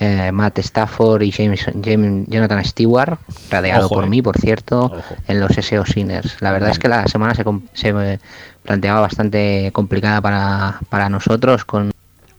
eh, 0.00 0.30
Matt 0.32 0.58
Stafford 0.58 1.22
y 1.22 1.30
James, 1.32 1.64
James- 1.84 2.26
Jonathan 2.28 2.64
Stewart, 2.64 3.18
radeado 3.50 3.86
Ojo, 3.86 3.94
por 3.96 4.04
eh. 4.04 4.08
mí, 4.08 4.22
por 4.22 4.38
cierto, 4.38 4.86
Ojo. 4.86 5.02
en 5.28 5.40
los 5.40 5.52
SEO 5.52 5.84
Sinners. 5.86 6.36
La 6.40 6.52
verdad 6.52 6.70
es 6.70 6.78
que 6.78 6.88
la 6.88 7.06
semana 7.06 7.34
se, 7.34 7.44
se 7.74 8.18
planteaba 8.62 9.00
bastante 9.00 9.70
complicada 9.72 10.20
para, 10.20 10.80
para 10.88 11.08
nosotros 11.08 11.64
con 11.64 11.86
Un 11.86 11.92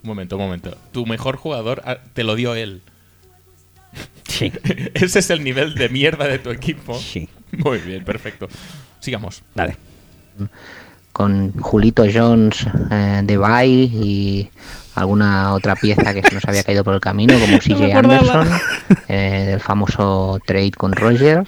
momento, 0.04 0.36
un 0.38 0.44
momento. 0.44 0.78
Tu 0.92 1.06
mejor 1.06 1.36
jugador 1.38 1.82
ah, 1.86 1.98
te 2.14 2.24
lo 2.24 2.36
dio 2.36 2.56
él. 2.56 2.82
Sí. 4.28 4.52
Ese 4.94 5.20
es 5.20 5.30
el 5.30 5.44
nivel 5.44 5.76
de 5.76 5.90
mierda 5.90 6.28
de 6.28 6.40
tu 6.40 6.50
equipo. 6.52 6.98
Sí. 7.00 7.28
Muy 7.52 7.80
bien, 7.80 8.04
perfecto. 8.06 8.48
Sigamos. 9.00 9.42
Dale. 9.56 9.76
Con 11.20 11.52
Julito 11.60 12.06
Jones 12.10 12.66
eh, 12.90 13.20
de 13.26 13.36
Bay 13.36 13.92
y 13.94 14.50
alguna 14.96 15.52
otra 15.54 15.76
pieza 15.76 16.14
que 16.14 16.22
se 16.22 16.34
nos 16.34 16.46
había 16.46 16.64
caído 16.64 16.86
por 16.86 16.94
el 16.94 17.02
camino, 17.02 17.38
como 17.38 17.58
CJ 17.60 17.94
Anderson, 17.94 18.48
eh, 19.10 19.44
del 19.50 19.60
famoso 19.60 20.40
trade 20.46 20.72
con 20.72 20.94
Roger. 20.94 21.46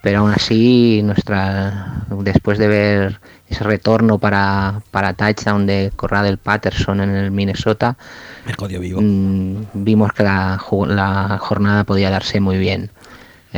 Pero 0.00 0.20
aún 0.20 0.30
así, 0.30 1.02
nuestra 1.04 2.06
después 2.08 2.56
de 2.56 2.68
ver 2.68 3.20
ese 3.50 3.64
retorno 3.64 4.18
para, 4.18 4.80
para 4.90 5.12
touchdown 5.12 5.66
de 5.66 5.92
Corradel 5.94 6.38
Patterson 6.38 7.02
en 7.02 7.10
el 7.10 7.30
Minnesota, 7.30 7.98
Me 8.46 8.78
vivo. 8.78 9.02
mm, 9.02 9.66
vimos 9.74 10.14
que 10.14 10.22
la, 10.22 10.58
la 10.86 11.36
jornada 11.38 11.84
podía 11.84 12.08
darse 12.08 12.40
muy 12.40 12.56
bien. 12.56 12.90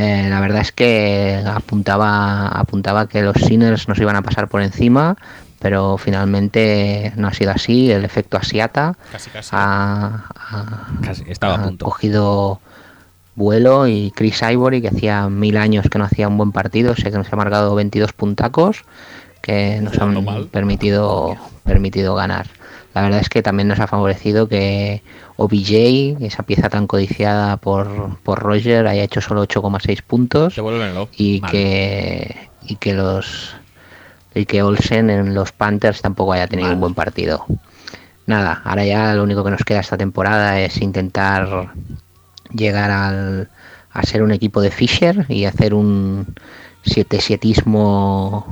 Eh, 0.01 0.29
la 0.31 0.41
verdad 0.41 0.61
es 0.61 0.71
que 0.71 1.43
apuntaba, 1.45 2.47
apuntaba 2.49 3.09
que 3.09 3.23
los 3.23 3.35
Sinners 3.37 3.89
nos 3.89 3.99
iban 3.99 4.15
a 4.15 4.23
pasar 4.23 4.47
por 4.49 4.63
encima, 4.63 5.17
pero 5.59 5.99
finalmente 5.99 7.13
no 7.17 7.27
ha 7.27 7.33
sido 7.35 7.51
así. 7.51 7.91
El 7.91 8.05
efecto 8.05 8.37
asiata 8.37 8.97
Casi, 9.11 9.29
casi. 9.31 9.51
ha, 9.53 10.25
ha- 10.37 10.87
Casi, 11.05 11.25
estaba 11.27 11.55
a 11.55 11.59
ha 11.59 11.65
punto. 11.65 11.85
cogido 11.85 12.61
vuelo 13.35 13.87
y 13.89 14.13
Chris 14.15 14.41
Ivory, 14.43 14.81
que 14.83 14.89
hacía 14.89 15.29
mil 15.29 15.57
años 15.57 15.87
que 15.91 15.99
no 15.99 16.05
hacía 16.05 16.29
un 16.29 16.37
buen 16.37 16.53
partido, 16.53 16.95
sé 16.95 17.11
que 17.11 17.19
nos 17.19 17.33
ha 17.33 17.37
marcado 17.37 17.75
22 17.75 18.13
puntacos 18.13 18.85
que 19.43 19.81
nos 19.81 19.95
Jugando 19.95 20.19
han 20.21 20.25
mal. 20.25 20.47
permitido, 20.47 21.37
permitido 21.65 22.15
ganar. 22.15 22.47
La 22.95 23.03
verdad 23.03 23.21
es 23.21 23.29
que 23.29 23.43
también 23.43 23.69
nos 23.69 23.81
ha 23.81 23.87
favorecido 23.87 24.49
que 24.49 25.03
OBJ, 25.37 26.17
esa 26.21 26.43
pieza 26.43 26.69
tan 26.69 26.87
codiciada 26.87 27.57
por, 27.59 28.19
por 28.23 28.41
Roger, 28.41 28.87
haya 28.87 29.05
hecho 29.05 29.21
solo 29.21 29.43
8,6 29.47 30.03
puntos 30.03 30.59
y 31.17 31.41
Mal. 31.41 31.51
que 31.51 32.49
y 32.67 32.77
que 32.77 32.95
los 32.95 33.55
y 34.35 34.47
que 34.47 34.63
Olsen 34.63 35.11
en 35.11 35.35
los 35.35 35.53
Panthers 35.53 36.03
tampoco 36.03 36.33
haya 36.33 36.47
tenido 36.47 36.73
un 36.73 36.81
buen 36.81 36.95
partido. 36.95 37.45
Nada, 38.27 38.61
ahora 38.65 38.85
ya 38.85 39.15
lo 39.15 39.23
único 39.23 39.43
que 39.43 39.51
nos 39.51 39.65
queda 39.65 39.81
esta 39.81 39.97
temporada 39.97 40.61
es 40.61 40.81
intentar 40.83 41.73
llegar 42.53 42.91
al, 42.91 43.49
a 43.91 44.03
ser 44.03 44.23
un 44.23 44.33
equipo 44.33 44.61
de 44.61 44.71
Fisher 44.71 45.25
y 45.29 45.45
hacer 45.45 45.75
un 45.75 46.35
7-7ismo 46.85 48.45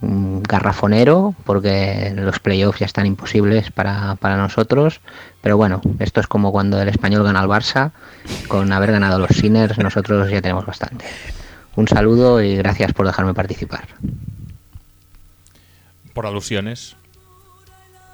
mm, 0.00 0.42
garrafonero 0.42 1.34
porque 1.44 2.12
los 2.14 2.38
playoffs 2.38 2.80
ya 2.80 2.86
están 2.86 3.06
imposibles 3.06 3.70
para, 3.70 4.16
para 4.16 4.36
nosotros 4.36 5.00
pero 5.40 5.56
bueno 5.56 5.80
esto 5.98 6.20
es 6.20 6.26
como 6.26 6.52
cuando 6.52 6.80
el 6.80 6.88
español 6.88 7.24
gana 7.24 7.40
al 7.40 7.48
Barça 7.48 7.92
con 8.48 8.72
haber 8.72 8.92
ganado 8.92 9.18
los 9.18 9.30
Sinners 9.30 9.78
nosotros 9.78 10.30
ya 10.30 10.42
tenemos 10.42 10.66
bastante 10.66 11.04
un 11.74 11.88
saludo 11.88 12.42
y 12.42 12.56
gracias 12.56 12.92
por 12.92 13.06
dejarme 13.06 13.34
participar 13.34 13.86
Por 16.12 16.26
alusiones. 16.26 16.96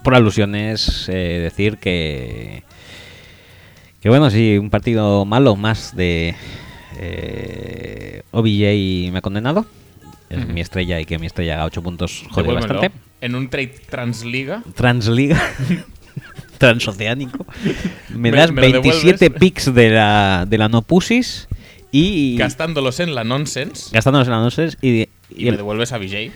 Por 0.05 0.15
alusiones, 0.15 1.09
eh, 1.09 1.41
decir 1.43 1.79
que. 1.79 2.63
Que 4.01 4.09
bueno, 4.09 4.31
sí, 4.31 4.57
un 4.57 4.71
partido 4.71 5.25
malo 5.25 5.57
más 5.57 5.97
de. 5.97 6.37
Eh, 7.01 8.23
OBJ 8.31 9.13
me 9.13 9.19
ha 9.19 9.23
condenado. 9.23 9.67
Es 10.31 10.47
mi 10.47 10.61
estrella 10.61 11.01
y 11.01 11.05
que 11.07 11.19
mi 11.19 11.27
estrella 11.27 11.55
haga 11.55 11.65
8 11.67 11.83
puntos 11.83 12.25
jode 12.31 12.53
bastante. 12.53 12.91
En 13.21 13.35
un 13.35 13.49
trade 13.49 13.75
transliga. 13.89 14.63
Transliga. 14.75 15.41
Transoceánico. 16.59 17.47
Me, 18.11 18.31
Me- 18.31 18.37
das 18.37 18.51
me 18.53 18.69
lo 18.69 18.83
27 18.83 19.19
devuelves. 19.19 19.41
picks 19.41 19.75
de 19.75 19.91
la, 19.91 20.45
de 20.49 20.59
la 20.59 20.69
no 20.69 20.83
pusis 20.83 21.49
y. 21.93 22.37
Gastándolos 22.37 23.01
en 23.01 23.15
la 23.15 23.25
nonsense. 23.25 23.91
gastándonos 23.93 24.27
en 24.29 24.33
la 24.33 24.41
nonsense 24.41 24.77
y, 24.83 24.89
y 25.03 25.09
Y 25.31 25.45
me 25.45 25.51
el- 25.51 25.57
devuelves 25.59 25.93
a 25.93 25.99
VJ. 25.99 26.31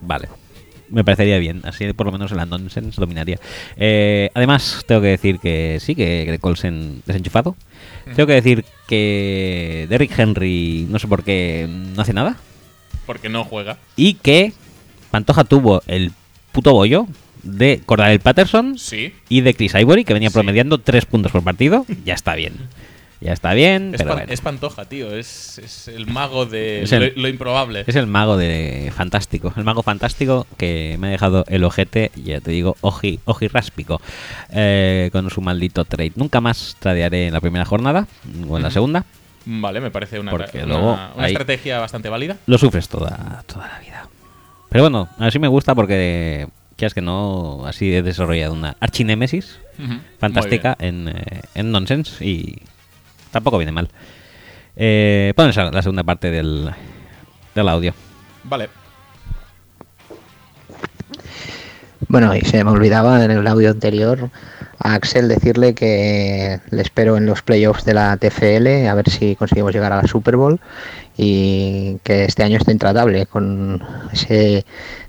Vale. 0.00 0.28
Me 0.90 1.04
parecería 1.04 1.36
bien, 1.38 1.60
así 1.64 1.92
por 1.92 2.06
lo 2.06 2.12
menos 2.12 2.30
en 2.30 2.38
la 2.38 2.46
nonsense 2.46 2.98
dominaría. 2.98 3.38
Eh, 3.76 4.30
además, 4.32 4.84
tengo 4.86 5.02
que 5.02 5.08
decir 5.08 5.38
que 5.38 5.76
sí, 5.80 5.94
que 5.94 6.24
Greg 6.24 6.40
Olsen 6.46 7.02
desenchufado. 7.04 7.56
Tengo 8.16 8.26
que 8.26 8.32
decir 8.32 8.64
que 8.86 9.86
Derrick 9.90 10.18
Henry, 10.18 10.86
no 10.88 10.98
sé 10.98 11.06
por 11.06 11.24
qué, 11.24 11.68
no 11.94 12.00
hace 12.00 12.14
nada. 12.14 12.38
Porque 13.08 13.28
no 13.28 13.42
juega. 13.42 13.78
Y 13.96 14.14
que 14.14 14.52
Pantoja 15.10 15.42
tuvo 15.42 15.82
el 15.88 16.12
puto 16.52 16.72
bollo 16.74 17.08
de 17.42 17.80
Cordell 17.86 18.20
Patterson 18.20 18.78
Sí. 18.78 19.12
y 19.28 19.40
de 19.40 19.54
Chris 19.54 19.74
Ivory, 19.74 20.04
que 20.04 20.12
venía 20.14 20.28
Sí. 20.28 20.34
promediando 20.34 20.78
3 20.78 21.06
puntos 21.06 21.32
por 21.32 21.42
partido. 21.42 21.84
Ya 22.04 22.14
está 22.14 22.34
bien. 22.36 22.54
Ya 23.20 23.32
está 23.32 23.52
bien, 23.52 23.94
Es, 23.94 23.98
pero 23.98 24.10
pan- 24.10 24.18
bueno. 24.18 24.32
es 24.32 24.40
Pantoja, 24.42 24.84
tío. 24.84 25.12
Es, 25.16 25.58
es 25.58 25.88
el 25.88 26.06
mago 26.06 26.46
de 26.46 26.82
Es 26.84 26.92
el- 26.92 27.14
lo, 27.16 27.22
lo 27.22 27.28
improbable. 27.28 27.82
Es 27.86 27.96
el 27.96 28.06
mago 28.06 28.36
de 28.36 28.92
Fantástico. 28.94 29.52
El 29.56 29.64
mago 29.64 29.82
fantástico 29.82 30.46
que 30.56 30.96
me 31.00 31.08
ha 31.08 31.10
dejado 31.10 31.44
el 31.48 31.64
ojete, 31.64 32.12
ya 32.14 32.40
te 32.40 32.52
digo, 32.52 32.76
oji, 32.80 33.18
ojiráspico, 33.24 34.00
eh, 34.50 35.08
con 35.10 35.30
su 35.30 35.40
maldito 35.40 35.84
trade. 35.84 36.12
Nunca 36.14 36.40
más 36.40 36.76
tradearé 36.78 37.26
en 37.28 37.32
la 37.32 37.40
primera 37.40 37.64
jornada 37.64 38.06
o 38.48 38.56
en 38.56 38.62
la 38.62 38.70
segunda. 38.70 39.04
Vale, 39.46 39.80
me 39.80 39.90
parece 39.90 40.18
una, 40.20 40.30
Porque 40.30 40.58
una- 40.58 40.66
luego 40.66 40.92
una 40.92 41.24
ahí- 41.24 41.32
estrategia 41.32 41.78
bastante 41.78 42.08
válida. 42.08 42.36
Lo 42.46 42.58
sufres 42.58 42.88
toda, 42.88 43.42
toda 43.46 43.66
la 43.68 43.78
vida. 43.78 44.08
Pero 44.68 44.84
bueno, 44.84 45.08
así 45.18 45.38
me 45.38 45.48
gusta 45.48 45.74
porque, 45.74 46.48
es 46.78 46.94
que 46.94 47.00
no, 47.00 47.64
así 47.66 47.94
he 47.94 48.02
desarrollado 48.02 48.52
una 48.52 48.76
archinémesis 48.80 49.58
fantástica 50.18 50.76
en, 50.78 51.08
eh, 51.08 51.40
en 51.54 51.70
Nonsense 51.72 52.24
y 52.24 52.60
tampoco 53.30 53.56
viene 53.58 53.72
mal. 53.72 53.88
Eh, 54.76 55.32
pones 55.36 55.56
la 55.56 55.70
la 55.70 55.82
segunda 55.82 56.02
parte 56.04 56.30
del, 56.30 56.70
del 57.54 57.68
audio. 57.68 57.94
Vale. 58.44 58.68
Bueno, 62.08 62.34
y 62.34 62.40
se 62.40 62.64
me 62.64 62.70
olvidaba 62.70 63.22
en 63.22 63.30
el 63.30 63.46
audio 63.46 63.70
anterior 63.70 64.30
a 64.78 64.94
Axel 64.94 65.28
decirle 65.28 65.74
que 65.74 66.58
le 66.70 66.82
espero 66.82 67.18
en 67.18 67.26
los 67.26 67.42
playoffs 67.42 67.84
de 67.84 67.92
la 67.92 68.16
TFL 68.16 68.88
a 68.88 68.94
ver 68.94 69.10
si 69.10 69.36
conseguimos 69.36 69.74
llegar 69.74 69.92
a 69.92 70.02
la 70.02 70.08
Super 70.08 70.36
Bowl 70.36 70.58
y 71.18 71.98
que 72.04 72.24
este 72.24 72.44
año 72.44 72.56
está 72.56 72.72
intratable 72.72 73.26
con 73.26 73.84
ese 74.12 74.64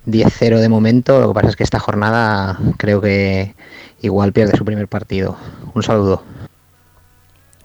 10-0 0.08 0.58
de 0.58 0.68
momento. 0.68 1.22
Lo 1.22 1.30
que 1.30 1.34
pasa 1.36 1.50
es 1.50 1.56
que 1.56 1.64
esta 1.64 1.80
jornada 1.80 2.60
creo 2.78 3.00
que 3.00 3.56
igual 4.02 4.34
pierde 4.34 4.58
su 4.58 4.66
primer 4.66 4.90
partido. 4.90 5.38
Un 5.74 5.84
saludo. 5.84 6.24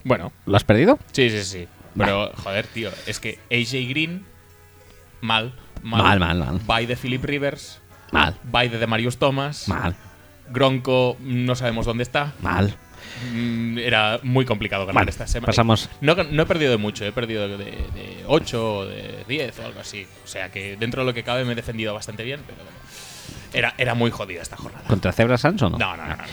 Bueno. 0.05 0.31
¿Lo 0.45 0.55
has 0.55 0.63
perdido? 0.63 0.97
Sí, 1.11 1.29
sí, 1.29 1.43
sí. 1.43 1.67
Pero, 1.97 2.31
joder, 2.43 2.67
tío, 2.67 2.89
es 3.07 3.19
que 3.19 3.39
AJ 3.51 3.89
Green, 3.89 4.25
mal. 5.19 5.53
Mal, 5.81 6.19
mal, 6.19 6.37
mal. 6.37 6.59
Bye 6.65 6.87
de 6.87 6.95
Philip 6.95 7.23
Rivers. 7.23 7.81
Mal. 8.15 8.35
Bye 8.43 8.69
de 8.69 8.87
Marius 8.87 9.17
Thomas. 9.17 9.67
Mal. 9.67 9.95
Gronko, 10.49 11.17
no 11.21 11.55
sabemos 11.55 11.85
dónde 11.85 12.03
está. 12.03 12.33
Mal. 12.41 12.75
Mm, 13.33 13.77
Era 13.79 14.19
muy 14.23 14.45
complicado 14.45 14.85
ganar 14.85 15.01
Vale, 15.01 15.11
esta 15.11 15.27
semana. 15.27 15.47
pasamos. 15.47 15.89
No, 16.01 16.15
no 16.15 16.43
he 16.43 16.45
perdido 16.45 16.71
de 16.71 16.77
mucho, 16.77 17.05
he 17.05 17.11
perdido 17.11 17.47
de, 17.47 17.57
de 17.65 18.23
8 18.27 18.77
o 18.77 18.85
de 18.85 19.23
10 19.27 19.59
o 19.59 19.65
algo 19.65 19.79
así. 19.79 20.07
O 20.23 20.27
sea 20.27 20.49
que 20.49 20.75
dentro 20.77 21.01
de 21.01 21.05
lo 21.07 21.13
que 21.13 21.23
cabe 21.23 21.45
me 21.45 21.53
he 21.53 21.55
defendido 21.55 21.93
bastante 21.93 22.23
bien, 22.23 22.41
pero 22.45 22.57
bueno. 22.63 22.71
Era, 23.53 23.73
era 23.77 23.93
muy 23.95 24.11
jodida 24.11 24.41
esta 24.41 24.57
jornada. 24.57 24.83
¿Contra 24.87 25.13
Zebra 25.13 25.37
Sans 25.37 25.61
o 25.61 25.69
no? 25.69 25.77
No, 25.77 25.95
no, 25.95 26.05
no. 26.05 26.15
no. 26.17 26.23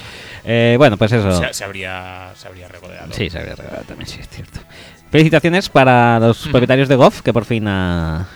Eh, 0.44 0.74
bueno, 0.76 0.96
pues 0.96 1.12
eso. 1.12 1.30
Se, 1.40 1.54
se 1.54 1.62
habría, 1.64 2.32
se 2.34 2.48
habría 2.48 2.66
regodeado. 2.68 3.12
Sí, 3.12 3.30
se 3.30 3.38
habría 3.38 3.54
regalado 3.54 3.84
también, 3.84 4.08
sí, 4.08 4.18
es 4.20 4.28
cierto. 4.28 4.58
Felicitaciones 5.10 5.68
para 5.68 6.18
los 6.18 6.48
propietarios 6.48 6.88
de 6.88 6.96
Goff, 6.96 7.20
que 7.22 7.32
por 7.32 7.44
fin 7.44 7.68
ha 7.68 8.26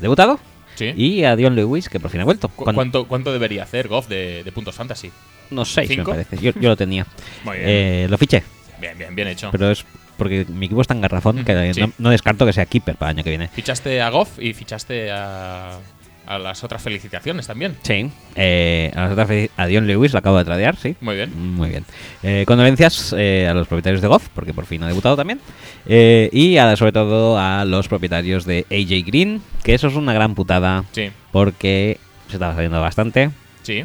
debutado. 0.00 0.40
Sí. 0.76 0.92
Y 0.96 1.24
a 1.24 1.34
Dion 1.36 1.56
Lewis, 1.56 1.88
que 1.88 1.98
por 1.98 2.10
fin 2.10 2.20
ha 2.20 2.24
vuelto. 2.24 2.48
¿Cu- 2.48 2.64
Con- 2.64 2.74
¿Cuánto, 2.74 3.08
¿Cuánto 3.08 3.32
debería 3.32 3.64
hacer 3.64 3.88
Goff 3.88 4.06
de, 4.08 4.44
de 4.44 4.52
puntos 4.52 4.74
fantasy? 4.76 5.10
Unos 5.50 5.72
6, 5.72 5.96
me 5.98 6.04
parece. 6.04 6.36
Yo, 6.38 6.52
yo 6.60 6.68
lo 6.70 6.76
tenía. 6.76 7.06
Muy 7.44 7.56
bien. 7.58 7.68
Eh, 7.68 8.06
lo 8.08 8.16
fiché. 8.18 8.42
Bien, 8.80 8.96
bien, 8.96 9.14
bien 9.14 9.28
hecho. 9.28 9.48
Pero 9.50 9.70
es 9.70 9.84
porque 10.16 10.46
mi 10.48 10.66
equipo 10.66 10.80
es 10.80 10.86
tan 10.86 11.00
garrafón 11.00 11.44
que 11.44 11.74
Sí. 11.74 11.80
no, 11.80 11.92
no 11.98 12.10
descarto 12.10 12.46
que 12.46 12.52
sea 12.52 12.66
keeper 12.66 12.96
para 12.96 13.10
el 13.10 13.16
año 13.18 13.24
que 13.24 13.30
viene. 13.30 13.48
Fichaste 13.48 14.00
a 14.00 14.08
Goff 14.10 14.38
y 14.38 14.52
fichaste 14.54 15.10
a, 15.10 15.78
a 16.26 16.38
las 16.38 16.64
otras 16.64 16.82
felicitaciones 16.82 17.46
también. 17.46 17.76
Sí. 17.82 18.10
Eh, 18.34 18.90
a, 18.94 19.02
las 19.02 19.12
otras 19.12 19.30
a 19.56 19.66
Dion 19.66 19.86
Lewis 19.86 20.12
lo 20.12 20.18
acabo 20.18 20.38
de 20.38 20.44
tradear, 20.44 20.76
sí. 20.76 20.96
Muy 21.00 21.14
bien. 21.16 21.54
Muy 21.54 21.68
bien. 21.70 21.84
Eh, 22.22 22.44
condolencias 22.46 23.14
eh, 23.16 23.46
a 23.48 23.54
los 23.54 23.68
propietarios 23.68 24.02
de 24.02 24.08
Goff, 24.08 24.28
porque 24.34 24.52
por 24.52 24.66
fin 24.66 24.82
ha 24.82 24.88
debutado 24.88 25.16
también. 25.16 25.40
Y 25.86 26.56
a, 26.56 26.76
sobre 26.76 26.92
todo 26.92 27.38
a 27.38 27.64
los 27.64 27.88
propietarios 27.88 28.44
de 28.44 28.66
AJ 28.70 29.06
Green, 29.06 29.42
que 29.62 29.74
eso 29.74 29.88
es 29.88 29.94
una 29.94 30.12
gran 30.12 30.34
putada. 30.34 30.84
Sí. 30.92 31.10
Porque 31.32 31.98
se 32.28 32.34
estaba 32.34 32.54
saliendo 32.54 32.80
bastante. 32.80 33.30
Sí. 33.62 33.84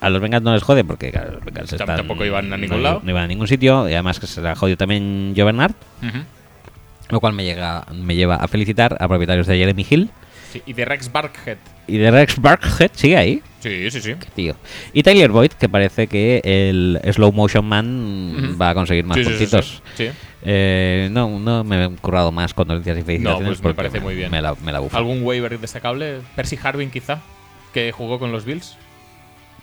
A 0.00 0.10
los 0.10 0.20
Bengals 0.20 0.44
no 0.44 0.52
les 0.52 0.62
jode 0.62 0.84
porque 0.84 1.10
claro, 1.10 1.32
los 1.32 1.44
Bengals 1.44 1.72
están- 1.72 1.96
tampoco 1.96 2.24
iban 2.24 2.52
a 2.52 2.56
ningún 2.56 2.78
no, 2.78 2.82
lado. 2.82 3.00
No 3.02 3.10
iban 3.10 3.24
a 3.24 3.26
ningún 3.26 3.48
sitio. 3.48 3.88
Y 3.88 3.94
además 3.94 4.20
que 4.20 4.26
se 4.26 4.40
la 4.40 4.54
jodió 4.54 4.76
también 4.76 5.32
Joe 5.34 5.44
Bernard. 5.44 5.72
Lo 7.08 7.20
cual 7.20 7.34
me, 7.34 7.44
llega, 7.44 7.86
me 7.94 8.16
lleva 8.16 8.36
a 8.36 8.48
felicitar 8.48 8.96
a 9.00 9.06
propietarios 9.08 9.46
de 9.46 9.56
Jeremy 9.56 9.86
Hill. 9.88 10.10
Sí, 10.52 10.62
Y 10.66 10.72
de 10.72 10.84
Rex 10.84 11.10
Barkhead. 11.12 11.58
Y 11.86 11.98
de 11.98 12.10
Rex 12.10 12.40
Barkhead, 12.40 12.90
sigue 12.94 13.16
ahí. 13.16 13.42
Sí, 13.60 13.90
sí, 13.90 14.00
sí. 14.00 14.14
Tío. 14.34 14.54
Y 14.92 15.02
Tyler 15.02 15.30
Boyd, 15.30 15.50
que 15.52 15.68
parece 15.68 16.06
que 16.06 16.40
el 16.44 17.00
Slow 17.12 17.32
Motion 17.32 17.64
Man 17.64 18.56
va 18.60 18.70
a 18.70 18.74
conseguir 18.74 19.04
más 19.04 19.18
Sí, 19.18 19.24
puntitos. 19.24 19.82
sí. 19.94 20.06
Sí. 20.06 20.10
Eh, 20.48 21.08
no, 21.10 21.40
no 21.40 21.64
me 21.64 21.84
he 21.84 21.88
currado 21.96 22.30
más 22.30 22.54
condolencias 22.54 22.96
y 22.96 23.00
No, 23.00 23.06
felicitaciones. 23.06 23.58
pues 23.60 23.62
me 23.62 23.74
parece 23.74 24.00
muy 24.00 24.14
bien. 24.14 24.30
Me 24.30 24.40
la, 24.40 24.54
me 24.54 24.70
la 24.72 24.78
bufo. 24.80 24.96
¿Algún 24.96 25.22
waiver 25.24 25.58
destacable? 25.58 26.20
Percy 26.36 26.56
Harvin, 26.62 26.90
quizá, 26.90 27.20
que 27.74 27.90
jugó 27.90 28.18
con 28.20 28.30
los 28.30 28.44
Bills. 28.44 28.76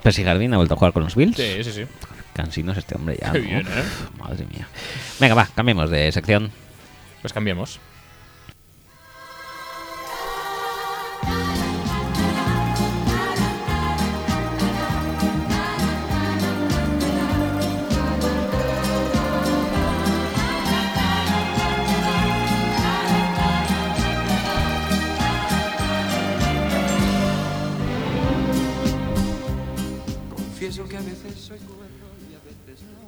Percy 0.02 0.24
Harvin 0.26 0.54
ha 0.54 0.58
vuelto 0.58 0.74
a 0.74 0.78
jugar 0.78 0.92
con 0.92 1.04
los 1.04 1.16
Bills. 1.16 1.38
Sí, 1.38 1.64
sí, 1.64 1.72
sí. 1.72 1.86
Cansino 2.34 2.74
es 2.74 2.80
este 2.80 2.96
hombre 2.96 3.18
ya. 3.22 3.32
Qué 3.32 3.40
¿no? 3.40 3.46
bien, 3.46 3.60
¿eh? 3.62 3.84
Madre 4.18 4.46
mía. 4.52 4.68
Venga, 5.20 5.36
va, 5.36 5.48
cambiemos 5.56 5.90
de 5.90 6.12
sección. 6.12 6.52
Pues 7.22 7.32
cambiemos. 7.32 7.80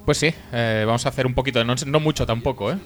Pues 0.06 0.16
sí, 0.18 0.32
eh, 0.52 0.84
vamos 0.86 1.04
a 1.04 1.10
hacer 1.10 1.26
un 1.26 1.34
poquito 1.34 1.58
de 1.58 1.66
nonsense. 1.66 1.90
No 1.90 2.00
mucho 2.00 2.24
tampoco, 2.24 2.72
¿eh? 2.72 2.78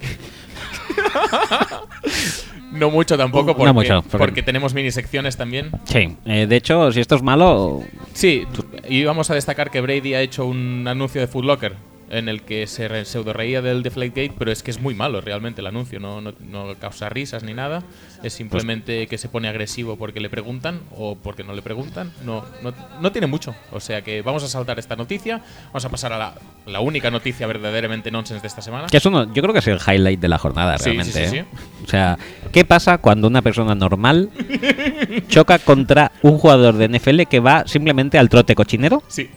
no 2.72 2.90
mucho 2.90 3.16
tampoco, 3.16 3.50
No 3.52 3.56
porque, 3.56 3.72
mucho, 3.72 4.02
porque- 4.02 4.18
porque 4.18 4.42
tenemos 4.42 4.74
mini 4.74 4.90
secciones 4.90 5.36
también. 5.36 5.70
Sí, 5.84 6.16
eh, 6.24 6.46
de 6.46 6.56
hecho, 6.56 6.92
si 6.92 7.00
esto 7.00 7.16
es 7.16 7.22
malo, 7.22 7.82
Sí, 8.12 8.44
y 8.88 9.04
vamos 9.04 9.30
a 9.30 9.34
destacar 9.34 9.70
que 9.70 9.80
Brady 9.80 10.14
ha 10.14 10.20
hecho 10.20 10.46
un 10.46 10.86
anuncio 10.86 11.20
de 11.20 11.26
Food 11.26 11.44
Locker 11.44 11.74
en 12.10 12.28
el 12.28 12.42
que 12.42 12.66
se 12.66 12.88
re- 12.88 13.04
pseudo 13.04 13.32
reía 13.32 13.62
del 13.62 13.82
Deflategate, 13.82 14.32
pero 14.38 14.50
es 14.50 14.62
que 14.62 14.70
es 14.72 14.80
muy 14.80 14.94
malo 14.94 15.20
realmente 15.20 15.60
el 15.60 15.66
anuncio, 15.68 16.00
no, 16.00 16.20
no, 16.20 16.32
no 16.40 16.74
causa 16.80 17.08
risas 17.08 17.44
ni 17.44 17.54
nada, 17.54 17.82
es 18.22 18.32
simplemente 18.32 19.06
que 19.06 19.16
se 19.16 19.28
pone 19.28 19.48
agresivo 19.48 19.96
porque 19.96 20.18
le 20.20 20.28
preguntan 20.28 20.80
o 20.96 21.14
porque 21.16 21.44
no 21.44 21.54
le 21.54 21.62
preguntan, 21.62 22.12
no, 22.24 22.44
no, 22.62 22.74
no 23.00 23.12
tiene 23.12 23.26
mucho, 23.28 23.54
o 23.72 23.78
sea 23.80 24.02
que 24.02 24.22
vamos 24.22 24.42
a 24.42 24.48
saltar 24.48 24.78
esta 24.78 24.96
noticia, 24.96 25.40
vamos 25.66 25.84
a 25.84 25.88
pasar 25.88 26.12
a 26.12 26.18
la, 26.18 26.34
la 26.66 26.80
única 26.80 27.10
noticia 27.10 27.46
verdaderamente 27.46 28.10
nonsense 28.10 28.42
de 28.42 28.48
esta 28.48 28.60
semana. 28.62 28.88
que 28.88 28.96
es 28.96 29.06
uno, 29.06 29.32
yo 29.32 29.40
creo 29.42 29.52
que 29.52 29.60
es 29.60 29.68
el 29.68 29.78
highlight 29.78 30.18
de 30.20 30.28
la 30.28 30.38
jornada 30.38 30.76
Sí, 30.78 30.86
realmente. 30.86 31.12
sí, 31.24 31.30
sí, 31.30 31.36
¿eh? 31.38 31.44
O 31.84 31.88
sea, 31.88 32.18
¿qué 32.52 32.64
pasa 32.64 32.98
cuando 32.98 33.28
una 33.28 33.40
persona 33.42 33.74
normal 33.74 34.30
choca 35.28 35.58
contra 35.58 36.12
un 36.22 36.38
jugador 36.38 36.74
de 36.76 36.88
NFL 36.88 37.22
que 37.30 37.40
va 37.40 37.66
simplemente 37.66 38.18
al 38.18 38.28
trote 38.28 38.54
cochinero? 38.54 39.02
Sí, 39.08 39.30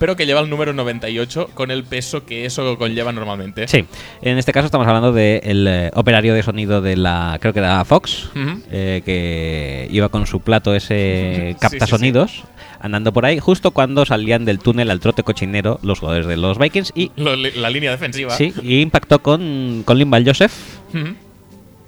pero 0.00 0.16
que 0.16 0.26
lleva 0.26 0.40
el 0.40 0.50
número 0.50 0.72
98 0.72 1.50
con 1.54 1.70
el 1.70 1.84
peso 1.84 2.24
que 2.26 2.44
eso 2.46 2.76
conlleva 2.78 3.12
normalmente. 3.12 3.68
Sí, 3.68 3.84
en 4.22 4.38
este 4.38 4.52
caso 4.52 4.66
estamos 4.66 4.88
hablando 4.88 5.12
del 5.12 5.90
operario 5.94 6.34
de 6.34 6.42
sonido 6.42 6.80
de 6.80 6.96
la, 6.96 7.38
creo 7.40 7.52
que 7.52 7.60
era 7.60 7.84
Fox, 7.84 8.30
eh, 8.72 9.02
que 9.04 9.86
iba 9.92 10.08
con 10.08 10.26
su 10.26 10.40
plato 10.40 10.74
ese 10.74 11.54
capta 11.60 11.84
sí, 11.86 11.90
sí. 11.92 11.98
sonidos, 11.98 12.44
andando 12.80 13.12
por 13.12 13.26
ahí, 13.26 13.38
justo 13.38 13.70
cuando 13.72 14.04
salían 14.06 14.44
del 14.44 14.58
túnel 14.58 14.90
al 14.90 14.98
trote 15.00 15.22
cochinero 15.22 15.78
los 15.82 16.00
jugadores 16.00 16.26
de 16.26 16.36
los 16.38 16.58
Vikings 16.58 16.92
y, 16.96 17.12
Lo- 17.16 17.36
la 17.36 17.70
línea 17.70 17.90
defensiva. 17.92 18.34
sí, 18.34 18.52
y 18.62 18.80
impactó 18.80 19.20
con, 19.20 19.82
con 19.84 19.98
Limbal 19.98 20.24
Joseph. 20.26 20.52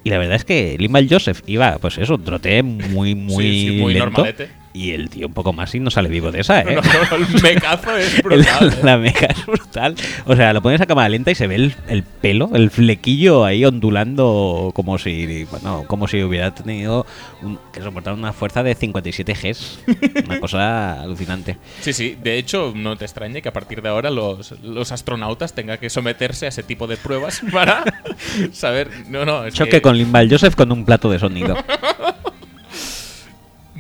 Y 0.05 0.11
la 0.11 0.19
verdad 0.19 0.37
es 0.37 0.45
que 0.45 0.77
Limbal 0.79 1.07
Joseph 1.09 1.41
iba, 1.47 1.79
pues 1.79 1.97
eso, 1.99 2.17
un 2.17 2.25
trote 2.25 2.63
muy, 2.63 3.15
muy, 3.15 3.45
Sí, 3.45 3.69
sí, 3.71 3.81
muy 3.81 3.93
lento. 3.95 4.07
normalete. 4.11 4.51
Y 4.75 4.93
el 4.93 5.11
tío 5.11 5.27
un 5.27 5.35
poco 5.35 5.53
más 5.53 5.75
y 5.75 5.81
no 5.81 5.91
sale 5.91 6.09
vivo 6.09 6.33
de 6.33 6.41
esa, 6.41 6.61
¿eh? 6.63 6.75
No, 6.77 6.81
no, 6.81 7.17
el 7.27 7.43
mecazo 7.43 7.95
es 7.97 8.15
El- 8.17 8.23
brutal. 8.23 8.69
¿eh? 8.73 8.79
la 8.83 8.97
meca 8.97 9.27
es 9.27 9.45
brutal. 9.47 9.95
O 10.25 10.35
sea, 10.35 10.53
lo 10.55 10.63
pones 10.63 10.81
a 10.81 10.87
cámara 10.87 11.09
lenta 11.11 11.31
y 11.31 11.35
se 11.35 11.47
ve 11.47 11.57
el, 11.57 11.75
el 11.89 12.03
pelo, 12.03 12.51
el 12.55 12.71
flequillo 12.71 13.45
ahí 13.45 13.65
ondulando 13.67 14.71
como 14.75 14.97
si, 14.99 15.45
bueno, 15.51 15.85
como 15.87 16.09
si 16.09 16.23
hubiera 16.23 16.55
tenido 16.55 17.05
un- 17.43 17.59
que 17.73 17.83
soportar 17.83 18.15
una 18.15 18.33
fuerza 18.33 18.63
de 18.63 18.75
57 18.75 19.35
Gs. 19.35 19.79
Una 20.27 20.41
cosa 20.41 21.03
alucinante. 21.03 21.59
Sí, 21.81 21.93
sí. 21.93 22.17
De 22.23 22.39
hecho, 22.39 22.73
no 22.75 22.97
te 22.97 23.05
extrañe 23.05 23.43
que 23.43 23.49
a 23.51 23.53
partir 23.53 23.83
de 23.83 23.91
ahora 23.91 24.11
los, 24.11 24.53
los 24.63 24.91
astronautas 24.91 25.53
tengan 25.55 25.79
que 25.79 25.91
someterse 25.91 26.47
a 26.47 26.49
ese 26.49 26.63
tipo 26.63 26.87
de 26.87 26.97
pruebas 26.97 27.43
para 27.53 27.85
saber. 28.53 28.89
No, 29.09 29.25
no. 29.27 29.45
Es 29.45 29.53
Choque 29.55 29.71
que- 29.71 29.83
con 29.83 29.99
Limbal 29.99 30.31
Joseph 30.31 30.55
con 30.55 30.73
un 30.73 30.85
plato 30.87 31.11
de 31.11 31.19
sonido. 31.19 31.57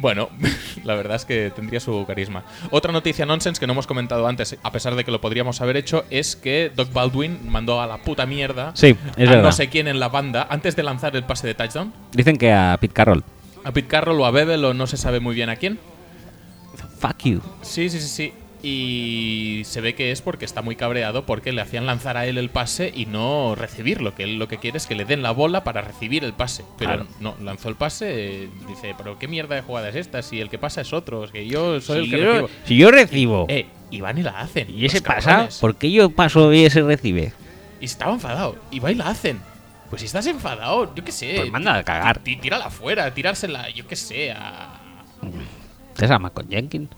Bueno, 0.02 0.28
la 0.84 0.96
verdad 0.96 1.14
es 1.14 1.24
que 1.24 1.52
tendría 1.54 1.78
su 1.78 2.04
carisma. 2.06 2.42
Otra 2.70 2.90
noticia 2.92 3.24
nonsense 3.24 3.60
que 3.60 3.68
no 3.68 3.72
hemos 3.72 3.86
comentado 3.86 4.26
antes, 4.26 4.58
a 4.60 4.72
pesar 4.72 4.96
de 4.96 5.04
que 5.04 5.12
lo 5.12 5.20
podríamos 5.20 5.60
haber 5.60 5.76
hecho, 5.76 6.04
es 6.10 6.34
que 6.34 6.72
Doc 6.74 6.92
Baldwin 6.92 7.38
mandó 7.48 7.80
a 7.80 7.86
la 7.86 7.98
puta 7.98 8.26
mierda 8.26 8.72
Sí, 8.74 8.96
es 9.16 9.28
a 9.28 9.30
verdad. 9.30 9.42
no 9.44 9.52
sé 9.52 9.68
quién 9.68 9.86
en 9.86 10.00
la 10.00 10.08
banda 10.08 10.44
antes 10.50 10.74
de 10.74 10.82
lanzar 10.82 11.14
el 11.14 11.22
pase 11.22 11.46
de 11.46 11.54
touchdown. 11.54 11.92
Dicen 12.10 12.36
que 12.36 12.52
a 12.52 12.76
Pete 12.80 12.92
Carroll. 12.92 13.22
A 13.62 13.70
Pete 13.70 13.86
Carroll 13.86 14.20
o 14.20 14.26
a 14.26 14.32
Bebel 14.32 14.64
o 14.64 14.74
no 14.74 14.88
se 14.88 14.96
sabe 14.96 15.20
muy 15.20 15.36
bien 15.36 15.48
a 15.50 15.54
quién. 15.56 15.78
Fuck 16.98 17.18
you. 17.22 17.40
Sí, 17.62 17.88
sí, 17.88 18.00
sí, 18.00 18.08
sí. 18.08 18.32
Y 18.64 19.62
se 19.64 19.80
ve 19.80 19.94
que 19.96 20.12
es 20.12 20.22
porque 20.22 20.44
está 20.44 20.62
muy 20.62 20.76
cabreado 20.76 21.26
porque 21.26 21.50
le 21.52 21.60
hacían 21.60 21.84
lanzar 21.84 22.16
a 22.16 22.26
él 22.26 22.38
el 22.38 22.48
pase 22.48 22.92
y 22.94 23.06
no 23.06 23.54
recibirlo. 23.56 24.14
Que 24.14 24.22
él 24.22 24.38
lo 24.38 24.46
que 24.46 24.58
quiere 24.58 24.76
es 24.78 24.86
que 24.86 24.94
le 24.94 25.04
den 25.04 25.22
la 25.22 25.32
bola 25.32 25.64
para 25.64 25.80
recibir 25.82 26.22
el 26.24 26.32
pase. 26.32 26.64
Pero 26.78 26.90
Claro. 26.92 27.06
no, 27.20 27.34
lanzó 27.42 27.68
el 27.68 27.74
pase. 27.74 28.48
Dice, 28.68 28.94
pero 28.96 29.18
qué 29.18 29.26
mierda 29.26 29.56
de 29.56 29.62
jugada 29.62 29.88
es 29.88 29.96
esta 29.96 30.22
si 30.22 30.40
el 30.40 30.48
que 30.48 30.58
pasa 30.58 30.80
es 30.80 30.92
otro. 30.92 31.24
Es 31.24 31.32
que 31.32 31.46
yo 31.46 31.80
soy 31.80 32.06
Si 32.06 32.14
el 32.14 32.18
que 32.20 32.24
yo- 32.24 32.32
recibo. 32.32 32.50
si 32.64 32.76
yo 32.76 32.90
recibo. 32.92 33.46
Eh, 33.48 33.66
y 33.90 34.00
van 34.00 34.18
y 34.18 34.22
la 34.22 34.38
hacen. 34.40 34.68
¿Y 34.70 34.86
ese 34.86 35.02
pasa? 35.02 35.48
¿Por 35.60 35.74
qué 35.76 35.90
yo 35.90 36.10
paso 36.10 36.52
y 36.52 36.64
ese 36.64 36.82
recibe? 36.82 37.32
Y 37.80 37.86
estaba 37.86 38.12
enfadado. 38.12 38.56
Y 38.70 38.78
va 38.78 38.92
y 38.92 38.94
la 38.94 39.08
hacen. 39.08 39.40
Pues 39.90 40.00
si 40.00 40.06
estás 40.06 40.26
enfadado, 40.28 40.94
yo 40.94 41.04
qué 41.04 41.10
sé. 41.12 41.34
Pues 41.36 41.50
manda 41.50 41.74
a 41.76 41.82
cagar. 41.82 42.20
tí- 42.20 42.36
tí- 42.36 42.42
Tírala 42.42 42.70
fuera, 42.70 43.12
tirársela, 43.12 43.68
yo 43.70 43.86
qué 43.88 43.96
sé, 43.96 44.30
a 44.30 44.78
¿Te 45.96 46.06
con 46.32 46.48
Jenkins? 46.48 46.88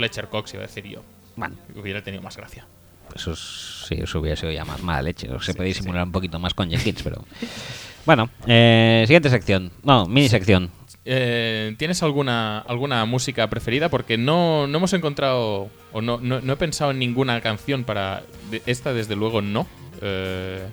Fletcher 0.00 0.28
Cox, 0.28 0.54
iba 0.54 0.62
a 0.64 0.66
decir 0.66 0.84
yo. 0.86 1.02
Bueno. 1.36 1.56
Hubiera 1.76 2.02
tenido 2.02 2.22
más 2.22 2.34
gracia. 2.38 2.66
Eso 3.14 3.32
es- 3.32 3.84
sí, 3.86 3.96
eso 4.00 4.18
hubiera 4.20 4.34
sido 4.34 4.50
ya 4.50 4.64
más 4.64 4.82
mala 4.82 5.02
leche. 5.02 5.28
Se 5.42 5.52
puede 5.52 5.68
disimular 5.68 6.04
un 6.04 6.12
poquito 6.12 6.38
más 6.38 6.54
con 6.54 6.70
Jenkins, 6.70 7.02
pero. 7.02 7.24
Bueno, 8.06 8.30
eh, 8.46 9.04
siguiente 9.06 9.28
sección. 9.28 9.70
No, 9.82 10.06
mini 10.06 10.30
sección. 10.30 10.70
Eh, 11.04 11.74
¿Tienes 11.78 12.02
alguna, 12.02 12.60
alguna 12.60 13.04
música 13.04 13.50
preferida? 13.50 13.90
Porque 13.90 14.16
no, 14.16 14.66
no 14.66 14.78
hemos 14.78 14.94
encontrado, 14.94 15.68
o 15.92 16.00
no, 16.00 16.18
no, 16.18 16.40
no 16.40 16.52
he 16.54 16.56
pensado 16.56 16.92
en 16.92 16.98
ninguna 16.98 17.38
canción 17.42 17.84
para... 17.84 18.22
de- 18.50 18.62
esta, 18.64 18.94
desde 18.94 19.16
luego, 19.16 19.42
no. 19.42 19.66
Eh, 20.00 20.66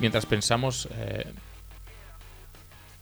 mientras 0.00 0.26
pensamos... 0.26 0.86
eh, 0.98 1.24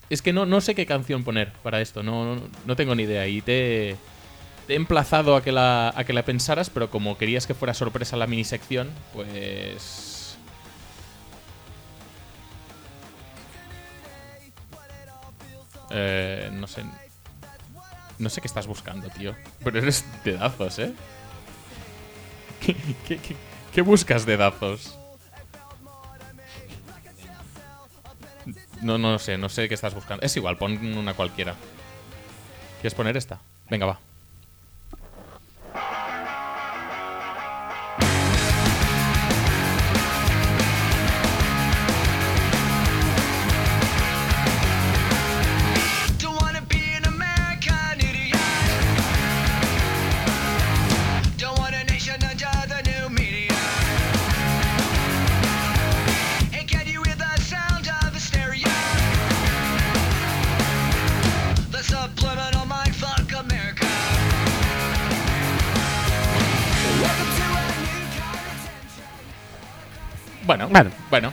es 0.09 0.23
que 0.23 0.33
no, 0.33 0.47
no 0.47 0.61
sé 0.61 0.75
qué 0.77 0.87
canción 0.87 1.25
poner 1.25 1.53
para 1.65 1.81
esto, 1.81 2.03
no, 2.05 2.37
no 2.65 2.77
tengo 2.77 2.95
ni 2.95 3.03
idea. 3.03 3.27
Y 3.27 3.43
te, 3.43 3.97
te 4.69 4.75
he 4.75 4.77
emplazado 4.77 5.35
a 5.35 5.43
que, 5.43 5.51
la, 5.51 5.93
a 5.97 6.05
que 6.05 6.13
la 6.13 6.25
pensaras, 6.25 6.69
pero 6.69 6.91
como 6.91 7.17
querías 7.17 7.47
que 7.47 7.55
fuera 7.55 7.73
sorpresa 7.73 8.17
la 8.19 8.27
mini 8.27 8.45
sección, 8.45 8.91
pues... 9.15 10.37
Eh, 15.91 16.51
no 16.53 16.67
sé. 16.67 16.85
No 18.19 18.29
sé 18.29 18.41
qué 18.41 18.47
estás 18.49 18.67
buscando, 18.67 19.09
tío. 19.11 19.35
Pero 19.65 19.79
eres 19.79 20.05
de 20.25 20.33
dazos, 20.35 20.79
¿eh? 20.81 20.93
¿Qué, 22.61 22.75
qué, 23.07 23.17
qué- 23.19 23.37
qué 23.73 23.83
buscas 23.83 24.27
de 24.27 24.37
dazos? 24.37 24.99
No, 28.83 28.99
no 28.99 29.19
sé, 29.19 29.39
no 29.39 29.49
sé 29.49 29.69
qué 29.69 29.75
estás 29.75 29.95
buscando. 29.95 30.25
Es 30.25 30.37
igual, 30.37 30.57
pon 30.59 30.73
una 30.97 31.15
cualquiera. 31.15 31.55
¿Quieres 32.81 32.95
poner 32.95 33.17
esta? 33.17 33.41
Venga, 33.71 33.87
va. 33.87 33.99
Bueno, 70.49 70.67
Bueno. 70.71 70.91
bueno. 71.11 71.33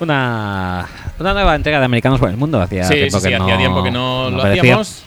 Una, 0.00 0.88
una 1.18 1.34
nueva 1.34 1.54
entrega 1.54 1.80
de 1.80 1.84
Americanos 1.84 2.18
por 2.18 2.30
el 2.30 2.38
Mundo. 2.38 2.58
Hacía 2.62 2.84
Sí, 2.84 2.94
tiempo 2.94 3.18
sí, 3.20 3.28
que 3.28 3.34
sí, 3.34 3.38
no, 3.38 3.44
hacía 3.44 3.58
tiempo 3.58 3.82
que 3.82 3.90
no, 3.90 4.30
lo 4.30 4.42
hacíamos. 4.42 5.02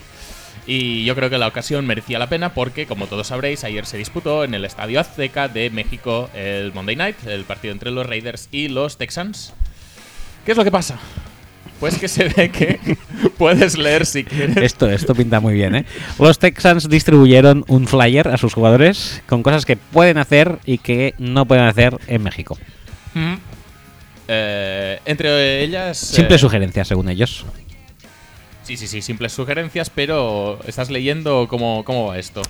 Y 0.67 1.05
yo 1.05 1.15
creo 1.15 1.31
que 1.31 1.39
la 1.39 1.47
ocasión 1.47 1.87
merecía 1.87 2.19
la 2.19 2.27
pena 2.29 2.53
porque, 2.53 2.85
como 2.85 3.07
todos 3.07 3.27
sabréis, 3.27 3.63
ayer 3.63 3.87
se 3.87 3.97
disputó 3.97 4.43
en 4.43 4.53
el 4.53 4.63
Estadio 4.63 4.99
Azteca 4.99 5.47
de 5.47 5.71
México 5.71 6.29
el 6.35 6.71
Monday 6.71 6.95
Night, 6.95 7.15
el 7.25 7.43
partido 7.45 7.73
entre 7.73 7.89
los 7.89 8.05
Raiders 8.05 8.47
y 8.51 8.67
los 8.67 8.97
Texans. 8.99 9.53
¿Qué 10.45 10.51
es 10.51 10.57
lo 10.57 10.63
que 10.63 10.71
pasa? 10.71 10.99
Pues 11.79 11.97
que 11.97 12.07
se 12.07 12.25
ve 12.25 12.51
que 12.51 12.79
puedes 13.39 13.75
leer 13.75 14.05
si 14.05 14.23
quieres. 14.23 14.57
Esto, 14.57 14.87
esto 14.87 15.15
pinta 15.15 15.39
muy 15.39 15.55
bien, 15.55 15.73
¿eh? 15.73 15.85
Los 16.19 16.37
Texans 16.37 16.87
distribuyeron 16.89 17.65
un 17.67 17.87
flyer 17.87 18.27
a 18.27 18.37
sus 18.37 18.53
jugadores 18.53 19.23
con 19.27 19.41
cosas 19.41 19.65
que 19.65 19.77
pueden 19.77 20.19
hacer 20.19 20.59
y 20.63 20.77
que 20.77 21.15
no 21.17 21.45
pueden 21.45 21.63
hacer 21.65 21.97
en 22.05 22.21
México. 22.21 22.55
Mm. 23.13 23.33
Eh, 24.27 24.99
entre 25.05 25.63
ellas. 25.63 25.97
Simples 25.97 26.39
eh, 26.39 26.41
sugerencias, 26.41 26.87
según 26.87 27.09
ellos. 27.09 27.45
Sí, 28.63 28.77
sí, 28.77 28.87
sí, 28.87 29.01
simples 29.01 29.33
sugerencias, 29.33 29.89
pero 29.89 30.59
¿estás 30.67 30.89
leyendo 30.89 31.47
cómo, 31.49 31.83
cómo 31.83 32.07
va 32.07 32.17
esto? 32.19 32.41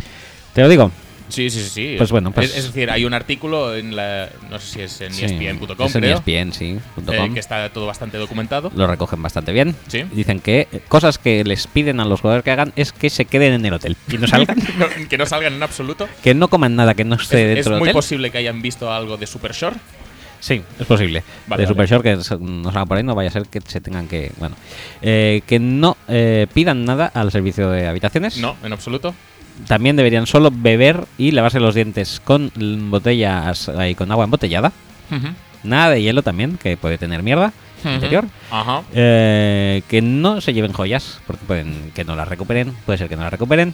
Te 0.53 0.61
lo 0.61 0.69
digo. 0.69 0.91
Sí, 1.30 1.49
sí, 1.49 1.64
sí. 1.64 1.69
sí. 1.69 1.95
Pues 1.98 2.11
bueno, 2.11 2.31
pues- 2.31 2.51
Es, 2.51 2.57
es 2.57 2.65
decir, 2.65 2.91
hay 2.91 3.06
un 3.06 3.14
artículo 3.14 3.73
en 3.75 3.95
la. 3.95 4.30
No 4.49 4.59
sé 4.59 4.67
si 4.73 4.81
es 4.81 4.99
en 5.01 5.14
Sí, 5.14 5.23
ESPN.com, 5.25 5.88
es 5.88 5.95
en. 5.95 6.03
ESPN, 6.03 6.51
sí, 6.51 6.77
punto 6.93 7.14
eh, 7.14 7.31
que 7.33 7.40
está 7.40 7.69
todo 7.69 7.85
bastante 7.88 8.17
documentado. 8.17 8.69
Lo 8.75 8.85
recogen 8.85 9.22
bastante 9.23 9.53
bien. 9.53 9.73
Sí. 9.88 10.03
Dicen 10.11 10.41
que 10.41 10.67
cosas 10.90 11.17
que 11.17 11.45
les 11.45 11.67
piden 11.67 12.01
a 12.01 12.06
los 12.06 12.19
jugadores 12.19 12.43
que 12.43 12.51
hagan 12.51 12.73
es 12.75 12.91
que 12.91 13.09
se 13.09 13.23
queden 13.23 13.53
en 13.53 13.65
el 13.65 13.73
hotel 13.73 13.95
y 14.11 14.17
no 14.17 14.27
salgan. 14.27 14.57
No, 14.77 14.88
que 15.09 15.17
no 15.17 15.25
salgan 15.25 15.53
en 15.53 15.64
absoluto. 15.64 16.09
que 16.22 16.33
no 16.35 16.49
coman 16.49 16.75
nada 16.75 16.93
que 16.95 17.06
no 17.06 17.15
esté 17.15 17.43
Es, 17.45 17.49
es 17.49 17.56
dentro 17.56 17.72
del 17.75 17.80
muy 17.80 17.88
hotel. 17.90 17.93
posible 17.93 18.30
que 18.30 18.38
hayan 18.40 18.61
visto 18.61 18.91
algo 18.91 19.15
de 19.15 19.25
Super 19.25 19.53
Shore. 19.53 19.77
Sí, 20.42 20.61
es 20.80 20.88
posible. 20.88 21.24
Vale, 21.48 21.61
de 21.61 21.68
Super 21.68 21.88
vale. 21.88 21.90
Short 21.90 22.03
que 22.03 22.16
nos 22.40 22.76
hagan 22.76 22.88
por 22.88 22.98
ahí, 22.98 23.03
no 23.03 23.16
vaya 23.16 23.30
a 23.30 23.32
ser 23.32 23.45
que 23.45 23.61
se 23.61 23.80
tengan 23.80 24.08
que. 24.08 24.32
Bueno, 24.38 24.56
eh, 25.02 25.42
que 25.48 25.60
no 25.60 25.95
eh, 26.08 26.48
pidan 26.53 26.84
nada 26.84 27.10
al 27.14 27.32
servicio 27.32 27.70
de 27.70 27.88
habitaciones. 27.88 28.38
No, 28.38 28.58
en 28.64 28.74
absoluto. 28.74 29.14
También 29.68 29.95
deberían 29.95 30.26
solo 30.26 30.50
beber 30.52 31.06
y 31.18 31.32
lavarse 31.32 31.60
los 31.60 31.76
dientes 31.76 32.20
con 32.20 32.52
botellas 32.90 33.70
y 33.88 33.95
con 33.95 34.11
agua 34.11 34.26
embotellada. 34.26 34.72
Nada 35.64 35.92
de 35.92 36.02
hielo 36.02 36.24
también, 36.24 36.58
que 36.58 36.76
puede 36.78 36.98
tener 36.98 37.22
mierda 37.22 37.53
interior. 37.86 38.26
Eh, 38.94 39.82
que 39.88 40.02
no 40.02 40.42
se 40.42 40.53
lleven 40.53 40.74
joyas, 40.74 41.20
porque 41.28 41.45
pueden 41.45 41.92
que 41.94 42.03
no 42.03 42.16
las 42.16 42.28
recuperen, 42.28 42.74
puede 42.86 42.98
ser 42.98 43.10
que 43.10 43.16
no 43.16 43.24
las 43.24 43.32
recuperen. 43.32 43.74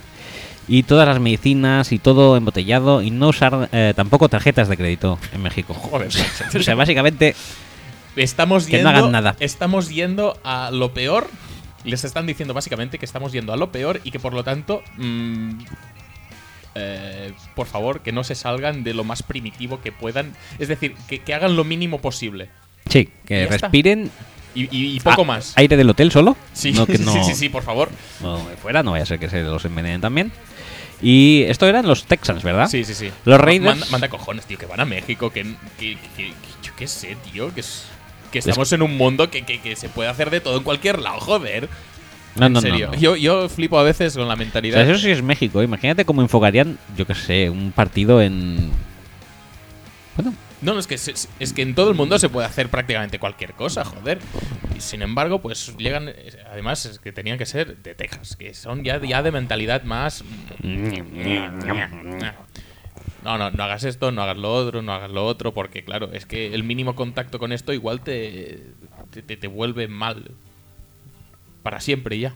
Y 0.68 0.84
todas 0.84 1.08
las 1.08 1.20
medicinas 1.20 1.92
y 1.94 2.00
todo 2.00 2.36
embotellado 2.36 3.02
y 3.02 3.10
no 3.12 3.30
usar 3.30 3.70
eh, 3.72 3.94
tampoco 3.96 4.28
tarjetas 4.28 4.68
de 4.68 4.76
crédito 4.78 5.18
en 5.34 5.42
México. 5.42 5.74
Joder, 5.74 6.10
o 6.56 6.64
sea, 6.64 6.76
básicamente 6.76 7.36
Estamos 8.18 8.66
Que 8.66 8.82
no 8.82 8.90
yendo, 8.90 8.90
hagan 8.90 9.12
nada. 9.12 9.36
Estamos 9.40 9.90
yendo 9.90 10.38
a 10.44 10.72
lo 10.72 10.94
peor. 10.94 11.30
Les 11.84 12.04
están 12.04 12.26
diciendo 12.26 12.54
básicamente 12.56 12.98
que 12.98 13.06
estamos 13.06 13.32
yendo 13.32 13.54
a 13.54 13.58
lo 13.58 13.72
peor 13.72 14.02
y 14.04 14.12
que 14.12 14.20
por 14.20 14.34
lo 14.34 14.44
tanto. 14.44 14.82
mm, 14.98 15.52
eh, 16.76 17.32
por 17.56 17.66
favor, 17.68 18.02
que 18.02 18.12
no 18.12 18.24
se 18.24 18.36
salgan 18.36 18.84
de 18.84 18.94
lo 18.94 19.04
más 19.04 19.24
primitivo 19.24 19.82
que 19.82 19.92
puedan. 19.92 20.34
Es 20.60 20.68
decir, 20.68 20.96
que, 21.08 21.20
que 21.20 21.34
hagan 21.34 21.56
lo 21.56 21.64
mínimo 21.64 22.00
posible. 22.02 22.50
Sí, 22.90 23.10
que 23.26 23.48
respiren. 23.48 24.12
Y, 24.56 24.64
y- 24.76 24.96
y 24.96 25.00
poco 25.00 25.24
más. 25.26 25.54
Aire 25.56 25.78
del 25.78 25.90
hotel 25.90 26.12
solo. 26.12 26.36
Sí, 26.54 26.72
no 26.72 26.86
que 26.88 26.98
sí, 26.98 27.04
no, 27.06 27.24
sí, 27.24 27.36
sí, 27.36 27.50
por 27.50 27.64
favor. 27.64 27.90
no 28.22 28.40
fuera, 28.62 28.82
no 28.84 28.92
vaya 28.92 29.04
a 29.04 29.08
ser 29.08 29.20
que 29.20 29.30
se 29.30 29.42
los 29.44 29.64
envenenen 29.66 30.02
también. 30.02 30.32
Y 31.01 31.43
esto 31.43 31.67
eran 31.67 31.85
los 31.88 32.06
Texans, 32.06 32.42
¿verdad? 32.43 32.67
Sí, 32.67 32.84
sí, 32.84 32.93
sí. 32.95 33.11
Los 33.26 33.40
Raiders. 33.40 33.77
Manda, 33.77 33.88
manda 33.92 34.09
cojones, 34.09 34.45
tío, 34.45 34.58
que 34.58 34.66
van 34.66 34.80
a 34.80 34.85
México, 34.85 35.30
que, 35.30 35.43
que- 35.80 35.95
que- 36.16 36.27
que- 36.27 36.34
yo 36.64 36.72
qué 36.76 36.88
sé, 36.88 37.16
tío, 37.32 37.53
que, 37.53 37.59
es- 37.61 37.85
que 38.32 38.40
estamos 38.40 38.72
en 38.74 38.82
un 38.82 38.98
mundo 38.98 39.30
que, 39.30 39.43
que- 39.45 39.76
se 39.76 39.90
puede 39.90 40.09
hacer 40.09 40.30
de 40.32 40.42
todo 40.42 40.58
en 40.58 40.64
cualquier 40.64 41.00
lado, 41.00 41.19
joder. 41.19 41.69
No, 42.35 42.48
en 42.48 42.53
no, 42.53 42.61
no, 42.61 42.67
serio. 42.67 42.90
no. 42.92 42.98
Yo, 43.00 43.16
yo 43.16 43.48
flipo 43.50 43.80
a 43.80 43.84
veces 43.84 44.16
con 44.16 44.27
la 44.27 44.34
O 44.34 44.38
mentalidad. 44.38 44.84
sea, 44.84 44.92
eso 44.93 45.01
sí 45.01 45.09
es 45.11 45.22
México. 45.24 45.61
Imagínate 45.64 46.03
cómo 46.06 46.22
enfocarían, 46.22 46.77
yo 46.95 47.06
qué 47.06 47.16
sé, 47.16 47.50
un 47.50 47.72
partido 47.72 48.22
en. 48.22 48.69
Bueno, 50.16 50.34
No, 50.61 50.74
no, 50.74 50.80
es 50.80 50.88
que, 50.88 50.98
se- 50.98 51.14
es 51.40 51.53
que 51.53 51.61
en 51.61 51.76
todo 51.76 51.90
el 51.90 51.95
mundo 51.95 52.18
se 52.18 52.30
puede 52.30 52.48
hacer 52.48 52.69
prácticamente 52.69 53.19
cualquier 53.19 53.53
cosa, 53.53 53.86
joder. 53.86 54.18
Y 54.76 54.82
sin 54.82 55.02
embargo, 55.03 55.40
pues 55.40 55.76
llegan. 55.77 56.11
Además, 56.52 56.86
es 56.88 56.98
que 57.00 57.11
tenían 57.11 57.38
que 57.38 57.45
ser 57.45 57.77
de 57.77 57.94
Texas, 57.94 58.36
que 58.36 58.53
son 58.56 58.84
ya, 58.84 59.00
de 59.00 59.32
mentalidad 59.32 59.84
más. 59.84 60.24
No, 63.24 63.38
no, 63.38 63.52
no 63.52 63.64
hagas 63.64 63.84
esto, 63.84 64.11
no 64.11 64.22
hagas 64.22 64.38
lo 64.38 64.53
otro, 64.53 64.82
no 64.82 64.94
hagas 64.94 65.11
lo 65.11 65.26
otro, 65.26 65.53
porque 65.53 65.84
claro, 65.84 66.11
es 66.14 66.26
que 66.26 66.53
el 66.53 66.64
mínimo 66.64 66.95
contacto 66.95 67.40
con 67.40 67.52
esto 67.52 67.74
igual 67.74 68.02
te, 68.02 68.64
te, 69.11 69.22
te- 69.22 69.38
te 69.38 69.48
vuelve 69.48 69.88
mal. 69.88 70.32
Para 71.64 71.82
siempre 71.82 72.18
ya. 72.19 72.34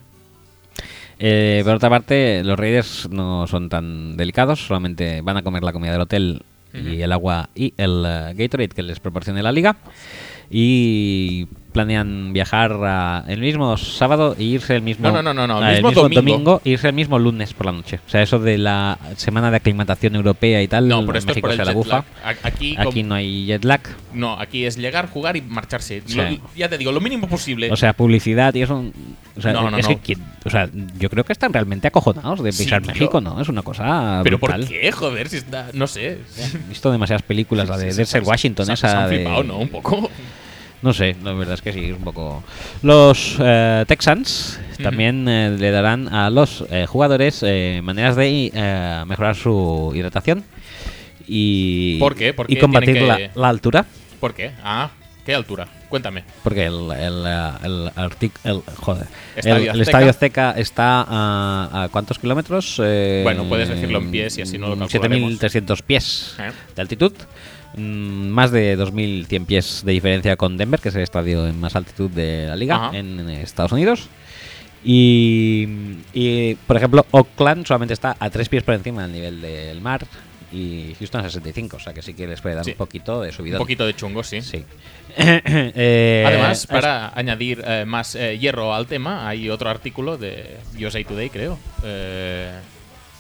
Eh, 1.20 1.62
por 1.64 1.76
otra 1.76 1.90
parte, 1.90 2.44
los 2.44 2.60
Raiders 2.60 3.08
no 3.10 3.48
son 3.48 3.70
tan 3.70 4.18
delicados, 4.18 4.66
solamente 4.66 5.22
van 5.22 5.38
a 5.38 5.44
comer 5.44 5.64
la 5.64 5.72
comida 5.72 5.92
del 5.94 6.02
hotel 6.02 6.44
y 6.74 7.02
el 7.02 7.12
agua 7.12 7.50
y 7.56 7.74
el 7.78 8.04
eh, 8.06 8.34
Gatorade 8.36 8.70
que 8.70 8.84
les 8.84 9.00
proporcione 9.00 9.44
la 9.44 9.52
liga. 9.52 9.78
Y 10.50 11.48
planean 11.72 12.34
viajar 12.34 12.74
a- 12.84 13.24
el 13.28 13.40
mismo 13.40 13.76
sábado 13.78 14.36
e 14.38 14.44
irse 14.44 14.76
el 14.76 14.82
mismo, 14.82 15.10
No, 15.10 15.22
no, 15.22 15.34
no, 15.34 15.48
no, 15.48 15.60
ah, 15.60 15.74
el 15.74 15.84
mismo 15.84 16.10
domingo. 16.10 16.62
e 16.66 16.72
irse 16.72 16.88
el 16.88 16.94
mismo 16.94 17.18
lunes 17.18 17.54
por 17.54 17.66
la 17.68 17.72
noche. 17.72 18.00
O 18.06 18.10
sea, 18.10 18.22
eso 18.22 18.40
de 18.40 18.58
la 18.58 18.98
semana 19.16 19.50
de 19.52 19.58
aclimatación 19.58 20.16
europea 20.16 20.62
y 20.62 20.68
tal, 20.68 20.88
No, 20.88 21.06
pero 21.06 21.18
esto 21.20 21.32
es 21.32 21.38
México 21.38 21.48
por 21.48 21.52
el 21.52 21.58
se 21.58 21.64
la 21.66 21.72
jet 21.72 21.76
bufa. 21.78 21.96
lag. 21.98 22.06
A- 22.44 22.48
Aquí, 22.48 22.76
Aquí 22.78 23.04
no 23.04 23.16
hay 23.16 23.46
jet 23.46 23.64
lag. 23.64 23.82
No, 24.14 24.40
aquí 24.40 24.66
es 24.66 24.78
llegar, 24.78 25.10
jugar 25.10 25.38
y 25.38 25.42
marcharse. 25.42 26.02
Sí. 26.06 26.18
Lo- 26.18 26.24
ya 26.56 26.68
te 26.70 26.78
digo, 26.78 26.92
lo 26.92 27.00
mínimo 27.02 27.28
posible. 27.28 27.72
O 27.72 27.76
sea, 27.76 27.94
publicidad 27.94 28.54
y 28.56 28.62
eso. 28.64 28.84
O 29.38 29.42
sea, 29.42 29.54
No, 29.54 29.70
no, 29.72 29.78
es 29.78 29.88
no. 29.88 29.96
que 29.96 30.02
¿quién- 30.02 30.24
o 30.44 30.50
sea, 30.50 30.70
yo 31.00 31.10
creo 31.10 31.24
que 31.24 31.32
están 31.34 31.54
realmente 31.54 31.88
acojonados 31.88 32.44
de 32.44 32.52
Sí, 32.52 32.66
pisar 32.66 32.82
tío. 32.82 32.92
México, 32.92 33.22
¿no? 33.22 33.40
Es 33.42 33.48
una 33.48 33.62
cosa 33.62 34.20
¿Pero 34.24 34.38
brutal. 34.38 34.62
por 34.62 34.70
qué? 34.70 34.92
Joder, 34.92 35.30
si 35.30 35.38
está. 35.38 35.68
No 35.74 35.88
sé. 35.88 36.20
He 36.38 36.68
visto 36.70 36.92
demasiadas 36.92 37.22
películas, 37.24 37.70
la 37.70 37.78
de 37.78 37.92
Sí, 37.92 37.98
Denzel 37.98 38.24
se- 38.24 38.28
Washington, 38.30 38.66
se- 38.66 38.74
esa 38.74 38.90
se 38.90 38.96
han 38.98 39.10
de- 39.10 39.16
flipado, 39.18 39.44
¿no? 39.44 39.58
Un 39.60 39.70
poco. 39.70 40.10
No 40.82 40.94
sé, 40.94 41.16
la 41.24 41.34
verdad 41.34 41.54
es 41.54 41.62
que 41.62 41.74
sí, 41.74 41.86
es 41.86 41.92
un 41.96 42.04
poco. 42.04 42.44
Los 42.82 43.36
eh, 43.40 43.86
Texans 43.88 44.60
también 44.82 45.28
eh, 45.28 45.56
le 45.58 45.70
darán 45.70 46.12
a 46.12 46.30
los 46.32 46.64
eh, 46.72 46.88
jugadores 46.88 47.44
eh, 47.46 47.82
maneras 47.84 48.16
de 48.16 49.04
mejorar 49.08 49.36
su 49.36 49.92
hidratación 49.96 50.44
y, 51.28 52.00
¿Por 52.00 52.16
qué? 52.16 52.34
¿Por 52.34 52.52
y 52.52 52.56
combatir 52.58 53.02
la, 53.04 53.18
que- 53.18 53.30
la 53.36 53.50
altura. 53.50 53.86
¿Por 54.20 54.34
qué? 54.34 54.52
Ah, 54.64 54.90
¿qué 55.26 55.36
altura? 55.36 55.68
Cuéntame. 55.88 56.24
Porque 56.44 56.66
el, 56.66 56.90
el, 56.92 57.92
el, 58.44 58.62
joder, 58.78 59.08
Estadio 59.36 59.72
Azteca. 59.72 59.82
Estadio 59.84 60.10
Azteca 60.10 60.52
está 60.58 61.06
a, 61.08 61.84
a 61.84 61.90
¿cuántos 61.90 62.18
kilómetros? 62.18 62.78
Bueno, 62.78 63.44
puedes 63.48 63.70
decirlo 63.70 64.00
en 64.00 64.10
pies 64.10 64.38
y 64.38 64.42
así 64.42 64.58
no 64.58 64.70
lo 64.76 64.78
calcularemos. 64.88 65.34
7.300 65.40 65.82
pies 65.84 66.36
de 66.76 66.82
altitud. 66.82 67.14
Mm, 67.76 68.28
más 68.30 68.52
de 68.52 68.78
2.100 68.78 69.46
pies 69.46 69.82
de 69.86 69.92
diferencia 69.94 70.36
con 70.36 70.58
Denver, 70.58 70.80
que 70.80 70.90
es 70.90 70.96
el 70.96 71.02
estadio 71.04 71.48
en 71.48 71.60
más 71.60 71.76
altitud 71.76 72.10
de 72.10 72.48
la 72.48 72.56
liga 72.56 72.76
Ajá. 72.88 72.98
en 72.98 73.30
Estados 73.30 73.72
Unidos. 73.72 74.10
Y, 74.84 75.68
y, 76.14 76.56
por 76.68 76.76
ejemplo, 76.78 77.06
Oakland 77.12 77.66
solamente 77.68 77.94
está 77.94 78.16
a 78.20 78.30
3 78.30 78.50
pies 78.50 78.64
por 78.64 78.74
encima 78.74 79.04
del 79.04 79.12
nivel 79.12 79.42
del 79.42 79.80
mar 79.82 80.06
y 80.52 80.96
Houston 81.00 81.22
a 81.22 81.24
65, 81.30 81.78
o 81.78 81.80
sea 81.80 81.94
que 81.94 82.02
sí 82.02 82.14
que 82.14 82.28
les 82.28 82.42
puede 82.42 82.56
dar 82.56 82.66
Sí. 82.66 82.72
un 82.72 82.78
poquito 82.78 83.22
de 83.22 83.30
Un 83.30 83.34
subida. 83.34 83.58
poquito 83.58 83.86
de 83.86 83.96
chungo, 83.96 84.24
sí. 84.24 84.42
Sí. 84.42 84.64
Eh, 85.18 86.24
Además, 86.28 86.62
es- 86.62 86.68
para 86.68 87.12
añadir 87.18 87.64
eh, 87.66 87.86
más 87.86 88.16
eh, 88.16 88.38
hierro 88.40 88.74
al 88.74 88.88
tema, 88.88 89.28
hay 89.30 89.50
otro 89.50 89.70
artículo 89.70 90.18
de 90.18 90.58
USA 90.80 91.04
Today, 91.04 91.30
creo, 91.30 91.58
eh, 91.84 92.50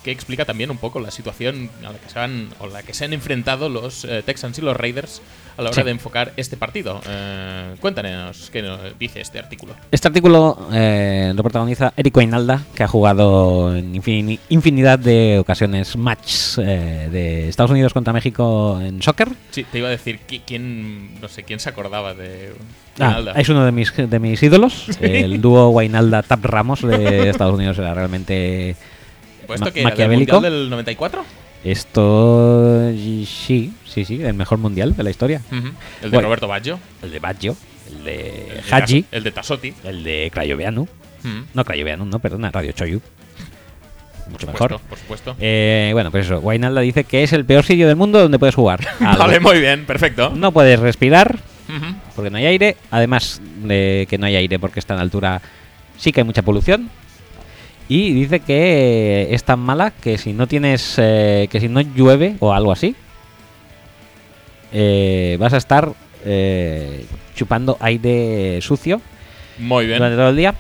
que 0.03 0.11
explica 0.11 0.45
también 0.45 0.71
un 0.71 0.77
poco 0.77 0.99
la 0.99 1.11
situación 1.11 1.69
a 1.85 1.91
la 1.91 1.97
que 1.99 2.09
se 2.09 2.19
han, 2.19 2.49
o 2.59 2.67
la 2.67 2.81
que 2.83 2.93
se 2.93 3.05
han 3.05 3.13
enfrentado 3.13 3.69
los 3.69 4.03
eh, 4.05 4.23
Texans 4.25 4.57
y 4.57 4.61
los 4.61 4.75
Raiders 4.75 5.21
a 5.57 5.61
la 5.63 5.69
hora 5.69 5.75
Sí. 5.75 5.83
de 5.83 5.91
enfocar 5.91 6.31
este 6.37 6.57
partido. 6.57 7.01
Eh, 7.07 7.75
cuéntanos 7.79 8.49
qué 8.51 8.61
nos 8.61 8.79
dice 8.97 9.21
este 9.21 9.37
artículo. 9.37 9.75
Este 9.91 10.07
artículo 10.07 10.69
eh, 10.73 11.33
lo 11.35 11.43
protagoniza 11.43 11.93
Eric 11.97 12.15
Weinalda, 12.17 12.61
que 12.73 12.83
ha 12.83 12.87
jugado 12.87 13.75
en 13.75 13.93
infini- 13.93 14.39
infinidad 14.49 14.97
de 14.97 15.37
ocasiones 15.39 15.95
matches 15.97 16.57
eh, 16.57 17.09
de 17.11 17.49
Estados 17.49 17.71
Unidos 17.71 17.93
contra 17.93 18.13
México 18.13 18.79
en 18.81 19.01
soccer. 19.01 19.29
Sí, 19.51 19.65
te 19.71 19.77
iba 19.79 19.87
a 19.89 19.91
decir 19.91 20.19
qui- 20.27 20.41
quién, 20.47 21.19
no 21.21 21.27
sé, 21.27 21.43
quién 21.43 21.59
se 21.59 21.69
acordaba 21.69 22.13
de 22.13 22.53
Ah, 22.99 23.21
es 23.35 23.47
uno 23.49 23.63
de 23.65 23.71
mis, 23.71 23.93
de 23.95 24.19
mis 24.19 24.41
ídolos. 24.43 24.85
El 25.01 25.41
dúo 25.41 25.69
Weinalda 25.69 26.23
Tap 26.23 26.43
Ramos 26.45 26.81
de 26.81 27.29
Estados 27.29 27.55
Unidos 27.55 27.77
era 27.77 27.93
realmente 27.93 28.75
Pues 29.57 29.61
esto 29.61 29.73
que 29.73 29.81
era 29.81 29.95
del. 29.95 30.17
Mundial 30.17 30.41
del 30.41 30.69
94? 30.69 31.25
Esto 31.63 32.89
sí, 32.91 33.71
sí, 33.85 34.05
sí, 34.05 34.21
el 34.23 34.33
mejor 34.33 34.57
mundial 34.57 34.95
de 34.95 35.03
la 35.03 35.09
historia. 35.09 35.41
El 35.51 35.61
de 35.61 36.09
Bueno, 36.09 36.27
Roberto 36.27 36.47
Baggio. 36.47 36.79
El 37.03 37.11
de 37.11 37.19
Baggio, 37.19 37.55
el 37.89 38.03
de 38.03 38.47
El 38.47 38.55
de 38.55 38.63
Tas- 38.69 39.05
el 39.11 39.23
de 39.23 39.31
Tasotti. 39.31 39.73
el 39.83 40.03
de 40.03 40.31
Crayoveanu. 40.33 40.87
No 41.53 41.63
Crayoveanu, 41.65 42.05
no, 42.05 42.19
perdona, 42.19 42.49
Radio 42.51 42.71
Choyu. 42.71 42.99
Mucho 44.29 44.45
Por 44.47 44.53
mejor. 44.53 44.69
supuesto, 44.71 44.87
por 44.89 44.97
supuesto. 44.97 45.35
Eh, 45.39 45.89
bueno, 45.93 46.09
pues 46.11 46.25
eso. 46.25 46.39
Wainalda 46.39 46.81
dice 46.81 47.03
que 47.03 47.23
es 47.23 47.33
el 47.33 47.43
peor 47.45 47.63
sitio 47.65 47.87
del 47.87 47.95
mundo 47.97 48.19
donde 48.19 48.39
puedes 48.39 48.55
jugar. 48.55 48.79
Vale, 48.99 49.39
muy 49.39 49.59
bien, 49.59 49.85
perfecto. 49.85 50.31
No 50.35 50.51
puedes 50.51 50.79
respirar 50.79 51.37
porque 52.15 52.29
no 52.29 52.37
hay 52.37 52.45
aire. 52.45 52.77
Además 52.91 53.41
de 53.63 54.07
que 54.09 54.17
no 54.17 54.25
hay 54.25 54.35
aire 54.35 54.57
porque 54.59 54.79
está 54.79 54.93
en 54.93 54.99
altura, 55.01 55.41
sí 55.97 56.11
que 56.11 56.21
hay 56.21 56.25
mucha 56.25 56.41
polución. 56.43 56.89
Y 57.93 58.13
dice 58.13 58.39
que 58.39 59.27
es 59.31 59.43
tan 59.43 59.59
mala 59.59 59.91
que 59.91 60.17
si 60.17 60.31
no 60.31 60.47
tienes, 60.47 60.95
eh, 60.97 61.49
que 61.51 61.59
si 61.59 61.67
no 61.67 61.81
llueve 61.81 62.37
o 62.39 62.53
algo 62.53 62.71
así, 62.71 62.95
eh, 64.71 65.35
vas 65.37 65.51
a 65.51 65.57
estar 65.57 65.91
eh, 66.23 67.05
chupando 67.35 67.75
aire 67.81 68.61
sucio 68.61 69.01
Muy 69.57 69.87
bien. 69.87 69.97
durante 69.97 70.15
todo 70.15 70.29
el 70.29 70.37
día. 70.37 70.55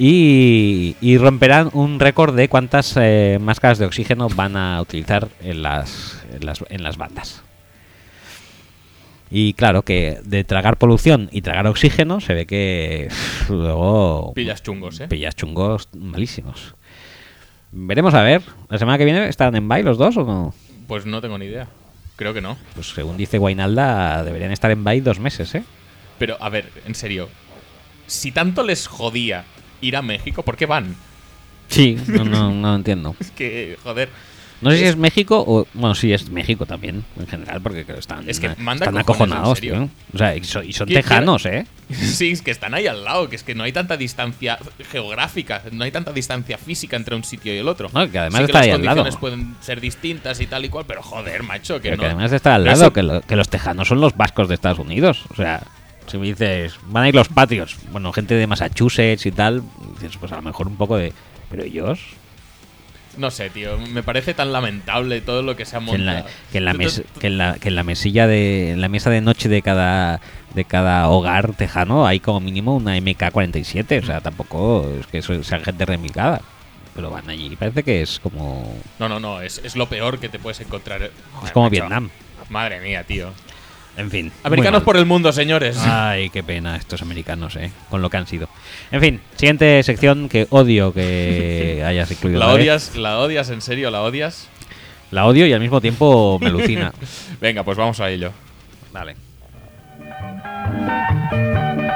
Y, 0.00 0.96
y 1.00 1.16
romperán 1.16 1.70
un 1.74 2.00
récord 2.00 2.34
de 2.34 2.48
cuántas 2.48 2.98
máscaras 3.38 3.78
de 3.78 3.86
oxígeno 3.86 4.28
van 4.30 4.56
a 4.56 4.80
utilizar 4.80 5.28
en 5.44 5.62
las, 5.62 6.24
en 6.34 6.44
las, 6.44 6.64
en 6.70 6.82
las 6.82 6.96
bandas. 6.96 7.43
Y 9.36 9.54
claro 9.54 9.82
que 9.82 10.20
de 10.22 10.44
tragar 10.44 10.78
polución 10.78 11.28
y 11.32 11.42
tragar 11.42 11.66
oxígeno 11.66 12.20
se 12.20 12.34
ve 12.34 12.46
que 12.46 13.08
luego 13.48 14.32
Pillas 14.32 14.62
chungos, 14.62 15.00
¿eh? 15.00 15.08
pillas 15.08 15.34
chungos 15.34 15.88
malísimos. 15.92 16.76
Veremos 17.72 18.14
a 18.14 18.22
ver. 18.22 18.42
¿La 18.68 18.78
semana 18.78 18.96
que 18.96 19.04
viene 19.04 19.28
estarán 19.28 19.56
en 19.56 19.68
bye 19.68 19.82
los 19.82 19.98
dos 19.98 20.16
o 20.18 20.24
no? 20.24 20.54
Pues 20.86 21.04
no 21.04 21.20
tengo 21.20 21.36
ni 21.36 21.46
idea. 21.46 21.66
Creo 22.14 22.32
que 22.32 22.40
no. 22.40 22.56
Pues 22.76 22.90
según 22.90 23.16
dice 23.16 23.38
Guainalda, 23.38 24.22
deberían 24.22 24.52
estar 24.52 24.70
en 24.70 24.84
bye 24.84 25.00
dos 25.00 25.18
meses, 25.18 25.52
¿eh? 25.56 25.64
Pero, 26.20 26.40
a 26.40 26.48
ver, 26.48 26.70
en 26.86 26.94
serio. 26.94 27.28
Si 28.06 28.30
tanto 28.30 28.62
les 28.62 28.86
jodía 28.86 29.46
ir 29.80 29.96
a 29.96 30.02
México, 30.02 30.44
¿por 30.44 30.56
qué 30.56 30.66
van? 30.66 30.94
Sí, 31.66 31.98
no, 32.06 32.24
no, 32.24 32.52
no 32.52 32.76
entiendo. 32.76 33.16
Es 33.20 33.32
que, 33.32 33.78
joder. 33.82 34.10
No 34.60 34.70
sé 34.70 34.78
si 34.78 34.84
es 34.84 34.96
México 34.96 35.44
o. 35.46 35.66
Bueno, 35.74 35.94
sí, 35.94 36.12
es 36.12 36.30
México 36.30 36.64
también, 36.64 37.04
en 37.18 37.26
general, 37.26 37.60
porque 37.60 37.84
están, 37.98 38.28
Es 38.28 38.40
que 38.40 38.48
manda 38.56 38.86
están 38.86 39.02
cojones, 39.04 39.34
acojonados, 39.34 39.60
tío. 39.60 39.88
O 40.14 40.18
sea, 40.18 40.34
y 40.36 40.44
son, 40.44 40.64
y 40.68 40.72
son 40.72 40.86
¿Quién- 40.86 41.02
tejanos, 41.02 41.44
¿eh? 41.46 41.66
Sí, 41.94 42.30
es 42.30 42.40
que 42.40 42.50
están 42.50 42.72
ahí 42.72 42.86
al 42.86 43.04
lado, 43.04 43.28
que 43.28 43.36
es 43.36 43.42
que 43.42 43.54
no 43.54 43.64
hay 43.64 43.72
tanta 43.72 43.96
distancia 43.98 44.58
geográfica, 44.90 45.62
no 45.72 45.84
hay 45.84 45.90
tanta 45.90 46.12
distancia 46.12 46.56
física 46.56 46.96
entre 46.96 47.14
un 47.14 47.24
sitio 47.24 47.54
y 47.54 47.58
el 47.58 47.68
otro. 47.68 47.90
No, 47.92 48.10
que 48.10 48.18
además 48.18 48.38
Sí 48.38 48.44
está 48.44 48.58
las 48.58 48.66
ahí 48.66 48.70
al 48.72 48.84
lado. 48.84 48.96
condiciones 49.02 49.20
pueden 49.20 49.56
ser 49.60 49.80
distintas 49.80 50.40
y 50.40 50.46
tal 50.46 50.64
y 50.64 50.68
cual, 50.70 50.84
pero 50.86 51.02
joder, 51.02 51.42
macho, 51.42 51.76
que 51.76 51.90
Pero 51.90 51.96
no. 51.96 52.00
que 52.02 52.06
además 52.06 52.32
está 52.32 52.54
al 52.54 52.64
lado, 52.64 52.84
eso- 52.84 52.92
que, 52.92 53.02
lo- 53.02 53.20
que 53.20 53.36
los 53.36 53.48
tejanos 53.48 53.88
son 53.88 54.00
los 54.00 54.16
vascos 54.16 54.48
de 54.48 54.54
Estados 54.54 54.78
Unidos. 54.78 55.24
O 55.30 55.34
sea, 55.36 55.62
si 56.06 56.16
me 56.16 56.26
dices, 56.26 56.76
van 56.86 57.04
a 57.04 57.08
ir 57.08 57.14
los 57.14 57.28
patios, 57.28 57.76
bueno, 57.92 58.12
gente 58.12 58.34
de 58.34 58.46
Massachusetts 58.46 59.26
y 59.26 59.32
tal, 59.32 59.62
dices, 60.00 60.16
pues 60.18 60.32
a 60.32 60.36
lo 60.36 60.42
mejor 60.42 60.68
un 60.68 60.76
poco 60.76 60.96
de. 60.96 61.12
Pero 61.50 61.64
ellos, 61.64 62.00
No 63.16 63.30
sé, 63.30 63.50
tío, 63.50 63.78
me 63.78 64.02
parece 64.02 64.34
tan 64.34 64.52
lamentable 64.52 65.20
todo 65.20 65.42
lo 65.42 65.56
que 65.56 65.64
se 65.64 65.76
ha 65.76 65.80
que 65.80 65.92
en 65.94 66.06
la, 66.06 66.12
montado. 66.14 66.34
que 66.52 66.58
en 66.58 66.64
la, 66.64 66.74
mes- 66.74 67.02
que 67.20 67.26
en 67.28 67.38
la, 67.38 67.54
que 67.58 67.68
en 67.68 67.74
la 67.76 67.82
mesilla 67.84 68.26
de. 68.26 68.72
En 68.72 68.80
la 68.80 68.88
mesa 68.88 69.10
de 69.10 69.20
noche 69.20 69.48
de 69.48 69.62
cada 69.62 70.20
de 70.54 70.64
cada 70.64 71.08
hogar 71.08 71.52
tejano 71.54 72.06
hay 72.06 72.20
como 72.20 72.40
mínimo 72.40 72.74
una 72.76 72.96
MK47. 72.96 74.02
O 74.02 74.06
sea, 74.06 74.20
tampoco 74.20 74.88
es 75.00 75.06
que 75.06 75.18
eso 75.18 75.42
sea 75.44 75.60
gente 75.60 75.84
remilgada. 75.84 76.40
Pero 76.94 77.10
van 77.10 77.28
allí 77.28 77.56
parece 77.56 77.82
que 77.82 78.02
es 78.02 78.20
como. 78.20 78.76
No, 78.98 79.08
no, 79.08 79.18
no, 79.20 79.40
es, 79.40 79.60
es 79.64 79.74
lo 79.76 79.88
peor 79.88 80.18
que 80.18 80.28
te 80.28 80.38
puedes 80.38 80.60
encontrar. 80.60 81.02
Es 81.02 81.10
Joder, 81.34 81.52
como 81.52 81.66
macho. 81.66 81.70
Vietnam. 81.72 82.10
Madre 82.50 82.80
mía, 82.80 83.04
tío. 83.04 83.30
En 83.96 84.10
fin. 84.10 84.32
Americanos 84.42 84.82
por 84.82 84.96
el 84.96 85.06
mundo, 85.06 85.32
señores. 85.32 85.78
Ay, 85.78 86.30
qué 86.30 86.42
pena 86.42 86.76
estos 86.76 87.00
americanos, 87.02 87.54
¿eh? 87.56 87.70
Con 87.90 88.02
lo 88.02 88.10
que 88.10 88.16
han 88.16 88.26
sido. 88.26 88.48
En 88.90 89.00
fin, 89.00 89.20
siguiente 89.36 89.82
sección 89.82 90.28
que 90.28 90.46
odio 90.50 90.92
que 90.92 91.82
hayas 91.86 92.10
incluido. 92.10 92.40
La 92.40 92.48
odias, 92.48 92.96
la 92.96 93.18
odias, 93.18 93.50
en 93.50 93.60
serio, 93.60 93.90
la 93.90 94.02
odias. 94.02 94.48
La 95.10 95.26
odio 95.26 95.46
y 95.46 95.52
al 95.52 95.60
mismo 95.60 95.80
tiempo 95.80 96.38
me 96.40 96.48
alucina. 96.48 96.92
Venga, 97.40 97.62
pues 97.62 97.78
vamos 97.78 98.00
a 98.00 98.10
ello. 98.10 98.32
Vale. 98.92 99.14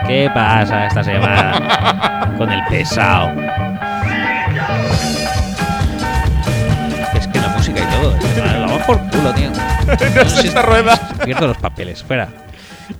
¿Qué 0.06 0.30
pasa 0.32 0.86
esta 0.86 1.02
semana 1.02 2.34
con 2.38 2.50
el 2.50 2.64
pesado? 2.70 3.32
Por 8.88 8.98
culo, 9.10 9.34
tío. 9.34 9.50
No 10.14 10.22
es 10.22 10.44
esta 10.44 10.62
rueda. 10.62 10.96
Pierdo 11.24 11.46
los 11.46 11.58
papeles, 11.58 12.02
fuera. 12.02 12.28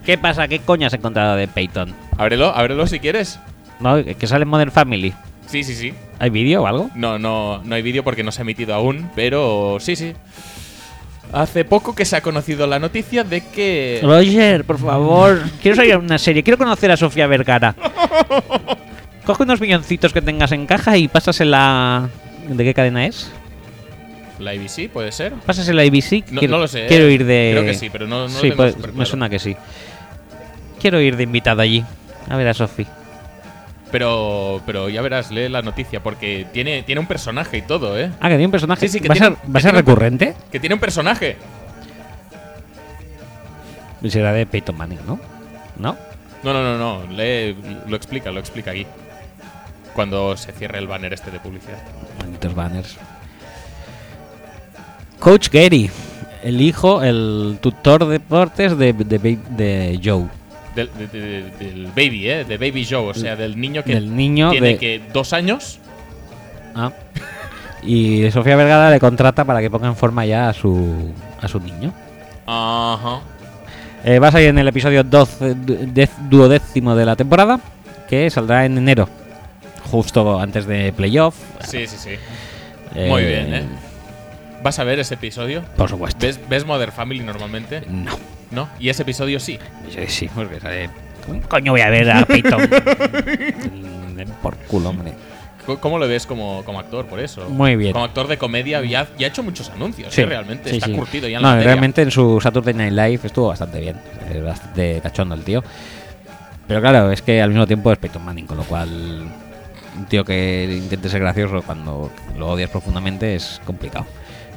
¿Qué 0.05 0.19
pasa? 0.19 0.47
¿Qué 0.49 0.59
coño 0.61 0.87
has 0.87 0.93
encontrado 0.93 1.37
de 1.37 1.49
Peyton? 1.49 1.95
Ábrelo, 2.19 2.55
ábrelo 2.55 2.87
si 2.87 2.99
quieres. 2.99 3.41
¿No? 3.81 4.03
Que 4.05 4.27
sale 4.27 4.43
en 4.43 4.49
Modern 4.49 4.71
Family. 4.71 5.15
Sí, 5.47 5.65
sí, 5.65 5.75
sí. 5.75 5.95
¿Hay 6.19 6.29
vídeo 6.29 6.63
o 6.63 6.67
algo? 6.67 6.91
No, 6.95 7.19
no, 7.19 7.63
no 7.65 7.75
hay 7.75 7.81
vídeo 7.81 8.05
porque 8.05 8.23
no 8.23 8.33
se 8.33 8.41
ha 8.41 8.43
emitido 8.43 8.75
aún, 8.75 9.11
pero 9.15 9.79
sí, 9.81 9.97
sí. 9.97 10.13
Hace 11.33 11.65
poco 11.65 11.95
que 11.95 12.05
se 12.05 12.17
ha 12.17 12.21
conocido 12.21 12.67
la 12.67 12.79
noticia 12.79 13.25
de 13.25 13.43
que. 13.43 14.01
Roger, 14.03 14.65
por 14.65 14.79
favor, 14.79 15.43
quiero 15.63 15.77
salir 15.77 15.95
a 15.95 15.99
una 15.99 16.19
serie, 16.19 16.43
quiero 16.43 16.59
conocer 16.59 16.91
a 16.91 16.97
Sofía 16.99 17.27
Vergara. 17.27 17.75
Coge 19.25 19.43
unos 19.43 19.61
milloncitos 19.61 20.13
que 20.13 20.23
tengas 20.23 20.53
en 20.53 20.67
caja 20.67 20.97
y 20.99 21.09
pásasela. 21.09 22.09
¿De 22.49 22.65
qué 22.65 22.75
cadena 22.75 23.07
es? 23.07 23.31
La 24.39 24.53
ABC, 24.53 24.89
puede 24.91 25.11
ser. 25.13 25.33
Pásasela 25.35 25.83
a 25.83 25.87
ABC. 25.87 26.31
No, 26.31 26.39
quiero, 26.41 26.53
no 26.57 26.59
lo 26.63 26.69
sé. 26.69 26.87
Quiero 26.87 27.07
eh. 27.07 27.13
ir 27.13 27.25
de. 27.25 27.51
Creo 27.53 27.65
que 27.65 27.75
sí, 27.75 27.91
pero 27.91 28.07
no, 28.07 28.29
no 28.29 28.35
lo 28.35 28.41
sí, 28.41 28.43
tengo 28.51 28.57
pues, 28.57 28.77
me 28.77 28.83
claro. 28.93 29.05
suena 29.07 29.29
que 29.29 29.39
sí. 29.39 29.57
Quiero 30.81 31.01
ir 31.01 31.17
de 31.17 31.25
invitado 31.25 31.61
allí. 31.61 31.85
A 32.29 32.37
ver 32.37 32.49
a 32.49 32.55
Sofi. 32.55 32.87
Pero, 33.91 34.61
pero 34.67 34.89
ya 34.91 35.01
verás, 35.01 35.31
lee 35.31 35.49
la 35.49 35.63
noticia, 35.63 36.03
porque 36.03 36.47
tiene, 36.53 36.83
tiene 36.83 37.01
un 37.01 37.07
personaje 37.07 37.57
y 37.57 37.63
todo, 37.63 37.99
¿eh? 37.99 38.11
Ah, 38.21 38.29
que 38.29 38.35
tiene 38.35 38.45
un 38.45 38.51
personaje. 38.53 38.87
Sí, 38.87 38.93
sí, 38.93 39.01
que 39.01 39.09
¿Va, 39.09 39.15
a 39.15 39.17
tiene- 39.17 39.35
ser, 39.37 39.45
que 39.47 39.53
¿va 39.53 39.59
a 39.59 39.63
ser 39.63 39.71
un- 39.73 39.77
recurrente? 39.79 40.35
Que 40.53 40.61
tiene 40.61 40.75
un 40.75 40.81
personaje. 40.81 41.37
Será 44.09 44.33
de 44.33 44.47
Peyton 44.47 44.77
Manning, 44.77 45.01
¿no? 45.07 45.19
¿No? 45.79 45.97
No, 46.45 46.53
no, 46.53 46.63
no, 46.63 46.79
no. 46.79 47.13
Lee, 47.13 47.57
lo 47.89 47.97
explica, 47.97 48.31
lo 48.31 48.39
explica 48.41 48.71
aquí. 48.71 48.87
Cuando 49.95 50.37
se 50.37 50.53
cierre 50.53 50.79
el 50.79 50.87
banner 50.87 51.13
este 51.13 51.31
de 51.31 51.41
publicidad. 51.41 51.79
Malditos 52.21 52.55
banners. 52.55 52.97
Coach 55.21 55.49
Gary, 55.51 55.91
el 56.43 56.61
hijo, 56.61 57.03
el 57.03 57.59
tutor 57.61 58.07
de 58.07 58.13
deportes 58.13 58.77
de, 58.79 58.93
de, 58.93 59.19
de 59.51 60.01
Joe. 60.03 60.27
Del, 60.75 60.91
de- 60.97 61.07
de- 61.09 61.51
del 61.59 61.87
baby, 61.89 62.31
¿eh? 62.31 62.45
De 62.45 62.57
Baby 62.57 62.87
Joe, 62.89 63.09
o 63.11 63.15
sea, 63.15 63.35
del 63.35 63.61
niño 63.61 63.83
que 63.83 63.95
Del 63.95 64.15
niño 64.15 64.51
tiene 64.51 64.69
de- 64.69 64.77
que 64.79 65.01
dos 65.13 65.33
años. 65.33 65.81
Ah. 66.75 66.93
Y 67.83 68.31
Sofía 68.31 68.55
Vergara 68.57 68.91
le 68.91 69.01
contrata 69.01 69.45
para 69.45 69.61
que 69.61 69.71
ponga 69.71 69.89
en 69.89 69.97
forma 69.97 70.25
ya 70.25 70.49
a 70.51 70.53
su, 70.53 71.13
a 71.41 71.49
su 71.49 71.59
niño. 71.59 71.93
Ajá. 72.47 73.21
Eh, 74.05 74.21
va 74.21 74.29
a 74.29 74.33
salir 74.33 74.49
en 74.49 74.59
el 74.59 74.69
episodio 74.69 75.03
12, 75.03 75.55
du- 75.57 75.79
dez- 75.93 76.17
duodécimo 76.31 76.95
de 76.95 77.05
la 77.05 77.17
temporada, 77.17 77.59
que 78.09 78.31
saldrá 78.31 78.65
en 78.65 78.79
enero, 78.79 79.09
justo 79.91 80.39
antes 80.39 80.67
de 80.67 80.93
playoff. 80.93 81.35
Sí, 81.67 81.87
sí, 81.89 81.97
sí. 81.99 82.11
Eh, 82.95 83.09
Muy 83.09 83.25
bien, 83.25 83.53
¿eh? 83.55 83.65
¿Vas 84.63 84.79
a 84.79 84.85
ver 84.85 84.99
ese 84.99 85.15
episodio? 85.15 85.63
Por 85.77 85.89
supuesto. 85.89 86.27
¿Ves, 86.27 86.41
ves 86.49 86.65
Mother 86.67 86.93
Family 86.93 87.21
normalmente? 87.21 87.83
No. 87.89 88.13
¿No? 88.51 88.69
¿Y 88.81 88.89
ese 88.89 89.03
episodio 89.03 89.39
sí? 89.41 89.59
Sí, 89.91 90.07
sí, 90.09 90.31
porque 90.35 90.59
sale. 90.61 90.91
¿Cómo 91.27 91.41
coño 91.43 91.73
voy 91.73 91.83
a 91.83 91.91
ver 91.91 92.11
a 92.11 92.25
Peyton? 92.27 92.69
Den 94.17 94.29
por 94.43 94.57
culo, 94.57 94.91
hombre. 94.91 95.13
¿Cómo 95.81 95.99
lo 95.99 96.09
ves 96.09 96.25
como, 96.27 96.65
como 96.65 96.81
actor, 96.81 97.05
por 97.07 97.21
eso? 97.21 97.47
Muy 97.51 97.77
bien. 97.77 97.93
Como 97.93 98.05
actor 98.07 98.27
de 98.27 98.39
comedia 98.39 98.83
ya, 98.83 99.07
ya 99.19 99.27
ha 99.27 99.29
hecho 99.29 99.43
muchos 99.43 99.69
anuncios, 99.69 100.15
Sí, 100.15 100.23
¿eh? 100.23 100.27
realmente. 100.27 100.71
sí, 100.71 100.77
Está 100.77 100.87
sí. 100.87 100.95
curtido 100.95 101.29
ya 101.29 101.37
en 101.37 101.43
No, 101.43 101.55
la 101.55 101.61
realmente 101.63 102.01
en 102.01 102.11
su 102.11 102.41
Saturday 102.41 102.73
Night 102.73 102.93
Live 102.95 103.21
estuvo 103.25 103.49
bastante 103.49 103.79
bien. 103.79 103.97
Es 104.33 104.43
bastante 104.43 105.01
cachondo 105.03 105.35
el 105.35 105.43
tío. 105.45 105.63
Pero 106.67 106.81
claro, 106.81 107.13
es 107.13 107.21
que 107.21 107.43
al 107.43 107.51
mismo 107.51 107.67
tiempo 107.67 107.93
es 107.93 107.99
Peyton 107.99 108.25
Manning, 108.25 108.47
con 108.47 108.57
lo 108.57 108.65
cual 108.65 108.89
un 109.99 110.07
tío 110.07 110.25
que 110.25 110.79
intente 110.83 111.11
ser 111.11 111.21
gracioso 111.21 111.61
cuando 111.63 112.11
lo 112.39 112.49
odias 112.49 112.71
profundamente 112.71 113.35
es 113.35 113.61
complicado. 113.67 114.07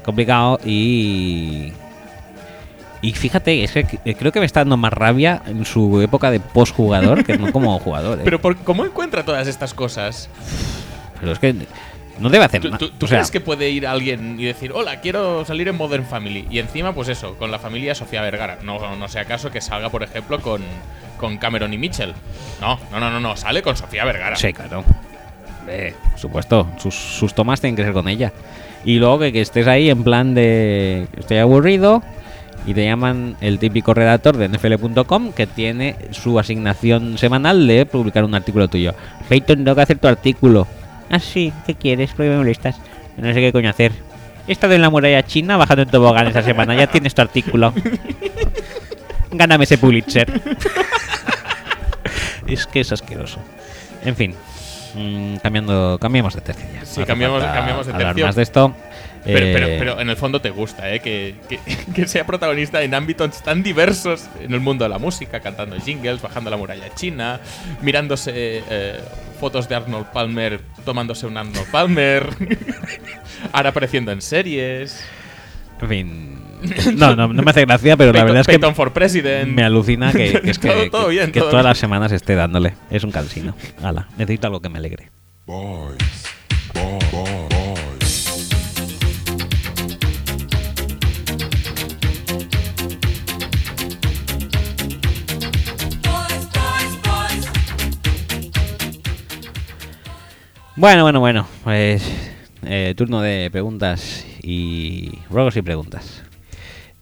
Complicado 0.04 0.60
y... 0.66 1.74
Y 3.04 3.14
fíjate, 3.14 3.64
es 3.64 3.72
que 3.72 3.84
c- 3.84 4.16
creo 4.16 4.32
que 4.32 4.40
me 4.40 4.46
está 4.46 4.60
dando 4.60 4.78
más 4.78 4.94
rabia 4.94 5.42
en 5.48 5.66
su 5.66 6.02
época 6.02 6.30
de 6.30 6.40
postjugador 6.40 7.24
que 7.24 7.36
no 7.38 7.52
como 7.52 7.80
jugador. 7.80 8.20
¿eh? 8.20 8.22
Pero 8.24 8.40
por, 8.40 8.56
¿cómo 8.58 8.86
encuentra 8.86 9.24
todas 9.26 9.48
estas 9.48 9.74
cosas? 9.74 10.30
Pero 11.20 11.32
es 11.32 11.40
que 11.40 11.56
no 12.20 12.30
debe 12.30 12.46
hacer 12.46 12.62
¿Tú, 12.62 12.68
nada. 12.68 12.78
tú- 12.78 12.90
tú 12.92 13.06
O 13.08 13.10
sea, 13.10 13.18
crees 13.18 13.32
que 13.32 13.42
puede 13.42 13.72
ir 13.72 13.88
alguien 13.88 14.40
y 14.40 14.44
decir, 14.46 14.72
hola, 14.72 15.00
quiero 15.02 15.44
salir 15.46 15.68
en 15.68 15.78
Modern 15.78 16.06
Family? 16.06 16.46
Y 16.52 16.60
encima, 16.60 16.94
pues 16.94 17.08
eso, 17.10 17.36
con 17.38 17.50
la 17.50 17.58
familia 17.58 17.96
Sofía 17.96 18.22
Vergara. 18.22 18.60
No, 18.62 18.96
no 18.96 19.08
sea 19.08 19.24
acaso 19.24 19.50
que 19.50 19.62
salga, 19.62 19.90
por 19.90 20.04
ejemplo, 20.04 20.40
con, 20.40 20.62
con 21.18 21.38
Cameron 21.40 21.74
y 21.74 21.80
Mitchell. 21.80 22.14
No, 22.60 22.80
no, 22.92 23.00
no, 23.00 23.10
no, 23.10 23.20
no, 23.20 23.36
sale 23.36 23.64
con 23.64 23.76
Sofía 23.76 24.06
Vergara. 24.06 24.36
Sí, 24.36 24.54
claro. 24.54 24.84
Por 25.66 26.20
supuesto, 26.20 26.68
sus, 26.78 26.94
sus 26.94 27.34
tomas 27.34 27.60
tienen 27.62 27.76
que 27.76 27.84
ser 27.84 27.94
con 27.94 28.08
ella. 28.08 28.32
Y 28.84 28.98
luego 28.98 29.20
que, 29.20 29.32
que 29.32 29.42
estés 29.42 29.68
ahí 29.68 29.90
en 29.90 30.04
plan 30.04 30.34
de 30.34 31.08
estoy 31.18 31.38
aburrido 31.38 32.02
y 32.66 32.74
te 32.74 32.86
llaman 32.86 33.36
el 33.42 33.60
típico 33.60 33.94
redactor 33.94 34.38
de 34.38 34.50
NFL.com 34.50 35.32
que 35.34 35.48
tiene 35.48 35.96
su 36.12 36.38
asignación 36.40 37.18
semanal 37.18 37.68
de 37.68 37.86
publicar 37.86 38.24
un 38.24 38.36
artículo 38.36 38.68
tuyo. 38.68 38.94
Peyton, 39.30 39.64
tengo 39.64 39.76
que 39.76 39.82
hacer 39.82 39.98
tu 39.98 40.08
artículo. 40.08 40.68
Ah, 41.10 41.20
sí, 41.20 41.52
¿qué 41.66 41.76
quieres? 41.76 42.12
¿Por 42.12 42.26
qué 42.26 42.30
me 42.30 42.38
molestas? 42.38 42.80
No 43.18 43.34
sé 43.34 43.40
qué 43.40 43.52
coño 43.52 43.70
hacer. 43.70 43.92
He 44.48 44.52
estado 44.52 44.74
en 44.74 44.82
la 44.82 44.90
muralla 44.90 45.24
china 45.24 45.58
bajando 45.58 45.84
en 45.84 45.90
tobogán 45.90 46.28
esta 46.28 46.44
semana. 46.44 46.76
Ya 46.76 46.88
tienes 46.88 47.14
tu 47.14 47.22
artículo. 47.22 47.74
Gáname 49.32 49.64
ese 49.64 49.78
Pulitzer. 49.78 50.42
es 52.48 52.66
que 52.68 52.82
es 52.82 52.92
asqueroso. 52.92 53.40
En 54.04 54.16
fin. 54.16 54.36
Mm, 54.96 55.36
cambiando, 55.38 55.98
cambiamos 56.00 56.34
de 56.36 56.42
tercio 56.42 56.66
ya. 56.74 56.86
Sí, 56.86 57.00
No 57.02 57.06
cambiamos- 57.06 57.44
cambiamos 57.44 57.86
de 57.88 57.94
hablar 57.94 58.08
tercio. 58.10 58.26
más 58.26 58.36
de 58.36 58.44
esto. 58.44 58.76
Pero, 59.24 59.38
pero- 59.54 59.68
Eh, 59.68 59.76
pero 59.78 60.00
en 60.00 60.10
el 60.10 60.18
fondo 60.18 60.42
te 60.42 60.50
gusta, 60.50 60.92
¿eh? 60.92 61.00
Que, 61.00 61.36
que- 61.48 61.60
que 61.96 62.08
sea 62.08 62.26
protagonista 62.26 62.82
en 62.82 62.96
ámbitos 62.96 63.44
tan 63.44 63.62
diversos 63.62 64.26
en 64.42 64.52
el 64.54 64.60
mundo 64.62 64.84
de 64.84 64.90
la 64.90 64.98
música, 64.98 65.40
cantando 65.42 65.76
jingles, 65.80 66.22
bajando 66.24 66.50
la 66.50 66.58
muralla 66.58 66.94
china, 66.96 67.40
mirándose 67.84 68.32
eh, 68.36 69.00
fotos 69.40 69.70
de 69.70 69.76
Arnold 69.76 70.08
Palmer, 70.08 70.60
tomándose 70.86 71.28
un 71.28 71.38
Arnold 71.38 71.70
Palmer, 71.70 72.28
ahora 73.54 73.70
apareciendo 73.70 74.12
en 74.12 74.22
series. 74.24 75.04
En 75.82 75.88
fin. 75.90 76.41
No, 76.96 77.16
no, 77.16 77.28
no 77.28 77.42
me 77.44 77.52
hace 77.52 77.66
gracia, 77.66 77.98
pero 77.98 78.14
la 78.14 78.24
verdad 78.24 78.42
es 78.42 78.48
que 78.48 78.54
Peyton 78.54 78.76
for 78.76 78.94
President. 78.94 79.50
me 79.52 79.64
alucina 79.64 80.12
que, 80.12 80.40
que 80.44 80.52
es 80.52 80.60
que, 80.60 80.68
Todo- 80.70 80.90
todo 80.90 81.06
que- 81.08 81.12
bien, 81.12 81.32
que 81.32 81.40
todo 81.40 81.50
todas 81.50 81.64
bien. 81.64 81.70
las 81.70 81.78
semanas 81.78 82.12
esté 82.12 82.36
dándole. 82.36 82.74
Es 82.90 83.04
un 83.04 83.12
cansino. 83.12 83.56
Hala, 83.82 84.08
necesito 84.18 84.48
algo 84.48 84.60
que 84.62 84.70
me 84.70 84.78
alegre. 84.80 85.10
Bueno, 100.76 101.04
bueno, 101.04 101.20
bueno. 101.20 101.48
Pues 101.64 102.04
eh, 102.64 102.94
turno 102.98 103.22
de 103.22 103.50
preguntas 103.52 104.26
y 104.42 105.12
ruegos 105.30 105.56
y 105.58 105.62
preguntas. 105.62 106.24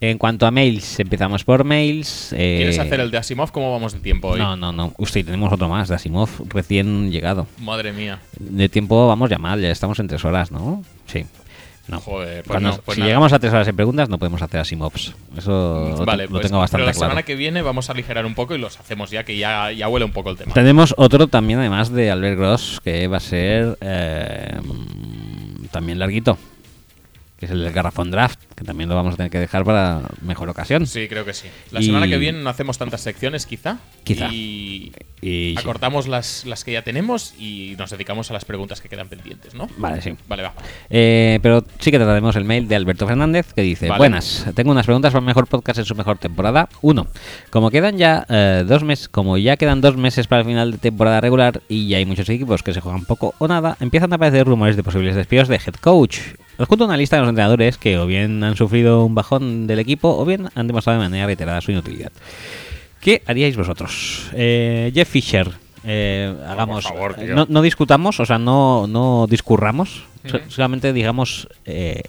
En 0.01 0.17
cuanto 0.17 0.47
a 0.47 0.51
mails, 0.51 0.97
empezamos 1.01 1.43
por 1.43 1.65
mails. 1.65 2.31
eh, 2.31 2.55
¿Quieres 2.59 2.79
hacer 2.79 3.01
el 3.01 3.11
de 3.11 3.17
Asimov? 3.17 3.51
¿Cómo 3.51 3.69
vamos 3.73 3.91
de 3.91 3.99
tiempo 3.99 4.29
hoy? 4.29 4.39
No, 4.39 4.55
no, 4.55 4.71
no. 4.71 4.93
Usted, 4.97 5.25
tenemos 5.25 5.51
otro 5.51 5.67
más 5.67 5.89
de 5.89 5.95
Asimov 5.95 6.29
recién 6.47 7.11
llegado. 7.11 7.47
Madre 7.57 7.91
mía. 7.91 8.19
De 8.39 8.69
tiempo 8.69 9.07
vamos 9.09 9.29
ya 9.29 9.37
mal, 9.37 9.59
ya 9.61 9.69
estamos 9.71 9.99
en 9.99 10.07
tres 10.07 10.23
horas, 10.23 10.51
¿no? 10.51 10.83
Sí. 11.05 11.25
No. 11.89 11.99
Joder, 11.99 12.43
pues 12.43 12.47
Cuando- 12.47 12.69
no, 12.69 12.77
pues 12.85 12.95
si 12.95 13.01
nada. 13.01 13.09
llegamos 13.09 13.33
a 13.33 13.39
tres 13.39 13.51
horas 13.51 13.67
en 13.67 13.75
preguntas, 13.75 14.07
no 14.07 14.19
podemos 14.19 14.41
hacer 14.41 14.59
Asimovs. 14.61 15.15
Eso 15.35 15.95
lo 15.97 16.05
Vale, 16.05 16.25
lo 16.25 16.29
pues, 16.29 16.43
tengo 16.43 16.59
bastante 16.59 16.83
pero 16.83 16.85
la 16.85 16.93
claro. 16.93 17.09
semana 17.11 17.23
que 17.23 17.35
viene 17.35 17.61
vamos 17.63 17.89
a 17.89 17.93
aligerar 17.93 18.25
un 18.25 18.35
poco 18.35 18.55
y 18.55 18.59
los 18.59 18.79
hacemos 18.79 19.09
ya, 19.11 19.23
que 19.25 19.37
ya, 19.37 19.71
ya 19.71 19.89
huele 19.89 20.05
un 20.05 20.11
poco 20.13 20.29
el 20.29 20.37
tema. 20.37 20.53
Tenemos 20.53 20.93
otro 20.97 21.27
también, 21.27 21.59
además 21.59 21.91
de 21.91 22.09
Albert 22.11 22.37
Gross, 22.37 22.79
que 22.83 23.07
va 23.07 23.17
a 23.17 23.21
ser 23.21 23.75
eh, 23.81 24.59
también 25.71 25.99
larguito. 25.99 26.37
Que 27.39 27.45
es 27.45 27.51
el 27.51 27.63
del 27.63 27.71
Garrafón 27.71 28.11
Draft, 28.11 28.37
que 28.53 28.65
también 28.65 28.89
lo 28.89 28.95
vamos 28.95 29.13
a 29.13 29.17
tener 29.17 29.31
que 29.31 29.39
dejar 29.39 29.63
para 29.63 30.01
mejor 30.21 30.49
ocasión. 30.49 30.85
Sí, 30.85 31.07
creo 31.07 31.23
que 31.23 31.33
sí. 31.33 31.47
La 31.71 31.79
Y- 31.79 31.85
semana 31.85 32.05
que 32.05 32.17
viene 32.17 32.41
no 32.43 32.49
hacemos 32.49 32.77
tantas 32.77 32.99
secciones, 32.99 33.45
quizá. 33.45 33.77
Quizá. 34.03 34.27
Y, 34.27 34.91
Y 35.21 35.53
sí. 35.53 35.55
acortamos 35.57 36.07
las, 36.09 36.45
las 36.45 36.63
que 36.65 36.73
ya 36.73 36.81
tenemos 36.81 37.33
y 37.39 37.75
nos 37.77 37.91
dedicamos 37.91 38.29
a 38.29 38.33
las 38.33 38.43
preguntas 38.43 38.81
que 38.81 38.89
quedan 38.89 39.07
pendientes, 39.07 39.53
¿no? 39.53 39.69
Vale, 39.77 40.01
sí. 40.01 40.15
Vale, 40.27 40.43
va. 40.43 40.53
Eh, 40.89 41.39
pero 41.41 41.63
sí 41.79 41.91
que 41.91 41.97
trataremos 41.97 42.35
el 42.35 42.43
mail 42.43 42.67
de 42.67 42.75
Alberto 42.75 43.07
Fernández 43.07 43.53
que 43.53 43.61
dice: 43.61 43.87
Vale. 43.87 43.99
Buenas, 43.99 44.45
tengo 44.55 44.71
unas 44.71 44.85
preguntas 44.85 45.11
para 45.13 45.19
el 45.21 45.25
mejor 45.25 45.47
podcast 45.47 45.79
en 45.79 45.85
su 45.85 45.95
mejor 45.95 46.17
temporada. 46.17 46.67
Uno, 46.81 47.07
como 47.51 47.69
quedan 47.71 47.97
ya 47.97 48.25
eh, 48.29 48.63
dos 48.67 48.83
meses, 48.83 49.07
como 49.07 49.37
ya 49.37 49.55
quedan 49.55 49.79
dos 49.81 49.95
meses 49.95 50.27
para 50.27 50.41
el 50.41 50.47
final 50.47 50.71
de 50.73 50.77
temporada 50.77 51.21
regular 51.21 51.61
y 51.69 51.87
ya 51.87 51.97
hay 51.97 52.05
muchos 52.05 52.27
equipos 52.29 52.63
que 52.63 52.73
se 52.73 52.81
juegan 52.81 53.05
poco 53.05 53.33
o 53.39 53.47
nada, 53.47 53.77
empiezan 53.79 54.11
a 54.11 54.17
aparecer 54.17 54.45
rumores 54.45 54.75
de 54.75 54.83
posibles 54.83 55.15
despidos 55.15 55.47
de 55.47 55.55
head 55.55 55.75
coach. 55.81 56.17
Os 56.59 56.67
junto 56.67 56.83
una 56.83 56.97
lista 56.97 57.15
de 57.15 57.21
los 57.21 57.29
entrenadores 57.29 57.77
que 57.77 57.97
o 57.97 58.05
bien 58.05 58.43
han 58.43 58.57
sufrido 58.57 59.05
un 59.05 59.15
bajón 59.15 59.65
del 59.65 59.79
equipo 59.79 60.09
o 60.09 60.25
bien 60.25 60.49
han 60.55 60.67
demostrado 60.67 60.99
de 60.99 61.05
manera 61.05 61.25
reiterada 61.25 61.61
su 61.61 61.71
inutilidad. 61.71 62.11
¿Qué 62.99 63.23
haríais 63.25 63.55
vosotros? 63.55 64.29
Eh, 64.33 64.91
Jeff 64.93 65.07
Fisher. 65.07 65.49
eh, 65.85 66.35
hagamos 66.45 66.83
favor, 66.83 67.13
tío. 67.13 67.33
no, 67.33 67.45
no 67.47 67.61
discutamos, 67.61 68.19
o 68.19 68.25
sea, 68.25 68.37
no, 68.37 68.87
no 68.87 69.25
discurramos, 69.27 70.03
solamente 70.49 70.91
digamos 70.91 71.47
eh, 71.63 72.03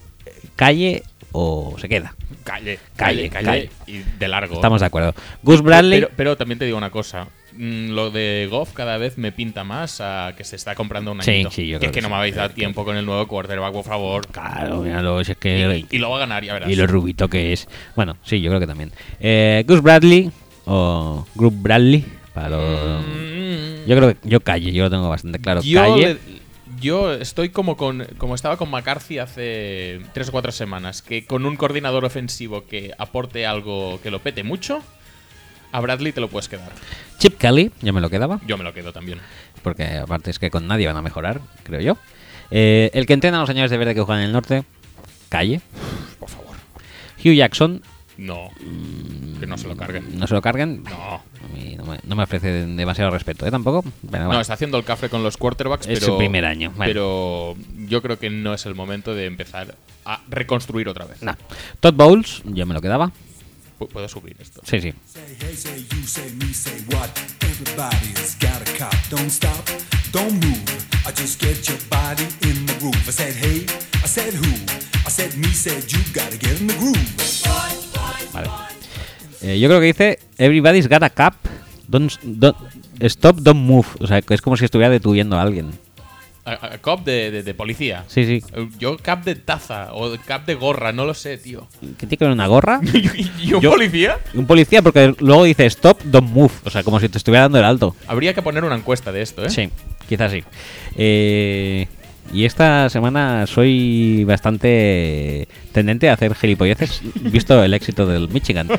calle 0.56 1.04
o 1.33 1.75
se 1.78 1.89
queda. 1.89 2.15
Calle, 2.44 2.78
Calle, 2.97 3.28
calle, 3.28 3.47
calle. 3.47 3.70
Y 3.86 3.99
de 4.18 4.28
largo. 4.28 4.55
Estamos 4.55 4.81
de 4.81 4.86
acuerdo. 4.86 5.15
Gus 5.42 5.62
Bradley, 5.62 6.00
Pero, 6.00 6.12
pero 6.17 6.36
también 6.36 6.59
te 6.59 6.65
digo 6.65 6.76
una 6.78 6.91
cosa. 6.91 7.28
Mm, 7.57 7.91
Lo 7.91 8.10
de 8.10 8.47
Goff 8.50 8.73
cada 8.73 8.97
vez 8.97 9.18
me 9.18 9.33
pinta 9.33 9.65
más 9.65 10.00
a 10.00 10.34
que 10.36 10.44
se 10.44 10.57
está 10.57 10.75
comprando 10.75 11.12
un 11.12 11.23
Sí, 11.23 11.31
añito. 11.33 11.50
sí, 11.50 11.67
yo 11.68 11.78
que 11.78 11.81
creo 11.81 11.91
es 11.91 11.94
que 11.94 11.99
que 11.99 12.02
no 12.02 12.09
sí. 12.09 12.12
me 12.12 12.18
habéis 12.18 12.34
dado 12.36 12.50
tiempo 12.50 12.84
con 12.84 12.97
el 12.97 13.05
nuevo 13.05 13.26
quarterback, 13.26 13.73
por 13.73 13.84
favor. 13.84 14.26
claro, 14.28 14.83
míralo, 14.83 15.23
si 15.25 15.33
es 15.33 15.39
que 15.39 15.86
Y, 15.91 15.97
y 15.97 15.99
lo 15.99 16.10
va 16.10 16.17
a 16.17 16.20
ganar, 16.20 16.44
ya 16.44 16.55
verás. 16.55 16.70
y 16.70 16.76
lo 16.76 16.86
rubito 16.86 17.28
que 17.28 17.52
es. 17.52 17.68
Bueno, 17.97 18.17
sí, 18.25 18.41
yo 18.41 18.50
creo 18.50 18.60
que 18.60 18.67
también. 18.68 18.92
Eh, 19.18 19.65
Gus 19.67 19.83
Bradley 19.83 20.31
o 20.67 21.26
Group 21.34 21.55
Bradley 21.60 22.05
para 22.34 22.50
los- 22.50 23.05
Mm, 23.05 23.86
Yo 23.89 23.97
creo 23.97 24.09
que 24.15 24.17
yo 24.28 24.41
calle, 24.41 24.73
yo 24.73 24.84
lo 24.84 24.91
tengo 24.91 25.09
bastante 25.09 25.39
claro. 25.41 25.60
yo, 25.62 25.81
calle. 25.81 26.15
le- 26.15 26.40
yo 26.81 27.12
estoy 27.12 27.50
como 27.50 27.76
con 27.76 28.07
como 28.18 28.34
estaba 28.34 28.57
con 28.57 28.70
McCarthy 28.70 29.18
hace 29.18 30.00
tres 30.12 30.28
o 30.28 30.33
cuatro 30.33 30.52
semanas, 30.52 31.02
que 31.02 31.26
con 31.26 31.47
un 31.47 31.57
coordinador 31.57 32.05
ofensivo 32.05 32.67
que 32.67 32.92
aporte 32.99 33.47
algo 33.47 34.00
que 34.02 34.10
lo 34.10 34.20
pete 34.20 34.42
mucho 34.42 34.83
A 35.73 35.81
Bradley 35.81 36.12
te 36.12 36.20
lo 36.20 36.28
puedes 36.28 36.49
quedar. 36.49 36.73
Chip 37.18 37.39
Kelly, 37.39 37.70
yo 37.83 37.92
me 37.92 38.00
lo 38.00 38.10
quedaba. 38.10 38.41
Yo 38.47 38.57
me 38.57 38.65
lo 38.65 38.73
quedo 38.73 38.92
también. 38.92 39.20
Porque 39.62 39.84
aparte 39.99 40.31
es 40.31 40.39
que 40.39 40.50
con 40.50 40.67
nadie 40.67 40.86
van 40.86 40.97
a 40.97 41.02
mejorar, 41.02 41.41
creo 41.62 41.81
yo. 41.81 41.97
Eh, 42.50 42.91
el 42.94 43.07
que 43.07 43.12
entrena 43.12 43.36
a 43.36 43.41
los 43.41 43.49
señores 43.49 43.70
de 43.70 43.76
verde 43.76 43.94
que 43.94 44.00
juegan 44.00 44.23
en 44.23 44.26
el 44.28 44.33
norte, 44.33 44.65
Calle. 45.28 45.60
Por 46.18 46.28
favor. 46.28 46.57
Hugh 47.25 47.34
Jackson, 47.34 47.83
No. 48.20 48.50
Que 49.40 49.47
no 49.47 49.57
se 49.57 49.66
lo 49.68 49.76
carguen. 49.76 50.18
no 50.18 50.26
se 50.26 50.34
lo 50.34 50.42
carguen. 50.42 50.82
No. 50.84 50.90
A 51.15 51.23
mí 51.55 51.74
no 51.76 51.84
me, 51.84 51.99
no 52.07 52.16
me 52.16 52.24
ofrece 52.24 52.49
demasiado 52.66 53.10
respeto, 53.10 53.47
¿eh? 53.47 53.50
Tampoco. 53.50 53.82
Pero 54.10 54.23
No, 54.24 54.26
bueno. 54.26 54.40
está 54.42 54.55
haciendo 54.55 54.76
el 54.78 54.84
café 54.84 55.08
con 55.08 55.23
los 55.23 55.36
quarterbacks, 55.39 55.86
Es 55.86 56.00
pero. 56.00 56.12
su 56.12 56.18
primer 56.18 56.44
año, 56.44 56.73
vale. 56.76 56.92
Pero 56.92 57.57
yo 57.89 58.02
creo 58.02 58.18
que 58.18 58.28
no 58.31 58.52
es 58.55 58.66
el 58.66 58.74
momento 58.74 59.15
de 59.15 59.24
empezar 59.26 59.74
a 60.05 60.20
reconstruir 60.28 60.89
otra 60.89 61.07
vez. 61.07 61.23
No. 61.23 61.34
Todd 61.81 61.94
Bowles, 61.94 62.42
yo 62.44 62.66
me 62.66 62.74
lo 62.74 62.81
quedaba. 62.82 63.10
Pu- 63.78 63.89
Puedo 63.89 64.08
subir 64.08 64.36
esto. 64.39 64.60
Sí, 64.65 64.81
sí. 64.81 64.92
Don't 70.12 70.32
move. 70.44 70.90
I 71.06 71.12
just 71.12 71.40
get 71.40 71.68
your 71.68 71.78
body 71.88 72.24
in 72.42 72.66
the 72.66 72.74
groove. 72.78 72.94
I 73.08 73.10
said, 73.10 73.34
hey, 73.34 73.66
I 74.02 74.06
said, 74.06 74.32
who? 74.34 74.50
I 75.06 75.10
said, 75.10 75.36
me 75.36 75.48
said, 75.48 75.90
you 75.90 75.98
gotta 76.12 76.36
get 76.36 76.60
in 76.60 76.66
the 76.66 76.74
groove. 76.74 76.96
Eh, 79.42 79.58
yo 79.58 79.68
creo 79.68 79.80
que 79.80 79.86
dice 79.86 80.18
Everybody's 80.36 80.86
got 80.86 81.02
a 81.02 81.08
cap. 81.10 81.34
Don't, 81.88 82.12
don't- 82.22 82.56
stop, 83.08 83.36
don't 83.40 83.58
move. 83.58 83.86
O 84.00 84.06
sea, 84.06 84.18
es 84.28 84.42
como 84.42 84.56
si 84.56 84.64
estuviera 84.66 84.90
detuyendo 84.92 85.36
a 85.38 85.42
alguien. 85.42 85.70
A, 86.50 86.74
a- 86.74 86.78
cop 86.78 87.04
de, 87.04 87.30
de- 87.30 87.42
de 87.42 87.54
policía. 87.54 88.04
Sí, 88.08 88.24
sí. 88.24 88.42
Eh, 88.54 88.68
Yo 88.78 88.96
cap 88.96 89.24
de 89.24 89.34
taza 89.36 89.88
o 89.92 90.16
cap 90.26 90.46
de 90.46 90.54
gorra, 90.54 90.92
no 90.92 91.04
lo 91.04 91.14
sé, 91.14 91.38
tío. 91.38 91.68
¿Qué 91.80 92.06
tiene 92.06 92.16
que 92.16 92.24
ver 92.24 92.32
una 92.32 92.46
gorra? 92.46 92.80
¿Y 93.42 93.52
un 93.54 93.60
Yo- 93.60 93.70
policía? 93.70 94.18
Un 94.34 94.46
policía, 94.46 94.82
porque 94.82 95.14
luego 95.20 95.44
dice 95.44 95.66
stop, 95.66 96.02
don't 96.04 96.30
move. 96.30 96.52
O 96.64 96.70
sea, 96.70 96.82
como 96.82 96.98
si 97.00 97.08
te 97.08 97.18
estuviera 97.18 97.42
dando 97.42 97.58
el 97.58 97.64
alto. 97.64 97.94
Habría 98.06 98.34
que 98.34 98.42
poner 98.42 98.64
una 98.64 98.76
encuesta 98.76 99.12
de 99.12 99.22
esto, 99.22 99.44
¿eh? 99.44 99.50
Sí, 99.50 99.70
quizás 100.08 100.32
sí. 100.32 100.42
Eh, 100.96 101.86
y 102.32 102.44
esta 102.44 102.89
semana 102.90 103.47
soy 103.47 104.24
bastante 104.24 105.49
tendente 105.73 106.08
a 106.08 106.15
hacer 106.15 106.34
gilipolleces, 106.34 107.00
visto 107.20 107.62
el 107.65 107.74
éxito 107.74 108.07
del 108.07 108.28
Michigan. 108.28 108.68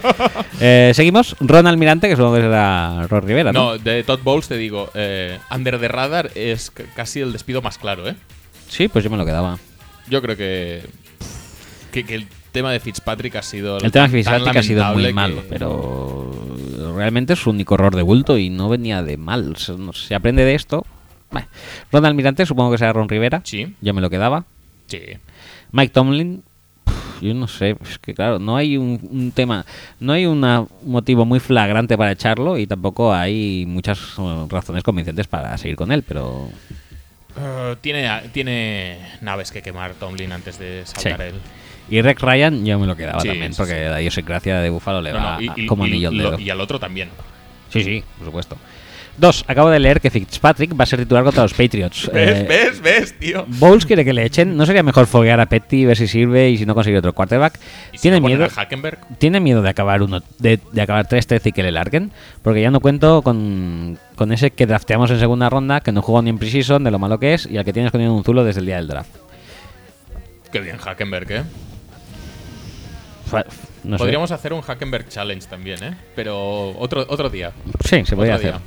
Eh, 0.64 0.92
seguimos. 0.94 1.36
Ron 1.40 1.66
Almirante, 1.66 2.08
que 2.08 2.16
supongo 2.16 2.36
que 2.36 2.42
será 2.42 3.08
Ron 3.08 3.24
Rivera, 3.28 3.52
¿no? 3.52 3.72
No, 3.72 3.78
de 3.80 4.04
Todd 4.04 4.20
Bowles 4.24 4.48
te 4.48 4.58
digo, 4.58 4.92
eh, 4.94 5.40
Under 5.50 5.80
the 5.80 5.88
Radar 5.88 6.30
es 6.36 6.72
casi 6.96 7.20
el 7.22 7.32
despido 7.34 7.64
más 7.64 7.80
claro, 7.80 8.08
¿eh? 8.08 8.16
Sí, 8.70 8.88
pues 8.88 9.04
yo 9.04 9.10
me 9.10 9.18
lo 9.18 9.26
quedaba. 9.26 9.58
Yo 10.08 10.22
creo 10.22 10.38
que, 10.38 10.84
que, 11.92 12.04
que 12.06 12.14
el 12.14 12.28
tema 12.52 12.72
de 12.72 12.80
Fitzpatrick 12.80 13.36
ha 13.38 13.42
sido 13.42 13.78
El 13.80 13.92
tema 13.92 14.06
tan 14.06 14.12
Fitzpatrick 14.12 14.56
ha 14.56 14.62
sido 14.64 14.84
muy 14.94 15.02
lamentable 15.02 15.14
malo, 15.14 15.42
que- 15.42 15.48
pero 15.50 16.32
realmente 16.96 17.34
es 17.34 17.40
su 17.40 17.50
único 17.50 17.74
error 17.74 17.96
de 17.96 18.04
bulto 18.04 18.38
y 18.38 18.52
no 18.52 18.70
venía 18.70 19.02
de 19.02 19.18
mal. 19.18 19.56
Se, 19.58 19.74
no- 19.74 19.94
se 19.94 20.14
aprende 20.14 20.46
de 20.46 20.54
esto. 20.54 20.86
Bueno, 21.32 21.48
Ron 21.92 22.06
Almirante, 22.06 22.46
supongo 22.46 22.72
que 22.72 22.78
será 22.78 22.94
Ron 22.94 23.10
Rivera. 23.10 23.42
Sí. 23.44 23.74
Yo 23.82 23.94
me 23.94 24.02
lo 24.02 24.10
quedaba. 24.10 24.44
Sí. 24.88 25.00
Mike 25.72 25.94
Tomlin, 25.94 26.44
yo 27.22 27.34
no 27.34 27.48
sé, 27.48 27.78
es 27.82 27.98
que 28.00 28.14
claro, 28.14 28.40
no 28.40 28.58
hay 28.58 28.76
un, 28.78 29.00
un 29.10 29.32
tema, 29.32 29.66
no 30.00 30.12
hay 30.14 30.26
un 30.26 30.68
motivo 30.84 31.24
muy 31.26 31.40
flagrante 31.40 31.98
para 31.98 32.12
echarlo 32.12 32.58
y 32.58 32.68
tampoco 32.68 33.14
hay 33.14 33.66
muchas 33.68 34.00
eh, 34.18 34.46
razones 34.50 34.84
convincentes 34.84 35.28
para 35.28 35.58
seguir 35.58 35.76
con 35.78 35.92
él, 35.92 36.04
pero 36.04 36.50
Eh, 37.40 37.76
tiene, 37.80 38.10
tiene 38.34 38.98
naves 39.22 39.52
que 39.52 39.62
quemar 39.62 39.94
Tomlin 39.94 40.34
antes 40.34 40.60
de 40.60 40.86
saltar 40.86 41.18
Sí. 41.22 41.24
él. 41.28 41.36
y 41.90 42.02
Rex 42.02 42.22
Ryan 42.22 42.66
yo 42.66 42.78
me 42.78 42.86
lo 42.88 42.96
quedaba 42.98 43.22
Sí, 43.22 43.30
también, 43.30 43.54
sí, 43.54 43.58
porque 43.58 43.86
la 43.86 44.02
idiosincrasia 44.02 44.60
de 44.60 44.70
Búfalo 44.70 45.02
le 45.02 45.14
No, 45.14 45.18
va 45.20 45.36
no, 45.36 45.42
y- 45.42 45.48
a- 45.48 45.68
como 45.68 45.86
y 45.86 45.92
anillo 45.92 46.10
al 46.10 46.18
dedo. 46.18 46.40
y 46.40 46.50
al 46.50 46.60
otro 46.60 46.78
también. 46.80 47.08
Sí, 47.70 47.84
sí, 47.86 48.04
por 48.18 48.26
supuesto. 48.28 48.58
Dos, 49.18 49.44
acabo 49.48 49.70
de 49.70 49.80
leer 49.80 50.02
que 50.02 50.10
Fitzpatrick 50.10 50.72
va 50.80 50.84
a 50.84 50.86
ser 50.88 51.00
titular 51.00 51.24
contra 51.24 51.44
los 51.44 51.54
Patriots. 51.54 52.10
¿Ves, 52.14 52.40
Eh, 52.40 52.46
ves, 52.48 52.82
ves, 52.82 53.20
tío? 53.20 53.46
Bowles 53.48 53.86
quiere 53.86 54.04
que 54.06 54.14
le 54.14 54.26
echen. 54.26 54.56
¿No 54.58 54.66
sería 54.66 54.84
mejor 54.84 55.06
foguear 55.06 55.40
a 55.40 55.46
Petty, 55.46 55.86
ver 55.86 55.98
si 55.98 56.08
sirve 56.08 56.50
y 56.50 56.58
si 56.58 56.66
no 56.66 56.74
consigue 56.74 56.98
otro 56.98 57.14
quarterback? 57.14 57.60
¿Y 57.92 57.98
si 57.98 58.02
Tiene 58.04 58.20
no 58.20 58.28
miedo. 58.28 58.46
a? 58.46 58.68
Tiene 59.18 59.40
miedo 59.40 59.62
de 59.62 59.70
acabar 59.70 60.02
uno, 60.02 60.22
de, 60.40 60.60
de 60.72 60.82
acabar 60.82 61.08
3-13 61.08 61.42
y 61.48 61.52
que 61.52 61.64
le 61.64 61.72
larguen. 61.72 62.12
Porque 62.42 62.62
ya 62.62 62.72
no 62.72 62.80
cuento 62.80 63.22
con, 63.22 64.00
con 64.16 64.32
ese 64.32 64.52
que 64.52 64.66
drafteamos 64.66 65.12
en 65.12 65.20
segunda 65.20 65.50
ronda, 65.50 65.82
que 65.82 65.92
no 65.92 66.02
jugó 66.02 66.22
ni 66.22 66.30
en 66.30 66.38
preseason, 66.40 66.84
de 66.84 66.92
lo 66.92 66.98
malo 67.00 67.20
que 67.20 67.34
es, 67.34 67.46
y 67.46 67.58
al 67.58 67.66
que 67.66 67.74
tienes 67.74 67.90
escondido 67.90 68.14
un 68.14 68.24
zulo 68.24 68.44
desde 68.44 68.62
el 68.62 68.66
día 68.66 68.78
del 68.78 68.88
draft. 68.88 69.10
Qué 70.52 70.60
bien 70.62 70.78
Hackenberg, 70.78 71.32
¿eh? 71.32 71.44
Sé. 73.30 73.44
Podríamos 73.98 74.32
hacer 74.32 74.54
un 74.54 74.62
Hackenberg 74.62 75.08
Challenge 75.08 75.48
también, 75.48 75.84
¿eh? 75.84 75.96
Pero 76.16 76.72
otro, 76.78 77.06
otro 77.08 77.30
día. 77.30 77.52
Sí, 77.84 78.04
se 78.06 78.16
podría 78.16 78.36
hacer. 78.36 78.52
día. 78.54 78.62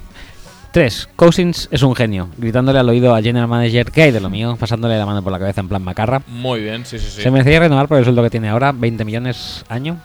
3. 0.74 1.10
Cousins 1.14 1.68
es 1.70 1.82
un 1.82 1.94
genio, 1.94 2.28
gritándole 2.36 2.80
al 2.80 2.88
oído 2.88 3.14
al 3.14 3.22
general 3.22 3.46
manager 3.46 3.92
que 3.92 4.02
hay 4.02 4.10
de 4.10 4.18
lo 4.18 4.28
mío, 4.28 4.56
pasándole 4.58 4.98
la 4.98 5.06
mano 5.06 5.22
por 5.22 5.30
la 5.30 5.38
cabeza 5.38 5.60
en 5.60 5.68
plan 5.68 5.84
macarra. 5.84 6.20
Muy 6.26 6.62
bien, 6.62 6.84
sí, 6.84 6.98
sí, 6.98 7.06
sí. 7.08 7.22
Se 7.22 7.30
merecía 7.30 7.60
renovar 7.60 7.86
por 7.86 7.96
el 7.96 8.02
sueldo 8.02 8.24
que 8.24 8.30
tiene 8.30 8.48
ahora, 8.48 8.72
20 8.72 9.04
millones 9.04 9.64
año. 9.68 9.98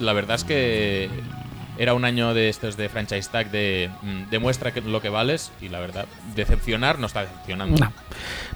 La 0.00 0.12
verdad 0.12 0.34
es 0.34 0.42
que 0.42 1.08
era 1.78 1.94
un 1.94 2.04
año 2.04 2.34
de 2.34 2.48
estos 2.48 2.76
de 2.76 2.88
franchise 2.88 3.30
tag 3.30 3.52
de 3.52 3.88
mm, 4.02 4.30
demuestra 4.30 4.72
que 4.72 4.80
lo 4.80 5.00
que 5.00 5.10
vales 5.10 5.52
y 5.60 5.68
la 5.68 5.78
verdad, 5.78 6.06
decepcionar 6.34 6.98
no 6.98 7.06
está 7.06 7.20
decepcionando. 7.20 7.78
No. 7.78 7.92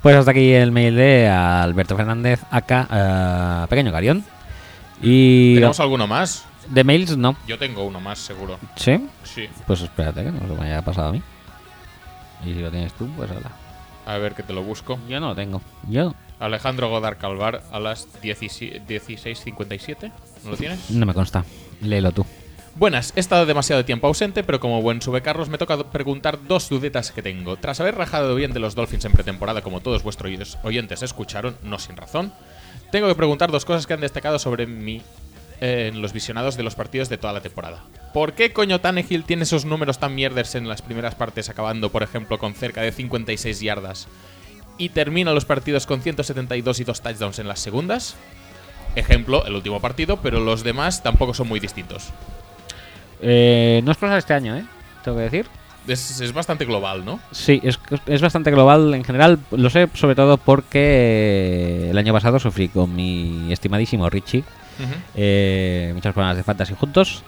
Pues 0.02 0.16
hasta 0.16 0.32
aquí 0.32 0.52
el 0.52 0.72
mail 0.72 0.96
de 0.96 1.28
Alberto 1.28 1.96
Fernández, 1.96 2.40
acá, 2.50 2.88
eh, 2.90 3.66
Pequeño 3.68 3.92
Carión. 3.92 4.24
Y 5.00 5.54
¿Tenemos 5.54 5.78
alguno 5.78 6.08
más? 6.08 6.46
De 6.68 6.84
mails 6.84 7.16
no. 7.16 7.36
Yo 7.46 7.58
tengo 7.58 7.84
uno 7.84 8.00
más, 8.00 8.18
seguro. 8.18 8.58
¿Sí? 8.76 9.08
Sí. 9.24 9.48
Pues 9.66 9.80
espérate, 9.80 10.24
que 10.24 10.32
no 10.32 10.40
se 10.40 10.60
me 10.60 10.66
haya 10.66 10.82
pasado 10.82 11.08
a 11.08 11.12
mí. 11.12 11.22
Y 12.44 12.54
si 12.54 12.60
lo 12.60 12.70
tienes 12.70 12.92
tú, 12.94 13.08
pues 13.16 13.30
hola. 13.30 13.52
A 14.04 14.18
ver 14.18 14.34
que 14.34 14.42
te 14.42 14.52
lo 14.52 14.62
busco. 14.62 14.98
Yo 15.08 15.18
no 15.20 15.28
lo 15.28 15.34
tengo. 15.34 15.60
Yo 15.88 16.14
Alejandro 16.38 16.88
Godard 16.88 17.18
Calvar 17.18 17.62
a 17.72 17.80
las 17.80 18.20
17 18.20 18.82
16.57. 18.86 20.12
¿No 20.44 20.50
lo 20.50 20.56
tienes? 20.56 20.90
no 20.90 21.06
me 21.06 21.14
consta. 21.14 21.44
Léelo 21.80 22.12
tú. 22.12 22.24
Buenas, 22.74 23.14
he 23.16 23.20
estado 23.20 23.46
demasiado 23.46 23.86
tiempo 23.86 24.06
ausente, 24.06 24.44
pero 24.44 24.60
como 24.60 24.82
buen 24.82 25.00
subecarros 25.00 25.48
me 25.48 25.56
toca 25.56 25.90
preguntar 25.90 26.46
dos 26.46 26.68
dudetas 26.68 27.10
que 27.10 27.22
tengo. 27.22 27.56
Tras 27.56 27.80
haber 27.80 27.94
rajado 27.94 28.34
bien 28.34 28.52
de 28.52 28.60
los 28.60 28.74
Dolphins 28.74 29.06
en 29.06 29.12
pretemporada, 29.12 29.62
como 29.62 29.80
todos 29.80 30.02
vuestros 30.02 30.58
oyentes 30.62 31.02
escucharon, 31.02 31.56
no 31.62 31.78
sin 31.78 31.96
razón, 31.96 32.34
tengo 32.92 33.08
que 33.08 33.14
preguntar 33.14 33.50
dos 33.50 33.64
cosas 33.64 33.86
que 33.86 33.94
han 33.94 34.02
destacado 34.02 34.38
sobre 34.38 34.66
mí 34.66 34.96
eh, 34.96 35.02
en 35.60 36.02
los 36.02 36.12
visionados 36.12 36.56
de 36.56 36.62
los 36.62 36.74
partidos 36.74 37.08
de 37.08 37.18
toda 37.18 37.32
la 37.32 37.40
temporada. 37.40 37.82
¿Por 38.12 38.32
qué 38.34 38.52
coño 38.52 38.80
Tannehill 38.80 39.24
tiene 39.24 39.44
esos 39.44 39.64
números 39.64 39.98
tan 39.98 40.14
mierders 40.14 40.54
en 40.54 40.68
las 40.68 40.82
primeras 40.82 41.14
partes, 41.14 41.48
acabando, 41.48 41.90
por 41.90 42.02
ejemplo, 42.02 42.38
con 42.38 42.54
cerca 42.54 42.82
de 42.82 42.92
56 42.92 43.60
yardas, 43.60 44.08
y 44.78 44.90
termina 44.90 45.32
los 45.32 45.44
partidos 45.44 45.86
con 45.86 46.02
172 46.02 46.80
y 46.80 46.84
dos 46.84 47.00
touchdowns 47.00 47.38
en 47.38 47.48
las 47.48 47.60
segundas? 47.60 48.16
Ejemplo, 48.94 49.44
el 49.46 49.54
último 49.54 49.80
partido, 49.80 50.18
pero 50.18 50.40
los 50.40 50.64
demás 50.64 51.02
tampoco 51.02 51.34
son 51.34 51.48
muy 51.48 51.60
distintos. 51.60 52.10
Eh, 53.20 53.80
no 53.84 53.92
es 53.92 53.98
cosa 53.98 54.14
de 54.14 54.18
este 54.18 54.34
año, 54.34 54.56
¿eh? 54.56 54.64
Tengo 55.04 55.18
que 55.18 55.24
decir. 55.24 55.46
Es, 55.86 56.20
es 56.20 56.32
bastante 56.32 56.64
global, 56.64 57.04
¿no? 57.04 57.20
Sí, 57.30 57.60
es, 57.62 57.78
es 58.06 58.20
bastante 58.20 58.50
global 58.50 58.92
en 58.94 59.04
general. 59.04 59.38
Lo 59.52 59.70
sé 59.70 59.88
sobre 59.94 60.14
todo 60.14 60.36
porque 60.36 61.88
el 61.90 61.98
año 61.98 62.12
pasado 62.12 62.38
sufrí 62.38 62.68
con 62.68 62.94
mi 62.94 63.52
estimadísimo 63.52 64.10
Richie 64.10 64.42
Eh, 65.14 65.90
muchos 65.94 66.12
problemas 66.12 66.36
de 66.36 66.42
fantasy 66.42 66.74
juntos. 66.78 67.22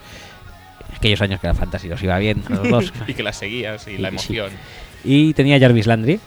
Aquellos 0.96 1.20
años 1.22 1.40
que 1.40 1.46
la 1.46 1.54
fantasy 1.54 1.88
los 1.88 2.02
iba 2.02 2.18
bien 2.18 2.42
a 2.48 2.54
los 2.54 2.68
dos. 2.68 2.92
y 3.06 3.14
que 3.14 3.22
las 3.22 3.36
seguías 3.36 3.86
y 3.88 3.98
la 3.98 4.08
sí. 4.10 4.14
emoción. 4.14 4.50
Y 5.04 5.32
tenía 5.34 5.58
Jarvis 5.60 5.86
Landry. 5.86 6.18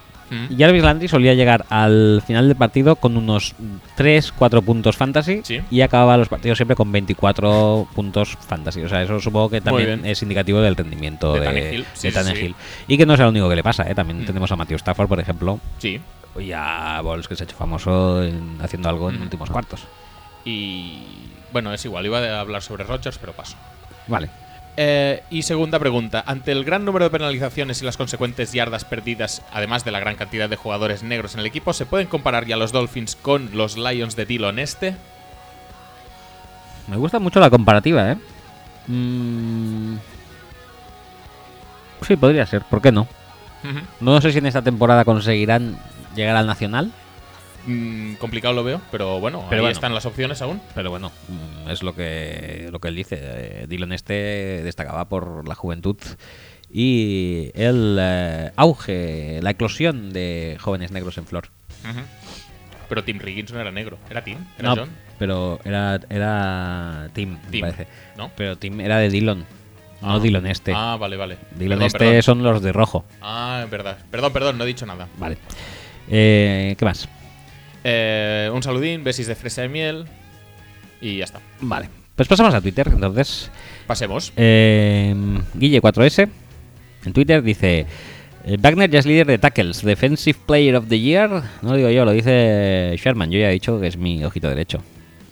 Jarvis 0.58 0.82
Landry 0.82 1.10
solía 1.10 1.34
llegar 1.34 1.66
al 1.70 2.24
final 2.26 2.48
del 2.48 2.56
partido 2.56 2.96
con 2.96 3.18
unos 3.18 3.54
3-4 3.98 4.64
puntos 4.64 4.96
fantasy 4.96 5.42
Sí. 5.44 5.60
y 5.70 5.82
acababa 5.82 6.16
los 6.16 6.30
partidos 6.30 6.58
siempre 6.58 6.78
con 6.78 6.90
24 6.90 7.90
puntos 7.94 8.38
fantasy. 8.48 8.82
O 8.82 8.88
sea, 8.88 9.02
eso 9.04 9.20
supongo 9.20 9.50
que 9.50 9.60
también 9.60 10.06
es 10.06 10.22
indicativo 10.22 10.62
del 10.62 10.78
rendimiento 10.78 11.34
De 11.34 11.42
de, 11.42 11.46
Tannehill. 11.48 11.86
Sí, 11.94 12.08
de 12.08 12.12
sí, 12.12 12.16
Tannehill. 12.16 12.56
sí. 12.58 12.84
Y 12.88 12.98
que 12.98 13.06
no 13.06 13.16
es 13.16 13.20
lo 13.20 13.28
único 13.28 13.50
que 13.50 13.58
le 13.58 13.64
pasa, 13.64 13.84
¿eh? 13.90 13.94
también 13.94 14.22
Mm. 14.22 14.26
tenemos 14.26 14.50
a 14.50 14.56
Matthew 14.56 14.78
Stafford, 14.78 15.10
por 15.10 15.20
ejemplo, 15.20 15.60
Sí. 15.80 16.00
y 16.40 16.52
a 16.54 17.02
Bols, 17.04 17.28
que 17.28 17.36
se 17.36 17.44
ha 17.44 17.46
hecho 17.46 17.58
famoso 17.58 18.24
en- 18.24 18.58
haciendo 18.62 18.88
algo 18.88 19.10
en 19.10 19.20
Mm. 19.20 19.24
últimos 19.24 19.50
cuartos. 19.50 19.82
Y. 20.46 21.04
Bueno, 21.52 21.74
es 21.74 21.84
igual, 21.86 22.06
iba 22.06 22.20
a 22.20 22.40
hablar 22.40 22.62
sobre 22.62 22.84
Rodgers, 22.84 23.18
pero 23.18 23.34
paso. 23.34 23.58
Vale. 24.08 24.30
Eh, 24.78 25.24
y 25.30 25.42
segunda 25.42 25.80
pregunta. 25.80 26.24
Ante 26.26 26.52
el 26.52 26.64
gran 26.64 26.86
número 26.86 27.06
de 27.06 27.12
penalizaciones 27.12 27.82
y 27.82 27.86
las 27.86 27.98
consecuentes 27.98 28.54
yardas 28.54 28.86
perdidas, 28.86 29.42
además 29.52 29.84
de 29.84 29.92
la 29.92 30.00
gran 30.00 30.16
cantidad 30.16 30.50
de 30.50 30.56
jugadores 30.56 31.04
negros 31.04 31.34
en 31.34 31.42
el 31.42 31.46
equipo, 31.46 31.74
¿se 31.74 31.86
pueden 31.86 32.08
comparar 32.08 32.46
ya 32.46 32.56
los 32.56 32.72
Dolphins 32.72 33.16
con 33.16 33.50
los 33.54 33.78
Lions 33.78 34.16
de 34.16 34.26
Dillon 34.26 34.60
este? 34.60 34.96
Me 36.88 36.96
gusta 36.96 37.20
mucho 37.20 37.40
la 37.40 37.50
comparativa, 37.50 38.12
¿eh? 38.12 38.18
Mm. 38.88 39.98
Sí, 42.08 42.16
podría 42.16 42.46
ser, 42.46 42.64
¿por 42.64 42.82
qué 42.82 42.92
no? 42.92 43.08
No 44.00 44.20
sé 44.22 44.32
si 44.32 44.40
en 44.40 44.48
esta 44.48 44.64
temporada 44.64 45.06
conseguirán 45.06 45.78
llegar 46.16 46.36
al 46.36 46.48
Nacional, 46.48 46.92
Mm, 47.68 48.16
complicado 48.16 48.54
lo 48.56 48.64
veo, 48.64 48.82
pero 48.92 49.20
bueno, 49.20 49.40
Pero 49.50 49.60
ahí 49.62 49.66
bueno. 49.66 49.72
están 49.74 49.94
las 49.94 50.06
opciones 50.06 50.42
aún. 50.42 50.62
Pero 50.74 50.90
bueno, 50.90 51.12
mm, 51.28 51.70
es 51.70 51.84
lo 51.84 51.94
que, 51.94 52.70
lo 52.72 52.80
que 52.80 52.88
él 52.88 52.96
dice. 52.96 53.18
Eh, 53.22 53.66
Dylan 53.68 53.92
este 53.94 54.14
destacaba 54.64 55.08
por 55.10 55.48
la 55.48 55.56
juventud 55.56 55.98
y 56.72 57.52
el 57.54 57.98
eh, 58.00 58.52
auge, 58.56 59.40
la 59.42 59.52
eclosión 59.52 60.12
de 60.14 60.58
jóvenes 60.60 60.92
negros 60.92 61.18
en 61.18 61.26
flor. 61.26 61.50
Pero 62.90 63.04
Tim 63.04 63.20
Riggins 63.20 63.52
no 63.54 63.60
era 63.62 63.72
negro, 63.72 63.98
era 64.10 64.24
Tim, 64.24 64.38
era 64.58 64.70
No, 64.70 64.76
John. 64.76 64.90
pero 65.18 65.60
era, 65.64 66.00
era 66.10 67.10
Tim, 67.14 67.38
me 67.52 67.60
parece. 67.60 67.88
¿no? 68.18 68.32
Pero 68.36 68.58
Tim 68.58 68.82
era 68.82 68.98
de 68.98 69.10
Dylan, 69.10 69.46
no 70.02 70.16
Ah. 70.16 70.20
Dylan 70.20 70.46
este. 70.48 70.74
Ah, 70.76 70.98
vale, 71.00 71.16
vale. 71.16 71.38
Dylan 71.52 71.78
Perdón, 71.78 71.84
este 71.88 71.98
perdón. 72.00 72.24
son 72.24 72.44
los 72.44 72.62
de 72.62 72.74
rojo. 72.74 73.06
Ah, 73.22 73.62
es 73.64 73.70
verdad. 73.72 73.98
Perdón, 74.10 74.34
perdón, 74.34 74.58
no 74.58 74.64
he 74.66 74.68
dicho 74.68 74.86
nada. 74.86 75.08
Vale. 75.18 75.38
Eh, 76.10 76.76
¿Qué 76.78 76.84
más? 76.84 77.08
Eh, 77.84 78.50
un 78.54 78.62
saludín, 78.64 79.04
besis 79.04 79.28
de 79.28 79.36
fresa 79.36 79.62
de 79.64 79.70
miel. 79.70 80.06
Y 81.02 81.18
ya 81.18 81.24
está. 81.26 81.40
Vale. 81.62 81.90
Pues 82.16 82.28
pasamos 82.28 82.54
a 82.54 82.62
Twitter, 82.62 82.88
entonces. 82.94 83.50
Pasemos. 83.88 84.32
Eh, 84.36 85.16
Guille4S 85.58 86.30
en 87.06 87.14
Twitter 87.14 87.42
dice: 87.42 87.86
eh, 88.46 88.58
Wagner 88.60 88.90
ya 88.90 89.00
es 89.00 89.06
líder 89.06 89.26
de 89.28 89.38
tackles, 89.40 89.82
Defensive 89.82 90.38
Player 90.46 90.76
of 90.76 90.88
the 90.88 91.00
Year. 91.00 91.30
No 91.62 91.72
lo 91.72 91.76
digo 91.78 91.90
yo, 91.90 92.06
lo 92.06 92.12
dice 92.12 92.96
Sherman. 93.02 93.32
Yo 93.32 93.40
ya 93.40 93.50
he 93.50 93.54
dicho 93.54 93.80
que 93.80 93.88
es 93.88 93.98
mi 93.98 94.24
ojito 94.24 94.48
derecho. 94.50 94.84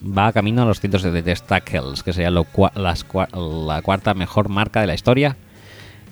Va 0.01 0.31
camino 0.31 0.61
a 0.63 0.65
los 0.65 0.79
cientos 0.79 1.03
de 1.03 1.21
test 1.21 1.45
tackles, 1.45 2.01
que 2.03 2.13
sería 2.13 2.31
lo 2.31 2.45
cua- 2.45 2.73
las 2.73 3.05
cua- 3.07 3.27
la 3.67 3.81
cuarta 3.81 4.13
mejor 4.13 4.47
marca 4.49 4.79
de 4.81 4.87
la 4.87 4.93
historia 4.95 5.35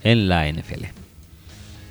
en 0.04 0.28
la 0.28 0.48
NFL. 0.48 0.84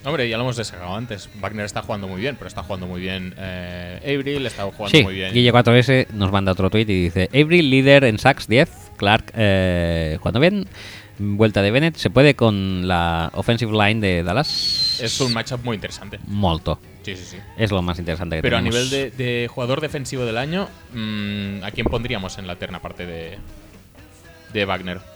Hombre, 0.07 0.29
ya 0.29 0.37
lo 0.37 0.45
hemos 0.45 0.57
descargado 0.57 0.95
antes. 0.95 1.29
Wagner 1.41 1.65
está 1.65 1.83
jugando 1.83 2.07
muy 2.07 2.21
bien, 2.21 2.37
pero 2.37 2.47
está 2.47 2.63
jugando 2.63 2.87
muy 2.87 3.01
bien 3.01 3.35
eh, 3.37 4.15
Avril, 4.17 4.47
está 4.47 4.63
jugando 4.63 4.97
Sí, 4.97 5.03
muy 5.03 5.15
bien. 5.15 5.35
Guille4S 5.35 6.11
nos 6.13 6.31
manda 6.31 6.53
otro 6.53 6.71
tweet 6.71 6.83
y 6.83 7.03
dice: 7.03 7.29
Avery 7.31 7.63
líder 7.63 8.05
en 8.05 8.21
sacks 8.21 8.47
10, 8.47 8.71
Clark 8.97 9.33
eh, 9.35 10.17
jugando 10.21 10.39
bien. 10.39 10.69
Vuelta 11.19 11.61
de 11.61 11.73
Bennett, 11.73 11.97
¿se 11.97 12.11
puede 12.11 12.37
con 12.37 12.87
la 12.87 13.31
offensive 13.35 13.73
line 13.73 14.01
de 14.01 14.23
Dallas? 14.23 15.01
Es 15.03 15.21
un 15.21 15.33
matchup 15.33 15.65
muy 15.65 15.75
interesante. 15.75 16.21
Molto. 16.27 16.79
Sí, 17.03 17.17
sí, 17.17 17.25
sí. 17.25 17.37
Es 17.57 17.73
lo 17.73 17.83
más 17.83 17.99
interesante 17.99 18.37
que 18.37 18.43
Pero 18.43 18.59
a 18.59 18.61
nivel 18.61 18.89
de, 18.91 19.11
de 19.11 19.49
jugador 19.49 19.81
defensivo 19.81 20.25
del 20.25 20.39
año, 20.39 20.69
mm, 20.93 21.65
¿a 21.65 21.71
quién 21.73 21.87
pondríamos 21.87 22.39
en 22.39 22.47
la 22.47 22.57
terna 22.57 22.81
parte 22.81 23.07
de, 23.07 23.39
de 24.53 24.65
Wagner? 24.67 25.16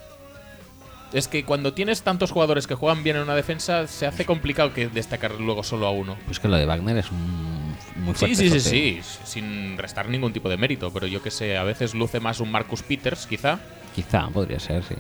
Es 1.12 1.26
que 1.26 1.44
cuando 1.44 1.72
tienes 1.72 2.02
tantos 2.02 2.30
jugadores 2.30 2.66
que 2.68 2.74
juegan 2.76 3.02
bien 3.02 3.16
en 3.16 3.22
una 3.22 3.34
defensa, 3.34 3.86
se 3.88 4.06
hace 4.06 4.24
complicado 4.24 4.72
que 4.72 4.88
destacar 4.88 5.32
luego 5.40 5.64
solo 5.64 5.86
a 5.86 5.90
uno. 5.90 6.16
Pues 6.26 6.38
que 6.38 6.46
lo 6.46 6.56
de 6.56 6.66
Wagner 6.66 6.96
es 6.98 7.10
un- 7.10 7.74
muy 7.96 8.14
Sí, 8.14 8.18
fuerte. 8.34 8.36
sí, 8.36 8.48
sí, 8.60 8.96
eso, 9.00 9.18
sí, 9.24 9.24
sin 9.24 9.76
restar 9.76 10.08
ningún 10.08 10.32
tipo 10.32 10.48
de 10.48 10.56
mérito, 10.56 10.92
pero 10.92 11.08
yo 11.08 11.20
que 11.20 11.30
sé, 11.32 11.56
a 11.56 11.64
veces 11.64 11.94
luce 11.94 12.20
más 12.20 12.38
un 12.38 12.50
Marcus 12.52 12.82
Peters, 12.82 13.26
quizá, 13.26 13.58
Quizá, 13.94 14.28
podría 14.28 14.60
ser, 14.60 14.84
sí. 14.84 14.94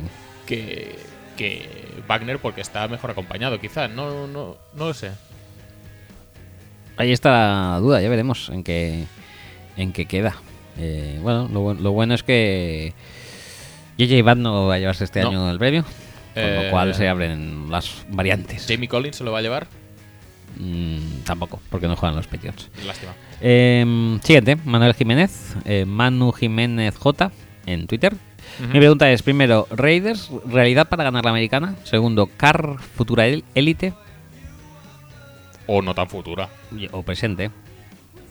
que, 0.46 0.98
que 1.36 1.68
Wagner 2.08 2.40
porque 2.40 2.60
está 2.60 2.88
mejor 2.88 3.12
acompañado, 3.12 3.60
quizá, 3.60 3.86
no, 3.86 4.26
no, 4.26 4.56
no 4.74 4.86
lo 4.86 4.94
sé. 4.94 5.12
Ahí 6.96 7.12
está 7.12 7.30
la 7.30 7.78
duda, 7.78 8.02
ya 8.02 8.08
veremos 8.08 8.48
en 8.50 8.62
qué, 8.64 9.04
en 9.76 9.92
qué 9.92 10.06
queda. 10.06 10.34
Eh, 10.76 11.18
bueno, 11.22 11.48
lo, 11.52 11.60
bu- 11.64 11.78
lo 11.78 11.92
bueno 11.92 12.14
es 12.14 12.22
que 12.22 12.92
JJ 14.06 14.22
Watt 14.24 14.38
no 14.38 14.66
va 14.66 14.74
a 14.74 14.78
llevarse 14.78 15.04
este 15.04 15.22
No. 15.22 15.28
año 15.28 15.50
el 15.50 15.58
premio, 15.58 15.82
con 15.82 16.42
Eh, 16.42 16.62
lo 16.64 16.70
cual 16.70 16.94
se 16.94 17.08
abren 17.08 17.70
las 17.70 18.04
variantes. 18.08 18.66
Jamie 18.68 18.88
Collins 18.88 19.16
se 19.16 19.24
lo 19.24 19.32
va 19.32 19.38
a 19.38 19.42
llevar, 19.42 19.66
Mm, 20.56 21.22
tampoco, 21.24 21.60
porque 21.70 21.86
no 21.86 21.94
juegan 21.96 22.16
los 22.16 22.26
Patriots. 22.26 22.68
lástima. 22.84 23.12
Eh, 23.40 24.18
siguiente, 24.22 24.56
Manuel 24.64 24.94
Jiménez, 24.94 25.54
eh, 25.64 25.84
Manu 25.86 26.32
Jiménez 26.32 26.96
J 26.96 27.30
en 27.66 27.86
Twitter. 27.86 28.14
Mi 28.58 28.78
pregunta 28.80 29.10
es, 29.12 29.22
primero, 29.22 29.68
Raiders, 29.70 30.28
realidad 30.46 30.88
para 30.88 31.04
ganar 31.04 31.24
la 31.24 31.30
americana. 31.30 31.76
Segundo, 31.84 32.26
Car, 32.36 32.76
futura 32.96 33.26
élite 33.54 33.94
O 35.66 35.82
no 35.82 35.94
tan 35.94 36.08
futura, 36.08 36.48
o 36.90 37.02
presente. 37.04 37.50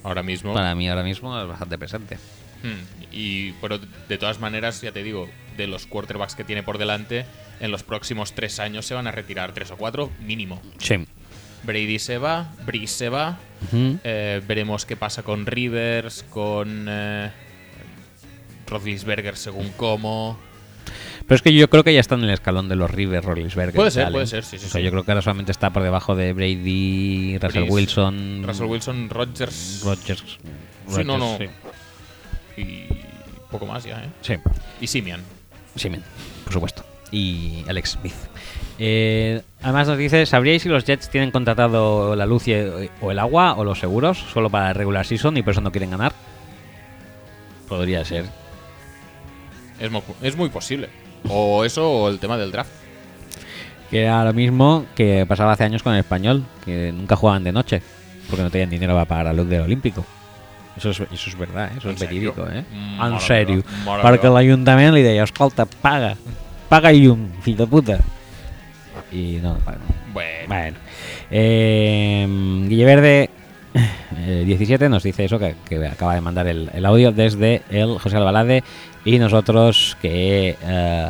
ahora 0.03 0.22
mismo. 0.22 0.53
Para 0.53 0.75
mí 0.75 0.89
ahora 0.89 1.03
mismo 1.03 1.39
es 1.39 1.48
bastante 1.48 1.77
presente. 1.77 2.17
Hmm, 2.64 3.06
Y, 3.14 3.53
pero 3.53 3.80
de 3.80 4.17
todas 4.17 4.39
maneras, 4.41 4.81
ya 4.81 4.91
te 4.91 5.03
digo, 5.03 5.30
de 5.60 5.68
los 5.68 5.86
quarterbacks 5.86 6.34
que 6.36 6.44
tiene 6.44 6.64
por 6.64 6.78
delante, 6.80 7.26
en 7.60 7.70
los 7.70 7.84
próximos 7.84 8.34
tres 8.34 8.60
años 8.60 8.86
se 8.86 8.96
van 8.96 9.06
a 9.06 9.12
retirar 9.12 9.54
tres 9.54 9.70
o 9.70 9.78
cuatro 9.78 10.10
mínimo. 10.22 10.60
Sí. 10.80 11.06
Brady 11.64 12.00
se 12.00 12.18
va, 12.18 12.52
Breeze 12.66 12.96
se 12.96 13.10
va. 13.10 13.38
Eh, 13.74 14.42
veremos 14.48 14.86
qué 14.86 14.96
pasa 14.96 15.24
con 15.24 15.46
Rivers, 15.46 16.24
con 16.30 16.86
eh, 16.90 17.30
Roethlisberger 18.68 19.36
según 19.36 19.70
cómo. 19.76 20.40
Pero 21.28 21.36
es 21.36 21.42
que 21.42 21.54
yo 21.54 21.70
creo 21.70 21.84
que 21.84 21.94
ya 21.94 22.00
está 22.00 22.16
en 22.16 22.24
el 22.24 22.30
escalón 22.32 22.70
de 22.70 22.76
los 22.76 22.90
Rivers, 22.90 23.24
Rollinsberger. 23.26 23.76
Puede 23.76 23.92
ser, 23.92 24.12
puede 24.12 24.26
ser, 24.26 24.44
sí, 24.44 24.58
sí, 24.58 24.66
O 24.66 24.70
sea, 24.70 24.80
sí. 24.80 24.86
yo 24.86 24.90
creo 24.90 25.04
que 25.04 25.12
ahora 25.12 25.22
solamente 25.22 25.52
está 25.52 25.70
por 25.72 25.84
debajo 25.84 26.16
de 26.16 26.34
Brady, 26.34 27.38
Russell 27.38 27.62
Breeze, 27.64 27.74
Wilson. 27.74 28.44
Russell 28.48 28.66
Wilson, 28.66 29.10
Rodgers. 29.10 29.82
Rodgers. 29.84 30.24
Sí, 30.88 31.04
no, 31.04 31.18
no. 31.18 31.34
Rodgers, 31.34 31.52
Y 32.58 32.86
poco 33.52 33.66
más 33.68 33.84
ya, 33.84 34.04
¿eh? 34.04 34.10
Sí. 34.22 34.36
Y 34.82 34.88
Simian. 34.88 35.22
Sí, 35.75 35.89
men, 35.89 36.03
por 36.43 36.53
supuesto. 36.53 36.83
Y 37.11 37.64
Alex 37.67 37.91
Smith. 37.91 38.14
Eh, 38.77 39.41
además 39.61 39.88
nos 39.88 39.98
dice, 39.98 40.25
¿sabríais 40.25 40.61
si 40.61 40.69
los 40.69 40.85
Jets 40.85 41.09
tienen 41.09 41.31
contratado 41.31 42.15
la 42.15 42.25
luz 42.25 42.48
y- 42.48 42.53
o 43.01 43.11
el 43.11 43.19
agua 43.19 43.53
o 43.56 43.64
los 43.64 43.80
seguros 43.80 44.17
solo 44.31 44.49
para 44.49 44.72
regular 44.73 45.06
season 45.06 45.35
y 45.38 45.41
por 45.41 45.51
eso 45.51 45.61
no 45.61 45.72
quieren 45.72 45.91
ganar? 45.91 46.14
Podría 47.67 48.06
ser. 48.06 48.25
Es, 49.80 49.91
mo- 49.91 50.03
es 50.22 50.35
muy 50.35 50.49
posible. 50.49 50.89
O 51.27 51.65
eso 51.65 51.89
o 51.89 52.09
el 52.09 52.19
tema 52.19 52.38
del 52.38 52.51
draft. 52.51 52.72
Que 53.89 54.03
era 54.03 54.23
lo 54.23 54.33
mismo 54.33 54.85
que 54.95 55.25
pasaba 55.27 55.53
hace 55.53 55.64
años 55.64 55.81
con 55.83 55.93
el 55.93 55.99
español, 55.99 56.45
que 56.64 56.91
nunca 56.93 57.15
jugaban 57.15 57.43
de 57.43 57.51
noche, 57.51 57.81
porque 58.30 58.43
no 58.43 58.51
tenían 58.51 58.69
dinero 58.69 58.93
para 58.93 59.06
pagar 59.06 59.25
la 59.25 59.33
luz 59.33 59.49
del 59.49 59.61
Olímpico. 59.61 60.06
Eso 60.80 60.90
es, 60.91 60.99
eso 61.01 61.30
es 61.30 61.38
verdad, 61.38 61.67
¿eh? 61.72 61.77
eso 61.77 61.90
¿En 61.90 61.93
es 61.95 61.99
serio? 61.99 62.33
verídico, 62.33 62.48
¿eh? 62.51 62.64
Mm, 62.72 63.01
en 63.03 63.64
mare 63.85 64.03
Perquè 64.03 64.30
l'Ajuntament 64.32 64.93
li 64.95 65.03
deia, 65.03 65.24
escolta, 65.27 65.66
paga, 65.67 66.16
paga 66.72 66.91
llum, 66.95 67.27
fill 67.43 67.58
de 67.59 67.67
puta. 67.67 67.99
Y 69.11 69.40
no, 69.43 69.58
paga. 69.59 69.80
Bueno. 70.14 70.48
Bueno. 70.48 70.77
Eh, 71.32 72.25
Guilleverde 72.67 73.30
eh, 74.17 74.43
17 74.45 74.90
nos 74.90 75.03
dice 75.03 75.25
eso, 75.25 75.38
que, 75.38 75.56
que 75.67 75.85
acaba 75.85 76.16
de 76.16 76.22
mandar 76.22 76.48
el, 76.48 76.69
el 76.74 76.85
audio 76.85 77.11
desde 77.11 77.61
el 77.69 77.99
José 77.99 78.17
Albalade 78.17 78.64
y 79.06 79.19
nosotros 79.19 79.98
que 80.01 80.56
eh, 80.61 81.09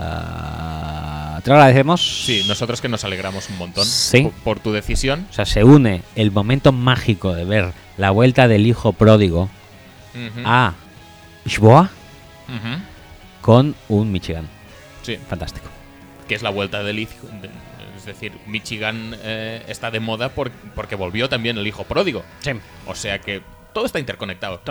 te 1.43 1.49
lo 1.49 1.55
agradecemos. 1.55 2.25
Sí, 2.25 2.43
nosotros 2.47 2.81
que 2.81 2.89
nos 2.89 3.03
alegramos 3.03 3.49
un 3.49 3.57
montón 3.57 3.85
Sí. 3.85 4.23
por, 4.23 4.31
por 4.43 4.59
tu 4.59 4.71
decisión. 4.73 5.25
O 5.29 5.33
sea, 5.33 5.45
se 5.45 5.63
une 5.63 6.01
el 6.15 6.31
momento 6.31 6.71
mágico 6.71 7.33
de 7.33 7.45
ver 7.45 7.71
la 7.97 8.11
vuelta 8.11 8.47
del 8.47 8.65
hijo 8.67 8.93
pródigo 8.93 9.49
A 10.45 10.73
Lisboa 11.45 11.89
con 13.41 13.75
un 13.87 14.11
Michigan. 14.11 14.47
Sí. 15.03 15.17
Fantástico. 15.29 15.67
Que 16.27 16.35
es 16.35 16.41
la 16.43 16.49
vuelta 16.49 16.83
del 16.83 16.99
hijo. 16.99 17.27
de- 17.41 17.49
Es 17.97 18.05
decir, 18.05 18.31
Michigan 18.47 19.13
eh, 19.23 19.63
está 19.67 19.91
de 19.91 19.99
moda 19.99 20.29
por- 20.29 20.51
porque 20.73 20.95
volvió 20.95 21.27
también 21.27 21.57
el 21.57 21.67
hijo 21.67 21.83
pródigo. 21.83 22.23
Sí. 22.39 22.51
O 22.87 22.95
sea 22.95 23.19
que 23.19 23.41
todo 23.73 23.85
está 23.85 23.99
interconectado. 23.99 24.61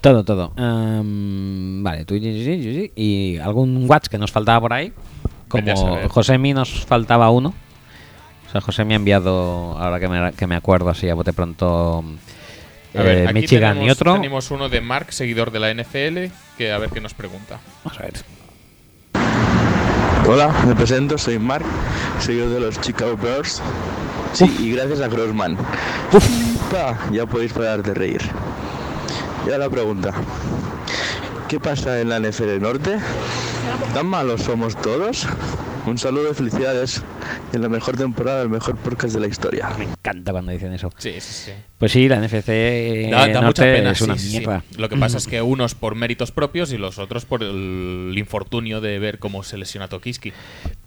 Todo, 0.00 0.24
todo. 0.24 0.52
Em, 0.56 1.82
vale, 1.82 2.04
tú 2.04 2.14
y- 2.14 3.38
algún 3.38 3.86
watch 3.90 4.06
que 4.06 4.16
nos 4.18 4.30
faltaba 4.30 4.60
por 4.60 4.72
ahí. 4.72 4.92
Como. 5.48 6.08
Josemi 6.08 6.54
nos 6.54 6.86
faltaba 6.86 7.30
uno. 7.30 7.52
O 8.46 8.52
sea, 8.52 8.60
Josemi 8.60 8.94
ha 8.94 8.96
enviado, 8.96 9.76
ahora 9.78 9.98
que 10.00 10.08
me, 10.08 10.32
que 10.32 10.46
me 10.46 10.54
acuerdo 10.56 10.88
así 10.90 11.08
a 11.08 11.14
bote 11.14 11.32
pronto, 11.32 12.04
A 12.94 13.02
ver, 13.02 13.18
eh, 13.18 13.24
aquí 13.24 13.34
Michigan 13.34 13.74
tenemos, 13.74 13.86
y 13.86 13.90
otro. 13.90 14.14
Tenemos 14.14 14.50
uno 14.50 14.68
de 14.68 14.80
Mark, 14.80 15.12
seguidor 15.12 15.50
de 15.50 15.60
la 15.60 15.70
NFL, 15.70 16.32
que 16.58 16.72
a 16.72 16.78
ver 16.78 16.90
qué 16.90 17.00
nos 17.00 17.14
pregunta. 17.14 17.60
Vamos 17.84 18.00
a 18.00 18.02
ver. 18.02 18.14
Hola, 20.26 20.54
me 20.66 20.74
presento, 20.74 21.16
soy 21.18 21.38
Mark, 21.38 21.64
seguidor 22.20 22.50
de 22.50 22.60
los 22.60 22.80
Chicago 22.80 23.16
Bears. 23.16 23.62
Sí, 24.32 24.44
y 24.60 24.72
gracias 24.72 25.00
a 25.00 25.08
Grossman. 25.08 25.56
Pa, 26.70 26.98
ya 27.10 27.26
podéis 27.26 27.52
parar 27.52 27.82
de 27.82 27.94
reír. 27.94 28.20
Y 29.44 29.50
ahora 29.50 29.58
la 29.64 29.70
pregunta. 29.70 30.12
¿Qué 31.48 31.58
pasa 31.58 32.00
en 32.00 32.10
la 32.10 32.20
NFL 32.20 32.60
Norte? 32.60 32.98
¿Tan 33.92 34.06
malos 34.06 34.42
somos 34.42 34.76
todos? 34.76 35.26
Un 35.86 35.96
saludo 35.96 36.30
y 36.30 36.34
felicidades 36.34 37.02
en 37.52 37.62
la 37.62 37.68
mejor 37.68 37.96
temporada, 37.96 38.42
el 38.42 38.50
mejor 38.50 38.76
podcast 38.76 39.14
de 39.14 39.20
la 39.20 39.26
historia. 39.26 39.70
Me 39.78 39.84
encanta 39.84 40.30
cuando 40.32 40.52
dicen 40.52 40.72
eso. 40.72 40.92
Sí, 40.98 41.12
sí, 41.20 41.32
sí. 41.46 41.52
Pues 41.78 41.92
sí, 41.92 42.08
la 42.08 42.20
NFC 42.20 43.10
Da, 43.10 43.28
da 43.28 43.40
Norte 43.40 43.46
mucha 43.46 43.62
pena, 43.62 43.90
es 43.92 44.00
una 44.02 44.16
sí, 44.16 44.20
sí, 44.20 44.30
sí. 44.30 44.38
mierda. 44.38 44.62
Lo 44.76 44.88
que 44.88 44.96
pasa 44.96 45.18
es 45.18 45.26
que 45.26 45.40
unos 45.40 45.74
por 45.74 45.94
méritos 45.94 46.32
propios 46.32 46.72
y 46.72 46.78
los 46.78 46.98
otros 46.98 47.24
por 47.24 47.42
el 47.42 48.14
infortunio 48.16 48.80
de 48.80 48.98
ver 48.98 49.18
cómo 49.18 49.42
se 49.42 49.56
lesiona 49.56 49.88
Tokiski. 49.88 50.32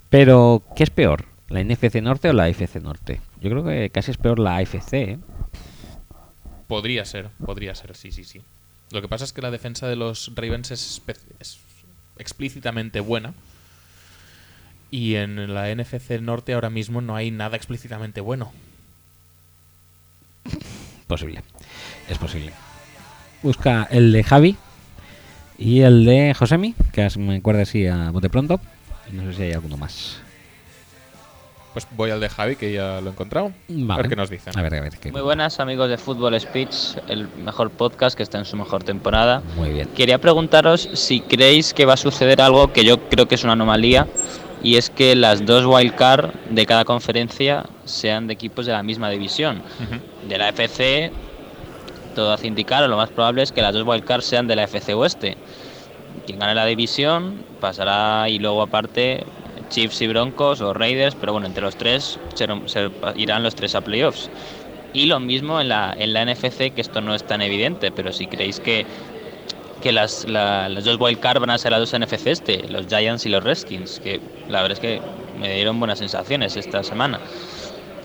Pero, 0.10 0.64
¿qué 0.76 0.84
es 0.84 0.90
peor? 0.92 1.26
¿La 1.50 1.64
NFC 1.64 1.96
Norte 1.96 2.30
o 2.30 2.34
la 2.34 2.44
AFC 2.44 2.76
Norte? 2.76 3.20
Yo 3.42 3.50
creo 3.50 3.64
que 3.66 3.90
casi 3.90 4.12
es 4.12 4.18
peor 4.18 4.40
la 4.40 4.58
AFC, 4.58 4.94
¿eh? 4.94 5.20
Podría 6.68 7.04
ser, 7.06 7.30
podría 7.44 7.74
ser, 7.76 7.96
sí, 7.96 8.12
sí, 8.12 8.24
sí. 8.24 8.42
Lo 8.92 9.02
que 9.02 9.08
pasa 9.08 9.26
es 9.26 9.34
que 9.34 9.42
la 9.42 9.52
defensa 9.52 9.88
de 9.88 9.96
los 9.96 10.32
Ravens 10.36 10.72
es 10.72 11.02
explícitamente 12.18 13.00
buena. 13.00 13.34
Y 14.96 15.16
en 15.16 15.52
la 15.56 15.74
NFC 15.74 16.22
Norte 16.22 16.54
ahora 16.54 16.70
mismo 16.70 17.02
no 17.02 17.16
hay 17.16 17.32
nada 17.32 17.58
explícitamente 17.58 18.22
bueno. 18.22 18.52
Posible. 21.08 21.42
Es 22.08 22.20
posible. 22.20 22.52
Busca 23.42 23.88
el 23.90 24.12
de 24.12 24.24
Javi 24.24 24.56
y 25.58 25.82
el 25.82 26.06
de 26.06 26.36
Josemi, 26.38 26.76
que 26.92 27.10
me 27.18 27.38
acuerda 27.38 27.64
así 27.64 27.88
a 27.88 28.12
bote 28.12 28.30
pronto. 28.30 28.60
Y 29.12 29.16
no 29.16 29.24
sé 29.32 29.34
si 29.38 29.42
hay 29.44 29.54
alguno 29.54 29.78
más. 29.78 30.18
Pues 31.74 31.88
voy 31.98 32.12
al 32.12 32.20
de 32.20 32.30
Javi, 32.30 32.56
que 32.56 32.72
ya 32.72 33.02
lo 33.02 33.08
he 33.10 33.14
encontrado. 33.14 33.52
A 33.90 33.98
ver 33.98 34.08
qué 34.08 34.16
nos 34.16 34.30
dicen. 34.30 34.56
A 34.56 34.62
ver, 34.62 34.76
a 34.76 34.82
ver. 34.82 34.96
qué- 35.00 35.12
Muy 35.12 35.22
buenas 35.22 35.60
amigos 35.60 35.90
de 35.90 35.98
Fútbol 35.98 36.40
Speech, 36.40 36.98
el 37.08 37.28
mejor 37.44 37.72
podcast 37.72 38.16
que 38.16 38.22
está 38.22 38.38
en 38.38 38.46
su 38.46 38.56
mejor 38.58 38.84
temporada. 38.84 39.42
Muy 39.56 39.72
bien. 39.72 39.88
Quería 39.96 40.22
preguntaros 40.22 40.88
si 40.94 41.22
creéis 41.22 41.74
que 41.74 41.86
va 41.86 41.96
a 41.96 41.98
suceder 41.98 42.42
algo 42.42 42.72
que 42.72 42.86
yo 42.86 43.10
creo 43.10 43.28
que 43.28 43.34
es 43.34 43.44
una 43.44 43.54
anomalía 43.54 44.08
y 44.64 44.78
es 44.78 44.90
que 44.90 45.16
las 45.16 45.46
dos 45.46 45.66
wildcard 45.66 46.34
de 46.50 46.66
cada 46.66 46.86
conferencia 46.86 47.66
sean 47.84 48.28
de 48.28 48.34
equipos 48.34 48.66
de 48.66 48.72
la 48.72 48.82
misma 48.82 49.10
división. 49.10 49.62
De 50.28 50.38
la 50.38 50.50
FC, 50.50 51.12
todo 52.16 52.32
hace 52.32 52.48
indicar, 52.48 52.88
lo 52.90 52.96
más 52.96 53.10
probable 53.10 53.44
es 53.44 53.52
que 53.52 53.62
las 53.62 53.74
dos 53.74 53.86
wildcards 53.86 54.26
sean 54.26 54.48
de 54.48 54.56
la 54.56 54.64
FC 54.64 54.94
Oeste. 54.94 55.38
Quien 56.26 56.40
gane 56.40 56.56
la 56.56 56.66
división 56.66 57.44
pasará 57.60 58.30
y 58.30 58.40
luego 58.40 58.62
aparte 58.62 59.26
Chiefs 59.70 60.02
y 60.02 60.08
Broncos 60.08 60.62
o 60.62 60.74
Raiders, 60.74 61.16
pero 61.16 61.34
bueno, 61.34 61.48
entre 61.48 61.64
los 61.64 61.76
tres 61.76 62.18
se, 62.36 62.48
se 62.68 62.90
irán 63.16 63.44
los 63.44 63.56
tres 63.56 63.76
a 63.76 63.82
playoffs. 63.82 64.30
Y 64.94 65.08
lo 65.08 65.20
mismo 65.20 65.60
en 65.60 65.70
la, 65.70 65.94
en 65.98 66.14
la 66.14 66.24
NFC, 66.24 66.74
que 66.74 66.82
esto 66.82 67.02
no 67.02 67.16
es 67.16 67.24
tan 67.26 67.42
evidente, 67.42 67.92
pero 67.92 68.14
si 68.14 68.28
creéis 68.28 68.60
que, 68.60 68.86
que 69.84 69.92
las, 69.92 70.26
la- 70.26 70.70
las 70.70 70.84
dos 70.86 70.98
wildcard 71.00 71.40
van 71.40 71.52
a 71.52 71.58
ser 71.58 71.72
las 71.72 71.82
dos 71.82 71.94
NFC 71.94 72.32
este, 72.32 72.68
los 72.70 72.88
Giants 72.88 73.26
y 73.26 73.30
los 73.30 73.44
Redskins, 73.44 74.00
que 74.00 74.22
la 74.48 74.62
verdad 74.62 74.74
es 74.74 74.80
que 74.80 75.02
me 75.40 75.54
dieron 75.56 75.80
buenas 75.80 76.00
sensaciones 76.00 76.58
esta 76.58 76.84
semana. 76.84 77.22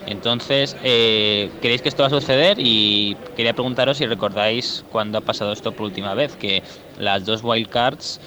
Entonces, 0.07 0.77
eh, 0.83 1.51
¿creéis 1.61 1.83
que 1.83 1.89
esto 1.89 2.03
va 2.03 2.07
a 2.07 2.11
suceder? 2.11 2.57
Y 2.59 3.17
quería 3.37 3.53
preguntaros 3.55 3.99
si 3.99 4.07
recordáis 4.07 4.85
cuándo 4.89 5.19
ha 5.19 5.21
pasado 5.21 5.53
esto 5.53 5.73
por 5.73 5.87
última 5.87 6.15
vez, 6.15 6.37
que 6.37 6.63
las 6.97 7.25
dos 7.27 7.43
wildcards 7.45 8.21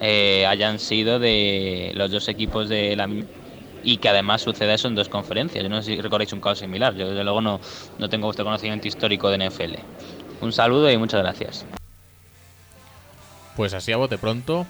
eh, 0.00 0.46
hayan 0.46 0.78
sido 0.78 1.18
de 1.18 1.92
los 1.94 2.10
dos 2.10 2.28
equipos 2.28 2.68
de 2.68 2.96
la 2.96 3.08
y 3.82 3.98
que 3.98 4.08
además 4.08 4.42
suceda 4.42 4.74
eso 4.74 4.88
en 4.88 4.94
dos 4.94 5.08
conferencias. 5.08 5.62
Yo 5.62 5.68
no 5.68 5.82
sé 5.82 5.94
si 5.94 6.00
recordáis 6.00 6.32
un 6.32 6.40
caso 6.40 6.56
similar. 6.56 6.94
Yo 6.94 7.08
desde 7.08 7.22
luego 7.24 7.40
no, 7.40 7.60
no 7.98 8.08
tengo 8.08 8.26
vuestro 8.26 8.44
conocimiento 8.44 8.88
histórico 8.88 9.28
de 9.28 9.36
NFL. 9.36 9.84
Un 10.40 10.52
saludo 10.52 10.90
y 10.90 10.96
muchas 10.98 11.22
gracias. 11.22 11.66
Pues 13.56 13.74
así 13.74 13.92
a 13.92 13.96
bote 13.96 14.18
pronto. 14.18 14.66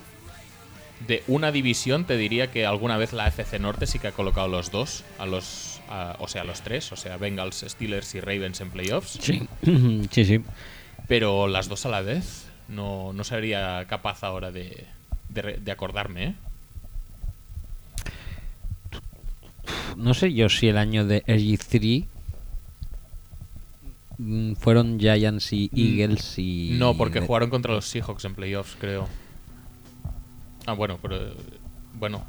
De 1.07 1.23
una 1.27 1.53
división 1.53 2.05
te 2.07 2.17
diría 2.17 2.51
que 2.51 2.65
alguna 2.65 2.97
vez 2.97 3.13
la 3.13 3.27
FC 3.29 3.59
Norte 3.59 3.87
sí 3.87 3.99
que 3.99 4.07
ha 4.09 4.13
colocado 4.13 4.49
los 4.49 4.71
dos, 4.71 5.05
a 5.19 5.27
los, 5.27 5.81
a- 5.91 6.17
o 6.21 6.29
sea, 6.29 6.45
los 6.45 6.63
tres, 6.63 6.91
o 6.93 6.97
sea, 6.97 7.19
Bengals, 7.19 7.65
Steelers 7.69 8.15
y 8.15 8.21
Ravens 8.21 8.61
en 8.63 8.71
playoffs. 8.71 9.19
Sí. 9.21 9.47
sí, 10.11 10.25
sí. 10.25 10.41
Pero 11.07 11.49
las 11.49 11.69
dos 11.69 11.85
a 11.85 11.91
la 11.91 12.01
vez 12.01 12.47
no, 12.69 13.13
no 13.13 13.25
sería 13.25 13.85
capaz 13.89 14.25
ahora 14.25 14.51
de, 14.53 14.87
de, 15.29 15.59
de 15.59 15.71
acordarme, 15.73 16.25
¿eh? 16.25 16.35
No 19.97 20.15
sé 20.15 20.33
yo 20.33 20.49
si 20.49 20.69
el 20.69 20.79
año 20.79 21.05
de 21.07 21.25
RG3 21.25 22.05
mm, 22.05 22.16
fueron 24.59 24.99
Giants 24.99 25.53
y 25.53 25.71
Eagles 25.75 26.39
y. 26.39 26.71
No, 26.79 26.97
porque 26.97 27.21
jugaron 27.21 27.51
contra 27.51 27.75
los 27.75 27.87
Seahawks 27.87 28.25
en 28.25 28.35
playoffs, 28.35 28.77
creo. 28.81 29.09
Ah, 30.67 30.73
bueno, 30.73 30.99
pero. 31.01 31.35
Bueno. 31.95 32.25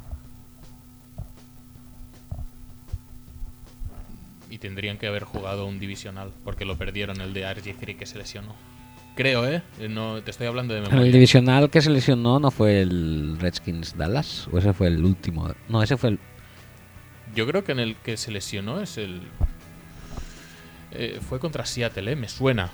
Y 4.50 4.58
tendrían 4.58 4.96
que 4.96 5.06
haber 5.06 5.24
jugado 5.24 5.66
un 5.66 5.78
divisional, 5.78 6.32
porque 6.44 6.64
lo 6.64 6.76
perdieron 6.78 7.20
el 7.20 7.34
de 7.34 7.44
RG3 7.44 7.96
que 7.96 8.06
se 8.06 8.16
lesionó. 8.16 8.54
Creo, 9.14 9.46
¿eh? 9.46 9.62
Eh, 9.78 9.88
No, 9.88 10.22
te 10.22 10.30
estoy 10.30 10.46
hablando 10.46 10.72
de 10.74 10.80
El 10.80 10.88
memoria. 10.88 11.12
divisional 11.12 11.68
que 11.70 11.82
se 11.82 11.90
lesionó 11.90 12.38
no 12.38 12.50
fue 12.50 12.80
el 12.80 13.36
Redskins 13.38 13.96
Dallas, 13.96 14.48
o 14.52 14.58
ese 14.58 14.72
fue 14.72 14.86
el 14.86 15.04
último. 15.04 15.50
No, 15.68 15.82
ese 15.82 15.96
fue 15.96 16.10
el. 16.10 16.18
Yo 17.34 17.46
creo 17.46 17.62
que 17.62 17.72
en 17.72 17.80
el 17.80 17.96
que 17.96 18.16
se 18.16 18.30
lesionó 18.30 18.80
es 18.80 18.96
el. 18.96 19.20
Eh, 20.92 21.20
fue 21.26 21.38
contra 21.38 21.66
Seattle, 21.66 22.12
¿eh? 22.12 22.16
Me 22.16 22.28
suena. 22.28 22.70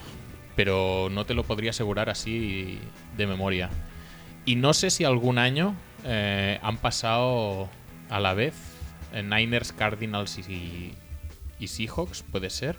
Pero 0.56 1.08
no 1.10 1.26
te 1.26 1.34
lo 1.34 1.44
podría 1.44 1.70
asegurar 1.70 2.10
así 2.10 2.78
de 3.16 3.26
memoria. 3.26 3.70
Y 4.44 4.56
no 4.56 4.72
sé 4.72 4.90
si 4.90 5.04
algún 5.04 5.38
año 5.38 5.74
eh, 6.04 6.58
han 6.62 6.76
pasado 6.76 7.68
a 8.08 8.20
la 8.20 8.34
vez 8.34 8.54
eh, 9.12 9.22
Niners, 9.22 9.72
Cardinals 9.72 10.38
y, 10.38 10.94
y 11.58 11.66
Seahawks, 11.68 12.22
puede 12.22 12.50
ser. 12.50 12.76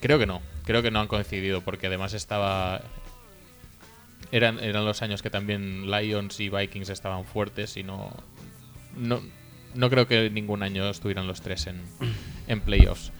Creo 0.00 0.18
que 0.18 0.26
no. 0.26 0.40
Creo 0.64 0.82
que 0.82 0.90
no 0.90 1.00
han 1.00 1.08
coincidido 1.08 1.62
porque 1.62 1.86
además 1.86 2.14
estaba. 2.14 2.82
Eran, 4.32 4.60
eran 4.60 4.84
los 4.84 5.02
años 5.02 5.22
que 5.22 5.30
también 5.30 5.90
Lions 5.90 6.38
y 6.40 6.48
Vikings 6.48 6.90
estaban 6.90 7.24
fuertes 7.24 7.76
y 7.76 7.82
no. 7.82 8.14
No, 8.96 9.20
no 9.74 9.90
creo 9.90 10.06
que 10.06 10.30
ningún 10.30 10.62
año 10.62 10.88
estuvieran 10.88 11.26
los 11.26 11.40
tres 11.40 11.66
en, 11.66 11.80
en 12.48 12.60
playoffs. 12.60 13.12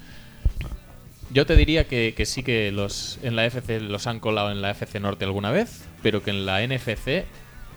Yo 1.32 1.46
te 1.46 1.54
diría 1.54 1.86
que, 1.86 2.12
que 2.16 2.26
sí 2.26 2.42
que 2.42 2.72
los 2.72 3.18
en 3.22 3.36
la 3.36 3.46
FC 3.46 3.80
los 3.80 4.06
han 4.08 4.18
colado 4.18 4.50
en 4.50 4.62
la 4.62 4.70
FC 4.70 4.98
Norte 4.98 5.24
alguna 5.24 5.52
vez, 5.52 5.84
pero 6.02 6.22
que 6.22 6.30
en 6.30 6.44
la 6.44 6.66
NFC 6.66 7.24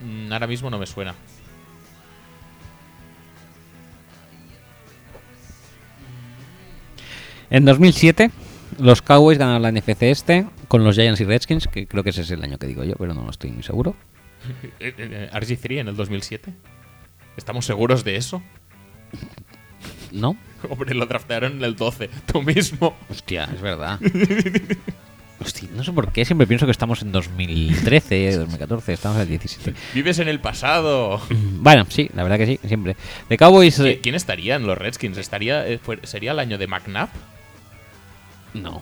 mm, 0.01 0.33
ahora 0.33 0.47
mismo 0.47 0.71
no 0.71 0.79
me 0.79 0.87
suena. 0.87 1.13
En 7.51 7.65
2007, 7.65 8.31
los 8.79 9.03
Cowboys 9.03 9.37
ganaron 9.37 9.61
la 9.61 9.71
NFC 9.71 10.03
este 10.03 10.47
con 10.67 10.83
los 10.83 10.95
Giants 10.95 11.21
y 11.21 11.25
Redskins, 11.25 11.67
que 11.67 11.85
creo 11.85 12.03
que 12.03 12.09
ese 12.09 12.21
es 12.21 12.31
el 12.31 12.43
año 12.43 12.57
que 12.57 12.65
digo 12.65 12.83
yo, 12.83 12.95
pero 12.95 13.13
no 13.13 13.23
lo 13.23 13.29
estoy 13.29 13.51
muy 13.51 13.63
seguro. 13.63 13.95
Eh, 14.81 14.93
eh, 14.97 15.29
RG3 15.31 15.79
en 15.79 15.87
el 15.87 15.95
2007. 15.95 16.51
¿Estamos 17.37 17.65
seguros 17.65 18.03
de 18.03 18.17
eso? 18.17 18.43
¿No? 20.11 20.37
Hombre, 20.69 20.93
lo 20.95 21.05
draftearon 21.05 21.53
en 21.57 21.63
el 21.63 21.75
12, 21.75 22.09
tú 22.31 22.41
mismo. 22.41 22.95
Hostia, 23.09 23.49
es 23.53 23.61
verdad. 23.61 23.99
Hostia, 25.39 25.67
no 25.75 25.83
sé 25.83 25.91
por 25.91 26.11
qué, 26.13 26.23
siempre 26.23 26.47
pienso 26.47 26.65
que 26.65 26.71
estamos 26.71 27.01
en 27.01 27.11
2013, 27.11 28.37
2014, 28.37 28.93
estamos 28.93 29.17
en 29.17 29.23
el 29.23 29.27
17. 29.29 29.73
Vives 29.93 30.19
en 30.19 30.29
el 30.29 30.39
pasado. 30.39 31.19
Bueno, 31.29 31.85
sí, 31.89 32.09
la 32.15 32.23
verdad 32.23 32.37
que 32.37 32.45
sí, 32.45 32.59
siempre. 32.65 32.95
De 33.27 33.37
Cowboys. 33.37 33.77
¿Qui- 33.81 33.99
¿Quién 34.01 34.15
estaría 34.15 34.55
en 34.55 34.65
los 34.65 34.77
Redskins? 34.77 35.17
¿Estaría, 35.17 35.67
eh, 35.67 35.79
¿Sería 36.03 36.31
el 36.31 36.39
año 36.39 36.57
de 36.57 36.67
McNabb? 36.67 37.09
No. 38.53 38.81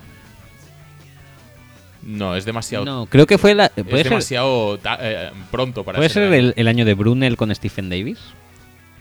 No, 2.04 2.36
es 2.36 2.46
demasiado. 2.46 2.84
No, 2.86 3.06
creo 3.08 3.26
que 3.26 3.38
fue 3.38 3.56
la. 3.56 3.68
Es 3.76 3.86
ser, 3.86 4.04
demasiado 4.04 4.78
ta- 4.80 4.98
eh, 5.02 5.32
pronto 5.52 5.84
para 5.84 5.98
puede 5.98 6.10
ser 6.10 6.30
ser 6.30 6.34
el, 6.34 6.54
el 6.58 6.68
año 6.68 6.84
de 6.86 6.94
Brunel 6.96 7.38
con 7.38 7.54
Stephen 7.56 7.90
Davis. 7.90 8.20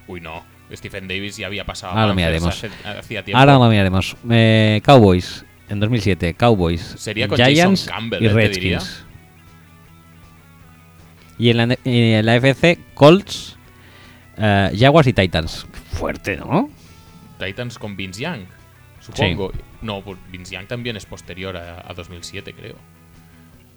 Uy, 0.07 0.20
no. 0.20 0.44
Stephen 0.73 1.08
Davis 1.08 1.36
ya 1.36 1.47
había 1.47 1.65
pasado. 1.65 1.92
Ahora 1.92 2.07
lo 2.08 2.15
miraremos. 2.15 2.49
hace- 2.65 2.70
tiempo. 3.23 3.39
Ahora 3.39 3.55
lo 3.55 3.68
miraremos. 3.68 4.16
Eh, 4.31 4.81
Cowboys 4.84 5.44
en 5.68 5.81
2007. 5.81 6.34
Cowboys. 6.34 6.81
Sería 6.99 7.28
con 7.28 7.36
Giants 7.36 7.84
Jason 7.86 7.94
Campbell, 7.94 8.23
y 8.23 8.26
eh. 8.26 8.32
Redskins. 8.32 9.05
Y 11.39 11.50
en 11.50 11.57
la, 11.57 11.78
en 11.84 12.26
la 12.26 12.36
FC, 12.36 12.78
Colts, 12.94 13.57
eh, 14.36 14.70
Jaguars 14.78 15.08
y 15.08 15.12
Titans. 15.15 15.66
Fuerte, 15.92 16.36
¿no? 16.36 16.68
Titans 17.39 17.78
con 17.78 17.97
Vince 17.97 18.20
Young, 18.23 18.42
supongo. 19.00 19.50
No, 19.81 20.02
pues 20.02 20.18
Vince 20.31 20.55
Young 20.55 20.66
también 20.66 20.97
es 20.99 21.07
posterior 21.07 21.57
a, 21.57 21.90
a 21.90 21.94
2007, 21.94 22.52
creo. 22.52 22.76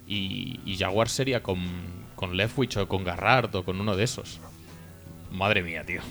Y, 0.06 0.60
y 0.66 0.76
Jaguars 0.78 1.14
sería 1.14 1.42
con, 1.42 1.60
con 2.16 2.36
Leftwich 2.36 2.76
o 2.76 2.88
con 2.90 3.06
Garrard 3.06 3.56
o 3.56 3.64
con 3.64 3.80
uno 3.80 3.96
de 3.96 4.04
esos. 4.04 4.42
Madre 5.32 5.64
mía, 5.64 5.86
tío. 5.86 6.02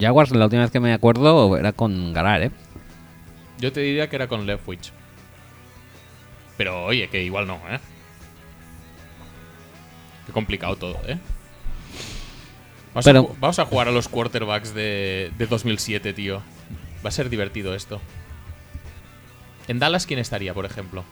Jaguars, 0.00 0.30
la 0.32 0.44
última 0.44 0.62
vez 0.62 0.70
que 0.70 0.80
me 0.80 0.92
acuerdo, 0.92 1.56
era 1.56 1.72
con 1.72 2.12
Garar, 2.12 2.42
¿eh? 2.42 2.50
Yo 3.58 3.72
te 3.72 3.80
diría 3.80 4.08
que 4.08 4.16
era 4.16 4.28
con 4.28 4.46
Leftwich. 4.46 4.92
Pero 6.56 6.84
oye, 6.84 7.08
que 7.08 7.22
igual 7.22 7.46
no, 7.46 7.56
¿eh? 7.70 7.78
Qué 10.26 10.32
complicado 10.32 10.76
todo, 10.76 10.98
¿eh? 11.06 11.18
Vamos, 12.94 13.04
Pero- 13.04 13.20
a, 13.36 13.40
vamos 13.40 13.58
a 13.58 13.64
jugar 13.66 13.88
a 13.88 13.90
los 13.90 14.08
quarterbacks 14.08 14.74
de, 14.74 15.32
de 15.38 15.46
2007, 15.46 16.12
tío. 16.12 16.42
Va 17.04 17.08
a 17.08 17.12
ser 17.12 17.28
divertido 17.30 17.74
esto. 17.74 18.00
¿En 19.68 19.78
Dallas 19.78 20.06
quién 20.06 20.18
estaría, 20.18 20.54
por 20.54 20.64
ejemplo? 20.64 21.04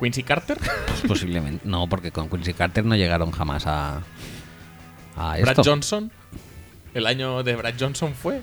¿Quincy 0.00 0.22
Carter? 0.22 0.58
Pues 0.58 1.00
posiblemente. 1.06 1.66
No, 1.66 1.86
porque 1.88 2.10
con 2.12 2.28
Quincy 2.28 2.54
Carter 2.54 2.84
no 2.84 2.94
llegaron 2.96 3.30
jamás 3.30 3.66
a. 3.66 4.02
a 5.16 5.36
¿Brad 5.38 5.48
esto. 5.50 5.62
Johnson? 5.64 6.10
¿El 6.98 7.06
año 7.06 7.44
de 7.44 7.54
Brad 7.54 7.74
Johnson 7.78 8.12
fue? 8.12 8.42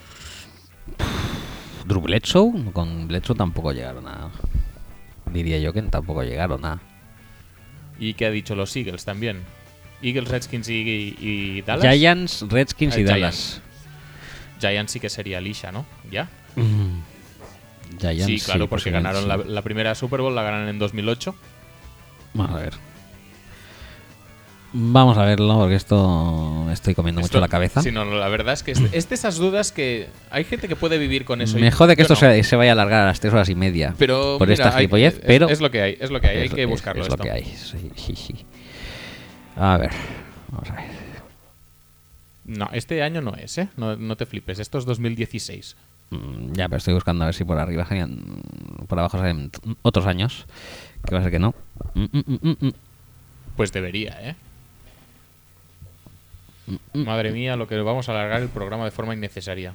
Drew 1.85 1.99
Bledsoe, 1.99 2.71
con 2.71 3.05
Bledsoe 3.09 3.35
tampoco 3.35 3.73
llegaron 3.73 4.07
a. 4.07 4.31
Diría 5.33 5.59
yo 5.59 5.73
que 5.73 5.81
tampoco 5.81 6.23
llegaron 6.23 6.63
a. 6.63 6.79
¿Y 7.99 8.13
qué 8.13 8.27
ha 8.27 8.31
dicho 8.31 8.55
los 8.55 8.73
Eagles 8.77 9.03
también? 9.03 9.43
Eagles, 10.01 10.29
Redskins 10.29 10.69
y, 10.69 11.61
Dallas. 11.63 11.93
Giants, 11.93 12.45
Redskins 12.47 12.95
Ah, 12.95 12.99
y 12.99 13.03
Giants. 13.03 13.11
Dallas. 13.11 13.61
Giants 14.61 14.91
sí 14.93 14.99
que 15.01 15.09
sería 15.09 15.41
Lisha, 15.41 15.73
¿no? 15.73 15.85
¿Ya? 16.09 16.29
Mm. 16.55 17.01
Giants, 17.99 18.25
sí, 18.25 18.39
claro, 18.39 18.63
sí, 18.63 18.69
porque 18.69 18.89
ganaron 18.89 19.27
la, 19.27 19.37
sí. 19.37 19.43
la 19.47 19.61
primera 19.63 19.95
Super 19.95 20.21
Bowl, 20.21 20.33
la 20.33 20.43
ganaron 20.43 20.69
en 20.69 20.79
2008. 20.79 21.35
Vamos 22.33 22.55
a 22.55 22.61
ver. 22.61 22.73
Vamos 24.77 25.17
a 25.17 25.23
verlo, 25.23 25.57
porque 25.57 25.75
esto 25.75 26.63
me 26.67 26.73
estoy 26.73 26.95
comiendo 26.95 27.21
Esto- 27.21 27.35
mucho 27.35 27.39
la 27.39 27.47
cabeza. 27.47 27.81
Sí, 27.81 27.91
no, 27.93 28.03
no, 28.03 28.15
la 28.17 28.27
verdad 28.27 28.53
es 28.53 28.61
que 28.61 28.71
es, 28.71 28.81
es 28.91 29.07
de 29.07 29.15
esas 29.15 29.37
dudas 29.37 29.71
que 29.71 30.09
hay 30.29 30.43
gente 30.43 30.67
que 30.67 30.75
puede 30.75 30.97
vivir 30.97 31.23
con 31.23 31.41
eso. 31.41 31.57
Me 31.57 31.71
jode 31.71 31.95
que 31.95 32.01
esto 32.01 32.15
no. 32.15 32.19
se, 32.19 32.43
se 32.43 32.55
vaya 32.57 32.71
a 32.71 32.73
alargar 32.73 33.03
a 33.03 33.05
las 33.05 33.19
3 33.21 33.33
horas 33.33 33.47
y 33.47 33.55
media. 33.55 33.95
Pero 33.97 34.37
por 34.37 34.49
mira, 34.49 34.65
esta 34.65 34.75
hay- 34.77 34.89
es- 35.05 35.21
pero. 35.25 35.47
es 35.47 35.61
lo 35.61 35.71
que 35.71 35.81
hay, 35.81 35.97
es 35.97 36.11
lo 36.11 36.19
que 36.19 36.27
hay, 36.27 36.37
hay 36.39 36.49
que 36.49 36.65
buscarlo 36.65 37.03
Es, 37.03 37.07
lo 37.07 37.13
esto. 37.15 37.23
que 37.23 37.31
hay, 37.31 37.45
sí, 37.45 37.89
sí, 37.95 38.15
sí. 38.17 38.45
A 39.55 39.77
ver, 39.77 39.91
vamos 40.49 40.69
a 40.69 40.73
ver. 40.75 40.85
No, 42.43 42.69
este 42.73 43.01
año 43.01 43.21
no 43.21 43.33
es, 43.35 43.57
¿eh? 43.57 43.69
No, 43.77 43.95
no 43.95 44.17
te 44.17 44.25
flipes, 44.25 44.59
esto 44.59 44.77
es 44.77 44.83
2016. 44.85 45.77
Mm, 46.09 46.51
Ya, 46.53 46.67
pero 46.67 46.77
estoy 46.77 46.93
buscando 46.93 47.23
a 47.23 47.27
ver 47.27 47.33
si 47.35 47.45
por 47.45 47.57
arriba 47.57 47.85
salían. 47.85 48.19
Por 48.87 48.99
abajo 48.99 49.17
salen 49.17 49.51
otros 49.83 50.05
años. 50.05 50.45
Que 51.07 51.15
va 51.15 51.21
a 51.21 51.23
ser 51.23 51.31
que 51.31 51.39
no. 51.39 51.55
Mm, 51.93 52.03
mm, 52.11 52.49
mm. 52.67 52.71
Pues 53.55 53.71
debería, 53.71 54.17
¿eh? 54.21 54.35
Madre 56.93 57.31
mía, 57.31 57.55
lo 57.55 57.67
que 57.67 57.77
vamos 57.77 58.09
a 58.09 58.11
alargar 58.11 58.41
el 58.41 58.49
programa 58.49 58.85
de 58.85 58.91
forma 58.91 59.13
innecesaria. 59.13 59.73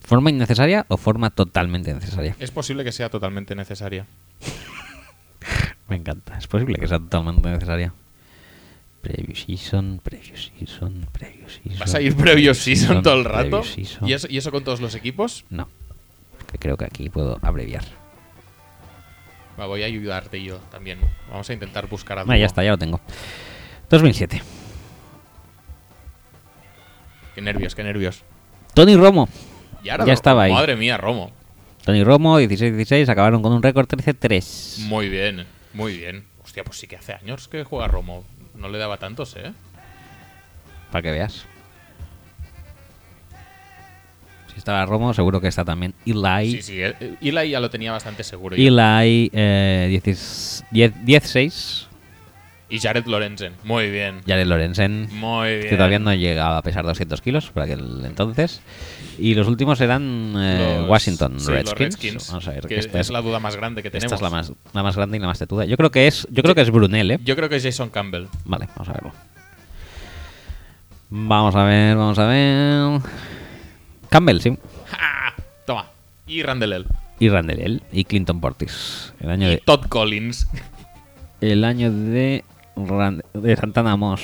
¿Forma 0.00 0.30
innecesaria 0.30 0.86
o 0.88 0.96
forma 0.96 1.30
totalmente 1.30 1.92
necesaria? 1.92 2.34
Es 2.38 2.50
posible 2.50 2.84
que 2.84 2.92
sea 2.92 3.10
totalmente 3.10 3.54
necesaria. 3.54 4.06
Me 5.88 5.96
encanta. 5.96 6.38
Es 6.38 6.46
posible 6.46 6.78
que 6.78 6.86
sea 6.86 6.98
totalmente 6.98 7.48
necesaria. 7.50 7.92
Preview 9.02 9.36
season, 9.36 10.00
preview 10.02 10.36
season, 10.36 11.06
preview 11.12 11.48
season. 11.48 11.78
¿Vas 11.78 11.94
a 11.94 12.00
ir 12.00 12.16
previo 12.16 12.54
season 12.54 13.02
todo 13.02 13.14
el 13.14 13.24
rato? 13.24 13.60
preview. 13.60 14.08
¿Y 14.08 14.12
eso, 14.12 14.26
¿Y 14.30 14.38
eso 14.38 14.50
con 14.50 14.64
todos 14.64 14.80
los 14.80 14.94
equipos? 14.94 15.44
No. 15.50 15.68
Que 16.50 16.58
creo 16.58 16.76
que 16.76 16.86
aquí 16.86 17.10
puedo 17.10 17.38
abreviar. 17.42 17.84
Va, 19.60 19.66
voy 19.66 19.82
a 19.82 19.86
ayudarte 19.86 20.42
yo 20.42 20.56
también. 20.70 20.98
Vamos 21.30 21.48
a 21.50 21.52
intentar 21.52 21.88
buscar 21.88 22.18
algo. 22.18 22.32
Ah, 22.32 22.38
ya 22.38 22.46
está, 22.46 22.64
ya 22.64 22.70
lo 22.70 22.78
tengo. 22.78 23.00
2007. 23.90 24.42
Qué 27.38 27.42
nervios, 27.42 27.76
qué 27.76 27.84
nervios. 27.84 28.24
Tony 28.74 28.96
Romo. 28.96 29.28
Y 29.84 29.90
ahora 29.90 30.04
ya 30.04 30.12
estaba 30.12 30.42
ahí. 30.42 30.52
Madre 30.52 30.74
mía, 30.74 30.96
Romo. 30.96 31.30
Tony 31.84 32.02
Romo, 32.02 32.40
16-16, 32.40 33.08
acabaron 33.08 33.42
con 33.42 33.52
un 33.52 33.62
récord 33.62 33.86
13-3. 33.86 34.80
Muy 34.88 35.08
bien, 35.08 35.46
muy 35.72 35.96
bien. 35.96 36.24
Hostia, 36.42 36.64
pues 36.64 36.78
sí 36.80 36.88
que 36.88 36.96
hace 36.96 37.12
años 37.12 37.46
que 37.46 37.62
juega 37.62 37.86
Romo. 37.86 38.24
No 38.56 38.68
le 38.68 38.78
daba 38.78 38.96
tantos, 38.96 39.36
¿eh? 39.36 39.52
Para 40.90 41.00
que 41.02 41.12
veas. 41.12 41.46
Si 44.52 44.58
estaba 44.58 44.84
Romo, 44.84 45.14
seguro 45.14 45.40
que 45.40 45.46
está 45.46 45.64
también 45.64 45.94
Eli. 46.06 46.50
Sí, 46.56 46.62
sí. 46.62 46.82
eh, 46.82 47.14
Eli 47.20 47.50
ya 47.50 47.60
lo 47.60 47.70
tenía 47.70 47.92
bastante 47.92 48.24
seguro. 48.24 48.56
Eli, 48.56 49.30
eh, 49.32 50.00
10 50.02 50.64
10-6. 50.72 51.87
Y 52.70 52.80
Jared 52.80 53.06
Lorenzen. 53.06 53.54
Muy 53.64 53.90
bien. 53.90 54.20
Jared 54.26 54.46
Lorenzen. 54.46 55.08
Muy 55.12 55.48
bien. 55.56 55.68
Que 55.70 55.76
todavía 55.76 55.98
no 55.98 56.12
llegaba 56.14 56.58
a 56.58 56.62
pesar 56.62 56.84
200 56.84 57.20
kilos 57.22 57.50
por 57.50 57.62
aquel 57.62 58.02
entonces. 58.04 58.60
Y 59.18 59.34
los 59.34 59.48
últimos 59.48 59.80
eran 59.80 60.34
eh, 60.36 60.76
Los- 60.80 60.88
Washington 60.90 61.40
sí, 61.40 61.50
Redskins. 61.50 61.78
Redskins, 61.78 62.28
Vamos 62.28 62.46
a 62.48 62.50
ver. 62.50 62.66
que 62.66 62.78
esta 62.78 63.00
es 63.00 63.10
la 63.10 63.22
duda 63.22 63.40
más 63.40 63.56
grande 63.56 63.80
que 63.82 63.88
Esta 63.88 63.98
tenemos. 64.00 64.18
es 64.18 64.22
la 64.22 64.30
más, 64.30 64.52
la 64.74 64.82
más 64.82 64.96
grande 64.96 65.16
y 65.16 65.20
la 65.20 65.26
más 65.28 65.38
tetuda. 65.38 65.64
Yo 65.64 65.76
creo 65.78 65.90
que 65.90 66.06
es, 66.06 66.28
yo 66.30 66.42
creo 66.42 66.54
que 66.54 66.60
es 66.60 66.70
Brunel, 66.70 67.10
¿eh? 67.10 67.18
Yo 67.24 67.36
creo 67.36 67.48
que 67.48 67.56
es 67.56 67.62
Jason 67.64 67.88
Campbell. 67.88 68.26
Vale, 68.44 68.68
vamos 68.76 68.88
a 68.88 68.92
verlo. 68.92 69.12
Vamos 71.10 71.54
a 71.56 71.64
ver, 71.64 71.96
vamos 71.96 72.18
a 72.18 72.26
ver. 72.26 73.00
Campbell, 74.10 74.40
sí. 74.40 74.56
¡Ja! 74.90 75.34
Toma. 75.66 75.86
Y 76.26 76.42
Randall 76.42 76.86
Y 77.18 77.28
Randall 77.30 77.82
y 77.92 78.04
Clinton 78.04 78.40
Portis. 78.40 79.14
El 79.20 79.30
año 79.30 79.46
Y 79.46 79.50
de, 79.52 79.56
Todd 79.64 79.86
Collins. 79.88 80.46
el 81.40 81.64
año 81.64 81.90
de, 81.90 82.44
de 83.34 83.56
Santana 83.56 83.96
Moss. 83.96 84.22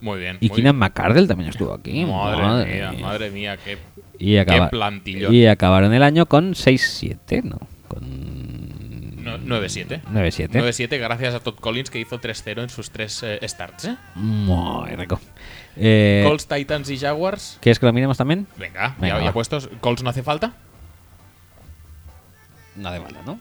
Muy 0.00 0.18
bien. 0.18 0.38
Y 0.40 0.48
muy 0.48 0.56
Keenan 0.56 0.76
McCardell 0.76 1.28
también 1.28 1.50
estuvo 1.50 1.72
aquí. 1.74 2.04
Madre, 2.06 2.74
mía, 2.74 2.92
madre 3.02 3.30
mía, 3.30 3.56
qué, 3.62 3.76
Y, 4.18 4.38
acaba- 4.38 4.66
qué 4.66 4.70
plantillón. 4.70 5.34
y 5.34 5.46
acabaron 5.46 5.92
el 5.92 6.02
año 6.02 6.26
con 6.26 6.54
6-7, 6.54 7.42
¿no? 7.44 7.58
Con 7.86 9.22
No- 9.22 9.36
9-7. 9.38 10.00
9-7. 10.10 10.48
9-7 10.58 10.98
gracias 10.98 11.34
a 11.34 11.40
Todd 11.40 11.56
Collins 11.56 11.90
que 11.90 12.00
hizo 12.00 12.18
3-0 12.18 12.62
en 12.62 12.70
sus 12.70 12.90
tres 12.90 13.22
eh, 13.22 13.38
starts. 13.46 13.84
¿eh? 13.84 13.96
Muy 14.14 14.88
rico. 14.96 15.20
Eh, 15.76 16.24
Colts, 16.26 16.46
Titans 16.48 16.88
y 16.88 16.96
Jaguars. 16.98 17.58
¿Quieres 17.60 17.78
que 17.78 17.84
lo 17.86 17.92
miremos 17.92 18.16
también? 18.16 18.46
Venga, 18.56 18.96
Venga, 18.98 19.18
ya, 19.18 19.24
ya 19.26 19.32
puestos. 19.32 19.68
Colts 19.80 20.02
no 20.02 20.08
hace 20.10 20.22
falta. 20.22 20.54
No 22.76 22.88
hace 22.88 23.00
falta, 23.02 23.20
¿no? 23.26 23.38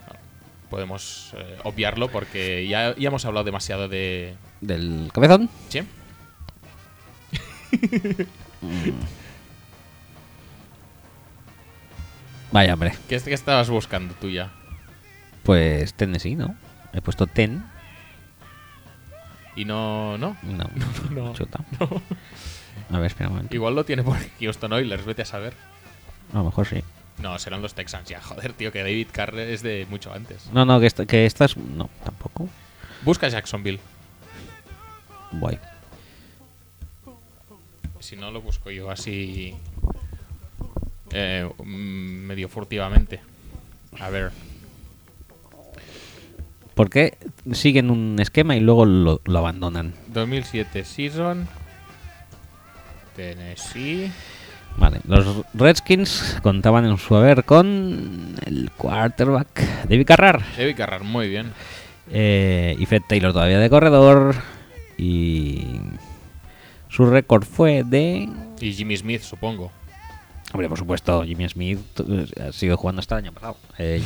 Podemos 0.70 1.34
eh, 1.36 1.58
obviarlo 1.64 2.10
porque 2.10 2.68
ya, 2.68 2.96
ya 2.96 3.08
hemos 3.08 3.26
hablado 3.26 3.44
demasiado 3.44 3.88
de. 3.88 4.36
¿Del 4.62 5.10
cabezón? 5.14 5.50
Sí. 5.70 5.82
Vaya, 12.52 12.74
hombre. 12.74 12.94
¿Qué, 13.08 13.20
qué 13.20 13.34
estabas 13.34 13.70
buscando 13.70 14.14
tú 14.16 14.30
ya? 14.30 14.52
Pues 15.44 15.94
Tennessee, 15.94 16.36
¿no? 16.36 16.56
He 16.94 17.02
puesto 17.02 17.28
Ten. 17.28 17.64
Y 19.56 19.66
no. 19.66 20.18
No. 20.18 20.36
No, 20.44 20.70
No, 21.12 21.34
chuta. 21.34 21.60
no. 21.80 22.02
A 22.92 22.98
ver, 23.00 23.08
espera 23.08 23.30
un 23.30 23.36
momento. 23.36 23.56
Igual 23.56 23.76
lo 23.76 23.86
tiene 23.86 24.04
por 24.04 24.18
Houston 24.40 24.74
Oilers, 24.74 25.06
vete 25.06 25.22
a 25.22 25.26
saber. 25.26 25.54
A 26.34 26.38
lo 26.38 26.46
mejor 26.46 26.66
sí. 26.66 26.84
No, 27.22 27.38
serán 27.40 27.62
los 27.62 27.74
Texans 27.74 28.08
ya. 28.10 28.22
Joder, 28.24 28.54
tío, 28.54 28.72
que 28.72 28.80
David 28.80 29.08
Carr 29.12 29.38
es 29.40 29.62
de 29.62 29.86
mucho 29.90 30.14
antes. 30.14 30.50
No, 30.54 30.66
no, 30.66 30.80
que, 30.80 30.88
esta- 30.88 31.06
que 31.06 31.26
estas. 31.26 31.58
No, 31.58 31.90
tampoco. 32.04 32.48
Busca 33.04 33.28
Jacksonville. 33.30 33.80
Voy. 35.32 35.58
Si 38.00 38.16
no, 38.16 38.32
lo 38.32 38.42
busco 38.42 38.72
yo 38.72 38.90
así. 38.90 39.56
eh, 41.12 41.48
mm, 41.58 41.64
medio 42.26 42.50
furtivamente. 42.50 43.20
A 44.00 44.10
ver. 44.10 44.32
¿Por 46.74 46.90
qué 46.90 47.18
siguen 47.52 47.92
un 47.92 48.18
esquema 48.20 48.56
y 48.56 48.62
luego 48.62 48.86
lo, 48.86 49.22
lo 49.26 49.40
abandonan? 49.40 49.94
2007 50.08 50.86
season. 50.86 51.48
Tennessee. 53.16 54.12
Vale, 54.78 55.02
los 55.06 55.44
Redskins 55.54 56.38
contaban 56.42 56.86
en 56.86 56.98
su 56.98 57.16
haber 57.16 57.44
con 57.44 58.36
el 58.46 58.72
quarterback 58.78 59.88
David 59.90 60.06
Carrar. 60.06 60.42
David 60.58 60.76
Carrar, 60.78 61.04
muy 61.04 61.28
bien. 61.28 61.52
Eh, 62.12 62.76
y 62.80 62.86
Fred 62.86 63.02
Taylor 63.08 63.34
todavía 63.34 63.60
de 63.60 63.70
corredor. 63.70 64.36
Y 64.98 65.80
su 66.90 67.06
récord 67.06 67.44
fue 67.46 67.84
de... 67.86 68.30
Y 68.60 68.74
Jimmy 68.74 68.96
Smith, 68.98 69.22
supongo. 69.22 69.72
Hombre, 70.52 70.68
por 70.70 70.78
supuesto, 70.78 71.24
Jimmy 71.24 71.48
Smith 71.50 71.80
eh, 72.08 72.26
ha 72.48 72.52
sido 72.52 72.76
jugando 72.78 73.02
hasta 73.02 73.16
el 73.18 73.26
año 73.26 73.34
pasado. 73.34 73.58
Eh, 73.78 74.02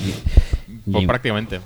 Pues 0.85 0.97
Jim- 0.97 1.07
prácticamente. 1.07 1.61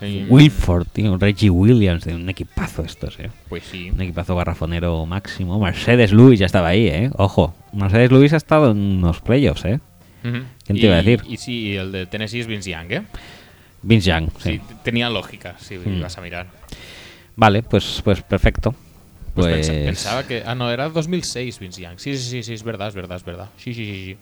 Y- 0.00 0.26
Wilford, 0.28 0.86
tío, 0.92 1.16
Reggie 1.18 1.50
Williams, 1.50 2.06
un 2.06 2.28
equipazo 2.28 2.82
estos, 2.82 3.18
eh. 3.18 3.30
Pues 3.48 3.64
sí. 3.64 3.90
Un 3.90 4.00
equipazo 4.00 4.36
garrafonero 4.36 5.04
máximo. 5.06 5.58
Mercedes 5.58 6.12
Lewis 6.12 6.38
ya 6.38 6.46
estaba 6.46 6.68
ahí, 6.68 6.86
eh. 6.86 7.10
Ojo, 7.16 7.54
Mercedes 7.72 8.10
Lewis 8.12 8.32
ha 8.32 8.36
estado 8.36 8.70
en 8.70 8.78
unos 8.78 9.20
playoffs, 9.20 9.64
eh. 9.64 9.80
¿Quién 10.22 10.44
te 10.66 10.74
Y- 10.74 10.84
iba 10.86 10.94
a 10.94 11.02
decir? 11.02 11.22
Y 11.28 11.36
sí, 11.36 11.74
el 11.76 11.90
de 11.92 12.06
Tennessee 12.06 12.40
es 12.40 12.46
Vince 12.46 12.70
Young, 12.70 12.92
¿eh? 12.92 13.02
Vince 13.82 14.10
Young, 14.10 14.28
Sí, 14.38 14.52
sí. 14.56 14.60
tenía 14.82 15.08
lógica, 15.10 15.54
si 15.58 15.76
Hmm. 15.76 15.98
ibas 15.98 16.18
a 16.18 16.20
mirar. 16.20 16.46
Vale, 17.36 17.62
pues, 17.62 18.00
pues 18.04 18.22
perfecto. 18.22 18.74
Pues 19.34 19.46
Pues, 19.46 19.68
pensa- 19.70 19.84
pensaba 19.84 20.26
que. 20.26 20.42
Ah, 20.44 20.54
no, 20.56 20.70
era 20.70 20.88
2006 20.88 21.58
Vince 21.60 21.82
Young. 21.82 21.98
Sí, 21.98 22.16
sí, 22.16 22.28
sí, 22.30 22.42
sí, 22.42 22.54
es 22.54 22.62
verdad, 22.64 22.88
es 22.88 22.94
verdad, 22.94 23.16
es 23.16 23.24
verdad. 23.24 23.48
Sí, 23.56 23.72
sí, 23.74 23.84
sí, 23.86 24.04
sí. 24.06 24.16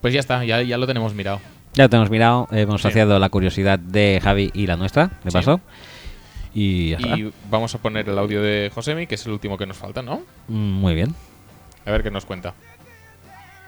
Pues 0.00 0.12
ya 0.14 0.20
está, 0.20 0.44
ya, 0.44 0.62
ya 0.62 0.76
lo 0.78 0.86
tenemos 0.86 1.14
mirado. 1.14 1.40
Ya 1.74 1.84
lo 1.84 1.90
tenemos 1.90 2.10
mirado, 2.10 2.48
hemos 2.52 2.80
Sí. 2.80 2.88
saciado 2.88 3.18
la 3.18 3.28
curiosidad 3.28 3.78
de 3.78 4.20
Javi 4.22 4.50
y 4.54 4.66
la 4.66 4.76
nuestra, 4.76 5.10
de 5.24 5.30
Sí. 5.30 5.34
paso. 5.36 5.60
Y 6.54 6.90
ya 6.90 6.96
está. 6.98 7.18
Y 7.18 7.32
vamos 7.50 7.74
a 7.74 7.78
poner 7.78 8.08
el 8.08 8.16
audio 8.18 8.40
de 8.42 8.70
Josemi, 8.74 9.06
que 9.06 9.16
es 9.16 9.26
el 9.26 9.32
último 9.32 9.58
que 9.58 9.66
nos 9.66 9.76
falta, 9.76 10.02
¿no? 10.02 10.22
Mm, 10.48 10.54
Muy 10.80 10.94
bien, 10.94 11.14
A 11.86 11.90
ver 11.90 12.02
qué 12.02 12.10
nos 12.10 12.24
cuenta. 12.24 12.54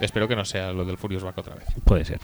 Espero 0.00 0.26
que 0.28 0.36
no 0.36 0.44
sea 0.44 0.72
lo 0.72 0.84
del 0.84 0.96
Furious 0.98 1.22
Back 1.22 1.36
otra 1.38 1.54
vez. 1.54 1.66
puede 1.84 2.04
ser. 2.04 2.20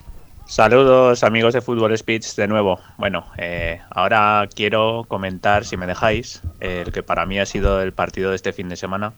Saludos 0.47 1.23
amigos 1.25 1.55
de 1.55 1.61
Fútbol 1.63 1.97
Speech 1.97 2.35
de 2.35 2.47
nuevo. 2.49 2.79
Bueno, 2.99 3.27
eh, 3.39 3.81
ahora 3.91 4.49
quiero 4.55 5.05
comentar, 5.09 5.65
si 5.65 5.77
me 5.77 5.87
dejáis, 5.87 6.43
el 6.61 6.93
que 6.93 7.03
para 7.03 7.27
mí 7.27 7.39
ha 7.39 7.47
sido 7.47 7.81
el 7.83 7.93
partido 7.93 8.31
de 8.31 8.37
este 8.37 8.53
fin 8.53 8.69
de 8.69 8.77
semana, 8.77 9.13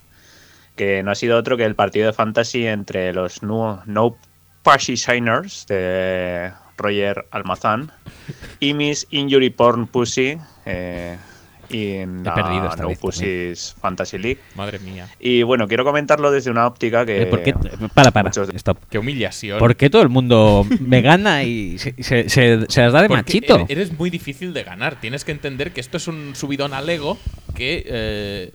que 0.76 1.02
no 1.02 1.10
ha 1.10 1.14
sido 1.14 1.38
otro 1.38 1.56
que 1.56 1.64
el 1.64 1.74
partido 1.74 2.06
de 2.06 2.12
fantasy 2.12 2.66
entre 2.66 3.12
los 3.12 3.42
No, 3.42 3.82
no 3.86 4.16
Party 4.64 4.96
Signers 4.96 5.66
de 5.68 6.50
Roger 6.76 7.26
Almazán 7.30 7.92
y 8.58 8.74
mis 8.74 9.06
Injury 9.10 9.50
Porn 9.50 9.86
Pussy 9.86 10.36
eh, 10.66 11.16
y 11.70 11.92
en 11.92 12.22
la 12.24 12.34
perdido 12.34 12.66
esta 12.68 12.82
No 12.82 12.88
vez 12.88 12.98
Pussy's 12.98 13.74
Fantasy 13.80 14.18
League. 14.18 14.38
Madre 14.54 14.78
mía. 14.80 15.08
Y 15.18 15.42
bueno, 15.44 15.66
quiero 15.66 15.82
comentarlo 15.84 16.30
desde 16.30 16.50
una 16.50 16.66
óptica 16.66 17.06
que. 17.06 17.22
Eh, 17.22 17.26
¿Por 17.26 17.42
qué? 17.42 17.54
Para, 17.94 18.10
para. 18.10 18.30
Stop. 18.30 18.78
Qué 18.90 18.98
humillación. 18.98 19.58
¿Por 19.58 19.74
qué 19.74 19.88
todo 19.88 20.02
el 20.02 20.10
mundo 20.10 20.66
me 20.80 21.00
gana 21.00 21.42
y 21.42 21.78
se, 21.78 21.94
se, 22.02 22.28
se- 22.28 22.66
se 22.68 22.80
las 22.82 22.92
da 22.92 23.02
de 23.02 23.08
Porque 23.08 23.22
machito? 23.22 23.56
ere- 23.60 23.66
Eres 23.70 23.98
muy 23.98 24.10
difícil 24.10 24.52
de 24.52 24.62
ganar. 24.62 25.00
Tienes 25.00 25.24
que 25.24 25.32
entender 25.32 25.72
que 25.72 25.80
esto 25.80 25.96
es 25.96 26.06
un 26.06 26.34
subidón 26.36 26.74
al 26.74 26.88
ego 26.88 27.16
que 27.54 27.82
eh, 27.86 28.52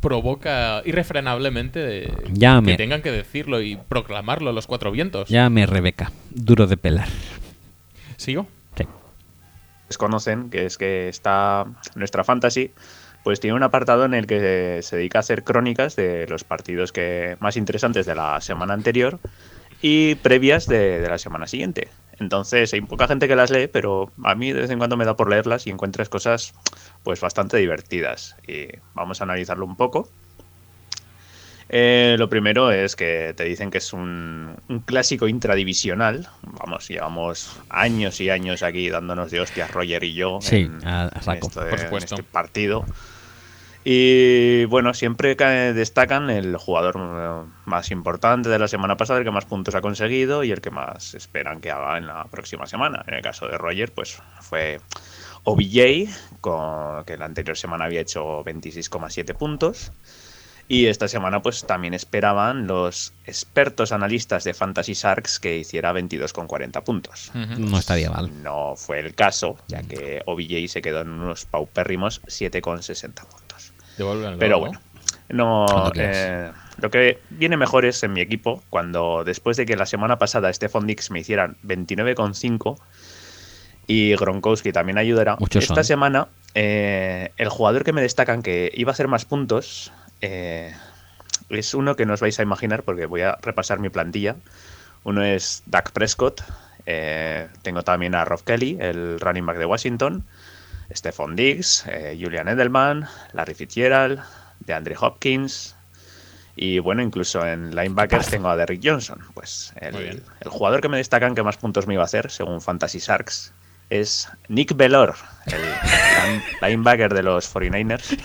provoca 0.00 0.82
irrefrenablemente 0.84 1.78
de- 1.80 2.12
Llame. 2.32 2.72
que 2.72 2.76
tengan 2.76 3.02
que 3.02 3.10
decirlo 3.12 3.60
y 3.60 3.76
proclamarlo 3.76 4.50
a 4.50 4.52
los 4.52 4.66
cuatro 4.66 4.90
vientos. 4.90 5.28
Llámame 5.28 5.66
Rebeca. 5.66 6.12
Duro 6.30 6.66
de 6.66 6.76
pelar. 6.76 7.08
¿Sigo? 8.16 8.46
Sí. 8.76 8.84
desconocen, 9.88 10.50
que 10.50 10.66
es 10.66 10.76
que 10.78 11.08
está 11.08 11.64
nuestra 11.94 12.22
fantasy, 12.24 12.72
pues 13.24 13.40
tiene 13.40 13.56
un 13.56 13.62
apartado 13.62 14.04
en 14.04 14.14
el 14.14 14.26
que 14.26 14.80
se 14.82 14.96
dedica 14.96 15.18
a 15.18 15.20
hacer 15.20 15.44
crónicas 15.44 15.96
de 15.96 16.26
los 16.28 16.44
partidos 16.44 16.92
que 16.92 17.36
más 17.40 17.56
interesantes 17.56 18.06
de 18.06 18.14
la 18.14 18.40
semana 18.40 18.74
anterior 18.74 19.18
y 19.82 20.14
previas 20.16 20.66
de, 20.66 21.00
de 21.00 21.08
la 21.08 21.18
semana 21.18 21.46
siguiente. 21.46 21.88
Entonces 22.20 22.72
hay 22.74 22.80
poca 22.80 23.06
gente 23.06 23.28
que 23.28 23.36
las 23.36 23.50
lee, 23.50 23.68
pero 23.68 24.10
a 24.24 24.34
mí 24.34 24.52
de 24.52 24.62
vez 24.62 24.70
en 24.70 24.78
cuando 24.78 24.96
me 24.96 25.04
da 25.04 25.16
por 25.16 25.30
leerlas 25.30 25.66
y 25.66 25.70
encuentras 25.70 26.08
cosas 26.08 26.52
pues 27.02 27.20
bastante 27.20 27.56
divertidas. 27.58 28.34
Y 28.46 28.66
vamos 28.94 29.20
a 29.20 29.24
analizarlo 29.24 29.64
un 29.64 29.76
poco. 29.76 30.08
Eh, 31.70 32.16
lo 32.18 32.30
primero 32.30 32.70
es 32.72 32.96
que 32.96 33.34
te 33.36 33.44
dicen 33.44 33.70
que 33.70 33.78
es 33.78 33.92
un, 33.92 34.56
un 34.68 34.80
clásico 34.80 35.28
intradivisional. 35.28 36.26
Vamos, 36.42 36.88
llevamos 36.88 37.60
años 37.68 38.20
y 38.20 38.30
años 38.30 38.62
aquí 38.62 38.88
dándonos 38.88 39.30
de 39.30 39.40
hostias 39.40 39.70
Roger 39.70 40.02
y 40.02 40.14
yo 40.14 40.38
Sí, 40.40 40.56
en, 40.62 40.86
a- 40.86 41.10
saco, 41.20 41.50
por 41.50 41.78
en 41.78 41.94
este 41.96 42.22
partido. 42.22 42.86
Y 43.84 44.64
bueno, 44.66 44.92
siempre 44.92 45.36
ca- 45.36 45.72
destacan 45.72 46.30
el 46.30 46.56
jugador 46.56 46.96
eh, 46.98 47.50
más 47.64 47.90
importante 47.90 48.48
de 48.48 48.58
la 48.58 48.68
semana 48.68 48.96
pasada, 48.96 49.20
el 49.20 49.24
que 49.24 49.30
más 49.30 49.44
puntos 49.46 49.74
ha 49.74 49.80
conseguido 49.80 50.44
y 50.44 50.50
el 50.50 50.60
que 50.60 50.70
más 50.70 51.14
esperan 51.14 51.60
que 51.60 51.70
haga 51.70 51.96
en 51.96 52.06
la 52.06 52.24
próxima 52.24 52.66
semana. 52.66 53.04
En 53.06 53.14
el 53.14 53.22
caso 53.22 53.46
de 53.48 53.56
Roger, 53.56 53.92
pues 53.94 54.20
fue 54.40 54.80
OBJ, 55.44 56.10
con, 56.40 57.04
que 57.04 57.16
la 57.16 57.24
anterior 57.26 57.56
semana 57.56 57.86
había 57.86 58.00
hecho 58.00 58.44
26,7 58.44 59.34
puntos. 59.34 59.92
Y 60.70 60.84
esta 60.84 61.08
semana 61.08 61.40
pues 61.40 61.64
también 61.64 61.94
esperaban 61.94 62.66
los 62.66 63.14
expertos 63.24 63.90
analistas 63.90 64.44
de 64.44 64.52
Fantasy 64.52 64.92
Sharks 64.92 65.38
que 65.40 65.56
hiciera 65.56 65.94
22,40 65.94 66.82
puntos. 66.84 67.30
No 67.56 67.78
estaría 67.78 68.10
mal. 68.10 68.30
No 68.42 68.74
fue 68.76 68.98
el 69.00 69.14
caso, 69.14 69.56
ya 69.68 69.82
que 69.82 70.20
OBJ 70.26 70.68
se 70.70 70.82
quedó 70.82 71.00
en 71.00 71.08
unos 71.08 71.46
paupérrimos 71.46 72.20
7,60 72.26 73.14
puntos. 73.14 73.47
Pero 74.38 74.56
¿no? 74.56 74.60
bueno, 74.60 74.80
no, 75.30 75.66
eh, 75.94 76.50
lo 76.80 76.90
que 76.90 77.18
viene 77.30 77.56
mejor 77.56 77.84
es 77.84 78.02
en 78.02 78.12
mi 78.12 78.20
equipo, 78.20 78.62
cuando 78.70 79.24
después 79.24 79.56
de 79.56 79.66
que 79.66 79.76
la 79.76 79.86
semana 79.86 80.18
pasada 80.18 80.52
Stephon 80.52 80.86
Dix 80.86 81.10
me 81.10 81.20
hicieran 81.20 81.56
29,5 81.64 82.78
y 83.86 84.14
Gronkowski 84.16 84.72
también 84.72 84.98
ayudara, 84.98 85.36
Muchos 85.38 85.64
esta 85.64 85.76
son. 85.76 85.84
semana 85.84 86.28
eh, 86.54 87.32
el 87.36 87.48
jugador 87.48 87.84
que 87.84 87.92
me 87.92 88.00
destacan 88.00 88.42
que 88.42 88.70
iba 88.74 88.90
a 88.90 88.94
hacer 88.94 89.08
más 89.08 89.24
puntos 89.24 89.92
eh, 90.22 90.72
es 91.50 91.74
uno 91.74 91.94
que 91.94 92.06
no 92.06 92.14
os 92.14 92.20
vais 92.20 92.38
a 92.38 92.42
imaginar 92.42 92.82
porque 92.82 93.06
voy 93.06 93.22
a 93.22 93.38
repasar 93.42 93.78
mi 93.80 93.90
plantilla. 93.90 94.36
Uno 95.04 95.22
es 95.24 95.62
Dak 95.66 95.92
Prescott, 95.92 96.42
tengo 97.62 97.82
también 97.82 98.14
a 98.14 98.24
Rob 98.24 98.42
Kelly, 98.44 98.76
el 98.80 99.20
running 99.20 99.46
back 99.46 99.58
de 99.58 99.64
Washington, 99.64 100.24
Stephon 100.92 101.36
Diggs, 101.36 101.84
eh, 101.86 102.18
Julian 102.20 102.48
Edelman, 102.48 103.06
Larry 103.32 103.54
Fitzgerald, 103.54 104.20
DeAndre 104.60 104.96
Hopkins 104.98 105.74
y 106.60 106.80
bueno, 106.80 107.02
incluso 107.02 107.46
en 107.46 107.74
linebackers 107.74 108.30
tengo 108.30 108.48
a 108.48 108.56
Derrick 108.56 108.80
Johnson. 108.82 109.20
Pues 109.32 109.72
el, 109.80 110.22
jugador 110.46 110.80
que 110.80 110.88
me 110.88 110.96
destacan 110.96 111.36
que 111.36 111.42
más 111.44 111.56
puntos 111.56 111.86
me 111.86 111.94
iba 111.94 112.02
a 112.02 112.06
hacer, 112.06 112.32
según 112.32 112.60
Fantasy 112.60 112.98
Sharks, 112.98 113.52
es 113.90 114.28
Nick 114.48 114.76
Bellor, 114.76 115.14
el 115.46 115.60
line- 115.60 116.42
linebacker 116.62 117.14
de 117.14 117.22
los 117.22 117.54
49ers. 117.54 118.18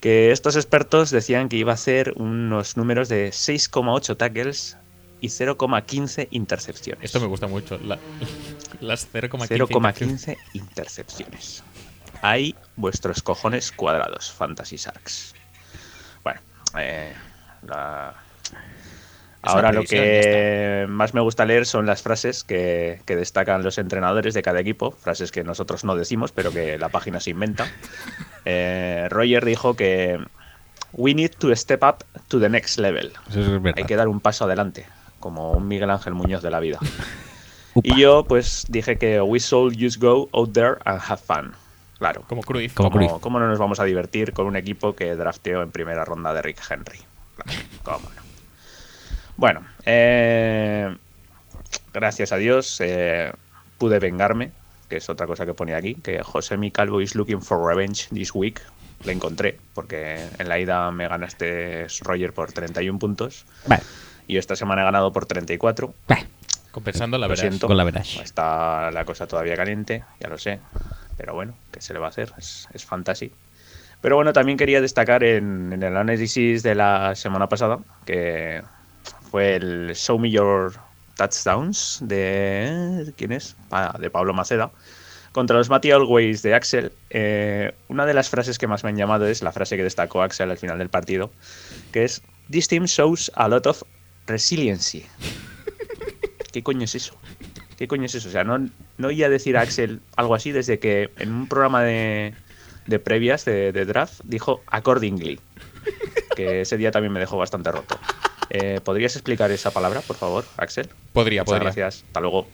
Que 0.00 0.32
estos 0.32 0.56
expertos 0.56 1.10
decían 1.10 1.48
que 1.48 1.56
iba 1.56 1.70
a 1.70 1.74
hacer 1.74 2.12
unos 2.16 2.76
números 2.76 3.08
de 3.08 3.28
6,8 3.28 4.16
tackles 4.16 4.76
y 5.24 5.28
0,15 5.28 6.28
intercepciones. 6.32 7.04
Esto 7.04 7.18
me 7.20 7.26
gusta 7.26 7.46
mucho. 7.46 7.78
la- 7.78 7.98
las 8.80 9.08
0,15. 9.12 9.48
0,15 9.48 10.36
intercepciones. 10.52 11.62
Hay 12.20 12.54
vuestros 12.76 13.22
cojones 13.22 13.72
cuadrados, 13.72 14.30
Fantasy 14.32 14.76
Sharks. 14.76 15.34
Bueno, 16.22 16.40
eh, 16.78 17.12
la- 17.66 18.14
ahora 19.42 19.72
lo 19.72 19.84
que 19.84 20.86
más 20.88 21.14
me 21.14 21.20
gusta 21.22 21.44
leer 21.46 21.64
son 21.66 21.86
las 21.86 22.02
frases 22.02 22.44
que, 22.44 23.00
que 23.06 23.16
destacan 23.16 23.62
los 23.62 23.78
entrenadores 23.78 24.34
de 24.34 24.42
cada 24.42 24.60
equipo, 24.60 24.90
frases 24.90 25.30
que 25.32 25.42
nosotros 25.44 25.84
no 25.84 25.96
decimos, 25.96 26.32
pero 26.32 26.50
que 26.52 26.76
la 26.78 26.88
página 26.90 27.20
se 27.20 27.30
inventa. 27.30 27.66
Eh, 28.46 29.06
Roger 29.08 29.42
dijo 29.42 29.74
que 29.74 30.18
We 30.92 31.14
need 31.14 31.30
to 31.38 31.56
step 31.56 31.82
up 31.82 32.04
to 32.28 32.38
the 32.38 32.50
next 32.50 32.78
level. 32.78 33.10
Eso 33.30 33.40
es 33.40 33.48
verdad. 33.62 33.72
Hay 33.78 33.84
que 33.84 33.96
dar 33.96 34.06
un 34.06 34.20
paso 34.20 34.44
adelante, 34.44 34.84
como 35.24 35.52
un 35.52 35.66
Miguel 35.66 35.88
Ángel 35.88 36.12
Muñoz 36.12 36.42
de 36.42 36.50
la 36.50 36.60
vida. 36.60 36.78
Y 37.82 38.00
yo 38.00 38.22
pues 38.22 38.66
dije 38.68 38.98
que 38.98 39.20
we 39.20 39.40
should 39.40 39.74
just 39.76 40.00
go 40.00 40.28
out 40.32 40.52
there 40.52 40.76
and 40.84 41.00
have 41.00 41.20
fun. 41.20 41.52
Claro. 41.98 42.22
Como 42.28 42.42
Cruyff. 42.42 42.72
Como 42.74 42.88
¿Cómo, 42.88 43.08
Cruyff. 43.08 43.20
cómo 43.20 43.40
no 43.40 43.48
nos 43.48 43.58
vamos 43.58 43.80
a 43.80 43.84
divertir 43.84 44.32
con 44.32 44.46
un 44.46 44.54
equipo 44.54 44.94
que 44.94 45.16
drafteó 45.16 45.60
en 45.60 45.72
primera 45.72 46.04
ronda 46.04 46.32
de 46.32 46.42
Rick 46.42 46.60
Henry? 46.70 47.00
Claro, 47.34 47.58
cómo 47.82 48.10
no. 48.14 48.22
Bueno, 49.36 49.66
eh, 49.84 50.96
gracias 51.92 52.30
a 52.30 52.36
Dios 52.36 52.80
eh, 52.80 53.32
pude 53.76 53.98
vengarme, 53.98 54.52
que 54.88 54.98
es 54.98 55.08
otra 55.08 55.26
cosa 55.26 55.44
que 55.44 55.54
ponía 55.54 55.76
aquí, 55.76 55.96
que 55.96 56.22
José 56.22 56.56
Mi 56.56 56.70
Calvo 56.70 57.00
is 57.00 57.16
looking 57.16 57.42
for 57.42 57.58
revenge 57.66 58.08
this 58.10 58.32
week. 58.36 58.60
Le 59.02 59.12
encontré, 59.12 59.58
porque 59.74 60.28
en 60.38 60.48
la 60.48 60.60
ida 60.60 60.92
me 60.92 61.08
ganaste 61.08 61.88
Roger 62.02 62.32
por 62.32 62.52
31 62.52 63.00
puntos. 63.00 63.44
Vale. 63.66 63.82
Y 64.26 64.38
esta 64.38 64.56
semana 64.56 64.82
he 64.82 64.84
ganado 64.84 65.12
por 65.12 65.26
34. 65.26 65.94
Compensando 66.70 67.18
la 67.18 67.28
verdad. 67.28 67.52
Con 67.60 67.76
la 67.76 67.84
verás. 67.84 68.16
Está 68.16 68.90
la 68.90 69.04
cosa 69.04 69.26
todavía 69.26 69.54
caliente, 69.54 70.02
ya 70.18 70.28
lo 70.28 70.38
sé. 70.38 70.58
Pero 71.16 71.34
bueno, 71.34 71.54
¿qué 71.70 71.80
se 71.80 71.92
le 71.92 72.00
va 72.00 72.06
a 72.06 72.08
hacer? 72.08 72.32
Es, 72.36 72.68
es 72.72 72.84
fantasy. 72.84 73.30
Pero 74.00 74.16
bueno, 74.16 74.32
también 74.32 74.58
quería 74.58 74.80
destacar 74.80 75.22
en, 75.22 75.72
en 75.72 75.82
el 75.82 75.96
análisis 75.96 76.62
de 76.62 76.74
la 76.74 77.14
semana 77.14 77.48
pasada, 77.48 77.78
que 78.04 78.62
fue 79.30 79.56
el 79.56 79.92
Show 79.94 80.18
Me 80.18 80.30
Your 80.30 80.74
Touchdowns 81.16 82.00
de. 82.02 83.12
¿Quién 83.16 83.32
es? 83.32 83.56
Ah, 83.70 83.96
de 83.98 84.10
Pablo 84.10 84.34
Maceda. 84.34 84.70
Contra 85.32 85.56
los 85.56 85.68
Matty 85.70 85.90
Always 85.90 86.42
de 86.42 86.54
Axel. 86.54 86.92
Eh, 87.10 87.72
una 87.88 88.04
de 88.06 88.14
las 88.14 88.28
frases 88.28 88.58
que 88.58 88.66
más 88.66 88.84
me 88.84 88.90
han 88.90 88.96
llamado 88.96 89.26
es 89.26 89.42
la 89.42 89.52
frase 89.52 89.76
que 89.76 89.82
destacó 89.82 90.22
Axel 90.22 90.50
al 90.50 90.58
final 90.58 90.78
del 90.78 90.88
partido, 90.88 91.30
que 91.92 92.04
es: 92.04 92.22
This 92.50 92.68
team 92.68 92.84
shows 92.84 93.30
a 93.34 93.48
lot 93.48 93.66
of 93.66 93.82
resiliency. 94.26 95.04
¿Qué 96.52 96.62
coño 96.62 96.84
es 96.84 96.94
eso? 96.94 97.16
¿Qué 97.76 97.88
coño 97.88 98.04
es 98.06 98.14
eso? 98.14 98.28
O 98.28 98.32
sea, 98.32 98.44
no, 98.44 98.58
no 98.98 99.08
oía 99.08 99.28
decir 99.28 99.56
a 99.56 99.62
Axel 99.62 100.00
algo 100.16 100.34
así 100.34 100.52
desde 100.52 100.78
que 100.78 101.10
en 101.18 101.32
un 101.32 101.48
programa 101.48 101.82
de, 101.82 102.34
de 102.86 102.98
previas 102.98 103.44
de, 103.44 103.72
de 103.72 103.84
draft 103.84 104.20
dijo 104.24 104.62
accordingly. 104.66 105.40
Que 106.36 106.60
ese 106.62 106.76
día 106.76 106.90
también 106.90 107.12
me 107.12 107.20
dejó 107.20 107.36
bastante 107.36 107.70
roto. 107.70 107.98
Eh, 108.50 108.80
¿Podrías 108.84 109.14
explicar 109.16 109.50
esa 109.50 109.70
palabra, 109.72 110.00
por 110.00 110.16
favor, 110.16 110.44
Axel? 110.56 110.88
Podría, 111.12 111.42
Muchas 111.42 111.52
podría. 111.52 111.64
gracias. 111.64 112.04
Hasta 112.06 112.20
luego. 112.20 112.46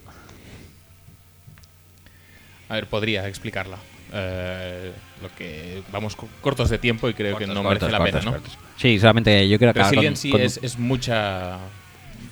A 2.68 2.74
ver, 2.74 2.86
podría 2.86 3.26
explicarla. 3.28 3.78
Eh, 4.12 4.92
lo 5.22 5.28
que 5.36 5.82
vamos 5.92 6.16
co- 6.16 6.28
cortos 6.40 6.68
de 6.70 6.78
tiempo 6.78 7.08
y 7.08 7.14
creo 7.14 7.36
que 7.36 7.46
no 7.46 7.54
Cortos, 7.62 7.68
merece 7.68 7.90
la 7.92 7.98
cortos, 7.98 8.20
pena, 8.20 8.24
¿no? 8.24 8.38
cortos. 8.38 8.58
Sí, 8.76 8.98
solamente 8.98 9.48
yo 9.48 9.58
quiero 9.58 9.70
acabar 9.70 9.88
con, 9.88 9.94
Resiliency 9.96 10.30
con 10.30 10.40
es, 10.40 10.58
es 10.62 10.78
mucha, 10.78 11.58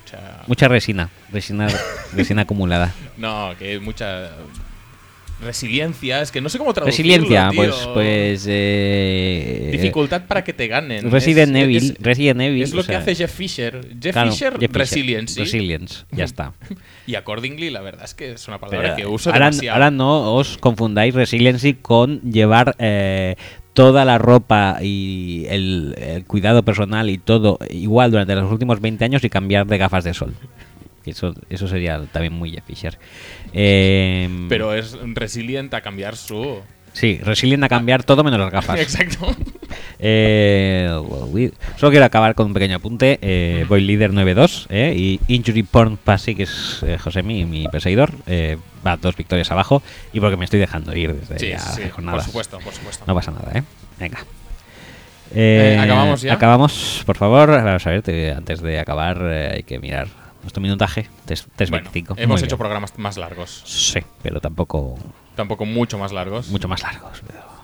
mucha. 0.00 0.42
mucha 0.47 0.68
resina, 0.68 1.08
resina, 1.31 1.68
resina 2.15 2.42
acumulada. 2.42 2.92
No, 3.16 3.52
que 3.58 3.74
es 3.76 3.81
mucha. 3.82 4.31
Resiliencia, 5.41 6.20
es 6.20 6.33
que 6.33 6.41
no 6.41 6.49
sé 6.49 6.58
cómo 6.58 6.75
traducirlo. 6.75 7.12
Resiliencia, 7.15 7.49
tío. 7.50 7.57
pues, 7.62 7.89
pues 7.94 8.47
eh, 8.49 9.68
Dificultad 9.73 10.23
para 10.26 10.42
que 10.42 10.52
te 10.52 10.67
ganen. 10.67 11.10
Resident 11.10 11.55
Es- 11.57 11.62
Evil, 11.62 11.76
es- 11.76 11.94
Resident 12.00 12.41
Evil. 12.41 12.62
Es 12.62 12.75
lo 12.75 12.81
o 12.81 12.84
que 12.84 12.97
hace 12.97 13.15
Jeff 13.15 13.33
Fisher. 13.33 13.81
Jeff 14.00 14.12
claro, 14.12 14.33
Fisher, 14.33 14.58
Jeff 14.58 14.73
Resiliency. 14.73 15.41
Resilience, 15.41 16.05
ya 16.10 16.25
está. 16.25 16.52
y 17.07 17.15
accordingly, 17.15 17.70
la 17.70 17.81
verdad 17.81 18.05
es 18.05 18.15
que 18.15 18.33
es 18.33 18.49
una 18.49 18.58
palabra 18.58 18.94
Pero 18.94 18.97
que 18.97 19.07
uso 19.07 19.31
ahora, 19.31 19.47
demasiado. 19.47 19.75
ahora 19.75 19.91
no 19.91 20.34
os 20.34 20.58
confundáis 20.58 21.15
resiliency 21.15 21.75
con 21.75 22.20
llevar 22.23 22.75
eh, 22.78 23.36
toda 23.75 24.05
la 24.05 24.18
ropa 24.18 24.78
y 24.83 25.44
el, 25.49 25.94
el 25.99 26.25
cuidado 26.25 26.65
personal 26.65 27.08
y 27.10 27.18
todo 27.18 27.58
igual 27.70 28.10
durante 28.10 28.34
los 28.34 28.50
últimos 28.50 28.81
20 28.81 29.05
años 29.05 29.23
y 29.23 29.31
cambiar 29.31 29.67
de 29.67 29.78
gafas 29.78 30.02
de 30.05 30.15
sol. 30.15 30.34
Que 31.09 31.12
Eso, 31.12 31.35
eso 31.51 31.69
sería 31.69 32.01
también 32.12 32.33
muy 32.33 32.51
Jeff 32.51 32.65
Fisher. 32.67 32.99
Eh, 33.53 34.28
Pero 34.49 34.75
es 34.75 34.97
resilient 35.15 35.73
a 35.75 35.81
cambiar 35.81 36.17
su. 36.17 36.61
Sí, 36.93 37.20
resilient 37.23 37.62
a 37.65 37.69
cambiar 37.69 38.03
todo 38.03 38.25
menos 38.25 38.41
las 38.41 38.51
gafas. 38.51 38.81
Exacto. 38.81 39.35
Eh, 40.01 40.89
solo 41.77 41.91
quiero 41.91 42.05
acabar 42.05 42.35
con 42.35 42.47
un 42.47 42.55
pequeño 42.55 42.77
apunte. 42.77 43.19
Eh, 43.23 43.65
voy 43.69 43.83
líder 43.83 44.12
9-2 44.12 44.67
eh, 44.70 44.95
y 44.97 45.20
Injury 45.28 45.62
Porn 45.62 45.97
Passy, 45.97 46.35
que 46.35 46.45
es 46.45 46.81
eh, 46.87 46.99
Josemi, 46.99 47.45
mi 47.45 47.69
perseguidor, 47.69 48.11
eh, 48.27 48.57
va 48.87 48.97
dos 48.97 49.17
victorias 49.17 49.51
abajo 49.51 49.83
y 50.12 50.20
porque 50.20 50.37
me 50.37 50.45
estoy 50.45 50.61
dejando 50.61 50.95
ir 50.97 51.15
desde 51.15 51.39
Sí, 51.39 51.49
ya 51.51 51.59
sí, 51.59 51.69
hace 51.69 51.83
por 51.83 51.91
jornadas. 51.93 52.25
supuesto, 52.25 52.59
por 52.59 52.73
supuesto. 52.73 53.05
No 53.07 53.15
pasa 53.15 53.31
nada, 53.33 53.53
¿eh? 53.59 53.62
Venga. 53.99 54.19
¿acabamos 55.83 56.23
ya? 56.23 56.33
Acabamos, 56.35 57.03
por 57.05 57.17
favor. 57.17 57.51
Vamos 57.51 57.87
a 57.87 57.91
ver, 57.91 58.03
te- 58.03 58.33
antes 58.33 58.61
de 58.62 58.81
acabar 58.81 59.23
hay 59.23 59.62
que 59.62 59.78
mirar 59.78 60.09
nuestro 60.42 60.60
minutaje. 60.62 61.08
3.25. 61.26 61.68
Bueno, 61.68 62.15
Muy 62.15 62.23
hemos 62.25 62.41
hecho 62.42 62.57
bien. 62.57 62.58
programas 62.58 62.99
más 62.99 63.17
largos. 63.17 63.62
Sí, 63.67 64.00
pero 64.23 64.41
tampoco 64.41 64.99
Tampoco 65.36 65.65
mucho 65.67 65.99
más 65.99 66.12
largos. 66.12 66.49
mucho 66.49 66.68
más 66.68 66.83
largos. 66.83 67.23
pero- 67.26 67.58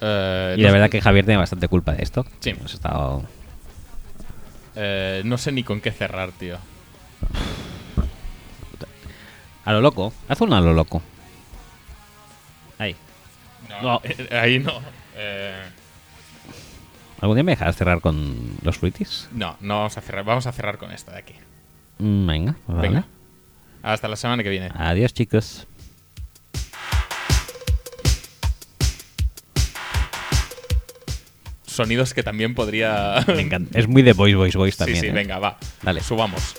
Eh, 0.00 0.54
Y 0.58 0.60
no 0.60 0.66
la 0.66 0.72
verdad 0.72 0.90
que 0.90 1.00
Javier 1.00 1.24
tiene 1.24 1.38
bastante 1.38 1.68
culpa 1.68 1.92
de 1.92 2.02
esto. 2.02 2.26
Sí. 2.40 2.50
Hemos 2.50 2.74
estado 2.74 3.24
eh, 4.78 5.22
no 5.24 5.38
sé 5.38 5.52
ni 5.52 5.62
con 5.64 5.80
qué 5.80 5.90
cerrar, 5.90 6.32
tío. 6.32 6.58
a 9.64 9.72
lo 9.72 9.80
loco. 9.80 10.12
Haz 10.28 10.40
uno 10.42 10.54
a 10.56 10.60
lo 10.60 10.72
loco. 10.74 11.02
Ahí. 12.78 12.94
No, 13.82 14.00
eh, 14.04 14.28
ahí 14.36 14.58
no. 14.58 14.72
Eh, 15.16 15.62
¿Algún 17.20 17.36
día 17.36 17.42
me 17.44 17.52
dejarás 17.52 17.76
cerrar 17.76 18.00
con 18.00 18.58
los 18.62 18.78
fruitis? 18.78 19.28
no, 19.32 19.56
no 19.60 19.76
vamos 19.78 19.96
a 19.96 20.02
cerrar. 20.02 20.24
Vamos 20.24 20.46
a 20.46 20.52
cerrar 20.52 20.76
con 20.78 20.92
esta 20.92 21.12
de 21.12 21.18
aquí. 21.18 21.34
Venga, 21.98 22.56
pues 22.66 22.76
vale. 22.76 22.88
Venga. 22.88 23.06
Hasta 23.82 24.08
la 24.08 24.16
semana 24.16 24.42
que 24.42 24.50
viene. 24.50 24.70
Adiós, 24.74 25.12
chicos. 25.14 25.66
Sonidos 31.66 32.14
que 32.14 32.22
también 32.22 32.54
podría. 32.54 33.24
Me 33.28 33.40
encanta. 33.42 33.78
Es 33.78 33.86
muy 33.86 34.02
de 34.02 34.12
voice, 34.12 34.34
voice, 34.34 34.56
voice 34.58 34.76
también. 34.78 34.96
Sí, 34.96 35.06
sí, 35.06 35.08
¿eh? 35.08 35.12
venga, 35.12 35.38
va. 35.38 35.58
Dale. 35.82 36.00
Subamos. 36.00 36.56